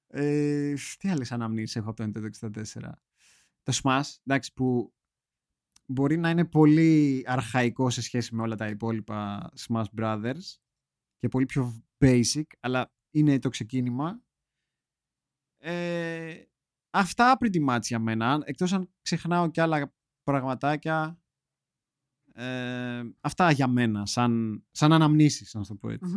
ε, 0.08 0.74
τι 1.00 1.10
άλλες 1.10 1.32
αναμνήσεις 1.32 1.76
έχω 1.76 1.90
από 1.90 2.04
το 2.04 2.12
Nintendo 2.14 2.50
64. 2.50 2.92
Το 3.64 3.80
Smash, 3.84 4.16
εντάξει, 4.26 4.54
που 4.54 4.94
μπορεί 5.86 6.18
να 6.18 6.30
είναι 6.30 6.46
πολύ 6.46 7.24
αρχαϊκό 7.28 7.90
σε 7.90 8.02
σχέση 8.02 8.36
με 8.36 8.42
όλα 8.42 8.56
τα 8.56 8.68
υπόλοιπα 8.68 9.52
Smash 9.68 9.86
Brothers 9.98 10.60
και 11.18 11.28
πολύ 11.28 11.46
πιο 11.46 11.84
basic, 11.98 12.44
αλλά 12.60 12.92
είναι 13.12 13.40
το 13.40 13.50
ξεκίνημα. 13.50 14.22
Ε, 15.58 16.44
αυτά 16.90 17.38
pretty 17.40 17.70
much 17.70 17.82
για 17.82 18.00
μένα. 18.00 18.42
Εκτός 18.46 18.74
αν 18.74 18.94
ξεχνάω 19.02 19.52
και 19.52 19.62
άλλα 19.62 19.94
πραγματάκια. 20.24 21.20
Ε, 22.34 23.02
αυτά 23.22 23.52
για 23.52 23.68
μένα, 23.68 24.06
σαν, 24.06 24.64
σαν 24.72 24.94
αναμνήσεις, 24.94 25.54
να 25.54 25.66
το 25.66 25.76
πω 25.76 25.90
ετσι 25.90 26.16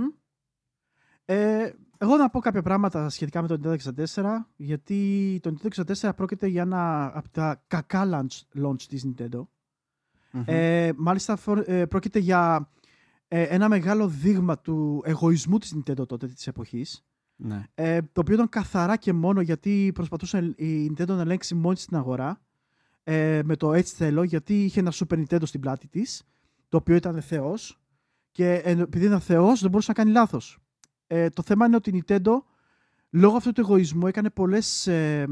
Ε, 1.24 1.70
εγώ 1.98 2.16
να 2.16 2.30
πω 2.30 2.40
κάποια 2.40 2.62
πράγματα 2.62 3.08
σχετικά 3.08 3.42
με 3.42 3.48
το 3.48 3.60
Nintendo 3.62 3.76
64, 4.14 4.24
γιατί 4.56 5.38
το 5.42 5.54
Nintendo 5.54 5.84
64 6.00 6.10
πρόκειται 6.16 6.46
για 6.46 6.62
ένα 6.62 7.10
από 7.14 7.28
τα 7.28 7.64
κακά 7.66 8.08
launch, 8.10 8.62
launch 8.64 8.82
της 8.82 9.06
Nintendo. 9.06 9.46
Ε, 10.44 10.90
μάλιστα 10.96 11.38
ε, 11.66 11.84
πρόκειται 11.86 12.18
για 12.18 12.70
ε, 13.28 13.42
ένα 13.42 13.68
μεγάλο 13.68 14.08
δείγμα 14.08 14.58
του 14.58 15.02
εγωισμού 15.04 15.58
της 15.58 15.74
Nintendo 15.76 16.08
τότε 16.08 16.26
της 16.26 16.46
εποχής. 16.46 17.04
Ναι. 17.36 17.64
Ε, 17.74 18.02
το 18.02 18.20
οποίο 18.20 18.34
ήταν 18.34 18.48
καθαρά 18.48 18.96
και 18.96 19.12
μόνο 19.12 19.40
γιατί 19.40 19.90
προσπαθούσε 19.94 20.54
η 20.56 20.94
Nintendo 20.96 21.06
να 21.06 21.20
ελέγξει 21.20 21.54
μόνη 21.54 21.76
στην 21.76 21.96
αγορά 21.96 22.43
ε, 23.04 23.40
με 23.44 23.56
το 23.56 23.72
έτσι 23.72 23.94
θέλω 23.94 24.22
γιατί 24.22 24.64
είχε 24.64 24.80
ένα 24.80 24.92
Super 24.94 25.24
Nintendo 25.24 25.42
στην 25.42 25.60
πλάτη 25.60 25.88
της 25.88 26.22
το 26.68 26.76
οποίο 26.76 26.94
ήταν 26.94 27.22
θεός 27.22 27.80
και 28.30 28.52
επειδή 28.64 29.06
ήταν 29.06 29.20
θεός 29.20 29.60
δεν 29.60 29.70
μπορούσε 29.70 29.90
να 29.90 29.96
κάνει 29.96 30.10
λάθος. 30.10 30.58
Ε, 31.06 31.28
το 31.28 31.42
θέμα 31.42 31.66
είναι 31.66 31.76
ότι 31.76 31.90
η 31.90 32.04
Nintendo 32.06 32.32
λόγω 33.10 33.36
αυτού 33.36 33.52
του 33.52 33.60
εγωισμού 33.60 34.06
έκανε 34.06 34.30
πολλές, 34.30 34.86
ε, 34.86 35.26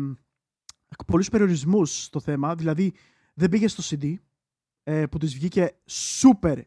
πολλούς 1.06 1.28
περιορισμούς 1.28 2.04
στο 2.04 2.20
θέμα 2.20 2.54
δηλαδή 2.54 2.92
δεν 3.34 3.48
πήγε 3.48 3.68
στο 3.68 3.82
CD 3.86 4.14
ε, 4.82 5.06
που 5.06 5.18
της 5.18 5.34
βγήκε 5.34 5.74
super 6.20 6.60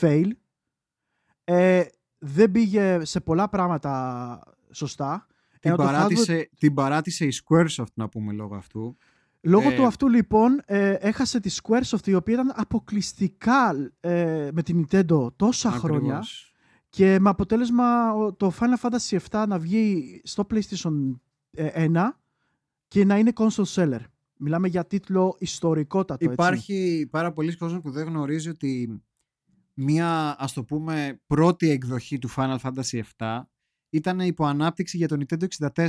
fail 0.00 0.30
ε, 1.44 1.84
δεν 2.18 2.50
πήγε 2.50 3.04
σε 3.04 3.20
πολλά 3.20 3.48
πράγματα 3.48 4.40
σωστά. 4.70 5.26
Την, 5.60 5.74
παράτησε, 5.74 6.50
την 6.58 6.74
παράτησε 6.74 7.24
η 7.24 7.32
Squaresoft 7.44 7.92
να 7.94 8.08
πούμε 8.08 8.32
λόγω 8.32 8.54
αυτού. 8.54 8.96
Λόγω 9.40 9.72
του 9.72 9.82
ε, 9.82 9.86
αυτού 9.86 10.08
λοιπόν 10.08 10.62
ε, 10.64 10.92
έχασε 10.92 11.40
τη 11.40 11.56
Squaresoft 11.62 12.06
η 12.06 12.14
οποία 12.14 12.34
ήταν 12.34 12.52
αποκλειστικά 12.56 13.90
ε, 14.00 14.48
με 14.52 14.62
την 14.62 14.86
Nintendo 14.90 15.32
τόσα 15.36 15.70
χρόνια 15.70 16.24
και 16.88 17.18
με 17.20 17.28
αποτέλεσμα 17.28 18.14
το 18.36 18.52
Final 18.60 18.88
Fantasy 18.88 19.18
VII 19.30 19.44
να 19.48 19.58
βγει 19.58 20.20
στο 20.24 20.46
PlayStation 20.50 20.92
1 21.56 21.90
και 22.88 23.04
να 23.04 23.18
είναι 23.18 23.32
console 23.36 23.74
seller. 23.74 24.00
Μιλάμε 24.38 24.68
για 24.68 24.86
τίτλο 24.86 25.36
ιστορικότατο. 25.38 26.30
Υπάρχει 26.32 27.08
πάρα 27.10 27.32
πολλοί 27.32 27.56
κόσμοι 27.56 27.80
που 27.80 27.90
δεν 27.90 28.06
γνωρίζει 28.06 28.48
ότι 28.48 29.02
μία 29.74 30.36
ας 30.38 30.52
το 30.52 30.64
πούμε 30.64 31.20
πρώτη 31.26 31.70
εκδοχή 31.70 32.18
του 32.18 32.30
Final 32.36 32.58
Fantasy 32.58 33.00
VII 33.18 33.42
ήταν 33.90 34.20
υπό 34.20 34.44
ανάπτυξη 34.44 34.96
για 34.96 35.08
το 35.08 35.16
Nintendo 35.20 35.44
64. 35.74 35.88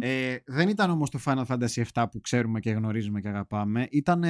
Ε, 0.00 0.36
δεν 0.46 0.68
ήταν 0.68 0.90
όμως 0.90 1.10
το 1.10 1.18
Final 1.24 1.46
Fantasy 1.46 1.82
VII 1.92 2.06
που 2.10 2.20
ξέρουμε 2.20 2.60
και 2.60 2.70
γνωρίζουμε 2.70 3.20
και 3.20 3.28
αγαπάμε. 3.28 3.88
Ήταν 3.90 4.24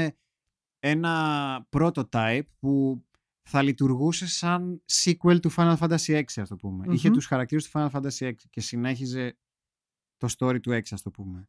ένα 0.78 1.68
prototype 1.70 2.46
που 2.58 3.04
θα 3.42 3.62
λειτουργούσε 3.62 4.26
σαν 4.26 4.82
sequel 4.90 5.40
του 5.40 5.52
Final 5.56 5.76
Fantasy 5.76 5.96
VI, 5.96 6.22
ας 6.36 6.48
το 6.48 6.56
πουμε 6.56 6.84
Είχε 6.90 7.10
τους 7.10 7.26
χαρακτήρες 7.26 7.64
του 7.64 7.70
Final 7.74 7.90
Fantasy 7.90 8.28
VI 8.28 8.34
και 8.50 8.60
συνέχιζε 8.60 9.38
το 10.16 10.28
story 10.38 10.60
του 10.60 10.70
6, 10.70 10.80
ας 10.90 11.02
το 11.02 11.10
πούμε. 11.10 11.48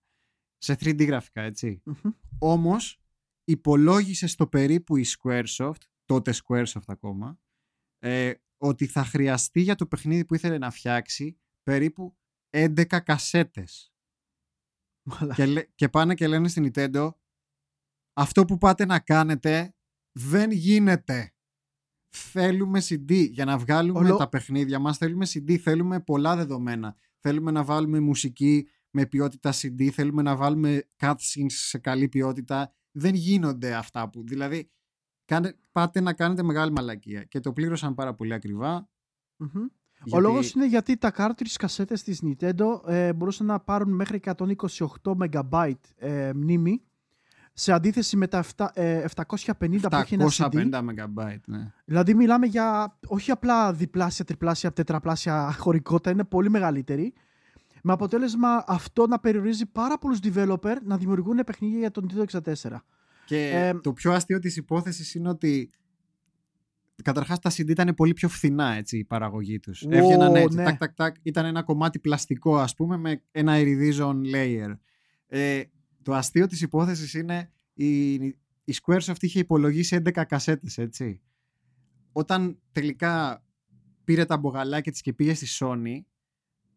Σε 0.57 0.73
3D 0.73 1.05
γραφικά, 1.05 1.41
έτσι. 1.41 1.81
Όμως, 2.39 3.01
υπολόγισε 3.43 4.27
στο 4.27 4.47
περίπου 4.47 4.97
η 4.97 5.05
Squaresoft, 5.17 5.81
τότε 6.05 6.33
Squaresoft 6.43 6.85
ακόμα, 6.85 7.39
ε, 7.99 8.33
ότι 8.57 8.87
θα 8.87 9.03
χρειαστεί 9.03 9.61
για 9.61 9.75
το 9.75 9.85
παιχνίδι 9.85 10.25
που 10.25 10.35
ήθελε 10.35 10.57
να 10.57 10.69
φτιάξει 10.69 11.37
περίπου 11.63 12.17
11 12.49 12.99
κασέτες. 12.99 13.92
Και, 15.35 15.69
και 15.75 15.89
πάνε 15.89 16.13
και 16.13 16.27
λένε 16.27 16.47
στην 16.47 16.71
Nintendo 16.73 17.09
αυτό 18.13 18.45
που 18.45 18.57
πάτε 18.57 18.85
να 18.85 18.99
κάνετε 18.99 19.75
δεν 20.11 20.51
γίνεται. 20.51 21.33
Θέλουμε 22.15 22.81
CD 22.83 23.29
για 23.29 23.45
να 23.45 23.57
βγάλουμε 23.57 24.15
τα 24.17 24.29
παιχνίδια 24.29 24.79
μας. 24.79 24.97
Θέλουμε 24.97 25.25
CD, 25.29 25.57
θέλουμε 25.57 26.01
πολλά 26.01 26.35
δεδομένα. 26.35 26.95
Θέλουμε 27.19 27.51
να 27.51 27.63
βάλουμε 27.63 27.99
μουσική 27.99 28.67
με 28.89 29.05
ποιότητα 29.05 29.53
CD, 29.53 29.89
θέλουμε 29.89 30.21
να 30.21 30.35
βάλουμε 30.35 30.89
cutscenes 30.99 31.45
σε 31.47 31.77
καλή 31.77 32.09
ποιότητα. 32.09 32.73
Δεν 32.91 33.15
γίνονται 33.15 33.75
αυτά 33.75 34.09
που... 34.09 34.23
Δηλαδή, 34.27 34.71
κάνε, 35.25 35.57
πάτε 35.71 36.01
να 36.01 36.13
κάνετε 36.13 36.43
μεγάλη 36.43 36.71
μαλακία. 36.71 37.23
Και 37.23 37.39
το 37.39 37.53
πλήρωσαν 37.53 37.93
πάρα 37.93 38.13
πολύ 38.13 38.33
Ο 40.11 40.19
λόγος 40.19 40.53
είναι 40.53 40.65
γιατί 40.65 40.97
τα 40.97 41.11
cartridge 41.17 41.55
κασέτες 41.57 42.03
της 42.03 42.23
Nintendo 42.23 42.65
ε, 42.87 43.13
μπορούσαν 43.13 43.45
να 43.45 43.59
πάρουν 43.59 43.91
μέχρι 43.91 44.19
128 44.23 44.37
MB 45.19 45.71
ε, 45.97 46.31
μνήμη 46.33 46.81
σε 47.53 47.71
αντίθεση 47.71 48.17
με 48.17 48.27
τα 48.27 48.43
7, 48.55 48.65
750 48.65 48.73
ε, 48.73 49.01
που 49.89 49.95
έχει 49.95 50.13
ένα 50.13 50.25
CD. 50.29 50.49
750 50.49 50.79
MB, 50.79 51.35
ναι. 51.45 51.71
Δηλαδή 51.85 52.13
μιλάμε 52.13 52.45
για 52.45 52.97
όχι 53.07 53.31
απλά 53.31 53.73
διπλάσια, 53.73 54.25
τριπλάσια, 54.25 54.73
τετραπλάσια 54.73 55.53
χωρικότητα, 55.57 56.11
είναι 56.11 56.23
πολύ 56.23 56.49
μεγαλύτερη. 56.49 57.13
Με 57.83 57.93
αποτέλεσμα 57.93 58.63
αυτό 58.67 59.07
να 59.07 59.19
περιορίζει 59.19 59.65
πάρα 59.65 59.97
πολλούς 59.97 60.19
developer 60.23 60.75
να 60.83 60.97
δημιουργούν 60.97 61.39
παιχνίδια 61.45 61.79
για 61.79 61.91
τον 61.91 62.07
Nintendo 62.07 62.41
64. 62.41 62.77
Και 63.25 63.49
ε, 63.49 63.73
το 63.73 63.93
πιο 63.93 64.11
αστείο 64.11 64.39
της 64.39 64.57
υπόθεσης 64.57 65.15
είναι 65.15 65.29
ότι 65.29 65.69
καταρχάς 67.03 67.39
τα 67.39 67.51
CD 67.51 67.69
ήταν 67.69 67.93
πολύ 67.95 68.13
πιο 68.13 68.29
φθηνά 68.29 68.73
έτσι, 68.73 68.97
η 68.97 69.03
παραγωγή 69.03 69.59
τους. 69.59 69.85
Oh, 69.85 69.91
Έβγαιναν 69.91 70.35
έτσι, 70.35 70.57
ναι. 70.57 70.63
τάκ, 70.63 70.77
τάκ, 70.77 70.93
τάκ, 70.93 71.15
ήταν 71.21 71.45
ένα 71.45 71.63
κομμάτι 71.63 71.99
πλαστικό 71.99 72.57
ας 72.57 72.75
πούμε 72.75 72.97
με 72.97 73.23
ένα 73.31 73.53
iridium 73.55 74.15
layer. 74.33 74.77
Ε, 75.27 75.61
το 76.01 76.13
αστείο 76.13 76.47
της 76.47 76.61
υπόθεσης 76.61 77.13
είναι 77.13 77.51
η, 77.73 78.13
η 78.63 78.75
Squaresoft 78.81 79.19
είχε 79.19 79.39
υπολογίσει 79.39 80.01
11 80.05 80.23
κασέτες 80.27 80.77
έτσι. 80.77 81.21
Όταν 82.11 82.59
τελικά 82.71 83.43
πήρε 84.03 84.25
τα 84.25 84.37
μπογαλάκια 84.37 84.91
της 84.91 85.01
και 85.01 85.13
πήγε 85.13 85.33
στη 85.33 85.47
Sony 85.59 86.01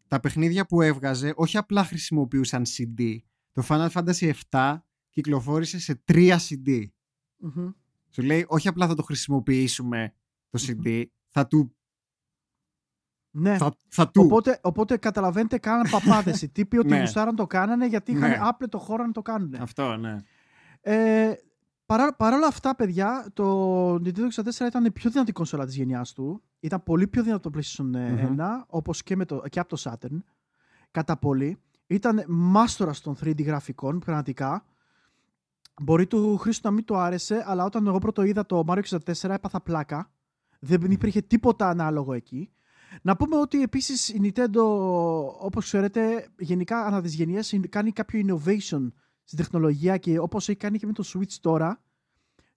τα 0.07 0.19
παιχνίδια 0.19 0.65
που 0.65 0.81
έβγαζε 0.81 1.33
όχι 1.35 1.57
απλά 1.57 1.83
χρησιμοποιούσαν 1.83 2.63
CD. 2.65 3.17
Το 3.51 3.63
Final 3.67 3.89
Fantasy 3.89 4.31
VII 4.49 4.77
κυκλοφόρησε 5.09 5.79
σε 5.79 5.95
τρία 5.95 6.39
CD. 6.39 6.83
Σου 8.17 8.23
λέει, 8.23 8.45
όχι 8.47 8.67
απλά 8.67 8.87
θα 8.87 8.95
το 8.95 9.03
χρησιμοποιήσουμε 9.03 10.13
το 10.49 10.65
CD, 10.67 11.03
θα 11.27 11.47
του... 11.47 11.75
Ναι. 13.31 13.57
Θα, 13.57 13.75
θα 13.87 14.09
του. 14.09 14.21
Οπότε, 14.25 14.59
οπότε 14.63 14.97
καταλαβαίνετε, 14.97 15.57
κάναν 15.57 15.89
παπάδες 15.91 16.41
οι 16.41 16.49
τύποι 16.49 16.77
ότι 16.77 16.87
ναι. 16.87 16.99
γουστάραν 16.99 17.35
το 17.35 17.47
κάνανε 17.47 17.87
γιατί 17.87 18.11
είχαν 18.11 18.29
ναι. 18.29 18.37
άπλετο 18.41 18.79
χώρο 18.79 19.05
να 19.05 19.11
το 19.11 19.21
κάνουν. 19.21 19.55
Αυτό, 19.55 19.97
ναι. 19.97 20.17
Ε, 20.81 21.33
παρά, 21.85 22.15
παρόλα 22.15 22.47
αυτά, 22.47 22.75
παιδιά, 22.75 23.27
το 23.33 23.93
Nintendo 23.93 24.29
64 24.35 24.67
ήταν 24.67 24.85
η 24.85 24.91
πιο 24.91 25.09
δυνατή 25.09 25.31
κονσόλα 25.31 25.65
της 25.65 25.75
γενιάς 25.75 26.13
του. 26.13 26.43
Ήταν 26.59 26.83
πολύ 26.83 27.07
πιο 27.07 27.23
δυνατό 27.23 27.49
το 27.49 27.59
PlayStation 27.59 27.95
1, 27.95 28.37
mm-hmm. 28.37 28.63
όπως 28.67 29.03
και, 29.03 29.15
με 29.15 29.25
το, 29.25 29.41
και 29.49 29.59
από 29.59 29.75
το 29.75 29.81
Saturn. 29.83 30.21
Κατά 30.91 31.17
πολύ. 31.17 31.57
Ήταν 31.87 32.23
μάστορας 32.27 33.01
των 33.01 33.15
3D 33.21 33.45
γραφικών, 33.45 33.99
πραγματικά. 33.99 34.65
Μπορεί 35.81 36.07
του 36.07 36.37
Χρήστο 36.37 36.67
να 36.67 36.73
μην 36.73 36.85
το 36.85 36.97
άρεσε, 36.97 37.43
αλλά 37.45 37.63
όταν 37.63 37.87
εγώ 37.87 37.97
πρώτο 37.97 38.23
είδα 38.23 38.45
το 38.45 38.63
Mario 38.67 38.81
64 38.81 39.29
έπαθα 39.29 39.61
πλάκα. 39.61 40.11
Δεν 40.59 40.91
υπήρχε 40.91 41.21
τίποτα 41.21 41.69
ανάλογο 41.69 42.13
εκεί. 42.13 42.51
Να 43.01 43.15
πούμε 43.15 43.35
ότι 43.37 43.61
επίσης 43.61 44.09
η 44.09 44.19
Nintendo, 44.23 44.61
όπως 45.39 45.65
ξέρετε, 45.65 46.27
γενικά 46.39 46.85
ανά 46.85 47.01
τις 47.01 47.13
γενιές 47.13 47.59
κάνει 47.69 47.91
κάποιο 47.91 48.21
innovation 48.27 48.87
στην 49.23 49.37
τεχνολογία 49.37 49.97
και 49.97 50.19
όπως 50.19 50.49
έχει 50.49 50.57
κάνει 50.57 50.77
και 50.77 50.85
με 50.85 50.93
το 50.93 51.03
Switch 51.13 51.33
τώρα 51.41 51.81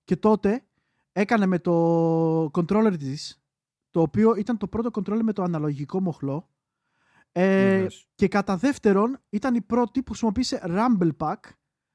και 0.05 0.17
τότε 0.17 0.65
έκανε 1.13 1.47
με 1.47 1.59
το 1.59 2.45
controller 2.45 2.95
της 2.99 3.43
το 3.91 4.01
οποίο 4.01 4.35
ήταν 4.35 4.57
το 4.57 4.67
πρώτο 4.69 4.91
controller 4.93 5.21
με 5.23 5.33
το 5.33 5.43
αναλογικό 5.43 6.01
μοχλό 6.01 6.49
ε, 7.33 7.71
Βεβαίως. 7.71 8.09
και 8.15 8.29
κατά 8.29 8.57
δεύτερον 8.57 9.19
ήταν 9.29 9.55
η 9.55 9.61
πρώτη 9.61 10.03
που 10.03 10.11
χρησιμοποίησε 10.11 10.63
Rumble 10.65 11.11
Pack 11.19 11.37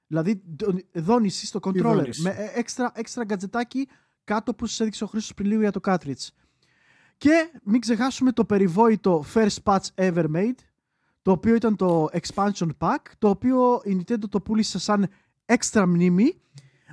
δηλαδή 0.07 0.41
δο- 0.59 0.79
δόνηση 0.93 1.45
στο 1.45 1.59
controller 1.63 1.81
δόνηση. 1.81 2.21
με 2.21 2.29
ε, 2.29 2.59
έξτρα, 2.59 2.91
έξτρα 2.95 3.23
γκατζετάκι 3.23 3.87
κάτω 4.23 4.53
που 4.53 4.65
σας 4.65 4.79
έδειξε 4.79 5.03
ο 5.03 5.07
Χρήστος 5.07 5.33
πριν 5.33 5.47
λίγο 5.49 5.61
για 5.61 5.71
το 5.71 5.79
cartridge. 5.83 6.27
Και 7.17 7.51
μην 7.63 7.81
ξεχάσουμε 7.81 8.31
το 8.31 8.45
περιβόητο 8.45 9.23
First 9.33 9.57
Patch 9.63 9.85
Ever 9.95 10.25
Made, 10.35 10.55
το 11.21 11.31
οποίο 11.31 11.55
ήταν 11.55 11.75
το 11.75 12.09
Expansion 12.11 12.69
Pack, 12.77 12.97
το 13.17 13.29
οποίο 13.29 13.81
η 13.83 13.97
Nintendo 13.99 14.29
το 14.29 14.41
πούλησε 14.41 14.79
σαν 14.79 15.07
έξτρα 15.45 15.85
μνήμη, 15.87 16.41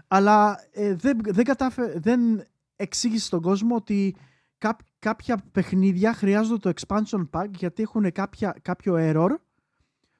αλλά 0.08 0.64
ε, 0.70 0.94
δεν, 0.94 1.18
δεν, 1.22 1.44
κατάφε, 1.44 1.98
δεν 1.98 2.44
εξήγησε 2.76 3.24
στον 3.26 3.42
κόσμο 3.42 3.74
ότι 3.74 4.16
κά- 4.58 4.82
κάποια 4.98 5.44
παιχνίδια 5.52 6.12
χρειάζονται 6.14 6.72
το 6.72 6.80
Expansion 6.80 7.28
Pack 7.30 7.48
γιατί 7.56 7.82
έχουν 7.82 8.12
κάποια, 8.12 8.56
κάποιο 8.62 8.94
error, 8.98 9.30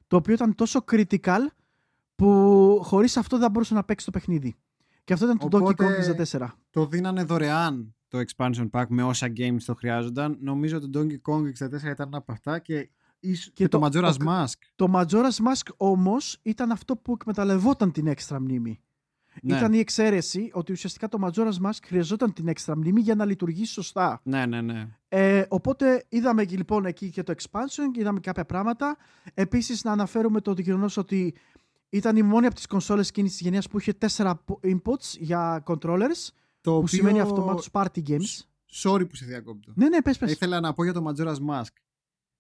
το 0.07 0.17
οποίο 0.17 0.35
ήταν 0.35 0.55
τόσο 0.55 0.85
critical 0.91 1.41
που 2.23 2.81
χωρίς 2.83 3.17
αυτό 3.17 3.39
δεν 3.39 3.51
μπορούσε 3.51 3.75
να 3.75 3.84
παίξει 3.84 4.05
το 4.05 4.10
παιχνίδι. 4.10 4.55
Και 5.05 5.12
αυτό 5.12 5.25
ήταν 5.25 5.39
το 5.39 5.59
Donkey 5.59 5.60
Οπότε- 5.60 5.86
Kong 5.86 6.36
64. 6.39 6.47
Το 6.70 6.86
δίνανε 6.86 7.23
δωρεάν 7.25 7.94
το 8.09 8.18
expansion 8.18 8.70
pack 8.70 8.84
με 8.89 9.02
όσα 9.02 9.26
games 9.36 9.62
το 9.67 9.75
χρειάζονταν. 9.75 10.36
Νομίζω 10.41 10.76
ότι 10.76 10.89
το 10.91 11.01
Donkey 11.01 11.33
Kong 11.33 11.42
64 11.47 11.91
ήταν 11.91 12.07
ένα 12.09 12.17
από 12.17 12.33
αυτά 12.33 12.59
και, 12.59 12.89
ίσ- 13.20 13.51
και, 13.52 13.68
το, 13.68 13.78
το- 13.78 13.86
Majora's 13.86 14.15
το- 14.18 14.25
Mask. 14.28 14.59
Το 14.76 14.91
Majora's 14.94 15.36
Mask 15.47 15.73
όμως 15.76 16.39
ήταν 16.42 16.70
αυτό 16.70 16.97
που 16.97 17.12
εκμεταλλευόταν 17.12 17.92
την 17.92 18.07
έξτρα 18.07 18.41
μνήμη. 18.41 18.81
Ναι. 19.42 19.57
Ήταν 19.57 19.73
η 19.73 19.78
εξαίρεση 19.78 20.51
ότι 20.52 20.73
ουσιαστικά 20.73 21.09
το 21.09 21.18
Majora's 21.26 21.67
Mask 21.67 21.78
χρειαζόταν 21.84 22.33
την 22.33 22.49
έξτρα 22.49 22.76
μνήμη 22.76 23.01
για 23.01 23.15
να 23.15 23.25
λειτουργήσει 23.25 23.73
σωστά. 23.73 24.20
Ναι, 24.25 24.47
ναι, 24.47 24.60
ναι. 24.60 24.89
Ε, 25.09 25.44
οπότε 25.49 26.05
είδαμε 26.09 26.44
και 26.44 26.57
λοιπόν 26.57 26.84
εκεί 26.84 27.10
και 27.10 27.23
το 27.23 27.34
expansion 27.36 27.91
και 27.92 28.01
είδαμε 28.01 28.20
κάποια 28.20 28.44
πράγματα. 28.44 28.97
Επίσης 29.34 29.84
να 29.84 29.92
αναφέρουμε 29.92 30.41
το 30.41 30.55
γεγονός 30.59 30.97
ότι 30.97 31.34
ήταν 31.93 32.17
η 32.17 32.23
μόνη 32.23 32.47
από 32.47 32.55
τις 32.55 32.67
κονσόλες 32.67 33.09
εκείνης 33.09 33.31
της 33.31 33.41
γενιάς 33.41 33.69
που 33.69 33.79
είχε 33.79 33.93
τέσσερα 33.93 34.45
inputs 34.62 35.17
για 35.19 35.62
controllers 35.67 36.29
Το 36.61 36.81
που 36.81 36.87
σημαίνει 36.87 37.21
αυτομάτως 37.21 37.69
party 37.73 38.03
games. 38.07 38.41
Sorry 38.83 39.09
που 39.09 39.15
σε 39.17 39.25
διακόπτω. 39.25 39.73
Ναι, 39.77 39.89
ναι, 39.89 40.03
πες, 40.03 40.19
πες. 40.19 40.33
Ήθελα 40.33 40.61
να 40.61 40.73
πω 40.73 40.85
για 40.85 40.93
το 40.93 41.05
Majora's 41.09 41.37
Mask. 41.51 41.73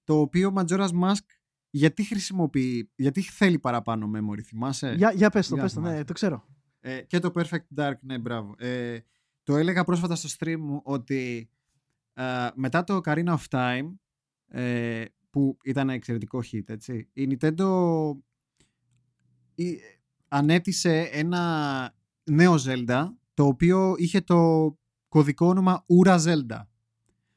Το 0.04 0.20
οποίο 0.20 0.52
Majora's 0.56 0.90
Mask 1.02 1.24
γιατί 1.70 2.02
χρησιμοποιεί, 2.04 2.90
γιατί 2.94 3.22
θέλει 3.22 3.58
παραπάνω 3.58 4.10
memory, 4.14 4.40
θυμάσαι; 4.40 4.94
Για, 4.96 5.12
για 5.12 5.30
πες 5.30 5.48
το, 5.48 5.54
Για 5.54 5.62
πες 5.62 5.72
το, 5.72 5.80
ναι, 5.80 5.86
θυμάσαι. 5.86 6.04
το 6.04 6.12
ξέρω. 6.12 6.46
Ε, 6.80 7.00
και 7.00 7.18
το 7.18 7.30
Perfect 7.34 7.66
Dark, 7.76 7.94
ναι, 8.00 8.18
μπράβο. 8.18 8.54
Ε, 8.58 8.98
το 9.42 9.56
έλεγα 9.56 9.84
πρόσφατα 9.84 10.14
στο 10.14 10.28
stream 10.38 10.56
μου 10.58 10.80
ότι 10.84 11.50
ε, 12.14 12.48
μετά 12.54 12.84
το 12.84 13.00
Karina 13.04 13.36
of 13.36 13.42
Time, 13.50 13.94
ε, 14.48 15.04
που 15.30 15.56
ήταν 15.64 15.90
εξαιρετικό 15.90 16.42
hit, 16.52 16.62
έτσι, 16.68 17.08
η 17.12 17.28
Nintendo 17.30 17.66
η- 18.16 18.22
ανέτησε 20.28 21.08
ένα 21.12 21.94
νέο 22.24 22.54
Zelda, 22.66 23.08
το 23.34 23.46
οποίο 23.46 23.94
είχε 23.96 24.20
το 24.20 24.72
κωδικό 25.08 25.46
όνομα 25.46 25.84
Ura 26.04 26.18
Zelda, 26.18 26.66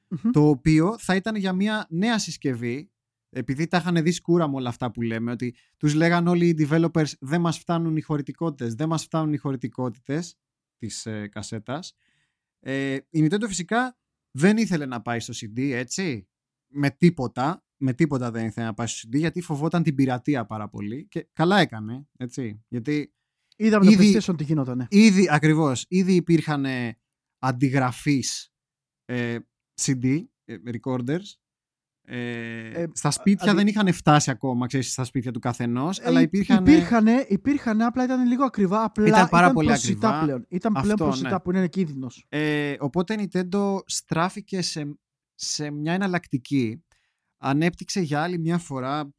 Μμμ. 0.08 0.32
το 0.32 0.48
οποίο 0.48 0.96
θα 1.00 1.16
ήταν 1.16 1.36
για 1.36 1.54
μια 1.54 1.88
νέα 1.90 2.20
συσκευή, 2.20 2.90
επειδή 3.30 3.68
τα 3.68 3.78
είχαν 3.78 4.04
δει 4.04 4.12
σκούρα 4.12 4.48
με 4.50 4.56
όλα 4.56 4.70
αυτά 4.70 4.92
που 4.92 5.02
λέμε, 5.02 5.32
ότι 5.32 5.56
τους 5.78 5.94
λέγαν 5.94 6.28
όλοι 6.28 6.48
οι 6.48 6.56
developers 6.60 7.12
δεν 7.20 7.42
μας 7.42 7.58
φτάνουν 7.58 7.98
οι 7.98 8.02
χωρητικότητες, 8.02 8.76
δεν 8.76 8.88
μας 8.88 9.04
φτάνουν 9.04 9.34
οι 9.34 9.38
χωρητικότητες 9.38 10.38
της 10.78 11.06
ε, 11.06 11.28
κασέτας. 11.28 11.96
Ε, 12.60 12.98
η 13.10 13.28
Nintendo 13.28 13.46
φυσικά 13.48 13.98
δεν 14.32 14.58
ήθελε 14.58 14.86
να 14.86 15.02
πάει 15.02 15.20
στο 15.20 15.34
CD, 15.34 15.60
έτσι, 15.72 16.28
με 16.68 16.90
τίποτα, 16.90 17.65
με 17.78 17.94
τίποτα 17.94 18.32
δεν 18.32 18.46
ήθελε 18.46 18.66
να 18.66 18.74
πάει 18.74 18.88
στο 18.88 19.10
CD, 19.12 19.18
γιατί 19.18 19.42
φοβόταν 19.42 19.84
την 19.84 19.96
πειρατεία 19.96 20.46
πάρα 20.46 20.70
πολύ 20.70 21.08
και 21.08 21.28
καλά 21.34 21.60
έκανε, 21.60 22.08
έτσι, 22.18 22.64
γιατί 22.68 23.10
Είδαμε 23.58 23.86
το 23.86 23.92
Ήδη- 23.92 24.18
PlayStation 24.18 24.38
τι 24.38 24.44
γινότανε. 24.44 24.88
Ήδη, 24.90 25.28
ακριβώς, 25.32 25.86
ήδη 25.88 26.16
υπήρχαν 26.16 26.66
ε, 26.66 26.98
αντιγραφείς 27.40 28.50
ε, 29.06 29.38
CD, 29.82 30.24
ε, 30.46 30.56
recorders. 30.72 31.24
Ε, 32.08 32.70
Ε, 32.82 32.88
στα 32.94 33.12
σπίτια 33.12 33.52
αδι- 33.52 33.58
δεν 33.58 33.68
είχαν 33.68 33.94
φτάσει 33.94 34.32
ακόμα, 34.32 34.68
ξέρεις, 34.68 34.92
στα 34.92 35.04
σπίτια 35.04 35.32
του 35.32 35.40
καθενός, 35.40 36.00
Ε, 36.00 36.04
αλλά 36.08 36.22
υπήρχαν... 36.22 36.66
Υπήρχανε, 36.66 37.26
υπήρχανε, 37.30 37.84
απλά 37.86 38.04
ήταν 38.04 38.26
λίγο 38.28 38.44
ακριβά. 38.46 38.84
Απλά 38.84 39.08
Ήταν 39.08 39.30
πάρα 39.30 39.52
πολύ 39.52 39.68
προσιτά 39.68 40.08
ακριβά. 40.08 40.24
πλέον. 40.26 40.46
Ήταν 40.50 40.72
πλέον 40.74 40.92
Αυτό, 40.92 41.04
προσιτά 41.06 41.30
ναι. 41.30 41.40
που 41.40 41.52
είναι 41.52 41.68
κίνδυνος. 41.68 42.26
Ε, 42.30 42.76
οπότε 42.80 43.14
η 43.14 43.30
Nintendo 43.32 43.78
στράφηκε 43.86 44.62
σε, 44.62 44.98
σε 45.34 45.72
μια 45.72 45.94
εναλλακτική. 45.94 46.85
Ανέπτυξε 47.48 48.00
για 48.00 48.22
άλλη 48.22 48.38
μια 48.38 48.58
φορά 48.58 49.14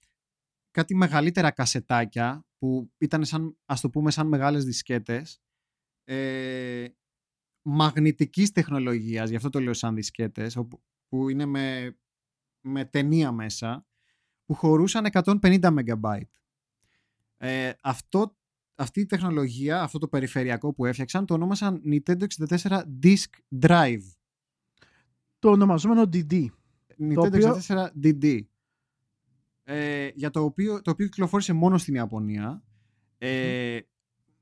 κάτι 0.71 0.95
μεγαλύτερα 0.95 1.51
κασετάκια 1.51 2.45
που 2.59 2.93
ήταν 2.99 3.25
σαν, 3.25 3.59
ας 3.65 3.81
το 3.81 3.91
πούμε, 3.91 4.11
σαν 4.11 4.27
μεγάλες 4.29 4.65
δισκέτες 4.65 5.41
ε, 6.05 6.87
μαγνητικής 7.63 8.53
τεχνολογίας, 8.53 9.31
γι' 9.31 9.37
αυτό 9.37 9.49
το 9.49 9.61
λέω 9.61 9.73
σαν 9.73 9.95
δισκέτες, 9.95 10.57
όπου, 10.57 10.83
που 11.09 11.29
είναι 11.29 11.45
με, 11.45 11.97
με 12.61 12.85
ταινία 12.85 13.33
μέσα, 13.33 13.87
που 14.45 14.55
χωρούσαν 14.55 15.07
150 15.13 15.61
MB. 15.61 16.21
Ε, 17.37 17.73
αυτό, 17.83 18.37
αυτή 18.75 19.01
η 19.01 19.07
τεχνολογία, 19.07 19.83
αυτό 19.83 19.99
το 19.99 20.09
περιφερειακό 20.09 20.73
που 20.75 20.85
έφτιαξαν, 20.85 21.27
το 21.27 21.35
ονόμασαν 21.35 21.83
Nintendo 21.87 22.27
64 22.49 22.83
Disk 23.03 23.61
Drive. 23.61 24.03
Το 25.39 25.51
ονομαζόμενο 25.51 26.03
DD. 26.03 26.47
Nintendo 27.01 27.27
οποίο- 27.27 27.61
64 27.69 27.93
DD. 28.03 28.41
Ε, 29.65 30.09
για 30.15 30.31
το 30.31 30.43
οποίο, 30.45 30.83
το 30.83 30.91
οποίο 30.91 31.07
κυκλοφόρησε 31.07 31.53
μόνο 31.53 31.79
στην 31.79 31.95
Ιαπωνία. 31.95 32.63
Ε, 33.19 33.79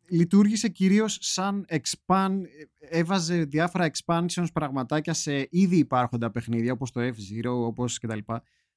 Λειτουργήσε 0.08 0.68
κυρίως 0.68 1.18
σαν 1.20 1.66
expand, 1.68 2.41
έβαζε 2.78 3.44
διάφορα 3.44 3.91
expansions 3.91 4.47
πραγματάκια 4.52 5.15
σε 5.15 5.47
ήδη 5.50 5.76
υπάρχοντα 5.76 6.31
παιχνίδια 6.31 6.73
όπως 6.73 6.91
το 6.91 7.00
F-Zero, 7.00 7.50
όπως 7.66 7.99
κτλ. 7.99 8.18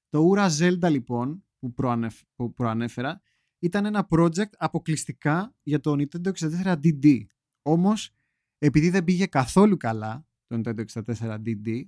Το 0.09 0.31
Ura 0.31 0.49
Zelda 0.59 0.89
λοιπόν 0.89 1.43
που, 1.59 1.73
προανεφ, 1.73 2.21
που 2.35 2.53
προανέφερα 2.53 3.21
ήταν 3.59 3.85
ένα 3.85 4.07
project 4.09 4.51
αποκλειστικά 4.57 5.55
για 5.63 5.79
το 5.79 5.91
Nintendo 5.91 6.31
64 6.31 6.75
DD. 6.83 7.25
Όμως 7.61 8.15
επειδή 8.57 8.89
δεν 8.89 9.03
πήγε 9.03 9.25
καθόλου 9.25 9.77
καλά 9.77 10.27
το 10.47 10.61
Nintendo 10.63 10.83
64 11.17 11.37
DD 11.45 11.81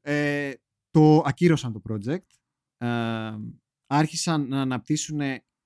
ε, 0.00 0.52
το 0.94 1.22
ακύρωσαν 1.24 1.72
το 1.72 1.82
project. 1.88 2.26
Ε, 2.76 3.36
άρχισαν 3.86 4.48
να 4.48 4.60
αναπτύσσουν 4.60 5.20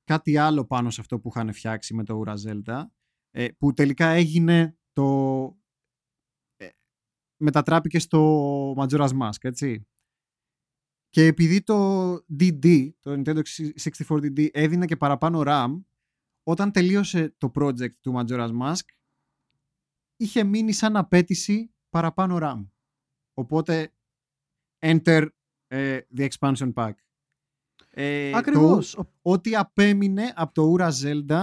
κάτι 0.05 0.37
άλλο 0.37 0.65
πάνω 0.65 0.91
σε 0.91 1.01
αυτό 1.01 1.21
που 1.21 1.29
είχαν 1.29 1.53
φτιάξει 1.53 1.95
με 1.95 2.05
το 2.05 2.23
Ura 2.25 2.35
Zelda 2.35 2.83
ε, 3.31 3.49
που 3.59 3.73
τελικά 3.73 4.09
έγινε 4.09 4.79
το 4.93 5.07
ε, 6.57 6.69
μετατράπηκε 7.37 7.99
στο 7.99 8.73
Majora's 8.73 9.19
Mask 9.21 9.41
έτσι. 9.41 9.87
Και 11.09 11.27
επειδή 11.27 11.63
το 11.63 12.13
DD 12.39 12.91
το 13.01 13.13
Nintendo 13.13 13.41
64 14.07 14.07
DD 14.09 14.49
έδινε 14.53 14.87
και 14.87 14.97
παραπάνω 14.97 15.43
RAM 15.47 15.83
όταν 16.43 16.73
τελείωσε 16.73 17.35
το 17.39 17.53
project 17.55 17.97
του 18.01 18.13
Majora's 18.17 18.53
Mask 18.63 18.87
είχε 20.17 20.45
μείνει 20.45 20.73
σαν 20.73 20.97
απέτηση 20.97 21.75
παραπάνω 21.89 22.39
RAM. 22.41 22.69
Οπότε 23.35 23.93
enter 24.79 25.27
ε, 25.69 25.99
the 26.17 26.29
expansion 26.29 26.73
pack 26.75 26.93
ε, 27.91 28.33
Ακριβώς. 28.37 28.91
το- 28.91 29.11
ό,τι 29.23 29.57
απέμεινε 29.57 30.33
από 30.37 30.55
το 30.55 30.75
Ura 30.79 30.91
Zelda 31.03 31.43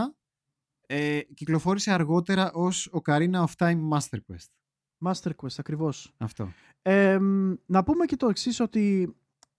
ε, 0.88 1.20
κυκλοφόρησε 1.34 1.92
αργότερα 1.92 2.52
ως 2.54 2.90
Ocarina 2.94 3.44
of 3.46 3.52
Time 3.58 3.80
Master 3.92 4.18
Quest. 4.28 4.50
Master 5.06 5.32
Quest, 5.42 5.56
ακριβώς. 5.58 6.14
Αυτό. 6.18 6.52
Ε, 6.82 7.20
μ, 7.20 7.54
να 7.66 7.84
πούμε 7.84 8.06
και 8.06 8.16
το 8.16 8.28
εξής 8.28 8.60
ότι 8.60 9.02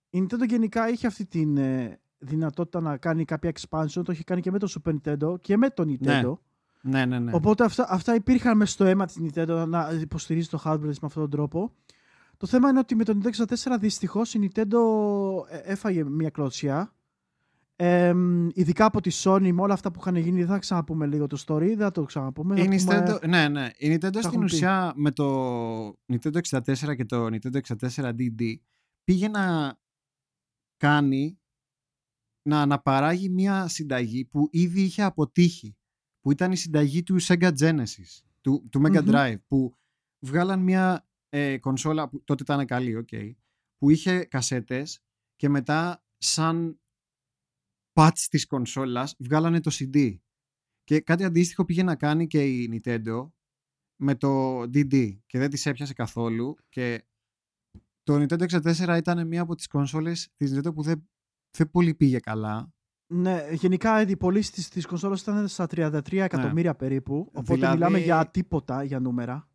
η 0.09 0.19
Nintendo 0.29 0.47
γενικά 0.47 0.89
είχε 0.89 1.07
αυτή 1.07 1.25
την 1.25 1.57
ε, 1.57 1.99
δυνατότητα 2.17 2.81
να 2.81 2.97
κάνει 2.97 3.25
κάποια 3.25 3.51
expansion. 3.53 4.01
Το 4.05 4.11
είχε 4.11 4.23
κάνει 4.23 4.41
και 4.41 4.51
με 4.51 4.59
το 4.59 4.73
Super 4.85 4.95
Nintendo 5.03 5.41
και 5.41 5.57
με 5.57 5.69
το 5.69 5.83
Nintendo. 5.87 6.37
Ναι, 6.81 7.05
ναι, 7.05 7.19
ναι. 7.19 7.31
Οπότε 7.33 7.63
αυτά, 7.63 7.85
αυτά 7.89 8.15
υπήρχαν 8.15 8.57
μέσα 8.57 8.71
στο 8.71 8.85
αίμα 8.85 9.05
της 9.05 9.17
Nintendo 9.21 9.65
να 9.67 9.89
υποστηρίζει 10.01 10.47
το 10.47 10.61
hardware 10.65 10.87
της 10.87 10.99
με 10.99 11.07
αυτόν 11.07 11.21
τον 11.21 11.29
τρόπο. 11.31 11.73
Το 12.37 12.47
θέμα 12.47 12.69
είναι 12.69 12.79
ότι 12.79 12.95
με 12.95 13.03
το 13.03 13.17
Nintendo 13.23 13.45
64 13.45 13.77
δυστυχώς 13.79 14.33
η 14.33 14.39
Nintendo 14.53 14.73
ε, 15.49 15.57
έφαγε 15.57 16.03
μια 16.03 16.29
κλωτσιά. 16.29 16.91
Ε, 17.75 18.13
μ, 18.13 18.47
ειδικά 18.53 18.85
από 18.85 19.01
τη 19.01 19.09
Sony 19.23 19.51
με 19.53 19.61
όλα 19.61 19.73
αυτά 19.73 19.91
που 19.91 19.99
είχαν 19.99 20.15
γίνει, 20.15 20.37
δεν 20.39 20.47
θα 20.47 20.59
ξαναπούμε 20.59 21.05
λίγο 21.05 21.27
το 21.27 21.43
story, 21.47 21.59
δεν 21.67 21.77
θα 21.77 21.91
το 21.91 22.03
ξαναπούμε. 22.03 22.55
θα 22.55 22.61
Η 22.61 22.65
πούμε- 22.67 23.03
Nintendo, 23.05 23.27
ναι, 23.27 23.47
ναι. 23.47 23.69
Η 23.77 23.93
Nintendo 23.93 24.07
στην 24.07 24.19
έχουμε 24.23 24.45
πει. 24.45 24.53
ουσία 24.53 24.93
με 24.95 25.11
το 25.11 25.87
Nintendo 25.89 26.37
64 26.49 26.95
και 26.95 27.05
το 27.05 27.25
Nintendo 27.25 27.59
64 27.67 28.13
DD 28.13 28.55
πήγε 29.03 29.27
να 29.27 29.75
κάνει 30.77 31.39
να 32.41 32.61
αναπαράγει 32.61 33.29
μια 33.29 33.67
συνταγή 33.67 34.25
που 34.25 34.47
ήδη 34.51 34.81
είχε 34.81 35.03
αποτύχει 35.03 35.75
που 36.21 36.31
ήταν 36.31 36.51
η 36.51 36.55
συνταγή 36.57 37.03
του 37.03 37.21
Sega 37.21 37.51
Genesis, 37.59 38.21
του, 38.41 38.67
του 38.71 38.81
Mega 38.85 39.01
Μμμ. 39.03 39.09
Drive, 39.11 39.35
που 39.47 39.75
βγάλαν 40.19 40.59
μια 40.59 41.06
ε, 41.29 41.57
κονσόλα 41.57 42.09
που 42.09 42.23
τότε 42.23 42.43
ήταν 42.43 42.65
καλή, 42.65 42.95
οκ, 42.95 43.09
που 43.77 43.89
είχε 43.89 44.25
κασέτες 44.25 44.99
και 45.35 45.49
μετά 45.49 46.03
σαν 46.17 46.79
patch 47.93 48.25
της 48.29 48.45
κονσόλας 48.45 49.15
βγάλανε 49.19 49.59
το 49.59 49.71
CD. 49.73 50.17
Και 50.83 50.99
κάτι 51.01 51.23
αντίστοιχο 51.23 51.65
πήγε 51.65 51.83
να 51.83 51.95
κάνει 51.95 52.27
και 52.27 52.45
η 52.45 52.69
Nintendo 52.83 53.31
με 54.01 54.15
το 54.15 54.61
DD 54.61 55.17
και 55.25 55.39
δεν 55.39 55.49
τις 55.49 55.65
έπιασε 55.65 55.93
καθόλου 55.93 56.55
και 56.69 57.05
το 58.03 58.15
Nintendo 58.15 58.61
64 58.61 58.97
ήταν 58.97 59.27
μία 59.27 59.41
από 59.41 59.55
τις 59.55 59.67
κονσόλες 59.67 60.31
της 60.35 60.53
Nintendo 60.55 60.73
που 60.73 60.81
δεν, 60.81 61.09
δεν 61.57 61.69
πολύ 61.69 61.95
πήγε 61.95 62.19
καλά. 62.19 62.71
Ναι, 63.13 63.47
γενικά 63.51 64.01
οι 64.01 64.17
πωλήσει 64.17 64.51
τη 64.51 64.69
της 64.69 64.85
κονσόλας 64.85 65.21
ήταν 65.21 65.47
στα 65.47 65.67
33 65.71 66.13
εκατομμύρια 66.13 66.75
περίπου. 66.75 67.29
Οπότε 67.33 67.53
Δηλαδή- 67.53 67.73
μιλάμε 67.75 67.99
για 67.99 68.27
τίποτα 68.31 68.83
για 68.83 68.99
νούμερα. 68.99 69.49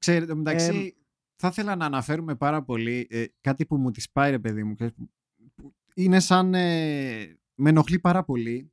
Ξέρετε, 0.00 0.34
μεταξύ, 0.34 0.76
Εμ. 0.76 0.88
θα 1.36 1.48
ήθελα 1.48 1.76
να 1.76 1.84
αναφέρουμε 1.84 2.36
πάρα 2.36 2.62
πολύ 2.62 3.06
ε, 3.10 3.24
κάτι 3.40 3.66
που 3.66 3.76
μου 3.76 3.90
τη 3.90 4.04
πάει, 4.12 4.30
ρε 4.30 4.38
παιδί 4.38 4.64
μου. 4.64 4.74
ξέρεις, 4.74 4.92
που- 4.94 5.10
που 5.54 5.74
Είναι 5.94 6.20
σαν. 6.20 6.54
ε, 6.54 7.38
με 7.54 7.68
ενοχλεί 7.68 7.98
πάρα 7.98 8.24
πολύ 8.24 8.72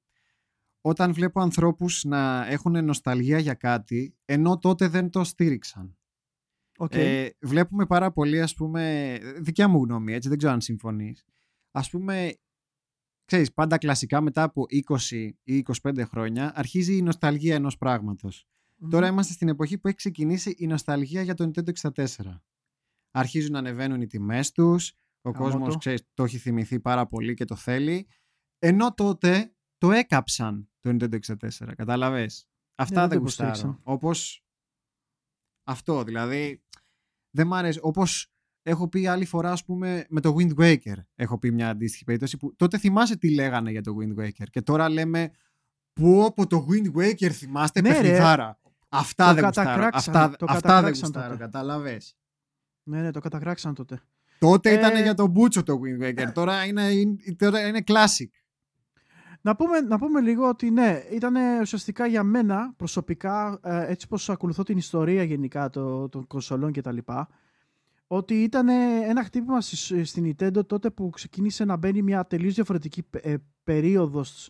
όταν 0.81 1.13
βλέπω 1.13 1.41
ανθρώπους 1.41 2.03
να 2.03 2.45
έχουν 2.47 2.85
νοσταλγία 2.85 3.39
για 3.39 3.53
κάτι 3.53 4.15
ενώ 4.25 4.57
τότε 4.59 4.87
δεν 4.87 5.09
το 5.09 5.23
στήριξαν. 5.23 5.97
Οκ. 6.77 6.93
Ε, 6.95 7.29
βλέπουμε 7.41 7.85
πάρα 7.85 8.11
πολύ, 8.11 8.41
ας 8.41 8.53
πούμε, 8.53 9.17
δικιά 9.37 9.67
μου 9.67 9.83
γνώμη, 9.83 10.13
έτσι, 10.13 10.29
δεν 10.29 10.37
ξέρω 10.37 10.53
αν 10.53 10.61
συμφωνείς. 10.61 11.23
Ας 11.71 11.89
πούμε, 11.89 12.37
ξέρεις, 13.25 13.53
πάντα 13.53 13.77
κλασικά 13.77 14.21
μετά 14.21 14.43
από 14.43 14.65
20 14.67 15.37
ή 15.43 15.57
25 15.81 16.05
χρόνια 16.05 16.51
αρχίζει 16.55 16.95
η 16.97 17.01
νοσταλγία 17.01 17.55
ενός 17.55 17.77
πράγματος. 17.77 18.47
Μμμ. 18.77 18.89
Τώρα 18.89 19.07
είμαστε 19.07 19.33
στην 19.33 19.47
εποχή 19.47 19.77
που 19.77 19.87
έχει 19.87 19.97
ξεκινήσει 19.97 20.55
η 20.57 20.67
νοσταλγία 20.67 21.21
για 21.21 21.33
το 21.33 21.51
Nintendo 21.55 21.69
64. 21.95 22.41
Αρχίζουν 23.11 23.51
να 23.51 23.59
ανεβαίνουν 23.59 24.01
οι 24.01 24.07
τιμές 24.07 24.51
τους, 24.51 24.91
ο 25.21 25.29
Γαμώτο. 25.29 25.51
κόσμος 25.53 25.77
ξέρεις, 25.77 26.01
το 26.13 26.23
έχει 26.23 26.37
θυμηθεί 26.37 26.79
πάρα 26.79 27.07
πολύ 27.07 27.33
και 27.33 27.45
το 27.45 27.55
θέλει. 27.55 28.07
Ενώ 28.59 28.93
τότε 28.93 29.53
το 29.77 29.91
έκαψαν 29.91 30.69
το 30.79 30.89
Nintendo 30.89 31.13
64, 31.13 31.73
κατάλαβες. 31.75 32.47
Αυτά 32.75 32.99
δεν 32.99 33.09
δεν 33.09 33.17
το 33.17 33.23
γουστάρω. 33.23 33.49
υποστήριξαν. 33.49 33.93
Όπως 33.93 34.43
αυτό, 35.63 36.03
δηλαδή 36.03 36.63
δεν 37.29 37.47
μ' 37.47 37.53
αρέσει. 37.53 37.79
Όπως 37.81 38.31
έχω 38.61 38.87
πει 38.89 39.07
άλλη 39.07 39.25
φορά, 39.25 39.51
ας 39.51 39.63
πούμε, 39.65 40.05
με 40.09 40.21
το 40.21 40.35
Wind 40.37 40.55
Waker. 40.59 40.95
Έχω 41.15 41.37
πει 41.39 41.51
μια 41.51 41.69
αντίστοιχη 41.69 42.03
περίπτωση 42.03 42.37
που 42.37 42.55
τότε 42.55 42.77
θυμάσαι 42.77 43.17
τι 43.17 43.33
λέγανε 43.33 43.71
για 43.71 43.81
το 43.81 43.95
Wind 43.99 44.19
Waker 44.23 44.45
και 44.49 44.61
τώρα 44.61 44.89
λέμε 44.89 45.31
που 45.93 46.23
από 46.25 46.47
το 46.47 46.67
Wind 46.69 46.97
Waker 46.97 47.29
θυμάστε 47.31 47.81
Ναι, 47.81 47.89
ρε. 47.89 47.95
παιχνιδάρα. 48.01 48.59
Αυτά 48.89 49.27
Το 49.27 49.33
δεν 49.33 49.43
γουστάρω. 49.43 49.67
κατακράξαν, 49.69 50.15
Αυτά, 50.15 50.37
το 50.37 50.45
αυτά 50.49 50.53
δεν 50.59 50.61
κατακράξαν 50.61 51.03
γουστάρω, 51.03 51.27
τότε. 51.31 51.43
κατάλαβες. 51.43 52.15
Ναι, 52.83 53.01
ναι, 53.01 53.11
το 53.11 53.19
κατακράξαν 53.19 53.73
τότε. 53.73 54.01
Τότε 54.39 54.69
Ε, 54.69 54.73
ήταν 54.73 55.01
για 55.01 55.13
τον 55.13 55.29
Μπούτσο 55.29 55.63
το 55.63 55.79
Wind 55.83 56.03
Waker. 56.03 56.31
Τώρα 56.33 56.65
είναι, 56.65 56.81
είναι, 56.83 57.17
τώρα 57.37 57.67
είναι 57.67 57.83
classic. 57.87 58.29
Να 59.41 59.55
πούμε, 59.55 59.79
να 59.79 59.97
πούμε 59.97 60.21
λίγο 60.21 60.47
ότι 60.49 60.69
ναι, 60.71 61.01
ήταν 61.11 61.35
ουσιαστικά 61.61 62.05
για 62.07 62.23
μένα 62.23 62.73
προσωπικά, 62.77 63.59
ε, 63.63 63.85
έτσι 63.91 64.07
πως 64.07 64.29
ακολουθώ 64.29 64.63
την 64.63 64.77
ιστορία 64.77 65.23
γενικά 65.23 65.69
το- 65.69 66.09
των 66.09 66.27
κονσολών 66.27 66.71
και 66.71 66.81
τα 66.81 66.91
λοιπά, 66.91 67.27
ότι 68.07 68.43
ήταν 68.43 68.67
ένα 69.07 69.23
χτύπημα 69.23 69.61
στη- 69.61 70.03
στην 70.03 70.35
Nintendo 70.39 70.67
τότε 70.67 70.89
που 70.89 71.09
ξεκίνησε 71.09 71.65
να 71.65 71.75
μπαίνει 71.75 72.01
μια 72.01 72.25
τελείως 72.25 72.53
διαφορετική 72.53 73.05
ε, 73.11 73.35
περίοδος 73.63 74.49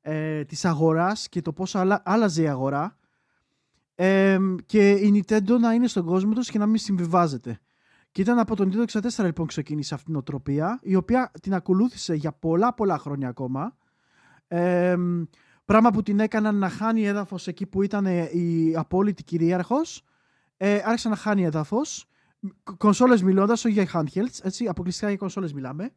ε, 0.00 0.44
της 0.44 0.64
αγοράς 0.64 1.28
και 1.28 1.40
το 1.42 1.52
πώς 1.52 1.74
άλλα- 1.74 2.02
άλλαζε 2.04 2.42
η 2.42 2.48
αγορά 2.48 2.96
ε, 4.00 4.38
και 4.66 4.90
η 4.90 5.24
Nintendo 5.26 5.58
να 5.60 5.72
είναι 5.72 5.86
στον 5.86 6.04
κόσμο 6.04 6.32
τους 6.32 6.50
και 6.50 6.58
να 6.58 6.66
μην 6.66 6.78
συμβιβάζεται. 6.78 7.58
Και 8.12 8.20
ήταν 8.20 8.38
από 8.38 8.56
το 8.56 8.68
Nintendo 8.70 9.00
64 9.18 9.24
λοιπόν 9.24 9.46
ξεκίνησε 9.46 9.94
αυτή 9.94 10.06
την 10.06 10.16
οτροπία, 10.16 10.78
η 10.82 10.94
οποία 10.94 11.30
την 11.42 11.54
ακολούθησε 11.54 12.14
για 12.14 12.32
πολλά 12.32 12.74
πολλά 12.74 12.98
χρόνια 12.98 13.28
ακόμα. 13.28 13.76
Ε, 14.48 14.96
πράγμα 15.64 15.90
που 15.90 16.02
την 16.02 16.20
έκαναν 16.20 16.56
να 16.56 16.68
χάνει 16.68 17.06
έδαφος 17.06 17.46
εκεί 17.46 17.66
που 17.66 17.82
ήταν 17.82 18.06
ε, 18.06 18.28
η 18.32 18.74
απόλυτη 18.76 19.24
κυρίαρχος. 19.24 20.02
Ε, 20.56 20.80
άρχισε 20.84 21.08
να 21.08 21.16
χάνει 21.16 21.44
έδαφος. 21.44 22.06
Κ- 22.62 22.76
Κονσόλες 22.76 23.22
μιλώντας, 23.22 23.64
όχι 23.64 23.74
για 23.74 23.88
handhelds, 23.92 24.38
έτσι, 24.42 24.66
αποκλειστικά 24.66 25.08
για 25.08 25.16
κονσόλες 25.16 25.52
μιλάμε. 25.52 25.90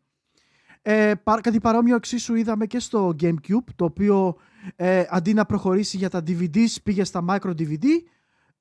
Ε, 0.82 1.14
πα- 1.24 1.42
κάτι 1.42 1.60
παρόμοιο 1.60 1.96
εξίσου 1.96 2.36
είδαμε 2.36 2.66
και 2.66 2.80
στο 2.80 3.16
Gamecube, 3.22 3.74
το 3.76 3.86
οποίο 3.86 4.36
ε, 4.76 5.06
αντί 5.10 5.34
να 5.34 5.46
προχωρήσει 5.46 5.98
για 5.98 6.10
τα 6.10 6.20
DVDs 6.28 6.76
πήγε 6.84 7.04
στα 7.04 7.26
micro 7.30 7.54
DVD. 7.58 7.86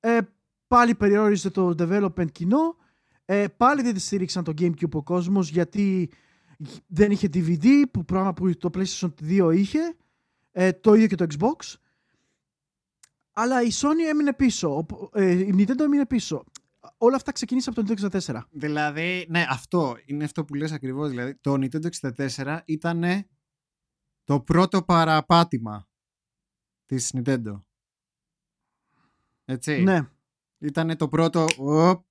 Ε, 0.00 0.18
πάλι 0.66 0.94
περιόριζε 0.94 1.50
το 1.50 1.74
development 1.78 2.32
κοινό. 2.32 2.76
Ε, 3.24 3.46
πάλι 3.56 3.82
δεν 3.82 3.94
τη 3.94 4.00
στήριξαν 4.00 4.44
το 4.44 4.52
Gamecube 4.60 4.90
ο 4.92 5.02
κόσμος 5.02 5.50
γιατί 5.50 6.10
δεν 6.86 7.10
είχε 7.10 7.28
DVD, 7.34 7.66
που 7.90 8.04
πράγμα 8.04 8.32
που 8.32 8.56
το 8.56 8.70
PlayStation 8.74 9.10
2 9.20 9.52
είχε. 9.54 9.78
Ε, 10.52 10.72
το 10.72 10.94
ίδιο 10.94 11.06
και 11.06 11.14
το 11.14 11.26
Xbox. 11.38 11.74
Αλλά 13.32 13.62
η 13.62 13.68
Sony 13.72 14.08
έμεινε 14.10 14.32
πίσω. 14.32 14.76
οπο- 14.76 15.10
ε, 15.12 15.30
η 15.30 15.54
Nintendo 15.58 15.80
έμεινε 15.80 16.06
πίσω. 16.06 16.44
Όλα 16.96 17.16
αυτά 17.16 17.32
ξεκίνησαν 17.32 17.74
από 17.76 17.86
το 17.86 17.94
Nintendo 17.94 18.10
64. 18.10 18.40
Δηλαδή, 18.50 19.26
ναι, 19.28 19.46
αυτό 19.50 19.96
είναι 20.06 20.24
αυτό 20.24 20.44
που 20.44 20.54
λες 20.54 20.72
ακριβώς. 20.72 21.08
Δηλαδή, 21.08 21.34
το 21.40 21.52
Nintendo 21.52 21.86
64 22.36 22.60
ήταν 22.64 23.04
το 24.24 24.40
πρώτο 24.40 24.82
παραπάτημα 24.82 25.88
της 26.90 27.12
Nintendo. 27.16 27.60
Έτσι. 29.44 29.82
Ναι. 29.82 30.08
Ήταν 30.58 30.96
το 30.96 31.08
πρώτο... 31.08 31.46
Οπ, 31.58 32.04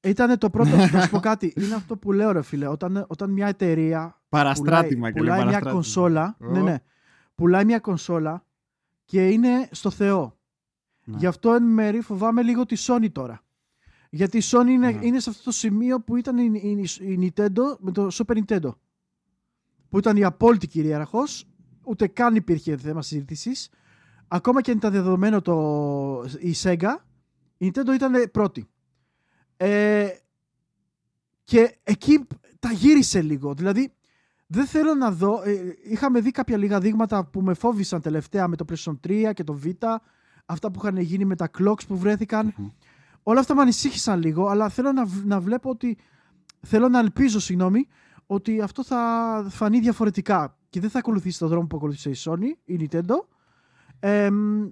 Ήταν 0.00 0.38
το 0.38 0.50
πρώτο. 0.50 0.76
να 0.76 1.00
σου 1.02 1.10
πω 1.10 1.20
κάτι. 1.30 1.52
Είναι 1.56 1.74
αυτό 1.74 1.96
που 1.96 2.12
λέω, 2.12 2.32
ρε 2.32 2.42
φίλε. 2.42 2.66
Όταν, 2.66 3.04
όταν 3.08 3.30
μια 3.30 3.46
εταιρεία 3.46 4.22
παραστράτημα 4.28 5.10
και 5.12 5.20
λέει 5.20 5.28
πουλάει 5.28 5.36
μια 5.36 5.60
παραστράτημα. 5.60 5.72
κονσόλα. 5.72 6.36
Ω. 6.40 6.50
Ναι, 6.50 6.60
ναι. 6.62 6.78
Πουλάει 7.34 7.64
μια 7.64 7.78
κονσόλα 7.78 8.46
και 9.04 9.28
είναι 9.28 9.68
στο 9.70 9.90
Θεό. 9.90 10.38
Ναι. 11.04 11.16
Γι' 11.18 11.26
αυτό 11.26 11.52
εν 11.52 11.62
μέρει 11.62 12.00
φοβάμαι 12.00 12.42
λίγο 12.42 12.66
τη 12.66 12.76
Sony 12.78 13.08
τώρα. 13.12 13.42
Γιατί 14.10 14.36
η 14.38 14.42
Sony 14.44 14.66
είναι, 14.68 14.90
Ναι. 14.90 15.06
είναι 15.06 15.20
σε 15.20 15.30
αυτό 15.30 15.42
το 15.42 15.50
σημείο 15.50 16.00
που 16.00 16.16
ήταν 16.16 16.38
η, 16.38 16.60
η, 16.62 16.88
η 17.12 17.18
Nintendo 17.36 17.76
με 17.78 17.90
το 17.92 18.08
Super 18.12 18.42
Nintendo. 18.44 18.70
Που 19.88 19.98
ήταν 19.98 20.16
η 20.16 20.24
απόλυτη 20.24 20.66
κυρίαρχος, 20.66 21.46
ούτε 21.84 22.06
καν 22.06 22.34
υπήρχε 22.34 22.76
θέμα 22.76 23.02
συζήτησης. 23.02 23.68
Ακόμα 24.28 24.60
και 24.60 24.70
αν 24.70 24.76
ήταν 24.76 24.92
δεδομένο 24.92 25.40
το, 25.40 26.24
η 26.38 26.54
Sega, 26.62 26.94
η 27.56 27.66
Nintendo 27.74 27.94
ήταν 27.94 28.30
πρώτη. 28.32 28.68
Ε, 29.56 30.08
και 31.44 31.76
εκεί 31.82 32.26
τα 32.58 32.70
γύρισε 32.72 33.22
λίγο. 33.22 33.54
Δηλαδή, 33.54 33.92
δεν 34.46 34.66
θέλω 34.66 34.94
να 34.94 35.10
δω. 35.10 35.42
ε, 35.44 35.74
είχαμε 35.82 36.20
δει 36.20 36.30
κάποια 36.30 36.56
λίγα 36.56 36.80
δείγματα 36.80 37.24
που 37.24 37.40
με 37.42 37.54
φόβησαν 37.54 38.00
τελευταία 38.00 38.48
με 38.48 38.56
το 38.56 38.64
PlayStation 38.68 38.94
3 39.08 39.30
και 39.34 39.44
το 39.44 39.58
Vita. 39.64 39.96
Αυτά 40.46 40.70
που 40.70 40.78
είχαν 40.82 40.96
γίνει 40.96 41.24
με 41.24 41.36
τα 41.36 41.50
clocks 41.58 41.86
που 41.88 41.96
βρέθηκαν. 41.98 42.54
Μμμ. 42.56 42.68
Όλα 43.22 43.40
αυτά 43.40 43.54
με 43.54 43.60
ανησύχησαν 43.62 44.20
λίγο, 44.20 44.46
αλλά 44.46 44.68
θέλω 44.68 44.92
να, 44.92 45.04
β- 45.04 45.24
να 45.24 45.40
βλέπω 45.40 45.70
ότι. 45.70 45.96
Θέλω 46.66 46.88
να 46.88 46.98
ελπίζω, 46.98 47.40
συγγνώμη, 47.40 47.86
ότι 48.26 48.60
αυτό 48.60 48.84
θα 48.84 49.46
φανεί 49.50 49.80
διαφορετικά 49.80 50.56
και 50.68 50.80
δεν 50.80 50.90
θα 50.90 50.98
ακολουθήσει 50.98 51.38
τον 51.38 51.48
δρόμο 51.48 51.66
που 51.66 51.76
ακολούθησε 51.76 52.10
η 52.10 52.16
Sony, 52.18 52.58
η 52.64 52.76
Nintendo. 52.80 53.14
Ε, 54.06 54.30
μ, 54.30 54.66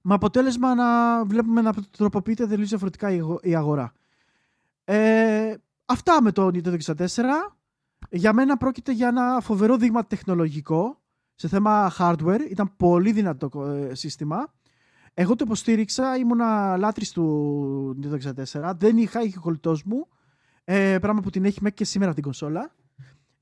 με 0.00 0.14
αποτέλεσμα 0.14 0.74
να 0.74 1.24
βλέπουμε 1.24 1.60
να 1.60 1.72
τροποποιείται 1.90 2.46
τελείως 2.46 2.68
διαφορετικά 2.68 3.10
η 3.10 3.18
αγο- 3.18 3.40
η 3.42 3.54
αγορά. 3.54 3.92
Ε, 4.84 5.54
αυτά 5.84 6.22
με 6.22 6.32
το 6.32 6.46
Nintendo 6.46 6.72
64. 6.72 7.56
Για 8.10 8.32
μένα 8.32 8.56
πρόκειται 8.56 8.92
για 8.92 9.08
ένα 9.08 9.40
φοβερό 9.40 9.76
δείγμα 9.76 10.06
τεχνολογικό 10.06 11.00
σε 11.34 11.48
θέμα 11.48 11.92
hardware. 11.98 12.40
Ήταν 12.50 12.76
πολύ 12.76 13.12
δυνατό 13.12 13.64
ε, 13.64 13.94
σύστημα. 13.94 14.54
Εγώ 15.14 15.34
το 15.36 15.44
υποστήριξα, 15.46 16.16
ήμουνα 16.16 16.76
λάτρης 16.76 17.12
του 17.12 17.98
Nintendo 18.02 18.34
64. 18.60 18.72
Δεν 18.76 18.96
είχα, 18.96 19.22
είχε 19.22 19.38
ο 19.38 19.40
κολλητός 19.40 19.82
μου. 19.82 20.08
Ε, 20.64 20.98
πράγμα 20.98 21.20
που 21.20 21.30
την 21.30 21.44
έχει 21.44 21.58
μέχρι 21.60 21.76
και 21.76 21.84
σήμερα 21.84 22.14
την 22.14 22.22
κονσόλα. 22.22 22.74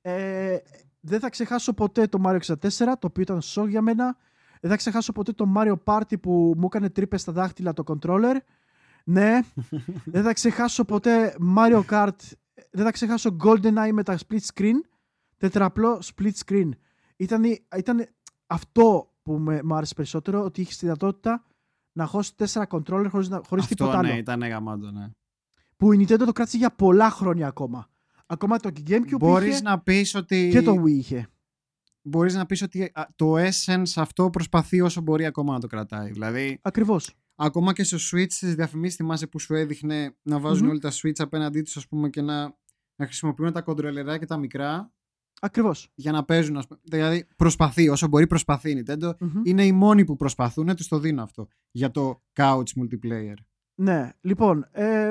Ε, 0.00 0.56
δεν 1.00 1.20
θα 1.20 1.30
ξεχάσω 1.30 1.72
ποτέ 1.72 2.06
το 2.06 2.20
Mario 2.24 2.38
64, 2.38 2.56
το 2.98 3.06
οποίο 3.06 3.22
ήταν 3.22 3.42
σοκ 3.42 3.68
για 3.68 3.82
μένα. 3.82 4.16
Δεν 4.66 4.74
θα 4.74 4.76
ξεχάσω 4.76 5.12
ποτέ 5.12 5.32
το 5.32 5.52
Mario 5.56 5.74
Party 5.84 6.20
που 6.20 6.52
μου 6.56 6.64
έκανε 6.64 6.90
τρύπες 6.90 7.20
στα 7.20 7.32
δάχτυλα 7.32 7.72
το 7.72 7.82
controller. 7.86 8.36
Ναι. 9.04 9.40
δεν 10.14 10.22
θα 10.22 10.32
ξεχάσω 10.32 10.84
ποτέ 10.84 11.36
Mario 11.56 11.82
Kart. 11.90 12.16
Δεν 12.70 12.84
θα 12.84 12.90
ξεχάσω 12.90 13.36
GoldenEye 13.44 13.90
με 13.92 14.02
τα 14.02 14.18
split 14.18 14.38
screen. 14.54 14.74
Τετραπλό 15.36 16.02
split 16.14 16.30
screen. 16.44 16.68
Ήταν, 17.16 17.42
ήταν 17.76 18.06
αυτό 18.46 19.12
που 19.22 19.32
με, 19.38 19.60
μου 19.64 19.74
άρεσε 19.74 19.94
περισσότερο, 19.94 20.42
ότι 20.44 20.60
είχες 20.60 20.76
τη 20.76 20.84
δυνατότητα 20.84 21.44
να 21.92 22.06
χώσεις 22.06 22.34
τέσσερα 22.34 22.66
controller 22.70 23.06
χωρίς, 23.10 23.28
να- 23.28 23.40
χωρίς 23.48 23.64
Αυτό 23.64 23.76
τίποτα 23.76 24.02
ναι, 24.02 24.08
άλλο. 24.08 24.18
ήταν 24.18 24.42
γαμάτο, 24.48 24.90
ναι. 24.90 25.08
Που 25.76 25.92
η 25.92 25.98
Nintendo 26.08 26.22
το 26.26 26.32
κράτησε 26.32 26.56
για 26.56 26.70
πολλά 26.70 27.10
χρόνια 27.10 27.46
ακόμα. 27.46 27.86
Ακόμα 28.26 28.58
το 28.58 28.70
Gamecube 28.86 29.18
Μπορείς 29.18 29.52
είχε 29.52 29.62
να 29.62 29.80
πεις 29.80 30.14
ότι... 30.14 30.48
και 30.52 30.62
το 30.62 30.82
Wii 30.82 30.88
είχε. 30.90 31.26
Μπορείς 32.08 32.34
να 32.34 32.46
πεις 32.46 32.62
ότι 32.62 32.82
α, 32.94 33.06
το 33.16 33.34
essence 33.36 33.92
αυτό 33.96 34.30
προσπαθεί 34.30 34.80
όσο 34.80 35.00
μπορεί 35.00 35.26
ακόμα 35.26 35.52
να 35.52 35.60
το 35.60 35.66
κρατάει. 35.66 36.10
Δηλαδή, 36.10 36.58
Ακριβώς. 36.62 37.14
ακόμα 37.34 37.72
και 37.72 37.84
στο 37.84 37.96
Switch 37.96 38.26
στις 38.28 38.54
διαφημίσεις 38.54 38.96
θυμάσαι 38.96 39.26
που 39.26 39.38
σου 39.38 39.54
έδειχνε 39.54 40.16
να 40.22 40.38
βαζουν 40.38 40.62
Μμμ. 40.64 40.70
όλοι 40.70 40.80
τα 40.80 40.90
Switch 40.92 41.18
απέναντί 41.18 41.62
τους 41.62 41.76
ας 41.76 41.88
πούμε 41.88 42.08
και 42.08 42.20
να, 42.22 42.42
να 42.96 43.04
χρησιμοποιούν 43.04 43.52
τα 43.52 43.62
κοντρολεράκια 43.62 44.26
τα 44.26 44.36
μικρά 44.36 44.92
Ακριβώς. 45.40 45.92
για 45.94 46.12
να 46.12 46.24
παίζουν. 46.24 46.56
Ας 46.56 46.66
πούμε. 46.66 46.80
Δηλαδή 46.82 47.26
προσπαθεί, 47.36 47.88
όσο 47.88 48.08
μπορεί 48.08 48.26
προσπαθεί 48.26 48.70
η 48.70 48.84
Nintendo. 48.86 49.12
Μμμ. 49.20 49.40
Είναι 49.44 49.64
οι 49.64 49.72
μόνοι 49.72 50.04
που 50.04 50.16
προσπαθούν, 50.16 50.76
τους 50.76 50.88
το 50.88 50.98
δίνω 50.98 51.22
αυτό. 51.22 51.48
Για 51.70 51.90
το 51.90 52.22
couch 52.34 52.62
multiplayer. 52.80 53.34
Ναι, 53.74 54.10
λοιπόν, 54.20 54.68
ε, 54.70 55.10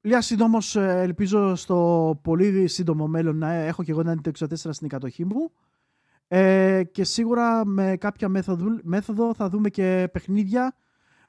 λίγα 0.00 0.20
σύντομος, 0.20 0.76
ελπίζω 0.76 1.54
στο 1.54 2.20
πολύ 2.22 2.66
σύντομο 2.66 3.06
μέλλον 3.06 3.36
να 3.38 3.52
έχω 3.52 3.82
και 3.82 3.90
εγώ 3.90 4.00
ένα 4.00 4.20
Nintendo 4.22 4.46
64 4.48 4.54
στην 4.54 4.88
κατοχή 4.88 5.24
μου. 5.24 5.52
Ε, 6.36 6.84
και 6.84 7.04
σίγουρα 7.04 7.66
με 7.66 7.96
κάποια 7.96 8.28
μέθοδο, 8.28 8.78
μέθοδο 8.82 9.34
θα 9.34 9.48
δούμε 9.48 9.68
και 9.68 10.08
παιχνίδια. 10.12 10.76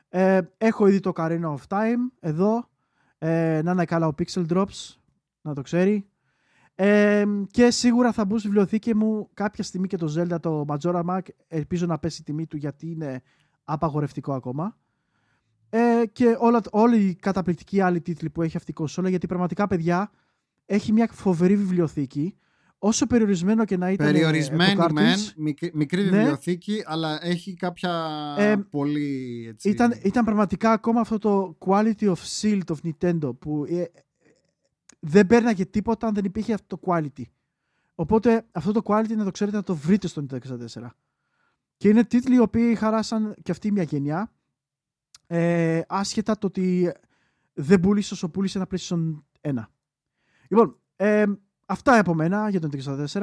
Ε, 0.10 0.42
έχω 0.58 0.88
ήδη 0.88 1.00
το 1.00 1.12
Carino 1.16 1.56
of 1.56 1.62
Time 1.68 1.98
εδώ. 2.20 2.70
Ε, 3.18 3.62
να 3.64 3.72
είναι 3.72 3.86
καλά 3.86 4.08
ο 4.08 4.14
Pixel 4.18 4.46
Drops, 4.48 4.96
να 5.42 5.54
το 5.54 5.62
ξέρει. 5.62 6.10
Ε, 6.76 7.26
και 7.52 7.72
σίγουρα 7.72 8.12
θα 8.12 8.26
μπουν 8.26 8.40
στη 8.40 8.48
βιβλιοθήκη 8.48 8.96
μου 8.96 9.30
κάποια 9.34 9.64
στιγμή 9.64 9.88
και 9.88 9.98
το 9.98 10.14
Zelda, 10.18 10.40
το 10.42 10.66
Majora 10.68 11.04
Mac. 11.06 11.20
Ελπίζω 11.48 11.86
να 11.86 12.00
πέσει 12.00 12.22
η 12.22 12.24
τιμή 12.24 12.48
του 12.48 12.58
γιατί 12.58 12.92
είναι 12.92 13.22
απαγορευτικό 13.64 14.34
ακόμα. 14.34 14.78
Ε, 15.70 16.04
και 16.12 16.36
όλα, 16.40 16.62
όλοι 16.72 16.98
οι 16.98 17.16
καταπληκτικοί 17.16 17.82
άλλοι 17.82 18.02
τίτλοι 18.02 18.30
που 18.30 18.42
έχει 18.42 18.58
αυτή 18.58 18.72
η 18.72 18.74
κονσόλα, 18.74 19.10
γιατί 19.10 19.28
πραγματικά, 19.28 19.68
παιδιά, 19.68 20.12
έχει 20.66 20.92
μια 20.92 21.10
φοβερή 21.12 21.56
βιβλιοθήκη. 21.56 22.38
Όσο 22.80 23.08
περιορισμένο 23.08 23.66
και 23.66 23.78
να 23.78 23.92
ήταν 23.92 24.08
ε, 24.08 24.12
Περιορισμένη 24.12 24.76
το 24.76 24.84
cartridge, 24.84 24.92
μεν, 24.94 25.20
μικρή, 25.36 25.72
μικρή 25.74 26.04
Ναι. 26.04 26.18
βιβλιοθήκη, 26.18 26.84
αλλά 26.86 27.26
έχει 27.26 27.54
κάποια 27.54 28.06
Ε, 28.38 28.56
πολύ 28.56 29.46
έτσι... 29.50 29.70
ήταν, 29.70 30.00
ήταν 30.04 30.26
πραγματικά 30.26 30.72
ακόμα 30.72 31.00
αυτό 31.00 31.18
το 31.18 31.58
quality 31.66 32.14
of 32.14 32.16
shield 32.42 32.62
of 32.68 32.76
Nintendo 32.84 33.40
που 33.40 33.66
ε, 33.70 33.84
δεν 35.00 35.28
παίρναγε 35.28 35.66
τίποτα 35.66 36.08
αν 36.08 36.14
δεν 36.14 36.26
υπήρχε 36.26 36.54
αυτό 36.54 36.78
το 36.78 36.82
quality. 36.86 37.24
Οπότε 37.96 38.46
αυτό 38.52 38.72
το 38.72 38.82
quality 38.86 39.16
να 39.16 39.24
το 39.24 39.32
ξέρετε 39.32 39.58
να 39.58 39.64
το 39.64 39.76
βρείτε 39.76 40.08
στο 40.08 40.26
Nintendo 40.30 40.38
64. 40.78 40.88
Και 41.78 41.88
είναι 41.90 42.04
τίτλοι 42.04 42.36
οι 42.36 42.40
οποίοι 42.40 42.76
χαράσαν 42.76 43.36
και 43.44 43.52
αυτή 43.52 43.72
μια 43.72 43.84
γενιά. 43.84 44.32
Ε, 45.28 45.82
άσχετα 45.88 46.38
το 46.38 46.48
ότι 46.48 46.92
δεν 47.54 47.80
πούλησε 47.80 48.14
όσο 48.14 48.30
πούλησε 48.30 48.58
ένα 48.58 48.68
PlayStation 48.72 49.22
1. 49.42 49.64
Λοιπόν, 50.50 50.80
ε, 50.96 51.24
αυτά 51.66 52.00
από 52.00 52.14
μένα 52.14 52.50
για 52.50 52.60
το 52.60 52.70
Nintendo 52.72 53.06
64. 53.06 53.22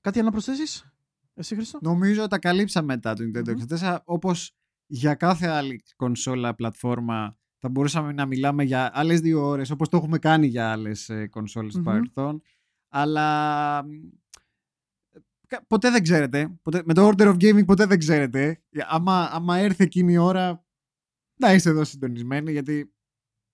Κάτι 0.00 0.18
άλλο 0.18 0.26
να 0.26 0.32
προσθέσεις, 0.32 0.92
εσύ 1.34 1.54
Χρήστο; 1.54 1.78
Νομίζω 1.82 2.26
τα 2.26 2.38
καλύψαμε 2.38 2.86
μετά 2.94 3.14
το 3.14 3.24
Nintendo 3.24 3.54
Μμμ. 3.54 3.62
64. 3.80 3.98
Όπως 4.04 4.56
για 4.86 5.14
κάθε 5.14 5.46
άλλη 5.46 5.82
κονσόλα, 5.96 6.54
πλατφόρμα, 6.54 7.36
θα 7.58 7.68
μπορούσαμε 7.68 8.12
να 8.12 8.26
μιλάμε 8.26 8.62
για 8.64 8.90
άλλες 8.94 9.20
δύο 9.20 9.46
ώρες, 9.46 9.70
όπως 9.70 9.88
το 9.88 9.96
έχουμε 9.96 10.18
κάνει 10.18 10.46
για 10.46 10.70
άλλες 10.72 11.08
ε, 11.08 11.26
κονσόλες 11.28 11.72
του 11.72 11.78
Μμμ. 11.78 11.84
παρελθόν. 11.84 12.42
Αλλά 12.88 13.82
μ, 13.84 13.88
κα- 15.46 15.64
ποτέ 15.66 15.90
δεν 15.90 16.02
ξέρετε. 16.02 16.48
Ποτέ, 16.62 16.82
με 16.84 16.94
το 16.94 17.08
Order 17.08 17.26
of 17.28 17.34
Gaming 17.34 17.64
ποτέ 17.66 17.86
δεν 17.86 17.98
ξέρετε. 17.98 18.62
Άμα, 18.88 19.28
άμα 19.32 19.56
έρθει 19.58 19.84
εκείνη 19.84 20.12
η 20.12 20.16
ώρα, 20.16 20.64
να 21.36 21.52
είστε 21.52 21.70
εδώ 21.70 21.84
συντονισμένοι, 21.84 22.52
γιατί 22.52 22.92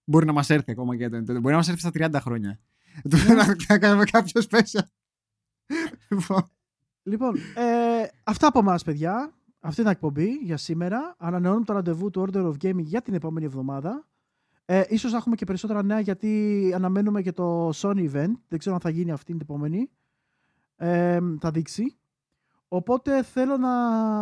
μπορεί 0.05 0.27
να 0.27 0.33
μας 0.33 0.51
έρθει 0.51 0.71
ακόμα 0.71 0.97
και 0.97 1.09
το 1.09 1.17
Nintendo. 1.17 1.25
Μπορεί 1.41 1.51
να 1.51 1.57
μας 1.57 1.69
έρθει 1.69 1.81
στα 1.81 1.91
30 1.95 2.21
χρόνια. 2.21 2.61
Να, 3.05 3.57
να 3.69 3.79
κάνουμε 3.79 4.05
κάποιο 4.05 4.43
special. 4.51 4.87
Λοιπόν, 6.09 6.51
Λοιπόν, 7.03 7.37
ε, 7.37 8.07
αυτά 8.25 8.47
από 8.47 8.59
εμάς, 8.59 8.85
παιδιά. 8.85 9.35
Αυτή 9.61 9.81
είναι 9.81 9.91
η 9.91 9.93
εκπομπή 9.93 10.29
για 10.29 10.57
σήμερα. 10.57 11.15
Ανανεώνουμε 11.19 11.65
το 11.65 11.73
ραντεβού 11.73 12.11
του 12.11 12.27
Order 12.27 12.45
of 12.45 12.55
Gaming 12.65 12.83
για 12.83 13.03
την 13.03 13.15
επόμενη 13.15 13.47
εβδομάδα. 13.47 14.09
Ε, 14.65 14.83
ίσως 14.89 15.13
να 15.13 15.19
έχουμε 15.19 15.35
και 15.35 15.45
περισσότερα 15.45 15.83
νέα 15.83 16.01
γιατί 16.01 16.73
αναμένουμε 16.75 17.23
και 17.23 17.33
το 17.33 17.69
Sony 17.69 18.11
event. 18.13 18.33
Δεν 18.49 18.59
ξέρω 18.59 18.75
αν 18.75 18.81
θα 18.81 18.91
γίνει 18.91 19.11
αυτή 19.11 19.33
την 19.33 19.41
επόμενη. 19.43 19.91
Ε, 20.77 21.19
θα 21.41 21.51
δείξει. 21.51 21.97
Οπότε 22.69 23.23
θέλω 23.23 23.57
να 23.57 23.71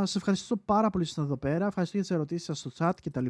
σε 0.06 0.18
ευχαριστήσω 0.18 0.56
πάρα 0.56 0.90
πολύ 0.90 0.90
που 0.90 1.00
ήσασταν 1.00 1.24
εδώ 1.24 1.36
πέρα. 1.36 1.66
Ευχαριστώ 1.66 1.96
για 1.96 2.06
τις 2.06 2.16
ερωτήσεις 2.16 2.46
σας 2.46 2.58
στο 2.58 2.70
chat 2.78 2.92
κτλ. 3.02 3.26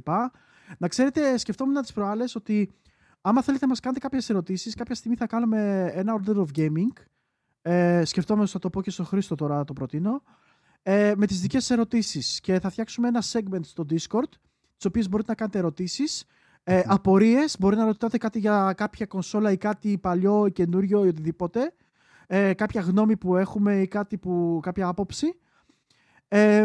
Να 0.78 0.88
ξέρετε, 0.88 1.38
σκεφτόμουν 1.38 1.80
τις 1.80 1.92
προάλλες 1.92 2.34
ότι 2.34 2.70
άμα 3.20 3.42
θέλετε 3.42 3.64
να 3.64 3.70
μας 3.70 3.80
κάνετε 3.80 4.00
κάποιες 4.00 4.30
ερωτήσεις, 4.30 4.74
κάποια 4.74 4.94
στιγμή 4.94 5.16
θα 5.16 5.26
κάνουμε 5.26 5.90
ένα 5.94 6.20
Order 6.20 6.36
of 6.36 6.46
Gaming. 6.56 7.02
Ε, 7.62 8.04
σκεφτόμαστε, 8.04 8.52
θα 8.52 8.58
το 8.58 8.70
πω 8.70 8.82
και 8.82 8.90
στο 8.90 9.04
Χρήστο 9.04 9.34
τώρα, 9.34 9.64
το 9.64 9.72
προτείνω. 9.72 10.22
Ε, 10.82 11.12
με 11.16 11.26
τις 11.26 11.40
δικές 11.40 11.64
σας 11.64 11.76
ερωτήσεις 11.76 12.40
και 12.40 12.60
θα 12.60 12.70
φτιάξουμε 12.70 13.08
ένα 13.08 13.22
segment 13.32 13.64
στο 13.64 13.84
Discord 13.90 14.30
τις 14.76 14.86
οποίες 14.86 15.08
μπορείτε 15.08 15.30
να 15.30 15.34
κάνετε 15.34 15.58
ερωτήσεις 15.58 16.24
ε, 16.64 16.76
Μμμ. 16.76 16.92
απορίες, 16.92 17.56
μπορεί 17.58 17.76
να 17.76 17.84
ρωτάτε 17.84 18.18
κάτι 18.18 18.38
για 18.38 18.72
κάποια 18.76 19.06
κονσόλα 19.06 19.52
ή 19.52 19.56
κάτι 19.56 19.98
παλιό 19.98 20.46
ή 20.46 20.52
καινούριο 20.52 21.04
ή 21.04 21.08
οτιδήποτε 21.08 21.72
ε, 22.26 22.54
κάποια 22.54 22.80
γνώμη 22.80 23.16
που 23.16 23.36
έχουμε 23.36 23.80
ή 23.80 23.88
κάτι 23.88 24.18
που, 24.18 24.60
κάποια 24.62 24.86
άποψη 24.86 25.38
ε, 26.28 26.64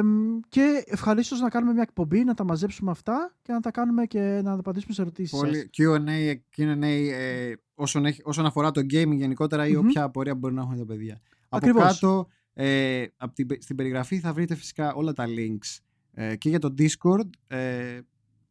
και 0.49 0.83
ευχαρίστως 0.85 1.39
να 1.39 1.49
κάνουμε 1.49 1.73
μια 1.73 1.81
εκπομπή, 1.81 2.23
να 2.23 2.33
τα 2.33 2.43
μαζέψουμε 2.43 2.91
αυτά 2.91 3.35
και 3.41 3.51
να 3.51 3.59
τα 3.59 3.71
κάνουμε 3.71 4.05
και 4.05 4.41
να 4.43 4.51
απαντήσουμε 4.51 4.93
σε 4.93 5.01
ερωτήσεις 5.01 5.37
σας. 5.37 5.39
Πολύ 5.39 5.69
Q&A, 5.77 6.33
Q&A 6.57 6.83
ε, 6.83 7.53
όσον, 7.75 8.05
έχει, 8.05 8.21
όσον 8.23 8.45
αφορά 8.45 8.71
το 8.71 8.81
gaming 8.81 9.15
γενικότερα 9.15 9.67
ή 9.67 9.71
Μμμ. 9.71 9.79
όποια 9.79 10.03
απορία 10.03 10.35
μπορεί 10.35 10.53
να 10.53 10.61
έχουν 10.61 10.77
τα 10.77 10.85
παιδιά. 10.85 11.21
Ακριβώς. 11.49 11.83
Από 11.83 11.91
κάτω, 11.91 12.27
ε, 12.53 13.05
από 13.17 13.33
την, 13.33 13.47
στην 13.59 13.75
περιγραφή 13.75 14.19
θα 14.19 14.33
βρείτε 14.33 14.55
φυσικά 14.55 14.93
όλα 14.93 15.13
τα 15.13 15.25
links 15.27 15.79
ε, 16.13 16.35
και 16.35 16.49
για 16.49 16.59
το 16.59 16.73
Discord 16.77 17.29
ε, 17.47 17.99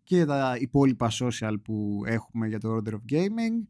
και 0.03 0.17
για 0.17 0.27
τα 0.27 0.57
υπόλοιπα 0.59 1.11
social 1.13 1.55
που 1.65 2.03
έχουμε 2.07 2.49
για 2.49 2.59
το 2.61 2.77
Order 2.77 2.93
of 2.93 3.13
Gaming. 3.13 3.67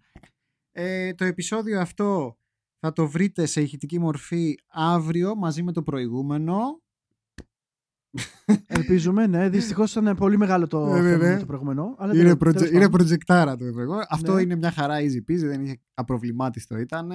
Ε, 0.72 1.14
το 1.14 1.24
επεισόδιο 1.24 1.80
αυτό 1.80 2.36
θα 2.78 2.92
το 2.92 3.08
βρείτε 3.08 3.46
σε 3.46 3.60
ηχητική 3.60 3.98
μορφή 3.98 4.54
αύριο 4.66 5.34
μαζί 5.34 5.62
με 5.62 5.72
το 5.72 5.82
προηγούμενο. 5.82 6.81
Ελπίζουμε, 8.66 9.26
ναι. 9.26 9.48
Δυστυχώς 9.48 9.94
ήταν 9.94 10.16
πολύ 10.16 10.36
μεγάλο 10.38 10.66
το 10.66 10.86
Ναι, 10.86 11.00
ναι, 11.00 11.10
θέμα 11.10 11.24
ναι. 11.24 11.32
με 11.32 11.38
το 11.38 11.46
προηγούμενο. 11.46 11.94
Αλλά 11.98 12.12
Είναι, 12.12 12.22
τέλος- 12.22 12.38
προτζε, 12.38 12.58
τέλος 12.58 12.70
είναι 12.72 12.80
πάντων. 12.84 12.96
προτζεκτάρα 12.96 13.56
το 13.56 13.66
είπα 13.66 13.80
εγώ. 13.80 13.98
Αυτό 14.08 14.34
Ναι. 14.34 14.42
είναι 14.42 14.54
μια 14.54 14.70
χαρά 14.70 14.96
easy 14.98 15.30
peasy, 15.30 15.38
δεν 15.38 15.64
είχε 15.64 15.80
απροβλημάτιστο 15.94 16.78
ήταν. 16.78 17.10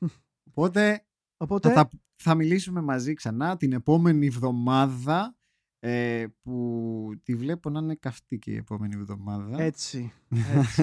Οπότε 0.50 1.04
Οπότε, 1.36 1.68
θα, 1.68 1.74
τα- 1.74 1.88
θα 2.16 2.34
μιλήσουμε 2.34 2.80
μαζί 2.80 3.14
ξανά 3.14 3.56
την 3.56 3.72
επόμενη 3.72 4.26
εβδομάδα 4.26 5.36
ε, 5.78 6.24
που 6.42 7.12
τη 7.22 7.34
βλέπω 7.34 7.70
να 7.70 7.78
είναι 7.80 7.94
καυτή 7.94 8.38
και 8.38 8.50
η 8.50 8.56
επόμενη 8.56 8.94
εβδομάδα. 8.96 9.62
έτσι. 9.62 10.12
έτσι. 10.56 10.82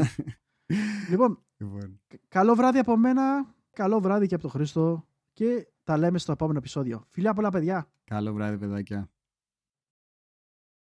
λοιπόν, 1.10 1.44
Λοιπόν, 1.58 2.02
καλό 2.28 2.56
βράδυ 2.56 2.78
από 2.80 2.98
μένα, 2.98 3.56
καλό 3.74 4.00
βράδυ 4.00 4.28
και 4.28 4.34
από 4.34 4.44
τον 4.44 4.52
Χρήστο 4.52 5.08
και 5.34 5.68
τα 5.84 5.98
λέμε 5.98 6.18
στο 6.18 6.32
επόμενο 6.32 6.58
επεισόδιο. 6.58 7.06
Φιλιά 7.10 7.34
πολλά 7.34 7.50
παιδιά. 7.50 7.90
Καλό 8.10 8.34
βράδυ 8.34 8.58
παιδάκια. 8.58 9.10